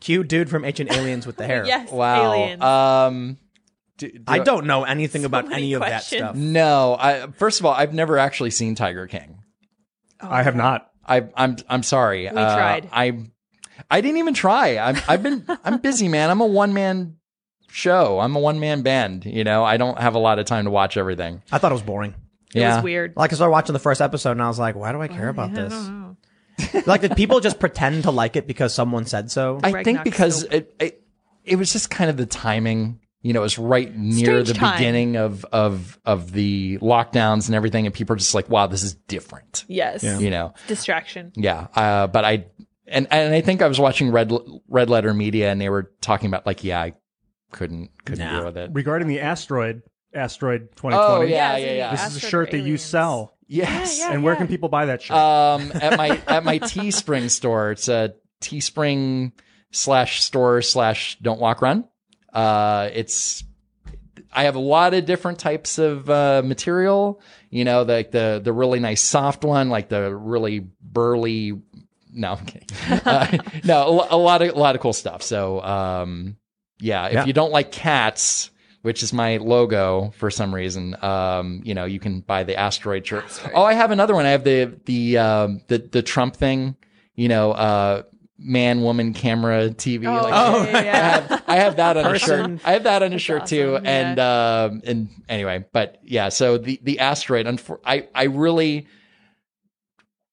Cute 0.00 0.28
dude 0.28 0.48
from 0.48 0.64
Ancient 0.64 0.92
Aliens 0.92 1.26
with 1.26 1.36
the 1.36 1.46
hair. 1.46 1.66
Yes. 1.66 1.90
wow. 1.90 2.32
Aliens. 2.32 2.62
Um, 2.62 3.38
do- 3.96 4.10
do 4.10 4.22
I 4.28 4.38
don't 4.38 4.66
know 4.66 4.84
anything 4.84 5.24
about 5.24 5.48
many 5.48 5.56
any 5.56 5.72
of 5.74 5.80
that 5.80 5.88
questions. 5.88 6.20
stuff. 6.22 6.36
No, 6.36 6.96
I 6.98 7.26
first 7.32 7.58
of 7.60 7.66
all, 7.66 7.72
I've 7.72 7.92
never 7.92 8.16
actually 8.16 8.50
seen 8.50 8.76
Tiger 8.76 9.06
King. 9.08 9.42
I 10.20 10.42
have 10.44 10.54
not. 10.54 10.90
I, 11.04 11.28
I'm 11.34 11.56
I'm 11.68 11.82
sorry. 11.82 12.24
We 12.26 12.30
tried. 12.30 12.88
I 12.92 13.24
I 13.90 14.00
didn't 14.00 14.18
even 14.18 14.34
try. 14.34 14.78
I'm 14.78 14.96
I've 15.08 15.22
been 15.22 15.44
I'm 15.64 15.78
busy, 15.78 16.06
man. 16.06 16.30
I'm 16.30 16.40
a 16.40 16.46
one 16.46 16.72
man 16.74 17.16
show. 17.70 18.20
I'm 18.20 18.36
a 18.36 18.40
one 18.40 18.60
man 18.60 18.82
band. 18.82 19.24
You 19.24 19.42
know, 19.42 19.64
I 19.64 19.76
don't 19.78 19.98
have 19.98 20.14
a 20.14 20.18
lot 20.18 20.38
of 20.38 20.46
time 20.46 20.64
to 20.66 20.70
watch 20.70 20.96
everything. 20.96 21.42
I 21.50 21.58
thought 21.58 21.72
it 21.72 21.74
was 21.74 21.82
boring. 21.82 22.14
It 22.54 22.60
yeah. 22.60 22.76
was 22.76 22.84
weird. 22.84 23.14
Like 23.16 23.32
I 23.32 23.36
started 23.36 23.52
watching 23.52 23.72
the 23.72 23.78
first 23.78 24.00
episode 24.00 24.32
and 24.32 24.42
I 24.42 24.48
was 24.48 24.58
like, 24.58 24.74
why 24.74 24.92
do 24.92 25.00
I 25.02 25.08
care 25.08 25.28
about 25.28 25.52
this? 25.52 25.74
like, 26.86 27.02
did 27.02 27.14
people 27.16 27.40
just 27.40 27.58
pretend 27.60 28.04
to 28.04 28.10
like 28.10 28.36
it 28.36 28.46
because 28.46 28.74
someone 28.74 29.04
said 29.06 29.30
so? 29.30 29.60
I 29.62 29.70
Greg 29.70 29.84
think 29.84 30.04
because 30.04 30.44
it, 30.44 30.74
it 30.80 31.04
it 31.44 31.56
was 31.56 31.72
just 31.72 31.90
kind 31.90 32.10
of 32.10 32.16
the 32.16 32.26
timing. 32.26 33.00
You 33.22 33.32
know, 33.32 33.40
it 33.40 33.42
was 33.42 33.58
right 33.58 33.94
near 33.96 34.26
Strange 34.26 34.48
the 34.48 34.54
time. 34.54 34.76
beginning 34.76 35.16
of 35.16 35.44
of 35.46 35.98
of 36.04 36.32
the 36.32 36.78
lockdowns 36.78 37.46
and 37.46 37.54
everything, 37.54 37.84
and 37.86 37.94
people 37.94 38.14
are 38.14 38.18
just 38.18 38.34
like, 38.34 38.48
"Wow, 38.48 38.66
this 38.68 38.82
is 38.82 38.94
different." 38.94 39.64
Yes. 39.68 40.02
You 40.02 40.30
know, 40.30 40.54
Distraction. 40.68 41.32
Yeah, 41.34 41.66
uh, 41.74 42.06
but 42.06 42.24
I 42.24 42.46
and 42.86 43.06
and 43.10 43.34
I 43.34 43.40
think 43.40 43.60
I 43.60 43.66
was 43.68 43.78
watching 43.80 44.10
Red 44.10 44.32
Red 44.68 44.88
Letter 44.88 45.12
Media, 45.14 45.50
and 45.50 45.60
they 45.60 45.68
were 45.68 45.90
talking 46.00 46.28
about 46.28 46.46
like, 46.46 46.64
yeah, 46.64 46.80
I 46.80 46.94
couldn't 47.52 47.90
couldn't 48.04 48.24
Nah. 48.24 48.36
deal 48.36 48.44
with 48.46 48.56
it. 48.56 48.70
Regarding 48.72 49.08
the 49.08 49.20
asteroid, 49.20 49.82
asteroid 50.14 50.70
2020. 50.76 50.96
Oh 50.96 51.20
yeah, 51.22 51.56
Yeah, 51.56 51.66
yeah, 51.66 51.72
yeah. 51.76 51.90
This 51.92 52.06
is 52.16 52.16
a 52.24 52.26
shirt 52.28 52.50
that 52.50 52.58
you 52.58 52.62
aliens. 52.64 52.82
sell. 52.82 53.34
yes. 53.46 53.98
Yeah, 53.98 54.12
and 54.12 54.22
where 54.22 54.36
can 54.36 54.48
people 54.48 54.68
buy 54.68 54.86
that 54.86 55.02
shirt? 55.02 55.16
Um, 55.16 55.72
at 55.74 55.96
my 55.96 56.20
at 56.26 56.44
my 56.44 56.58
Teespring 56.58 57.30
store, 57.30 57.72
it's 57.72 57.88
a 57.88 58.14
Teespring 58.40 59.32
slash 59.70 60.22
store 60.22 60.62
slash 60.62 61.18
Don't 61.20 61.40
Walk 61.40 61.60
Run. 61.62 61.84
Uh, 62.32 62.88
it's 62.92 63.44
I 64.32 64.44
have 64.44 64.56
a 64.56 64.60
lot 64.60 64.94
of 64.94 65.06
different 65.06 65.38
types 65.38 65.78
of 65.78 66.08
uh, 66.10 66.42
material. 66.44 67.20
You 67.50 67.64
know, 67.64 67.82
like 67.82 68.10
the 68.10 68.40
the 68.42 68.52
really 68.52 68.80
nice 68.80 69.02
soft 69.02 69.44
one, 69.44 69.70
like 69.70 69.88
the 69.88 70.14
really 70.14 70.66
burly. 70.82 71.60
No, 72.12 72.32
I'm 72.32 72.44
kidding. 72.46 72.68
Uh, 73.04 73.38
no, 73.64 74.00
a, 74.00 74.16
a 74.16 74.18
lot 74.18 74.42
of 74.42 74.54
a 74.54 74.58
lot 74.58 74.74
of 74.74 74.80
cool 74.80 74.92
stuff. 74.92 75.22
So, 75.22 75.62
um, 75.62 76.36
yeah, 76.80 77.06
if 77.06 77.12
Yeah. 77.12 77.24
you 77.26 77.32
don't 77.32 77.52
like 77.52 77.70
cats, 77.72 78.50
which 78.82 79.02
is 79.02 79.12
my 79.12 79.36
logo 79.38 80.12
for 80.16 80.30
some 80.30 80.54
reason. 80.54 80.96
Um, 81.02 81.60
you 81.64 81.74
know, 81.74 81.84
you 81.84 82.00
can 82.00 82.20
buy 82.20 82.44
the 82.44 82.56
asteroid 82.56 83.06
shirt. 83.06 83.24
Oh, 83.54 83.62
I 83.62 83.74
have 83.74 83.90
another 83.90 84.14
one. 84.14 84.26
I 84.26 84.30
have 84.30 84.44
the 84.44 84.78
the 84.84 85.18
um, 85.18 85.60
the 85.68 85.78
the 85.78 86.02
Trump 86.02 86.36
thing. 86.36 86.76
You 87.14 87.28
know, 87.28 87.50
uh, 87.52 88.02
man, 88.38 88.82
woman, 88.82 89.12
camera, 89.12 89.70
TV. 89.70 90.06
Oh, 90.06 90.22
like, 90.22 90.72
yeah, 90.72 90.82
yeah, 90.84 90.92
I 90.92 90.96
have, 91.34 91.44
I 91.48 91.56
have 91.56 91.76
that 91.76 91.96
on 91.96 92.14
a 92.14 92.18
shirt. 92.18 92.60
I 92.64 92.72
have 92.74 92.84
that 92.84 93.02
on 93.02 93.12
a 93.12 93.18
shirt 93.18 93.46
too. 93.46 93.74
awesome, 93.74 93.86
And, 93.86 94.18
um, 94.20 94.82
and 94.84 95.08
anyway, 95.28 95.64
but 95.72 95.98
yeah, 96.04 96.28
so 96.28 96.58
the, 96.58 96.78
the 96.80 97.00
asteroid, 97.00 97.46
unfor- 97.46 97.80
I, 97.84 98.06
I 98.14 98.24
really, 98.24 98.86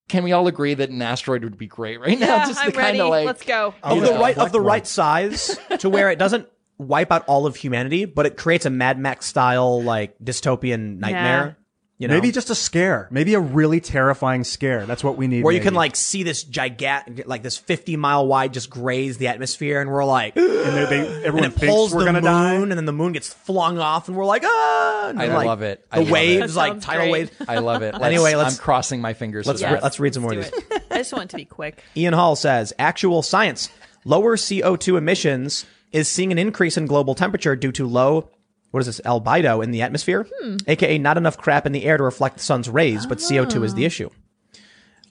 can 0.08 0.24
we 0.24 0.32
all 0.34 0.48
agree 0.48 0.76
that 0.76 0.90
an 0.92 1.02
asteroid 1.02 1.44
would 1.44 1.58
be 1.58 1.66
great 1.66 2.00
right 2.00 2.20
now? 2.20 2.28
Yeah, 2.38 2.46
Just 2.48 2.60
I'm 2.60 2.68
the 2.68 2.72
kind 2.74 2.86
ready. 2.86 3.00
of 3.00 3.10
like, 3.10 3.26
Let's 3.26 3.44
go. 3.44 3.74
of 3.82 4.02
the 4.02 4.12
know, 4.12 4.20
right 4.22 4.38
of 4.38 4.52
the 4.52 4.62
right 4.62 4.86
size 4.86 5.58
to 5.80 5.90
where 5.90 6.12
it 6.12 6.20
doesn't 6.20 6.48
wipe 6.78 7.12
out 7.12 7.24
all 7.28 7.46
of 7.46 7.56
humanity, 7.56 8.06
but 8.06 8.26
it 8.26 8.38
creates 8.38 8.66
a 8.66 8.70
Mad 8.70 9.00
Max 9.00 9.26
style 9.26 9.82
like 9.84 10.18
dystopian 10.20 11.00
nightmare. 11.00 11.58
You 11.98 12.10
know, 12.10 12.16
Maybe 12.16 12.34
just 12.34 12.50
a 12.50 12.56
scare. 12.56 13.08
Maybe 13.10 13.36
a 13.36 13.40
really 13.40 13.80
terrifying 13.80 14.44
scare. 14.44 14.86
That's 14.86 15.02
what 15.02 15.16
we 15.16 15.28
need. 15.28 15.46
where 15.46 15.54
you 15.54 15.62
can 15.62 15.74
like 15.74 15.96
see 15.96 16.24
this 16.24 16.44
gigantic, 16.44 17.26
like 17.26 17.42
this 17.42 17.58
fifty 17.58 17.96
mile 17.96 18.28
wide, 18.28 18.52
just 18.52 18.70
graze 18.70 19.18
the 19.18 19.30
atmosphere, 19.30 19.80
and 19.80 19.90
we're 19.90 20.04
like, 20.04 20.36
and 20.36 20.46
they, 20.46 20.86
they, 20.90 21.24
everyone 21.24 21.46
and 21.46 21.54
it 21.54 21.58
thinks 21.58 21.74
pulls 21.74 21.94
we're 21.94 22.02
the 22.02 22.06
gonna 22.08 22.20
moon, 22.22 22.24
die. 22.32 22.54
and 22.56 22.72
then 22.74 22.84
the 22.86 22.92
moon 22.92 23.14
gets 23.14 23.32
flung 23.34 23.80
off, 23.80 24.10
and 24.10 24.18
we're 24.18 24.26
like, 24.26 24.44
ah! 24.46 25.08
And 25.08 25.22
I 25.22 25.28
like, 25.34 25.46
love 25.48 25.62
it. 25.62 25.86
I 25.90 26.00
The 26.00 26.04
love 26.04 26.12
waves, 26.12 26.54
That 26.56 26.60
like 26.60 26.82
tidal 26.82 27.04
great. 27.04 27.12
waves. 27.14 27.32
I 27.48 27.60
love 27.60 27.82
it. 27.82 27.94
Let's- 27.94 28.04
Anyway, 28.04 28.36
let's- 28.36 28.56
I'm 28.56 28.62
crossing 28.62 29.00
my 29.00 29.14
fingers. 29.14 29.48
Let's 29.48 29.62
re- 29.64 29.80
let's 29.82 29.98
read 29.98 30.14
some 30.16 30.24
more 30.24 30.34
do 30.34 30.40
of 30.40 30.52
these. 30.52 30.64
it. 30.72 30.84
I 30.92 30.98
just 30.98 31.14
want 31.14 31.30
to 31.30 31.38
be 31.38 31.46
quick. 31.46 31.82
Ian 31.96 32.14
Hall 32.14 32.36
says 32.36 32.74
actual 32.78 33.22
science. 33.22 33.70
Lower 34.04 34.36
CO2 34.36 34.98
emissions 34.98 35.66
is 35.92 36.08
seeing 36.08 36.32
an 36.32 36.38
increase 36.38 36.78
in 36.78 36.86
global 36.86 37.16
temperature 37.16 37.56
due 37.56 37.72
to 37.74 37.88
low, 37.88 38.30
what 38.72 38.80
is 38.80 38.88
this, 38.88 39.02
albedo 39.06 39.64
in 39.64 39.72
the 39.72 39.82
atmosphere, 39.82 40.28
hmm. 40.42 40.58
aka 40.68 40.98
not 40.98 41.18
enough 41.18 41.38
crap 41.38 41.66
in 41.66 41.72
the 41.72 41.86
air 41.86 41.98
to 41.98 42.04
reflect 42.04 42.38
the 42.38 42.44
sun's 42.44 42.70
rays, 42.70 43.06
but 43.06 43.20
CO2 43.20 43.64
is 43.64 43.74
the 43.74 43.84
oh. 43.84 43.88
issue. 43.88 44.10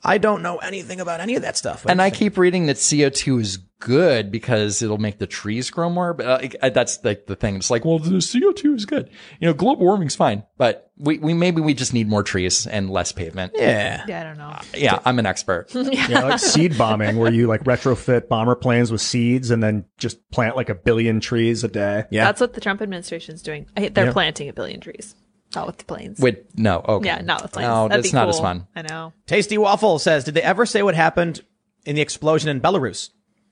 I 0.05 0.19
don't 0.19 0.43
know 0.43 0.59
anything 0.59 1.01
about 1.01 1.21
any 1.21 1.35
of 1.37 1.43
that 1.43 1.57
stuff. 1.57 1.87
and 1.89 2.03
I 2.03 2.11
keep 2.11 2.37
reading 2.37 2.67
that 2.67 2.77
CO2 2.77 3.41
is 3.41 3.59
good 3.81 4.31
because 4.31 4.81
it'll 4.83 4.99
make 4.99 5.19
the 5.19 5.27
trees 5.27 5.71
grow 5.71 5.91
more. 5.91 6.15
But 6.15 6.27
uh, 6.27 6.49
uh, 6.63 6.71
that's 6.71 7.05
like 7.05 7.27
the 7.27 7.37
thing. 7.37 7.57
It's 7.57 7.71
like, 7.71 7.85
well, 7.85 7.99
the 7.99 8.11
CO2 8.17 8.77
is 8.77 8.87
good. 8.87 9.11
You 9.41 9.49
know, 9.49 9.55
global 9.55 9.85
warming's 9.85 10.17
fine, 10.17 10.43
but 10.57 10.91
we, 10.97 11.19
we 11.19 11.35
maybe 11.35 11.61
we 11.61 11.75
just 11.75 11.93
need 11.93 12.09
more 12.09 12.23
trees 12.23 12.67
and 12.67 12.89
less 12.89 13.13
pavement. 13.13 13.53
yeah. 13.57 14.05
Yeah, 14.07 14.21
I 14.21 14.25
don't 14.25 14.39
know. 14.39 14.59
Yeah, 14.75 15.01
I'm 15.05 15.19
an 15.19 15.27
expert. 15.27 15.75
Yeah, 15.75 16.21
like 16.21 16.39
seed 16.41 16.77
bombing, 16.79 17.17
where 17.17 17.33
you 17.33 17.47
like 17.47 17.65
retrofit 17.65 18.29
bomber 18.29 18.55
planes 18.55 18.91
with 18.93 19.01
seeds 19.01 19.51
and 19.51 19.63
then 19.63 19.85
just 19.99 20.31
plant 20.31 20.57
like 20.57 20.69
a 20.69 20.75
billion 20.75 21.21
trees 21.21 21.63
a 21.65 21.69
day. 21.69 22.05
Yeah. 22.11 22.25
That's 22.25 22.41
what 22.41 22.55
the 22.55 22.61
Trump 22.61 22.83
administration's 22.83 23.43
doing. 23.43 23.67
They're 23.77 24.13
planting 24.13 24.49
a 24.49 24.53
billion 24.53 24.81
trees, 24.81 25.15
not 25.55 25.67
with 25.67 25.79
the 25.79 25.85
planes. 25.85 26.19
With 26.21 26.39
no, 26.57 26.85
okay, 26.87 27.07
yeah, 27.07 27.21
not 27.23 27.43
with 27.43 27.53
planes. 27.53 27.69
No, 27.69 27.89
That'd 27.89 28.05
that's 28.05 28.13
be 28.13 28.17
not 28.19 28.29
as 28.29 28.41
fun. 28.41 28.67
I 28.77 28.83
know. 28.83 29.13
Tasty 29.27 29.57
Waffle 29.59 29.99
says, 29.99 30.25
did 30.25 30.35
they 30.35 30.43
ever 30.43 30.67
say 30.67 30.83
what 30.83 30.95
happened 30.95 31.43
in 31.85 31.97
the 31.97 32.03
explosion 32.03 32.49
in 32.51 32.61
Belarus? 32.61 33.11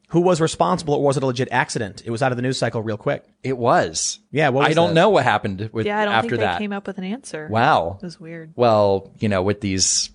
Who 0.09 0.21
was 0.21 0.43
responsible, 0.43 0.93
or 0.95 1.03
was 1.03 1.17
it 1.17 1.23
a 1.23 1.27
legit 1.27 1.49
accident? 1.51 2.03
It 2.05 2.11
was 2.11 2.23
out 2.23 2.33
of 2.33 2.37
the 2.37 2.43
news 2.43 2.59
cycle 2.59 2.83
real 2.83 2.99
quick. 2.99 3.25
It 3.43 3.57
was. 3.57 4.19
Yeah, 4.31 4.51
what 4.51 4.69
I 4.69 4.75
don't 4.75 4.89
that? 4.89 4.95
know 4.95 5.09
what 5.09 5.25
happened 5.25 5.71
with 5.73 5.87
Yeah, 5.87 5.99
I 5.99 6.05
don't 6.05 6.13
after 6.13 6.29
think 6.29 6.41
they 6.41 6.47
that. 6.47 6.59
came 6.59 6.73
up 6.73 6.87
with 6.87 6.99
an 6.99 7.05
answer. 7.05 7.49
wow. 7.51 7.97
It 8.01 8.05
was 8.05 8.21
weird. 8.21 8.53
Well, 8.55 9.11
you 9.21 9.31
know, 9.31 9.43
with 9.43 9.63
these 9.63 10.11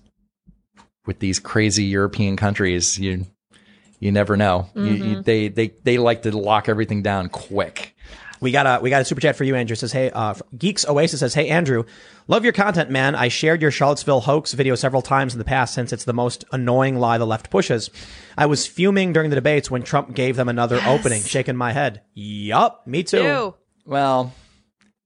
with 1.04 1.18
these 1.18 1.40
crazy 1.40 1.84
European 1.84 2.36
countries, 2.36 2.96
you 2.96 3.26
you 3.98 4.12
never 4.12 4.36
know. 4.36 4.68
Mm-hmm. 4.76 5.04
you, 5.04 5.22
they 5.22 5.48
they 5.48 5.68
they 5.82 5.98
like 5.98 6.22
to 6.22 6.36
lock 6.36 6.68
everything 6.68 7.02
down 7.02 7.28
quick. 7.28 7.96
We 8.40 8.52
got 8.52 8.66
a 8.66 8.82
we 8.82 8.90
got 8.90 9.02
a 9.02 9.04
super 9.04 9.20
chat 9.20 9.36
for 9.36 9.44
you, 9.44 9.54
Andrew. 9.54 9.76
Says, 9.76 9.92
hey, 9.92 10.10
uh, 10.10 10.34
Geeks 10.56 10.86
Oasis 10.86 11.20
says, 11.20 11.34
hey, 11.34 11.48
Andrew, 11.48 11.84
love 12.26 12.44
your 12.44 12.52
content, 12.52 12.90
man. 12.90 13.14
I 13.14 13.28
shared 13.28 13.62
your 13.62 13.70
Charlottesville 13.70 14.20
hoax 14.20 14.52
video 14.52 14.74
several 14.74 15.02
times 15.02 15.34
in 15.34 15.38
the 15.38 15.44
past 15.44 15.74
since 15.74 15.92
it's 15.92 16.04
the 16.04 16.12
most 16.12 16.44
annoying 16.52 16.98
lie 16.98 17.18
the 17.18 17.26
left 17.26 17.50
pushes. 17.50 17.90
I 18.36 18.46
was 18.46 18.66
fuming 18.66 19.12
during 19.12 19.30
the 19.30 19.36
debates 19.36 19.70
when 19.70 19.82
Trump 19.82 20.14
gave 20.14 20.36
them 20.36 20.48
another 20.48 20.80
opening, 20.86 21.22
shaking 21.22 21.56
my 21.56 21.72
head. 21.72 22.02
Yup, 22.14 22.86
me 22.86 23.02
too. 23.02 23.22
Ew. 23.22 23.54
Well, 23.84 24.32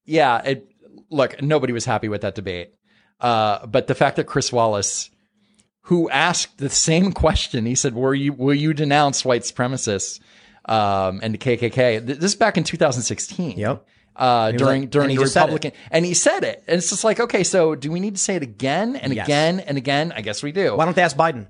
yeah. 0.05 0.43
It, 0.43 0.69
look, 1.11 1.41
nobody 1.41 1.73
was 1.73 1.85
happy 1.85 2.09
with 2.09 2.23
that 2.23 2.35
debate. 2.35 2.75
Uh, 3.21 3.65
but 3.67 3.87
the 3.87 3.95
fact 3.95 4.17
that 4.17 4.25
Chris 4.25 4.53
Wallace, 4.53 5.11
who 5.83 6.11
asked 6.11 6.59
the 6.59 6.69
same 6.69 7.13
question, 7.13 7.67
he 7.67 7.77
said, 7.77 7.95
"Were 7.95 8.15
you 8.15 8.33
will 8.33 8.55
you 8.55 8.75
denounce 8.75 9.25
white 9.25 9.43
supremacists 9.43 10.19
um, 10.67 11.21
and 11.23 11.35
the 11.35 11.39
KKK?" 11.39 12.05
This 12.05 12.19
is 12.23 12.35
back 12.35 12.57
in 12.57 12.65
2016. 12.65 13.59
Yep. 13.59 13.87
Uh, 14.15 14.53
during 14.53 14.83
like- 14.83 14.91
during 14.91 15.09
the 15.09 15.15
just 15.17 15.33
said 15.33 15.41
it. 15.41 15.53
Republican, 15.53 15.73
and 15.91 16.05
he 16.05 16.13
said 16.15 16.45
it, 16.45 16.63
and 16.69 16.77
it's 16.79 16.91
just 16.91 17.03
like, 17.03 17.19
okay, 17.19 17.43
so 17.43 17.75
do 17.75 17.91
we 17.91 17.99
need 17.99 18.15
to 18.17 18.21
say 18.21 18.37
it 18.37 18.43
again 18.43 18.95
and 18.95 19.15
Yes. 19.15 19.27
again 19.27 19.61
and 19.61 19.79
again? 19.79 20.13
I 20.15 20.21
guess 20.21 20.43
we 20.43 20.53
do. 20.53 20.77
Why 20.77 20.85
don't 20.85 20.95
they 20.95 21.03
ask 21.03 21.17
Biden? 21.17 21.47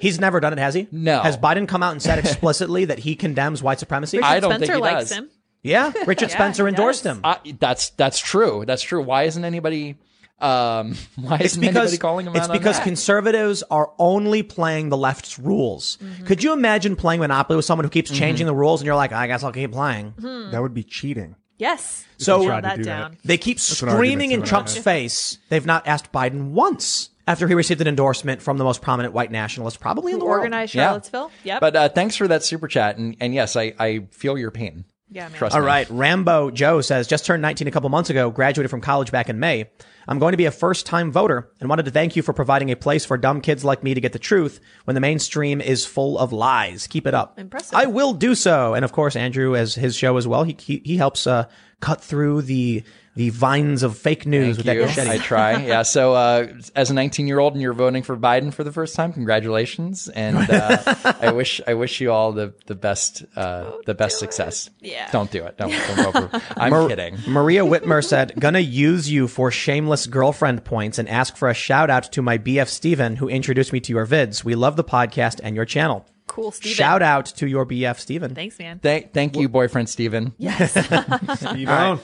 He's 0.00 0.18
never 0.18 0.40
done 0.40 0.54
it, 0.54 0.58
has 0.58 0.72
he? 0.72 0.88
No. 0.90 1.20
Has 1.20 1.36
Biden 1.36 1.68
come 1.68 1.82
out 1.82 1.92
and 1.92 2.00
said 2.00 2.18
explicitly 2.18 2.86
that 2.86 3.00
he 3.00 3.14
condemns 3.16 3.62
white 3.62 3.78
supremacy? 3.78 4.18
I 4.22 4.40
don't 4.40 4.50
Spencer 4.52 4.66
think 4.72 4.76
he 4.76 4.80
likes 4.80 5.10
does. 5.10 5.18
him. 5.18 5.30
yeah, 5.62 5.92
Richard 6.06 6.30
Yeah, 6.30 6.34
Spencer 6.36 6.66
endorsed 6.66 7.04
does. 7.04 7.16
him. 7.18 7.20
I, 7.22 7.36
that's 7.60 7.90
that's 7.90 8.18
true. 8.18 8.64
That's 8.66 8.82
true. 8.82 9.02
Why 9.02 9.24
isn't 9.24 9.44
anybody? 9.44 9.96
Um, 10.38 10.94
why 11.16 11.36
It's 11.36 11.52
isn't 11.54 11.60
because 11.62 11.76
anybody 11.76 11.96
calling 11.98 12.26
him 12.26 12.36
it's 12.36 12.48
on 12.48 12.52
because 12.58 12.76
that? 12.76 12.84
conservatives 12.84 13.62
are 13.70 13.92
only 13.98 14.42
playing 14.42 14.90
the 14.90 14.96
left's 14.96 15.38
rules. 15.38 15.96
Mm-hmm. 16.02 16.26
Could 16.26 16.42
you 16.44 16.52
imagine 16.52 16.94
playing 16.96 17.20
Monopoly 17.20 17.56
with 17.56 17.64
someone 17.64 17.84
who 17.84 17.88
Mm-hmm. 17.88 17.92
keeps 17.94 18.10
changing 18.10 18.46
the 18.46 18.54
rules 18.54 18.80
and 18.80 18.86
you're 18.86 18.96
like, 18.96 19.12
I 19.12 19.26
guess 19.28 19.42
I'll 19.42 19.52
keep 19.52 19.72
playing. 19.72 20.12
That 20.50 20.60
would 20.60 20.74
be 20.74 20.82
cheating. 20.82 21.36
Yes. 21.58 22.04
So- 22.18 22.38
Nail 22.40 22.48
Tried 22.48 22.60
to 22.60 22.66
that 22.68 22.76
do 22.76 22.84
that. 22.84 23.12
They 23.24 23.38
keep 23.38 23.56
an 23.58 23.62
argument 23.88 23.96
screaming 23.96 24.32
in 24.32 24.42
Trump's 24.42 24.76
I 24.76 24.80
face. 24.80 25.38
They've 25.48 25.64
not 25.64 25.86
asked 25.86 26.12
Biden 26.12 26.50
once 26.50 27.08
after 27.26 27.48
he 27.48 27.54
received 27.54 27.80
an 27.80 27.88
endorsement 27.88 28.42
from 28.42 28.58
the 28.58 28.64
most 28.64 28.82
prominent 28.82 29.14
white 29.14 29.30
nationalist 29.30 29.80
probably 29.80 30.12
in 30.12 30.18
the 30.18 30.24
world. 30.26 30.40
Organized 30.40 30.74
Yeah. 30.74 30.84
Charlottesville. 30.88 31.30
Yep. 31.44 31.60
But 31.60 31.76
uh, 31.76 31.88
thanks 31.88 32.14
for 32.16 32.28
that 32.28 32.44
super 32.44 32.68
chat, 32.68 32.98
and 32.98 33.16
and 33.20 33.32
yes, 33.34 33.56
I 33.56 33.72
I 33.78 34.06
feel 34.10 34.36
your 34.36 34.50
pain. 34.50 34.84
Yeah, 35.10 35.28
man. 35.28 35.38
Trust 35.38 35.54
All 35.54 35.60
me. 35.60 35.66
right. 35.66 35.88
Rambo 35.88 36.50
Joe 36.50 36.80
says, 36.80 37.06
just 37.06 37.24
turned 37.24 37.42
19 37.42 37.68
a 37.68 37.70
couple 37.70 37.88
months 37.88 38.10
ago, 38.10 38.30
graduated 38.30 38.70
from 38.70 38.80
college 38.80 39.12
back 39.12 39.28
in 39.28 39.38
May. 39.38 39.70
I'm 40.08 40.18
going 40.18 40.32
to 40.32 40.36
be 40.36 40.46
a 40.46 40.50
first 40.50 40.86
time 40.86 41.12
voter 41.12 41.50
and 41.60 41.68
wanted 41.68 41.84
to 41.84 41.90
thank 41.90 42.16
you 42.16 42.22
for 42.22 42.32
providing 42.32 42.70
a 42.70 42.76
place 42.76 43.04
for 43.04 43.16
dumb 43.16 43.40
kids 43.40 43.64
like 43.64 43.82
me 43.82 43.94
to 43.94 44.00
get 44.00 44.12
the 44.12 44.18
truth 44.18 44.60
when 44.84 44.94
the 44.94 45.00
mainstream 45.00 45.60
is 45.60 45.84
full 45.86 46.18
of 46.18 46.32
lies. 46.32 46.86
Keep 46.86 47.06
it 47.06 47.14
up. 47.14 47.38
Impressive. 47.38 47.74
I 47.74 47.86
will 47.86 48.14
do 48.14 48.34
so. 48.34 48.74
And 48.74 48.84
of 48.84 48.92
course, 48.92 49.16
Andrew, 49.16 49.56
as 49.56 49.74
his 49.74 49.96
show 49.96 50.16
as 50.16 50.26
well, 50.28 50.44
he, 50.44 50.56
he, 50.60 50.82
he 50.84 50.96
helps, 50.96 51.26
uh, 51.26 51.48
cut 51.80 52.02
through 52.02 52.42
the, 52.42 52.84
the 53.16 53.30
vines 53.30 53.82
of 53.82 53.96
fake 53.96 54.26
news 54.26 54.58
with 54.58 54.66
Thank 54.66 54.78
that 54.78 54.86
machete. 54.86 55.10
I 55.10 55.18
try. 55.18 55.56
Yeah. 55.66 55.82
So, 55.82 56.14
uh, 56.14 56.48
as 56.76 56.90
a 56.90 56.94
19 56.94 57.26
year 57.26 57.38
old 57.38 57.54
and 57.54 57.62
you're 57.62 57.72
voting 57.72 58.02
for 58.02 58.16
Biden 58.16 58.52
for 58.52 58.62
the 58.62 58.70
first 58.70 58.94
time, 58.94 59.12
congratulations, 59.12 60.08
and 60.08 60.36
uh, 60.36 60.94
I 61.20 61.32
wish 61.32 61.60
I 61.66 61.74
wish 61.74 62.00
you 62.00 62.12
all 62.12 62.32
the 62.32 62.54
the 62.66 62.74
best 62.74 63.24
uh, 63.34 63.72
the 63.86 63.94
best 63.94 64.18
success. 64.18 64.70
Yeah. 64.80 65.10
Don't 65.10 65.30
do 65.30 65.44
it. 65.44 65.56
Don't. 65.56 65.70
don't 65.70 66.12
vote 66.12 66.30
for, 66.30 66.42
I'm 66.60 66.88
kidding. 66.88 67.18
Maria 67.26 67.62
Whitmer 67.62 68.04
said, 68.04 68.34
gonna 68.38 68.60
use 68.60 69.10
you 69.10 69.28
for 69.28 69.50
shameless 69.50 70.06
girlfriend 70.06 70.64
points 70.64 70.98
and 70.98 71.08
ask 71.08 71.36
for 71.36 71.48
a 71.48 71.54
shout 71.54 71.88
out 71.90 72.12
to 72.12 72.22
my 72.22 72.38
BF 72.38 72.68
Steven 72.68 73.16
who 73.16 73.28
introduced 73.28 73.72
me 73.72 73.80
to 73.80 73.92
your 73.92 74.06
vids. 74.06 74.44
We 74.44 74.54
love 74.54 74.76
the 74.76 74.84
podcast 74.84 75.40
and 75.42 75.56
your 75.56 75.64
channel. 75.64 76.06
Cool, 76.26 76.52
Steven. 76.52 76.74
Shout 76.74 77.02
out 77.02 77.26
to 77.26 77.48
your 77.48 77.64
BF 77.64 77.98
Steven. 77.98 78.34
Thanks, 78.34 78.58
man. 78.58 78.78
Thank 78.80 79.14
thank 79.14 79.36
you, 79.36 79.48
boyfriend 79.48 79.88
Steven. 79.88 80.34
Steve 80.38 81.68
Owen. 81.68 81.98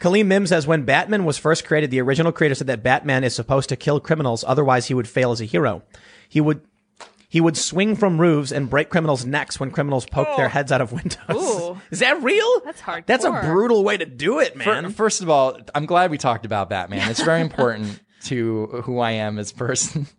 Kaleem 0.00 0.26
Mim 0.26 0.46
says, 0.46 0.66
when 0.66 0.84
Batman 0.84 1.24
was 1.24 1.38
first 1.38 1.64
created, 1.64 1.90
the 1.90 2.00
original 2.00 2.32
creator 2.32 2.54
said 2.54 2.66
that 2.66 2.82
Batman 2.82 3.24
is 3.24 3.34
supposed 3.34 3.68
to 3.70 3.76
kill 3.76 4.00
criminals, 4.00 4.44
otherwise 4.46 4.86
he 4.86 4.94
would 4.94 5.08
fail 5.08 5.32
as 5.32 5.40
a 5.40 5.44
hero. 5.44 5.82
He 6.28 6.40
would 6.40 6.60
he 7.34 7.40
would 7.40 7.56
swing 7.56 7.96
from 7.96 8.20
roofs 8.20 8.52
and 8.52 8.70
break 8.70 8.90
criminals' 8.90 9.26
necks 9.26 9.58
when 9.58 9.72
criminals 9.72 10.06
poke 10.06 10.36
their 10.36 10.48
heads 10.48 10.70
out 10.70 10.80
of 10.80 10.92
windows. 10.92 11.18
Ooh. 11.32 11.80
Is 11.90 11.98
that 11.98 12.22
real? 12.22 12.60
That's 12.64 12.80
hardcore. 12.80 13.06
That's 13.06 13.24
a 13.24 13.32
brutal 13.32 13.82
way 13.82 13.96
to 13.96 14.06
do 14.06 14.38
it, 14.38 14.52
Fir- 14.62 14.82
man. 14.82 14.92
First 14.92 15.20
of 15.20 15.28
all, 15.28 15.58
I'm 15.74 15.84
glad 15.84 16.12
we 16.12 16.18
talked 16.18 16.46
about 16.46 16.70
Batman. 16.70 17.10
It's 17.10 17.22
very 17.22 17.40
important 17.40 18.00
to 18.26 18.82
who 18.84 19.00
I 19.00 19.12
am 19.12 19.40
as 19.40 19.50
a 19.50 19.54
person. 19.54 20.06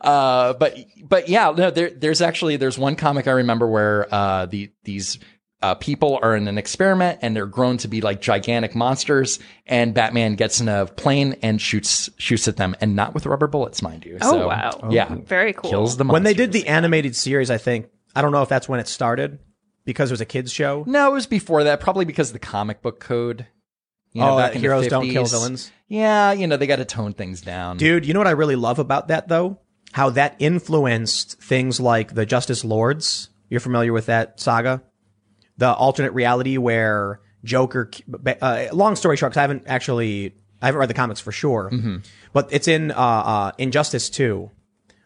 Uh, 0.00 0.54
but 0.54 0.78
but 1.02 1.28
yeah, 1.28 1.52
no, 1.54 1.70
there, 1.70 1.90
there's 1.90 2.22
actually 2.22 2.56
there's 2.56 2.78
one 2.78 2.96
comic 2.96 3.28
I 3.28 3.32
remember 3.32 3.68
where 3.68 4.06
uh, 4.10 4.46
the 4.46 4.70
these 4.84 5.18
uh, 5.60 5.74
people 5.74 6.18
are 6.22 6.36
in 6.36 6.46
an 6.48 6.56
experiment 6.58 7.18
and 7.22 7.34
they're 7.34 7.46
grown 7.46 7.78
to 7.78 7.88
be 7.88 8.00
like 8.00 8.20
gigantic 8.20 8.74
monsters, 8.74 9.38
and 9.66 9.92
Batman 9.94 10.34
gets 10.36 10.60
in 10.60 10.68
a 10.68 10.86
plane 10.86 11.36
and 11.42 11.60
shoots 11.60 12.08
shoots 12.16 12.46
at 12.48 12.56
them, 12.56 12.76
and 12.80 12.94
not 12.94 13.14
with 13.14 13.26
rubber 13.26 13.46
bullets, 13.48 13.82
mind 13.82 14.04
you. 14.04 14.18
Oh, 14.20 14.30
So, 14.32 14.46
wow. 14.48 14.88
Yeah, 14.90 15.14
Very 15.24 15.52
cool. 15.52 15.68
kills 15.70 15.96
the 15.96 16.04
monsters. 16.04 16.12
when 16.14 16.22
they 16.24 16.34
did 16.34 16.52
the 16.52 16.68
animated 16.68 17.16
series, 17.16 17.50
I 17.50 17.58
think 17.58 17.88
I 18.14 18.22
don't 18.22 18.32
know 18.32 18.42
if 18.42 18.48
that's 18.48 18.68
when 18.68 18.78
it 18.80 18.88
started 18.88 19.38
because 19.84 20.10
it 20.10 20.12
was 20.14 20.20
a 20.20 20.24
kids 20.26 20.52
show. 20.52 20.84
No, 20.86 21.10
it 21.10 21.14
was 21.14 21.26
before 21.26 21.64
that, 21.64 21.80
probably 21.80 22.04
because 22.04 22.28
of 22.28 22.34
the 22.34 22.38
comic 22.38 22.80
book 22.82 23.00
code. 23.00 23.46
You 24.12 24.22
Oh, 24.22 24.36
that 24.38 24.54
heroes 24.54 24.86
don't 24.88 25.08
kill 25.10 25.24
villains? 25.26 25.70
Yeah, 25.88 26.32
you 26.32 26.46
know 26.46 26.56
they 26.56 26.66
got 26.66 26.76
to 26.76 26.84
tone 26.84 27.12
things 27.14 27.40
down. 27.40 27.76
Dude, 27.78 28.06
you 28.06 28.14
know 28.14 28.20
what 28.20 28.26
I 28.26 28.32
really 28.32 28.56
love 28.56 28.78
about 28.78 29.08
that 29.08 29.28
though? 29.28 29.58
How 29.92 30.10
that 30.10 30.36
influenced 30.38 31.40
things 31.42 31.80
like 31.80 32.14
the 32.14 32.26
Justice 32.26 32.64
Lords. 32.64 33.30
You're 33.48 33.60
familiar 33.60 33.92
with 33.92 34.06
that 34.06 34.38
saga? 34.40 34.82
The 35.58 35.72
alternate 35.72 36.12
reality 36.12 36.56
where 36.56 37.20
Joker. 37.44 37.90
Uh, 38.40 38.66
long 38.72 38.96
story 38.96 39.16
short, 39.16 39.32
'cause 39.32 39.38
I 39.38 39.42
haven't 39.42 39.64
actually 39.66 40.34
I 40.62 40.66
haven't 40.66 40.78
read 40.80 40.90
the 40.90 40.94
comics 40.94 41.20
for 41.20 41.30
sure, 41.32 41.70
but 42.32 42.48
it's 42.50 42.66
in 42.68 42.90
uh, 42.90 42.94
uh, 42.96 43.52
Injustice 43.58 44.08
Two, 44.10 44.50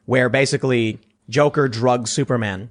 where 0.07 0.29
basically 0.29 0.99
Joker 1.29 1.69
drugs 1.69 2.11
Superman, 2.11 2.71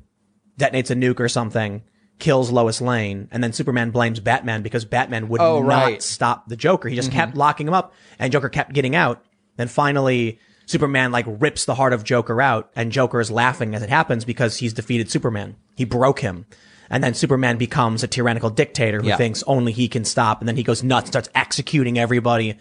detonates 0.59 0.89
a 0.91 0.95
nuke 0.95 1.19
or 1.19 1.29
something, 1.29 1.83
kills 2.19 2.51
Lois 2.51 2.81
Lane, 2.81 3.27
and 3.31 3.43
then 3.43 3.53
Superman 3.53 3.91
blames 3.91 4.19
Batman 4.19 4.61
because 4.61 4.85
Batman 4.85 5.27
would 5.29 5.41
Oh, 5.41 5.61
not 5.61 5.67
right. 5.67 6.01
stop 6.03 6.47
the 6.49 6.55
Joker. 6.55 6.87
He 6.89 6.95
just 6.95 7.11
kept 7.11 7.35
locking 7.35 7.67
him 7.67 7.73
up, 7.73 7.93
and 8.19 8.31
Joker 8.31 8.49
kept 8.49 8.73
getting 8.73 8.95
out. 8.95 9.23
Then 9.57 9.67
finally, 9.67 10.39
Superman 10.65 11.11
like 11.11 11.25
rips 11.27 11.65
the 11.65 11.75
heart 11.75 11.93
of 11.93 12.03
Joker 12.03 12.41
out, 12.41 12.69
and 12.75 12.91
Joker 12.91 13.19
is 13.19 13.29
laughing 13.31 13.73
as 13.75 13.81
it 13.83 13.89
happens 13.89 14.23
because 14.25 14.57
he's 14.57 14.73
defeated 14.73 15.09
Superman. 15.11 15.55
He 15.75 15.85
broke 15.85 16.19
him. 16.21 16.45
And 16.91 17.03
then 17.03 17.13
Superman 17.15 17.57
becomes 17.57 18.03
a 18.03 18.07
tyrannical 18.07 18.49
dictator 18.49 19.01
who 19.01 19.07
Yeah. 19.07 19.17
thinks 19.17 19.43
only 19.47 19.71
he 19.71 19.87
can 19.87 20.05
stop. 20.05 20.41
And 20.41 20.47
then 20.47 20.55
he 20.57 20.63
goes 20.63 20.83
nuts, 20.83 21.07
starts 21.09 21.29
executing 21.33 21.97
everybody. 21.97 22.55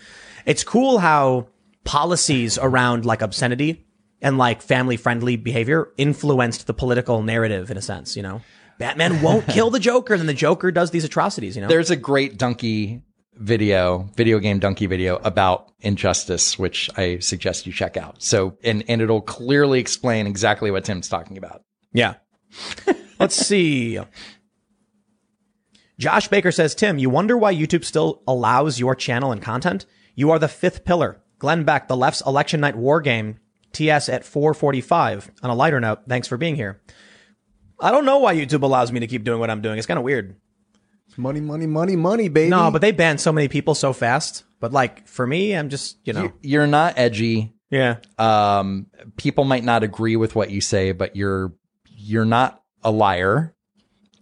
It's 0.47 0.65
cool 0.65 0.99
how 0.99 1.49
policies 1.85 2.57
around 2.59 3.05
like 3.05 3.21
obscenity 3.23 3.85
and 4.23 4.39
like 4.39 4.63
family 4.63 4.97
friendly 4.97 5.37
behavior 5.37 5.89
influenced 5.97 6.67
the 6.67 6.75
political 6.75 7.23
narrative 7.23 7.71
in 7.71 7.77
a 7.77 7.83
sense, 7.83 8.17
you 8.17 8.23
know? 8.23 8.41
Batman 8.79 9.21
won't 9.21 9.47
kill 9.47 9.69
the 9.69 9.79
Joker, 9.79 10.15
and 10.15 10.21
then 10.21 10.27
the 10.27 10.33
Joker 10.33 10.71
does 10.71 10.91
these 10.91 11.05
atrocities, 11.05 11.55
you 11.55 11.61
know? 11.61 11.69
There's 11.69 11.91
a 11.91 11.97
great 11.97 12.39
Dunkey 12.39 13.03
video, 13.35 14.09
VideoGameDunkey 14.17 14.89
video 14.89 15.17
about 15.17 15.71
injustice, 15.81 16.59
which 16.59 16.89
I 16.97 17.19
suggest 17.19 17.67
you 17.67 17.73
check 17.73 17.97
out. 17.99 18.23
So, 18.23 18.57
and, 18.65 18.83
and 18.89 19.03
it'll 19.03 19.21
clearly 19.21 19.81
explain 19.81 20.27
exactly 20.27 20.71
what 20.71 20.85
Tim's 20.85 21.09
talking 21.09 21.37
about. 21.37 21.63
Yeah. 21.93 22.15
Let's 23.21 23.37
see. 23.37 23.99
Josh 25.99 26.29
Baker 26.29 26.51
says, 26.51 26.75
Tim, 26.75 26.99
you 26.99 27.11
wonder 27.11 27.37
why 27.37 27.55
YouTube 27.55 27.85
still 27.85 28.23
allows 28.27 28.81
your 28.81 28.95
channel 28.95 29.33
and 29.33 29.43
content? 29.43 29.85
You 30.15 30.31
are 30.31 30.39
the 30.39 30.49
fifth 30.49 30.85
pillar. 30.85 31.21
Glenn 31.39 31.65
Beck, 31.65 31.89
the 31.89 31.97
left's 31.97 32.23
election 32.27 32.61
night 32.61 32.77
war 32.77 33.01
game, 33.01 33.39
TS 33.73 34.09
at 34.09 34.25
445. 34.25 35.31
On 35.43 35.51
a 35.51 35.55
lighter 35.55 35.79
note, 35.81 36.01
thanks 36.09 36.27
for 36.27 36.37
being 36.39 36.57
here. 36.57 36.81
I 37.79 37.91
don't 37.91 38.05
know 38.07 38.19
why 38.19 38.35
YouTube 38.35 38.63
allows 38.63 38.93
me 38.93 39.01
to 39.01 39.07
keep 39.07 39.25
doing 39.25 39.41
what 39.41 39.51
I'm 39.51 39.63
doing. 39.63 39.79
It's 39.79 39.87
kind 39.87 39.99
of 39.99 40.05
weird. 40.05 40.37
Money, 41.17 41.41
money, 41.41 41.67
money, 41.67 41.97
money, 41.97 42.29
baby. 42.29 42.51
No, 42.51 42.71
but 42.71 42.81
they 42.81 42.93
ban 42.93 43.19
so 43.19 43.33
many 43.33 43.49
people 43.49 43.75
so 43.75 43.93
fast. 43.93 44.45
But 44.61 44.73
like 44.73 45.07
for 45.07 45.27
me, 45.27 45.55
I'm 45.55 45.69
just, 45.69 45.99
you 46.05 46.13
know, 46.13 46.33
You're 46.41 46.67
not 46.67 46.95
edgy. 46.99 47.55
yeah. 47.71 47.97
Um, 48.19 48.87
people 49.17 49.45
might 49.45 49.65
not 49.65 49.83
agree 49.83 50.17
with 50.17 50.35
what 50.35 50.51
you 50.51 50.61
say, 50.61 50.93
but 50.93 51.17
you're, 51.17 51.53
you're 51.87 52.25
not 52.27 52.60
a 52.83 52.91
liar 52.91 53.55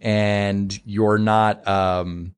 and 0.01 0.79
you're 0.85 1.17
not, 1.17 1.67
um, 1.67 2.35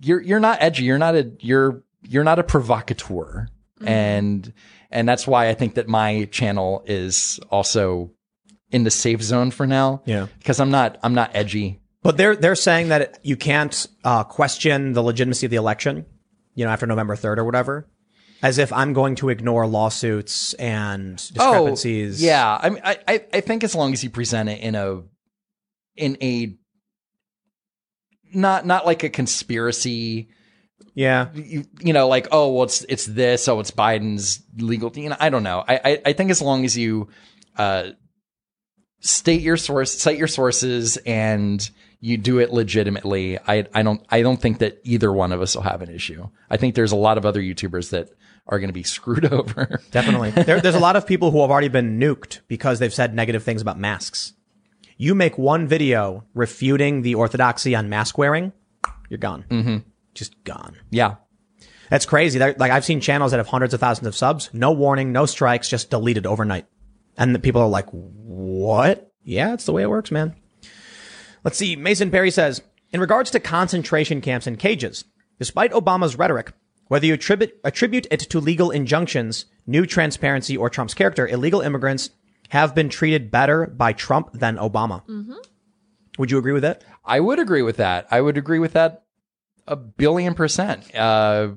you're, 0.00 0.20
you're 0.20 0.40
not 0.40 0.62
edgy. 0.62 0.84
You're 0.84 0.98
not 0.98 1.14
a, 1.14 1.32
you're, 1.40 1.82
you're 2.02 2.24
not 2.24 2.38
a 2.38 2.44
provocateur. 2.44 3.48
And, 3.84 4.52
and 4.90 5.08
that's 5.08 5.26
why 5.26 5.48
I 5.48 5.54
think 5.54 5.74
that 5.74 5.88
my 5.88 6.24
channel 6.30 6.82
is 6.86 7.40
also 7.50 8.12
in 8.70 8.84
the 8.84 8.90
safe 8.90 9.22
zone 9.22 9.50
for 9.50 9.66
now. 9.66 10.02
Yeah. 10.06 10.26
Because 10.38 10.60
I'm 10.60 10.70
not, 10.70 10.98
I'm 11.02 11.14
not 11.14 11.30
edgy. 11.34 11.80
But 12.02 12.18
they're 12.18 12.36
they're 12.36 12.54
saying 12.54 12.90
that 12.90 13.18
you 13.24 13.36
can't 13.36 13.86
uh, 14.04 14.22
question 14.22 14.92
the 14.92 15.02
legitimacy 15.02 15.46
of 15.46 15.50
the 15.50 15.56
election, 15.56 16.06
you 16.54 16.64
know, 16.64 16.70
after 16.70 16.86
November 16.86 17.16
third 17.16 17.40
or 17.40 17.44
whatever, 17.44 17.88
as 18.44 18.58
if 18.58 18.72
I'm 18.72 18.92
going 18.92 19.16
to 19.16 19.28
ignore 19.28 19.66
lawsuits 19.66 20.54
and 20.54 21.16
discrepancies. 21.16 22.22
Oh, 22.22 22.26
yeah. 22.26 22.58
I 22.62 22.70
mean, 22.70 22.80
I, 22.84 22.98
I, 23.08 23.24
I 23.32 23.40
think 23.40 23.64
as 23.64 23.74
long 23.74 23.92
as 23.92 24.04
you 24.04 24.10
present 24.10 24.48
it 24.48 24.60
in 24.60 24.76
a, 24.76 25.02
in 25.96 26.16
a, 26.22 26.56
not, 28.32 28.66
not 28.66 28.86
like 28.86 29.02
a 29.02 29.08
conspiracy, 29.08 30.28
yeah, 30.94 31.28
you, 31.34 31.64
you 31.80 31.92
know, 31.92 32.08
like, 32.08 32.28
oh, 32.32 32.52
well, 32.52 32.64
it's, 32.64 32.82
it's 32.82 33.06
this, 33.06 33.48
oh, 33.48 33.60
it's 33.60 33.70
Biden's 33.70 34.42
legal, 34.56 34.92
you 34.94 35.08
know, 35.08 35.16
I 35.18 35.30
don't 35.30 35.42
know. 35.42 35.64
I, 35.66 35.80
I, 35.84 36.02
I 36.06 36.12
think 36.12 36.30
as 36.30 36.40
long 36.40 36.64
as 36.64 36.76
you, 36.76 37.08
uh, 37.56 37.90
state 39.00 39.42
your 39.42 39.56
source, 39.56 39.98
cite 39.98 40.18
your 40.18 40.28
sources 40.28 40.96
and 40.98 41.68
you 42.00 42.16
do 42.16 42.38
it 42.38 42.52
legitimately, 42.52 43.38
I, 43.38 43.66
I 43.74 43.82
don't, 43.82 44.04
I 44.08 44.22
don't 44.22 44.40
think 44.40 44.58
that 44.58 44.80
either 44.84 45.12
one 45.12 45.32
of 45.32 45.40
us 45.40 45.54
will 45.54 45.62
have 45.62 45.82
an 45.82 45.90
issue. 45.90 46.28
I 46.50 46.56
think 46.56 46.74
there's 46.74 46.92
a 46.92 46.96
lot 46.96 47.18
of 47.18 47.26
other 47.26 47.40
YouTubers 47.40 47.90
that 47.90 48.10
are 48.46 48.58
going 48.58 48.68
to 48.68 48.74
be 48.74 48.82
screwed 48.84 49.32
over. 49.32 49.80
definitely. 49.90 50.30
there, 50.30 50.60
there's 50.60 50.74
a 50.74 50.80
lot 50.80 50.96
of 50.96 51.06
people 51.06 51.30
who 51.30 51.40
have 51.40 51.50
already 51.50 51.68
been 51.68 51.98
nuked 51.98 52.40
because 52.48 52.78
they've 52.78 52.94
said 52.94 53.14
negative 53.14 53.42
things 53.42 53.62
about 53.62 53.78
masks. 53.78 54.32
You 54.96 55.14
make 55.14 55.36
one 55.38 55.66
video 55.66 56.24
refuting 56.34 57.02
the 57.02 57.14
orthodoxy 57.14 57.74
on 57.74 57.88
mask 57.88 58.16
wearing, 58.18 58.52
you're 59.08 59.18
gone. 59.18 59.44
Mm-hmm. 59.50 59.76
Just 60.14 60.42
gone. 60.44 60.76
yeah. 60.90 61.16
That's 61.88 62.06
crazy. 62.06 62.40
They're, 62.40 62.56
like 62.58 62.72
I've 62.72 62.84
seen 62.84 63.00
channels 63.00 63.30
that 63.30 63.36
have 63.38 63.46
hundreds 63.46 63.72
of 63.72 63.78
thousands 63.78 64.08
of 64.08 64.16
subs, 64.16 64.50
no 64.52 64.72
warning, 64.72 65.12
no 65.12 65.24
strikes, 65.24 65.68
just 65.68 65.88
deleted 65.90 66.26
overnight. 66.26 66.66
And 67.16 67.32
the 67.32 67.38
people 67.38 67.62
are 67.62 67.68
like, 67.68 67.86
"What?" 67.90 69.12
Yeah, 69.22 69.54
it's 69.54 69.66
the 69.66 69.72
way 69.72 69.82
it 69.82 69.90
works, 69.90 70.10
man. 70.10 70.34
Let's 71.44 71.56
see. 71.56 71.76
Mason 71.76 72.10
Perry 72.10 72.32
says, 72.32 72.60
in 72.90 73.00
regards 73.00 73.30
to 73.30 73.40
concentration 73.40 74.20
camps 74.20 74.48
and 74.48 74.58
cages, 74.58 75.04
despite 75.38 75.70
Obama's 75.70 76.16
rhetoric, 76.18 76.52
whether 76.88 77.06
you 77.06 77.14
attribute 77.14 77.54
attribute 77.62 78.08
it 78.10 78.20
to 78.20 78.40
legal 78.40 78.72
injunctions, 78.72 79.44
new 79.64 79.86
transparency, 79.86 80.56
or 80.56 80.68
Trump's 80.68 80.94
character, 80.94 81.28
illegal 81.28 81.60
immigrants 81.60 82.10
have 82.48 82.74
been 82.74 82.88
treated 82.88 83.30
better 83.30 83.66
by 83.66 83.92
Trump 83.92 84.32
than 84.32 84.56
Obama. 84.56 85.02
Would 86.18 86.30
you 86.30 86.38
agree 86.38 86.52
with 86.52 86.62
that? 86.62 86.82
I 87.04 87.20
would 87.20 87.38
agree 87.38 87.62
with 87.62 87.76
that. 87.76 88.06
I 88.10 88.20
would 88.20 88.38
agree 88.38 88.58
with 88.58 88.72
that 88.72 89.04
a 89.66 89.76
billion 89.76 90.34
percent. 90.34 90.94
Uh, 90.94 91.48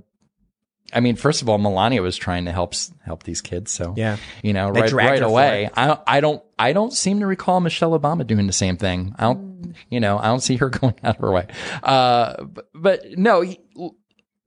I 0.92 1.00
mean, 1.02 1.16
first 1.16 1.42
of 1.44 1.50
all, 1.50 1.60
Melania 1.60 2.02
was 2.02 2.18
trying 2.18 2.46
to 2.46 2.52
help 2.52 2.74
help 3.06 3.24
these 3.24 3.42
kids, 3.42 3.72
so 3.72 3.94
Yeah. 3.96 4.18
you 4.42 4.54
know, 4.54 4.72
They 4.74 4.82
right 4.82 4.92
right 4.92 5.22
away. 5.22 5.70
I 5.78 5.98
I 6.08 6.20
don't 6.20 6.44
I 6.58 6.74
don't 6.74 6.92
seem 6.92 7.20
to 7.20 7.28
recall 7.28 7.60
Michelle 7.62 7.98
Obama 7.98 8.26
doing 8.26 8.48
the 8.48 8.54
same 8.54 8.76
thing. 8.78 9.14
I 9.20 9.24
don't, 9.26 9.76
you 9.90 10.00
know, 10.00 10.18
I 10.18 10.26
don't 10.26 10.42
see 10.42 10.56
her 10.58 10.70
going 10.82 10.96
out 11.04 11.16
of 11.18 11.22
her 11.22 11.32
way. 11.32 11.48
Uh, 11.84 12.44
but, 12.44 12.70
but 12.74 13.06
no, 13.18 13.42
he- 13.42 13.60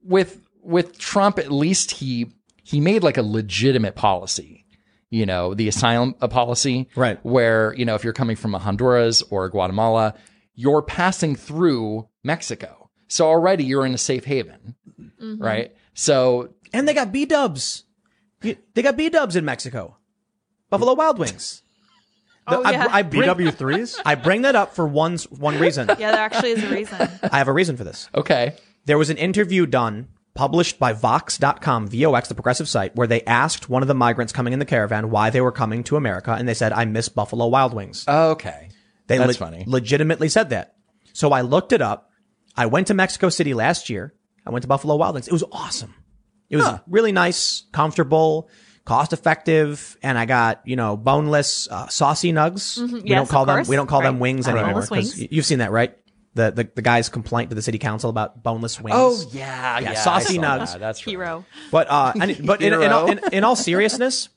with 0.03 0.41
with 0.61 0.97
Trump, 0.97 1.39
at 1.39 1.51
least 1.51 1.91
he 1.91 2.33
he 2.61 2.81
made 2.81 3.03
like 3.03 3.17
a 3.17 3.23
legitimate 3.23 3.95
policy. 3.95 4.62
You 5.13 5.27
know, 5.27 5.53
the 5.53 5.67
asylum 5.67 6.15
uh, 6.21 6.27
policy, 6.27 6.89
Right. 6.95 7.23
Where 7.23 7.73
you 7.75 7.85
know, 7.85 7.93
if 7.93 8.03
you're 8.03 8.13
coming 8.13 8.35
from 8.35 8.55
a 8.55 8.59
Honduras 8.59 9.21
or 9.29 9.47
Guatemala, 9.47 10.15
you're 10.55 10.81
passing 10.81 11.35
through 11.35 12.07
Mexico, 12.23 12.89
so 13.07 13.27
already 13.27 13.63
you're 13.63 13.85
in 13.85 13.93
a 13.93 13.97
safe 13.99 14.25
haven, 14.25 14.73
right? 15.39 15.75
So 15.93 16.49
And 16.73 16.87
they 16.87 16.95
got 16.95 17.11
B 17.11 17.25
dubs. 17.25 17.83
They 18.41 18.81
got 18.81 18.97
B 18.97 19.09
dubs 19.09 19.35
in 19.35 19.45
Mexico. 19.45 19.97
Buffalo 20.71 20.93
Wild 20.95 21.19
Wings. 21.19 21.61
The- 21.61 21.63
Oh, 22.57 22.61
I, 22.63 22.71
yeah. 22.71 22.87
I 22.91 23.01
bring, 23.03 23.29
BW3s? 23.29 23.99
I 24.05 24.15
bring 24.15 24.41
that 24.41 24.53
up 24.55 24.75
for 24.75 24.85
one, 24.85 25.17
one 25.29 25.57
reason. 25.59 25.87
Yeah, 25.97 26.11
there 26.11 26.19
actually 26.19 26.51
is 26.51 26.63
a 26.63 26.67
reason. 26.69 27.09
I 27.31 27.37
have 27.37 27.47
a 27.47 27.53
reason 27.53 27.77
for 27.77 27.85
this. 27.85 28.09
okay, 28.13 28.55
There 28.83 28.97
was 28.97 29.09
an 29.09 29.15
interview 29.15 29.65
done, 29.65 30.09
published 30.35 30.79
by 30.79 30.93
Vox.com, 30.93 31.87
VOX, 31.89 32.27
the 32.27 32.35
progressive 32.35 32.67
site, 32.67 32.95
where 32.95 33.07
they 33.07 33.21
asked 33.23 33.69
one 33.69 33.81
of 33.81 33.87
the 33.87 33.93
migrants 33.93 34.33
coming 34.33 34.53
in 34.53 34.59
the 34.59 34.65
caravan 34.65 35.09
why 35.11 35.29
they 35.29 35.41
were 35.41 35.51
coming 35.51 35.83
to 35.85 35.95
America, 35.95 36.31
and 36.33 36.47
they 36.47 36.53
said, 36.53 36.73
I 36.73 36.85
miss 36.85 37.09
Buffalo 37.09 37.47
Wild 37.47 37.73
Wings. 37.73 38.05
okay, 38.07 38.69
They 39.07 39.17
that's 39.17 39.27
le- 39.39 39.45
funny. 39.45 39.63
legitimately 39.67 40.29
said 40.29 40.49
that. 40.49 40.75
So 41.13 41.31
I 41.31 41.41
looked 41.41 41.71
it 41.73 41.81
up. 41.81 42.09
I 42.57 42.65
went 42.65 42.87
to 42.87 42.93
Mexico 42.93 43.29
City 43.29 43.53
last 43.53 43.89
year. 43.89 44.13
I 44.45 44.49
went 44.51 44.63
to 44.63 44.67
Buffalo 44.67 44.95
Wild 44.95 45.13
Wings. 45.15 45.27
It 45.27 45.33
was 45.33 45.43
awesome. 45.51 45.93
It 46.49 46.57
was 46.57 46.79
really 46.87 47.11
nice, 47.11 47.63
comfortable, 47.71 48.47
cost 48.85 49.11
effective, 49.13 49.97
and 50.03 50.19
I 50.19 50.25
got 50.25 50.61
you 50.65 50.75
know 50.75 50.95
boneless, 50.97 51.67
uh, 51.71 51.87
saucy 51.87 52.31
nugs. 52.31 52.77
We 52.77 52.83
Mm-hmm. 52.87 53.07
Yes, 53.07 53.17
don't 53.17 53.29
call 53.29 53.41
of 53.43 53.47
them 53.47 53.55
course. 53.57 53.67
we 53.69 53.75
don't 53.75 53.87
call 53.87 54.01
them 54.01 54.19
wings 54.19 54.47
anymore 54.47 54.65
boneless 54.67 54.89
'cause 54.89 55.15
wings. 55.17 55.31
you've 55.31 55.45
seen 55.45 55.59
that, 55.59 55.71
right? 55.71 55.97
The, 56.35 56.51
the 56.51 56.69
the 56.75 56.81
guy's 56.81 57.09
complaint 57.09 57.51
to 57.51 57.55
the 57.55 57.61
city 57.61 57.77
council 57.77 58.09
about 58.09 58.41
boneless 58.41 58.81
wings. 58.81 58.95
Oh 58.97 59.23
yeah, 59.31 59.79
yeah, 59.79 59.93
saucy 59.93 60.39
nugs. 60.39 60.73
that. 60.73 60.79
That's 60.79 61.05
right. 61.05 61.11
Hero. 61.11 61.45
But 61.71 61.87
uh, 61.89 62.13
and, 62.19 62.45
but 62.45 62.61
in, 62.61 62.73
in, 62.73 62.91
all, 62.91 63.11
in, 63.11 63.19
in 63.31 63.43
all 63.43 63.55
seriousness, 63.55 64.29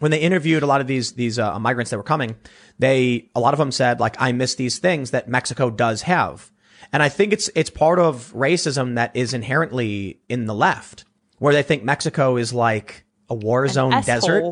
when 0.00 0.10
they 0.10 0.18
interviewed 0.18 0.64
a 0.64 0.66
lot 0.66 0.80
of 0.80 0.88
these 0.88 1.12
these 1.12 1.38
uh, 1.38 1.58
migrants 1.60 1.90
that 1.92 1.96
were 1.96 2.02
coming, 2.02 2.34
they 2.80 3.30
a 3.36 3.40
lot 3.40 3.54
of 3.54 3.58
them 3.58 3.70
said 3.70 4.00
like, 4.00 4.16
"I 4.18 4.32
miss 4.32 4.56
these 4.56 4.80
things 4.80 5.12
that 5.12 5.28
Mexico 5.28 5.70
does 5.70 6.02
have," 6.02 6.50
and 6.92 7.04
I 7.04 7.08
think 7.08 7.32
it's 7.32 7.48
it's 7.54 7.70
part 7.70 8.00
of 8.00 8.32
racism 8.34 8.96
that 8.96 9.14
is 9.14 9.32
inherently 9.32 10.20
in 10.28 10.46
the 10.46 10.54
left, 10.54 11.04
where 11.38 11.54
they 11.54 11.62
think 11.62 11.84
Mexico 11.84 12.36
is 12.36 12.52
like 12.52 13.04
a 13.30 13.34
war 13.34 13.68
zone 13.68 14.02
desert. 14.02 14.42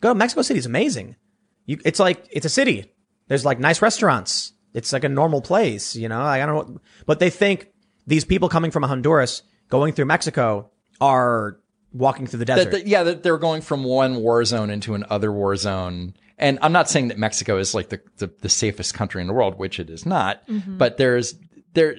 Go 0.00 0.10
to 0.10 0.14
Mexico 0.14 0.42
City 0.42 0.58
is 0.58 0.66
amazing. 0.66 1.16
You, 1.64 1.78
it's 1.84 1.98
like 1.98 2.26
it's 2.30 2.46
a 2.46 2.50
city. 2.50 2.92
There's 3.26 3.44
like 3.44 3.58
nice 3.58 3.82
restaurants. 3.82 4.52
It's 4.76 4.92
like 4.92 5.04
a 5.04 5.08
normal 5.08 5.40
place, 5.40 5.96
you 5.96 6.06
know. 6.06 6.20
I 6.20 6.44
don't 6.44 6.68
know, 6.68 6.80
but 7.06 7.18
they 7.18 7.30
think 7.30 7.68
these 8.06 8.26
people 8.26 8.50
coming 8.50 8.70
from 8.70 8.82
Honduras 8.82 9.42
going 9.70 9.94
through 9.94 10.04
Mexico 10.04 10.70
are 11.00 11.58
walking 11.94 12.26
through 12.26 12.40
the 12.40 12.44
desert. 12.44 12.70
That- 12.70 12.70
that- 12.72 12.86
yeah, 12.86 13.02
that 13.04 13.22
they're 13.22 13.38
going 13.38 13.62
from 13.62 13.84
one 13.84 14.16
war 14.16 14.44
zone 14.44 14.68
into 14.68 14.94
another 14.94 15.32
war 15.32 15.56
zone. 15.56 16.14
And 16.38 16.58
I'm 16.60 16.72
not 16.72 16.90
saying 16.90 17.08
that 17.08 17.16
Mexico 17.18 17.56
is 17.56 17.74
like 17.74 17.88
the, 17.88 18.02
the, 18.18 18.30
the 18.42 18.50
safest 18.50 18.92
country 18.92 19.22
in 19.22 19.26
the 19.26 19.32
world, 19.32 19.58
which 19.58 19.80
it 19.80 19.88
is 19.88 20.04
not, 20.04 20.46
mm-hmm. 20.46 20.76
but 20.76 20.98
there's 20.98 21.34
there, 21.72 21.96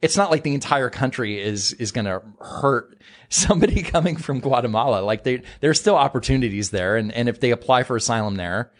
it's 0.00 0.16
not 0.16 0.30
like 0.30 0.44
the 0.44 0.54
entire 0.54 0.90
country 0.90 1.40
is 1.40 1.72
is 1.72 1.90
going 1.90 2.04
to 2.04 2.22
hurt 2.40 2.96
somebody 3.28 3.82
coming 3.82 4.16
from 4.16 4.38
Guatemala. 4.38 5.02
Like 5.02 5.24
they 5.24 5.42
there's 5.60 5.80
still 5.80 5.96
opportunities 5.96 6.70
there, 6.70 6.96
and 6.96 7.10
and 7.12 7.28
if 7.28 7.40
they 7.40 7.50
apply 7.50 7.82
for 7.82 7.96
asylum 7.96 8.36
there, 8.36 8.70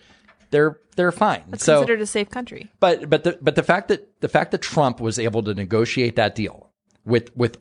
they're 0.50 0.78
they're 0.96 1.12
fine. 1.12 1.44
It's 1.52 1.64
so, 1.64 1.78
considered 1.78 2.00
a 2.00 2.06
safe 2.06 2.30
country. 2.30 2.70
but 2.80 3.08
but 3.08 3.24
the 3.24 3.38
but 3.40 3.54
the 3.54 3.62
fact 3.62 3.88
that 3.88 4.20
the 4.20 4.28
fact 4.28 4.50
that 4.52 4.62
Trump 4.62 5.00
was 5.00 5.18
able 5.18 5.42
to 5.44 5.54
negotiate 5.54 6.16
that 6.16 6.34
deal 6.34 6.70
with 7.04 7.34
with 7.36 7.58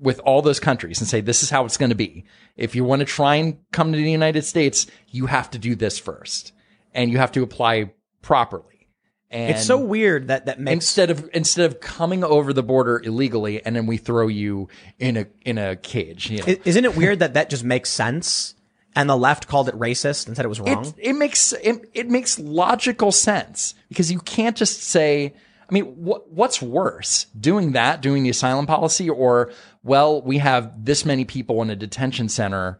with 0.00 0.18
all 0.20 0.42
those 0.42 0.60
countries 0.60 1.00
and 1.00 1.08
say 1.08 1.20
this 1.20 1.42
is 1.42 1.50
how 1.50 1.64
it's 1.64 1.76
going 1.76 1.90
to 1.90 1.96
be. 1.96 2.24
If 2.56 2.74
you 2.74 2.84
want 2.84 3.00
to 3.00 3.06
try 3.06 3.36
and 3.36 3.58
come 3.72 3.92
to 3.92 3.98
the 3.98 4.10
United 4.10 4.44
States, 4.44 4.86
you 5.08 5.26
have 5.26 5.50
to 5.52 5.58
do 5.58 5.74
this 5.74 5.98
first, 5.98 6.52
and 6.92 7.10
you 7.10 7.18
have 7.18 7.32
to 7.32 7.42
apply 7.42 7.92
properly. 8.22 8.88
And 9.30 9.50
It's 9.50 9.66
so 9.66 9.78
weird 9.78 10.28
that 10.28 10.46
that 10.46 10.60
makes 10.60 10.72
instead 10.72 11.10
of 11.10 11.28
instead 11.32 11.66
of 11.66 11.80
coming 11.80 12.22
over 12.22 12.52
the 12.52 12.62
border 12.62 13.00
illegally 13.02 13.64
and 13.64 13.74
then 13.74 13.86
we 13.86 13.96
throw 13.96 14.28
you 14.28 14.68
in 14.98 15.16
a 15.16 15.26
in 15.44 15.58
a 15.58 15.74
cage. 15.74 16.30
You 16.30 16.38
know? 16.38 16.54
Isn't 16.64 16.84
it 16.84 16.96
weird 16.96 17.18
that 17.18 17.34
that 17.34 17.50
just 17.50 17.64
makes 17.64 17.90
sense? 17.90 18.53
And 18.96 19.10
the 19.10 19.16
left 19.16 19.48
called 19.48 19.68
it 19.68 19.74
racist 19.74 20.26
and 20.26 20.36
said 20.36 20.44
it 20.44 20.48
was 20.48 20.60
wrong. 20.60 20.86
it, 20.86 20.94
it 20.98 21.12
makes 21.14 21.52
it, 21.52 21.90
it 21.94 22.08
makes 22.08 22.38
logical 22.38 23.10
sense 23.12 23.74
because 23.88 24.10
you 24.12 24.20
can't 24.20 24.56
just 24.56 24.82
say 24.82 25.34
i 25.68 25.72
mean 25.72 25.84
what 25.84 26.30
what's 26.30 26.60
worse 26.62 27.26
doing 27.38 27.72
that 27.72 28.02
doing 28.02 28.22
the 28.22 28.30
asylum 28.30 28.66
policy 28.66 29.08
or 29.10 29.50
well 29.82 30.22
we 30.22 30.38
have 30.38 30.84
this 30.84 31.04
many 31.04 31.24
people 31.24 31.62
in 31.62 31.70
a 31.70 31.76
detention 31.76 32.28
center 32.28 32.78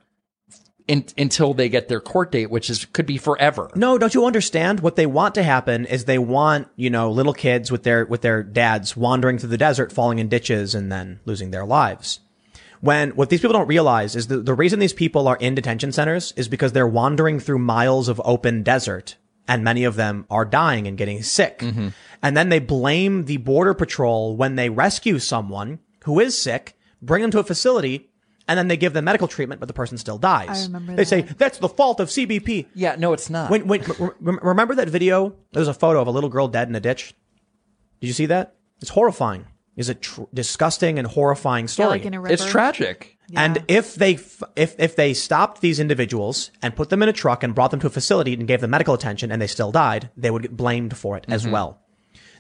in, 0.86 1.04
until 1.16 1.54
they 1.54 1.68
get 1.68 1.88
their 1.88 2.00
court 2.00 2.30
date 2.30 2.50
which 2.50 2.68
is 2.68 2.84
could 2.86 3.06
be 3.06 3.16
forever 3.16 3.70
no, 3.74 3.98
don't 3.98 4.14
you 4.14 4.26
understand? 4.26 4.80
What 4.80 4.96
they 4.96 5.06
want 5.06 5.34
to 5.36 5.42
happen 5.42 5.86
is 5.86 6.04
they 6.04 6.18
want, 6.18 6.68
you 6.76 6.90
know, 6.90 7.10
little 7.10 7.32
kids 7.32 7.72
with 7.72 7.82
their 7.82 8.04
with 8.04 8.20
their 8.20 8.42
dads 8.42 8.96
wandering 8.96 9.38
through 9.38 9.48
the 9.48 9.58
desert, 9.58 9.92
falling 9.92 10.18
in 10.18 10.28
ditches 10.28 10.74
and 10.74 10.92
then 10.92 11.20
losing 11.24 11.50
their 11.50 11.64
lives. 11.64 12.20
When 12.84 13.12
what 13.12 13.30
these 13.30 13.40
people 13.40 13.54
don't 13.54 13.66
realize 13.66 14.14
is 14.14 14.26
the, 14.26 14.36
the 14.36 14.52
reason 14.52 14.78
these 14.78 14.92
people 14.92 15.26
are 15.26 15.36
in 15.36 15.54
detention 15.54 15.90
centers 15.90 16.34
is 16.36 16.48
because 16.48 16.72
they're 16.72 16.86
wandering 16.86 17.40
through 17.40 17.60
miles 17.60 18.10
of 18.10 18.20
open 18.26 18.62
desert 18.62 19.16
and 19.48 19.64
many 19.64 19.84
of 19.84 19.96
them 19.96 20.26
are 20.28 20.44
dying 20.44 20.86
and 20.86 20.98
getting 20.98 21.22
sick. 21.22 21.60
Mm-hmm. 21.60 21.88
And 22.22 22.36
then 22.36 22.50
they 22.50 22.58
blame 22.58 23.24
the 23.24 23.38
border 23.38 23.72
patrol 23.72 24.36
when 24.36 24.56
they 24.56 24.68
rescue 24.68 25.18
someone 25.18 25.78
who 26.04 26.20
is 26.20 26.38
sick, 26.38 26.76
bring 27.00 27.22
them 27.22 27.30
to 27.30 27.38
a 27.38 27.44
facility, 27.44 28.10
and 28.46 28.58
then 28.58 28.68
they 28.68 28.76
give 28.76 28.92
them 28.92 29.06
medical 29.06 29.28
treatment, 29.28 29.60
but 29.60 29.66
the 29.66 29.72
person 29.72 29.96
still 29.96 30.18
dies. 30.18 30.64
I 30.64 30.66
remember 30.66 30.94
they 30.94 31.06
say 31.06 31.22
that's 31.22 31.56
the 31.56 31.70
fault 31.70 32.00
of 32.00 32.08
CBP. 32.08 32.66
yeah 32.74 32.96
no 32.98 33.14
it's 33.14 33.30
not 33.30 33.50
When, 33.50 33.66
when, 33.66 33.80
re- 33.80 34.10
re- 34.20 34.38
remember 34.42 34.74
that 34.74 34.90
video? 34.90 35.36
There's 35.52 35.68
a 35.68 35.74
photo 35.74 36.02
of 36.02 36.06
a 36.06 36.10
little 36.10 36.28
girl 36.28 36.48
dead 36.48 36.68
in 36.68 36.74
a 36.74 36.80
ditch. 36.80 37.14
Did 38.02 38.08
you 38.08 38.12
see 38.12 38.26
that? 38.26 38.56
It's 38.82 38.90
horrifying. 38.90 39.46
It's 39.76 39.88
a 39.88 39.94
tr- 39.94 40.22
disgusting 40.32 40.98
and 40.98 41.08
horrifying 41.08 41.64
Yeah, 41.64 41.70
story. 41.70 41.88
like 41.90 42.04
in 42.04 42.14
a 42.14 42.20
river. 42.20 42.32
it's 42.32 42.44
tragic 42.44 43.14
and 43.34 43.64
if 43.68 43.94
they 43.94 44.14
f- 44.14 44.42
if 44.54 44.74
if 44.78 44.96
they 44.96 45.14
stopped 45.14 45.60
these 45.60 45.80
individuals 45.80 46.50
and 46.62 46.76
put 46.76 46.90
them 46.90 47.02
in 47.02 47.08
a 47.08 47.12
truck 47.12 47.42
and 47.42 47.54
brought 47.54 47.70
them 47.70 47.80
to 47.80 47.86
a 47.86 47.90
facility 47.90 48.34
and 48.34 48.46
gave 48.46 48.60
them 48.60 48.70
medical 48.70 48.94
attention 48.94 49.32
and 49.32 49.40
they 49.40 49.46
still 49.46 49.72
died, 49.72 50.10
they 50.16 50.30
would 50.30 50.42
get 50.42 50.56
blamed 50.56 50.96
for 50.96 51.16
it 51.16 51.24
as 51.28 51.42
mm-hmm. 51.42 51.52
well. 51.52 51.80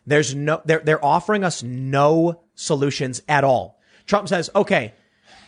There's 0.06 0.34
no 0.34 0.60
they're 0.64 0.80
they're 0.80 1.04
offering 1.04 1.44
us 1.44 1.62
no 1.62 2.42
solutions 2.54 3.22
at 3.28 3.44
all. 3.44 3.80
Trump 4.06 4.28
says, 4.28 4.50
"Okay, 4.54 4.94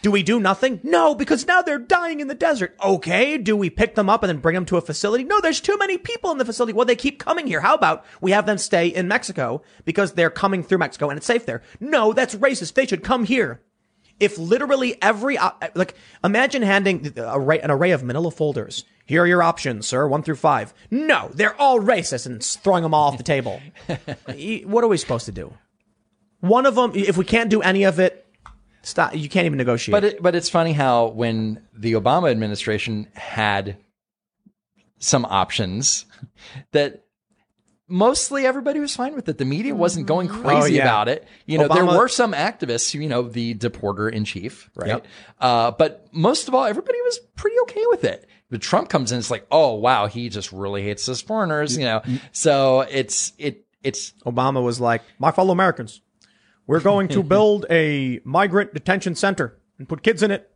do 0.02 0.10
we 0.10 0.22
do 0.22 0.38
nothing? 0.38 0.80
No, 0.82 1.14
because 1.14 1.46
now 1.46 1.62
they're 1.62 1.78
dying 1.78 2.20
in 2.20 2.28
the 2.28 2.34
desert. 2.34 2.76
Okay, 2.82 3.38
do 3.38 3.56
we 3.56 3.70
pick 3.70 3.94
them 3.94 4.08
up 4.08 4.22
and 4.22 4.28
then 4.28 4.38
bring 4.38 4.54
them 4.54 4.66
to 4.66 4.76
a 4.76 4.80
facility? 4.80 5.24
No, 5.24 5.40
there's 5.40 5.60
too 5.60 5.76
many 5.78 5.98
people 5.98 6.30
in 6.30 6.38
the 6.38 6.44
facility. 6.44 6.72
Well, 6.72 6.86
they 6.86 6.96
keep 6.96 7.18
coming 7.18 7.46
here. 7.46 7.60
How 7.60 7.74
about 7.74 8.04
we 8.20 8.30
have 8.32 8.46
them 8.46 8.58
stay 8.58 8.88
in 8.88 9.08
Mexico 9.08 9.62
because 9.84 10.12
they're 10.12 10.30
coming 10.30 10.62
through 10.62 10.78
Mexico 10.78 11.10
and 11.10 11.16
it's 11.16 11.26
safe 11.26 11.46
there? 11.46 11.62
No, 11.80 12.12
that's 12.12 12.34
racist. 12.34 12.74
They 12.74 12.86
should 12.86 13.02
come 13.02 13.24
here. 13.24 13.62
If 14.18 14.38
literally 14.38 15.00
every 15.02 15.36
uh, 15.36 15.50
like, 15.74 15.94
imagine 16.24 16.62
handing 16.62 17.12
a 17.16 17.38
an 17.38 17.70
array 17.70 17.90
of 17.90 18.02
Manila 18.02 18.30
folders. 18.30 18.84
Here 19.04 19.22
are 19.22 19.26
your 19.26 19.42
options, 19.42 19.86
sir, 19.86 20.06
one 20.08 20.22
through 20.22 20.36
five. 20.36 20.74
No, 20.90 21.30
they're 21.32 21.58
all 21.60 21.78
racist, 21.80 22.26
and 22.26 22.42
throwing 22.42 22.82
them 22.82 22.92
all 22.92 23.08
off 23.08 23.18
the 23.18 23.22
table. 23.22 23.60
What 24.64 24.82
are 24.82 24.88
we 24.88 24.96
supposed 24.96 25.26
to 25.26 25.32
do? 25.32 25.52
One 26.40 26.66
of 26.66 26.74
them, 26.74 26.92
if 26.94 27.16
we 27.16 27.24
can't 27.24 27.50
do 27.50 27.62
any 27.62 27.84
of 27.84 28.00
it, 28.00 28.25
stop. 28.86 29.14
You 29.14 29.28
can't 29.28 29.46
even 29.46 29.58
negotiate. 29.58 29.92
But 29.92 30.04
it, 30.04 30.22
but 30.22 30.34
it's 30.34 30.48
funny 30.48 30.72
how 30.72 31.08
when 31.08 31.62
the 31.74 31.94
Obama 31.94 32.30
administration 32.30 33.08
had 33.14 33.76
some 34.98 35.24
options 35.26 36.06
that 36.72 37.04
mostly 37.88 38.46
everybody 38.46 38.80
was 38.80 38.96
fine 38.96 39.14
with 39.14 39.28
it. 39.28 39.38
The 39.38 39.44
media 39.44 39.74
wasn't 39.74 40.06
going 40.06 40.28
crazy 40.28 40.54
Oh, 40.56 40.64
yeah. 40.76 40.82
about 40.82 41.08
it. 41.08 41.26
You 41.44 41.58
know, 41.58 41.68
there 41.68 41.84
were 41.84 42.08
some 42.08 42.32
activists, 42.32 42.94
you 42.94 43.08
know, 43.08 43.22
the 43.22 43.54
deporter 43.54 44.10
in 44.10 44.24
chief, 44.24 44.70
right? 44.74 44.88
Yep. 44.88 45.06
Uh, 45.40 45.70
but 45.72 46.08
most 46.12 46.48
of 46.48 46.54
all, 46.54 46.64
everybody 46.64 46.98
was 47.02 47.18
pretty 47.36 47.56
okay 47.62 47.84
with 47.88 48.04
it. 48.04 48.28
But 48.50 48.60
Trump 48.62 48.88
comes 48.88 49.12
in, 49.12 49.18
it's 49.18 49.30
like, 49.30 49.46
oh 49.50 49.74
wow, 49.74 50.06
he 50.06 50.28
just 50.28 50.52
really 50.52 50.82
hates 50.82 51.08
us 51.08 51.20
foreigners, 51.20 51.76
you 51.76 51.84
know. 51.84 52.00
So 52.32 52.80
it's 52.82 53.32
it 53.38 53.66
it's 53.82 54.12
Obama 54.24 54.62
was 54.62 54.80
like, 54.80 55.02
"My 55.18 55.32
fellow 55.32 55.52
Americans, 55.52 56.00
we're 56.66 56.80
going 56.80 57.08
to 57.08 57.22
build 57.34 57.66
a 57.70 58.20
migrant 58.24 58.74
detention 58.74 59.14
center 59.14 59.58
and 59.78 59.88
put 59.88 60.02
kids 60.02 60.22
in 60.22 60.30
it, 60.30 60.50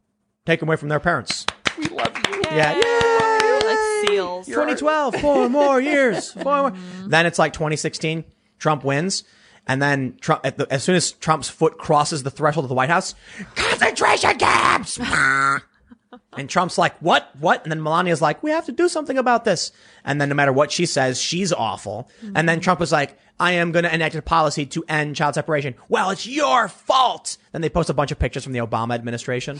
take 0.46 0.60
them 0.60 0.68
away 0.68 0.76
from 0.76 0.88
their 0.88 1.00
parents." 1.00 1.46
we 1.78 1.86
love 1.88 2.16
you. 2.28 2.42
Yeah, 2.50 2.78
yeah. 2.78 3.60
like 3.64 4.08
seals. 4.08 4.46
2012, 4.46 5.16
four 5.16 5.48
more 5.50 5.80
years. 5.80 6.32
Four 6.32 6.70
more. 6.70 6.72
Then 7.06 7.26
it's 7.26 7.38
like 7.38 7.52
2016, 7.52 8.24
Trump 8.58 8.84
wins. 8.84 9.24
And 9.66 9.80
then 9.80 10.16
Trump, 10.20 10.40
at 10.44 10.56
the, 10.56 10.66
as 10.72 10.82
soon 10.82 10.96
as 10.96 11.12
Trump's 11.12 11.48
foot 11.48 11.78
crosses 11.78 12.22
the 12.22 12.30
threshold 12.30 12.64
of 12.64 12.68
the 12.68 12.74
White 12.74 12.88
House, 12.88 13.14
concentration 13.54 14.36
camps. 14.38 14.98
And 16.36 16.48
Trump's 16.50 16.76
like, 16.78 16.96
what? 16.98 17.30
What? 17.38 17.62
And 17.62 17.70
then 17.70 17.80
Melania's 17.80 18.20
like, 18.22 18.42
we 18.42 18.50
have 18.50 18.66
to 18.66 18.72
do 18.72 18.88
something 18.88 19.16
about 19.18 19.44
this. 19.44 19.70
And 20.04 20.20
then 20.20 20.28
no 20.28 20.34
matter 20.34 20.52
what 20.52 20.72
she 20.72 20.86
says, 20.86 21.20
she's 21.20 21.52
awful. 21.52 22.08
And 22.34 22.48
then 22.48 22.60
Trump 22.60 22.80
was 22.80 22.90
like, 22.92 23.16
I 23.38 23.52
am 23.52 23.72
going 23.72 23.84
to 23.84 23.94
enact 23.94 24.14
a 24.16 24.22
policy 24.22 24.66
to 24.66 24.84
end 24.88 25.16
child 25.16 25.34
separation. 25.34 25.74
Well, 25.88 26.10
it's 26.10 26.26
your 26.26 26.68
fault. 26.68 27.38
Then 27.52 27.62
they 27.62 27.68
post 27.70 27.88
a 27.90 27.94
bunch 27.94 28.10
of 28.12 28.18
pictures 28.18 28.44
from 28.44 28.52
the 28.52 28.58
Obama 28.58 28.94
administration. 28.94 29.58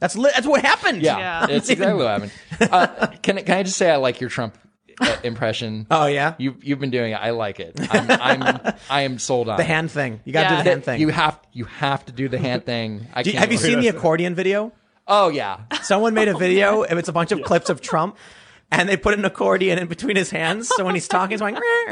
That's 0.00 0.16
li- 0.16 0.30
that's 0.34 0.46
what 0.46 0.62
happened. 0.62 1.02
Yeah, 1.02 1.18
Yeah. 1.18 1.46
it's 1.56 1.70
exactly 1.70 2.02
what 2.04 2.08
happened. 2.08 2.32
Uh, 2.60 3.06
can 3.22 3.38
I- 3.38 3.42
can 3.42 3.56
I 3.58 3.62
just 3.62 3.76
say 3.78 3.90
I 3.90 3.96
like 3.96 4.20
your 4.20 4.28
Trump 4.28 4.58
uh, 5.00 5.16
impression? 5.22 5.86
Oh 5.90 6.06
yeah. 6.06 6.34
You 6.38 6.56
you've 6.60 6.80
been 6.80 6.90
doing 6.90 7.12
it. 7.12 7.16
I 7.16 7.30
like 7.30 7.58
it. 7.60 7.74
I'm 7.90 8.10
I'm 8.10 8.74
I 8.90 9.02
am 9.02 9.18
sold 9.18 9.48
on 9.48 9.56
the 9.56 9.64
hand 9.64 9.90
thing. 9.90 10.20
You 10.24 10.32
got 10.34 10.42
to 10.48 10.54
Yeah. 10.54 10.56
do 10.58 10.64
the 10.64 10.70
hand 10.70 10.84
thing. 10.84 11.00
You 11.00 11.08
have 11.08 11.40
you 11.52 11.64
have 11.64 12.04
to 12.06 12.12
do 12.12 12.28
the 12.28 12.38
hand 12.38 12.66
thing. 12.66 13.06
I 13.14 13.22
Do 13.22 13.30
you- 13.30 13.34
can't 13.34 13.44
have 13.44 13.52
you 13.52 13.58
seen 13.58 13.80
the 13.80 13.88
accordion 13.88 14.34
video? 14.34 14.72
Oh 15.06 15.28
yeah. 15.28 15.60
Someone 15.82 16.14
made 16.14 16.28
a 16.28 16.34
oh, 16.34 16.38
video 16.38 16.82
and 16.84 16.98
it's 16.98 17.08
a 17.08 17.12
bunch 17.12 17.32
of 17.32 17.42
clips 17.42 17.70
of 17.70 17.80
Trump 17.80 18.16
and 18.72 18.88
they 18.88 18.96
put 18.96 19.14
an 19.16 19.24
accordion 19.24 19.78
in 19.78 19.86
between 19.86 20.16
his 20.16 20.30
hands. 20.30 20.68
So 20.68 20.84
when 20.84 20.94
he's 20.94 21.06
talking, 21.06 21.30
he's 21.32 21.40
going, 21.40 21.56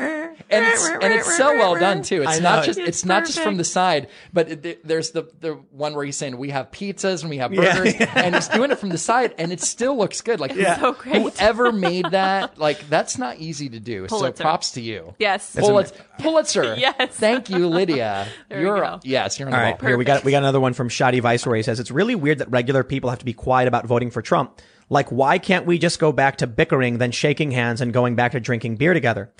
And 0.52 0.64
it's 0.66 0.88
and 0.88 1.12
it's 1.12 1.36
so 1.36 1.54
well 1.54 1.74
done 1.78 2.02
too. 2.02 2.22
It's 2.22 2.40
not 2.40 2.64
just 2.64 2.78
it's, 2.78 2.88
It's 2.88 3.04
not 3.04 3.24
just 3.26 3.38
from 3.40 3.56
the 3.56 3.64
side, 3.64 4.08
but 4.32 4.50
it, 4.50 4.62
there- 4.62 4.76
there's 4.82 5.10
the 5.12 5.28
the 5.40 5.52
one 5.70 5.94
where 5.94 6.04
he's 6.04 6.16
saying 6.16 6.36
we 6.38 6.50
have 6.50 6.70
pizzas 6.72 7.20
and 7.20 7.30
we 7.30 7.36
have 7.38 7.52
Yeah. 7.52 7.76
burgers, 7.76 7.94
and 8.16 8.34
he's 8.34 8.48
doing 8.48 8.70
it 8.70 8.78
from 8.78 8.88
the 8.88 8.98
side, 8.98 9.34
and 9.38 9.52
it 9.52 9.60
still 9.60 9.96
looks 9.96 10.20
good. 10.22 10.40
Like 10.40 10.54
Yeah. 10.54 10.80
So 10.80 10.92
great. 10.94 11.16
whoever 11.22 11.70
made 11.70 12.06
that, 12.10 12.58
like 12.58 12.88
that's 12.88 13.18
not 13.18 13.38
easy 13.38 13.68
to 13.68 13.78
do. 13.78 14.06
Pulitzer. 14.06 14.36
So 14.38 14.42
props 14.42 14.72
to 14.72 14.80
you. 14.80 15.14
Yes. 15.18 15.54
Pulitzer. 15.54 15.94
Pulitzer. 16.18 16.74
Yes. 16.78 16.94
Thank 17.14 17.50
you, 17.50 17.68
Lydia. 17.68 18.26
There 18.48 18.58
we 18.58 18.64
you're 18.64 18.80
go. 18.80 19.00
yes, 19.04 19.38
you're 19.38 19.46
on 19.48 19.52
the 19.52 19.58
All 19.58 19.62
right, 19.62 19.78
ball. 19.78 19.88
here 19.88 19.96
we 19.98 20.04
got 20.04 20.24
we 20.24 20.30
got 20.32 20.38
another 20.38 20.60
one 20.60 20.72
from 20.72 20.88
Shoddy 20.88 21.20
Viceroy. 21.20 21.58
He 21.58 21.62
says 21.62 21.78
it's 21.78 21.90
really 21.90 22.14
weird 22.14 22.38
that 22.38 22.50
regular 22.50 22.82
people 22.82 23.10
have 23.10 23.18
to 23.20 23.24
be 23.24 23.32
quiet 23.34 23.68
about 23.68 23.86
voting 23.86 24.10
for 24.10 24.22
Trump. 24.22 24.58
Like, 24.90 25.08
why 25.10 25.38
can't 25.38 25.66
we 25.66 25.78
just 25.78 26.00
go 26.00 26.10
back 26.12 26.38
to 26.38 26.46
bickering, 26.46 26.98
then 26.98 27.12
shaking 27.12 27.52
hands 27.52 27.80
and 27.80 27.92
going 27.92 28.16
back 28.16 28.32
to 28.32 28.40
drinking 28.40 28.76
beer 28.76 28.92
together? 28.92 29.32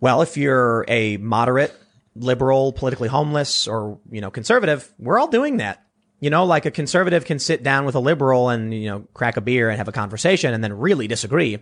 Well, 0.00 0.22
if 0.22 0.36
you're 0.36 0.84
a 0.88 1.16
moderate, 1.18 1.74
liberal, 2.16 2.72
politically 2.72 3.08
homeless, 3.08 3.68
or 3.68 4.00
you 4.10 4.20
know 4.20 4.30
conservative, 4.30 4.92
we're 4.98 5.18
all 5.18 5.28
doing 5.28 5.58
that. 5.58 5.84
You 6.18 6.30
know, 6.30 6.44
like 6.44 6.66
a 6.66 6.70
conservative 6.70 7.24
can 7.24 7.38
sit 7.38 7.62
down 7.62 7.84
with 7.84 7.94
a 7.94 8.00
liberal 8.00 8.48
and 8.48 8.74
you 8.74 8.88
know 8.88 9.06
crack 9.14 9.36
a 9.36 9.40
beer 9.40 9.70
and 9.70 9.78
have 9.78 9.88
a 9.88 9.92
conversation 9.92 10.52
and 10.52 10.62
then 10.62 10.72
really 10.72 11.06
disagree. 11.06 11.58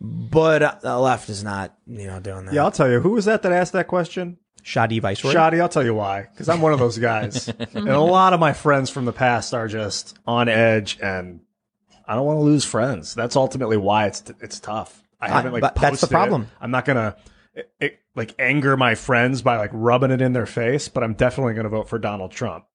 But 0.00 0.62
uh, 0.62 0.76
the 0.82 0.98
left 0.98 1.28
is 1.30 1.42
not, 1.42 1.74
you 1.86 2.08
know, 2.08 2.20
doing 2.20 2.46
that. 2.46 2.54
Yeah, 2.54 2.64
I'll 2.64 2.72
tell 2.72 2.90
you. 2.90 3.00
Who 3.00 3.10
was 3.10 3.24
that 3.24 3.42
that 3.42 3.52
asked 3.52 3.72
that 3.72 3.86
question? 3.86 4.38
Shoddy 4.62 4.98
Viceroy. 4.98 5.32
Shoddy, 5.32 5.60
I'll 5.60 5.68
tell 5.68 5.84
you 5.84 5.94
why. 5.94 6.22
Because 6.22 6.48
I'm 6.48 6.60
one 6.60 6.72
of 6.72 6.78
those 6.78 6.98
guys. 6.98 7.48
and 7.74 7.88
a 7.88 8.00
lot 8.00 8.32
of 8.32 8.40
my 8.40 8.52
friends 8.52 8.90
from 8.90 9.04
the 9.04 9.12
past 9.12 9.54
are 9.54 9.68
just 9.68 10.18
on 10.26 10.48
edge 10.48 10.98
and 11.02 11.40
I 12.06 12.14
don't 12.14 12.26
want 12.26 12.38
to 12.38 12.42
lose 12.42 12.64
friends. 12.64 13.14
That's 13.14 13.36
ultimately 13.36 13.76
why 13.76 14.06
it's 14.06 14.22
it's 14.40 14.60
tough. 14.60 15.02
I 15.20 15.28
haven't 15.28 15.52
like 15.52 15.62
but 15.62 15.74
that's 15.74 16.00
the 16.00 16.06
posted 16.06 16.10
it. 16.10 16.12
problem. 16.12 16.48
I'm 16.60 16.70
not 16.70 16.84
gonna 16.84 17.16
it, 17.54 17.70
it, 17.80 17.98
like 18.14 18.34
anger 18.38 18.76
my 18.76 18.94
friends 18.94 19.42
by 19.42 19.56
like 19.56 19.70
rubbing 19.72 20.10
it 20.10 20.20
in 20.20 20.32
their 20.32 20.46
face, 20.46 20.88
but 20.88 21.02
I'm 21.02 21.14
definitely 21.14 21.54
gonna 21.54 21.68
vote 21.68 21.88
for 21.88 21.98
Donald 21.98 22.30
Trump. 22.32 22.66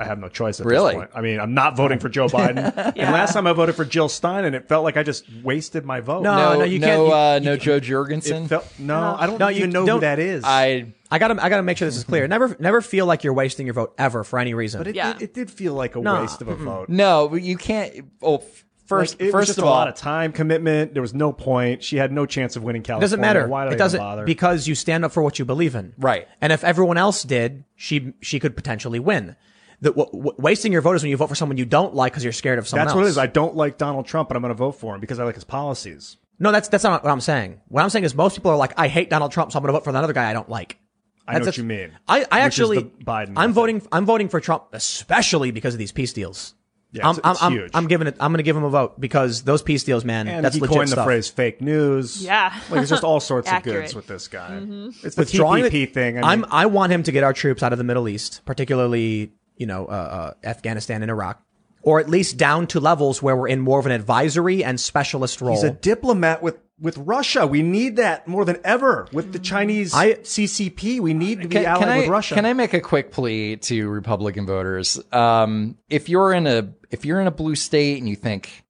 I 0.00 0.04
have 0.04 0.18
no 0.18 0.28
choice 0.28 0.58
at 0.60 0.66
Really? 0.66 0.94
this 0.94 0.98
point. 1.00 1.10
I 1.14 1.20
mean, 1.20 1.38
I'm 1.38 1.54
not 1.54 1.76
voting 1.76 1.98
for 1.98 2.08
Joe 2.08 2.26
Biden. 2.26 2.56
And 2.96 3.12
last 3.12 3.34
time 3.34 3.46
I 3.46 3.52
voted 3.52 3.74
for 3.76 3.84
Jill 3.84 4.08
Stein, 4.08 4.44
and 4.44 4.56
it 4.56 4.66
felt 4.68 4.82
like 4.82 4.96
I 4.96 5.02
just 5.02 5.24
wasted 5.44 5.84
my 5.84 6.00
vote. 6.00 6.22
No, 6.22 6.34
no, 6.36 6.58
no, 6.60 6.64
you 6.64 6.78
no, 6.78 6.86
can't- 6.86 7.06
you- 7.06 7.12
uh, 7.12 7.34
you 7.34 7.40
no 7.44 7.50
can't- 7.52 7.62
Jo 7.62 7.80
Jorgensen. 7.80 8.48
Felt 8.48 8.66
no. 8.78 9.16
I 9.18 9.26
don't 9.26 9.38
No, 9.38 9.48
you 9.48 9.66
know 9.66 9.82
who 9.82 9.86
don't- 9.86 10.00
that 10.00 10.18
is. 10.18 10.42
I 10.46 10.92
I 11.10 11.18
gotta, 11.18 11.42
I 11.42 11.48
gotta 11.48 11.62
make 11.62 11.76
sure 11.76 11.86
this 11.88 11.96
is 11.96 12.04
clear. 12.04 12.26
Never, 12.28 12.56
never 12.60 12.80
feel 12.80 13.04
like 13.04 13.24
you're 13.24 13.34
wasting 13.34 13.66
your 13.66 13.74
vote 13.74 13.94
ever 13.98 14.24
for 14.24 14.38
any 14.38 14.54
reason. 14.54 14.78
but 14.80 14.86
it, 14.86 14.94
Yeah. 14.94 15.10
it, 15.16 15.22
it 15.22 15.34
did 15.34 15.50
feel 15.50 15.74
like 15.74 15.96
a 15.96 16.00
No, 16.00 16.20
waste 16.20 16.40
of 16.40 16.48
a 16.48 16.54
vote. 16.54 16.88
no, 16.88 17.34
you 17.34 17.56
can't. 17.56 17.92
Oh, 18.22 18.42
first, 18.86 19.14
Like, 19.14 19.20
it 19.20 19.24
was 19.26 19.32
first 19.32 19.46
just 19.48 19.58
of 19.58 19.64
a 19.64 19.66
all, 19.66 19.72
lot 19.74 19.88
of 19.88 19.94
time 19.96 20.30
commitment. 20.32 20.92
There 20.94 21.02
was 21.02 21.12
no 21.14 21.32
point. 21.32 21.82
She 21.82 21.96
had 21.96 22.12
no 22.12 22.26
chance 22.26 22.54
of 22.56 22.62
winning 22.62 22.82
It 22.82 22.86
California. 22.86 23.04
doesn't 23.04 23.20
matter. 23.20 23.46
Why 23.48 23.64
did 23.64 23.72
it 23.72 23.74
I 23.74 23.78
doesn't 23.78 23.98
bother? 24.00 24.24
because 24.24 24.66
you 24.68 24.74
stand 24.76 25.04
up 25.04 25.10
for 25.12 25.22
what 25.22 25.38
you 25.38 25.44
believe 25.44 25.74
in. 25.74 25.94
Right. 25.98 26.28
And 26.40 26.52
if 26.52 26.62
everyone 26.64 26.96
else 26.96 27.22
did, 27.24 27.64
she 27.76 28.12
she 28.20 28.38
could 28.38 28.54
potentially 28.56 28.98
win. 29.00 29.34
The, 29.82 29.90
w- 29.92 30.10
w- 30.12 30.36
wasting 30.38 30.72
your 30.72 30.82
vote 30.82 30.96
is 30.96 31.02
when 31.02 31.10
you 31.10 31.16
vote 31.16 31.28
for 31.28 31.34
someone 31.34 31.56
you 31.56 31.64
don't 31.64 31.94
like 31.94 32.12
because 32.12 32.22
you're 32.22 32.32
scared 32.34 32.58
of 32.58 32.68
someone 32.68 32.84
That's 32.86 32.92
else. 32.92 32.96
what 33.00 33.06
it 33.06 33.10
is. 33.10 33.18
I 33.18 33.26
don't 33.26 33.56
like 33.56 33.78
Donald 33.78 34.06
Trump, 34.06 34.28
but 34.28 34.36
I'm 34.36 34.42
going 34.42 34.50
to 34.50 34.54
vote 34.54 34.72
for 34.72 34.94
him 34.94 35.00
because 35.00 35.18
I 35.18 35.24
like 35.24 35.34
his 35.36 35.44
policies. 35.44 36.18
no, 36.38 36.52
that's 36.52 36.68
that's 36.68 36.84
not 36.84 37.02
what 37.02 37.10
I'm 37.10 37.20
saying. 37.20 37.60
What 37.68 37.82
I'm 37.82 37.88
saying 37.90 38.04
is 38.04 38.14
most 38.14 38.36
people 38.36 38.50
are 38.50 38.56
like, 38.58 38.74
I 38.78 38.88
hate 38.88 39.08
Donald 39.10 39.32
Trump, 39.32 39.52
so 39.52 39.58
I'm 39.58 39.62
going 39.62 39.68
to 39.68 39.78
vote 39.78 39.84
for 39.84 39.90
another 39.90 40.12
guy 40.12 40.28
I 40.28 40.32
don't 40.34 40.48
like. 40.50 40.78
I 41.26 41.32
know 41.34 41.38
That's- 41.40 41.46
what 41.46 41.58
you 41.58 41.64
mean. 41.64 41.92
I, 42.08 42.26
I 42.30 42.40
actually, 42.40 42.78
Biden 42.82 43.28
I'm 43.28 43.34
method. 43.34 43.52
voting. 43.54 43.82
I'm 43.92 44.04
voting 44.04 44.28
for 44.28 44.40
Trump, 44.40 44.64
especially 44.72 45.50
because 45.50 45.74
of 45.74 45.78
these 45.78 45.92
peace 45.92 46.12
deals. 46.12 46.54
Yeah, 46.92 47.06
I'm, 47.08 47.18
it's- 47.18 47.20
I'm, 47.24 47.32
it's 47.32 47.42
I'm, 47.42 47.52
huge. 47.52 47.70
I'm 47.72 47.86
giving 47.86 48.06
it. 48.08 48.16
I'm 48.18 48.32
going 48.32 48.38
to 48.38 48.42
give 48.42 48.56
him 48.56 48.64
a 48.64 48.70
vote 48.70 49.00
because 49.00 49.42
those 49.44 49.62
peace 49.62 49.84
deals, 49.84 50.04
man. 50.04 50.26
And 50.26 50.44
that's 50.44 50.56
he 50.56 50.60
legit 50.60 50.76
coined 50.76 50.88
the 50.90 51.04
phrase 51.04 51.28
"fake 51.28 51.60
news." 51.60 52.20
Yeah. 52.22 52.52
like 52.52 52.68
there's 52.70 52.88
just 52.90 53.04
all 53.04 53.20
sorts 53.20 53.46
of 53.48 53.54
Accurate. 53.54 53.82
goods 53.82 53.94
with 53.94 54.08
this 54.08 54.26
guy. 54.26 54.50
Mm-hmm. 54.50 55.06
It's 55.06 55.14
the 55.14 55.20
Withdrawing 55.22 55.64
TPP 55.64 55.70
the- 55.70 55.86
thing. 55.86 56.18
I 56.24 56.32
I'm. 56.32 56.44
I 56.50 56.66
want 56.66 56.90
him 56.92 57.04
to 57.04 57.12
get 57.12 57.22
our 57.22 57.32
troops 57.32 57.62
out 57.62 57.70
of 57.72 57.78
the 57.78 57.84
Middle 57.84 58.08
East, 58.08 58.40
particularly 58.44 59.30
you 59.60 59.66
know 59.66 59.84
uh, 59.86 59.90
uh, 59.90 60.34
Afghanistan 60.42 61.02
and 61.02 61.10
Iraq, 61.10 61.40
or 61.82 62.00
at 62.00 62.08
least 62.08 62.38
down 62.38 62.66
to 62.68 62.80
levels 62.80 63.22
where 63.22 63.36
we're 63.36 63.46
in 63.46 63.60
more 63.60 63.78
of 63.78 63.86
an 63.86 63.92
advisory 63.92 64.64
and 64.64 64.80
specialist 64.80 65.40
role. 65.40 65.54
he's 65.54 65.62
a 65.62 65.70
diplomat 65.70 66.42
with 66.42 66.58
with 66.80 66.96
Russia. 66.96 67.46
We 67.46 67.62
need 67.62 67.96
that 67.96 68.26
more 68.26 68.46
than 68.46 68.58
ever 68.64 69.06
with 69.12 69.34
the 69.34 69.38
Chinese 69.38 69.92
I- 69.94 70.14
CCP. 70.14 70.98
We 70.98 71.12
need 71.12 71.42
to 71.42 71.48
be 71.48 71.56
can, 71.56 71.66
allied 71.66 71.80
can 71.80 71.88
I 71.90 71.98
with 71.98 72.08
Russia. 72.08 72.34
can 72.34 72.46
I 72.46 72.54
make 72.54 72.72
a 72.72 72.80
quick 72.80 73.12
plea 73.12 73.56
to 73.56 73.88
Republican 73.90 74.46
voters? 74.46 74.98
Um, 75.12 75.76
if 75.90 76.08
you're 76.08 76.32
in 76.32 76.46
a 76.46 76.72
if 76.90 77.04
you're 77.04 77.20
in 77.20 77.26
a 77.26 77.32
blue 77.32 77.54
state 77.54 77.98
and 77.98 78.08
you 78.08 78.16
think, 78.16 78.64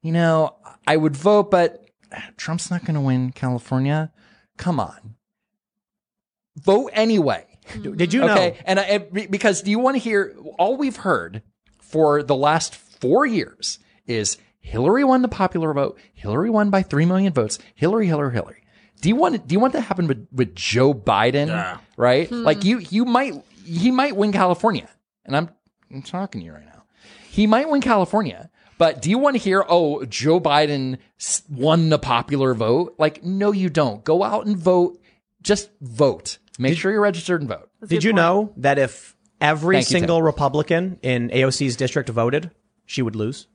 you 0.00 0.10
know, 0.10 0.56
I 0.86 0.96
would 0.96 1.14
vote, 1.14 1.50
but 1.50 1.84
Trump's 2.38 2.70
not 2.70 2.80
going 2.86 2.94
to 2.94 3.00
win 3.02 3.32
California. 3.32 4.10
Come 4.56 4.80
on, 4.80 5.16
vote 6.56 6.90
anyway. 6.94 7.49
Did 7.82 8.12
you 8.12 8.20
know? 8.20 8.32
Okay, 8.32 8.58
and 8.64 8.80
I, 8.80 8.98
because 8.98 9.62
do 9.62 9.70
you 9.70 9.78
want 9.78 9.96
to 9.96 9.98
hear 9.98 10.36
all 10.58 10.76
we've 10.76 10.96
heard 10.96 11.42
for 11.80 12.22
the 12.22 12.36
last 12.36 12.74
four 12.74 13.26
years 13.26 13.78
is 14.06 14.38
Hillary 14.60 15.04
won 15.04 15.22
the 15.22 15.28
popular 15.28 15.72
vote. 15.72 15.98
Hillary 16.14 16.50
won 16.50 16.70
by 16.70 16.82
three 16.82 17.06
million 17.06 17.32
votes. 17.32 17.58
Hillary, 17.74 18.06
Hillary, 18.06 18.32
Hillary. 18.32 18.62
Do 19.00 19.08
you 19.08 19.16
want 19.16 19.46
do 19.46 19.52
you 19.54 19.60
want 19.60 19.72
that 19.72 19.80
to 19.80 19.86
happen 19.86 20.06
with, 20.06 20.26
with 20.30 20.54
Joe 20.54 20.92
Biden? 20.92 21.48
Right? 21.96 22.28
Hmm. 22.28 22.42
Like 22.42 22.64
you 22.64 22.78
you 22.78 23.04
might 23.04 23.34
he 23.64 23.90
might 23.90 24.16
win 24.16 24.32
California, 24.32 24.88
and 25.24 25.36
I'm 25.36 25.50
I'm 25.90 26.02
talking 26.02 26.40
to 26.40 26.44
you 26.44 26.52
right 26.52 26.64
now. 26.64 26.84
He 27.30 27.46
might 27.46 27.68
win 27.68 27.80
California. 27.80 28.50
But 28.78 29.02
do 29.02 29.10
you 29.10 29.18
want 29.18 29.36
to 29.36 29.42
hear, 29.42 29.62
oh, 29.68 30.06
Joe 30.06 30.40
Biden 30.40 30.96
won 31.50 31.90
the 31.90 31.98
popular 31.98 32.54
vote? 32.54 32.94
Like, 32.96 33.22
no, 33.22 33.52
you 33.52 33.68
don't. 33.68 34.02
Go 34.04 34.22
out 34.24 34.46
and 34.46 34.56
vote. 34.56 34.98
Just 35.42 35.68
vote. 35.82 36.38
Make 36.58 36.76
sure 36.78 36.92
you're 36.92 37.00
registered 37.00 37.40
and 37.40 37.48
vote. 37.48 37.70
Did 37.86 38.04
you 38.04 38.12
know 38.12 38.52
that 38.58 38.78
if 38.78 39.16
every 39.40 39.76
Thank 39.76 39.88
you, 39.88 39.94
Tim. 39.94 40.00
single 40.00 40.22
Republican 40.22 40.98
in 41.02 41.30
AOC's 41.30 41.76
district 41.76 42.08
voted, 42.10 42.50
she 42.86 43.02
would 43.02 43.16
lose? 43.16 43.46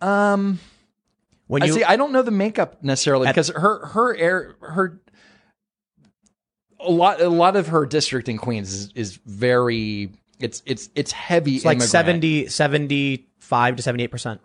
Um, 0.00 0.58
When 1.46 1.62
I 1.62 1.66
you 1.66 1.72
see. 1.74 1.84
I 1.84 1.96
don't 1.96 2.12
know 2.12 2.22
the 2.22 2.30
makeup 2.30 2.82
necessarily 2.82 3.26
At- 3.28 3.34
because 3.34 3.48
her 3.48 3.86
her 3.86 4.16
air 4.16 4.54
her 4.60 5.00
a 6.80 6.90
lot 6.90 7.20
a 7.20 7.28
lot 7.28 7.54
of 7.56 7.68
her 7.68 7.86
district 7.86 8.28
in 8.28 8.38
Queens 8.38 8.72
is, 8.72 8.92
is 8.94 9.16
very 9.26 10.10
it's 10.40 10.62
it's 10.66 10.88
it's 10.94 11.12
heavy. 11.12 11.56
it's 11.56 11.64
like 11.64 11.76
immigrant. 11.76 11.90
70, 11.90 12.46
75 12.48 13.76
to 13.76 13.82
78%. 13.82 14.40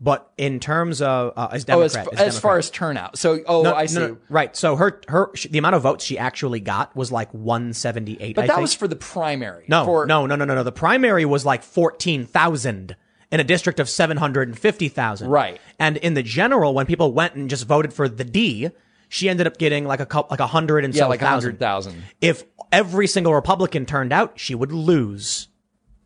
But 0.00 0.30
in 0.36 0.60
terms 0.60 1.00
of, 1.00 1.32
uh, 1.36 1.48
as 1.52 1.64
Oh, 1.68 1.80
as, 1.80 1.92
Democrat, 1.94 2.06
as 2.14 2.18
Democrat. 2.18 2.42
far 2.42 2.58
as 2.58 2.70
turnout. 2.70 3.16
So 3.18 3.40
oh, 3.46 3.62
No, 3.62 3.74
I 3.74 3.86
see. 3.86 4.00
no, 4.00 4.16
right. 4.28 4.54
So 4.56 4.76
her, 4.76 5.00
her, 5.08 5.30
she, 5.34 5.48
the 5.48 5.58
amount 5.58 5.76
of 5.76 5.82
votes 5.82 6.04
she 6.04 6.18
actually 6.18 6.60
got 6.60 6.94
was 6.96 7.10
like 7.12 7.32
178. 7.32 8.34
But 8.34 8.44
I 8.44 8.46
that 8.48 8.52
think. 8.54 8.62
was 8.62 8.74
for 8.74 8.88
the 8.88 8.96
primary. 8.96 9.64
no, 9.68 9.84
for, 9.84 10.04
no, 10.06 10.26
no, 10.26 10.36
no, 10.36 10.44
no, 10.44 10.54
no. 10.56 10.62
The 10.62 10.72
primary 10.72 11.24
was 11.24 11.46
like 11.46 11.62
14,000 11.62 12.96
in 13.32 13.40
a 13.40 13.44
district 13.44 13.80
of 13.80 13.88
750,000. 13.88 15.28
Right. 15.28 15.60
And 15.78 15.96
in 15.98 16.14
the 16.14 16.22
general, 16.22 16.74
when 16.74 16.86
people 16.86 17.12
went 17.12 17.34
and 17.34 17.48
just 17.50 17.66
voted 17.66 17.92
for 17.92 18.08
the 18.08 18.24
D, 18.24 18.70
she 19.08 19.28
ended 19.28 19.46
up 19.46 19.58
getting 19.58 19.84
like 19.86 20.00
a 20.00 20.06
couple, 20.06 20.28
like 20.30 20.40
a 20.40 20.46
hundred 20.46 20.84
and 20.84 20.94
Yeah, 20.94 21.06
like 21.06 21.22
a 21.22 21.26
hundred 21.28 21.58
thousand. 21.58 22.02
If 22.20 22.44
every 22.72 23.06
single 23.06 23.34
Republican 23.34 23.86
turned 23.86 24.12
out, 24.12 24.38
she 24.38 24.54
would 24.54 24.72
lose. 24.72 25.48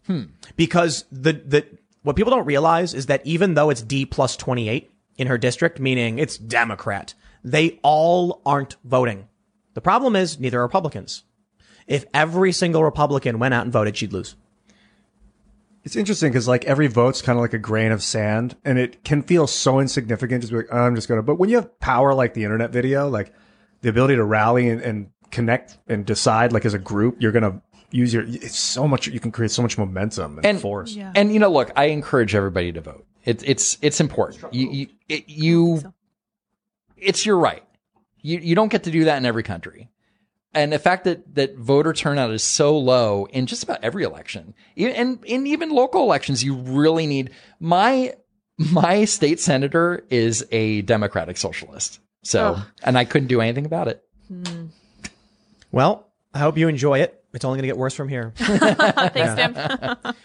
Hmm. 0.07 0.25
Because 0.57 1.05
the, 1.11 1.33
the, 1.33 1.67
what 2.09 2.17
people 2.17 2.31
don't 2.31 2.47
realize 2.47 2.95
is 2.95 3.05
that 3.05 3.21
even 3.27 3.53
though 3.53 3.69
it's 3.69 3.83
D 3.83 4.07
plus 4.07 4.35
28 4.35 4.91
in 5.19 5.27
her 5.27 5.37
district, 5.37 5.79
meaning 5.79 6.19
it's 6.19 6.39
Democrat, 6.39 7.13
they 7.45 7.79
all 7.83 8.41
aren't 8.47 8.77
voting. 8.83 9.29
The 9.75 9.83
problem 9.83 10.17
is 10.17 10.41
neither 10.41 10.61
are 10.61 10.63
Republicans. 10.63 11.25
If 11.87 12.07
every 12.15 12.51
single 12.53 12.83
Republican 12.83 13.39
went 13.39 13.53
out 13.53 13.65
and 13.65 13.73
voted, 13.75 13.95
she'd 13.99 14.15
lose. 14.15 14.37
It's 15.85 15.97
interesting 15.97 16.33
because 16.33 16.49
like 16.49 16.65
every 16.65 16.87
vote's 16.87 17.21
kind 17.21 17.39
of 17.39 17.43
like 17.43 17.53
a 17.53 17.59
grain 17.59 17.93
of 17.93 18.03
sand, 18.03 18.57
and 18.65 18.79
it 18.79 19.05
can 19.05 19.23
feel 19.23 19.47
so 19.47 19.79
insignificant. 19.79 20.41
Just 20.41 20.53
like, 20.55 20.73
I'm 20.73 20.95
just 20.95 21.09
gonna. 21.09 21.23
But 21.23 21.35
when 21.35 21.51
you 21.51 21.57
have 21.57 21.79
power 21.79 22.15
like 22.15 22.33
the 22.33 22.45
internet 22.45 22.71
video, 22.71 23.11
like 23.11 23.35
the 23.83 23.91
ability 23.91 24.17
to 24.17 24.25
rally 24.25 24.71
and, 24.71 24.81
and 24.81 25.11
connect 25.31 25.77
and 25.87 26.07
decide, 26.07 26.55
like 26.55 26.65
as 26.65 26.73
a 26.73 26.79
group, 26.79 27.21
you're 27.21 27.33
gonna 27.33 27.61
use 27.91 28.13
your. 28.13 28.25
It's 28.27 28.59
so 28.59 28.87
much. 28.89 29.07
You 29.07 29.21
can 29.21 29.31
create 29.33 29.51
so 29.51 29.63
much 29.63 29.79
momentum 29.79 30.39
and, 30.39 30.47
And- 30.47 30.61
force. 30.61 30.95
Yeah. 30.95 31.13
And 31.15 31.33
you 31.33 31.39
know, 31.39 31.51
look, 31.51 31.71
I 31.77 31.87
encourage 31.87 32.35
everybody 32.35 32.73
to 32.73 32.81
vote. 32.81 33.07
It's 33.25 33.43
it's 33.45 33.79
it's 33.83 34.01
important. 34.01 34.55
You 34.55 34.71
you 34.71 34.87
it, 35.09 35.29
you 35.29 35.93
it's 36.97 37.27
your 37.27 37.39
right. 37.39 37.63
You 38.23 38.39
you 38.39 38.55
don't 38.55 38.69
get 38.71 38.85
to 38.85 38.91
do 38.91 39.05
that 39.05 39.17
in 39.19 39.27
every 39.27 39.43
country. 39.43 39.89
And 40.55 40.73
the 40.73 40.79
fact 40.79 41.05
that 41.05 41.35
that 41.35 41.57
voter 41.57 41.93
turnout 41.93 42.31
is 42.31 42.43
so 42.43 42.77
low 42.79 43.27
in 43.27 43.47
just 43.47 43.63
about 43.63 43.81
every 43.85 44.03
election, 44.05 44.55
and 44.77 45.23
in 45.25 45.47
even 45.47 45.71
local 45.71 46.03
elections, 46.03 46.43
you 46.43 46.55
really 46.55 47.07
need 47.07 47.31
my 47.61 48.15
my 48.57 49.05
state 49.05 49.41
senator 49.41 50.05
is 50.11 50.45
a 50.51 50.81
democratic 50.83 51.37
socialist. 51.37 52.01
So, 52.25 52.55
Ugh. 52.55 52.67
and 52.83 52.99
I 52.99 53.05
couldn't 53.05 53.29
do 53.29 53.41
anything 53.41 53.67
about 53.67 53.89
it. 53.89 54.03
Well, 55.71 56.09
I 56.35 56.39
hope 56.41 56.57
you 56.59 56.69
enjoy 56.69 57.01
it. 57.01 57.18
It's 57.39 57.45
only 57.45 57.59
going 57.59 57.63
to 57.63 57.69
get 57.69 57.77
worse 57.79 57.95
from 57.95 58.09
here. 58.09 58.33
Thanks, 58.37 59.35
Tim. 59.37 59.55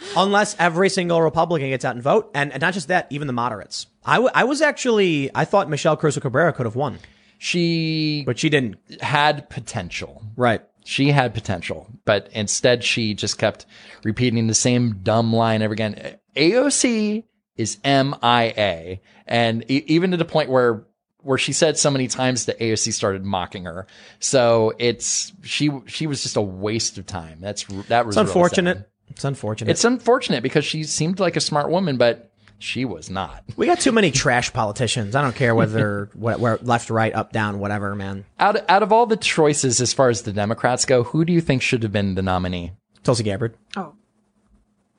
Unless 0.18 0.56
every 0.58 0.90
single 0.90 1.22
Republican 1.22 1.70
gets 1.70 1.86
out 1.86 1.94
and 1.94 2.02
vote. 2.04 2.32
And, 2.34 2.52
and 2.52 2.60
not 2.60 2.74
just 2.74 2.88
that, 2.88 3.06
even 3.12 3.28
the 3.28 3.34
moderates. 3.34 3.86
I, 4.04 4.16
w- 4.16 4.32
I 4.34 4.46
was 4.46 4.64
actually, 4.64 5.30
I 5.36 5.46
thought 5.46 5.70
Michelle 5.70 5.96
Caruso-Cabrera 5.96 6.54
could 6.54 6.66
have 6.66 6.76
won, 6.76 6.98
She 7.38 8.24
but 8.26 8.40
she 8.40 8.50
didn't. 8.50 8.78
had 9.04 9.48
potential. 9.52 10.24
Right. 10.36 10.64
She 10.86 11.12
had 11.12 11.36
potential, 11.36 11.88
but 12.04 12.30
instead 12.32 12.84
she 12.84 13.14
just 13.14 13.38
kept 13.38 13.68
repeating 14.04 14.48
the 14.48 14.56
same 14.56 15.02
dumb 15.04 15.32
line 15.32 15.62
ever 15.62 15.72
again. 15.74 16.18
AOC 16.36 17.26
is 17.58 17.78
MIA. 17.86 18.98
And 19.28 19.70
e- 19.70 19.84
even 19.86 20.10
to 20.12 20.18
the 20.18 20.26
point 20.26 20.50
where, 20.50 20.84
where 21.24 21.38
she 21.38 21.54
said 21.54 21.78
so 21.78 21.90
many 21.90 22.08
times 22.08 22.46
that 22.46 22.60
AOC 22.60 22.94
started 22.94 23.24
mocking 23.24 23.66
her. 23.66 23.88
So 24.20 24.74
it's, 24.78 25.32
she, 25.44 25.72
she 25.88 26.06
was 26.08 26.22
just 26.24 26.36
a 26.36 26.42
waste 26.42 26.98
of 26.98 27.06
time. 27.06 27.40
That's, 27.42 27.64
that 27.88 28.06
was 28.06 28.16
It's 28.18 28.22
unfortunate. 28.30 28.78
sad. 28.78 28.86
It's 29.10 29.24
unfortunate. 29.24 29.72
It's 29.72 29.84
unfortunate 29.84 30.44
because 30.44 30.66
she 30.66 30.84
seemed 30.84 31.20
like 31.20 31.36
a 31.36 31.42
smart 31.42 31.70
woman, 31.70 31.98
but 31.98 32.32
she 32.60 32.86
was 32.86 33.10
not. 33.10 33.44
we 33.58 33.66
got 33.66 33.80
too 33.80 33.92
many 33.92 34.10
trash 34.10 34.54
politicians. 34.54 35.16
I 35.16 35.22
don't 35.22 35.36
care 35.36 35.54
whether 35.54 36.10
what, 36.14 36.40
where 36.40 36.58
left, 36.62 36.90
right, 36.90 37.14
up, 37.14 37.32
down, 37.34 37.60
whatever, 37.60 37.94
man. 37.96 38.26
Out, 38.40 38.58
out 38.70 38.84
of 38.84 38.92
all 38.94 39.06
the 39.06 39.18
choices 39.18 39.82
as 39.82 39.92
far 39.94 40.10
as 40.10 40.22
the 40.22 40.32
Democrats 40.34 40.86
go, 40.86 41.04
who 41.04 41.26
do 41.26 41.34
you 41.34 41.42
think 41.42 41.62
should 41.62 41.84
have 41.84 41.92
been 41.92 42.16
the 42.16 42.22
nominee? 42.22 42.72
Tulsi 43.04 43.24
Gabbard. 43.24 43.56
Oh, 43.76 43.94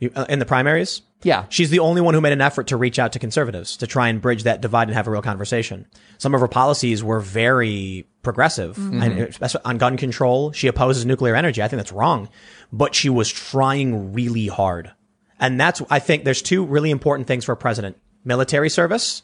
You, 0.05 0.12
uh, 0.14 0.26
in 0.28 0.39
the 0.39 0.47
primaries? 0.47 1.02
Yeah. 1.22 1.47
She's 1.48 1.70
the 1.70 1.78
only 1.78 2.02
one 2.02 2.12
who 2.12 2.20
made 2.20 2.35
an 2.35 2.43
effort 2.43 2.66
to 2.66 2.76
reach 2.76 2.98
out 2.98 3.12
to 3.12 3.18
conservatives 3.18 3.78
to 3.78 3.86
try 3.86 4.09
and 4.09 4.20
bridge 4.20 4.43
that 4.43 4.60
divide 4.60 4.89
and 4.89 4.94
have 4.94 5.09
a 5.09 5.10
real 5.10 5.22
conversation. 5.22 5.86
Some 6.18 6.35
of 6.35 6.40
her 6.40 6.48
policies 6.48 7.02
were 7.02 7.20
very 7.20 8.06
progressive, 8.22 8.76
especially 8.78 9.62
on 9.64 9.78
gun 9.78 9.97
control. 9.97 10.52
She 10.52 10.68
opposes 10.68 11.06
nuclear 11.06 11.35
energy. 11.35 11.62
I 11.62 11.68
think 11.68 11.78
that's 11.78 11.93
wrong, 11.93 12.28
but 12.72 12.94
she 12.94 13.09
was 13.09 13.31
trying 13.31 14.12
really 14.12 14.48
hard. 14.48 14.93
And 15.40 15.59
that's, 15.59 15.81
I 15.90 15.98
think 15.98 16.24
there's 16.24 16.43
two 16.43 16.64
really 16.64 16.90
important 16.90 17.26
things 17.26 17.47
for 17.47 17.52
a 17.52 17.56
president. 17.56 17.97
Military 18.24 18.68
service. 18.68 19.22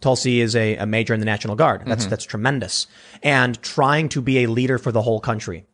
Tulsi 0.00 0.40
is 0.40 0.56
a, 0.56 0.76
a 0.76 0.86
major 0.86 1.12
in 1.12 1.20
the 1.20 1.26
National 1.26 1.56
Guard. 1.56 1.82
That's, 1.84 2.06
that's 2.06 2.24
tremendous. 2.24 2.86
And 3.22 3.60
trying 3.60 4.08
to 4.10 4.22
be 4.22 4.44
a 4.44 4.46
leader 4.48 4.78
for 4.78 4.90
the 4.92 5.02
whole 5.02 5.20
country. 5.20 5.66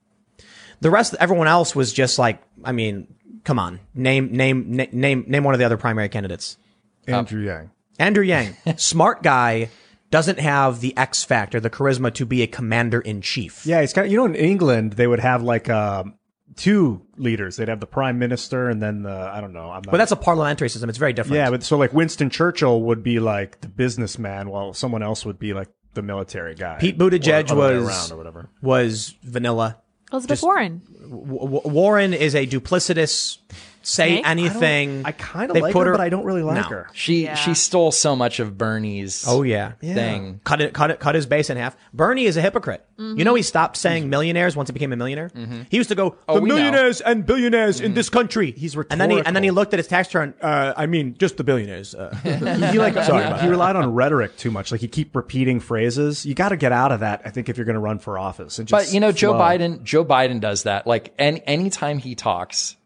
The 0.80 0.90
rest, 0.90 1.14
everyone 1.20 1.46
else 1.46 1.76
was 1.76 1.92
just 1.92 2.18
like, 2.18 2.42
I 2.64 2.72
mean, 2.72 3.06
come 3.46 3.58
on, 3.58 3.80
name, 3.94 4.30
name, 4.32 4.66
na- 4.76 4.84
name, 4.92 5.24
name 5.26 5.42
one 5.44 5.54
of 5.54 5.58
the 5.58 5.64
other 5.64 5.78
primary 5.78 6.10
candidates. 6.10 6.58
Andrew 7.06 7.42
Yang. 7.42 7.70
Andrew 7.98 8.24
Yang, 8.34 8.56
smart 8.76 9.22
guy, 9.22 9.70
doesn't 10.10 10.38
have 10.38 10.80
the 10.80 10.94
X 10.98 11.24
factor, 11.24 11.58
the 11.60 11.70
charisma 11.70 12.12
to 12.14 12.26
be 12.26 12.42
a 12.42 12.46
commander 12.46 13.00
in 13.00 13.22
chief. 13.22 13.64
Yeah, 13.64 13.80
it's 13.80 13.94
kind 13.94 14.04
of 14.06 14.12
you 14.12 14.18
know 14.18 14.26
in 14.26 14.34
England 14.34 14.92
they 14.94 15.06
would 15.06 15.20
have 15.20 15.42
like 15.42 15.70
um, 15.70 16.14
two 16.56 17.02
leaders. 17.16 17.56
They'd 17.56 17.68
have 17.68 17.80
the 17.80 17.86
prime 17.86 18.18
minister 18.18 18.68
and 18.68 18.82
then 18.82 19.02
the 19.02 19.10
I 19.10 19.40
don't 19.40 19.52
know. 19.52 19.70
I'm 19.70 19.82
not, 19.82 19.90
But 19.92 19.96
that's 19.98 20.12
a 20.12 20.16
parliamentary 20.16 20.68
system. 20.68 20.88
It's 20.90 20.98
very 20.98 21.12
different. 21.12 21.36
yeah, 21.36 21.50
but 21.50 21.62
so 21.62 21.76
like 21.78 21.92
Winston 21.92 22.28
Churchill 22.30 22.82
would 22.82 23.02
be 23.02 23.18
like 23.20 23.60
the 23.62 23.68
businessman, 23.68 24.50
while 24.50 24.74
someone 24.74 25.02
else 25.02 25.24
would 25.24 25.38
be 25.38 25.54
like 25.54 25.68
the 25.94 26.02
military 26.02 26.54
guy. 26.54 26.76
Pete 26.78 26.98
Buttigieg 26.98 27.50
Or 27.50 27.52
other 27.52 27.56
way 27.56 27.78
was- 27.78 27.88
around 27.88 28.12
or 28.12 28.16
whatever. 28.18 28.50
was 28.62 29.14
vanilla. 29.22 29.78
Elizabeth 30.12 30.40
Warren. 30.42 30.82
Warren 31.08 32.12
is 32.12 32.34
a 32.34 32.46
duplicitous, 32.46 33.38
say 33.88 34.14
Snake? 34.16 34.26
anything. 34.26 35.02
I 35.04 35.12
kind 35.12 35.48
of 35.50 35.54
They 35.54 35.60
like 35.60 35.72
put 35.72 35.86
her, 35.86 35.92
her- 35.92 35.98
but 35.98 36.02
I 36.02 36.08
don't 36.08 36.24
really 36.24 36.42
like 36.42 36.56
No. 36.56 36.62
her. 36.62 36.88
She 36.92 37.24
Yeah. 37.24 37.34
she 37.36 37.54
stole 37.54 37.92
so 37.92 38.16
much 38.16 38.40
of 38.40 38.58
Bernie's 38.58 39.24
oh 39.28 39.42
yeah. 39.42 39.72
thing. 39.80 40.40
Cut 40.44 40.60
it, 40.60 40.72
cut 40.72 40.90
it, 40.90 40.98
cut 40.98 41.14
his 41.14 41.26
base 41.26 41.50
in 41.50 41.56
half. 41.56 41.76
Bernie 41.94 42.24
is 42.24 42.36
a 42.36 42.42
hypocrite. 42.42 42.82
You 42.98 43.24
know, 43.24 43.34
he 43.34 43.42
stopped 43.42 43.76
saying 43.76 44.08
millionaires 44.08 44.56
once 44.56 44.70
he 44.70 44.72
became 44.72 44.90
a 44.92 44.96
millionaire. 44.96 45.30
He 45.70 45.76
used 45.76 45.90
to 45.90 45.94
go, 45.94 46.16
Oh, 46.26 46.36
the 46.36 46.40
we 46.40 46.48
know. 46.48 46.54
millionaires 46.56 47.00
and 47.02 47.26
billionaires 47.26 47.80
in 47.80 47.92
this 47.94 48.08
country. 48.08 48.52
He's 48.52 48.74
and 48.74 48.98
then 49.00 49.10
he 49.10 49.18
and 49.18 49.36
then 49.36 49.42
he 49.42 49.50
rhetorical. 49.50 49.54
looked 49.54 49.74
at 49.74 49.78
his 49.78 49.86
tax 49.86 50.08
return. 50.14 50.34
Uh, 50.42 50.72
I 50.76 50.86
mean, 50.86 51.14
just 51.18 51.36
the 51.36 51.44
billionaires. 51.44 51.94
Uh, 51.94 52.14
He 52.72 52.78
like 52.78 52.94
sorry, 53.04 53.32
he, 53.38 53.42
he 53.44 53.48
relied 53.48 53.76
on 53.76 53.94
rhetoric 53.94 54.36
too 54.36 54.50
much. 54.50 54.72
Like 54.72 54.80
he 54.80 54.88
keep 54.88 55.14
repeating 55.14 55.60
phrases. 55.60 56.24
You 56.26 56.34
got 56.34 56.48
to 56.48 56.56
get 56.56 56.72
out 56.72 56.90
of 56.90 57.00
that. 57.00 57.22
I 57.24 57.30
think 57.30 57.48
if 57.48 57.56
you're 57.56 57.66
going 57.66 57.74
to 57.74 57.80
run 57.80 57.98
for 57.98 58.18
office, 58.18 58.58
and 58.58 58.66
just 58.66 58.86
But 58.88 58.92
you 58.94 59.00
know, 59.00 59.12
Joe 59.12 59.32
flow. 59.32 59.40
Biden, 59.40 59.82
Joe 59.84 60.04
Biden 60.04 60.40
does 60.40 60.64
that. 60.64 60.86
Like, 60.86 61.12
any 61.18 61.42
anytime 61.46 61.98
he 61.98 62.14
talks, 62.14 62.76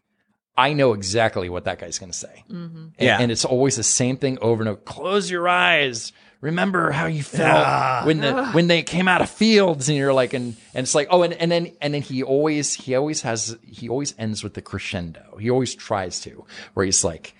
I 0.57 0.73
know 0.73 0.93
exactly 0.93 1.49
what 1.49 1.65
that 1.65 1.79
guy's 1.79 1.97
going 1.97 2.11
to 2.11 2.17
say. 2.17 2.43
Mm-hmm. 2.49 2.77
And, 2.77 2.93
Yeah. 2.99 3.17
and 3.19 3.31
it's 3.31 3.45
always 3.45 3.77
the 3.77 3.83
same 3.83 4.17
thing 4.17 4.37
over 4.41 4.61
and 4.61 4.69
over. 4.69 4.81
Close 4.81 5.29
your 5.31 5.47
eyes. 5.47 6.11
Remember 6.41 6.89
how 6.89 7.05
you 7.05 7.21
felt 7.21 8.07
when 8.07 8.19
the 8.19 8.47
when 8.47 8.65
they 8.65 8.81
came 8.81 9.07
out 9.07 9.21
of 9.21 9.29
fields, 9.29 9.89
and 9.89 9.97
you're 9.97 10.11
like, 10.11 10.33
and 10.33 10.55
and 10.73 10.83
it's 10.85 10.95
like, 10.95 11.07
oh, 11.11 11.21
and, 11.21 11.33
and 11.33 11.51
then 11.51 11.71
and 11.79 11.93
then 11.93 12.01
he 12.01 12.23
always 12.23 12.73
he 12.73 12.95
always 12.95 13.21
has 13.21 13.55
he 13.63 13.87
always 13.89 14.15
ends 14.17 14.43
with 14.43 14.55
the 14.55 14.61
crescendo. 14.63 15.37
He 15.39 15.51
always 15.51 15.75
tries 15.75 16.19
to, 16.21 16.43
where 16.73 16.83
he's 16.83 17.03
like, 17.03 17.35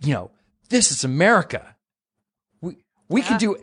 you 0.00 0.14
know, 0.14 0.30
this 0.68 0.92
is 0.92 1.02
America. 1.02 1.74
We 2.60 2.76
we 3.08 3.22
can 3.22 3.36
do 3.40 3.56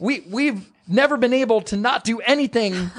we 0.00 0.20
we've 0.30 0.66
never 0.88 1.18
been 1.18 1.34
able 1.34 1.60
to 1.60 1.76
not 1.76 2.02
do 2.04 2.20
anything 2.20 2.90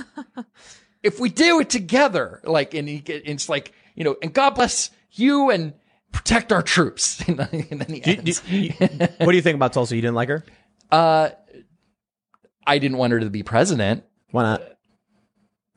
if 1.03 1.19
we 1.19 1.29
do 1.29 1.59
it 1.59 1.71
together. 1.71 2.39
Like 2.43 2.75
and 2.75 2.87
he 2.87 2.99
get 2.99 3.23
it's 3.27 3.49
like, 3.49 3.73
you 3.95 4.03
know, 4.03 4.15
and 4.21 4.31
God 4.31 4.51
bless 4.51 4.91
you 5.15 5.49
and 5.49 5.73
protect 6.11 6.51
our 6.51 6.61
troops. 6.61 7.21
and 7.27 7.37
then 7.39 7.67
and 7.71 7.81
then 7.81 7.89
he 7.93 8.03
ends. 8.03 8.39
what 9.19 9.31
do 9.31 9.35
you 9.35 9.41
think 9.41 9.55
about 9.55 9.73
Tulsi? 9.73 9.95
You 9.95 10.01
didn't 10.01 10.15
like 10.15 10.29
her? 10.29 10.43
uh 10.91 11.29
I 12.67 12.77
didn't 12.79 12.97
want 12.97 13.13
her 13.13 13.19
to 13.19 13.29
be 13.29 13.43
president. 13.43 14.03
Why 14.31 14.43
not? 14.43 14.61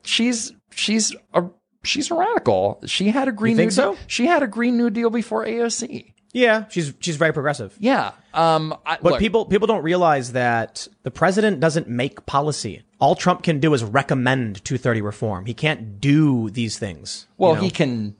She's 0.03 0.53
she's 0.71 1.15
a 1.33 1.45
she's 1.83 2.09
a 2.11 2.15
radical. 2.15 2.81
She 2.85 3.09
had 3.09 3.27
a 3.27 3.31
green 3.31 3.57
new 3.57 3.69
so? 3.69 3.93
deal. 3.93 4.01
She 4.07 4.25
had 4.25 4.43
a 4.43 4.47
green 4.47 4.77
new 4.77 4.89
deal 4.89 5.09
before 5.09 5.45
AOC. 5.45 6.13
Yeah, 6.31 6.65
she's 6.69 6.93
she's 6.99 7.15
very 7.15 7.33
progressive. 7.33 7.75
Yeah. 7.79 8.11
Um 8.33 8.75
I, 8.85 8.97
But 9.01 9.13
look, 9.13 9.19
people 9.19 9.45
people 9.45 9.67
don't 9.67 9.83
realize 9.83 10.33
that 10.33 10.87
the 11.03 11.11
president 11.11 11.59
doesn't 11.59 11.87
make 11.87 12.25
policy. 12.25 12.83
All 12.99 13.15
Trump 13.15 13.43
can 13.43 13.59
do 13.59 13.73
is 13.73 13.83
recommend 13.83 14.63
230 14.63 15.01
reform. 15.01 15.45
He 15.45 15.53
can't 15.53 15.99
do 15.99 16.49
these 16.49 16.77
things. 16.77 17.27
you 17.29 17.33
Well, 17.45 17.55
know? 17.55 17.61
he 17.61 17.71
can 17.71 18.15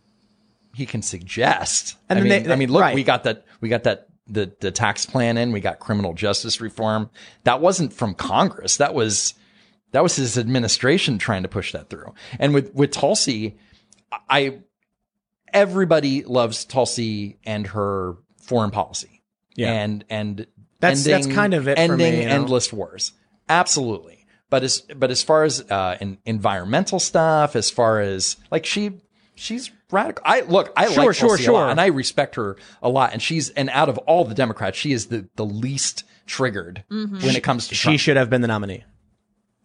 he 0.80 0.85
can 0.85 1.01
suggest. 1.01 1.95
And 2.10 2.18
I 2.18 2.22
then 2.22 2.30
mean, 2.30 2.43
they- 2.47 2.53
I 2.53 2.56
mean, 2.56 2.72
look, 2.72 2.81
right. 2.81 2.95
we 2.95 3.03
got 3.03 3.26
that 3.26 3.45
we 3.61 3.68
got 3.69 3.84
that 3.84 4.07
the 4.27 4.51
the 4.61 4.72
tax 4.72 5.06
plan 5.06 5.38
in. 5.38 5.51
We 5.51 5.60
got 5.60 5.80
criminal 5.80 6.14
justice 6.14 6.61
reform. 6.61 7.10
That 7.43 7.60
wasn't 7.61 7.91
from 7.93 8.14
Congress. 8.15 8.77
That 8.77 8.93
was 8.93 9.34
that 9.91 10.01
was 10.03 10.15
his 10.15 10.38
administration 10.38 11.18
trying 11.18 11.43
to 11.43 11.49
push 11.49 11.73
that 11.73 11.89
through. 11.89 12.14
And 12.39 12.53
with 12.53 12.73
with 12.73 12.91
Tulsi, 12.91 13.57
I 14.30 14.60
everybody 15.53 16.23
loves 16.23 16.64
Tulsi 16.65 17.38
and 17.43 17.68
her 17.68 18.15
foreign 18.41 18.72
policy. 18.72 19.22
Yeah. 19.56 19.73
And 19.73 20.06
and 20.10 20.47
That's- 20.80 21.03
that's 21.03 21.27
kind 21.27 21.53
of 21.53 21.68
it 21.68 21.76
for 21.76 21.81
ending 21.81 22.14
me, 22.14 22.22
you 22.22 22.26
know? 22.27 22.35
endless 22.35 22.72
wars. 22.72 23.11
Absolutely. 23.49 24.26
But 24.49 24.64
as 24.64 24.81
but 24.95 25.11
as 25.11 25.22
far 25.22 25.43
as 25.43 25.61
uh, 25.69 25.97
in, 25.99 26.18
environmental 26.26 26.99
stuff, 26.99 27.56
as 27.56 27.69
far 27.69 27.99
as 27.99 28.38
like 28.51 28.65
she 28.65 29.01
she's 29.35 29.69
radical. 29.91 30.24
I 30.26 30.41
look, 30.41 30.74
I 30.76 30.88
Sure, 30.88 31.06
like 31.06 31.16
sure, 31.16 31.30
Tulsi 31.30 31.45
a 31.45 31.52
lot, 31.52 31.60
sure. 31.61 31.70
and 31.70 31.82
I 31.82 31.88
respect 31.88 32.36
her 32.36 32.57
a 32.82 32.90
lot. 32.90 33.14
And 33.14 33.22
she's 33.22 33.49
and 33.49 33.70
out 33.70 33.90
of 33.90 33.98
all 33.99 34.26
the 34.26 34.36
Democrats, 34.36 34.78
she 34.78 34.91
is 34.91 35.07
the 35.07 35.28
the 35.36 35.45
least 35.45 36.03
triggered 36.26 36.84
mm-hmm. 36.91 37.26
when 37.26 37.36
it 37.36 37.44
comes 37.44 37.68
to 37.70 37.76
she 37.76 37.84
Trump. 37.84 37.99
should 37.99 38.18
have 38.18 38.30
been 38.30 38.41
the 38.41 38.48
nominee. 38.48 38.84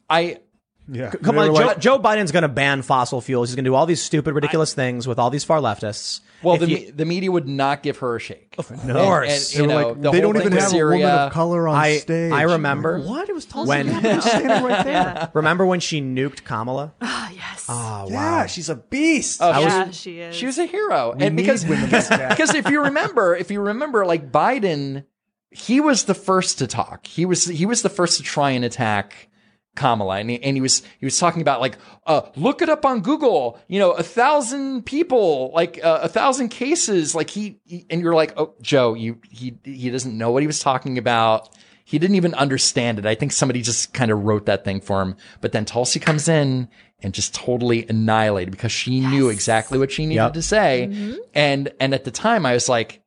I 0.08 0.38
Yeah, 0.86 1.10
Come 1.10 1.38
on, 1.38 1.50
were 1.52 1.58
Joe, 1.58 1.74
Joe 1.78 1.98
Biden's 1.98 2.30
going 2.30 2.42
to 2.42 2.48
ban 2.48 2.82
fossil 2.82 3.22
fuels. 3.22 3.48
He's 3.48 3.56
going 3.56 3.64
to 3.64 3.70
do 3.70 3.74
all 3.74 3.86
these 3.86 4.02
stupid, 4.02 4.34
ridiculous 4.34 4.74
things 4.74 5.08
with 5.08 5.18
all 5.18 5.30
these 5.30 5.42
far 5.42 5.58
leftists. 5.60 6.20
well, 6.42 6.56
If 6.56 6.60
the 6.60 6.68
you- 6.68 6.76
me- 6.76 6.90
the 6.90 7.04
media 7.06 7.32
would 7.32 7.48
not 7.48 7.82
give 7.82 7.98
her 7.98 8.16
a 8.16 8.20
shake. 8.20 8.54
Of 8.58 8.68
course. 8.68 8.82
and, 8.82 8.90
They 8.90 9.56
you 9.56 9.62
were 9.62 9.68
know, 9.82 9.88
like, 9.88 10.02
the 10.02 10.10
they 10.10 10.20
don't 10.20 10.36
even 10.36 10.52
have 10.52 10.68
Syria. 10.68 11.06
a 11.06 11.08
woman 11.08 11.26
of 11.26 11.32
color 11.32 11.68
on 11.68 11.76
I- 11.76 11.96
stage. 11.96 12.32
I 12.32 12.42
remember 12.42 13.00
what 13.00 13.30
it 13.30 13.34
was 13.34 13.46
Tulsi 13.46 13.66
when- 13.68 13.88
standing 14.20 14.64
right 14.64 14.84
there. 14.84 15.30
remember 15.32 15.64
when 15.64 15.80
she 15.80 16.02
nuked 16.02 16.44
Kamala? 16.44 16.92
Ah, 17.00 17.30
yes. 17.34 17.64
Oh, 17.66 18.06
Yeah, 18.10 18.44
she's 18.44 18.68
a 18.68 18.74
beast. 18.76 19.40
Oh, 19.42 19.58
yeah, 19.58 19.90
she 19.90 20.20
is. 20.20 20.34
She 20.36 20.44
was 20.44 20.58
a 20.58 20.66
hero, 20.66 21.12
and 21.12 21.34
need 21.34 21.42
because 21.42 21.64
women 21.64 21.86
because 21.86 22.10
if 22.54 22.68
you 22.68 22.82
remember, 22.82 23.34
if 23.34 23.50
you 23.50 23.62
remember, 23.62 24.04
like 24.04 24.30
Biden, 24.30 25.04
he 25.50 25.80
was 25.80 26.04
the 26.04 26.14
first 26.14 26.58
to 26.58 26.66
talk. 26.66 27.06
He 27.06 27.24
was 27.24 27.46
he 27.46 27.64
was 27.64 27.80
the 27.80 27.88
first 27.88 28.18
to 28.18 28.22
try 28.22 28.50
and 28.50 28.66
attack 28.66 29.28
Kamala, 29.74 30.18
and 30.18 30.30
he, 30.30 30.42
and 30.42 30.56
he 30.56 30.60
was 30.60 30.82
he 30.98 31.06
was 31.06 31.18
talking 31.18 31.42
about 31.42 31.60
like, 31.60 31.76
uh, 32.06 32.22
look 32.36 32.62
it 32.62 32.68
up 32.68 32.84
on 32.84 33.00
Google. 33.00 33.58
You 33.68 33.78
know, 33.78 33.92
a 33.92 34.02
thousand 34.02 34.86
people, 34.86 35.50
like 35.54 35.80
uh, 35.84 36.00
a 36.02 36.08
thousand 36.08 36.48
cases. 36.50 37.14
Like 37.14 37.30
he, 37.30 37.60
he, 37.64 37.86
and 37.90 38.00
you're 38.00 38.14
like, 38.14 38.32
oh, 38.36 38.54
Joe, 38.62 38.94
you 38.94 39.18
he 39.30 39.58
he 39.64 39.90
doesn't 39.90 40.16
know 40.16 40.30
what 40.30 40.42
he 40.42 40.46
was 40.46 40.60
talking 40.60 40.98
about. 40.98 41.48
He 41.86 41.98
didn't 41.98 42.16
even 42.16 42.32
understand 42.34 42.98
it. 42.98 43.04
I 43.06 43.14
think 43.14 43.32
somebody 43.32 43.60
just 43.60 43.92
kind 43.92 44.10
of 44.10 44.24
wrote 44.24 44.46
that 44.46 44.64
thing 44.64 44.80
for 44.80 45.02
him. 45.02 45.16
But 45.42 45.52
then 45.52 45.64
Tulsi 45.66 46.00
comes 46.00 46.28
in 46.28 46.68
and 47.02 47.12
just 47.12 47.34
totally 47.34 47.86
annihilated 47.88 48.52
because 48.52 48.72
she 48.72 49.00
knew 49.00 49.28
exactly 49.28 49.78
what 49.78 49.92
she 49.92 50.06
needed 50.06 50.22
Yep. 50.22 50.32
to 50.32 50.42
say. 50.42 51.18
And 51.34 51.70
and 51.78 51.92
at 51.92 52.04
the 52.04 52.10
time 52.10 52.46
I 52.46 52.54
was 52.54 52.70
like, 52.70 53.02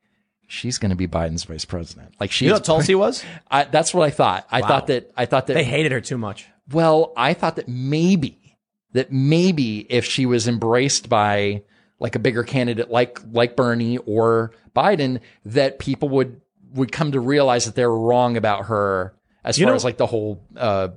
she's 0.46 0.78
going 0.78 0.92
to 0.92 0.96
be 0.96 1.08
Biden's 1.08 1.44
vice 1.46 1.66
president. 1.66 2.14
Like 2.20 2.32
she, 2.32 2.46
You 2.46 2.52
know 2.52 2.58
what 2.58 2.66
Tulsi 2.66 2.94
was? 3.06 3.24
I, 3.50 3.64
that's 3.64 3.96
what 3.96 4.06
I 4.06 4.12
thought. 4.12 4.46
I 4.52 4.62
Wow. 4.62 4.68
thought 4.68 4.88
that 4.88 5.12
I 5.18 5.26
thought 5.26 5.48
that 5.48 5.54
They 5.56 5.64
hated 5.64 5.92
her 5.92 6.00
too 6.02 6.20
much. 6.20 6.48
Well, 6.72 7.14
I 7.16 7.34
thought 7.34 7.56
that 7.58 7.68
maybe 7.68 8.58
that 8.94 9.12
maybe 9.12 9.80
if 9.92 10.06
she 10.06 10.26
was 10.26 10.48
embraced 10.48 11.10
by 11.10 11.64
like 12.00 12.16
a 12.16 12.20
bigger 12.20 12.44
candidate 12.44 12.90
like 12.90 13.20
like 13.32 13.56
Bernie 13.56 13.98
or 14.00 14.52
Biden, 14.76 15.20
that 15.46 15.80
people 15.80 16.10
would 16.10 16.42
would 16.74 16.92
come 16.92 17.12
to 17.14 17.20
realize 17.20 17.66
that 17.66 17.76
they 17.76 17.86
were 17.86 18.00
wrong 18.00 18.38
about 18.38 18.66
her 18.66 19.14
as 19.44 19.58
You 19.58 19.66
far 19.66 19.72
know- 19.72 19.76
as 19.76 19.84
like 19.84 19.98
the 19.98 20.06
whole 20.06 20.42
uh, 20.56 20.90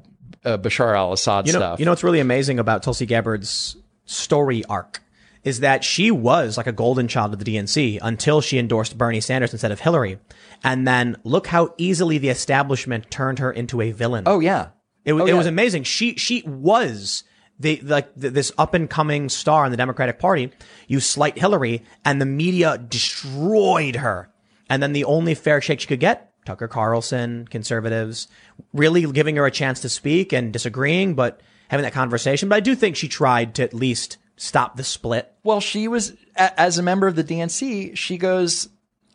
uh, 0.44 0.58
Bashar 0.58 0.96
al-Assad 0.96 1.46
You 1.46 1.52
know, 1.52 1.58
stuff. 1.58 1.78
you 1.78 1.84
know 1.84 1.92
what's 1.92 2.04
really 2.04 2.20
amazing 2.20 2.58
about 2.58 2.82
Tulsi 2.82 3.06
Gabbard's 3.06 3.76
story 4.04 4.64
arc 4.66 5.00
is 5.44 5.60
that 5.60 5.82
she 5.84 6.10
was 6.10 6.56
like 6.58 6.66
a 6.66 6.72
golden 6.72 7.08
child 7.08 7.32
of 7.32 7.38
the 7.42 7.44
DNC 7.56 7.98
until 8.02 8.40
she 8.42 8.58
endorsed 8.58 8.98
Bernie 8.98 9.20
Sanders 9.22 9.52
instead 9.52 9.72
of 9.72 9.80
Hillary. 9.80 10.18
And 10.62 10.86
then 10.86 11.16
look 11.24 11.46
how 11.46 11.72
easily 11.78 12.18
the 12.18 12.28
establishment 12.28 13.10
turned 13.10 13.38
her 13.38 13.50
into 13.50 13.80
a 13.80 13.90
villain. 13.92 14.24
oh 14.26 14.40
yeah, 14.40 14.68
Oh, 15.06 15.10
it, 15.10 15.12
was 15.12 15.22
Oh, 15.22 15.26
it 15.26 15.30
yeah. 15.30 15.36
was 15.38 15.46
amazing. 15.46 15.84
She 15.84 16.14
she 16.16 16.42
was 16.46 17.24
the 17.58 17.80
like 17.82 18.14
th- 18.20 18.32
this 18.32 18.52
up 18.58 18.74
and 18.74 18.88
coming 18.88 19.28
star 19.28 19.64
in 19.64 19.70
the 19.70 19.76
Democratic 19.76 20.18
Party. 20.18 20.50
You 20.88 21.00
slight 21.00 21.38
Hillary, 21.38 21.82
and 22.04 22.20
the 22.20 22.26
media 22.26 22.78
destroyed 22.78 23.96
her. 23.96 24.30
And 24.68 24.82
then 24.82 24.92
the 24.92 25.04
only 25.04 25.34
fair 25.34 25.60
shake 25.60 25.80
she 25.80 25.86
could 25.88 26.00
get, 26.00 26.32
Tucker 26.46 26.68
Carlson, 26.68 27.46
conservatives, 27.50 28.28
really 28.72 29.02
giving 29.10 29.36
her 29.36 29.46
a 29.46 29.50
chance 29.50 29.80
to 29.80 29.88
speak 29.88 30.32
and 30.32 30.52
disagreeing, 30.52 31.14
but 31.14 31.40
having 31.68 31.82
that 31.84 31.92
conversation. 31.92 32.48
But 32.48 32.56
I 32.56 32.60
do 32.60 32.74
think 32.74 32.94
she 32.96 33.08
tried 33.08 33.54
to 33.56 33.62
at 33.64 33.74
least 33.74 34.16
stop 34.36 34.76
the 34.76 34.84
split. 34.84 35.32
Well, 35.42 35.60
she 35.60 35.88
was 35.88 36.14
as 36.36 36.78
a 36.78 36.82
member 36.82 37.06
of 37.08 37.16
the 37.16 37.24
DNC. 37.24 37.96
She 37.96 38.16
goes, 38.16 38.68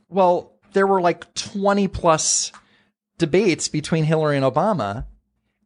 well, 0.10 0.52
there 0.74 0.86
were 0.88 1.02
like 1.02 1.34
twenty 1.36 1.88
plus 1.88 2.52
debates 3.18 3.70
between 3.70 4.04
Hillary 4.04 4.36
and 4.38 4.46
Obama, 4.46 5.06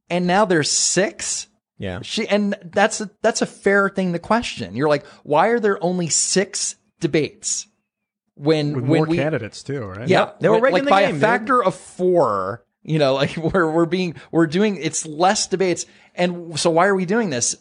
and 0.09 0.27
now 0.27 0.45
there's 0.45 0.69
six. 0.71 1.47
Yeah. 1.77 2.01
She 2.01 2.27
and 2.27 2.55
that's 2.63 2.99
a, 3.01 3.09
that's 3.21 3.41
a 3.41 3.45
fair 3.45 3.89
thing 3.89 4.13
to 4.13 4.19
question. 4.19 4.75
You're 4.75 4.89
like, 4.89 5.05
why 5.23 5.47
are 5.47 5.59
there 5.59 5.81
only 5.83 6.09
six 6.09 6.75
debates 6.99 7.67
when 8.35 8.73
With 8.73 8.83
when 8.85 8.97
more 9.01 9.07
we 9.07 9.17
candidates 9.17 9.63
too, 9.63 9.81
right? 9.85 10.07
yeah 10.07 10.31
they 10.39 10.49
were 10.49 10.55
when- 10.55 10.63
rigging 10.73 10.75
like 10.75 10.83
the 10.85 10.89
by 10.89 11.01
game, 11.01 11.09
a 11.09 11.13
dude. 11.13 11.21
factor 11.21 11.63
of 11.63 11.75
four. 11.75 12.65
You 12.83 12.97
know, 12.99 13.13
like 13.21 13.35
we're 13.37 13.69
we're 13.71 13.85
being 13.85 14.15
we're 14.31 14.47
doing 14.47 14.77
it's 14.77 15.05
less 15.05 15.47
debates, 15.47 15.85
and 16.15 16.59
so 16.59 16.69
why 16.69 16.87
are 16.87 16.95
we 16.95 17.05
doing 17.05 17.29
this? 17.29 17.55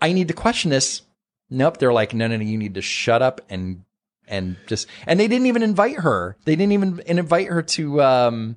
I 0.00 0.12
need 0.12 0.28
to 0.28 0.34
question 0.34 0.70
this. 0.70 1.02
Nope. 1.50 1.78
They're 1.78 1.92
like, 1.92 2.12
no, 2.14 2.26
no, 2.26 2.36
no. 2.36 2.44
You 2.44 2.58
need 2.58 2.74
to 2.74 2.82
shut 2.82 3.22
up 3.22 3.40
and 3.48 3.84
and 4.26 4.56
just 4.66 4.86
and 5.06 5.18
they 5.18 5.26
didn't 5.28 5.46
even 5.46 5.62
invite 5.62 5.96
her. 5.96 6.36
They 6.44 6.54
didn't 6.56 6.72
even 6.72 7.02
invite 7.06 7.48
her 7.48 7.62
to 7.62 8.02
um 8.02 8.56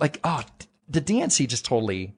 like 0.00 0.18
oh 0.24 0.42
the 0.88 1.00
DNC 1.02 1.46
just 1.48 1.64
totally 1.66 2.14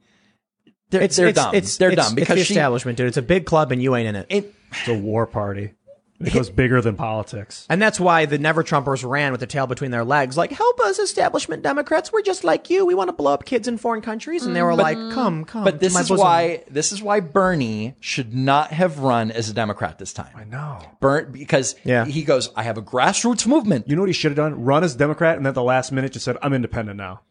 they're 0.95 1.03
It's 1.03 1.17
they're 1.17 1.29
it's, 1.29 1.37
dumb. 1.37 1.55
It's, 1.55 1.77
they're 1.77 1.91
it's, 1.91 1.97
dumb 1.97 2.13
it's 2.13 2.15
because 2.15 2.39
the 2.39 2.45
she 2.45 2.55
establishment, 2.55 2.97
dude. 2.97 3.09
It's 3.09 3.17
a 3.17 3.23
big 3.23 3.45
club, 3.47 3.73
and 3.73 3.83
you 3.83 3.95
ain't 3.95 4.09
in 4.09 4.17
it. 4.17 4.27
it, 4.31 4.55
It's 4.71 4.89
a 4.89 4.99
war 4.99 5.27
party. 5.27 5.75
It 6.21 6.33
goes 6.33 6.49
bigger 6.49 6.81
than 6.81 6.95
politics. 6.97 7.67
And 7.69 7.83
that's 7.83 7.99
why 7.99 8.25
the 8.25 8.39
Never 8.39 8.63
Trumpers 8.63 9.07
ran 9.09 9.33
with 9.33 9.41
the 9.41 9.49
tail 9.49 9.67
between 9.67 9.91
their 9.91 10.05
legs, 10.05 10.37
like, 10.37 10.53
help 10.53 10.81
us, 10.81 10.99
establishment 10.99 11.63
Democrats. 11.63 12.13
We're 12.13 12.23
just 12.23 12.45
like 12.45 12.71
you. 12.71 12.87
We 12.87 12.95
want 12.95 13.09
to 13.09 13.13
blow 13.13 13.35
up 13.35 13.45
kids 13.45 13.67
in 13.67 13.79
foreign 13.79 14.01
countries. 14.01 14.47
And 14.47 14.55
they 14.55 14.63
were 14.63 14.71
mm-hmm. 14.71 14.81
like, 14.81 15.13
come, 15.13 15.45
come. 15.45 15.65
but 15.65 15.73
to 15.73 15.79
this 15.79 15.93
my 15.93 16.01
is 16.01 16.09
bosom. 16.09 16.25
why 16.25 16.65
this 16.71 16.93
is 16.93 17.03
why 17.03 17.19
Bernie 17.21 17.97
should 18.01 18.33
not 18.33 18.71
have 18.73 19.01
run 19.01 19.33
as 19.33 19.51
a 19.51 19.53
Democrat 19.55 19.99
this 19.99 20.13
time. 20.13 20.49
No. 20.51 20.79
Burn 21.01 21.33
because 21.33 21.75
Yeah. 21.85 22.05
he 22.05 22.23
goes, 22.23 22.51
I 22.55 22.63
have 22.63 22.79
a 22.79 22.83
grassroots 22.83 23.47
movement. 23.47 23.89
You 23.89 23.97
know 23.97 24.03
what 24.03 24.09
he 24.09 24.15
should 24.15 24.31
have 24.31 24.37
done? 24.37 24.65
Run 24.65 24.85
as 24.85 24.95
Democrat, 24.95 25.37
and 25.37 25.45
then 25.45 25.51
at 25.51 25.55
the 25.55 25.63
last 25.65 25.91
minute 25.91 26.13
just 26.13 26.25
said, 26.25 26.39
"I'm 26.41 26.53
independent 26.53 26.97
now," 26.97 27.23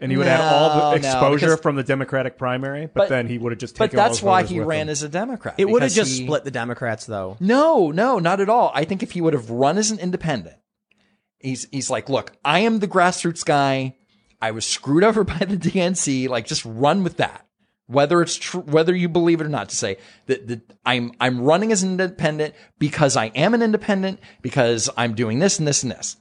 and 0.00 0.10
he 0.10 0.16
would 0.18 0.26
have 0.26 0.40
all 0.40 0.68
No, 0.68 0.74
the 0.74 0.80
no, 0.90 0.92
exposure 0.96 1.46
because- 1.46 1.60
from 1.60 1.76
the 1.76 1.82
Democratic 1.82 2.38
primary. 2.38 2.86
But, 2.86 2.94
But- 2.94 3.08
then 3.10 3.28
he 3.28 3.38
would 3.38 3.52
have 3.52 3.58
just 3.58 3.76
But 3.78 3.86
taken. 3.86 3.98
all 4.00 4.06
that's 4.06 4.18
those 4.18 4.24
why 4.26 4.40
voters 4.42 4.50
he 4.50 4.58
with 4.60 4.68
ran 4.68 4.82
him. 4.82 4.88
as 4.90 5.02
a 5.02 5.08
Democrat. 5.08 5.54
It 5.58 5.66
would 5.66 5.82
have 5.82 5.90
because 5.92 6.08
just 6.08 6.18
he- 6.18 6.24
split 6.26 6.44
the 6.44 6.50
Democrats, 6.50 7.06
though. 7.06 7.36
No, 7.40 7.90
no, 7.90 8.18
not 8.18 8.40
at 8.40 8.48
all. 8.48 8.72
I 8.74 8.84
think 8.84 9.02
if 9.02 9.12
he 9.12 9.20
would 9.20 9.34
have 9.34 9.50
run 9.50 9.78
as 9.78 9.90
an 9.90 9.98
independent, 9.98 10.56
he's 11.38 11.66
he's 11.70 11.90
like, 11.90 12.08
look, 12.08 12.32
I 12.44 12.60
am 12.60 12.78
the 12.80 12.88
grassroots 12.88 13.44
guy. 13.44 13.96
I 14.42 14.50
was 14.52 14.64
screwed 14.66 15.04
over 15.08 15.22
by 15.24 15.38
the 15.38 15.56
DNC. 15.56 16.28
Like, 16.28 16.46
just 16.46 16.64
run 16.64 17.04
with 17.04 17.18
that. 17.18 17.46
Whether 17.86 18.22
it's 18.22 18.36
true, 18.36 18.60
whether 18.60 18.94
you 18.94 19.08
believe 19.08 19.40
it 19.40 19.46
or 19.46 19.50
not, 19.50 19.68
to 19.70 19.76
say 19.76 19.96
that, 20.26 20.46
that 20.46 20.60
I'm 20.86 21.10
I'm 21.20 21.40
running 21.42 21.72
as 21.72 21.82
an 21.82 21.90
independent 21.90 22.54
because 22.78 23.16
I 23.16 23.26
am 23.34 23.52
an 23.52 23.62
independent 23.62 24.20
because 24.42 24.88
I'm 24.96 25.14
doing 25.14 25.40
this 25.40 25.58
and 25.58 25.66
this 25.66 25.82
and 25.82 25.90
this, 25.90 26.16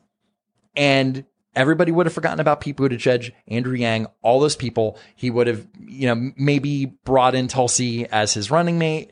and 0.76 1.26
everybody 1.56 1.92
would 1.92 2.06
have 2.06 2.14
forgotten 2.14 2.40
about 2.40 2.62
Pete 2.62 2.78
Buttigieg, 2.78 3.32
Andrew 3.48 3.76
Yang, 3.76 4.08
all 4.22 4.40
those 4.40 4.56
people. 4.56 4.98
He 5.16 5.30
would 5.30 5.48
have, 5.48 5.68
you 5.80 6.08
know, 6.08 6.32
maybe 6.38 6.86
brought 6.86 7.36
in 7.36 7.48
Tulsi 7.48 8.06
as 8.08 8.34
his 8.34 8.52
running 8.52 8.80
mate. 8.80 9.12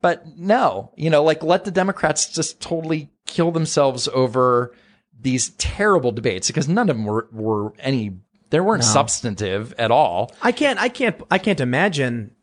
But 0.00 0.26
no, 0.36 0.92
you 0.96 1.10
know, 1.10 1.22
like 1.22 1.42
let 1.42 1.64
the 1.64 1.70
Democrats 1.70 2.28
just 2.28 2.60
totally 2.60 3.10
kill 3.26 3.50
themselves 3.50 4.08
over 4.08 4.72
these 5.18 5.50
terrible 5.50 6.12
debates 6.12 6.46
because 6.46 6.68
none 6.68 6.88
of 6.90 6.96
them 6.96 7.06
were, 7.06 7.28
were 7.32 7.72
any, 7.78 8.18
they 8.50 8.60
weren't 8.60 8.84
substantive 8.84 9.74
at 9.78 9.90
all. 9.90 10.32
I 10.42 10.52
can't, 10.52 10.78
I 10.78 10.88
can't, 10.88 11.20
I 11.30 11.38
can't 11.38 11.60
imagine 11.60 12.36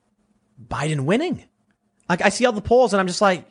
Biden 0.62 1.02
winning. 1.02 1.46
Like, 2.10 2.22
I 2.22 2.30
see 2.30 2.46
all 2.46 2.52
the 2.52 2.62
polls 2.62 2.94
and 2.94 3.00
I'm 3.00 3.08
just 3.08 3.22
like, 3.22 3.46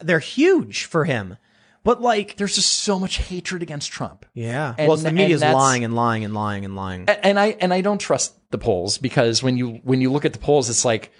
they're 0.00 0.18
huge 0.18 0.84
for 0.84 1.04
him. 1.04 1.36
But 1.84 2.00
like, 2.00 2.36
There's 2.36 2.54
just 2.54 2.72
so 2.80 2.98
much 2.98 3.16
hatred 3.18 3.62
against 3.62 3.90
Trump. 3.90 4.24
yeah. 4.34 4.74
And- 4.78 4.88
well, 4.88 4.96
the 4.96 5.10
media 5.12 5.34
is 5.34 5.42
lying 5.42 5.84
and 5.84 5.94
lying 5.94 6.24
and 6.24 6.32
lying 6.34 6.64
and 6.64 6.76
lying. 6.76 7.08
And 7.08 7.38
I, 7.40 7.56
and 7.60 7.74
I 7.74 7.80
don't 7.80 7.98
trust 8.00 8.34
the 8.50 8.58
polls 8.58 8.98
because 8.98 9.42
when 9.42 9.56
you, 9.56 9.80
when 9.82 10.00
you 10.00 10.12
look 10.12 10.24
at 10.24 10.32
the 10.32 10.38
polls, 10.38 10.70
it's 10.70 10.84
like 10.84 11.10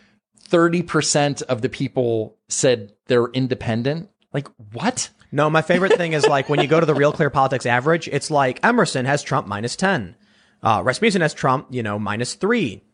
30% 0.51 1.43
of 1.43 1.63
the 1.63 1.69
people 1.69 2.37
said 2.49 2.93
they're 3.07 3.29
independent. 3.29 4.11
Like 4.33 4.49
what? 4.73 5.11
No, 5.33 5.49
my 5.51 5.63
favorite 5.63 5.95
thing 5.95 6.13
is 6.13 6.27
like 6.27 6.49
when 6.49 6.61
you 6.61 6.67
go 6.67 6.79
to 6.79 6.87
the 6.87 6.95
Real 6.95 7.13
Clear 7.13 7.31
Politics 7.31 7.67
average, 7.67 8.07
it's 8.09 8.31
like 8.31 8.61
Emerson 8.63 9.07
has 9.07 9.23
Trump 9.23 9.47
minus 9.47 9.77
10. 9.77 10.15
Uh, 10.63 10.83
Rasmussen 10.85 11.23
has 11.23 11.35
Trump, 11.35 11.67
you 11.71 11.83
know, 11.83 11.99
minus 11.99 12.35
three. 12.35 12.85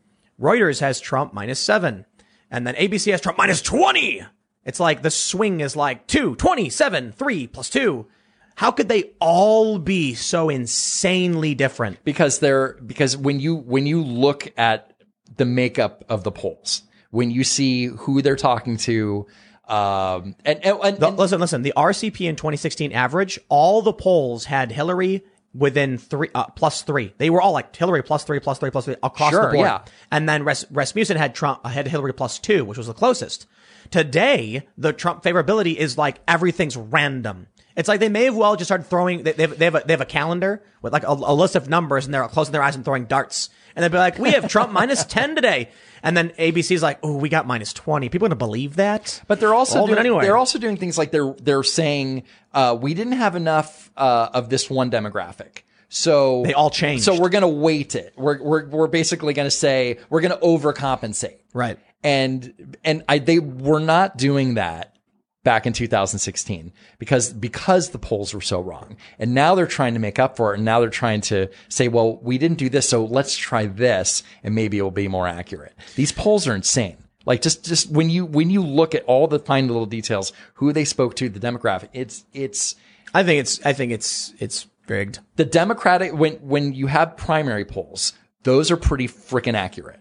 Reuters 0.41 0.81
has 0.81 1.01
Trump 1.01 1.35
minus 1.35 1.59
seven. 1.59 2.07
And 2.51 2.67
then 2.67 2.77
ABC 2.77 3.11
has 3.11 3.21
Trump 3.21 3.37
minus 3.37 3.61
20. 3.61 4.23
It's 4.69 4.79
like 4.79 5.03
the 5.03 5.11
swing 5.11 5.61
is 5.61 5.75
like 5.75 6.07
two, 6.07 6.37
27, 6.37 7.13
three 7.13 7.47
plus 7.49 7.69
two. 7.71 8.07
How 8.55 8.71
could 8.71 8.89
they 8.89 9.13
all 9.21 9.79
be 9.79 10.15
so 10.15 10.49
insanely 10.49 11.55
different? 11.55 12.05
because 12.05 12.39
they're 12.41 12.75
because 12.85 13.17
when 13.17 13.41
you 13.41 13.55
when 13.57 13.87
you 13.87 14.03
look 14.05 14.53
at 14.59 14.93
the 15.37 15.45
makeup 15.45 16.05
of 16.09 16.23
the 16.23 16.31
polls, 16.33 16.83
when 17.11 17.31
you 17.31 17.45
see 17.45 17.87
who 17.87 18.21
they're 18.23 18.37
talking 18.37 18.77
to, 18.79 19.27
um, 19.69 20.35
and 20.45 20.65
and, 20.65 20.79
and, 20.83 20.99
The- 20.99 21.11
listen, 21.11 21.41
listen. 21.41 21.63
The 21.63 21.73
RCP 21.77 22.29
in 22.29 22.37
2016 22.37 22.93
average, 22.93 23.39
all 23.49 23.81
the 23.83 23.93
polls 23.93 24.45
had 24.47 24.73
Hillary 24.73 25.23
within 25.55 25.97
three 25.99 26.29
uh, 26.35 26.47
plus 26.49 26.83
three. 26.83 27.15
They 27.19 27.31
were 27.31 27.41
all 27.41 27.53
like 27.53 27.75
Hillary 27.75 28.03
plus 28.03 28.25
three, 28.25 28.41
plus 28.41 28.59
three, 28.59 28.71
plus 28.71 28.85
three 28.87 28.97
across 29.03 29.31
Sure, 29.31 29.47
the 29.47 29.57
board. 29.57 29.67
yeah. 29.67 29.85
And 30.11 30.29
then 30.29 30.45
Res- 30.45 30.67
Rasmussen 30.71 31.17
had 31.17 31.35
Trump 31.35 31.65
had 31.65 31.87
Hillary 31.89 32.13
plus 32.13 32.39
two, 32.39 32.65
which 32.65 32.77
was 32.79 32.87
the 32.87 32.93
closest. 32.95 33.47
Today, 33.91 34.67
the 34.77 34.93
Trump 34.93 35.23
favorability 35.23 35.75
is 35.75 35.97
like 35.97 36.21
everything's 36.27 36.77
random. 36.77 37.47
It's 37.77 37.89
like 37.89 38.01
they 38.01 38.09
may 38.09 38.25
have 38.25 38.35
well 38.35 38.57
just 38.57 38.69
started 38.69 38.89
throwing. 38.89 39.23
They, 39.23 39.33
they, 39.33 39.45
have, 39.45 39.59
they 39.59 39.65
have 39.67 39.75
a 39.77 39.83
they 39.87 39.93
have 39.93 40.01
a 40.01 40.07
calendar 40.07 40.63
with 40.83 40.93
like 40.93 41.05
a, 41.05 41.13
a 41.13 41.33
list 41.33 41.55
of 41.55 41.69
numbers, 41.69 42.07
and 42.07 42.13
they're 42.13 42.27
closing 42.27 42.53
their 42.53 42.63
eyes 42.63 42.75
and 42.75 42.85
throwing 42.85 43.05
darts. 43.05 43.51
And 43.77 43.85
they'd 43.85 43.93
be 43.93 43.99
like, 43.99 44.19
"We 44.19 44.33
have 44.33 44.49
Trump 44.49 44.73
minus 44.73 45.05
ten 45.07 45.37
today," 45.37 45.71
and 46.03 46.17
then 46.17 46.31
ABC's 46.31 46.83
like, 46.83 46.99
"Oh, 47.05 47.17
we 47.17 47.29
got 47.29 47.47
minus 47.47 47.73
20. 47.73 48.09
People 48.09 48.27
gonna 48.27 48.35
believe 48.37 48.77
that? 48.77 49.23
But 49.29 49.39
they're 49.39 49.55
also 49.55 49.87
doing, 49.87 49.99
anyway. 49.99 50.25
they're 50.25 50.37
also 50.37 50.59
doing 50.59 50.77
things 50.77 50.99
like 50.99 51.13
they're 51.13 51.33
they're 51.41 51.63
saying 51.63 52.25
uh, 52.53 52.77
we 52.81 52.95
didn't 52.95 53.13
have 53.13 53.37
enough 53.37 53.93
uh, 53.97 54.29
of 54.35 54.51
this 54.51 54.69
one 54.69 54.91
demographic. 54.91 55.63
So 55.89 56.43
They 56.43 56.55
all 56.55 56.71
change. 56.71 57.03
So 57.03 57.19
we're 57.19 57.31
going 57.31 57.43
to 57.43 57.49
weight 57.49 57.95
it. 57.95 58.13
We're 58.17 58.43
we're 58.43 58.67
we're 58.67 58.87
basically 58.89 59.35
going 59.35 59.47
to 59.47 59.51
say 59.51 59.99
we're 60.11 60.21
going 60.21 60.33
to 60.33 60.45
overcompensate. 60.45 61.39
Right. 61.55 61.79
And 62.03 62.77
and 62.85 63.03
I 63.09 63.19
they 63.19 63.39
were 63.39 63.81
not 63.81 64.17
doing 64.17 64.55
that 64.55 64.97
back 65.45 65.67
in 65.67 65.73
2016 65.73 66.73
because 66.99 67.33
because 67.33 67.91
the 67.91 67.99
polls 67.99 68.35
were 68.35 68.41
so 68.41 68.61
wrong. 68.61 68.97
And 69.19 69.35
now 69.35 69.55
they're 69.55 69.67
trying 69.67 69.95
to 69.95 70.01
make 70.01 70.19
up 70.19 70.37
for 70.37 70.53
it 70.53 70.57
and 70.57 70.65
now 70.65 70.81
they're 70.81 70.91
trying 70.91 71.23
to 71.23 71.49
say, 71.69 71.89
well, 71.89 72.19
we 72.19 72.39
didn't 72.39 72.59
do 72.59 72.69
this, 72.69 72.89
so 72.89 73.05
let's 73.05 73.37
try 73.37 73.67
this 73.67 74.23
and 74.43 74.55
maybe 74.55 74.79
it'll 74.79 74.91
be 74.91 75.09
more 75.09 75.27
accurate. 75.27 75.75
These 75.97 76.13
polls 76.13 76.47
are 76.47 76.55
insane. 76.55 76.99
Like 77.25 77.43
just 77.43 77.65
just 77.65 77.91
when 77.91 78.11
you 78.11 78.25
when 78.25 78.51
you 78.51 78.63
look 78.63 78.95
at 78.95 79.05
all 79.05 79.27
the 79.27 79.39
fine 79.39 79.67
little 79.69 79.87
details, 79.87 80.33
who 80.55 80.73
they 80.73 80.85
spoke 80.85 81.15
to, 81.17 81.29
the 81.29 81.41
demographic, 81.41 81.89
it's 81.93 82.25
it's 82.33 82.75
I 83.13 83.23
think 83.23 83.41
it's 83.41 83.65
I 83.67 83.73
think 83.73 83.93
it's 83.93 84.33
it's 84.39 84.67
rigged. 84.87 85.19
the 85.37 85.45
Democratic 85.45 86.13
when 86.13 86.35
when 86.37 86.73
you 86.73 86.87
have 86.87 87.17
primary 87.17 87.65
polls, 87.65 88.13
those 88.45 88.71
are 88.71 88.77
pretty 88.77 89.09
freaking 89.09 89.55
accurate. 89.55 90.01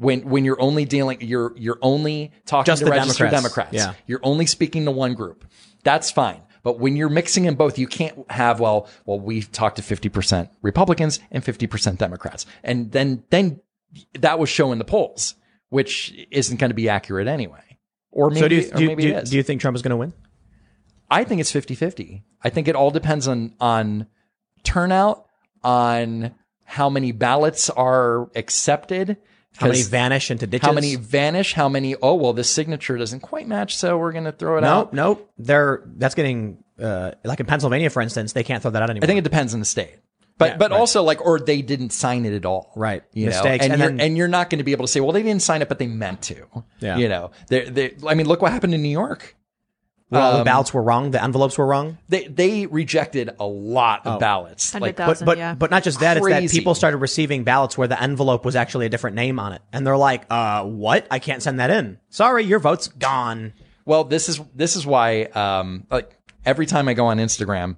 When 0.00 0.22
when 0.30 0.46
you're 0.46 0.60
only 0.60 0.86
dealing 0.86 1.20
you're 1.20 1.52
you're 1.58 1.78
only 1.82 2.32
talking 2.46 2.64
Just 2.64 2.78
to 2.78 2.86
the 2.86 2.90
registered 2.90 3.30
Democrats. 3.30 3.70
Democrats. 3.70 3.96
Yeah. 3.98 4.02
You're 4.06 4.20
only 4.22 4.46
speaking 4.46 4.86
to 4.86 4.90
one 4.90 5.12
group. 5.12 5.44
That's 5.84 6.10
fine. 6.10 6.40
But 6.62 6.78
when 6.78 6.96
you're 6.96 7.10
mixing 7.10 7.44
in 7.44 7.54
both, 7.54 7.78
you 7.78 7.86
can't 7.86 8.30
have 8.30 8.60
well, 8.60 8.88
well, 9.04 9.20
we've 9.20 9.52
talked 9.52 9.76
to 9.76 9.82
50% 9.82 10.48
Republicans 10.62 11.20
and 11.30 11.44
50% 11.44 11.98
Democrats. 11.98 12.46
And 12.62 12.90
then 12.92 13.24
then 13.28 13.60
that 14.18 14.38
was 14.38 14.48
showing 14.48 14.78
the 14.78 14.86
polls, 14.86 15.34
which 15.68 16.14
isn't 16.30 16.58
going 16.58 16.70
to 16.70 16.74
be 16.74 16.88
accurate 16.88 17.28
anyway. 17.28 17.78
Or 18.10 18.30
maybe, 18.30 18.40
So 18.40 18.48
do 18.48 18.54
you, 18.54 18.70
or 18.72 18.76
do, 18.78 18.86
maybe 18.86 19.02
do, 19.02 19.22
do 19.22 19.36
you 19.36 19.42
think 19.42 19.60
Trump 19.60 19.76
is 19.76 19.82
going 19.82 19.90
to 19.90 19.96
win? 19.98 20.14
I 21.10 21.24
think 21.24 21.42
it's 21.42 21.52
50-50. 21.52 22.22
I 22.42 22.48
think 22.48 22.68
it 22.68 22.74
all 22.74 22.90
depends 22.90 23.28
on 23.28 23.54
on 23.60 24.06
turnout, 24.62 25.26
on 25.62 26.34
how 26.64 26.88
many 26.88 27.12
ballots 27.12 27.68
are 27.68 28.30
accepted, 28.34 29.18
How 29.56 29.66
many 29.66 29.82
vanish 29.82 30.30
into 30.30 30.46
ditches? 30.46 30.66
how 30.66 30.72
many 30.72 30.96
vanish, 30.96 31.52
how 31.54 31.68
many 31.68 31.94
oh 31.96 32.14
well 32.14 32.32
this 32.32 32.48
signature 32.48 32.96
doesn't 32.96 33.20
quite 33.20 33.46
match, 33.46 33.76
so 33.76 33.98
we're 33.98 34.12
going 34.12 34.24
to 34.24 34.32
throw 34.32 34.58
it 34.58 34.62
No, 34.62 34.68
out. 34.68 34.92
no. 34.94 35.08
Nope. 35.14 35.30
They're 35.38 35.82
that's 35.96 36.14
getting 36.14 36.62
uh, 36.80 37.12
like 37.24 37.40
in 37.40 37.46
Pennsylvania, 37.46 37.90
for 37.90 38.00
instance, 38.00 38.32
they 38.32 38.42
can't 38.44 38.62
throw 38.62 38.70
that 38.70 38.82
out 38.82 38.88
anymore. 38.90 39.04
I 39.04 39.06
think 39.06 39.18
it 39.18 39.24
depends 39.24 39.52
on 39.52 39.60
the 39.60 39.66
state. 39.66 39.96
But 40.38 40.52
Yeah, 40.52 40.56
but 40.56 40.70
right. 40.70 40.80
also 40.80 41.02
like 41.02 41.20
or 41.24 41.38
they 41.38 41.60
didn't 41.60 41.90
sign 41.90 42.24
it 42.24 42.32
at 42.32 42.46
all. 42.46 42.72
Right. 42.74 43.02
You 43.12 43.26
Mistakes, 43.26 43.66
know, 43.68 43.74
and, 43.74 43.74
and 43.74 43.80
you're, 43.82 43.88
then- 43.90 44.00
and 44.00 44.16
you're 44.16 44.28
not 44.28 44.48
going 44.48 44.58
to 44.58 44.64
be 44.64 44.72
able 44.72 44.84
to 44.86 44.90
say, 44.90 45.00
well, 45.00 45.12
they 45.12 45.22
didn't 45.22 45.42
sign 45.42 45.60
it, 45.60 45.68
but 45.68 45.78
they 45.78 45.86
meant 45.86 46.22
to. 46.22 46.46
Yeah. 46.78 46.96
You 46.96 47.08
know, 47.10 47.30
they 47.48 47.68
they 47.68 47.96
I 48.08 48.14
mean, 48.14 48.26
look 48.26 48.40
what 48.40 48.52
happened 48.52 48.72
in 48.74 48.80
New 48.82 48.88
York. 48.88 49.36
Well, 50.10 50.32
um, 50.32 50.38
the 50.38 50.44
ballots 50.44 50.74
were 50.74 50.82
wrong. 50.82 51.10
The 51.12 51.22
envelopes 51.22 51.56
were 51.56 51.66
wrong. 51.66 51.98
They 52.08 52.26
they 52.26 52.66
rejected 52.66 53.30
a 53.38 53.46
lot 53.46 54.02
Oh. 54.04 54.12
of 54.12 54.20
ballots. 54.20 54.74
Like 54.74 54.98
100,000. 54.98 55.24
But 55.24 55.30
but 55.32 55.38
yeah. 55.38 55.54
but 55.54 55.70
not 55.70 55.82
just 55.82 56.00
that. 56.00 56.16
It's 56.16 56.24
Crazy. 56.24 56.46
that 56.46 56.52
people 56.52 56.74
started 56.74 56.98
receiving 56.98 57.44
ballots 57.44 57.78
where 57.78 57.88
the 57.88 58.00
envelope 58.00 58.44
was 58.44 58.56
actually 58.56 58.86
a 58.86 58.88
different 58.88 59.16
name 59.16 59.38
on 59.38 59.52
it, 59.52 59.62
and 59.72 59.86
they're 59.86 59.96
like, 59.96 60.24
"Uh, 60.30 60.64
what? 60.64 61.06
I 61.10 61.18
can't 61.18 61.42
send 61.42 61.60
that 61.60 61.70
in. 61.70 61.98
Sorry, 62.08 62.44
your 62.44 62.58
vote's 62.58 62.88
gone." 62.88 63.52
Well, 63.84 64.04
this 64.04 64.28
is 64.28 64.40
this 64.54 64.76
is 64.76 64.86
why 64.86 65.22
um 65.24 65.86
like 65.90 66.16
every 66.44 66.66
time 66.66 66.88
I 66.88 66.94
go 66.94 67.06
on 67.06 67.18
Instagram, 67.18 67.76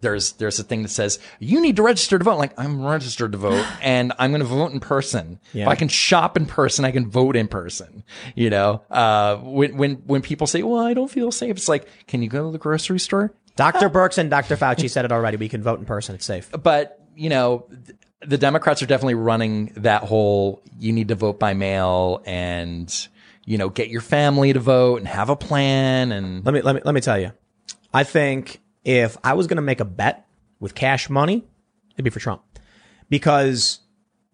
there's 0.00 0.32
there's 0.32 0.58
a 0.58 0.62
thing 0.62 0.82
that 0.82 0.88
says 0.88 1.18
you 1.38 1.60
need 1.60 1.76
to 1.76 1.82
register 1.82 2.18
to 2.18 2.24
vote. 2.24 2.38
Like 2.38 2.58
I'm 2.58 2.84
registered 2.84 3.32
to 3.32 3.38
vote, 3.38 3.64
and 3.82 4.12
I'm 4.18 4.30
going 4.30 4.40
to 4.40 4.46
vote 4.46 4.72
in 4.72 4.80
person. 4.80 5.40
Yeah. 5.52 5.64
If 5.64 5.68
I 5.68 5.74
can 5.74 5.88
shop 5.88 6.36
in 6.36 6.46
person, 6.46 6.84
I 6.84 6.90
can 6.90 7.08
vote 7.08 7.36
in 7.36 7.48
person. 7.48 8.04
You 8.34 8.50
know, 8.50 8.82
uh, 8.90 9.36
when 9.36 9.76
when 9.76 9.94
when 10.06 10.22
people 10.22 10.46
say, 10.46 10.62
"Well, 10.62 10.84
I 10.84 10.94
don't 10.94 11.10
feel 11.10 11.30
safe," 11.32 11.56
it's 11.56 11.68
like, 11.68 11.86
can 12.06 12.22
you 12.22 12.28
go 12.28 12.46
to 12.46 12.52
the 12.52 12.58
grocery 12.58 13.00
store? 13.00 13.32
Dr. 13.56 13.90
Birx 13.90 14.18
and 14.18 14.30
Dr. 14.30 14.56
Fauci 14.56 14.88
said 14.88 15.04
it 15.04 15.12
already. 15.12 15.36
We 15.36 15.48
can 15.48 15.62
vote 15.62 15.78
in 15.78 15.84
person. 15.84 16.14
It's 16.14 16.24
safe. 16.24 16.50
But 16.50 17.00
you 17.14 17.28
know, 17.28 17.66
th- 17.86 17.98
the 18.20 18.38
Democrats 18.38 18.82
are 18.82 18.86
definitely 18.86 19.14
running 19.14 19.72
that 19.76 20.04
whole 20.04 20.62
"you 20.78 20.92
need 20.92 21.08
to 21.08 21.14
vote 21.14 21.38
by 21.38 21.54
mail" 21.54 22.22
and 22.24 23.08
you 23.44 23.58
know, 23.58 23.68
get 23.68 23.88
your 23.88 24.00
family 24.00 24.52
to 24.52 24.60
vote 24.60 24.98
and 24.98 25.08
have 25.08 25.28
a 25.28 25.36
plan 25.36 26.12
and 26.12 26.44
Let 26.44 26.54
me 26.54 26.62
let 26.62 26.74
me 26.76 26.80
let 26.84 26.94
me 26.94 27.00
tell 27.00 27.18
you. 27.18 27.32
I 27.92 28.04
think 28.04 28.60
if 28.84 29.16
I 29.22 29.34
was 29.34 29.46
going 29.46 29.56
to 29.56 29.62
make 29.62 29.80
a 29.80 29.84
bet 29.84 30.26
with 30.58 30.74
cash 30.74 31.10
money, 31.10 31.44
it'd 31.94 32.04
be 32.04 32.10
for 32.10 32.20
Trump. 32.20 32.42
Because 33.08 33.80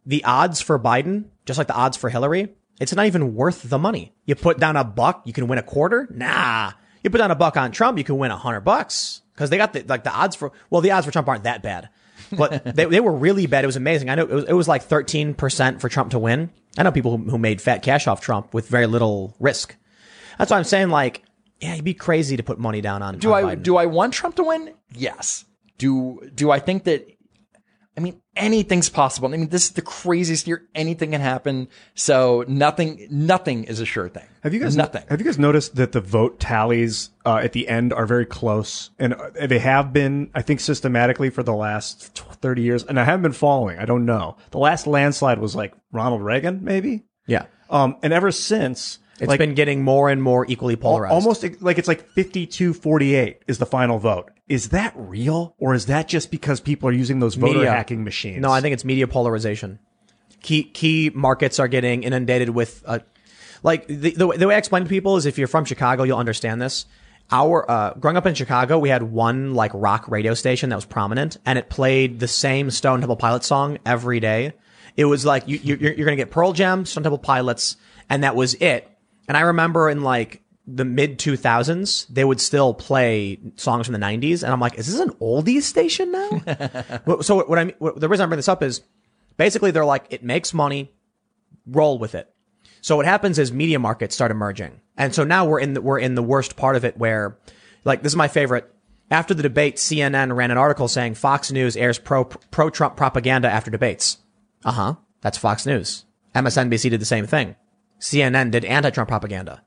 the 0.05 0.25
odds 0.25 0.61
for 0.61 0.79
Biden, 0.79 1.27
just 1.47 1.59
like 1.59 1.67
the 1.67 1.75
odds 1.75 1.97
for 1.97 2.11
Hillary, 2.11 2.55
it's 2.81 2.95
not 2.95 3.07
even 3.07 3.35
worth 3.35 3.69
the 3.69 3.79
money. 3.79 4.15
You 4.25 4.35
put 4.35 4.59
down 4.59 4.77
a 4.77 4.85
buck, 4.85 5.23
you 5.25 5.33
can 5.33 5.49
win 5.49 5.59
a 5.59 5.63
quarter? 5.63 6.09
Nah. 6.11 6.73
You 7.03 7.11
put 7.11 7.19
down 7.19 7.31
a 7.31 7.37
buck 7.37 7.57
on 7.57 7.73
Trump, 7.73 7.99
you 7.99 8.05
can 8.05 8.19
win 8.19 8.31
a 8.31 8.37
hundred 8.37 8.61
bucks. 8.61 9.23
Cause 9.37 9.51
they 9.51 9.59
got 9.59 9.75
the, 9.75 9.83
like 9.83 10.05
the 10.05 10.13
odds 10.13 10.35
for, 10.35 10.53
well, 10.71 10.81
the 10.81 10.93
odds 10.93 11.05
for 11.05 11.13
Trump 11.13 11.29
aren't 11.29 11.45
that 11.45 11.63
bad, 11.63 11.91
but 12.33 12.65
they, 12.77 12.87
they 12.87 13.01
were 13.01 13.13
really 13.13 13.47
bad. 13.47 13.65
It 13.65 13.67
was 13.67 13.77
amazing. 13.77 14.09
I 14.09 14.15
know 14.15 14.23
it 14.23 14.31
was, 14.31 14.45
it 14.45 14.53
was 14.55 14.69
like 14.69 14.89
13% 14.89 15.81
for 15.81 15.89
Trump 15.91 16.13
to 16.13 16.19
win. 16.19 16.51
I 16.79 16.83
know 16.83 16.93
people 16.93 17.17
who, 17.17 17.31
who 17.31 17.39
made 17.39 17.61
fat 17.61 17.83
cash 17.83 18.07
off 18.07 18.21
Trump 18.21 18.55
with 18.55 18.69
very 18.69 18.87
little 18.87 19.35
risk. 19.39 19.77
That's 20.39 20.51
why 20.51 20.57
I'm 20.57 20.65
saying 20.65 20.89
like, 20.89 21.23
yeah, 21.61 21.75
you'd 21.75 21.85
be 21.85 21.95
crazy 21.95 22.37
to 22.37 22.43
put 22.43 22.59
money 22.59 22.81
down 22.81 23.03
on. 23.03 23.19
do 23.19 23.33
on 23.33 23.45
I 23.45 23.55
Biden. 23.57 23.63
do 23.63 23.77
I 23.77 23.87
want 23.87 24.13
Trump 24.13 24.37
to 24.37 24.45
win? 24.45 24.75
Yes. 24.93 25.45
Do 25.79 26.21
do 26.35 26.51
I 26.51 26.59
think 26.59 26.85
that 26.85 27.07
I 27.99 28.01
mean 28.03 28.21
anything's 28.35 28.91
possible. 28.91 29.29
I 29.33 29.37
mean 29.39 29.49
this 29.49 29.65
is 29.65 29.71
the 29.71 29.83
craziest 29.83 30.47
year 30.47 30.69
anything 30.75 31.13
can 31.13 31.21
happen. 31.21 31.69
So 31.95 32.45
nothing 32.47 33.07
nothing 33.11 33.65
is 33.65 33.81
a 33.81 33.87
sure 33.87 34.09
thing. 34.09 34.27
Have 34.43 34.53
you 34.55 34.61
guys 34.61 34.77
nothing? 34.77 35.03
Have 35.09 35.19
you 35.21 35.25
guys 35.25 35.39
noticed 35.39 35.77
that 35.77 35.93
the 35.93 36.01
vote 36.01 36.39
tallies 36.39 37.11
uh, 37.25 37.41
at 37.43 37.53
the 37.53 37.69
end 37.69 37.93
are 37.93 38.07
very 38.07 38.27
close, 38.27 38.91
and 38.99 39.15
uh, 39.15 39.31
they 39.47 39.59
have 39.59 39.93
been, 39.93 40.31
I 40.35 40.43
think, 40.43 40.61
systematically 40.61 41.31
for 41.31 41.43
the 41.43 41.55
last 41.55 42.15
thirty 42.41 42.63
years. 42.63 42.85
And 42.85 43.01
I 43.01 43.05
haven't 43.05 43.23
been 43.23 43.33
following. 43.33 43.79
I 43.79 43.87
don't 43.87 44.05
know. 44.05 44.37
The 44.51 44.59
last 44.59 44.87
landslide 44.87 45.39
was 45.39 45.57
like 45.57 45.73
Ronald 45.91 46.23
Reagan, 46.23 46.63
maybe. 46.63 47.05
Yeah. 47.27 47.47
Um, 47.71 47.97
and 48.03 48.13
ever 48.13 48.31
since, 48.31 49.01
It's 49.19 49.29
like 49.29 49.39
been 49.39 49.55
getting 49.55 49.83
more 49.83 50.11
and 50.11 50.23
more 50.23 50.45
equally 50.49 50.77
polarized. 50.77 51.13
almost 51.13 51.43
like 51.63 51.79
it's 51.79 51.89
like 51.89 52.11
52-48 52.15 53.37
is 53.47 53.59
the 53.59 53.67
final 53.67 53.99
vote. 53.99 54.31
Is 54.49 54.69
that 54.71 54.93
real, 54.97 55.55
or 55.59 55.75
is 55.75 55.87
that 55.87 56.07
just 56.07 56.31
because 56.31 56.61
people 56.61 56.89
are 56.89 56.93
using 56.93 57.19
those 57.19 57.35
voter 57.35 57.55
Media. 57.55 57.71
hacking 57.71 58.05
machines? 58.05 58.41
No, 58.41 58.51
I 58.51 58.61
think 58.61 58.75
it's 58.75 58.85
media 58.85 59.09
polarization. 59.09 59.79
Key 60.43 60.65
key 60.65 61.11
markets 61.15 61.59
are 61.59 61.67
getting 61.67 62.03
inundated 62.05 62.51
with 62.51 62.83
uh, 62.87 63.01
like 63.63 63.87
the, 63.89 64.11
the 64.13 64.27
way- 64.27 64.37
the 64.37 64.47
way 64.47 64.55
I 64.55 64.59
explain 64.59 64.85
to 64.85 64.89
people 64.89 65.17
is 65.17 65.27
if 65.27 65.39
you're 65.39 65.49
from 65.49 65.65
Chicago, 65.65 66.03
you'll 66.05 66.19
understand 66.19 66.61
this. 66.63 66.87
Our 67.33 67.69
uh, 67.69 67.95
growing 67.95 68.17
up 68.17 68.27
in 68.27 68.35
Chicago, 68.35 68.79
we 68.79 68.89
had 68.89 69.03
one 69.03 69.55
like 69.55 69.73
rock 69.75 70.09
radio 70.09 70.35
station 70.35 70.71
that 70.71 70.77
was 70.77 70.85
prominent, 70.85 71.39
and 71.45 71.59
it 71.59 71.69
played 71.69 72.21
the 72.21 72.29
same 72.29 72.71
Stone 72.71 73.01
Temple 73.01 73.17
Pilots 73.17 73.47
song 73.49 73.79
every 73.85 74.21
day. 74.21 74.53
It 74.97 75.07
was 75.07 75.27
like 75.27 75.49
you, 75.49 75.59
you, 75.63 75.77
you're, 75.81 75.93
you're 75.95 76.07
going 76.07 76.17
to 76.17 76.23
get 76.23 76.31
Pearl 76.31 76.53
Jam, 76.53 76.85
Stone 76.87 77.03
Temple 77.03 77.19
Pilots, 77.19 77.77
and 78.09 78.23
that 78.23 78.37
was 78.37 78.55
it. 78.55 78.89
And 79.29 79.37
I 79.37 79.41
remember 79.41 79.89
in 79.89 80.03
like 80.03 80.43
the 80.67 80.85
mid 80.85 81.19
2000s, 81.19 82.07
they 82.09 82.25
would 82.25 82.41
still 82.41 82.75
play 82.75 83.39
songs 83.57 83.87
from 83.87 83.93
the 83.93 83.99
90s, 83.99 84.43
and 84.43 84.53
I'm 84.53 84.61
like, 84.61 84.79
is 84.79 84.87
this 84.87 85.01
an 85.01 85.11
oldies 85.21 85.63
station 85.63 86.13
now? 86.13 86.43
So 87.23 87.45
what 87.45 87.59
I 87.59 87.65
mean, 87.65 87.77
what, 87.79 88.01
the 88.01 88.09
reason 88.09 88.25
I 88.25 88.27
bring 88.27 88.39
this 88.39 88.49
up 88.49 88.63
is 88.63 88.83
basically 89.37 89.71
they're 89.71 89.85
like, 89.85 90.07
it 90.11 90.25
makes 90.25 90.53
money, 90.53 90.93
roll 91.67 91.99
with 91.99 92.15
it. 92.15 92.33
So 92.81 92.97
what 92.97 93.07
happens 93.07 93.39
is 93.39 93.53
media 93.53 93.79
markets 93.79 94.15
start 94.15 94.31
emerging. 94.31 94.81
And 94.97 95.15
so 95.15 95.25
now 95.25 95.45
we're 95.45 95.61
in 95.61 95.75
the, 95.75 95.83
we're 95.83 95.99
in 95.99 96.15
the 96.15 96.23
worst 96.23 96.57
part 96.57 96.77
of 96.77 96.85
it 96.85 96.97
where, 96.97 97.39
like, 97.85 98.03
this 98.03 98.13
is 98.13 98.17
my 98.17 98.29
favorite. 98.29 98.73
After 99.11 99.35
the 99.35 99.43
debate, 99.43 99.77
CNN 99.77 100.35
ran 100.35 100.51
an 100.51 100.59
article 100.59 100.89
saying 100.89 101.15
Fox 101.15 101.53
News 101.53 101.77
airs 101.77 101.99
pro, 101.99 102.25
pro 102.25 102.71
Trump 102.71 102.97
propaganda 102.97 103.51
after 103.51 103.71
debates. 103.71 104.19
Uh 104.65 104.73
huh. 104.73 104.95
That's 105.21 105.39
Fox 105.39 105.65
News. 105.67 106.05
MSNBC 106.35 106.91
did 106.91 107.01
the 107.01 107.05
same 107.07 107.27
thing. 107.27 107.57
CNN 108.01 108.51
did 108.51 108.65
anti-Trump 108.65 109.09
propaganda. 109.09 109.63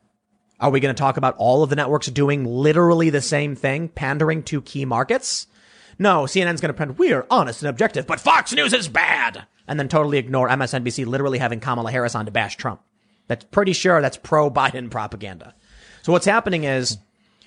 Are 0.60 0.70
we 0.70 0.80
going 0.80 0.94
to 0.94 1.00
talk 1.00 1.18
about 1.18 1.36
all 1.38 1.64
of 1.64 1.70
the 1.70 1.76
networks 1.76 2.08
doing 2.08 2.44
literally 2.44 3.10
the 3.10 3.22
same 3.22 3.56
thing, 3.56 3.88
pandering 3.88 4.44
to 4.44 4.62
key 4.62 4.86
markets? 4.86 5.48
No, 5.98 6.24
CNN's 6.24 6.62
going 6.62 6.70
to 6.70 6.74
pretend 6.74 6.98
we're 6.98 7.26
honest 7.30 7.62
and 7.62 7.70
objective, 7.70 8.08
but 8.08 8.20
Fox 8.20 8.54
News 8.54 8.74
is 8.74 8.88
bad, 8.88 9.46
and 9.68 9.80
then 9.80 9.88
totally 9.88 10.18
ignore 10.18 10.50
MSNBC 10.50 11.06
literally 11.06 11.40
having 11.40 11.60
Kamala 11.60 11.92
Harris 11.92 12.16
on 12.16 12.26
to 12.26 12.32
bash 12.32 12.58
Trump. 12.58 12.82
That's 13.28 13.46
pretty 13.46 13.74
sure 13.74 14.02
that's 14.02 14.18
pro-Biden 14.18 14.90
propaganda. 14.90 15.54
So 16.02 16.12
what's 16.12 16.26
happening 16.26 16.64
is 16.64 16.98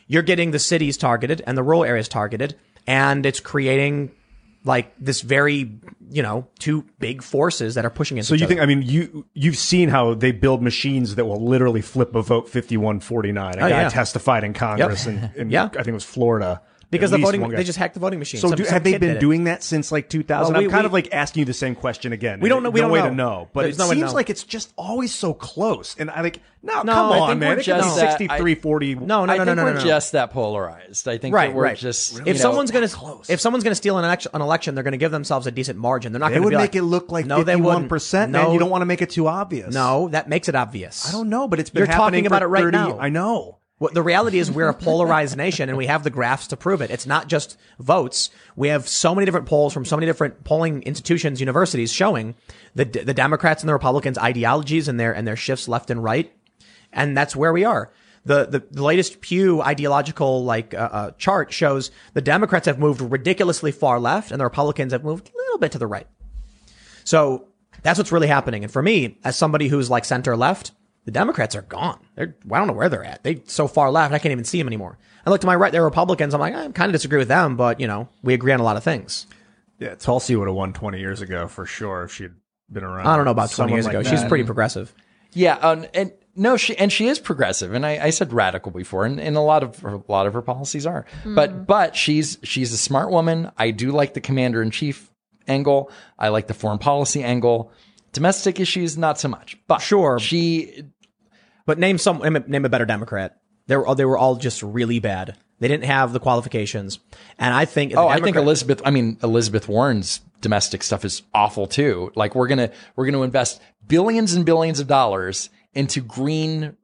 you're 0.07 0.23
getting 0.23 0.51
the 0.51 0.59
cities 0.59 0.97
targeted 0.97 1.43
and 1.47 1.57
the 1.57 1.63
rural 1.63 1.85
areas 1.85 2.09
targeted, 2.09 2.57
and 2.87 3.25
it's 3.25 3.41
creating 3.41 4.13
like 4.65 4.93
this 4.99 5.23
very, 5.23 5.79
you 6.11 6.23
know, 6.23 6.47
two 6.59 6.85
big 6.99 7.23
forces 7.23 7.75
that 7.75 7.85
are 7.85 7.91
pushing 7.91 8.17
into 8.19 8.27
So 8.29 8.35
you 8.35 8.45
other. 8.45 8.49
think? 8.55 8.61
I 8.61 8.67
mean, 8.67 8.83
you 8.83 9.27
you've 9.35 9.57
seen 9.57 9.89
how 9.89 10.15
they 10.15 10.31
build 10.33 10.63
machines 10.63 11.17
that 11.17 11.25
will 11.25 11.45
literally 11.45 11.81
flip 11.81 12.15
a 12.15 12.23
vote 12.23 12.49
fifty-one 12.49 13.01
forty-nine. 13.01 13.55
A 13.55 13.65
Oh, 13.65 13.69
guy 13.69 13.83
yeah. 13.83 13.89
testified 13.89 14.45
in 14.45 14.53
Congress, 14.55 15.07
Yep. 15.07 15.35
in, 15.37 15.41
in 15.41 15.51
Yeah. 15.57 15.65
I 15.65 15.69
think 15.69 15.89
it 15.89 15.93
was 15.95 16.05
Florida. 16.05 16.63
Because 16.93 17.11
At 17.11 17.15
the 17.15 17.17
least 17.17 17.27
voting 17.27 17.41
one 17.41 17.51
guy. 17.51 17.57
they 17.57 17.65
just 17.65 17.79
hacked 17.79 17.95
the 17.95 18.01
voting 18.01 18.21
machine. 18.21 18.39
So 18.41 18.47
Some- 18.49 18.57
do, 18.57 18.65
some 18.65 18.75
have 18.75 18.85
they 18.85 18.93
kid 18.93 19.01
been 19.01 19.17
it. 19.17 19.21
doing 19.21 19.45
that 19.45 19.65
since 19.65 19.91
like 19.91 20.09
2000? 20.09 20.53
Well, 20.53 20.61
we- 20.61 20.67
I'm 20.67 20.71
kind 20.71 20.85
we- 20.85 20.87
of 20.87 20.93
like 20.93 21.09
asking 21.13 21.41
you 21.41 21.45
the 21.47 21.53
same 21.55 21.75
question 21.75 22.13
again. 22.13 22.39
We 22.39 22.49
don't 22.49 22.63
know- 22.63 22.71
we 22.71 22.79
no 22.81 22.85
don't 22.87 22.93
way 22.93 23.01
know. 23.01 23.09
to 23.09 23.15
know, 23.15 23.49
but 23.53 23.63
There's 23.63 23.75
it 23.77 23.79
no 23.81 23.89
way 23.89 23.95
to 23.95 24.01
seems 24.03 24.13
know. 24.13 24.17
like 24.17 24.31
it's 24.31 24.45
just 24.45 24.73
always 24.77 25.13
so 25.13 25.35
close. 25.35 25.97
And 25.99 26.09
I 26.11 26.21
like 26.21 26.39
no, 26.65 26.83
No, 26.83 26.93
come 26.93 27.13
I 27.13 27.19
on, 27.19 27.29
think 27.31 27.41
man. 27.41 27.49
we're 27.49 27.53
It 27.55 27.57
could 27.57 27.75
be 27.75 27.81
just 27.81 27.97
that- 27.97 28.11
63 28.13 28.55
40. 28.55 28.95
No, 28.95 29.05
no, 29.05 29.23
I 29.25 29.27
no, 29.27 29.33
think 29.33 29.47
no, 29.47 29.55
no, 29.55 29.65
we're 29.65 29.73
no, 29.75 29.79
no. 29.81 29.85
just 29.85 30.13
that 30.13 30.31
polarized. 30.31 31.09
I 31.09 31.19
think 31.19 31.35
right, 31.35 31.49
that 31.49 31.57
we're 31.57 31.65
right. 31.65 31.77
just 31.77 32.15
you 32.15 32.21
if 32.25 32.37
know, 32.37 32.43
someone's 32.43 32.71
gonna 32.71 32.87
close. 32.89 33.29
if 33.29 33.41
someone's 33.41 33.65
gonna 33.65 33.75
steal 33.75 33.99
an 33.99 34.05
election, 34.05 34.31
an 34.35 34.43
election, 34.43 34.75
they're 34.77 34.85
gonna 34.85 34.97
give 34.97 35.11
themselves 35.11 35.49
a 35.49 35.51
decent 35.51 35.79
margin. 35.81 36.13
They're 36.13 36.21
not 36.21 36.29
They 36.29 36.35
gonna 36.35 36.45
would 36.45 36.51
be 36.51 36.57
make 36.59 36.77
it 36.77 36.83
look 36.83 37.11
like 37.11 37.27
no, 37.27 37.39
they 37.39 37.53
51 37.55 37.65
wouldn't. 37.75 37.89
percent. 37.89 38.31
No, 38.31 38.53
you 38.53 38.61
don't 38.61 38.71
want 38.71 38.83
to 38.83 38.87
make 38.87 39.03
it 39.03 39.11
too 39.11 39.27
obvious. 39.27 39.75
No, 39.75 40.09
that 40.11 40.29
makes 40.29 40.49
it 40.49 40.55
obvious. 40.55 41.09
I 41.09 41.11
don't 41.11 41.29
know, 41.31 41.49
but 41.49 41.59
it's 41.59 41.71
been 41.71 41.81
You're 41.81 41.87
happening 41.87 42.23
talking 42.23 42.27
about 42.27 42.41
for 42.43 42.47
it 42.47 42.51
right 42.51 42.63
30 42.63 42.77
now. 42.79 42.99
I 43.01 43.09
know. 43.09 43.59
Well, 43.83 43.91
the 43.93 44.01
reality 44.01 44.39
is 44.39 44.49
we're 44.49 44.69
a 44.69 44.75
polarized 44.75 45.37
nation 45.37 45.69
and 45.69 45.77
we 45.77 45.87
have 45.87 46.05
the 46.05 46.11
graphs 46.11 46.47
to 46.47 46.57
prove 46.57 46.83
it. 46.83 46.93
It's 46.93 47.05
not 47.05 47.27
just 47.27 47.59
votes. 47.81 48.31
We 48.55 48.69
have 48.69 48.87
so 48.87 49.13
many 49.13 49.25
different 49.25 49.47
polls 49.47 49.73
from 49.73 49.85
so 49.85 49.97
many 49.97 50.07
different 50.07 50.45
polling 50.45 50.85
institutions, 50.85 51.41
universities 51.41 51.93
showing 51.93 52.37
the, 52.77 52.85
the 52.85 53.13
Democrats 53.13 53.61
and 53.61 53.69
the 53.69 53.73
Republicans 53.73 54.19
ideologies 54.19 54.87
and 54.87 55.01
their, 55.01 55.13
and 55.13 55.27
their 55.27 55.35
shifts 55.35 55.67
left 55.67 55.91
and 55.91 56.01
right. 56.01 56.33
And 56.93 57.17
that's 57.17 57.35
where 57.35 57.53
we 57.53 57.65
are. 57.65 57.91
The, 58.25 58.47
the, 58.47 58.63
the 58.71 58.85
latest 58.85 59.21
Pew 59.21 59.61
ideological 59.61 60.45
like 60.45 60.75
uh, 60.75 60.89
uh, 60.93 61.11
chart 61.19 61.53
shows 61.53 61.91
the 62.15 62.21
Democrats 62.21 62.67
have 62.67 62.79
moved 62.79 63.01
ridiculously 63.01 63.73
far 63.73 63.99
left 63.99 64.31
and 64.31 64.39
the 64.39 64.45
Republicans 64.45 64.93
have 64.93 65.03
moved 65.03 65.29
a 65.29 65.37
little 65.37 65.59
bit 65.59 65.73
to 65.73 65.79
the 65.79 65.89
right. 65.89 66.07
So 67.03 67.49
that's 67.83 67.99
what's 67.99 68.13
really 68.13 68.29
happening. 68.29 68.63
And 68.63 68.73
for 68.73 68.81
me, 68.81 69.19
as 69.25 69.35
somebody 69.35 69.67
who's 69.67 69.91
like 69.91 70.05
center 70.05 70.37
left, 70.37 70.71
the 71.05 71.11
Democrats 71.11 71.57
are 71.57 71.63
gone. 71.63 71.99
They're, 72.15 72.37
I 72.51 72.59
don't 72.59 72.67
know 72.67 72.73
where 72.73 72.89
they're 72.89 73.05
at. 73.05 73.23
They 73.23 73.43
so 73.47 73.67
far 73.67 73.91
left, 73.91 74.15
I 74.15 74.19
can't 74.19 74.33
even 74.33 74.45
see 74.45 74.59
them 74.59 74.67
anymore. 74.67 74.99
I 75.27 75.31
look 75.31 75.41
to 75.41 75.47
my 75.47 75.55
right, 75.55 75.73
they're 75.73 75.85
Republicans. 75.85 76.35
I'm 76.35 76.41
like, 76.41 76.55
I 76.55 76.69
kind 76.71 76.91
of 76.91 76.93
disagree 76.93 77.19
with 77.19 77.29
them, 77.29 77.57
but 77.57 77.81
you 77.81 77.87
know, 77.87 78.09
we 78.23 78.35
agree 78.35 78.53
on 78.53 78.61
a 78.61 78.65
lot 78.65 78.77
of 78.77 78.85
things. 78.85 79.27
Yeah, 79.79 79.95
Tulsi 79.95 80.37
would 80.37 80.47
have 80.49 80.55
won 80.55 80.73
20 80.73 81.01
years 81.01 81.21
ago 81.23 81.49
for 81.49 81.67
sure 81.67 82.05
if 82.05 82.13
she'd 82.13 82.33
been 82.71 82.85
around. 82.85 83.07
I 83.07 83.17
don't 83.17 83.25
know 83.25 83.33
about 83.33 83.51
20 83.51 83.73
years 83.73 83.87
like 83.87 83.97
ago. 83.97 84.09
She's 84.09 84.25
pretty 84.25 84.45
progressive. 84.45 84.95
Yeah, 85.33 85.55
um, 85.57 85.87
and 85.95 86.13
no, 86.37 86.57
she 86.57 86.77
and 86.77 86.93
she 86.93 87.09
is 87.09 87.19
progressive, 87.19 87.75
and 87.75 87.85
I, 87.85 88.07
I 88.07 88.11
said 88.11 88.33
radical 88.33 88.71
before, 88.71 89.05
and, 89.05 89.19
and 89.21 89.37
a 89.37 89.41
lot 89.41 89.63
of 89.63 89.79
her, 89.81 89.95
a 89.95 90.03
lot 90.09 90.27
of 90.27 90.35
her 90.35 90.43
policies 90.43 90.87
are, 90.87 91.05
but 91.25 91.67
but 91.67 91.97
she's 91.97 92.39
she's 92.43 92.73
a 92.73 92.79
smart 92.79 93.11
woman. 93.11 93.51
I 93.57 93.71
do 93.71 93.93
like 93.93 94.15
the 94.15 94.21
commander 94.21 94.63
in 94.63 94.71
chief 94.71 95.11
angle. 95.49 95.91
I 96.19 96.29
like 96.29 96.47
the 96.47 96.55
foreign 96.55 96.79
policy 96.79 97.23
angle. 97.23 97.73
Domestic 98.13 98.61
issues, 98.61 98.99
not 98.99 99.19
so 99.19 99.29
much. 99.29 99.57
But 99.67 99.79
Sure. 99.79 100.19
she 100.19 100.85
But 101.67 101.79
name 101.79 101.99
some, 101.99 102.19
name 102.19 102.65
a, 102.65 102.69
better 102.69 102.85
Democrat. 102.85 103.37
They 103.69 103.77
were, 103.77 103.87
all- 103.87 103.95
they 103.95 104.05
were 104.05 104.19
all 104.19 104.37
just 104.37 104.63
really 104.63 104.99
bad. 104.99 105.37
They 105.61 105.69
didn't 105.69 105.85
have 105.85 106.13
the 106.13 106.19
qualifications. 106.19 106.99
And 107.39 107.55
I 107.55 107.65
think, 107.67 107.95
Oh, 107.97 108.09
I 108.09 108.19
think 108.21 108.35
Elizabeth. 108.37 108.83
I 108.85 108.91
mean, 108.91 109.17
Elizabeth 109.23 109.69
Warren's 109.69 110.21
domestic 110.41 110.83
stuff 110.83 111.05
is 111.05 111.23
awful 111.33 111.69
too. 111.69 112.11
Like 112.17 112.35
we're 112.35 112.49
gonna 112.49 112.73
we're 112.97 113.07
gonna 113.07 113.23
invest 113.23 113.61
billions 113.87 114.35
and 114.35 114.45
billions 114.45 114.81
of 114.81 114.89
dollars 114.89 115.51
into 115.73 116.01
green 116.01 116.77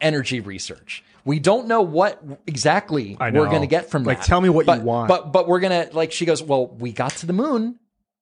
energy 0.00 0.38
research. 0.38 1.02
We 1.24 1.40
don't 1.40 1.66
know 1.66 1.82
what 1.82 2.22
exactly 2.46 3.16
I 3.18 3.30
we're 3.32 3.50
gonna 3.50 3.66
get 3.66 3.90
from 3.90 4.04
Like, 4.04 4.18
that. 4.18 4.26
tell 4.26 4.40
me 4.40 4.48
what 4.48 4.66
you 4.68 4.80
want. 4.80 5.08
But 5.08 5.32
but 5.32 5.48
we're 5.48 5.58
gonna 5.60 5.88
like 5.92 6.12
she 6.12 6.24
goes. 6.24 6.40
Well, 6.40 6.68
we 6.68 6.92
got 6.92 7.10
to 7.16 7.26
the 7.26 7.32
moon. 7.32 7.79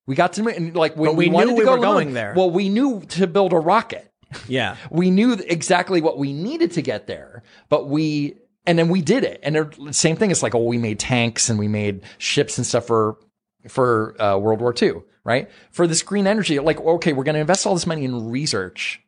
We 0.09 0.17
got 0.17 0.33
to 0.33 0.49
and 0.49 0.75
like 0.75 0.97
when 0.97 1.11
But 1.11 1.17
we 1.17 1.28
wanted 1.28 1.51
knew 1.51 1.53
to 1.53 1.59
we 1.59 1.65
go 1.67 1.77
were 1.77 1.83
going 1.83 2.15
there. 2.15 2.35
Well, 2.37 2.51
we 2.51 2.69
knew 2.69 3.03
to 3.11 3.27
build 3.28 3.53
a 3.53 3.59
rocket 3.59 4.09
yeah. 4.47 4.77
we 4.91 5.11
knew 5.11 5.33
exactly 5.33 6.01
what 6.01 6.19
we 6.19 6.33
needed 6.33 6.73
to 6.73 6.83
get 6.83 7.07
there, 7.07 7.43
but 7.69 7.89
we, 7.89 8.37
and 8.67 8.78
then 8.78 8.89
we 8.89 9.01
did 9.01 9.25
it. 9.25 9.41
And 9.43 9.57
the 9.57 9.93
same 9.93 10.17
thing. 10.17 10.31
It's 10.31 10.43
like, 10.43 10.55
oh, 10.55 10.65
we 10.65 10.78
made 10.78 10.99
tanks 10.99 11.49
and 11.49 11.59
we 11.59 11.69
made 11.69 12.03
ships 12.19 12.59
and 12.59 12.67
stuff 12.67 12.87
for, 12.87 13.17
for, 13.69 14.20
uh, 14.20 14.37
World 14.37 14.61
War 14.61 14.75
II, 14.81 15.03
right? 15.25 15.51
For 15.70 15.87
this 15.87 16.03
green 16.03 16.27
energy, 16.27 16.59
like, 16.59 16.81
okay, 16.81 17.12
we're 17.12 17.25
going 17.25 17.35
to 17.35 17.41
invest 17.41 17.67
all 17.67 17.75
this 17.75 17.87
money 17.87 18.05
in 18.05 18.31
research 18.31 19.01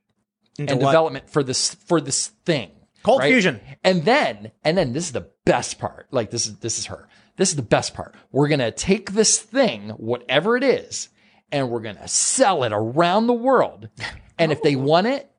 Into 0.59 0.73
and 0.73 0.83
what? 0.83 0.91
development 0.91 1.31
for 1.31 1.43
this, 1.43 1.75
for 1.75 2.01
this 2.01 2.29
thing. 2.45 2.71
Cold 3.03 3.21
right? 3.21 3.31
fusion. 3.31 3.61
And 3.83 4.05
then, 4.05 4.53
and 4.63 4.77
then 4.77 4.93
this 4.93 5.05
is 5.05 5.13
the 5.13 5.31
best 5.45 5.79
part. 5.79 6.09
Like 6.11 6.31
this 6.31 6.47
is, 6.47 6.57
this 6.59 6.79
is 6.79 6.87
her. 6.87 7.09
This 7.41 7.49
is 7.49 7.57
the 7.57 7.63
best 7.63 7.95
part. 7.95 8.15
We're 8.33 8.49
going 8.49 8.61
to 8.61 8.71
take 8.71 9.13
this 9.13 9.39
thing, 9.39 9.89
whatever 9.91 10.59
it 10.59 10.63
is, 10.63 11.09
and 11.51 11.71
we're 11.71 11.81
going 11.81 11.97
to 11.97 12.07
sell 12.07 12.65
it 12.65 12.73
around 12.75 13.29
the 13.29 13.33
world. 13.33 13.89
And 14.39 14.53
if 14.53 14.61
they 14.63 14.77
want 14.77 15.07
it, 15.07 15.31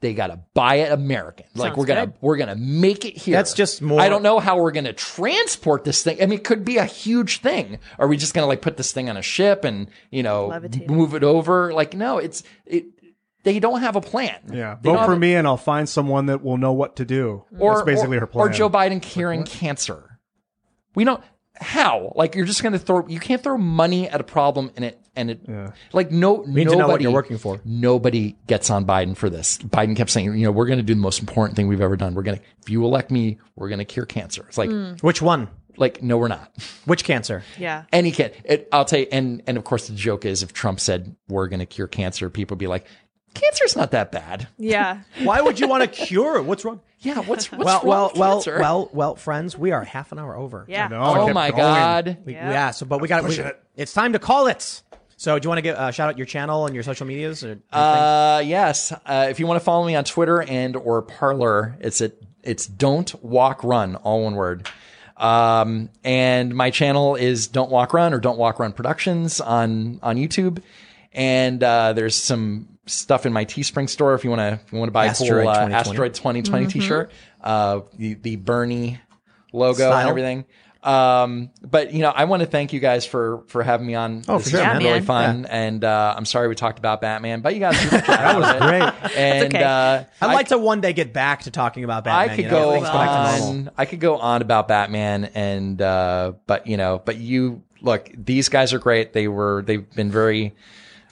they 0.00 0.12
gotta 0.12 0.40
buy 0.52 0.76
it 0.76 0.92
American. 0.92 1.46
Like 1.54 1.76
we're 1.76 1.86
gonna 1.86 2.12
we're 2.20 2.36
gonna 2.36 2.54
make 2.54 3.06
it 3.06 3.16
here. 3.16 3.34
That's 3.34 3.54
just 3.54 3.80
more- 3.80 3.98
I 4.00 4.10
don't 4.10 4.22
know 4.22 4.38
how 4.38 4.58
we're 4.58 4.70
gonna 4.70 4.92
transport 4.92 5.84
this 5.84 6.02
thing. 6.02 6.22
I 6.22 6.26
mean, 6.26 6.38
it 6.38 6.44
could 6.44 6.64
be 6.66 6.76
a 6.76 6.84
huge 6.84 7.38
thing. 7.40 7.78
Are 7.98 8.06
we 8.06 8.18
just 8.18 8.34
gonna 8.34 8.46
like 8.46 8.60
put 8.60 8.76
this 8.76 8.92
thing 8.92 9.08
on 9.08 9.16
a 9.16 9.22
ship 9.22 9.64
and 9.64 9.88
you 10.10 10.22
know 10.22 10.50
Levitate. 10.50 10.88
move 10.88 11.14
it 11.14 11.24
over? 11.24 11.72
Like 11.72 11.94
no, 11.94 12.18
it's 12.18 12.42
it. 12.66 12.84
They 13.42 13.58
don't 13.58 13.80
have 13.80 13.96
a 13.96 14.00
plan. 14.02 14.36
Yeah, 14.52 14.76
They 14.82 14.90
vote 14.90 15.06
for 15.06 15.14
a- 15.14 15.18
me, 15.18 15.34
and 15.34 15.46
I'll 15.46 15.56
find 15.56 15.88
someone 15.88 16.26
that 16.26 16.44
will 16.44 16.58
know 16.58 16.72
what 16.72 16.96
to 16.96 17.04
do. 17.06 17.44
or 17.58 17.76
That's 17.76 17.86
basically 17.86 18.18
or, 18.18 18.20
her 18.20 18.26
plan. 18.26 18.46
Or 18.46 18.50
Joe 18.50 18.68
Biden 18.68 19.00
curing 19.00 19.44
cancer. 19.44 20.18
We 20.94 21.04
don't 21.04 21.22
how 21.60 22.12
like 22.14 22.34
you're 22.34 22.44
just 22.44 22.62
going 22.62 22.72
to 22.72 22.78
throw 22.78 23.06
you 23.06 23.20
can't 23.20 23.42
throw 23.42 23.56
money 23.56 24.08
at 24.08 24.20
a 24.20 24.24
problem 24.24 24.70
and 24.76 24.84
it 24.84 25.00
and 25.14 25.30
it 25.30 25.40
like 25.92 26.10
no 26.10 26.42
need 26.42 26.64
nobody 26.64 26.64
to 26.64 26.76
know 26.76 26.88
what 26.88 27.00
you're 27.00 27.12
working 27.12 27.38
for. 27.38 27.60
Nobody 27.64 28.36
gets 28.46 28.70
on 28.70 28.84
Biden 28.84 29.16
for 29.16 29.30
this. 29.30 29.58
Biden 29.58 29.96
kept 29.96 30.10
saying, 30.10 30.36
you 30.36 30.44
know, 30.44 30.52
we're 30.52 30.66
going 30.66 30.78
to 30.78 30.84
do 30.84 30.94
the 30.94 31.00
most 31.00 31.20
important 31.20 31.56
thing 31.56 31.68
we've 31.68 31.80
ever 31.80 31.96
done. 31.96 32.14
We're 32.14 32.22
going 32.22 32.38
to 32.38 32.44
if 32.62 32.70
you 32.70 32.84
elect 32.84 33.10
me, 33.10 33.38
we're 33.54 33.68
going 33.68 33.78
to 33.78 33.84
cure 33.84 34.06
cancer. 34.06 34.44
It's 34.48 34.58
like 34.58 34.70
mm. 34.70 35.02
Which 35.02 35.22
one? 35.22 35.48
like 35.78 36.02
no, 36.02 36.18
we're 36.18 36.28
not. 36.28 36.52
Which 36.84 37.04
cancer? 37.04 37.42
Yeah. 37.58 37.84
Any 37.92 38.10
kid. 38.10 38.34
It, 38.44 38.68
I'll 38.72 38.84
tell 38.84 39.00
you. 39.00 39.06
And 39.12 39.42
and 39.46 39.56
of 39.56 39.64
course 39.64 39.88
the 39.88 39.94
joke 39.94 40.24
is 40.24 40.42
if 40.42 40.52
Trump 40.52 40.80
said 40.80 41.16
we're 41.28 41.48
going 41.48 41.60
to 41.60 41.66
cure 41.66 41.86
cancer, 41.88 42.30
people 42.30 42.54
would 42.54 42.60
be 42.60 42.66
like, 42.66 42.86
cancer's 43.40 43.76
not 43.76 43.90
that 43.92 44.10
bad. 44.12 44.48
Yeah. 44.58 45.00
Why 45.22 45.40
would 45.40 45.60
you 45.60 45.68
want 45.68 45.82
to 45.82 45.88
cure 45.88 46.36
it? 46.36 46.42
What's 46.44 46.64
wrong? 46.64 46.80
Yeah. 47.00 47.20
What's 47.20 47.52
what's 47.52 47.64
well, 47.64 47.80
wrong 47.80 47.86
well, 47.88 48.08
with 48.08 48.18
well, 48.18 48.34
cancer? 48.36 48.58
well, 48.60 48.90
well, 48.92 49.16
friends, 49.16 49.56
we 49.56 49.72
are 49.72 49.84
half 49.84 50.12
an 50.12 50.18
hour 50.18 50.36
over. 50.36 50.64
Yeah. 50.68 50.88
No, 50.88 51.02
Oh 51.02 51.32
my 51.32 51.50
going. 51.50 51.60
god. 51.62 52.16
We- 52.24 52.32
Yeah. 52.34 52.50
yeah. 52.50 52.70
So, 52.70 52.86
but 52.86 53.00
we 53.00 53.08
got 53.08 53.24
it. 53.30 53.62
It's 53.76 53.92
time 53.92 54.12
to 54.14 54.18
call 54.18 54.46
it. 54.46 54.82
So, 55.18 55.38
do 55.38 55.46
you 55.46 55.48
want 55.48 55.58
to 55.58 55.62
give 55.62 55.76
uh, 55.76 55.90
shout 55.92 56.10
out 56.10 56.18
your 56.18 56.26
channel 56.26 56.66
and 56.66 56.74
your 56.74 56.84
social 56.84 57.06
medias? 57.06 57.42
Or 57.42 57.48
anything? 57.48 57.62
Uh, 57.72 58.42
yes. 58.44 58.92
Uh, 58.92 59.28
if 59.30 59.40
you 59.40 59.46
want 59.46 59.58
to 59.60 59.64
follow 59.64 59.86
me 59.86 59.94
on 59.94 60.04
Twitter 60.04 60.42
and 60.42 60.76
or 60.76 61.00
Parler, 61.02 61.76
it's 61.80 62.00
at 62.02 62.12
it's 62.42 62.66
Don't 62.66 63.14
Walk 63.24 63.64
Run, 63.64 63.96
all 63.96 64.24
one 64.24 64.34
word. 64.34 64.68
Um, 65.16 65.88
and 66.04 66.54
my 66.54 66.70
channel 66.70 67.16
is 67.16 67.46
Don't 67.46 67.70
Walk 67.70 67.94
Run 67.94 68.12
or 68.12 68.20
Don't 68.20 68.36
Walk 68.38 68.58
Run 68.58 68.72
Productions 68.72 69.40
on 69.40 69.98
on 70.02 70.16
YouTube. 70.16 70.62
And 71.12 71.62
uh, 71.62 71.94
there's 71.94 72.14
some 72.14 72.68
stuff 72.86 73.26
in 73.26 73.32
my 73.32 73.44
Teespring 73.44 73.88
store 73.88 74.14
if 74.14 74.24
you 74.24 74.30
want 74.30 74.40
to 74.40 74.60
you 74.72 74.78
want 74.78 74.88
to 74.88 74.92
buy 74.92 75.06
Asteroid 75.06 75.42
a 75.42 75.42
cool 75.42 75.48
uh, 75.50 75.68
2020. 75.68 75.74
Asteroid 75.74 76.14
2020 76.14 76.66
T-shirt, 76.66 77.10
uh, 77.42 77.80
the 77.96 78.14
the 78.14 78.36
Bernie 78.36 79.00
logo 79.52 79.74
Style. 79.74 79.92
and 79.92 80.08
everything. 80.08 80.44
Um, 80.82 81.50
but 81.62 81.92
you 81.92 82.00
know, 82.00 82.10
I 82.10 82.26
want 82.26 82.42
to 82.42 82.46
thank 82.46 82.72
you 82.72 82.78
guys 82.78 83.04
for 83.04 83.42
for 83.48 83.64
having 83.64 83.88
me 83.88 83.96
on. 83.96 84.22
Oh, 84.28 84.38
this 84.38 84.44
for 84.44 84.50
sure, 84.50 84.60
man. 84.60 84.76
been 84.78 84.86
really 84.86 84.98
Yeah, 85.00 85.04
fun, 85.04 85.46
and 85.46 85.82
uh, 85.82 86.14
I'm 86.16 86.24
sorry 86.24 86.46
we 86.46 86.54
talked 86.54 86.78
about 86.78 87.00
Batman, 87.00 87.40
but 87.40 87.54
you 87.54 87.60
guys 87.60 87.74
that 87.90 88.38
was 88.38 88.52
great. 88.68 89.16
And 89.16 89.52
okay. 89.52 89.64
uh, 89.64 90.04
I'd 90.20 90.30
I, 90.30 90.32
like 90.32 90.48
to 90.48 90.58
one 90.58 90.80
day 90.80 90.92
get 90.92 91.12
back 91.12 91.42
to 91.42 91.50
talking 91.50 91.82
about 91.82 92.04
Batman. 92.04 92.30
I 92.30 92.36
could 92.36 92.44
you 92.44 92.50
know, 92.50 92.64
go 92.64 92.72
things 92.72 92.88
back 92.88 93.32
to 93.32 93.38
normal. 93.38 93.48
on. 93.48 93.70
I 93.76 93.84
could 93.84 93.98
go 93.98 94.16
on 94.18 94.42
about 94.42 94.68
Batman, 94.68 95.24
and 95.34 95.82
uh, 95.82 96.34
but 96.46 96.68
you 96.68 96.76
know, 96.76 97.02
but 97.04 97.16
you 97.16 97.64
look. 97.80 98.08
These 98.16 98.48
guys 98.48 98.72
are 98.72 98.78
great. 98.78 99.12
They 99.12 99.26
were. 99.26 99.62
They've 99.66 99.90
been 99.90 100.12
very 100.12 100.54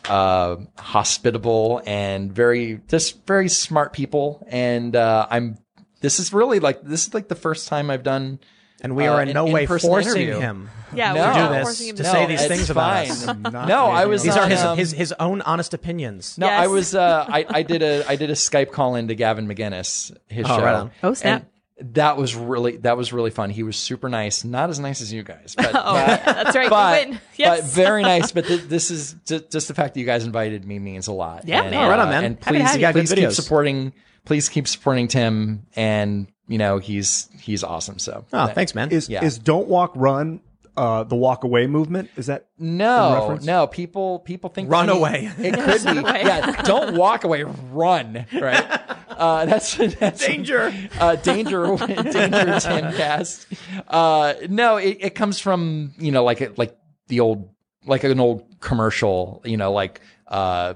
uh, 0.08 0.56
hospitable 0.78 1.82
and 1.86 2.32
very 2.32 2.80
just 2.88 3.26
very 3.26 3.48
smart 3.48 3.92
people. 3.92 4.44
And 4.48 4.94
uh, 4.96 5.26
I'm. 5.30 5.58
This 6.00 6.20
is 6.20 6.32
really 6.32 6.60
like 6.60 6.82
this 6.82 7.06
is 7.06 7.14
like 7.14 7.28
the 7.28 7.34
first 7.34 7.68
time 7.68 7.90
I've 7.90 8.02
done. 8.02 8.38
And 8.82 8.94
we 8.96 9.06
uh, 9.06 9.14
are 9.14 9.22
in 9.22 9.28
an 9.28 9.34
no 9.34 9.46
way 9.46 9.64
forcing 9.64 9.90
interview. 9.94 10.38
him. 10.38 10.68
Yeah. 10.94 11.14
No. 11.14 11.32
To 11.32 11.38
do 11.48 11.54
this, 11.54 11.62
forcing 11.64 11.88
him 11.88 11.96
to 11.96 12.02
to 12.02 12.08
say 12.10 12.26
these 12.26 12.46
things 12.46 12.60
it's 12.62 12.70
about 12.70 13.06
us. 13.08 13.26
No, 13.66 13.86
I 13.86 14.04
was 14.04 14.22
These 14.22 14.36
else. 14.36 14.44
are 14.46 14.48
his, 14.50 14.60
um, 14.60 14.76
his 14.78 14.92
his 14.92 15.14
own 15.18 15.40
honest 15.40 15.72
opinions. 15.72 16.36
No, 16.36 16.46
Yes. 16.46 16.60
I 16.62 16.66
was. 16.66 16.94
Uh, 16.94 17.24
I 17.26 17.46
I 17.48 17.62
did 17.72 17.82
a 17.82 18.04
I 18.06 18.16
did 18.16 18.28
a 18.28 18.34
Skype 18.34 18.72
call 18.72 18.96
in 18.96 19.08
to 19.08 19.14
Gavin 19.14 19.46
McInnes. 19.48 20.14
His 20.28 20.44
Oh, 20.44 20.58
show. 20.58 20.62
right 20.62 20.74
on. 20.74 20.90
Oh, 21.02 21.14
snap. 21.14 21.46
And 21.76 21.94
that 21.94 22.16
was 22.16 22.34
really 22.36 22.76
that 22.78 22.96
was 22.96 23.12
really 23.12 23.30
fun. 23.30 23.50
He 23.50 23.62
was 23.62 23.76
super 23.76 24.08
nice. 24.08 24.44
Not 24.44 24.70
as 24.70 24.78
nice 24.78 25.00
as 25.00 25.12
you 25.12 25.22
guys, 25.22 25.54
but 25.56 25.70
Oh, 25.74 25.94
that's 25.96 26.54
right. 26.56 26.70
but, 26.70 27.02
you 27.04 27.10
win. 27.10 27.20
Yes. 27.36 27.60
but 27.60 27.70
very 27.70 28.02
nice. 28.14 28.32
But 28.32 28.46
th- 28.46 28.62
this 28.62 28.90
is 28.90 29.16
just, 29.26 29.50
just 29.50 29.68
the 29.68 29.74
fact 29.74 29.94
that 29.94 30.00
you 30.00 30.06
guys 30.06 30.24
invited 30.24 30.64
me 30.64 30.78
means 30.78 31.08
a 31.08 31.12
lot. 31.12 31.46
Yeah, 31.48 31.62
and, 31.62 31.70
man. 31.72 31.84
Oh, 31.84 31.88
right 31.90 31.98
on, 31.98 32.08
uh, 32.08 32.10
man. 32.10 32.24
And 32.24 32.40
please, 32.40 32.62
have 32.62 32.80
you. 32.80 32.86
Good 32.86 32.92
please 32.94 33.12
keep 33.12 33.32
supporting. 33.32 33.92
Please 34.24 34.48
keep 34.48 34.66
supporting 34.68 35.08
Tim, 35.08 35.66
and 35.76 36.28
you 36.48 36.58
know 36.58 36.78
he's 36.78 37.28
he's 37.40 37.62
awesome. 37.64 37.98
So 37.98 38.24
Oh, 38.32 38.46
thanks, 38.46 38.74
man. 38.74 38.90
Is 38.90 39.08
Yeah. 39.08 39.24
is 39.24 39.38
don't 39.38 39.66
walk 39.68 39.92
run 39.94 40.40
uh, 40.76 41.04
the 41.04 41.14
walk 41.16 41.44
away 41.44 41.66
movement? 41.66 42.10
Is 42.16 42.26
that 42.26 42.46
No, 42.58 43.14
reference? 43.14 43.44
no. 43.44 43.66
People 43.66 44.18
people 44.20 44.50
think 44.50 44.70
Run 44.70 44.88
any- 44.90 44.98
away. 44.98 45.30
It 45.38 45.54
could 45.54 45.84
be. 45.84 46.00
Yeah, 46.24 46.62
don't 46.62 46.96
walk 46.96 47.24
away. 47.24 47.42
Run. 47.44 48.26
Right. 48.32 48.80
Uh, 49.08 49.44
that's 49.46 49.76
that's 49.76 50.26
Danger. 50.26 50.72
Uh, 50.98 51.16
danger. 51.16 51.66
danger. 51.76 52.28
Timcast. 52.58 53.46
Uh, 53.88 54.34
no, 54.48 54.76
it, 54.76 54.98
it 55.00 55.14
comes 55.14 55.38
from 55.38 55.92
you 55.98 56.10
know 56.12 56.24
like 56.24 56.40
it 56.40 56.58
like 56.58 56.76
the 57.08 57.20
old 57.20 57.48
like 57.86 58.04
an 58.04 58.18
old 58.20 58.60
commercial. 58.60 59.42
You 59.44 59.56
know 59.56 59.72
like 59.72 60.00
uh, 60.28 60.74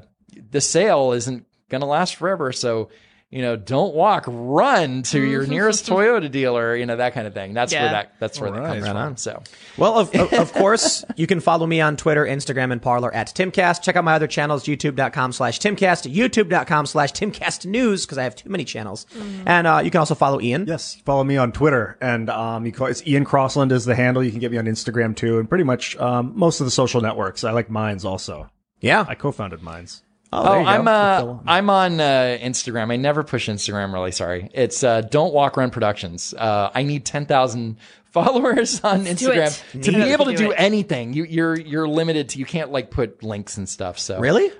the 0.50 0.60
sale 0.60 1.12
isn't 1.12 1.46
gonna 1.68 1.86
last 1.86 2.16
forever, 2.16 2.52
so. 2.52 2.90
You 3.31 3.42
know, 3.42 3.57
don't 3.57 3.94
walk, 3.94 4.24
run 4.26 5.02
to 5.02 5.20
your 5.20 5.47
nearest 5.47 5.84
Toyota 5.86 6.31
dealer, 6.31 6.74
you 6.74 6.86
know, 6.86 6.97
that 6.97 7.12
kind 7.12 7.26
of 7.26 7.34
thing. 7.34 7.52
That's 7.52 7.74
where 7.74 7.82
that 7.82 8.12
that's 8.18 8.40
where 8.40 8.50
that 8.50 8.57
Alright. 8.57 8.73
comes 8.76 8.82
Right 8.84 8.89
from. 8.92 8.97
on. 8.97 9.16
So 9.18 9.42
Well, 9.76 9.98
of, 9.98 10.15
of, 10.15 10.32
of 10.32 10.52
course, 10.55 11.05
you 11.15 11.26
can 11.26 11.40
follow 11.40 11.66
me 11.66 11.82
on 11.82 11.98
Twitter, 11.98 12.24
Instagram, 12.24 12.73
and 12.73 12.81
Parler 12.81 13.12
at 13.15 13.28
Timcast. 13.34 13.82
Check 13.82 13.97
out 13.97 14.05
my 14.05 14.15
other 14.15 14.28
channels, 14.28 14.65
youtube.com 14.65 15.32
slash 15.32 15.60
Timcast, 15.60 16.10
youtube.com 16.10 16.86
slash 16.86 17.12
Timcast 17.12 17.66
News, 17.66 18.07
because 18.07 18.16
I 18.16 18.23
have 18.23 18.34
too 18.34 18.48
many 18.48 18.65
channels. 18.65 19.05
And 19.44 19.66
uh, 19.66 19.82
you 19.84 19.90
can 19.90 19.98
also 19.98 20.15
follow 20.15 20.40
Ian. 20.40 20.66
Yes, 20.66 20.94
follow 21.05 21.23
me 21.23 21.36
on 21.36 21.52
Twitter, 21.52 21.98
and 22.00 22.31
um, 22.31 22.65
you 22.65 22.73
call 22.73 22.86
it's 22.86 23.07
Ian 23.07 23.26
Crossland 23.26 23.73
is 23.73 23.84
the 23.84 23.94
handle. 23.94 24.24
You 24.24 24.31
can 24.31 24.40
get 24.40 24.50
me 24.52 24.57
on 24.57 24.65
Instagram 24.65 25.15
too, 25.15 25.39
and 25.39 25.47
pretty 25.50 25.65
much 25.65 25.97
um, 25.98 26.32
most 26.34 26.60
of 26.60 26.65
the 26.65 26.70
social 26.70 27.02
networks. 27.02 27.44
I 27.44 27.50
like 27.50 27.68
Minds 27.68 28.07
also. 28.07 28.48
Yeah. 28.81 29.05
I 29.07 29.15
co-founded 29.16 29.60
Minds. 29.62 30.02
Oh, 30.32 30.42
Oh. 30.47 30.65
I'm 30.65 30.86
uh, 30.89 31.39
I'm 31.47 31.70
on 31.70 32.00
uh, 32.00 32.39
Instagram. 32.40 32.92
I 32.92 32.97
never 32.97 33.23
push 33.24 33.48
Instagram. 33.48 33.92
Really 33.92 34.12
sorry. 34.12 34.50
It's 34.52 34.84
uh, 34.84 35.00
Don't 35.02 35.32
Walk 35.32 35.57
Run 35.57 35.70
Productions. 35.70 36.34
Uh, 36.36 36.70
I 36.74 36.82
need 36.82 37.05
ten 37.07 37.24
thousand 37.26 37.78
followers 38.12 38.82
on 38.84 39.05
do 39.05 39.10
Instagram 39.10 39.82
to 39.82 39.92
be 39.92 40.02
able 40.12 40.26
to 40.26 40.32
Do 40.32 40.36
do 40.48 40.52
anything. 40.52 41.12
You, 41.15 41.24
you're 41.24 41.58
you're 41.58 41.89
limited 41.89 42.31
to. 42.31 42.39
You 42.39 42.44
can't 42.44 42.70
like 42.70 42.90
put 42.90 43.23
links 43.23 43.57
and 43.57 43.66
stuff. 43.68 43.98
So 43.98 44.18
Really? 44.20 44.50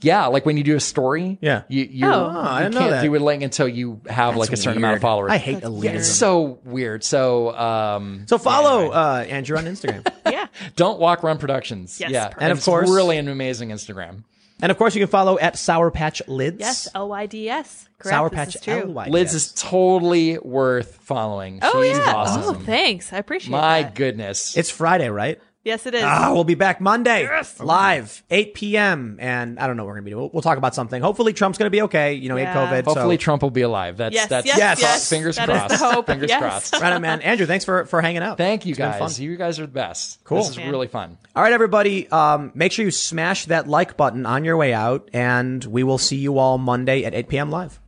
yeah, 0.00 0.26
like 0.26 0.46
when 0.46 0.56
you 0.56 0.62
do 0.62 0.76
a 0.76 0.80
story. 0.80 1.36
Yeah. 1.40 1.62
you 1.68 1.82
you, 1.90 2.06
Oh. 2.06 2.12
Oh, 2.32 2.38
I 2.40 2.58
you 2.58 2.62
didn't 2.66 2.74
know 2.74 2.80
can't 2.82 2.90
that. 2.92 3.02
do 3.02 3.16
a 3.16 3.18
link 3.18 3.42
until 3.42 3.66
you 3.66 4.00
have 4.08 4.36
like 4.36 4.52
a 4.52 4.56
certain 4.56 4.78
amount 4.78 4.96
of 4.96 5.02
followers. 5.02 5.32
I 5.32 5.38
hate 5.38 5.62
elitism. 5.62 5.82
Yeah, 5.84 5.90
it's 5.94 6.08
so 6.08 6.60
weird. 6.64 7.02
So 7.02 7.56
um, 7.58 8.24
so 8.28 8.38
follow 8.38 8.90
uh, 8.92 9.24
Andrew 9.28 9.56
on 9.58 9.64
Instagram. 9.64 10.06
yeah. 10.30 10.46
Don't 10.76 11.00
Walk 11.00 11.24
Run 11.24 11.38
Productions. 11.38 11.98
Yes, 11.98 12.10
yeah, 12.12 12.26
perfect. 12.28 12.42
And 12.42 12.52
of 12.52 12.58
it's 12.58 12.64
course- 12.66 12.88
really 12.88 13.18
an 13.18 13.26
amazing 13.26 13.70
Instagram. 13.70 14.22
And 14.60 14.72
of 14.72 14.78
course, 14.78 14.94
you 14.94 15.00
can 15.00 15.08
follow 15.08 15.38
at 15.38 15.56
Sour 15.56 15.90
Patch 15.90 16.20
Lyds. 16.26 16.58
Yes. 16.58 16.88
L 16.94 17.08
Y 17.08 17.26
D 17.26 17.48
S. 17.48 17.88
Correct. 17.98 18.14
Sour 18.14 18.30
Patch 18.30 18.54
is 18.56 18.60
true. 18.60 18.74
L-Y. 18.82 19.08
Liz 19.08 19.34
is 19.34 19.52
totally 19.52 20.38
worth 20.38 20.96
following. 20.96 21.58
Oh 21.62 21.82
She's 21.82 21.96
yeah. 21.96 22.14
awesome. 22.14 22.42
Oh, 22.44 22.52
thanks. 22.54 23.12
I 23.12 23.18
appreciate 23.18 23.50
it. 23.50 23.52
My 23.52 23.82
that. 23.82 23.94
goodness. 23.94 24.56
It's 24.56 24.70
Friday, 24.70 25.08
right? 25.08 25.40
Yes, 25.64 25.84
it 25.86 25.94
is. 25.94 26.02
Ah, 26.04 26.30
we'll 26.32 26.44
be 26.44 26.54
back 26.54 26.80
Monday, 26.80 27.24
Yes. 27.24 27.58
live, 27.60 28.22
8 28.30 28.54
p.m. 28.54 29.18
And 29.20 29.58
I 29.58 29.66
don't 29.66 29.76
know 29.76 29.82
what 29.84 29.88
we're 29.88 29.94
gonna 29.96 30.04
be 30.04 30.10
doing. 30.12 30.20
We'll, 30.22 30.30
we'll 30.34 30.42
talk 30.42 30.56
about 30.56 30.74
something. 30.74 31.02
Hopefully, 31.02 31.32
Trump's 31.34 31.58
gonna 31.58 31.68
be 31.68 31.82
okay. 31.82 32.14
You 32.14 32.28
know, 32.28 32.36
he 32.36 32.44
had 32.44 32.56
COVID. 32.56 32.84
Hopefully 32.84 33.16
so. 33.16 33.20
Trump 33.22 33.42
will 33.42 33.50
be 33.50 33.62
alive. 33.62 33.96
That's 33.96 34.14
Yes, 34.14 34.28
that's 34.28 34.46
yes, 34.46 34.56
Yes. 34.56 34.80
yes. 34.80 35.10
fingers 35.10 35.36
That 35.36 35.48
is 35.50 35.56
crossed. 35.58 35.78
the 35.80 35.90
hope. 35.92 36.06
Fingers 36.06 36.30
Yes. 36.30 36.40
crossed. 36.40 36.80
right 36.80 36.92
on, 36.92 37.02
man. 37.02 37.20
Andrew, 37.22 37.44
thanks 37.44 37.64
for 37.64 37.84
for 37.86 38.00
hanging 38.00 38.22
out. 38.22 38.38
Thank 38.38 38.64
you 38.66 38.70
It's 38.70 38.78
been 38.78 38.90
guys. 38.92 39.16
fun. 39.16 39.22
You 39.22 39.36
guys 39.36 39.58
are 39.58 39.66
the 39.66 39.72
best. 39.72 40.22
Cool. 40.24 40.38
This 40.38 40.50
is 40.50 40.56
Man. 40.56 40.70
really 40.70 40.86
fun. 40.88 41.18
All 41.36 41.42
right, 41.42 41.52
everybody. 41.52 42.08
Um, 42.08 42.52
make 42.54 42.72
sure 42.72 42.84
you 42.84 42.90
smash 42.92 43.46
that 43.46 43.68
like 43.68 43.96
button 43.96 44.24
on 44.26 44.44
your 44.44 44.56
way 44.56 44.72
out, 44.72 45.10
and 45.12 45.62
we 45.64 45.82
will 45.82 45.98
see 45.98 46.16
you 46.16 46.38
all 46.38 46.56
Monday 46.58 47.04
at 47.04 47.14
8 47.14 47.28
p.m. 47.28 47.50
live. 47.50 47.78